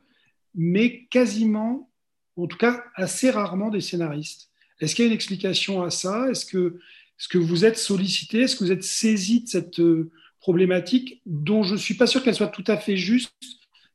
mais 0.57 1.05
quasiment, 1.11 1.91
en 2.37 2.47
tout 2.47 2.57
cas 2.57 2.83
assez 2.95 3.31
rarement 3.31 3.69
des 3.69 3.83
scénaristes. 3.83 4.51
Est-ce 4.81 4.95
qu'il 4.95 5.05
y 5.05 5.09
a 5.09 5.11
une 5.11 5.15
explication 5.15 5.83
à 5.83 5.91
ça? 5.91 6.29
Est-ce 6.31 6.47
que, 6.47 6.79
est 7.19 7.29
que 7.29 7.39
vous 7.39 7.65
êtes 7.65 7.79
sollicité? 7.79 8.43
Est-ce 8.43 8.57
que 8.57 8.65
vous 8.65 8.73
êtes 8.73 8.85
saisi 8.85 9.43
de 9.43 9.49
cette 9.49 9.81
euh, 9.81 10.11
problématique 10.41 11.23
dont 11.27 11.63
je 11.63 11.75
ne 11.75 11.79
suis 11.79 11.95
pas 11.95 12.07
sûr 12.07 12.23
qu'elle 12.23 12.35
soit 12.35 12.49
tout 12.49 12.65
à 12.67 12.77
fait 12.77 12.97
juste? 12.97 13.33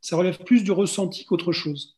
Ça 0.01 0.15
relève 0.15 0.39
plus 0.39 0.63
du 0.63 0.71
ressenti 0.71 1.25
qu'autre 1.25 1.51
chose. 1.51 1.97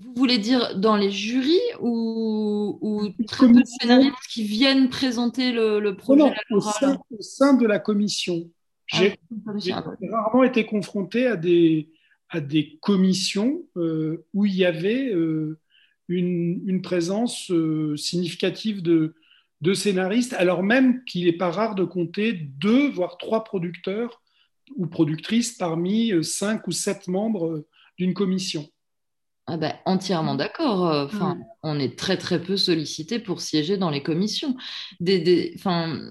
Vous 0.00 0.12
voulez 0.14 0.38
dire 0.38 0.78
dans 0.78 0.96
les 0.96 1.10
jurys 1.10 1.58
ou, 1.80 2.78
ou 2.80 3.08
très 3.26 3.48
peu 3.48 3.60
de 3.60 3.64
scénaristes 3.64 4.14
qui 4.30 4.44
viennent 4.44 4.88
présenter 4.90 5.52
le, 5.52 5.92
projet 5.96 6.20
non, 6.20 6.32
au, 6.50 6.60
sein, 6.60 6.98
au, 7.10 7.20
sein, 7.20 7.54
de 7.54 7.66
la 7.66 7.78
commission. 7.80 8.48
J'ai 8.86 9.16
ah, 9.72 9.84
rarement 10.10 10.44
été 10.44 10.64
confronté 10.64 11.26
à 11.26 11.36
des, 11.36 11.90
à 12.30 12.40
des 12.40 12.78
commissions 12.80 13.62
euh, 13.76 14.24
où 14.34 14.46
il 14.46 14.54
y 14.54 14.64
avait 14.64 15.12
euh, 15.12 15.58
une, 16.08 16.80
présence 16.82 17.50
euh, 17.50 17.96
significative 17.96 18.82
de, 18.82 19.14
de, 19.60 19.74
scénaristes, 19.74 20.32
alors 20.34 20.62
même 20.62 21.04
qu'il 21.04 21.26
n'est 21.26 21.32
pas 21.32 21.50
rare 21.50 21.74
de 21.74 21.84
compter 21.84 22.32
deux, 22.32 22.88
voire 22.90 23.18
trois 23.18 23.44
producteurs 23.44 24.22
ou 24.76 24.86
productrices 24.86 25.52
parmi 25.52 26.12
cinq 26.24 26.66
ou 26.66 26.72
sept 26.72 27.08
membres 27.08 27.64
d'une 27.98 28.14
commission. 28.14 28.66
Ah 29.46 29.56
ben, 29.56 29.74
entièrement 29.86 30.34
d'accord. 30.34 31.06
Enfin, 31.06 31.36
mm. 31.36 31.44
on 31.62 31.78
est 31.78 31.98
très 31.98 32.18
très 32.18 32.40
peu 32.40 32.56
sollicité 32.56 33.18
pour 33.18 33.40
siéger 33.40 33.78
dans 33.78 33.90
les 33.90 34.02
commissions. 34.02 34.56
Des, 35.00 35.18
des, 35.20 35.52
enfin, 35.56 36.10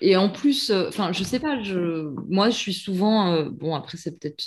et 0.00 0.16
en 0.16 0.28
plus, 0.28 0.70
enfin, 0.70 1.12
je 1.12 1.24
sais 1.24 1.40
pas. 1.40 1.60
Je, 1.62 2.14
moi, 2.28 2.50
je 2.50 2.56
suis 2.56 2.74
souvent. 2.74 3.42
bon, 3.44 3.74
après, 3.74 3.98
c'est 3.98 4.18
peut-être 4.18 4.44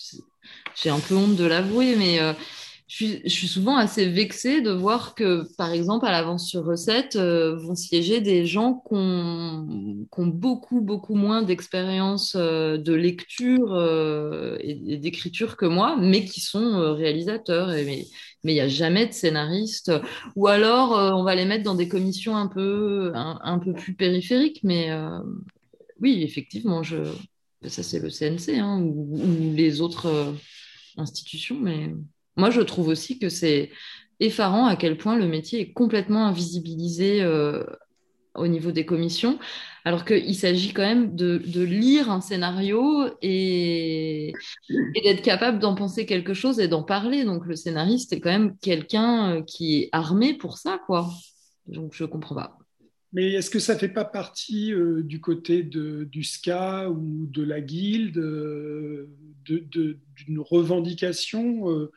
j'ai 0.75 0.89
un 0.89 0.99
peu 0.99 1.15
honte 1.15 1.35
de 1.35 1.45
l'avouer, 1.45 1.95
mais 1.97 2.19
euh, 3.01 3.19
je, 3.23 3.29
suis, 3.29 3.47
souvent 3.47 3.77
assez 3.77 4.07
vexée 4.07 4.61
de 4.61 4.71
voir 4.71 5.15
que, 5.15 5.43
par 5.57 5.71
exemple, 5.71 6.05
à 6.05 6.11
l'avance 6.11 6.47
sur 6.47 6.63
recette, 6.63 7.15
euh, 7.15 7.55
vont 7.55 7.75
siéger 7.75 8.21
des 8.21 8.45
gens 8.45 8.83
qui 8.87 8.93
ont, 8.95 10.27
beaucoup, 10.27 10.81
beaucoup 10.81 11.15
moins 11.15 11.41
d'expérience 11.41 12.35
euh, 12.35 12.77
de 12.77 12.93
lecture 12.93 13.75
et, 14.61 14.97
d'écriture 14.97 15.57
que 15.57 15.65
moi, 15.65 15.97
mais 15.99 16.25
qui 16.25 16.41
sont 16.41 16.93
réalisateurs. 16.93 17.71
Et, 17.71 18.07
mais 18.43 18.51
il 18.51 18.55
n'y 18.55 18.61
a 18.61 18.67
jamais 18.67 19.07
de 19.07 19.13
scénariste. 19.13 19.91
Ou 20.35 20.47
alors, 20.47 20.91
on 20.91 21.23
va 21.23 21.35
les 21.35 21.45
mettre 21.45 21.63
dans 21.63 21.75
des 21.75 21.87
commissions 21.87 22.35
un 22.37 22.47
peu, 22.47 23.11
un, 23.15 23.59
peu 23.59 23.73
plus 23.73 23.95
périphériques. 23.95 24.59
Mais 24.63 24.91
oui, 25.99 26.21
effectivement, 26.21 26.83
je, 26.83 26.97
ça 27.65 27.81
c'est 27.81 27.99
le 27.99 28.09
CNC 28.09 28.59
hein, 28.59 28.79
ou, 28.79 29.53
les 29.55 29.81
autres 29.81 30.35
institution, 30.97 31.57
mais 31.59 31.91
moi 32.35 32.49
je 32.49 32.61
trouve 32.61 32.89
aussi 32.89 33.19
que 33.19 33.29
c'est 33.29 33.71
effarant 34.19 34.65
à 34.65 34.75
quel 34.75 34.97
point 34.97 35.17
le 35.17 35.27
métier 35.27 35.61
est 35.61 35.73
complètement 35.73 36.25
invisibilisé 36.25 37.21
euh, 37.21 37.63
au 38.33 38.47
niveau 38.47 38.71
des 38.71 38.85
commissions, 38.85 39.39
alors 39.85 40.03
qu'il 40.03 40.35
s'agit 40.35 40.73
quand 40.73 40.81
même 40.81 41.15
de, 41.15 41.37
lire 41.63 42.11
un 42.11 42.21
scénario 42.21 43.09
et, 43.21 44.33
d'être 45.03 45.21
capable 45.21 45.59
d'en 45.59 45.75
penser 45.75 46.05
quelque 46.05 46.33
chose 46.33 46.59
et 46.59 46.67
d'en 46.67 46.83
parler. 46.83 47.23
Donc 47.23 47.45
le 47.45 47.55
scénariste 47.55 48.11
est 48.13 48.19
quand 48.19 48.31
même 48.31 48.57
quelqu'un 48.57 49.37
euh, 49.37 49.41
qui 49.41 49.77
est 49.77 49.89
armé 49.91 50.33
pour 50.33 50.57
ça, 50.57 50.79
quoi. 50.85 51.09
Donc 51.67 51.93
je 51.93 52.03
comprends 52.03 52.35
pas. 52.35 52.57
Mais 53.13 53.31
est-ce 53.31 53.49
que 53.49 53.59
ça 53.59 53.75
ne 53.75 53.79
fait 53.79 53.89
pas 53.89 54.03
partie 54.03 54.73
euh, 54.73 55.01
du 55.01 55.21
côté 55.21 55.63
du 55.63 56.23
SCA 56.23 56.89
ou 56.89 57.27
de 57.27 57.43
la 57.43 57.61
guilde 57.61 58.19
d'une 59.45 60.39
revendication 60.39 61.87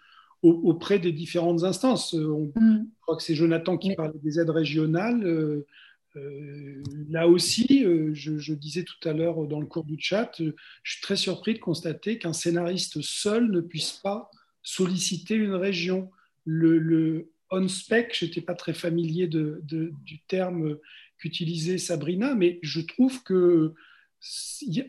auprès 0.43 0.99
des 0.99 1.13
différentes 1.13 1.65
instances 1.65 2.15
On 2.15 2.53
mm. 2.55 2.87
croit 3.01 3.17
que 3.17 3.23
c'est 3.23 3.35
Jonathan 3.35 3.77
qui 3.77 3.95
parlait 3.95 4.19
des 4.23 4.39
aides 4.39 4.51
régionales. 4.51 5.25
Euh, 5.25 6.83
là 7.11 7.29
aussi, 7.29 7.85
je, 8.13 8.53
disais 8.55 8.85
tout 8.85 9.09
à 9.09 9.13
l'heure 9.13 9.47
dans 9.47 9.61
le 9.61 9.67
cours 9.67 9.85
du 9.85 9.97
chat, 9.99 10.33
je 10.39 10.93
suis 10.93 11.03
très 11.03 11.17
surpris 11.17 11.55
de 11.55 11.59
constater 11.59 12.19
qu'un 12.19 12.33
scénariste 12.33 13.01
seul 13.03 13.51
ne 13.51 13.61
puisse 13.61 13.93
pas 13.93 14.31
solliciter 14.63 15.35
une 15.35 15.55
région. 15.55 16.11
Le, 16.45 16.79
le 16.79 17.31
on-spec, 17.51 18.17
je 18.19 18.27
n'étais 18.27 18.41
pas 18.41 18.55
très 18.55 18.75
familier 18.75 19.27
de, 19.27 19.63
du 19.63 20.21
terme 20.27 20.79
qu'utilisait 21.19 21.79
Sabrina, 21.79 22.35
mais 22.35 22.59
je 22.63 22.81
trouve 22.81 23.23
que 23.23 23.75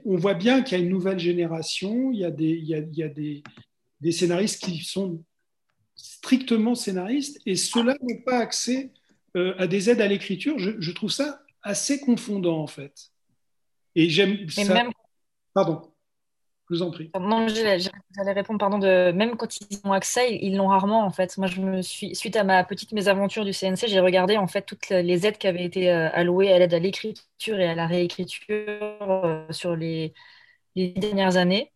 on 0.06 0.16
voit 0.16 0.34
bien 0.34 0.64
qu'il 0.64 0.78
y 0.78 0.82
a 0.82 0.84
une 0.84 0.90
nouvelle 0.90 1.20
génération, 1.20 2.12
il 2.12 2.20
y 2.20 2.26
a 2.26 2.32
des, 2.32 2.50
il 2.50 2.66
y 2.66 2.74
a, 2.74 2.82
des, 2.82 3.44
des, 4.02 4.12
scénaristes 4.12 4.64
qui 4.64 4.80
sont 4.80 5.24
strictement 6.00 6.76
scénaristes 6.76 7.40
et 7.46 7.56
ceux-là 7.56 7.96
n'ont 8.02 8.22
pas 8.26 8.38
accès 8.38 8.92
euh, 9.36 9.54
à 9.58 9.68
des 9.68 9.90
aides 9.90 10.02
à 10.02 10.08
l'écriture. 10.08 10.58
Je, 10.58 10.92
trouve 10.92 11.12
ça 11.12 11.42
assez 11.62 12.00
confondant 12.00 12.60
en 12.60 12.68
fait. 12.68 13.12
Et 13.96 14.10
j'aime 14.10 14.50
ça. 14.50 14.84
Pardon. 15.54 15.82
Je 16.70 16.76
vous 16.76 16.82
en 16.84 16.92
prie. 16.92 17.10
Non, 17.20 17.48
j'allais 17.48 18.32
répondre, 18.32 18.60
pardon, 18.60 18.78
de 18.78 19.12
même 19.12 19.36
quand 19.38 19.60
ils 19.60 19.80
ont 19.84 19.92
accès, 19.92 20.36
ils 20.36 20.56
l'ont 20.56 20.68
rarement 20.68 21.04
en 21.04 21.10
fait. 21.10 21.36
Moi, 21.40 21.48
je 21.48 21.62
me 21.62 21.82
suis, 21.82 22.16
suite 22.16 22.36
à 22.36 22.44
ma 22.44 22.64
petite 22.64 22.92
mésaventure 22.92 23.44
du 23.44 23.54
CNC, 23.54 23.88
j'ai 23.88 24.00
regardé 24.00 24.38
en 24.38 24.46
fait 24.46 24.62
toutes 24.62 24.90
les 24.90 25.26
aides 25.26 25.40
qui 25.40 25.48
avaient 25.48 25.66
été 25.66 25.92
euh, 25.92 26.10
allouées 26.14 26.54
à 26.54 26.60
l'aide 26.60 26.74
à 26.76 26.80
l'écriture 26.80 27.60
et 27.60 27.68
à 27.68 27.74
la 27.74 27.88
réécriture 27.88 28.46
euh, 29.02 29.46
sur 29.50 29.76
les, 29.76 30.14
dernières 30.76 31.38
années. 31.38 31.72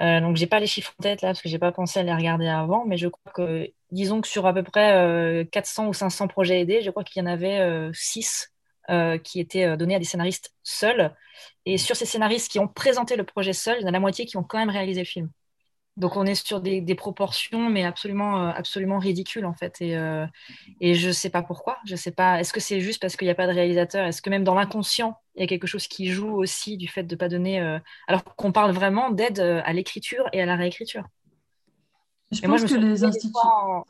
Euh, 0.00 0.20
donc, 0.20 0.36
j'ai 0.36 0.46
pas 0.46 0.60
les 0.60 0.66
chiffres 0.66 0.92
en 0.98 1.02
tête 1.02 1.22
là 1.22 1.28
parce 1.28 1.42
que 1.42 1.48
j'ai 1.48 1.58
pas 1.58 1.72
pensé 1.72 2.00
à 2.00 2.02
les 2.02 2.14
regarder 2.14 2.48
avant, 2.48 2.84
mais 2.86 2.96
je 2.96 3.08
crois 3.08 3.32
que, 3.32 3.70
disons 3.90 4.20
que 4.20 4.28
sur 4.28 4.46
à 4.46 4.52
peu 4.52 4.62
près 4.62 5.46
400 5.50 5.88
ou 5.88 5.94
500 5.94 6.28
projets 6.28 6.60
aidés, 6.60 6.82
je 6.82 6.90
crois 6.90 7.04
qu'il 7.04 7.22
y 7.22 7.24
en 7.24 7.28
avait 7.28 7.90
6 7.92 8.52
euh, 8.88 9.18
qui 9.18 9.40
étaient 9.40 9.64
euh, 9.64 9.76
donnés 9.76 9.96
à 9.96 9.98
des 9.98 10.04
scénaristes 10.04 10.54
seuls. 10.62 11.12
Et 11.64 11.76
sur 11.76 11.96
ces 11.96 12.06
scénaristes 12.06 12.48
qui 12.48 12.60
ont 12.60 12.68
présenté 12.68 13.16
le 13.16 13.24
projet 13.24 13.52
seuls, 13.52 13.78
il 13.80 13.82
y 13.82 13.84
en 13.84 13.88
a 13.88 13.90
la 13.90 13.98
moitié 13.98 14.26
qui 14.26 14.36
ont 14.36 14.44
quand 14.44 14.58
même 14.58 14.70
réalisé 14.70 15.00
le 15.00 15.06
film. 15.06 15.30
Donc 15.96 16.16
on 16.16 16.26
est 16.26 16.34
sur 16.34 16.60
des, 16.60 16.94
proportions, 16.94 17.70
mais 17.70 17.84
absolument, 17.84 18.48
euh, 18.48 18.50
absolument 18.54 18.98
ridicules 18.98 19.46
en 19.46 19.54
fait. 19.54 19.80
Et, 19.80 19.96
et 20.80 20.94
je 20.94 21.08
ne 21.08 21.12
sais 21.12 21.30
pas 21.30 21.42
pourquoi. 21.42 21.78
Je 21.86 21.96
sais 21.96 22.10
pas. 22.10 22.40
Est-ce 22.40 22.52
que 22.52 22.60
c'est 22.60 22.80
juste 22.80 23.00
parce 23.00 23.16
qu'il 23.16 23.26
n'y 23.26 23.32
a 23.32 23.34
pas 23.34 23.46
de 23.46 23.52
réalisateur? 23.52 24.04
Est-ce 24.06 24.20
que 24.20 24.30
même 24.30 24.44
dans 24.44 24.54
l'inconscient, 24.54 25.18
il 25.34 25.40
y 25.40 25.44
a 25.44 25.46
quelque 25.46 25.66
chose 25.66 25.86
qui 25.86 26.08
joue 26.08 26.30
aussi 26.30 26.76
du 26.76 26.88
fait 26.88 27.02
de 27.02 27.14
ne 27.14 27.18
pas 27.18 27.28
donner. 27.28 27.78
Alors 28.08 28.24
qu'on 28.24 28.52
parle 28.52 28.72
vraiment 28.72 29.10
d'aide 29.10 29.40
à 29.40 29.72
l'écriture 29.72 30.28
et 30.32 30.42
à 30.42 30.46
la 30.46 30.56
réécriture? 30.56 31.04
Je 32.30 32.40
pense 32.40 32.64
que 32.64 32.74
les 32.74 33.04
institutions. 33.04 33.84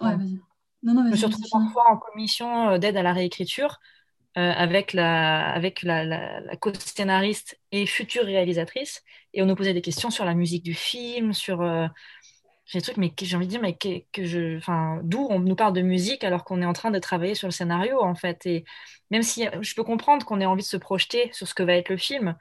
Non, 0.82 0.94
non, 0.94 1.04
je 1.06 1.10
me 1.10 1.16
suis 1.16 1.26
retrouvée 1.26 1.48
parfois 1.50 1.90
en 1.90 1.96
commission 1.96 2.78
d'aide 2.78 2.96
à 2.96 3.02
la 3.02 3.12
réécriture 3.12 3.80
euh, 3.80 3.95
avec 4.36 4.92
la, 4.92 5.48
avec 5.50 5.82
la, 5.82 6.04
la, 6.04 6.56
co-scénariste 6.56 7.58
et 7.72 7.86
future 7.86 8.24
réalisatrice, 8.24 9.02
et 9.34 9.42
on 9.42 9.46
nous 9.46 9.54
posait 9.54 9.74
des 9.74 9.82
questions 9.82 10.10
sur 10.10 10.24
la 10.24 10.34
musique 10.34 10.62
du 10.62 10.74
film, 10.74 11.32
sur 11.32 11.62
euh, 11.62 11.86
des 12.74 12.80
trucs, 12.82 12.96
mais 12.96 13.12
j'ai 13.20 13.36
envie 13.36 13.46
de 13.46 13.50
dire, 13.50 13.62
mais 13.62 13.76
que, 13.76 14.02
que 14.12 14.24
je, 14.24 14.58
d'où 15.02 15.26
on 15.30 15.38
nous 15.40 15.56
parle 15.56 15.72
de 15.72 15.82
musique 15.82 16.24
alors 16.24 16.44
qu'on 16.44 16.62
est 16.62 16.66
en 16.66 16.72
train 16.72 16.90
de 16.90 16.98
travailler 16.98 17.34
sur 17.34 17.48
le 17.48 17.52
scénario, 17.52 18.02
en 18.02 18.14
fait. 18.14 18.44
Et 18.46 18.64
même 19.10 19.22
si 19.22 19.46
je 19.60 19.74
peux 19.74 19.84
comprendre 19.84 20.26
qu'on 20.26 20.40
ait 20.40 20.46
envie 20.46 20.62
de 20.62 20.68
se 20.68 20.76
projeter 20.76 21.30
sur 21.32 21.46
ce 21.48 21.54
que 21.54 21.62
va 21.62 21.74
être 21.74 21.88
le 21.88 21.96
film, 21.96 22.36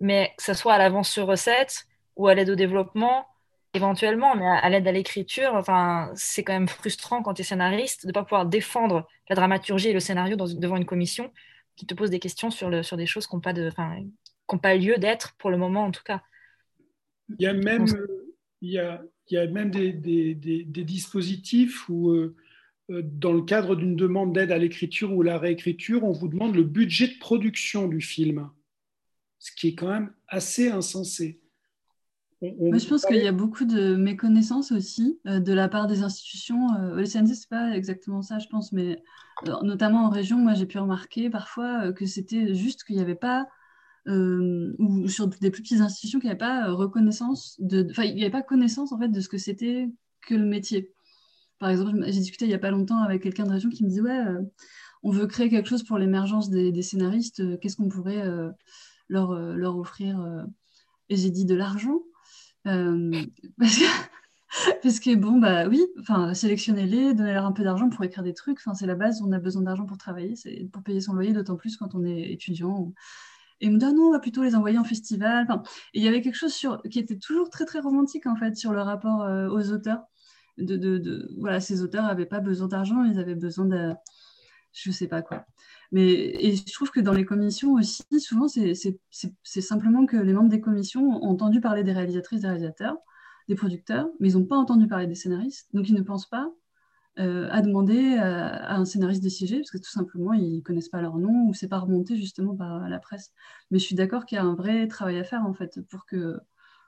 mais 0.00 0.34
que 0.36 0.44
ce 0.44 0.54
soit 0.54 0.74
à 0.74 0.78
l'avance 0.78 1.10
sur 1.10 1.26
recette 1.26 1.86
ou 2.16 2.28
à 2.28 2.34
l'aide 2.34 2.50
au 2.50 2.54
développement, 2.56 3.26
éventuellement, 3.74 4.34
mais 4.34 4.46
à, 4.46 4.68
l'aide 4.68 4.86
à 4.88 4.92
l'écriture, 4.92 5.54
enfin, 5.54 6.10
c'est 6.14 6.42
quand 6.42 6.52
même 6.52 6.68
frustrant 6.68 7.22
quand 7.22 7.34
tu 7.34 7.42
es 7.42 7.44
scénariste 7.44 8.02
de 8.02 8.08
ne 8.08 8.12
pas 8.12 8.22
pouvoir 8.22 8.46
défendre 8.46 9.06
la 9.28 9.36
dramaturgie 9.36 9.88
et 9.88 9.92
le 9.92 10.00
scénario 10.00 10.36
devant 10.36 10.76
une 10.76 10.86
commission 10.86 11.32
qui 11.76 11.86
te 11.86 11.94
pose 11.94 12.10
des 12.10 12.18
questions 12.18 12.50
sur, 12.50 12.70
le, 12.70 12.82
sur 12.82 12.96
des 12.96 13.06
choses 13.06 13.26
qui 13.26 13.36
n'ont 13.36 13.40
pas, 13.40 13.52
de, 13.52 13.70
pas 14.60 14.74
lieu 14.74 14.96
d'être 14.98 15.34
pour 15.38 15.50
le 15.50 15.58
moment 15.58 15.84
en 15.84 15.90
tout 15.90 16.02
cas. 16.02 16.22
Il 17.38 17.42
y 17.42 17.46
a 17.46 17.52
même, 17.52 17.84
il 18.62 18.70
y 18.70 18.78
a, 18.78 19.02
il 19.28 19.34
y 19.34 19.38
a 19.38 19.46
même 19.46 19.70
des, 19.70 19.92
des, 19.92 20.34
des, 20.34 20.84
dispositifs 20.84 21.88
où, 21.88 22.10
euh, 22.10 22.34
euh, 22.90 23.02
dans 23.04 23.32
le 23.32 23.42
cadre 23.42 23.76
d'une 23.76 23.96
demande 23.96 24.32
d'aide 24.32 24.50
à 24.50 24.58
l'écriture 24.58 25.14
ou 25.14 25.22
à 25.22 25.26
la 25.26 25.38
réécriture, 25.38 26.04
on 26.04 26.12
vous 26.12 26.28
demande 26.28 26.56
le 26.56 26.64
budget 26.64 27.08
de 27.08 27.18
production 27.18 27.86
du 27.86 28.00
film, 28.00 28.50
ce 29.38 29.52
qui 29.52 29.68
est 29.68 29.74
quand 29.74 29.90
même 29.90 30.12
assez 30.26 30.70
insensé. 30.70 31.40
Je 32.42 32.88
pense 32.88 33.04
qu'il 33.04 33.16
y 33.16 33.26
a 33.26 33.32
beaucoup 33.32 33.64
de 33.64 33.96
méconnaissance 33.96 34.70
aussi 34.70 35.18
euh, 35.26 35.40
de 35.40 35.52
la 35.52 35.68
part 35.68 35.86
des 35.86 36.02
institutions. 36.02 36.72
Euh, 36.74 36.94
le 36.94 37.04
CNC, 37.04 37.34
c'est 37.34 37.48
pas 37.48 37.76
exactement 37.76 38.22
ça, 38.22 38.38
je 38.38 38.46
pense, 38.48 38.72
mais 38.72 39.02
euh, 39.48 39.54
notamment 39.62 40.04
en 40.04 40.10
région, 40.10 40.38
moi 40.38 40.54
j'ai 40.54 40.66
pu 40.66 40.78
remarquer 40.78 41.30
parfois 41.30 41.92
que 41.92 42.06
c'était 42.06 42.54
juste 42.54 42.84
qu'il 42.84 42.96
n'y 42.96 43.02
avait 43.02 43.14
pas, 43.14 43.48
ou 44.06 45.06
sur 45.06 45.28
des 45.28 45.50
plus 45.50 45.62
petites 45.62 45.80
institutions, 45.82 46.18
qu'il 46.18 46.28
n'y 46.28 46.30
avait 46.30 46.38
pas 46.38 46.70
reconnaissance 46.70 47.56
de, 47.58 47.86
enfin, 47.90 48.04
il 48.04 48.14
n'y 48.14 48.22
avait 48.22 48.30
pas 48.30 48.42
connaissance 48.42 48.90
en 48.90 48.98
fait 48.98 49.08
de 49.08 49.20
ce 49.20 49.28
que 49.28 49.36
c'était 49.36 49.90
que 50.22 50.34
le 50.34 50.46
métier. 50.46 50.94
Par 51.58 51.68
exemple, 51.68 51.92
j'ai 52.06 52.20
discuté 52.20 52.46
il 52.46 52.48
n'y 52.48 52.54
a 52.54 52.58
pas 52.58 52.70
longtemps 52.70 53.02
avec 53.02 53.22
quelqu'un 53.22 53.44
de 53.44 53.50
région 53.50 53.68
qui 53.68 53.84
me 53.84 53.90
dit 53.90 54.00
ouais, 54.00 54.24
on 55.02 55.10
veut 55.10 55.26
créer 55.26 55.50
quelque 55.50 55.68
chose 55.68 55.82
pour 55.82 55.98
l'émergence 55.98 56.48
des, 56.48 56.72
des, 56.72 56.82
scénaristes. 56.82 57.60
Qu'est-ce 57.60 57.76
qu'on 57.76 57.90
pourrait 57.90 58.24
leur, 59.08 59.34
leur 59.34 59.76
offrir 59.76 60.46
Et 61.10 61.16
j'ai 61.16 61.30
dit 61.30 61.44
de 61.44 61.54
l'argent. 61.54 62.00
Euh, 62.66 63.22
parce, 64.82 65.00
que, 65.00 65.14
bon, 65.14 65.38
bah 65.38 65.68
oui, 65.68 65.84
enfin, 66.00 66.34
sélectionnez-les, 66.34 67.14
donnez-leur 67.14 67.44
un 67.44 67.52
peu 67.52 67.62
d'argent 67.62 67.88
pour 67.88 68.04
écrire 68.04 68.22
des 68.22 68.34
trucs. 68.34 68.58
Enfin, 68.58 68.74
c'est 68.74 68.86
la 68.86 68.94
base, 68.94 69.22
on 69.22 69.32
a 69.32 69.38
besoin 69.38 69.62
d'argent 69.62 69.86
pour 69.86 69.98
travailler, 69.98 70.34
pour 70.72 70.82
payer 70.82 71.00
son 71.00 71.12
loyer, 71.14 71.32
d'autant 71.32 71.56
plus 71.56 71.76
quand 71.76 71.94
on 71.94 72.04
est 72.04 72.32
étudiant. 72.32 72.92
Et 73.60 73.66
il 73.66 73.72
me 73.72 73.78
dit, 73.78 73.84
ah 73.84 73.92
non, 73.92 74.08
on 74.08 74.12
va 74.12 74.20
plutôt 74.20 74.42
les 74.42 74.54
envoyer 74.54 74.78
en 74.78 74.84
festival. 74.84 75.46
Enfin, 75.48 75.62
et 75.94 75.98
il 75.98 76.04
y 76.04 76.08
avait 76.08 76.20
quelque 76.20 76.36
chose 76.36 76.52
sur, 76.52 76.80
qui 76.90 76.98
était 76.98 77.18
toujours 77.18 77.50
très, 77.50 77.64
très 77.64 77.80
romantique, 77.80 78.26
en 78.26 78.36
fait, 78.36 78.56
sur 78.56 78.72
le 78.72 78.80
rapport 78.82 79.22
euh, 79.22 79.48
aux 79.48 79.72
auteurs. 79.72 80.02
De, 80.58 80.76
de, 80.76 81.30
voilà, 81.38 81.60
ces 81.60 81.82
auteurs 81.82 82.04
n'avaient 82.04 82.26
pas 82.26 82.40
besoin 82.40 82.66
d'argent, 82.66 83.04
ils 83.04 83.20
avaient 83.20 83.36
besoin 83.36 83.66
de, 83.66 83.94
je 84.72 84.90
sais 84.90 85.06
pas 85.06 85.22
quoi. 85.22 85.46
Mais 85.92 86.04
et 86.44 86.56
je 86.56 86.72
trouve 86.72 86.90
que 86.90 87.00
dans 87.00 87.12
les 87.12 87.24
commissions 87.24 87.74
aussi, 87.74 88.02
souvent, 88.20 88.46
c'est 88.48 89.60
simplement 89.60 90.06
que 90.06 90.16
les 90.16 90.32
membres 90.32 90.50
des 90.50 90.60
commissions 90.60 91.02
ont 91.02 91.30
entendu 91.30 91.60
parler 91.60 91.82
des 91.82 91.92
réalisatrices, 91.92 92.42
des 92.42 92.46
réalisateurs, 92.48 92.98
des 93.48 93.54
producteurs, 93.54 94.08
mais 94.20 94.30
ils 94.30 94.38
n'ont 94.38 94.44
pas 94.44 94.56
entendu 94.56 94.86
parler 94.86 95.06
des 95.06 95.14
scénaristes. 95.14 95.68
Donc, 95.72 95.88
ils 95.88 95.94
ne 95.94 96.02
pensent 96.02 96.28
pas 96.28 96.52
euh, 97.18 97.48
à 97.50 97.62
demander 97.62 98.16
à, 98.18 98.76
un 98.76 98.84
scénariste 98.84 99.24
de 99.24 99.28
siéger, 99.28 99.56
parce 99.58 99.70
que 99.70 99.78
tout 99.78 99.90
simplement, 99.90 100.34
ils 100.34 100.56
ne 100.56 100.60
connaissent 100.60 100.90
pas 100.90 101.00
leur 101.00 101.16
nom 101.18 101.48
ou 101.48 101.54
c'est 101.54 101.68
pas 101.68 101.78
remonté 101.78 102.16
justement 102.16 102.54
par 102.54 102.88
la 102.88 102.98
presse. 102.98 103.32
Mais 103.70 103.78
je 103.78 103.84
suis 103.84 103.96
d'accord 103.96 104.26
qu'il 104.26 104.36
y 104.36 104.38
a 104.38 104.44
un 104.44 104.54
vrai 104.54 104.86
travail 104.88 105.18
à 105.18 105.24
faire, 105.24 105.44
en 105.46 105.54
fait, 105.54 105.80
pour 105.88 106.04
que, 106.06 106.38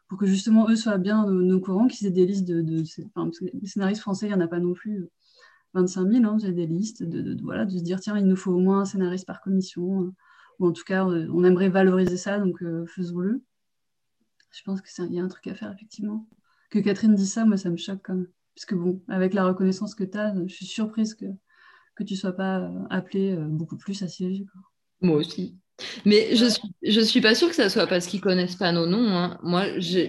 pour 0.09 0.18
que 0.18 0.27
justement 0.27 0.68
eux 0.68 0.77
soient 0.77 0.98
bien 0.98 1.24
au, 1.24 1.60
courant, 1.60 1.86
qu'ils 1.89 2.06
aient 2.06 2.10
des 2.10 2.27
listes 2.27 2.47
de... 2.47 2.60
de 2.60 2.85
enfin, 3.14 3.31
les 3.55 3.66
scénaristes 3.66 4.02
français, 4.02 4.27
il 4.27 4.28
n'y 4.28 4.35
en 4.35 4.40
a 4.40 4.48
pas 4.48 4.60
non 4.60 4.74
plus 4.74 5.09
25 5.74 6.10
000, 6.10 6.24
hein, 6.24 6.38
j'ai 6.40 6.52
des 6.52 6.66
listes, 6.66 7.02
de, 7.02 7.36
se 7.36 7.82
dire, 7.82 8.01
tiens, 8.01 8.16
il 8.18 8.26
nous 8.26 8.36
faut 8.36 8.52
au 8.52 8.59
moins 8.59 8.80
un 8.80 8.84
scénariste 8.84 9.26
par 9.26 9.40
commission, 9.40 10.02
euh, 10.02 10.12
ou 10.59 10.66
en 10.66 10.72
tout 10.72 10.84
cas, 10.84 11.06
euh, 11.06 11.28
on 11.32 11.44
aimerait 11.44 11.68
valoriser 11.68 12.16
ça, 12.16 12.38
donc 12.38 12.62
euh, 12.62 12.86
faisons-le. 12.86 13.42
Je 14.52 14.62
pense 14.64 14.80
qu'il 14.80 15.12
y 15.12 15.20
a 15.20 15.22
un 15.22 15.28
truc 15.28 15.47
à 15.47 15.55
faire, 15.55 15.72
effectivement. 15.72 16.28
Que 16.70 16.80
Catherine 16.80 17.14
dise 17.14 17.32
ça, 17.32 17.44
moi, 17.44 17.56
ça 17.56 17.70
me 17.70 17.76
choque 17.76 18.01
quand 18.02 18.14
même. 18.14 18.28
Parce 18.56 18.66
que 18.66 18.74
bon, 18.74 19.01
avec 19.09 19.32
la 19.32 19.44
reconnaissance 19.44 19.94
que 19.94 20.05
tu 20.05 20.18
as, 20.18 20.34
je 20.47 20.52
suis 20.52 20.66
surprise 20.66 21.14
que, 21.14 21.26
que 21.94 22.02
tu 22.02 22.14
ne 22.14 22.18
sois 22.18 22.32
pas 22.32 22.70
appelée 22.90 23.36
beaucoup 23.48 23.76
plus 23.76 24.02
à 24.02 24.09
siéger. 24.09 24.44
Moi 25.01 25.18
aussi. 25.18 25.56
Mais 26.05 26.35
je 26.35 26.47
suis, 26.47 26.69
je 26.82 27.01
suis 27.01 27.20
pas 27.20 27.35
sûre 27.35 27.48
que 27.48 27.55
ça 27.55 27.69
soit 27.69 27.86
parce 27.86 28.07
qu'ils 28.07 28.20
connaissent 28.20 28.57
pas 28.57 28.73
nos 28.73 28.86
noms. 28.86 29.09
Hein. 29.09 29.39
Moi, 29.43 29.78
je, 29.78 30.07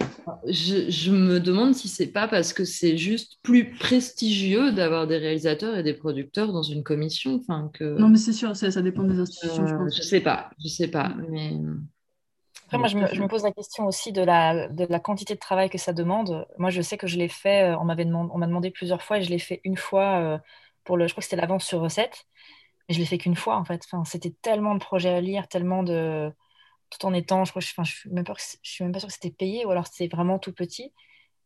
je, 0.47 1.11
me 1.11 1.39
demande 1.39 1.75
si 1.75 1.87
c'est 1.87 2.07
pas 2.07 2.27
parce 2.27 2.53
que 2.53 2.65
c'est 2.65 2.97
juste 2.97 3.37
plus 3.43 3.71
prestigieux 3.71 4.71
d'avoir 4.71 5.07
des 5.07 5.17
réalisateurs 5.17 5.77
et 5.77 5.83
des 5.83 5.93
producteurs 5.93 6.51
dans 6.53 6.63
une 6.63 6.83
commission. 6.83 7.35
Enfin, 7.35 7.69
que... 7.73 7.97
Non, 7.97 8.09
mais 8.09 8.17
c'est 8.17 8.33
sûr, 8.33 8.55
ça, 8.55 8.71
ça, 8.71 8.81
dépend 8.81 9.03
des 9.03 9.19
institutions, 9.19 9.67
je 9.67 9.73
euh, 9.73 9.77
pense. 9.77 9.95
Je 9.95 10.01
sais 10.01 10.21
pas, 10.21 10.51
je 10.63 10.67
sais 10.67 10.87
pas. 10.87 11.13
Mais... 11.29 11.51
Après, 12.65 12.77
moi, 12.77 12.87
je 12.87 12.97
me, 12.97 13.07
je 13.13 13.21
me, 13.21 13.27
pose 13.27 13.43
la 13.43 13.51
question 13.51 13.85
aussi 13.85 14.13
de 14.13 14.21
la, 14.21 14.69
de 14.69 14.85
la 14.89 14.99
quantité 14.99 15.33
de 15.33 15.39
travail 15.39 15.69
que 15.69 15.77
ça 15.77 15.91
demande. 15.91 16.47
Moi, 16.57 16.69
je 16.69 16.81
sais 16.81 16.97
que 16.97 17.07
je 17.07 17.17
l'ai 17.17 17.27
fait, 17.27 17.71
euh, 17.71 17.77
on 17.77 17.83
m'avait 17.83 18.05
demandé, 18.05 18.31
on 18.33 18.37
m'a 18.37 18.47
demandé 18.47 18.71
plusieurs 18.71 19.01
fois 19.01 19.17
et 19.17 19.23
je 19.23 19.29
l'ai 19.29 19.39
fait 19.39 19.59
une 19.65 19.75
fois 19.75 20.19
euh, 20.19 20.37
pour 20.85 20.95
le, 20.95 21.07
je 21.07 21.13
crois 21.13 21.21
que 21.21 21.25
c'était 21.25 21.41
l'avance 21.41 21.65
sur 21.65 21.81
recette 21.81 22.25
je 22.93 22.99
l'ai 22.99 23.05
fait 23.05 23.17
qu'une 23.17 23.35
fois, 23.35 23.57
en 23.57 23.65
fait. 23.65 23.81
Enfin, 23.85 24.03
c'était 24.05 24.33
tellement 24.41 24.73
de 24.75 24.79
projets 24.79 25.09
à 25.09 25.21
lire, 25.21 25.47
tellement 25.47 25.83
de. 25.83 26.31
Tout 26.89 27.05
en 27.05 27.13
étant, 27.13 27.45
je 27.45 27.51
crois, 27.51 27.61
je, 27.61 27.71
enfin, 27.71 27.83
je 27.83 27.95
suis 27.95 28.09
même 28.09 28.25
pas, 28.25 28.33
je 28.37 28.69
suis 28.69 28.83
même 28.83 28.91
pas 28.91 28.99
sûre 28.99 29.07
que 29.07 29.13
c'était 29.13 29.31
payé 29.31 29.65
ou 29.65 29.71
alors 29.71 29.87
c'était 29.87 30.13
vraiment 30.13 30.39
tout 30.39 30.51
petit. 30.51 30.91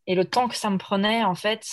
Et 0.07 0.15
le 0.15 0.25
temps 0.25 0.47
que 0.47 0.55
ça 0.55 0.69
me 0.69 0.77
prenait, 0.77 1.23
en 1.23 1.35
fait, 1.35 1.67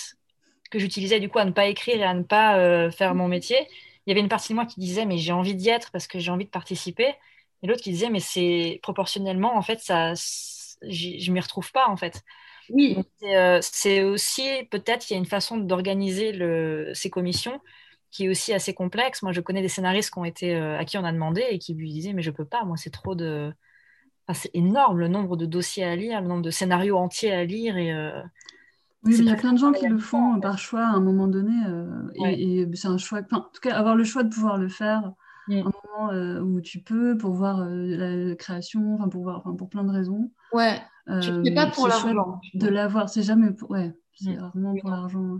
que 0.70 0.78
j'utilisais 0.78 1.20
du 1.20 1.28
coup 1.28 1.38
à 1.38 1.44
ne 1.44 1.52
pas 1.52 1.66
écrire 1.66 1.96
et 1.96 2.04
à 2.04 2.14
ne 2.14 2.22
pas 2.22 2.58
euh, 2.58 2.90
faire 2.90 3.14
mon 3.14 3.28
métier, 3.28 3.58
il 4.06 4.10
y 4.10 4.12
avait 4.12 4.20
une 4.20 4.28
partie 4.28 4.50
de 4.50 4.54
moi 4.54 4.66
qui 4.66 4.80
disait, 4.80 5.06
mais 5.06 5.18
j'ai 5.18 5.32
envie 5.32 5.54
d'y 5.54 5.68
être 5.68 5.90
parce 5.90 6.06
que 6.06 6.18
j'ai 6.18 6.30
envie 6.30 6.46
de 6.46 6.50
participer. 6.50 7.14
Et 7.62 7.66
l'autre 7.66 7.82
qui 7.82 7.90
disait, 7.90 8.10
mais 8.10 8.20
c'est 8.20 8.80
proportionnellement, 8.82 9.56
en 9.56 9.62
fait, 9.62 9.80
ça, 9.80 10.14
je 10.14 11.30
m'y 11.30 11.40
retrouve 11.40 11.70
pas, 11.72 11.88
en 11.88 11.96
fait. 11.96 12.22
Oui. 12.70 12.98
Euh, 13.22 13.58
c'est 13.62 14.02
aussi, 14.02 14.48
peut-être, 14.70 15.06
qu'il 15.06 15.14
y 15.14 15.18
a 15.18 15.20
une 15.20 15.26
façon 15.26 15.58
d'organiser 15.58 16.32
ces 16.94 17.10
commissions 17.10 17.60
qui 18.12 18.26
est 18.26 18.28
aussi 18.28 18.52
assez 18.52 18.74
complexe. 18.74 19.22
Moi, 19.22 19.32
je 19.32 19.40
connais 19.40 19.62
des 19.62 19.68
scénaristes 19.68 20.12
qui 20.12 20.18
ont 20.18 20.24
été, 20.24 20.54
euh, 20.54 20.78
à 20.78 20.84
qui 20.84 20.98
on 20.98 21.04
a 21.04 21.12
demandé 21.12 21.42
et 21.50 21.58
qui 21.58 21.74
lui 21.74 21.90
disaient 21.90 22.12
Mais 22.12 22.22
je 22.22 22.30
peux 22.30 22.44
pas, 22.44 22.62
moi, 22.64 22.76
c'est 22.76 22.90
trop 22.90 23.16
de. 23.16 23.52
c'est 24.34 24.50
énorme 24.54 25.00
le 25.00 25.08
nombre 25.08 25.36
de 25.36 25.46
dossiers 25.46 25.84
à 25.84 25.96
lire, 25.96 26.20
le 26.20 26.28
nombre 26.28 26.42
de 26.42 26.50
scénarios 26.50 26.96
entiers 26.96 27.32
à 27.32 27.44
lire. 27.44 27.76
Et, 27.78 27.92
euh, 27.92 28.22
oui, 29.04 29.16
il 29.18 29.24
y 29.24 29.30
a 29.30 29.34
plein 29.34 29.52
de 29.52 29.58
gens 29.58 29.72
qui 29.72 29.88
le 29.88 29.98
font 29.98 30.38
par 30.40 30.58
choix 30.58 30.84
à 30.84 30.90
un 30.90 31.00
moment 31.00 31.26
donné. 31.26 31.54
Euh, 31.66 32.26
et, 32.26 32.68
c'est 32.74 32.86
un 32.86 32.98
choix. 32.98 33.22
en 33.32 33.40
tout 33.40 33.60
cas, 33.62 33.74
avoir 33.74 33.96
le 33.96 34.04
choix 34.04 34.22
de 34.22 34.28
pouvoir 34.28 34.58
le 34.58 34.68
faire 34.68 35.12
à 35.48 35.54
un 35.54 35.62
moment 35.62 36.42
où 36.42 36.60
tu 36.60 36.80
peux, 36.80 37.16
pour 37.16 37.32
voir 37.32 37.66
la 37.66 38.36
création, 38.36 38.94
enfin, 38.94 39.08
pour, 39.08 39.22
voir, 39.22 39.42
pour 39.56 39.70
plein 39.70 39.84
de 39.84 39.90
raisons. 39.90 40.30
Ouais. 40.52 40.80
tu 41.22 41.32
ne 41.32 41.44
fais 41.44 41.54
pas 41.54 41.66
pour 41.66 41.88
l'argent. 41.88 42.40
De 42.52 42.68
l'avoir, 42.68 43.08
c'est 43.08 43.22
jamais 43.22 43.52
pour. 43.52 43.70
Ouais, 43.70 43.92
c'est 44.12 44.36
rarement 44.36 44.74
pour 44.76 44.90
l'argent 44.90 45.38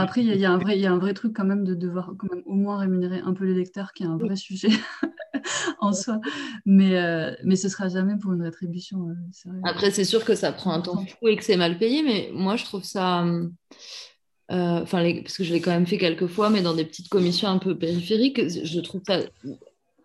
après, 0.00 0.22
il 0.22 0.34
y, 0.36 0.44
a 0.44 0.50
un 0.50 0.58
vrai, 0.58 0.76
il 0.76 0.82
y 0.82 0.86
a 0.86 0.92
un 0.92 0.98
vrai 0.98 1.14
truc 1.14 1.34
quand 1.34 1.44
même 1.44 1.64
de 1.64 1.74
devoir 1.74 2.12
quand 2.18 2.32
même 2.32 2.42
au 2.46 2.54
moins 2.54 2.78
rémunérer 2.78 3.20
un 3.24 3.34
peu 3.34 3.44
les 3.44 3.54
lecteurs, 3.54 3.92
qui 3.92 4.04
est 4.04 4.06
un 4.06 4.16
vrai 4.16 4.36
sujet 4.36 4.68
en 5.80 5.92
soi. 5.92 6.20
Mais, 6.64 6.96
euh, 6.96 7.34
mais 7.44 7.56
ce 7.56 7.68
sera 7.68 7.88
jamais 7.88 8.16
pour 8.16 8.32
une 8.32 8.42
rétribution. 8.42 9.08
Euh, 9.08 9.50
après, 9.64 9.90
c'est 9.90 10.04
sûr 10.04 10.24
que 10.24 10.34
ça 10.34 10.52
prend 10.52 10.72
un 10.72 10.80
temps 10.80 11.04
fou 11.04 11.28
et 11.28 11.36
que 11.36 11.44
c'est 11.44 11.56
mal 11.56 11.78
payé, 11.78 12.02
mais 12.02 12.30
moi, 12.32 12.56
je 12.56 12.64
trouve 12.64 12.84
ça. 12.84 13.24
Euh, 13.24 14.82
enfin, 14.82 15.02
parce 15.22 15.36
que 15.36 15.44
je 15.44 15.52
l'ai 15.52 15.60
quand 15.60 15.70
même 15.70 15.86
fait 15.86 15.98
quelques 15.98 16.26
fois, 16.26 16.50
mais 16.50 16.62
dans 16.62 16.74
des 16.74 16.84
petites 16.84 17.08
commissions 17.08 17.48
un 17.48 17.58
peu 17.58 17.76
périphériques, 17.76 18.40
je 18.48 18.80
trouve 18.80 19.02
ça 19.06 19.20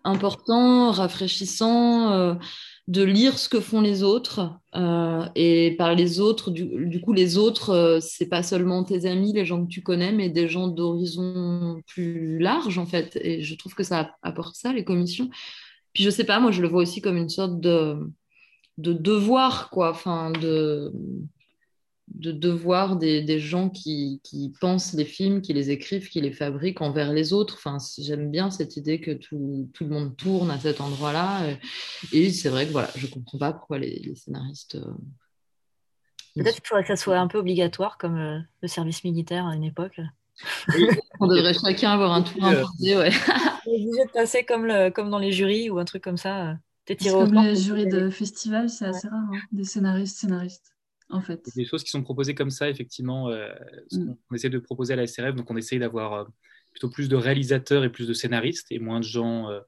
important, 0.04 0.92
rafraîchissant 0.92 2.38
de 2.88 3.04
lire 3.04 3.38
ce 3.38 3.50
que 3.50 3.60
font 3.60 3.82
les 3.82 4.02
autres. 4.04 4.50
Euh, 4.76 5.26
et 5.36 5.76
par 5.78 5.94
les 5.94 6.20
autres, 6.20 6.52
du, 6.52 7.02
coup, 7.02 7.14
les 7.14 7.38
autres, 7.38 7.72
euh, 7.72 8.00
c'est 8.00 8.28
pas 8.28 8.44
seulement 8.44 8.84
tes 8.84 9.06
amis, 9.06 9.34
les 9.34 9.46
gens 9.46 9.66
que 9.66 9.70
tu 9.70 9.82
connais, 9.82 10.12
mais 10.14 10.30
des 10.30 10.48
gens 10.48 10.68
d'horizon 10.68 11.82
plus 11.88 12.40
large, 12.40 12.78
en 12.78 12.86
fait. 12.86 13.18
Et 13.22 13.42
je 13.42 13.56
trouve 13.56 13.76
que 13.76 13.84
ça 13.84 14.16
apporte 14.22 14.56
ça, 14.56 14.72
les 14.72 14.86
commissions. 14.86 15.30
Puis 15.94 16.04
je 16.04 16.10
sais 16.10 16.24
pas, 16.24 16.40
moi, 16.40 16.52
je 16.52 16.62
le 16.62 16.70
vois 16.70 16.82
aussi 16.82 17.02
comme 17.02 17.18
une 17.18 17.30
sorte 17.30 17.60
de, 17.60 17.98
de 18.78 18.94
devoir, 18.94 19.70
quoi. 19.70 19.92
Enfin, 19.92 20.32
de 20.32 20.94
de 22.08 22.32
devoir 22.32 22.96
des, 22.96 23.22
des 23.22 23.40
gens 23.40 23.70
qui, 23.70 24.22
qui, 24.24 24.54
pensent 24.60 24.94
les 24.94 25.06
films, 25.06 25.42
qui 25.42 25.54
les 25.54 25.72
écrivent, 25.72 26.10
qui 26.10 26.22
les 26.22 26.32
fabriquent 26.32 26.82
envers 26.82 27.12
les 27.12 27.34
autres. 27.34 27.56
Enfin, 27.56 27.78
j'aime 28.00 28.32
bien 28.32 28.50
cette 28.50 28.78
idée 28.78 29.02
que 29.02 29.12
tout, 29.12 29.70
tout, 29.74 29.84
le 29.84 29.90
monde 29.90 30.16
tourne 30.16 30.50
à 30.50 30.60
cet 30.60 30.80
endroit-là. 30.80 31.42
Et, 32.14 32.32
c'est 32.32 32.50
vrai 32.50 32.66
que 32.66 32.72
voilà, 32.72 32.90
je 32.96 33.08
ne 33.08 33.12
comprends 33.12 33.38
pas 33.38 33.54
pourquoi 33.54 33.80
les, 33.80 34.14
scénaristes. 34.16 34.76
Euh, 34.76 34.94
Peut-être 36.36 36.56
qu'il 36.56 36.68
faudrait 36.68 36.84
que 36.84 36.96
ça 36.96 36.96
soit 36.96 37.18
un 37.18 37.28
peu 37.28 37.40
obligatoire, 37.40 37.98
comme 37.98 38.18
euh, 38.18 38.40
le 38.62 38.68
service 38.68 39.04
militaire 39.04 39.46
à 39.46 39.56
une 39.56 39.64
époque. 39.64 40.00
On 41.20 41.28
devrait 41.28 41.54
chacun 41.66 41.92
avoir 41.92 42.14
un 42.14 42.22
tour 42.22 42.44
imposé, 42.44 42.96
ouais. 42.96 43.12
obligé 43.66 44.06
de 44.06 44.12
passer 44.14 44.44
comme, 44.44 44.66
le, 44.66 44.92
comme 44.92 45.10
dans 45.10 45.20
les 45.20 45.32
jurys 45.32 45.70
ou 45.70 45.78
un 45.78 45.86
truc 45.86 46.04
comme 46.04 46.18
ça. 46.18 46.58
T'es 46.86 46.96
tiré 46.96 47.16
au 47.16 47.26
Comme 47.26 47.44
les 47.44 47.56
jurys 47.56 47.88
de 47.88 48.10
festival, 48.10 48.70
c'est 48.70 48.86
assez 48.86 49.10
rare, 49.10 49.20
hein, 49.20 49.40
des 49.52 49.66
scénaristes, 49.66 50.20
scénaristes 50.20 50.77
en 51.10 51.22
fait. 51.22 51.50
Des 51.56 51.66
choses 51.66 51.84
qui 51.84 51.90
sont 51.90 52.04
proposées 52.04 52.36
comme 52.36 52.50
ça, 52.50 52.70
effectivement, 52.70 53.30
euh, 53.30 53.50
mm. 53.92 54.14
on 54.30 54.36
essaie 54.36 54.50
de 54.50 54.60
proposer 54.60 54.94
à 54.94 54.96
la 54.96 55.08
SRF, 55.08 55.36
donc 55.36 55.50
on 55.50 55.58
essaye 55.58 55.80
d'avoir 55.80 56.14
euh, 56.14 56.26
plutôt 56.72 56.90
plus 56.90 57.10
de 57.10 57.16
réalisateurs 57.16 57.84
et 57.84 57.92
plus 57.92 58.08
de 58.08 58.14
scénaristes 58.14 58.68
et 58.72 58.80
moins 58.80 59.00
de 59.00 59.06
gens, 59.06 59.50
euh, 59.50 59.60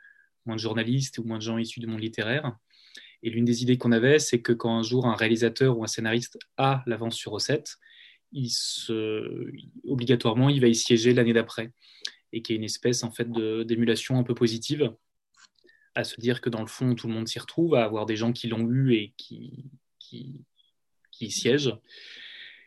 moins 0.45 0.55
de 0.55 0.61
journalistes 0.61 1.17
ou 1.17 1.23
moins 1.23 1.37
de 1.37 1.43
gens 1.43 1.57
issus 1.57 1.79
du 1.79 1.87
monde 1.87 2.01
littéraire. 2.01 2.55
Et 3.23 3.29
l'une 3.29 3.45
des 3.45 3.63
idées 3.63 3.77
qu'on 3.77 3.91
avait, 3.91 4.19
c'est 4.19 4.41
que 4.41 4.53
quand 4.53 4.77
un 4.77 4.83
jour 4.83 5.05
un 5.05 5.15
réalisateur 5.15 5.77
ou 5.77 5.83
un 5.83 5.87
scénariste 5.87 6.37
a 6.57 6.83
l'avance 6.85 7.15
sur 7.15 7.31
recette, 7.33 7.77
il 8.31 8.49
se, 8.49 9.51
obligatoirement, 9.85 10.49
il 10.49 10.61
va 10.61 10.67
y 10.67 10.75
siéger 10.75 11.13
l'année 11.13 11.33
d'après. 11.33 11.71
Et 12.31 12.41
qu'il 12.41 12.53
y 12.53 12.55
ait 12.55 12.59
une 12.59 12.65
espèce 12.65 13.03
en 13.03 13.11
fait 13.11 13.29
d'émulation 13.65 14.19
un 14.19 14.23
peu 14.23 14.35
positive 14.35 14.93
à 15.95 16.03
se 16.03 16.19
dire 16.21 16.39
que 16.39 16.49
dans 16.49 16.61
le 16.61 16.67
fond, 16.67 16.95
tout 16.95 17.07
le 17.07 17.13
monde 17.13 17.27
s'y 17.27 17.39
retrouve, 17.39 17.75
à 17.75 17.83
avoir 17.83 18.05
des 18.05 18.15
gens 18.15 18.31
qui 18.31 18.47
l'ont 18.47 18.69
eu 18.69 18.93
et 18.93 19.13
qui, 19.17 19.65
qui, 19.97 20.45
qui 21.19 21.31
siègent. 21.31 21.75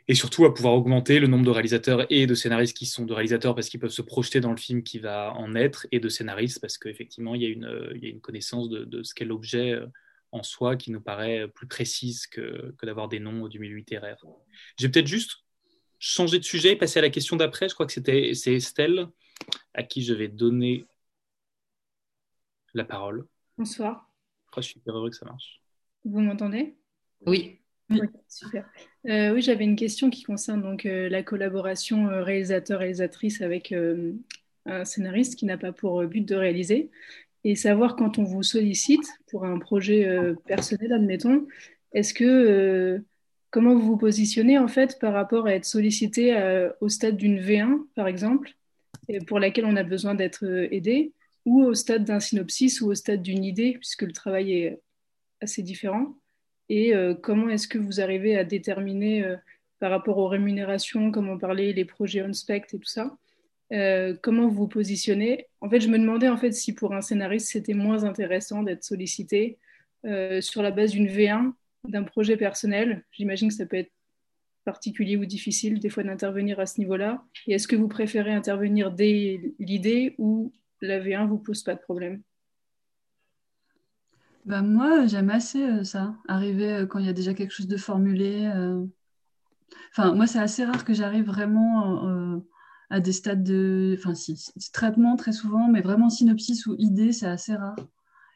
Et 0.08 0.14
surtout 0.14 0.44
à 0.44 0.52
pouvoir 0.52 0.74
augmenter 0.74 1.20
le 1.20 1.28
nombre 1.28 1.44
de 1.44 1.50
réalisateurs 1.50 2.06
et 2.10 2.26
de 2.26 2.34
scénaristes 2.34 2.76
qui 2.76 2.86
sont 2.86 3.04
de 3.04 3.12
réalisateurs 3.12 3.54
parce 3.54 3.68
qu'ils 3.68 3.78
peuvent 3.78 3.90
se 3.90 4.02
projeter 4.02 4.40
dans 4.40 4.50
le 4.50 4.56
film 4.56 4.82
qui 4.82 4.98
va 4.98 5.32
en 5.34 5.54
être, 5.54 5.86
et 5.92 6.00
de 6.00 6.08
scénaristes 6.08 6.60
parce 6.60 6.76
qu'effectivement, 6.76 7.34
il, 7.34 7.42
y 7.42 7.46
a 7.46 7.48
une, 7.48 7.92
il 7.94 8.02
y 8.02 8.06
a 8.06 8.10
une 8.10 8.20
connaissance 8.20 8.68
de, 8.68 9.02
ce 9.02 9.14
qu'est 9.14 9.24
l'objet 9.24 9.72
euh, 9.72 9.86
en 10.32 10.42
soi 10.42 10.76
qui 10.76 10.90
nous 10.90 11.00
paraît 11.00 11.46
plus 11.48 11.68
précise 11.68 12.26
que, 12.26 12.74
d'avoir 12.82 13.08
des 13.08 13.20
noms 13.20 13.46
du 13.46 13.58
milieu 13.60 13.76
littéraire. 13.76 14.24
J'ai 14.78 14.88
peut-être 14.88 15.06
juste 15.06 15.44
changé 15.98 16.38
de 16.38 16.44
sujet 16.44 16.72
et 16.72 16.76
passer 16.76 16.98
à 16.98 17.02
la 17.02 17.10
question 17.10 17.36
d'après. 17.36 17.68
Je 17.68 17.74
crois 17.74 17.86
que 17.86 17.92
c'était 17.92 18.34
c'est 18.34 18.54
Estelle 18.54 19.06
à 19.72 19.82
qui 19.84 20.02
je 20.02 20.14
vais 20.14 20.28
donner 20.28 20.84
la 22.74 22.84
parole. 22.84 23.26
Bonsoir. 23.56 24.10
Je 24.56 24.62
suis 24.62 24.74
super 24.74 24.96
heureux 24.96 25.10
que 25.10 25.16
ça 25.16 25.26
marche. 25.26 25.62
Vous 26.04 26.20
m'entendez? 26.20 26.76
Oui. 27.26 27.61
Euh, 29.08 29.34
oui, 29.34 29.42
j'avais 29.42 29.64
une 29.64 29.76
question 29.76 30.10
qui 30.10 30.22
concerne 30.22 30.62
donc 30.62 30.86
euh, 30.86 31.08
la 31.08 31.22
collaboration 31.22 32.08
euh, 32.08 32.22
réalisateur-réalisatrice 32.22 33.42
avec 33.42 33.74
un 34.64 34.84
scénariste 34.84 35.36
qui 35.36 35.44
n'a 35.44 35.58
pas 35.58 35.72
pour 35.72 36.04
but 36.04 36.26
de 36.26 36.34
réaliser. 36.34 36.90
Et 37.44 37.56
savoir 37.56 37.96
quand 37.96 38.18
on 38.18 38.24
vous 38.24 38.44
sollicite 38.44 39.04
pour 39.28 39.44
un 39.44 39.58
projet 39.58 40.06
personnel, 40.46 40.92
admettons, 40.92 41.48
est-ce 41.92 42.14
que 42.14 43.02
comment 43.50 43.74
vous 43.74 43.80
vous 43.84 43.96
positionnez 43.96 44.58
en 44.58 44.68
fait 44.68 45.00
par 45.00 45.12
rapport 45.12 45.46
à 45.46 45.54
être 45.54 45.64
sollicité 45.64 46.70
au 46.80 46.88
stade 46.88 47.16
d'une 47.16 47.40
V1 47.40 47.88
par 47.96 48.06
exemple, 48.06 48.52
pour 49.26 49.40
laquelle 49.40 49.64
on 49.64 49.74
a 49.74 49.82
besoin 49.82 50.14
d'être 50.14 50.44
aidé, 50.70 51.12
ou 51.44 51.64
au 51.64 51.74
stade 51.74 52.04
d'un 52.04 52.20
synopsis 52.20 52.80
ou 52.80 52.90
au 52.92 52.94
stade 52.94 53.22
d'une 53.22 53.42
idée, 53.42 53.72
puisque 53.72 54.02
le 54.02 54.12
travail 54.12 54.52
est 54.52 54.80
assez 55.40 55.64
différent? 55.64 56.21
Et 56.68 56.94
euh, 56.94 57.14
comment 57.14 57.48
est-ce 57.48 57.68
que 57.68 57.78
vous 57.78 58.00
arrivez 58.00 58.36
à 58.36 58.44
déterminer 58.44 59.24
euh, 59.24 59.36
par 59.78 59.90
rapport 59.90 60.18
aux 60.18 60.28
rémunérations, 60.28 61.10
comme 61.10 61.28
on 61.28 61.38
parlait, 61.38 61.72
les 61.72 61.84
projets 61.84 62.22
on-spec 62.22 62.64
et 62.72 62.78
tout 62.78 62.84
ça, 62.84 63.16
euh, 63.72 64.14
comment 64.22 64.48
vous 64.48 64.54
vous 64.54 64.68
positionnez? 64.68 65.48
En 65.60 65.68
fait, 65.68 65.80
je 65.80 65.88
me 65.88 65.98
demandais 65.98 66.28
en 66.28 66.36
fait 66.36 66.52
si 66.52 66.74
pour 66.74 66.94
un 66.94 67.00
scénariste, 67.00 67.48
c'était 67.48 67.74
moins 67.74 68.04
intéressant 68.04 68.62
d'être 68.62 68.84
sollicité 68.84 69.58
sur 70.40 70.62
la 70.62 70.72
base 70.72 70.90
d'une 70.90 71.06
V1, 71.06 71.52
d'un 71.86 72.02
projet 72.02 72.36
personnel. 72.36 73.04
J'imagine 73.12 73.50
que 73.50 73.54
ça 73.54 73.66
peut 73.66 73.76
être 73.76 73.92
particulier 74.64 75.16
ou 75.16 75.24
difficile 75.24 75.78
des 75.78 75.90
fois 75.90 76.02
d'intervenir 76.02 76.58
à 76.58 76.66
ce 76.66 76.80
niveau-là. 76.80 77.24
Et 77.46 77.54
est-ce 77.54 77.68
que 77.68 77.76
vous 77.76 77.86
préférez 77.86 78.32
intervenir 78.32 78.90
dès 78.90 79.40
l'idée 79.60 80.16
ou 80.18 80.52
la 80.80 80.98
V1 80.98 81.28
vous 81.28 81.38
pose 81.38 81.62
pas 81.62 81.74
de 81.74 81.80
problème? 81.80 82.22
Bah, 84.44 84.62
moi, 84.62 85.06
j'aime 85.06 85.30
assez 85.30 85.62
euh, 85.62 85.84
ça, 85.84 86.16
arriver 86.26 86.72
euh, 86.72 86.86
quand 86.86 86.98
il 86.98 87.06
y 87.06 87.08
a 87.08 87.12
déjà 87.12 87.32
quelque 87.34 87.52
chose 87.52 87.68
de 87.68 87.76
formulé. 87.76 88.50
Euh. 88.54 88.84
Enfin, 89.92 90.14
moi, 90.14 90.26
c'est 90.26 90.40
assez 90.40 90.64
rare 90.64 90.84
que 90.84 90.94
j'arrive 90.94 91.26
vraiment 91.26 92.40
à 92.90 93.00
des 93.00 93.12
stades 93.12 93.44
de. 93.44 93.94
Enfin, 93.98 94.14
si, 94.14 94.52
traitement 94.72 95.16
très 95.16 95.32
souvent, 95.32 95.68
mais 95.68 95.80
vraiment 95.80 96.10
synopsis 96.10 96.66
ou 96.66 96.74
idée, 96.78 97.12
c'est 97.12 97.26
assez 97.26 97.54
rare. 97.54 97.76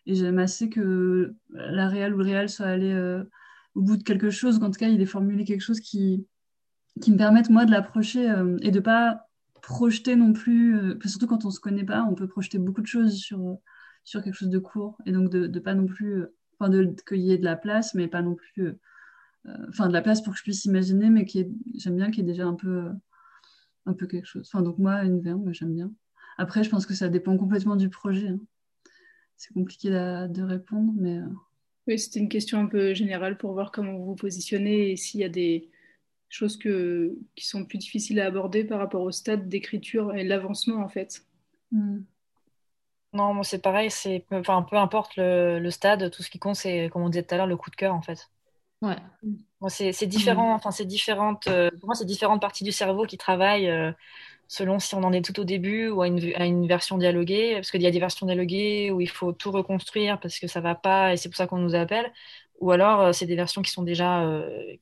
Et 0.07 0.15
j'aime 0.15 0.39
assez 0.39 0.69
que 0.71 1.35
la 1.51 1.89
réal 1.89 2.15
ou 2.15 2.19
le 2.19 2.25
réal 2.25 2.49
soit 2.49 2.67
allé 2.67 2.95
au 3.75 3.83
bout 3.83 3.97
de 3.97 4.03
quelque 4.03 4.31
chose, 4.31 4.59
qu'en 4.59 4.71
tout 4.71 4.79
cas, 4.79 4.89
il 4.89 5.01
ait 5.01 5.07
formulé 5.07 5.45
quelque 5.45 5.63
chose 5.63 5.81
qui, 5.81 6.27
qui 7.01 7.13
me 7.13 7.17
permette, 7.19 7.51
moi, 7.51 7.65
de 7.65 7.71
l'approcher 7.71 8.33
et 8.63 8.71
de 8.71 8.81
pas 8.81 9.29
projeter 9.63 10.17
non 10.17 10.33
plus. 10.33 10.99
surtout 11.05 11.27
quand 11.27 11.45
on 11.45 11.51
se 11.51 11.61
connaît 11.61 11.85
pas, 11.85 12.07
on 12.11 12.15
peut 12.15 12.29
projeter 12.29 12.59
beaucoup 12.59 12.83
de 12.83 12.87
choses 12.87 13.17
sur 13.17 13.59
sur 14.07 14.23
quelque 14.23 14.35
chose 14.35 14.51
de 14.51 14.61
court 14.61 14.97
et 15.05 15.13
donc 15.13 15.31
de, 15.31 15.49
de 15.49 15.61
pas 15.61 15.75
non 15.75 15.85
plus, 15.85 16.23
euh, 16.23 16.35
enfin 16.59 16.71
de 16.71 16.95
qu'il 17.07 17.21
y 17.21 17.33
ait 17.33 17.39
de 17.39 17.45
la 17.45 17.57
place, 17.57 17.93
mais 17.95 18.07
pas 18.07 18.23
non 18.23 18.37
plus, 18.37 18.63
euh, 18.63 18.79
euh, 19.47 19.67
enfin 19.69 19.89
de 19.89 19.93
la 19.93 20.01
place 20.01 20.23
pour 20.23 20.33
que 20.33 20.39
je 20.39 20.45
puisse 20.45 20.65
imaginer, 20.65 21.11
mais 21.11 21.25
qui 21.25 21.47
j'aime 21.75 21.97
bien 21.97 22.11
qu'il 22.11 22.25
y 22.25 22.29
ait 22.29 22.33
déjà 22.33 22.47
un 22.47 22.55
peu, 22.55 22.89
un 23.85 23.93
peu 23.95 24.07
quelque 24.07 24.25
chose. 24.25 24.49
Enfin 24.51 24.63
donc 24.63 24.79
moi 24.79 25.03
une 25.03 25.21
verbe, 25.21 25.53
j'aime 25.53 25.75
bien. 25.75 25.93
Après, 26.39 26.63
je 26.63 26.71
pense 26.71 26.87
que 26.87 26.95
ça 26.95 27.09
dépend 27.09 27.37
complètement 27.37 27.77
du 27.77 27.89
projet. 27.89 28.29
Hein. 28.29 28.41
C'est 29.37 29.53
compliqué 29.55 29.91
de 29.91 30.43
répondre, 30.43 30.93
mais. 30.97 31.21
Oui, 31.89 31.99
c'était 31.99 32.21
une 32.21 32.29
question 32.29 32.61
un 32.61 32.67
peu 32.67 32.95
générale 32.95 33.37
pour 33.39 33.53
voir 33.53 33.73
comment 33.73 33.97
vous 33.97 34.05
vous 34.05 34.15
positionnez 34.15 34.93
et 34.93 34.97
s'il 34.97 35.21
y 35.21 35.25
a 35.25 35.29
des 35.29 35.71
choses 36.29 36.57
que, 36.57 37.17
qui 37.35 37.47
sont 37.47 37.65
plus 37.65 37.79
difficiles 37.79 38.21
à 38.21 38.27
aborder 38.27 38.65
par 38.65 38.79
rapport 38.79 39.03
au 39.03 39.11
stade 39.11 39.49
d'écriture 39.49 40.15
et 40.15 40.25
l'avancement 40.25 40.83
en 40.83 40.89
fait. 40.89 41.25
Hmm. 41.73 42.01
Non, 43.13 43.33
moi 43.33 43.45
c'est 43.45 43.61
pareil, 43.61 43.91
c'est 43.91 44.25
enfin, 44.31 44.63
peu 44.63 44.77
importe 44.77 45.17
le, 45.17 45.71
stade, 45.71 46.11
tout 46.11 46.23
ce 46.23 46.31
qui 46.31 46.39
compte, 46.39 46.57
c'est 46.57 46.91
comme 46.93 47.03
on 47.03 47.09
disait 47.09 47.23
tout 47.23 47.35
à 47.35 47.39
l'heure, 47.39 47.47
le 47.47 47.57
coup 47.57 47.71
de 47.71 47.77
cœur 47.77 47.95
en 47.95 48.03
fait. 48.03 48.31
Ouais. 48.83 48.97
c'est 49.69 50.07
différent, 50.07 50.55
enfin 50.55 50.71
c'est 50.71 50.85
différentes, 50.85 51.47
euh, 51.47 51.71
pour 51.81 51.87
moi 51.87 51.95
c'est 51.95 52.05
différentes 52.05 52.43
parties 52.43 52.63
du 52.63 52.73
cerveau 52.73 53.07
qui 53.07 53.17
travaillent 53.17 53.71
euh, 53.71 53.91
selon 54.49 54.79
si 54.79 54.95
on 54.95 55.03
en 55.03 55.15
est 55.15 55.25
tout 55.25 55.41
au 55.41 55.45
début 55.45 55.89
ou 55.89 56.03
à 56.03 56.09
une, 56.09 56.35
à 56.35 56.45
une 56.45 56.67
version 56.67 56.99
dialoguée, 56.99 57.55
parce 57.55 57.71
qu'il 57.71 57.81
y 57.81 57.87
a 57.87 57.91
des 57.91 58.01
versions 58.01 58.27
dialoguées 58.27 58.91
où 58.91 59.01
il 59.01 59.09
faut 59.09 59.33
tout 59.33 59.51
reconstruire 59.51 60.21
parce 60.21 60.39
que 60.39 60.47
ça 60.47 60.61
va 60.61 60.75
pas 60.75 61.15
et 61.15 61.17
c'est 61.17 61.31
pour 61.31 61.37
ça 61.37 61.47
qu'on 61.47 61.59
nous 61.59 61.75
appelle, 61.75 62.13
ou 62.61 62.71
alors 62.71 63.01
euh, 63.01 63.13
c'est 63.13 63.27
des 63.27 63.37
versions 63.37 63.63
qui 63.63 63.71
sont 63.71 63.83
déjà, 63.83 64.31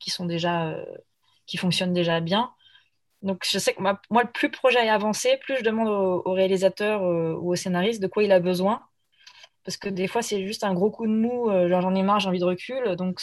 qui 0.01 0.11
sont 0.11 0.27
déjà, 0.27 0.77
qui 1.47 1.57
fonctionnent 1.57 1.95
déjà 1.95 2.21
bien. 2.21 2.53
Donc, 3.25 3.45
je 3.51 3.59
sais 3.59 3.75
que 3.75 3.81
moi, 3.83 3.99
le 4.11 4.31
plus 4.31 4.49
le 4.49 4.53
projet 4.53 4.85
est 4.85 4.91
avancé, 4.91 5.39
plus 5.39 5.57
je 5.57 5.65
demande 5.65 5.89
au, 5.89 6.33
réalisateur 6.33 7.03
euh, 7.03 7.35
ou 7.41 7.53
au 7.53 7.57
scénariste 7.57 8.03
de 8.03 8.07
quoi 8.07 8.23
il 8.23 8.31
a 8.33 8.39
besoin. 8.39 8.83
Parce 9.65 9.79
que 9.79 9.89
des 9.89 10.09
fois, 10.09 10.23
c'est 10.23 10.47
juste 10.47 10.63
un 10.65 10.75
gros 10.75 10.91
coup 10.91 11.07
de 11.07 11.13
mou, 11.13 11.51
euh, 11.51 11.69
genre 11.69 11.81
j'en 11.81 11.95
ai 11.95 12.03
marre, 12.03 12.21
j'ai 12.21 12.29
envie 12.29 12.39
de 12.39 12.45
recul. 12.45 12.97
Donc, 12.97 13.21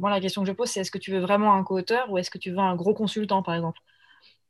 moi, 0.00 0.10
la 0.10 0.20
question 0.20 0.42
que 0.42 0.48
je 0.48 0.52
pose, 0.52 0.68
c'est 0.68 0.80
est-ce 0.80 0.90
que 0.90 0.98
tu 0.98 1.10
veux 1.12 1.20
vraiment 1.20 1.54
un 1.54 1.64
co-auteur 1.64 2.10
ou 2.10 2.18
est-ce 2.18 2.30
que 2.30 2.38
tu 2.38 2.50
veux 2.50 2.58
un 2.58 2.76
gros 2.76 2.94
consultant, 2.94 3.42
par 3.42 3.54
exemple? 3.54 3.80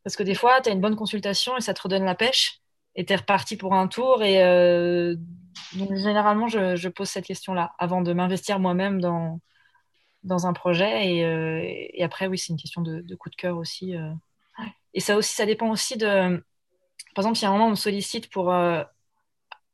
Parce 0.04 0.16
que 0.16 0.24
des 0.24 0.34
fois, 0.34 0.60
tu 0.60 0.68
as 0.70 0.72
une 0.72 0.80
bonne 0.80 0.96
consultation 0.96 1.56
et 1.56 1.60
ça 1.60 1.74
te 1.74 1.82
redonne 1.82 2.04
la 2.04 2.14
pêche 2.16 2.60
et 2.96 3.04
tu 3.04 3.12
es 3.12 3.16
reparti 3.16 3.56
pour 3.56 3.74
un 3.74 3.88
tour. 3.88 4.22
Et 4.22 4.42
euh, 4.44 5.14
donc, 5.74 5.94
généralement, 5.96 6.48
je, 6.48 6.88
pose 6.88 7.08
cette 7.08 7.26
question-là 7.26 7.72
avant 7.78 8.02
de 8.02 8.12
m'investir 8.12 8.58
moi-même 8.58 9.00
dans, 9.00 9.40
dans 10.24 10.46
un 10.46 10.52
projet. 10.52 11.14
Et, 11.94 12.02
après, 12.02 12.26
oui, 12.26 12.38
c'est 12.38 12.52
une 12.52 12.58
question 12.58 12.82
de, 12.82 13.14
coup 13.16 13.30
de 13.30 13.36
cœur 13.36 13.56
aussi. 13.58 13.94
Et 14.94 15.00
ça 15.00 15.16
aussi, 15.16 15.34
ça 15.34 15.46
dépend 15.46 15.70
aussi 15.70 15.96
de. 15.96 16.42
Par 17.14 17.24
exemple, 17.24 17.36
si 17.36 17.44
à 17.44 17.48
un 17.48 17.52
moment 17.52 17.66
on 17.66 17.70
me 17.70 17.74
sollicite 17.74 18.30
pour 18.30 18.52
euh, 18.52 18.82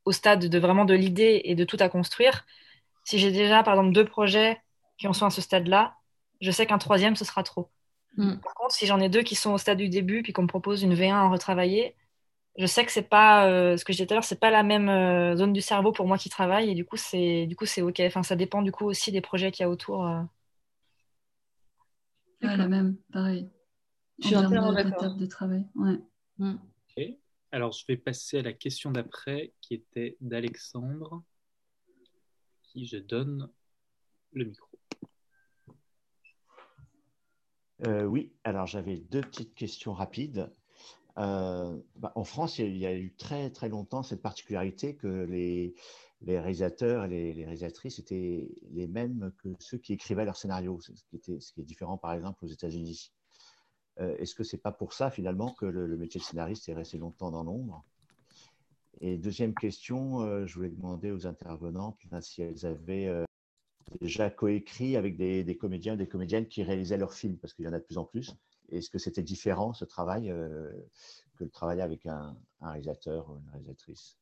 au 0.05 0.11
stade 0.11 0.45
de 0.45 0.59
vraiment 0.59 0.85
de 0.85 0.93
l'idée 0.93 1.41
et 1.45 1.55
de 1.55 1.63
tout 1.63 1.77
à 1.79 1.89
construire, 1.89 2.45
si 3.03 3.19
j'ai 3.19 3.31
déjà 3.31 3.63
par 3.63 3.75
exemple 3.75 3.93
deux 3.93 4.05
projets 4.05 4.61
qui 4.97 5.07
en 5.07 5.13
sont 5.13 5.25
à 5.25 5.29
ce 5.29 5.41
stade-là, 5.41 5.95
je 6.41 6.51
sais 6.51 6.65
qu'un 6.65 6.77
troisième 6.77 7.15
ce 7.15 7.25
sera 7.25 7.43
trop. 7.43 7.69
Mm. 8.17 8.37
Par 8.37 8.53
contre, 8.55 8.73
si 8.73 8.85
j'en 8.85 8.99
ai 8.99 9.09
deux 9.09 9.21
qui 9.21 9.35
sont 9.35 9.51
au 9.53 9.57
stade 9.57 9.77
du 9.77 9.89
début 9.89 10.21
puis 10.21 10.33
qu'on 10.33 10.43
me 10.43 10.47
propose 10.47 10.83
une 10.83 10.93
V1 10.93 11.13
à 11.13 11.27
retravailler, 11.27 11.95
je 12.57 12.65
sais 12.65 12.85
que 12.85 12.91
c'est 12.91 13.07
pas 13.07 13.47
euh, 13.47 13.77
ce 13.77 13.85
que 13.85 13.93
je 13.93 13.97
disais 13.97 14.07
tout 14.07 14.13
à 14.13 14.15
l'heure, 14.15 14.23
c'est 14.23 14.39
pas 14.39 14.51
la 14.51 14.63
même 14.63 14.89
euh, 14.89 15.35
zone 15.37 15.53
du 15.53 15.61
cerveau 15.61 15.91
pour 15.91 16.07
moi 16.07 16.17
qui 16.17 16.29
travaille 16.29 16.69
et 16.69 16.75
du 16.75 16.83
coup 16.85 16.97
c'est 16.97 17.45
du 17.45 17.55
coup 17.55 17.65
c'est 17.65 17.81
ok. 17.81 18.01
Enfin, 18.01 18.23
ça 18.23 18.35
dépend 18.35 18.61
du 18.61 18.71
coup 18.71 18.85
aussi 18.85 19.11
des 19.11 19.21
projets 19.21 19.51
qu'il 19.51 19.63
y 19.63 19.65
a 19.65 19.69
autour. 19.69 20.05
la 22.41 22.67
même, 22.67 22.97
pareil. 23.13 23.49
Je 24.21 24.27
suis 24.27 24.35
entièrement 24.35 24.73
d'accord. 24.73 25.15
de 25.15 25.25
travail. 25.25 25.65
Ouais. 25.75 25.97
Mm. 26.37 26.55
Alors, 27.51 27.71
je 27.71 27.83
vais 27.87 27.97
passer 27.97 28.39
à 28.39 28.41
la 28.43 28.53
question 28.53 28.91
d'après, 28.91 29.53
qui 29.61 29.73
était 29.73 30.17
d'Alexandre, 30.21 31.23
qui 32.61 32.85
je 32.85 32.97
donne 32.97 33.49
le 34.33 34.45
micro. 34.45 34.67
Euh, 37.87 38.03
oui, 38.03 38.33
alors 38.43 38.67
j'avais 38.67 38.97
deux 38.97 39.21
petites 39.21 39.55
questions 39.55 39.93
rapides. 39.93 40.51
Euh, 41.17 41.77
bah, 41.95 42.11
en 42.15 42.23
France, 42.23 42.59
il 42.59 42.77
y 42.77 42.85
a 42.85 42.93
eu 42.93 43.13
très 43.15 43.49
très 43.49 43.69
longtemps 43.69 44.03
cette 44.03 44.21
particularité 44.21 44.95
que 44.95 45.07
les, 45.07 45.73
les 46.21 46.39
réalisateurs 46.39 47.05
et 47.05 47.07
les, 47.07 47.33
les, 47.33 47.45
réalisatrices 47.45 47.97
étaient 47.97 48.51
les 48.71 48.87
mêmes 48.87 49.31
que 49.41 49.49
ceux 49.59 49.77
qui 49.77 49.93
écrivaient 49.93 50.25
leurs 50.25 50.37
scénarios, 50.37 50.79
ce 50.81 50.91
qui, 50.91 51.15
était, 51.15 51.39
ce 51.39 51.51
qui 51.51 51.61
est 51.61 51.65
différent 51.65 51.97
par 51.97 52.13
exemple 52.13 52.45
aux 52.45 52.49
États-Unis. 52.49 53.11
Euh, 53.99 54.15
est-ce 54.17 54.35
que 54.35 54.43
c'est 54.43 54.57
pas 54.57 54.71
pour 54.71 54.93
ça 54.93 55.11
finalement 55.11 55.53
que 55.53 55.65
le, 55.65 55.97
métier 55.97 56.19
de 56.19 56.25
scénariste 56.25 56.69
est 56.69 56.73
resté 56.73 56.97
longtemps 56.97 57.31
dans 57.31 57.43
l'ombre? 57.43 57.83
Et 59.01 59.17
deuxième 59.17 59.53
question, 59.53 60.21
euh, 60.21 60.45
je 60.45 60.55
voulais 60.55 60.69
demander 60.69 61.11
aux 61.11 61.27
intervenantes 61.27 61.97
si 62.21 62.41
elles 62.41 62.65
avaient 62.65 63.07
euh, 63.07 63.23
déjà 64.01 64.29
coécrit 64.29 64.97
avec 64.97 65.17
des, 65.17 65.57
comédiens, 65.57 65.95
des 65.95 66.07
comédiennes 66.07 66.47
qui 66.47 66.63
réalisaient 66.63 66.97
leurs 66.97 67.13
films, 67.13 67.37
parce 67.37 67.53
qu'il 67.53 67.65
y 67.65 67.67
en 67.67 67.73
a 67.73 67.79
de 67.79 67.83
plus 67.83 67.97
en 67.97 68.05
plus. 68.05 68.35
Est-ce 68.69 68.89
que 68.89 68.99
c'était 68.99 69.23
différent 69.23 69.73
ce 69.73 69.85
travail 69.85 70.27
que 70.27 71.43
le 71.43 71.49
travail 71.49 71.81
avec 71.81 72.05
un 72.05 72.37
réalisateur 72.61 73.29
ou 73.29 73.37
une 73.39 73.49
réalisatrice? 73.49 74.19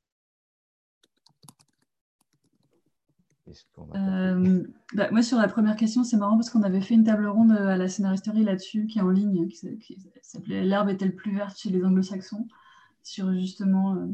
Euh, 3.95 4.63
bah, 4.93 5.09
moi, 5.11 5.21
sur 5.21 5.37
la 5.37 5.47
première 5.47 5.75
question, 5.75 6.03
c'est 6.03 6.17
marrant 6.17 6.37
parce 6.37 6.49
qu'on 6.49 6.63
avait 6.63 6.81
fait 6.81 6.95
une 6.95 7.03
table 7.03 7.27
ronde 7.27 7.51
euh, 7.51 7.67
à 7.67 7.77
la 7.77 7.87
scénaristerie 7.87 8.43
là-dessus, 8.43 8.87
qui 8.87 8.99
est 8.99 9.01
en 9.01 9.09
ligne, 9.09 9.47
qui, 9.47 9.97
s'appelait 10.21 10.63
L'herbe 10.63 10.89
est-elle 10.89 11.15
plus 11.15 11.35
verte 11.35 11.57
chez 11.57 11.69
les 11.69 11.83
anglo-saxons, 11.83 12.47
sur 13.03 13.31
justement, 13.33 13.95
euh, 13.95 14.07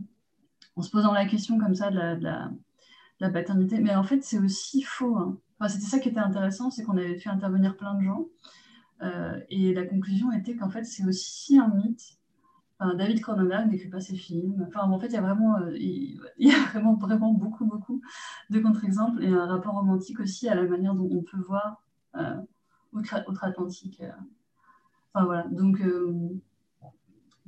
en 0.75 0.81
se 0.81 0.89
posant 0.91 1.13
la 1.13 1.25
question 1.25 1.57
comme 1.57 1.75
ça 1.75 1.89
de 1.89 1.95
la, 1.97 3.29
paternité. 3.29 3.79
Mais 3.79 3.95
en 3.95 4.03
fait, 4.03 4.23
c'est 4.23 4.39
aussi 4.39 4.81
faux. 4.81 5.17
Hein. 5.17 5.37
Enfin, 5.59 5.69
C'était 5.69 5.85
ça 5.85 5.99
qui 5.99 6.09
était 6.09 6.19
intéressant, 6.19 6.71
c'est 6.71 6.83
qu'on 6.83 6.97
avait 6.97 7.17
fait 7.17 7.29
intervenir 7.29 7.77
plein 7.77 7.95
de 7.95 8.03
gens. 8.03 8.27
et 9.49 9.73
la 9.73 9.85
conclusion 9.85 10.31
était 10.31 10.55
qu'en 10.55 10.69
fait, 10.69 10.83
c'est 10.83 11.05
aussi 11.05 11.57
un 11.57 11.69
mythe. 11.69 12.17
David 12.95 13.21
Cronenberg 13.21 13.69
n'écrit 13.69 13.89
pas 13.89 14.01
ses 14.01 14.15
films. 14.15 14.65
Enfin, 14.67 14.81
en 14.89 14.99
fait, 14.99 15.07
il 15.07 15.13
y 15.13 15.17
a 15.17 15.21
vraiment, 15.21 15.57
euh, 15.57 15.75
il, 15.77 16.19
y 16.37 16.51
a 16.51 16.59
vraiment, 16.71 16.95
vraiment 16.95 17.31
beaucoup, 17.33 17.65
beaucoup 17.65 18.01
de 18.49 18.59
contre-exemples 18.59 19.23
et 19.23 19.29
un 19.29 19.45
rapport 19.45 19.75
romantique 19.75 20.19
aussi 20.19 20.49
à 20.49 20.55
la 20.55 20.63
manière 20.63 20.95
dont 20.95 21.09
on 21.11 21.23
peut 21.23 21.41
voir 21.47 21.81
euh, 22.15 22.35
outre-Atlantique. 22.93 24.01
Euh. 24.01 24.11
Enfin, 25.13 25.25
voilà. 25.25 25.47
Donc, 25.49 25.81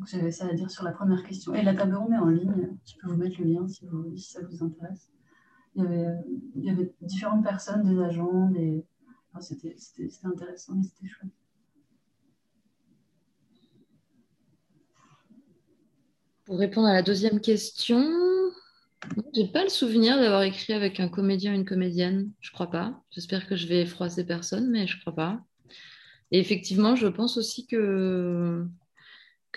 j'avais 0.05 0.31
ça 0.31 0.45
à 0.45 0.53
dire 0.53 0.69
sur 0.69 0.83
la 0.83 0.91
première 0.91 1.23
question. 1.23 1.53
Et 1.53 1.63
la 1.63 1.73
table 1.73 1.95
ronde 1.95 2.13
est 2.13 2.17
en 2.17 2.27
ligne. 2.27 2.77
Je 2.85 2.93
peux 3.01 3.07
vous 3.09 3.17
mettre 3.17 3.39
le 3.39 3.45
lien 3.47 3.67
si, 3.67 3.87
ça 4.17 4.39
vous 4.45 4.63
intéresse. 4.63 5.09
Il 5.75 5.83
y, 5.83 5.85
avait, 5.85 6.15
il 6.55 6.63
y 6.63 6.69
avait 6.69 6.93
différentes 7.01 7.43
personnes, 7.43 7.83
des 7.83 8.01
agents, 8.01 8.49
des... 8.49 8.85
Enfin, 9.31 9.41
c'était 9.41 9.75
intéressant 10.23 10.79
et 10.79 10.83
c'était 10.83 11.07
chouette. 11.07 11.31
Pour 16.45 16.59
répondre 16.59 16.87
à 16.87 16.93
la 16.93 17.01
deuxième 17.01 17.41
question, 17.41 18.05
j'ai 19.33 19.47
pas 19.47 19.63
le 19.63 19.69
souvenir 19.69 20.17
d'avoir 20.17 20.43
écrit 20.43 20.73
avec 20.73 20.99
un 20.99 21.09
comédien 21.09 21.51
ou 21.53 21.55
une 21.55 21.65
comédienne. 21.65 22.31
Je 22.39 22.51
crois 22.51 22.69
pas. 22.69 23.01
J'espère 23.09 23.47
que 23.47 23.55
je 23.55 23.65
vais 23.67 23.85
froisser 23.85 24.25
personne, 24.25 24.69
mais 24.69 24.85
je 24.85 24.99
crois 25.01 25.15
pas. 25.15 25.41
Et 26.31 26.39
effectivement, 26.39 26.95
je 26.95 27.07
pense 27.07 27.37
aussi 27.37 27.65
que, 27.65 28.63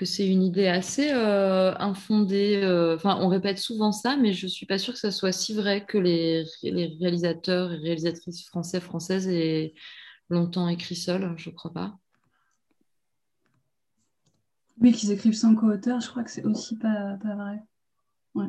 c'est 0.02 0.28
une 0.28 0.43
idée 0.43 0.69
assez 0.69 1.10
euh, 1.12 1.74
infondée. 1.78 2.60
Euh, 2.62 2.94
enfin, 2.97 3.19
on 3.20 3.28
répète 3.28 3.59
souvent 3.59 3.93
ça, 3.93 4.16
mais 4.16 4.32
je 4.32 4.47
suis 4.47 4.65
pas 4.66 4.78
sûre 4.78 4.94
que 4.94 5.01
ça 5.01 5.10
soit 5.10 5.32
si 5.32 5.55
vrai 5.55 5.85
que 5.85 5.98
les, 5.98 6.44
les 6.62 6.97
réalisateurs 7.01 7.73
et 7.73 7.77
réalisatrices 7.77 8.47
français, 8.47 8.81
françaises 8.81 9.28
aient 9.28 9.74
longtemps 10.31 10.69
écrit 10.69 10.97
seuls. 10.97 11.35
Je 11.36 11.51
crois 11.51 11.73
pas. 11.73 11.98
Oui, 14.81 14.93
qu'ils 14.93 15.11
écrivent 15.11 15.35
sans 15.35 15.55
co-auteur, 15.55 16.01
je 16.01 16.09
crois 16.09 16.23
que 16.23 16.31
c'est 16.31 16.45
aussi 16.45 16.77
pas, 16.77 17.17
vrai. 17.17 17.63
Ouais. 18.35 18.49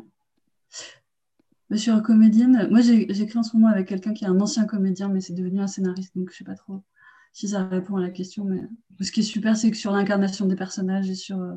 sur 1.77 2.01
comédienne, 2.03 2.68
moi 2.69 2.81
j'écris 2.81 3.39
en 3.39 3.43
ce 3.43 3.56
moment 3.56 3.72
avec 3.72 3.88
quelqu'un 3.88 4.14
qui 4.14 4.26
est 4.26 4.27
un 4.27 4.39
ancien 4.39 4.65
comédien, 4.65 5.10
mais 5.10 5.22
c'est 5.22 5.34
devenu 5.34 5.60
un 5.60 5.68
scénariste, 5.68 6.15
donc 6.15 6.31
je 6.31 6.38
sais 6.38 6.43
pas 6.43 6.56
trop 6.56 6.84
si 7.34 7.47
ça 7.49 7.65
répond 7.68 7.97
à 7.97 8.01
la 8.01 8.10
question. 8.10 8.45
Mais 8.45 8.61
ce 9.01 9.11
qui 9.11 9.22
est 9.22 9.23
super, 9.23 9.56
c'est 9.57 9.72
que 9.72 9.77
sur 9.77 9.91
l'incarnation 9.91 10.45
des 10.45 10.56
personnages 10.56 11.10
et 11.10 11.15
sur, 11.15 11.39
euh, 11.39 11.56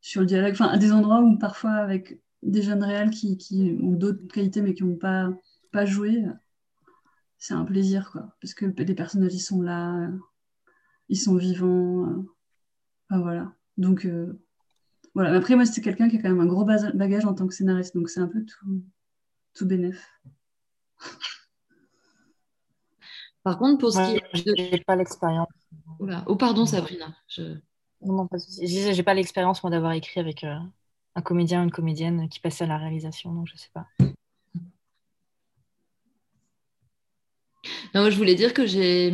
sur 0.00 0.20
le 0.20 0.26
dialogue, 0.26 0.52
enfin, 0.52 0.68
à 0.68 0.78
des 0.78 0.92
endroits 0.92 1.22
où 1.22 1.38
parfois 1.38 1.72
avec 1.72 2.20
des 2.42 2.62
jeunes 2.62 2.82
réels 2.82 3.10
qui, 3.10 3.78
ont 3.82 3.92
d'autres 3.92 4.26
qualités 4.26 4.62
mais 4.62 4.74
qui 4.74 4.84
n'ont 4.84 4.96
pas, 4.96 5.30
joué, 5.86 6.24
c'est 7.38 7.54
un 7.54 7.64
plaisir, 7.64 8.10
quoi. 8.10 8.36
Parce 8.40 8.54
que 8.54 8.66
les 8.66 8.94
personnages, 8.94 9.34
ils 9.34 9.40
sont 9.40 9.62
là, 9.62 10.10
ils 11.08 11.18
sont 11.18 11.36
vivants. 11.36 12.24
Voilà. 13.10 13.54
Donc, 13.82 14.06
euh, 14.06 14.40
voilà. 15.14 15.34
Après, 15.36 15.56
moi, 15.56 15.66
c'est 15.66 15.82
quelqu'un 15.82 16.08
qui 16.08 16.16
a 16.16 16.22
quand 16.22 16.28
même 16.28 16.40
un 16.40 16.46
gros 16.46 16.64
bagage 16.64 17.24
en 17.24 17.34
tant 17.34 17.48
que 17.48 17.54
scénariste, 17.54 17.94
donc 17.96 18.08
c'est 18.08 18.20
un 18.20 18.28
peu 18.28 18.44
tout, 18.44 18.84
tout 19.54 19.66
bénef. 19.66 20.08
Par 23.42 23.58
contre, 23.58 23.80
pour 23.80 23.92
ce 23.92 23.98
qui 23.98 24.16
est 24.16 24.46
de... 24.46 24.54
J'ai 24.56 24.84
pas 24.86 24.94
l'expérience. 24.94 25.48
Oh, 26.26 26.36
pardon, 26.36 26.64
Sabrina. 26.64 27.12
Je... 27.26 27.42
Non, 28.02 28.14
non, 28.14 28.28
pas 28.28 28.36
de 28.36 28.44
J'ai 28.66 29.02
pas 29.02 29.14
l'expérience, 29.14 29.64
moi, 29.64 29.70
d'avoir 29.70 29.92
écrit 29.92 30.20
avec 30.20 30.44
euh, 30.44 30.56
un 31.16 31.22
comédien 31.22 31.60
ou 31.60 31.64
une 31.64 31.72
comédienne 31.72 32.28
qui 32.28 32.38
passait 32.38 32.64
à 32.64 32.68
la 32.68 32.78
réalisation, 32.78 33.32
donc 33.32 33.48
je 33.48 33.56
sais 33.56 33.70
pas. 33.74 33.88
Non, 37.94 38.08
je 38.10 38.16
voulais 38.16 38.36
dire 38.36 38.54
que 38.54 38.64
j'ai, 38.64 39.10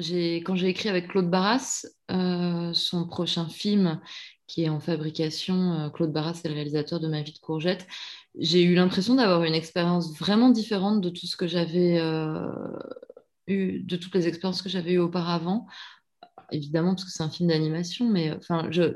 quand 0.00 0.54
j'ai 0.54 0.68
écrit 0.68 0.88
avec 0.88 1.08
Claude 1.08 1.28
Barras, 1.28 1.84
euh, 2.10 2.72
son 2.72 3.06
prochain 3.06 3.48
film 3.48 4.00
qui 4.46 4.62
est 4.62 4.68
en 4.68 4.78
fabrication, 4.78 5.72
euh, 5.72 5.90
Claude 5.90 6.12
Barras 6.12 6.40
est 6.44 6.48
le 6.48 6.54
réalisateur 6.54 7.00
de 7.00 7.08
Ma 7.08 7.22
vie 7.22 7.32
de 7.32 7.38
courgette, 7.38 7.86
j'ai 8.38 8.62
eu 8.62 8.74
l'impression 8.74 9.16
d'avoir 9.16 9.42
une 9.42 9.54
expérience 9.54 10.16
vraiment 10.16 10.50
différente 10.50 11.00
de 11.00 11.10
tout 11.10 11.26
ce 11.26 11.36
que 11.36 11.48
j'avais 11.48 11.98
euh, 11.98 12.46
eu, 13.48 13.80
de 13.80 13.96
toutes 13.96 14.14
les 14.14 14.28
expériences 14.28 14.62
que 14.62 14.68
j'avais 14.68 14.92
eues 14.92 14.98
auparavant. 14.98 15.66
Évidemment, 16.52 16.94
parce 16.94 17.04
que 17.04 17.10
c'est 17.10 17.24
un 17.24 17.30
film 17.30 17.48
d'animation, 17.48 18.08
mais 18.08 18.38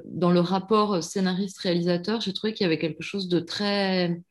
dans 0.06 0.30
le 0.30 0.40
rapport 0.40 1.02
scénariste-réalisateur, 1.02 2.20
j'ai 2.20 2.32
trouvé 2.32 2.54
qu'il 2.54 2.64
y 2.64 2.66
avait 2.66 2.78
quelque 2.78 3.02
chose 3.02 3.28
de 3.28 3.40
très 3.40 4.22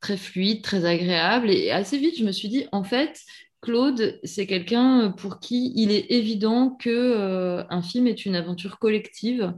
très 0.00 0.16
fluide, 0.16 0.62
très 0.62 0.84
agréable. 0.84 1.50
Et 1.50 1.70
assez 1.72 1.98
vite, 1.98 2.16
je 2.16 2.24
me 2.24 2.30
suis 2.32 2.48
dit, 2.48 2.66
en 2.70 2.84
fait, 2.84 3.20
Claude, 3.66 4.20
c'est 4.22 4.46
quelqu'un 4.46 5.10
pour 5.10 5.40
qui 5.40 5.72
il 5.74 5.90
est 5.90 6.06
évident 6.12 6.70
que 6.70 6.88
euh, 6.88 7.64
un 7.68 7.82
film 7.82 8.06
est 8.06 8.24
une 8.24 8.36
aventure 8.36 8.78
collective. 8.78 9.52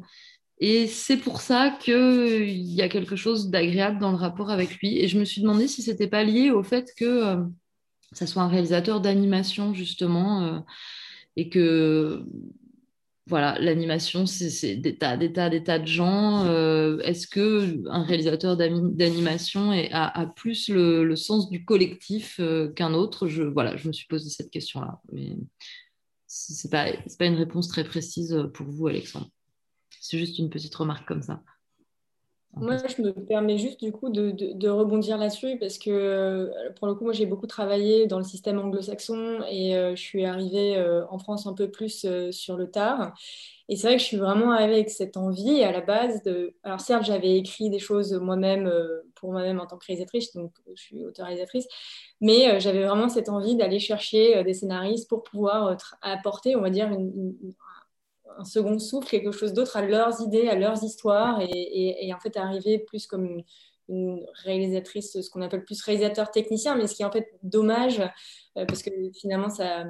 Et 0.60 0.86
c'est 0.86 1.18
pour 1.18 1.42
ça 1.42 1.76
qu'il 1.78 2.56
y 2.56 2.80
a 2.80 2.88
quelque 2.88 3.16
chose 3.16 3.50
d'agréable 3.50 3.98
dans 3.98 4.10
le 4.10 4.16
rapport 4.16 4.48
avec 4.48 4.76
lui. 4.78 4.98
Et 4.98 5.08
je 5.08 5.18
me 5.18 5.26
suis 5.26 5.42
demandé 5.42 5.68
si 5.68 5.82
c'était 5.82 6.08
pas 6.08 6.24
lié 6.24 6.50
au 6.50 6.62
fait 6.62 6.94
que 6.96 7.04
euh, 7.04 7.36
ça 8.12 8.26
soit 8.26 8.42
un 8.42 8.48
réalisateur 8.48 9.02
d'animation, 9.02 9.74
justement, 9.74 10.42
euh, 10.42 10.58
et 11.36 11.50
que 11.50 12.24
voilà, 13.28 13.58
l'animation, 13.58 14.24
c'est 14.24 14.76
des 14.76 14.96
tas, 14.96 15.18
des 15.18 15.32
tas, 15.32 15.50
des 15.50 15.62
tas 15.62 15.78
de 15.78 15.86
gens. 15.86 16.46
Euh, 16.46 16.98
est-ce 17.00 17.26
que 17.26 17.86
un 17.90 18.02
réalisateur 18.02 18.56
d'animation 18.56 19.70
a, 19.92 20.26
plus 20.34 20.68
le, 20.70 21.14
sens 21.14 21.50
du 21.50 21.64
collectif 21.64 22.40
euh, 22.40 22.72
qu'un 22.72 22.94
autre? 22.94 23.28
Je, 23.28 23.42
voilà, 23.42 23.76
je 23.76 23.88
me 23.88 23.92
suis 23.92 24.06
posé 24.06 24.30
cette 24.30 24.50
question-là. 24.50 25.00
Mais 25.12 25.36
c'est 26.26 26.70
pas, 26.70 26.86
pas 27.18 27.26
une 27.26 27.36
réponse 27.36 27.68
très 27.68 27.84
précise 27.84 28.48
pour 28.54 28.66
vous, 28.66 28.86
Alexandre. 28.86 29.28
C'est 30.00 30.18
juste 30.18 30.38
une 30.38 30.48
petite 30.48 30.74
remarque 30.74 31.06
comme 31.06 31.22
ça. 31.22 31.42
Moi, 32.56 32.76
je 32.76 33.02
me 33.02 33.12
permets 33.12 33.58
juste 33.58 33.78
du 33.78 33.92
coup 33.92 34.08
de, 34.08 34.30
de, 34.30 34.68
rebondir 34.68 35.16
là-dessus 35.16 35.58
parce 35.60 35.78
que 35.78 35.90
euh, 35.90 36.72
pour 36.76 36.88
le 36.88 36.94
coup, 36.94 37.04
moi 37.04 37.12
j'ai 37.12 37.26
beaucoup 37.26 37.46
travaillé 37.46 38.06
dans 38.06 38.18
le 38.18 38.24
système 38.24 38.58
anglo-saxon 38.58 39.42
et 39.48 39.76
euh, 39.76 39.94
je 39.94 40.02
suis 40.02 40.24
arrivée 40.24 40.76
euh, 40.76 41.06
en 41.10 41.18
France 41.18 41.46
un 41.46 41.54
peu 41.54 41.70
plus 41.70 42.06
sur 42.32 42.56
le 42.56 42.70
tard. 42.70 43.14
Et 43.68 43.76
c'est 43.76 43.86
vrai 43.86 43.96
que 43.96 44.02
je 44.02 44.06
suis 44.06 44.16
vraiment 44.16 44.50
arrivée 44.50 44.74
avec 44.74 44.90
cette 44.90 45.16
envie 45.16 45.62
à 45.62 45.70
la 45.70 45.82
base 45.82 46.22
de. 46.22 46.54
Alors, 46.64 46.80
certes, 46.80 47.04
j'avais 47.04 47.36
écrit 47.36 47.70
des 47.70 47.78
choses 47.78 48.14
moi-même 48.14 48.72
pour 49.14 49.30
moi-même 49.30 49.60
en 49.60 49.66
tant 49.66 49.76
que 49.76 49.86
réalisatrice, 49.86 50.32
donc 50.34 50.52
je 50.74 50.82
suis 50.82 51.04
auteur-réalisatrice, 51.04 51.68
mais 52.20 52.58
j'avais 52.60 52.84
vraiment 52.84 53.10
cette 53.10 53.28
envie 53.28 53.56
d'aller 53.56 53.78
chercher 53.78 54.42
des 54.42 54.54
scénaristes 54.54 55.08
pour 55.08 55.22
pouvoir 55.22 55.76
apporter, 56.00 56.56
on 56.56 56.62
va 56.62 56.70
dire, 56.70 56.90
une, 56.90 57.34
un 58.38 58.44
second 58.44 58.78
souffle, 58.78 59.08
quelque 59.08 59.32
chose 59.32 59.52
d'autre 59.52 59.76
à 59.76 59.82
leurs 59.82 60.20
idées, 60.22 60.48
à 60.48 60.54
leurs 60.54 60.82
histoires, 60.84 61.40
et, 61.40 62.12
en 62.14 62.20
fait 62.20 62.36
arriver 62.36 62.78
plus 62.78 63.06
comme 63.06 63.42
une, 63.88 64.26
réalisatrice, 64.44 65.20
ce 65.20 65.30
qu'on 65.30 65.42
appelle 65.42 65.64
plus 65.64 65.82
réalisateur 65.82 66.30
technicien, 66.30 66.76
mais 66.76 66.86
ce 66.86 66.94
qui 66.94 67.02
est 67.02 67.06
en 67.06 67.10
fait 67.10 67.28
dommage, 67.42 68.00
euh, 68.58 68.64
parce 68.66 68.82
que 68.82 68.90
finalement 69.18 69.48
ça, 69.48 69.86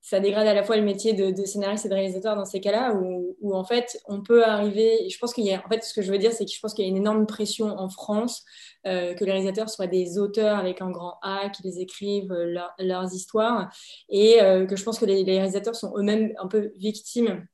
ça 0.00 0.20
dégrade 0.20 0.46
à 0.46 0.54
la 0.54 0.62
fois 0.62 0.76
le 0.76 0.84
métier 0.84 1.12
de, 1.12 1.44
scénariste 1.44 1.84
et 1.84 1.88
de 1.88 1.94
réalisateur 1.94 2.36
dans 2.36 2.44
ces 2.44 2.60
cas-là, 2.60 2.94
où, 2.94 3.54
en 3.54 3.64
fait 3.64 4.00
on 4.06 4.22
peut 4.22 4.44
arriver, 4.44 5.08
je 5.10 5.18
pense 5.18 5.34
qu'il 5.34 5.44
y 5.44 5.52
a, 5.52 5.62
en 5.64 5.68
fait 5.68 5.82
ce 5.82 5.92
que 5.92 6.00
je 6.00 6.12
veux 6.12 6.18
dire, 6.18 6.32
c'est 6.32 6.44
que 6.44 6.52
je 6.52 6.60
pense 6.60 6.74
qu'il 6.74 6.84
y 6.84 6.88
a 6.88 6.90
une 6.90 6.96
énorme 6.96 7.26
pression 7.26 7.66
en 7.66 7.88
France 7.88 8.44
euh, 8.86 9.14
que 9.14 9.24
les 9.24 9.32
réalisateurs 9.32 9.68
soient 9.68 9.88
des 9.88 10.18
auteurs 10.18 10.56
avec 10.56 10.80
un 10.80 10.90
grand 10.90 11.18
A, 11.22 11.50
qui 11.50 11.64
les 11.64 11.80
écrivent 11.80 12.32
leurs 12.78 13.12
histoires, 13.12 13.68
et 14.08 14.40
euh, 14.40 14.64
que 14.64 14.76
je 14.76 14.84
pense 14.84 14.98
que 15.00 15.06
les 15.06 15.24
réalisateurs 15.24 15.74
sont 15.74 15.92
eux-mêmes 15.98 16.32
un 16.38 16.46
peu 16.46 16.72
victimes 16.76 17.44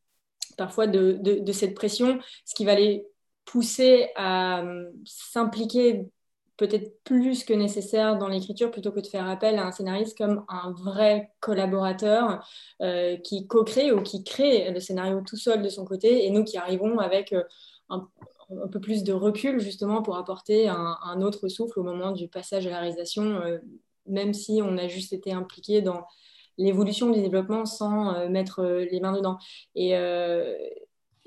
parfois 0.57 0.87
de, 0.87 1.19
de, 1.21 1.53
cette 1.53 1.75
pression, 1.75 2.19
ce 2.45 2.55
qui 2.55 2.65
va 2.65 2.75
les 2.75 3.07
pousser 3.45 4.09
à 4.17 4.63
euh, 4.63 4.91
s'impliquer 5.05 6.07
peut-être 6.57 7.03
plus 7.03 7.45
que 7.45 7.53
nécessaire 7.53 8.17
dans 8.17 8.29
l'écriture 8.29 8.71
plutôt 8.71 8.93
que 8.93 9.01
de 9.01 9.07
faire 9.07 9.29
appel 9.29 9.59
à 9.59 9.67
un 9.67 9.73
scénariste 9.73 10.17
comme 10.17 10.45
un 10.49 10.73
vrai 10.73 11.33
collaborateur 11.41 12.47
euh, 12.81 13.17
qui 13.17 13.47
co-crée 13.49 13.91
ou 13.93 14.03
qui 14.03 14.23
crée 14.23 14.71
le 14.71 14.79
scénario 14.79 15.21
tout 15.27 15.37
seul 15.37 15.63
de 15.63 15.69
son 15.69 15.85
côté. 15.85 16.27
Et 16.27 16.31
nous 16.31 16.45
qui 16.45 16.57
arrivons 16.57 16.99
avec 16.99 17.33
euh, 17.33 17.43
un, 17.89 18.09
un, 18.51 18.69
peu 18.69 18.81
plus 18.81 19.03
de 19.03 19.13
recul 19.13 19.61
justement 19.61 20.01
pour 20.01 20.17
apporter 20.17 20.69
un, 20.69 20.97
un, 21.03 21.23
autre 21.23 21.49
souffle 21.49 21.81
au 21.81 21.83
moment 21.83 22.13
du 22.13 22.29
passage 22.29 22.67
à 22.67 22.71
la 22.71 22.79
réalisation, 22.79 23.41
même 24.07 24.33
si 24.33 24.61
on 24.63 24.79
a 24.79 24.87
juste 24.87 25.13
été 25.13 25.33
impliqué 25.33 25.83
dans 25.83 26.05
l'évolution 26.59 27.11
du 27.11 27.21
développement 27.21 27.65
sans 27.67 28.15
euh, 28.15 28.29
mettre 28.29 28.61
euh, 28.61 28.85
les 28.91 29.01
mains 29.01 29.13
dedans. 29.13 29.39
Et, 29.75 29.97
euh, 29.97 30.55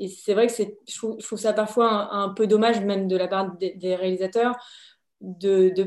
c'est 0.10 0.36
vrai 0.36 0.46
que 0.46 0.54
je 0.54 0.96
trouve, 0.96 1.40
ça 1.40 1.54
parfois 1.54 2.14
un, 2.14 2.30
peu 2.30 2.46
dommage, 2.46 2.82
même 2.82 3.08
de 3.08 3.18
la 3.18 3.28
part 3.28 3.56
des, 3.58 3.96
réalisateurs, 3.96 4.56
de 5.22 5.74
ne 5.76 5.86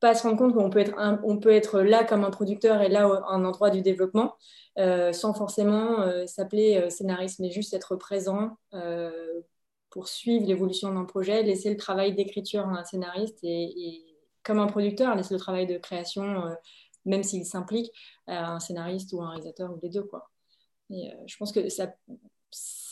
pas 0.00 0.16
se 0.16 0.24
rendre 0.24 0.36
compte 0.36 0.54
qu'on 0.54 0.68
peut, 0.68 0.80
être 0.80 0.96
on 1.22 1.38
peut 1.38 1.52
être 1.52 1.80
là 1.80 2.02
comme 2.02 2.24
un 2.24 2.30
producteur 2.30 2.82
et 2.82 2.88
là 2.88 3.06
un 3.28 3.44
endroit 3.44 3.70
du 3.70 3.80
développement, 3.80 4.34
sans 4.76 5.32
forcément 5.32 6.26
s'appeler 6.26 6.90
scénariste, 6.90 7.38
mais 7.38 7.52
juste 7.52 7.72
être 7.72 7.94
présent 7.94 8.56
pour 9.90 10.08
suivre 10.08 10.44
l'évolution 10.44 10.92
d'un 10.92 11.04
projet, 11.04 11.44
laisser 11.44 11.70
le 11.70 11.76
travail 11.76 12.16
d'écriture 12.16 12.66
à 12.66 12.80
un 12.80 12.84
scénariste 12.84 13.38
et, 13.44 14.02
comme 14.42 14.58
un 14.58 14.66
producteur, 14.66 15.14
laisser 15.14 15.34
le 15.34 15.40
travail 15.40 15.68
de 15.68 15.78
création 15.78 16.52
même 17.04 17.22
s'il 17.22 17.44
s'implique, 17.44 17.90
un 18.26 18.60
scénariste 18.60 19.12
ou 19.12 19.22
un 19.22 19.30
réalisateur 19.30 19.72
ou 19.72 19.78
les 19.82 19.88
deux. 19.88 20.02
Quoi. 20.02 20.30
Et, 20.90 21.08
euh, 21.08 21.14
je 21.26 21.36
pense 21.36 21.52
que 21.52 21.68
ça, 21.68 21.94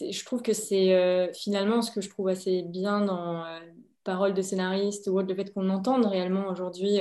je 0.00 0.24
trouve 0.24 0.42
que 0.42 0.52
c'est 0.52 1.30
finalement 1.34 1.82
ce 1.82 1.90
que 1.90 2.00
je 2.00 2.08
trouve 2.08 2.28
assez 2.28 2.62
bien 2.62 3.04
dans 3.04 3.44
paroles 4.04 4.32
de 4.32 4.40
scénaristes 4.40 5.08
ou 5.08 5.18
le 5.18 5.34
fait 5.34 5.52
qu'on 5.52 5.68
entende 5.68 6.06
réellement 6.06 6.48
aujourd'hui 6.48 6.98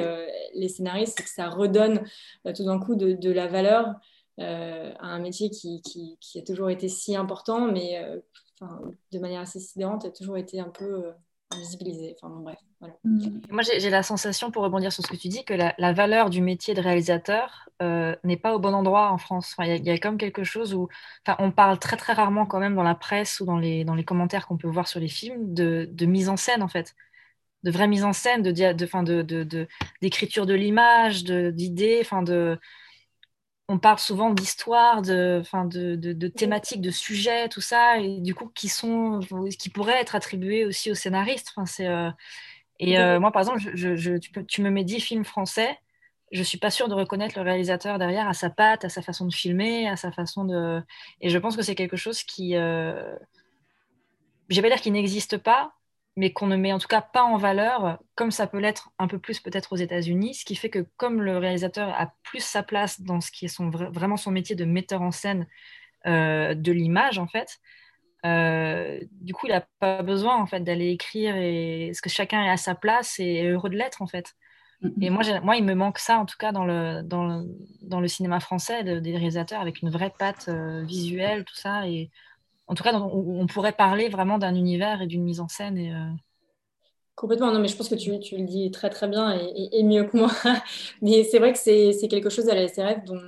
les 0.54 0.68
scénaristes, 0.68 1.14
c'est 1.16 1.24
que 1.24 1.30
ça 1.30 1.48
redonne 1.48 2.04
tout 2.54 2.66
d'un 2.66 2.78
coup 2.78 2.96
de, 2.96 3.32
la 3.32 3.48
valeur 3.48 3.96
à 4.38 5.08
un 5.08 5.20
métier 5.20 5.50
qui, 5.50 5.82
qui, 5.82 6.40
a 6.40 6.42
toujours 6.42 6.70
été 6.70 6.90
si 6.90 7.16
important, 7.16 7.72
mais 7.72 8.06
de 9.14 9.20
manière 9.20 9.40
assez 9.40 9.62
sidérante, 9.62 10.04
a 10.04 10.12
toujours 10.12 10.36
été 10.36 10.60
un 10.60 10.68
peu 10.68 11.14
invisibilisé. 11.52 12.16
Enfin, 12.22 12.34
bref, 12.42 12.58
mm. 13.04 13.42
Moi, 13.50 13.64
j'ai 13.64 13.90
la 13.90 14.04
sensation, 14.04 14.52
pour 14.52 14.64
rebondir 14.64 14.92
sur 14.92 15.04
ce 15.04 15.10
que 15.10 15.16
tu 15.16 15.28
dis, 15.28 15.44
que 15.44 15.54
la, 15.54 15.94
valeur 15.94 16.30
du 16.30 16.42
métier 16.42 16.74
de 16.74 16.82
réalisateur 16.82 17.70
euh, 17.82 18.16
n'est 18.24 18.38
pas 18.38 18.56
au 18.56 18.60
bon 18.60 18.74
endroit 18.74 19.12
en 19.12 19.18
France. 19.18 19.56
Il 19.60 19.86
y, 19.86 19.90
a 19.90 19.98
comme 19.98 20.18
quelque 20.18 20.44
chose 20.44 20.74
où 20.74 20.90
on 21.40 21.52
parle 21.52 21.80
très 21.80 21.98
très 21.98 22.14
rarement 22.14 22.46
quand 22.46 22.60
même 22.60 22.76
dans 22.76 22.84
la 22.84 22.96
presse 22.96 23.40
ou 23.40 23.46
dans 23.46 23.58
les, 23.58 23.84
dans 23.84 23.96
les 23.96 24.04
commentaires 24.04 24.48
qu'on 24.48 24.58
peut 24.58 24.68
voir 24.68 24.88
sur 24.88 25.00
les 25.00 25.08
films 25.08 25.54
de, 25.54 25.90
de, 25.92 26.06
mise 26.06 26.30
en 26.30 26.38
scène 26.38 26.62
en 26.62 26.68
fait. 26.68 26.96
De 27.64 27.72
vraie 27.72 27.88
mise 27.88 28.06
en 28.06 28.14
scène, 28.14 28.42
de, 28.42 28.52
de, 28.52 29.44
de, 29.44 29.68
d'écriture 30.02 30.46
de 30.46 30.54
l'image, 30.54 31.24
d'idées, 31.24 32.00
enfin 32.02 32.22
de, 32.22 32.58
on 33.70 33.78
parle 33.78 34.00
souvent 34.00 34.32
d'histoire, 34.32 35.04
de, 35.04 35.44
de, 35.66 35.96
de, 35.96 36.28
thématiques, 36.28 36.82
de 36.82 36.90
sujets, 36.90 37.48
tout 37.50 37.62
ça, 37.62 38.00
et 38.00 38.20
du 38.20 38.34
coup 38.34 38.48
qui 38.48 38.68
sont, 38.68 39.20
qui 39.60 39.70
pourraient 39.70 40.02
être 40.02 40.16
attribués 40.16 40.66
aussi 40.66 40.90
aux 40.90 40.96
scénaristes. 40.96 41.54
Euh, 41.80 42.10
et 42.80 42.98
euh, 42.98 43.20
moi, 43.20 43.32
par 43.32 43.42
exemple, 43.44 43.60
je, 43.76 44.18
tu, 44.18 44.62
me 44.64 44.72
mets 44.72 44.84
10 44.84 45.00
films 45.00 45.24
français, 45.24 45.78
je 46.32 46.42
suis 46.42 46.58
pas 46.58 46.72
sûre 46.72 46.88
de 46.88 46.96
reconnaître 46.96 47.38
le 47.38 47.44
réalisateur 47.44 48.00
derrière 48.00 48.28
à 48.28 48.34
sa 48.34 48.50
patte, 48.50 48.86
à 48.86 48.90
sa 48.90 49.04
façon 49.04 49.28
de 49.28 49.34
filmer, 49.34 49.88
à 49.88 49.96
sa 49.96 50.12
façon 50.12 50.46
de. 50.46 50.82
Et 51.22 51.30
je 51.30 51.38
pense 51.38 51.56
que 51.56 51.62
c'est 51.62 51.76
quelque 51.76 51.98
chose 51.98 52.24
qui, 52.24 52.56
euh... 52.56 53.16
je 54.50 54.56
vais 54.56 54.68
pas 54.68 54.74
dire 54.74 54.82
qu'il 54.82 54.94
n'existe 54.94 55.38
pas, 55.38 55.74
mais 56.20 56.34
qu'on 56.34 56.48
ne 56.48 56.58
met 56.58 56.74
en 56.74 56.80
tout 56.80 56.90
cas 56.90 57.00
pas 57.00 57.24
en 57.24 57.38
valeur, 57.38 57.98
comme 58.16 58.30
ça 58.30 58.46
peut 58.46 58.60
l'être 58.60 58.92
un 59.00 59.08
peu 59.08 59.20
plus 59.20 59.40
peut-être 59.40 59.72
aux 59.72 59.78
États-Unis, 59.78 60.34
ce 60.34 60.44
qui 60.44 60.56
fait 60.56 60.70
que 60.70 60.86
comme 60.98 61.22
le 61.22 61.38
réalisateur 61.38 61.88
a 61.98 62.14
plus 62.24 62.44
sa 62.44 62.62
place 62.62 63.00
dans 63.00 63.22
ce 63.22 63.32
qui 63.32 63.46
est 63.46 63.48
son, 63.48 63.70
vraiment 63.70 64.18
son 64.18 64.30
métier 64.30 64.54
de 64.54 64.66
metteur 64.66 65.02
en 65.02 65.12
scène 65.12 65.48
euh, 66.08 66.56
de 66.56 66.74
l'image, 66.74 67.20
en 67.20 67.28
fait, 67.28 67.60
euh, 68.26 69.00
du 69.22 69.34
coup, 69.34 69.48
il 69.48 69.52
n'a 69.52 69.66
pas 69.80 70.04
besoin 70.04 70.36
en 70.36 70.46
fait 70.46 70.60
d'aller 70.60 70.90
écrire 70.90 71.38
et 71.38 71.92
ce 71.94 72.02
que 72.02 72.10
chacun 72.10 72.44
est 72.44 72.50
à 72.50 72.58
sa 72.58 72.76
place 72.76 73.18
et 73.20 73.44
heureux 73.48 73.70
de 73.70 73.78
l'être 73.78 74.02
en 74.02 74.08
fait. 74.08 74.36
Mm-hmm. 74.84 75.04
Et 75.06 75.10
moi, 75.10 75.24
moi, 75.42 75.56
il 75.56 75.64
me 75.64 75.74
manque 75.74 76.00
ça 76.00 76.20
en 76.20 76.26
tout 76.26 76.38
cas 76.38 76.52
dans 76.52 76.66
le, 76.66 77.02
dans 77.02 77.28
le, 77.28 77.46
dans 77.82 78.02
le 78.02 78.10
cinéma 78.10 78.42
français, 78.42 78.84
des 78.84 79.12
réalisateurs 79.16 79.62
avec 79.62 79.82
une 79.82 79.90
vraie 79.90 80.12
patte 80.20 80.50
euh, 80.50 80.84
visuelle, 80.84 81.46
tout 81.46 81.56
ça. 81.56 81.88
Et 81.88 82.12
en 82.70 82.76
tout 82.76 82.84
cas, 82.84 82.94
on, 82.94 83.48
pourrait 83.48 83.72
parler 83.72 84.10
vraiment 84.10 84.38
d'un 84.38 84.54
univers 84.54 85.02
et 85.02 85.08
d'une 85.08 85.24
mise 85.24 85.40
en 85.40 85.48
scène. 85.48 85.78
Et, 85.78 85.92
euh, 85.92 86.06
Complètement, 87.16 87.52
non, 87.52 87.60
mais 87.60 87.68
je 87.68 87.76
pense 87.76 87.90
que 87.90 87.96
tu, 87.96 88.18
tu 88.20 88.38
le 88.38 88.46
dis 88.46 88.70
très 88.70 88.92
très 88.92 89.08
bien 89.08 89.38
et, 89.56 89.84
mieux 89.84 90.04
que 90.04 90.16
moi. 90.16 90.30
mais 91.02 91.24
c'est 91.24 91.40
vrai 91.40 91.52
que 91.52 91.58
c'est 91.58 92.08
quelque 92.08 92.30
chose 92.30 92.48
à 92.48 92.54
la 92.54 92.68
SRF 92.68 93.04
dont, 93.06 93.20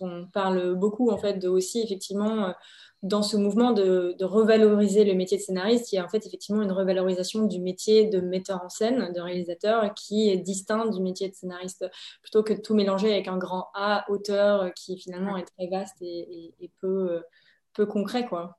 on 0.00 0.26
parle 0.26 0.74
beaucoup, 0.74 1.10
en 1.10 1.16
fait, 1.16 1.34
de 1.34 1.48
aussi 1.48 1.80
effectivement 1.80 2.46
euh, 2.46 2.52
dans 3.04 3.22
ce 3.22 3.36
mouvement 3.36 3.70
de, 3.70 4.16
revaloriser 4.20 5.04
le 5.04 5.14
métier 5.14 5.38
de 5.38 5.42
scénariste, 5.42 5.92
il 5.92 5.96
y 5.96 5.98
a 6.00 6.04
en 6.04 6.08
fait 6.08 6.26
effectivement 6.26 6.62
une 6.62 6.72
revalorisation 6.72 7.46
du 7.46 7.60
métier 7.60 8.06
de 8.06 8.20
metteur 8.20 8.60
en 8.64 8.68
scène, 8.68 9.12
de 9.12 9.20
réalisateur, 9.20 9.94
qui 9.94 10.28
est 10.28 10.38
distinct 10.38 10.86
du 10.90 11.00
métier 11.00 11.28
de 11.28 11.34
scénariste, 11.34 11.86
plutôt 12.20 12.42
que 12.42 12.52
de 12.52 12.60
tout 12.60 12.74
mélanger 12.74 13.12
avec 13.12 13.28
un 13.28 13.38
grand 13.38 13.68
A, 13.74 14.04
auteur, 14.10 14.74
qui 14.74 14.98
finalement 14.98 15.36
est 15.36 15.44
très 15.44 15.68
vaste 15.68 16.02
et, 16.02 16.52
et 16.60 16.70
peu, 16.80 17.12
euh, 17.12 17.20
peu 17.72 17.86
concret, 17.86 18.26
quoi. 18.26 18.57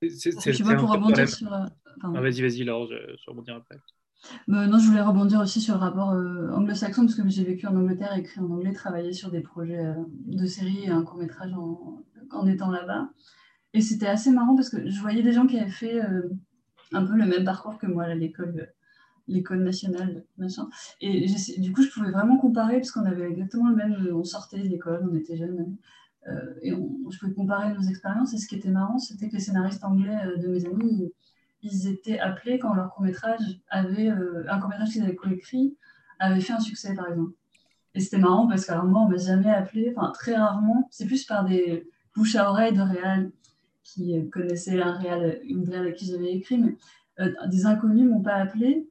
C'est 0.00 0.76
pour 0.76 0.90
rebondir 0.90 1.28
sur. 1.28 1.52
Euh, 1.52 1.66
ah, 2.02 2.20
vas-y, 2.20 2.42
vas-y, 2.42 2.64
Laure, 2.64 2.86
je, 2.86 2.94
je 2.94 3.30
rebondir 3.30 3.56
après. 3.56 3.76
Euh, 4.48 4.66
non, 4.66 4.78
je 4.78 4.88
voulais 4.88 5.00
rebondir 5.00 5.40
aussi 5.40 5.60
sur 5.60 5.74
le 5.74 5.80
rapport 5.80 6.12
euh, 6.12 6.50
anglo-saxon, 6.50 7.02
parce 7.06 7.14
que 7.14 7.28
j'ai 7.28 7.44
vécu 7.44 7.66
en 7.66 7.76
Angleterre, 7.76 8.14
écrit 8.16 8.40
en 8.40 8.50
anglais, 8.50 8.72
travaillé 8.72 9.12
sur 9.12 9.30
des 9.30 9.40
projets 9.40 9.94
de 10.26 10.46
série 10.46 10.84
et 10.84 10.88
un 10.88 11.02
court-métrage 11.02 11.52
en, 11.54 12.04
en, 12.30 12.46
étant 12.46 12.70
là-bas. 12.70 13.10
Et 13.74 13.80
c'était 13.80 14.06
assez 14.06 14.30
marrant 14.30 14.54
parce 14.54 14.70
que 14.70 14.88
je 14.88 15.00
voyais 15.00 15.22
des 15.22 15.32
gens 15.32 15.46
qui 15.46 15.58
avaient 15.58 15.70
fait 15.70 16.00
un 16.92 17.04
peu 17.04 17.14
le 17.14 17.26
même 17.26 17.44
parcours 17.44 17.78
que 17.78 17.86
moi 17.86 18.04
à 18.04 18.14
l'école 18.14 18.72
l'école 19.28 19.62
nationale, 19.62 20.24
machin. 20.38 20.68
Et 21.00 21.26
du 21.58 21.72
coup, 21.72 21.82
je 21.82 21.90
pouvais 21.90 22.10
vraiment 22.10 22.38
comparer 22.38 22.76
parce 22.76 22.90
qu'on 22.90 23.04
avait 23.04 23.28
exactement 23.28 23.68
le 23.68 23.76
même. 23.76 24.08
On 24.14 24.24
sortait 24.24 24.58
de 24.58 24.68
l'école, 24.68 25.06
on 25.10 25.14
était 25.14 25.36
jeunes. 25.36 25.76
Euh, 26.26 26.54
et 26.62 26.70
je 26.70 27.18
peux 27.18 27.30
comparer 27.30 27.72
nos 27.72 27.82
expériences. 27.82 28.34
Et 28.34 28.38
ce 28.38 28.46
qui 28.46 28.56
était 28.56 28.70
marrant, 28.70 28.98
c'était 28.98 29.28
que 29.28 29.34
les 29.34 29.40
scénaristes 29.40 29.84
anglais 29.84 30.16
euh, 30.26 30.36
de 30.36 30.48
mes 30.48 30.66
amis, 30.66 31.12
ils, 31.62 31.88
étaient 31.88 32.18
appelés 32.18 32.58
quand 32.58 32.74
leur 32.74 32.92
court-métrage 32.92 33.60
avait, 33.68 34.10
euh, 34.10 34.44
un 34.48 34.58
court-métrage 34.58 34.90
qu'ils 34.90 35.02
avaient 35.02 35.14
coécrit, 35.14 35.76
avait 36.18 36.40
fait 36.40 36.52
un 36.52 36.60
succès, 36.60 36.94
par 36.94 37.08
exemple. 37.08 37.32
Et 37.94 38.00
c'était 38.00 38.18
marrant 38.18 38.46
parce 38.46 38.66
qu'à 38.66 38.82
moi, 38.82 39.02
on 39.02 39.08
m'a 39.08 39.16
jamais 39.16 39.50
appelé, 39.50 39.92
enfin 39.96 40.12
très 40.12 40.36
rarement, 40.36 40.88
c'est 40.90 41.06
plus 41.06 41.24
par 41.24 41.44
des 41.44 41.88
bouches 42.14 42.36
à 42.36 42.50
oreille 42.50 42.74
de 42.74 42.82
réal 42.82 43.30
qui 43.82 44.28
connaissaient 44.30 44.80
un 44.80 44.92
réal, 44.92 45.40
une 45.44 45.68
réal 45.68 45.86
à 45.86 45.92
qui 45.92 46.06
j'avais 46.06 46.32
écrit, 46.32 46.58
mais 46.58 46.76
des 47.48 47.66
inconnus 47.66 48.08
m'ont 48.08 48.20
pas 48.20 48.34
appelé 48.34 48.86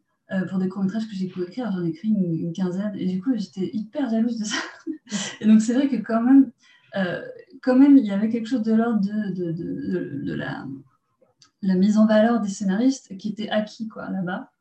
pour 0.50 0.58
des 0.58 0.68
courts-métrages 0.68 1.08
que 1.08 1.14
j'ai 1.14 1.30
coécrits. 1.30 1.61
J'en 1.61 1.85
ai 1.85 1.90
écrit 1.90 2.10
une, 2.10 2.52
quinzaine 2.52 2.93
et 2.95 3.06
du 3.06 3.22
coup, 3.22 3.32
j'étais 3.35 3.69
hyper 3.72 4.10
jalouse 4.10 4.40
de 4.40 4.45
ça. 4.45 4.58
et 5.42 5.45
donc, 5.45 5.61
c'est 5.61 5.74
vrai 5.74 5.88
que 5.88 5.98
quand 5.98 6.22
même, 6.22 6.52
quand 6.93 7.75
même, 7.75 7.98
il 7.98 8.06
y 8.06 8.11
avait 8.11 8.30
quelque 8.30 8.48
chose 8.48 8.64
de 8.64 8.74
l'ordre 8.74 9.01
de, 9.01 10.33
la, 10.33 11.75
mise 11.75 11.98
en 11.98 12.06
valeur 12.06 12.40
des 12.40 12.49
scénaristes 12.49 13.17
qui 13.17 13.30
était 13.30 13.49
acquis 13.49 13.90
là-bas, 13.95 14.51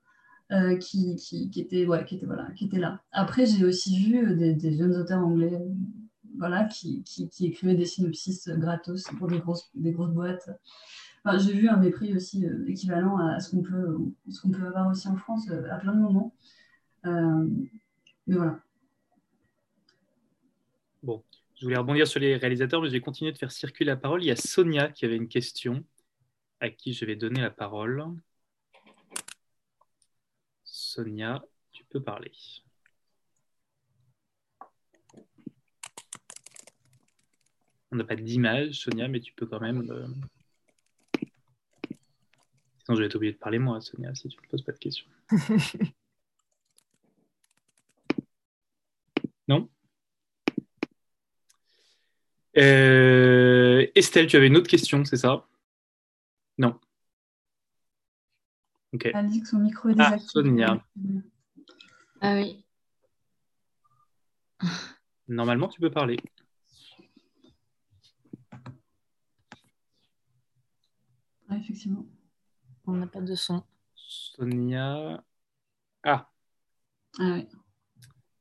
euh, 0.53 0.77
qui, 0.77 1.17
qui, 1.17 1.51
était, 1.57 1.87
ouais, 1.87 2.05
qui, 2.05 2.17
était, 2.17 2.27
voilà, 2.27 2.51
qui 2.53 2.67
était 2.67 2.79
là. 2.79 3.03
Après, 3.13 3.47
j'ai 3.47 3.65
aussi 3.65 3.99
vu 3.99 4.35
des, 4.37 4.77
jeunes 4.77 4.97
auteurs 4.97 5.25
anglais 5.25 5.61
voilà, 6.39 6.65
qui, 6.65 7.03
écrivaient 7.41 7.75
des 7.75 7.87
synopsis 7.87 8.49
gratos 8.49 9.05
pour 9.19 9.29
des 9.29 9.41
grosses, 9.41 9.71
des 9.75 9.93
grosses 9.93 10.13
boîtes. 10.13 10.51
Enfin, 11.25 11.39
j'ai 11.39 11.53
vu 11.53 11.69
un 11.69 11.77
mépris 11.77 12.15
aussi 12.15 12.47
euh, 12.47 12.65
équivalent 12.69 13.17
à 13.17 13.41
ce 13.41 13.51
qu'on 13.51 13.63
peut, 13.63 13.99
ce 14.31 14.41
qu'on 14.41 14.51
peut 14.51 14.67
avoir 14.67 14.89
aussi 14.89 15.09
en 15.09 15.17
France 15.17 15.51
à 15.71 15.77
plein 15.79 15.93
de 15.93 16.01
moments. 16.01 16.33
mais 17.05 18.37
voilà. 18.37 18.61
Bon, 21.03 21.23
je 21.57 21.65
voulais 21.65 21.77
rebondir 21.77 22.07
sur 22.07 22.21
les 22.21 22.37
réalisateurs, 22.37 22.83
mais 22.83 22.89
je 22.89 22.93
vais 22.93 23.01
continuer 23.01 23.33
de 23.33 23.39
faire 23.39 23.53
circuler 23.53 23.89
la 23.89 23.97
parole. 23.97 24.23
Il 24.23 24.27
y 24.27 24.31
a 24.31 24.37
Sonia 24.37 24.89
qui 24.89 25.05
avait 25.05 25.17
une 25.17 25.29
question, 25.29 25.85
à 26.61 26.71
qui 26.71 26.93
je 26.93 27.05
vais 27.05 27.17
donner 27.17 27.41
la 27.41 27.51
parole. 27.51 28.05
Sonia, 30.65 31.43
tu 31.73 31.85
peux 31.85 32.03
parler. 32.03 32.33
On 37.91 37.97
n'a 37.97 38.05
pas 38.05 38.17
d'image, 38.17 38.81
Sonia, 38.81 39.09
mais 39.09 39.21
tu 39.21 39.33
peux 39.33 39.47
quand 39.47 39.61
même. 39.61 39.91
Euh, 39.91 40.07
Sinon, 42.85 42.97
je 42.97 43.01
vais 43.01 43.07
être 43.07 43.17
obligé 43.17 43.33
de 43.33 43.39
parler 43.39 43.59
moi, 43.59 43.81
Sonia, 43.81 44.15
si 44.15 44.29
tu 44.29 44.37
ne 44.41 44.49
poses 44.49 44.63
pas 44.63 44.73
de 44.73 44.79
questions. 44.79 45.07
non 49.49 49.69
euh, 52.57 53.87
Estelle, 53.95 54.27
tu 54.27 54.37
avais 54.37 54.47
une 54.47 54.57
autre 54.57 54.69
question, 54.69 55.05
c'est 55.05 55.17
ça? 55.17 55.47
Non. 56.59 56.79
Ok. 58.93 59.11
Elle 59.13 59.27
dit 59.29 59.43
que 59.43 59.49
son 59.49 59.59
micro 59.59 59.89
est 59.91 59.95
ah, 59.99 60.11
désactivé. 60.11 60.45
Sonia. 60.45 60.85
Ah 62.21 62.35
oui. 62.35 62.65
Normalement, 65.29 65.69
tu 65.69 65.81
peux 65.81 65.91
parler. 65.91 66.19
Ah, 71.49 71.57
effectivement. 71.57 72.07
On 72.87 72.93
n'a 72.93 73.07
pas 73.07 73.21
de 73.21 73.35
son. 73.35 73.63
Sonia. 73.95 75.23
Ah. 76.03 76.31
Ah 77.19 77.33
oui. 77.35 77.49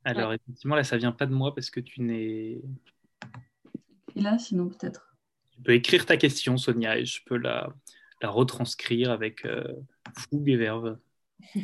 Alors, 0.04 0.32
effectivement, 0.32 0.76
là, 0.76 0.84
ça 0.84 0.96
vient 0.96 1.12
pas 1.12 1.26
de 1.26 1.34
moi 1.34 1.54
parce 1.54 1.68
que 1.68 1.80
tu 1.80 2.00
n'es 2.00 2.62
là, 4.20 4.38
sinon 4.38 4.68
peut-être. 4.68 5.16
Tu 5.52 5.62
peux 5.62 5.72
écrire 5.72 6.06
ta 6.06 6.16
question, 6.16 6.56
Sonia, 6.56 6.98
et 6.98 7.04
je 7.04 7.20
peux 7.24 7.36
la, 7.36 7.72
la 8.22 8.30
retranscrire 8.30 9.10
avec 9.10 9.44
euh, 9.44 9.64
fougue 10.14 10.48
et 10.48 10.56
verve. 10.56 10.98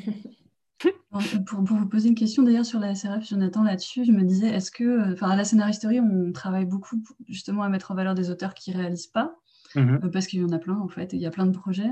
pour, 1.46 1.64
pour, 1.64 1.76
vous 1.76 1.88
poser 1.88 2.08
une 2.08 2.14
question 2.14 2.42
d'ailleurs 2.42 2.66
sur 2.66 2.80
la 2.80 2.94
SRF, 2.94 3.28
Jonathan, 3.28 3.62
là-dessus, 3.62 4.04
je 4.04 4.12
me 4.12 4.22
disais, 4.22 4.48
est-ce 4.48 4.70
que, 4.70 5.12
enfin, 5.12 5.30
à 5.30 5.36
la 5.36 5.44
scénaristerie, 5.44 6.00
on 6.00 6.32
travaille 6.32 6.64
beaucoup 6.66 7.02
justement 7.28 7.62
à 7.62 7.68
mettre 7.68 7.90
en 7.90 7.94
valeur 7.94 8.14
des 8.14 8.30
auteurs 8.30 8.54
qui 8.54 8.72
réalisent 8.72 9.06
pas, 9.06 9.36
mhm. 9.74 10.00
euh, 10.04 10.08
parce 10.08 10.26
qu'il 10.26 10.40
y 10.40 10.44
en 10.44 10.52
a 10.52 10.58
plein 10.58 10.76
en 10.76 10.88
fait, 10.88 11.12
il 11.12 11.20
y 11.20 11.26
a 11.26 11.30
plein 11.30 11.46
de 11.46 11.56
projets, 11.56 11.90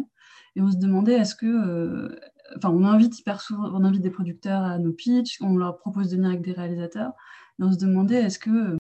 et 0.57 0.61
on 0.61 0.71
se 0.71 0.77
demandait, 0.77 1.15
est-ce 1.15 1.35
que, 1.35 1.47
euh, 1.47 2.17
enfin, 2.57 2.71
on 2.71 2.85
invite 2.85 3.19
hyper 3.19 3.41
souvent, 3.41 3.71
on 3.73 3.85
invite 3.85 4.03
des 4.03 4.11
producteurs 4.11 4.63
à 4.63 4.79
nos 4.79 4.93
pitchs, 4.93 5.39
on 5.41 5.57
leur 5.57 5.79
propose 5.79 6.11
de 6.11 6.17
venir 6.17 6.31
avec 6.31 6.43
des 6.43 6.53
réalisateurs, 6.53 7.13
et 7.59 7.63
on 7.63 7.73
se 7.73 7.79
demandait, 7.79 8.23
est-ce 8.23 8.39
que 8.39 8.77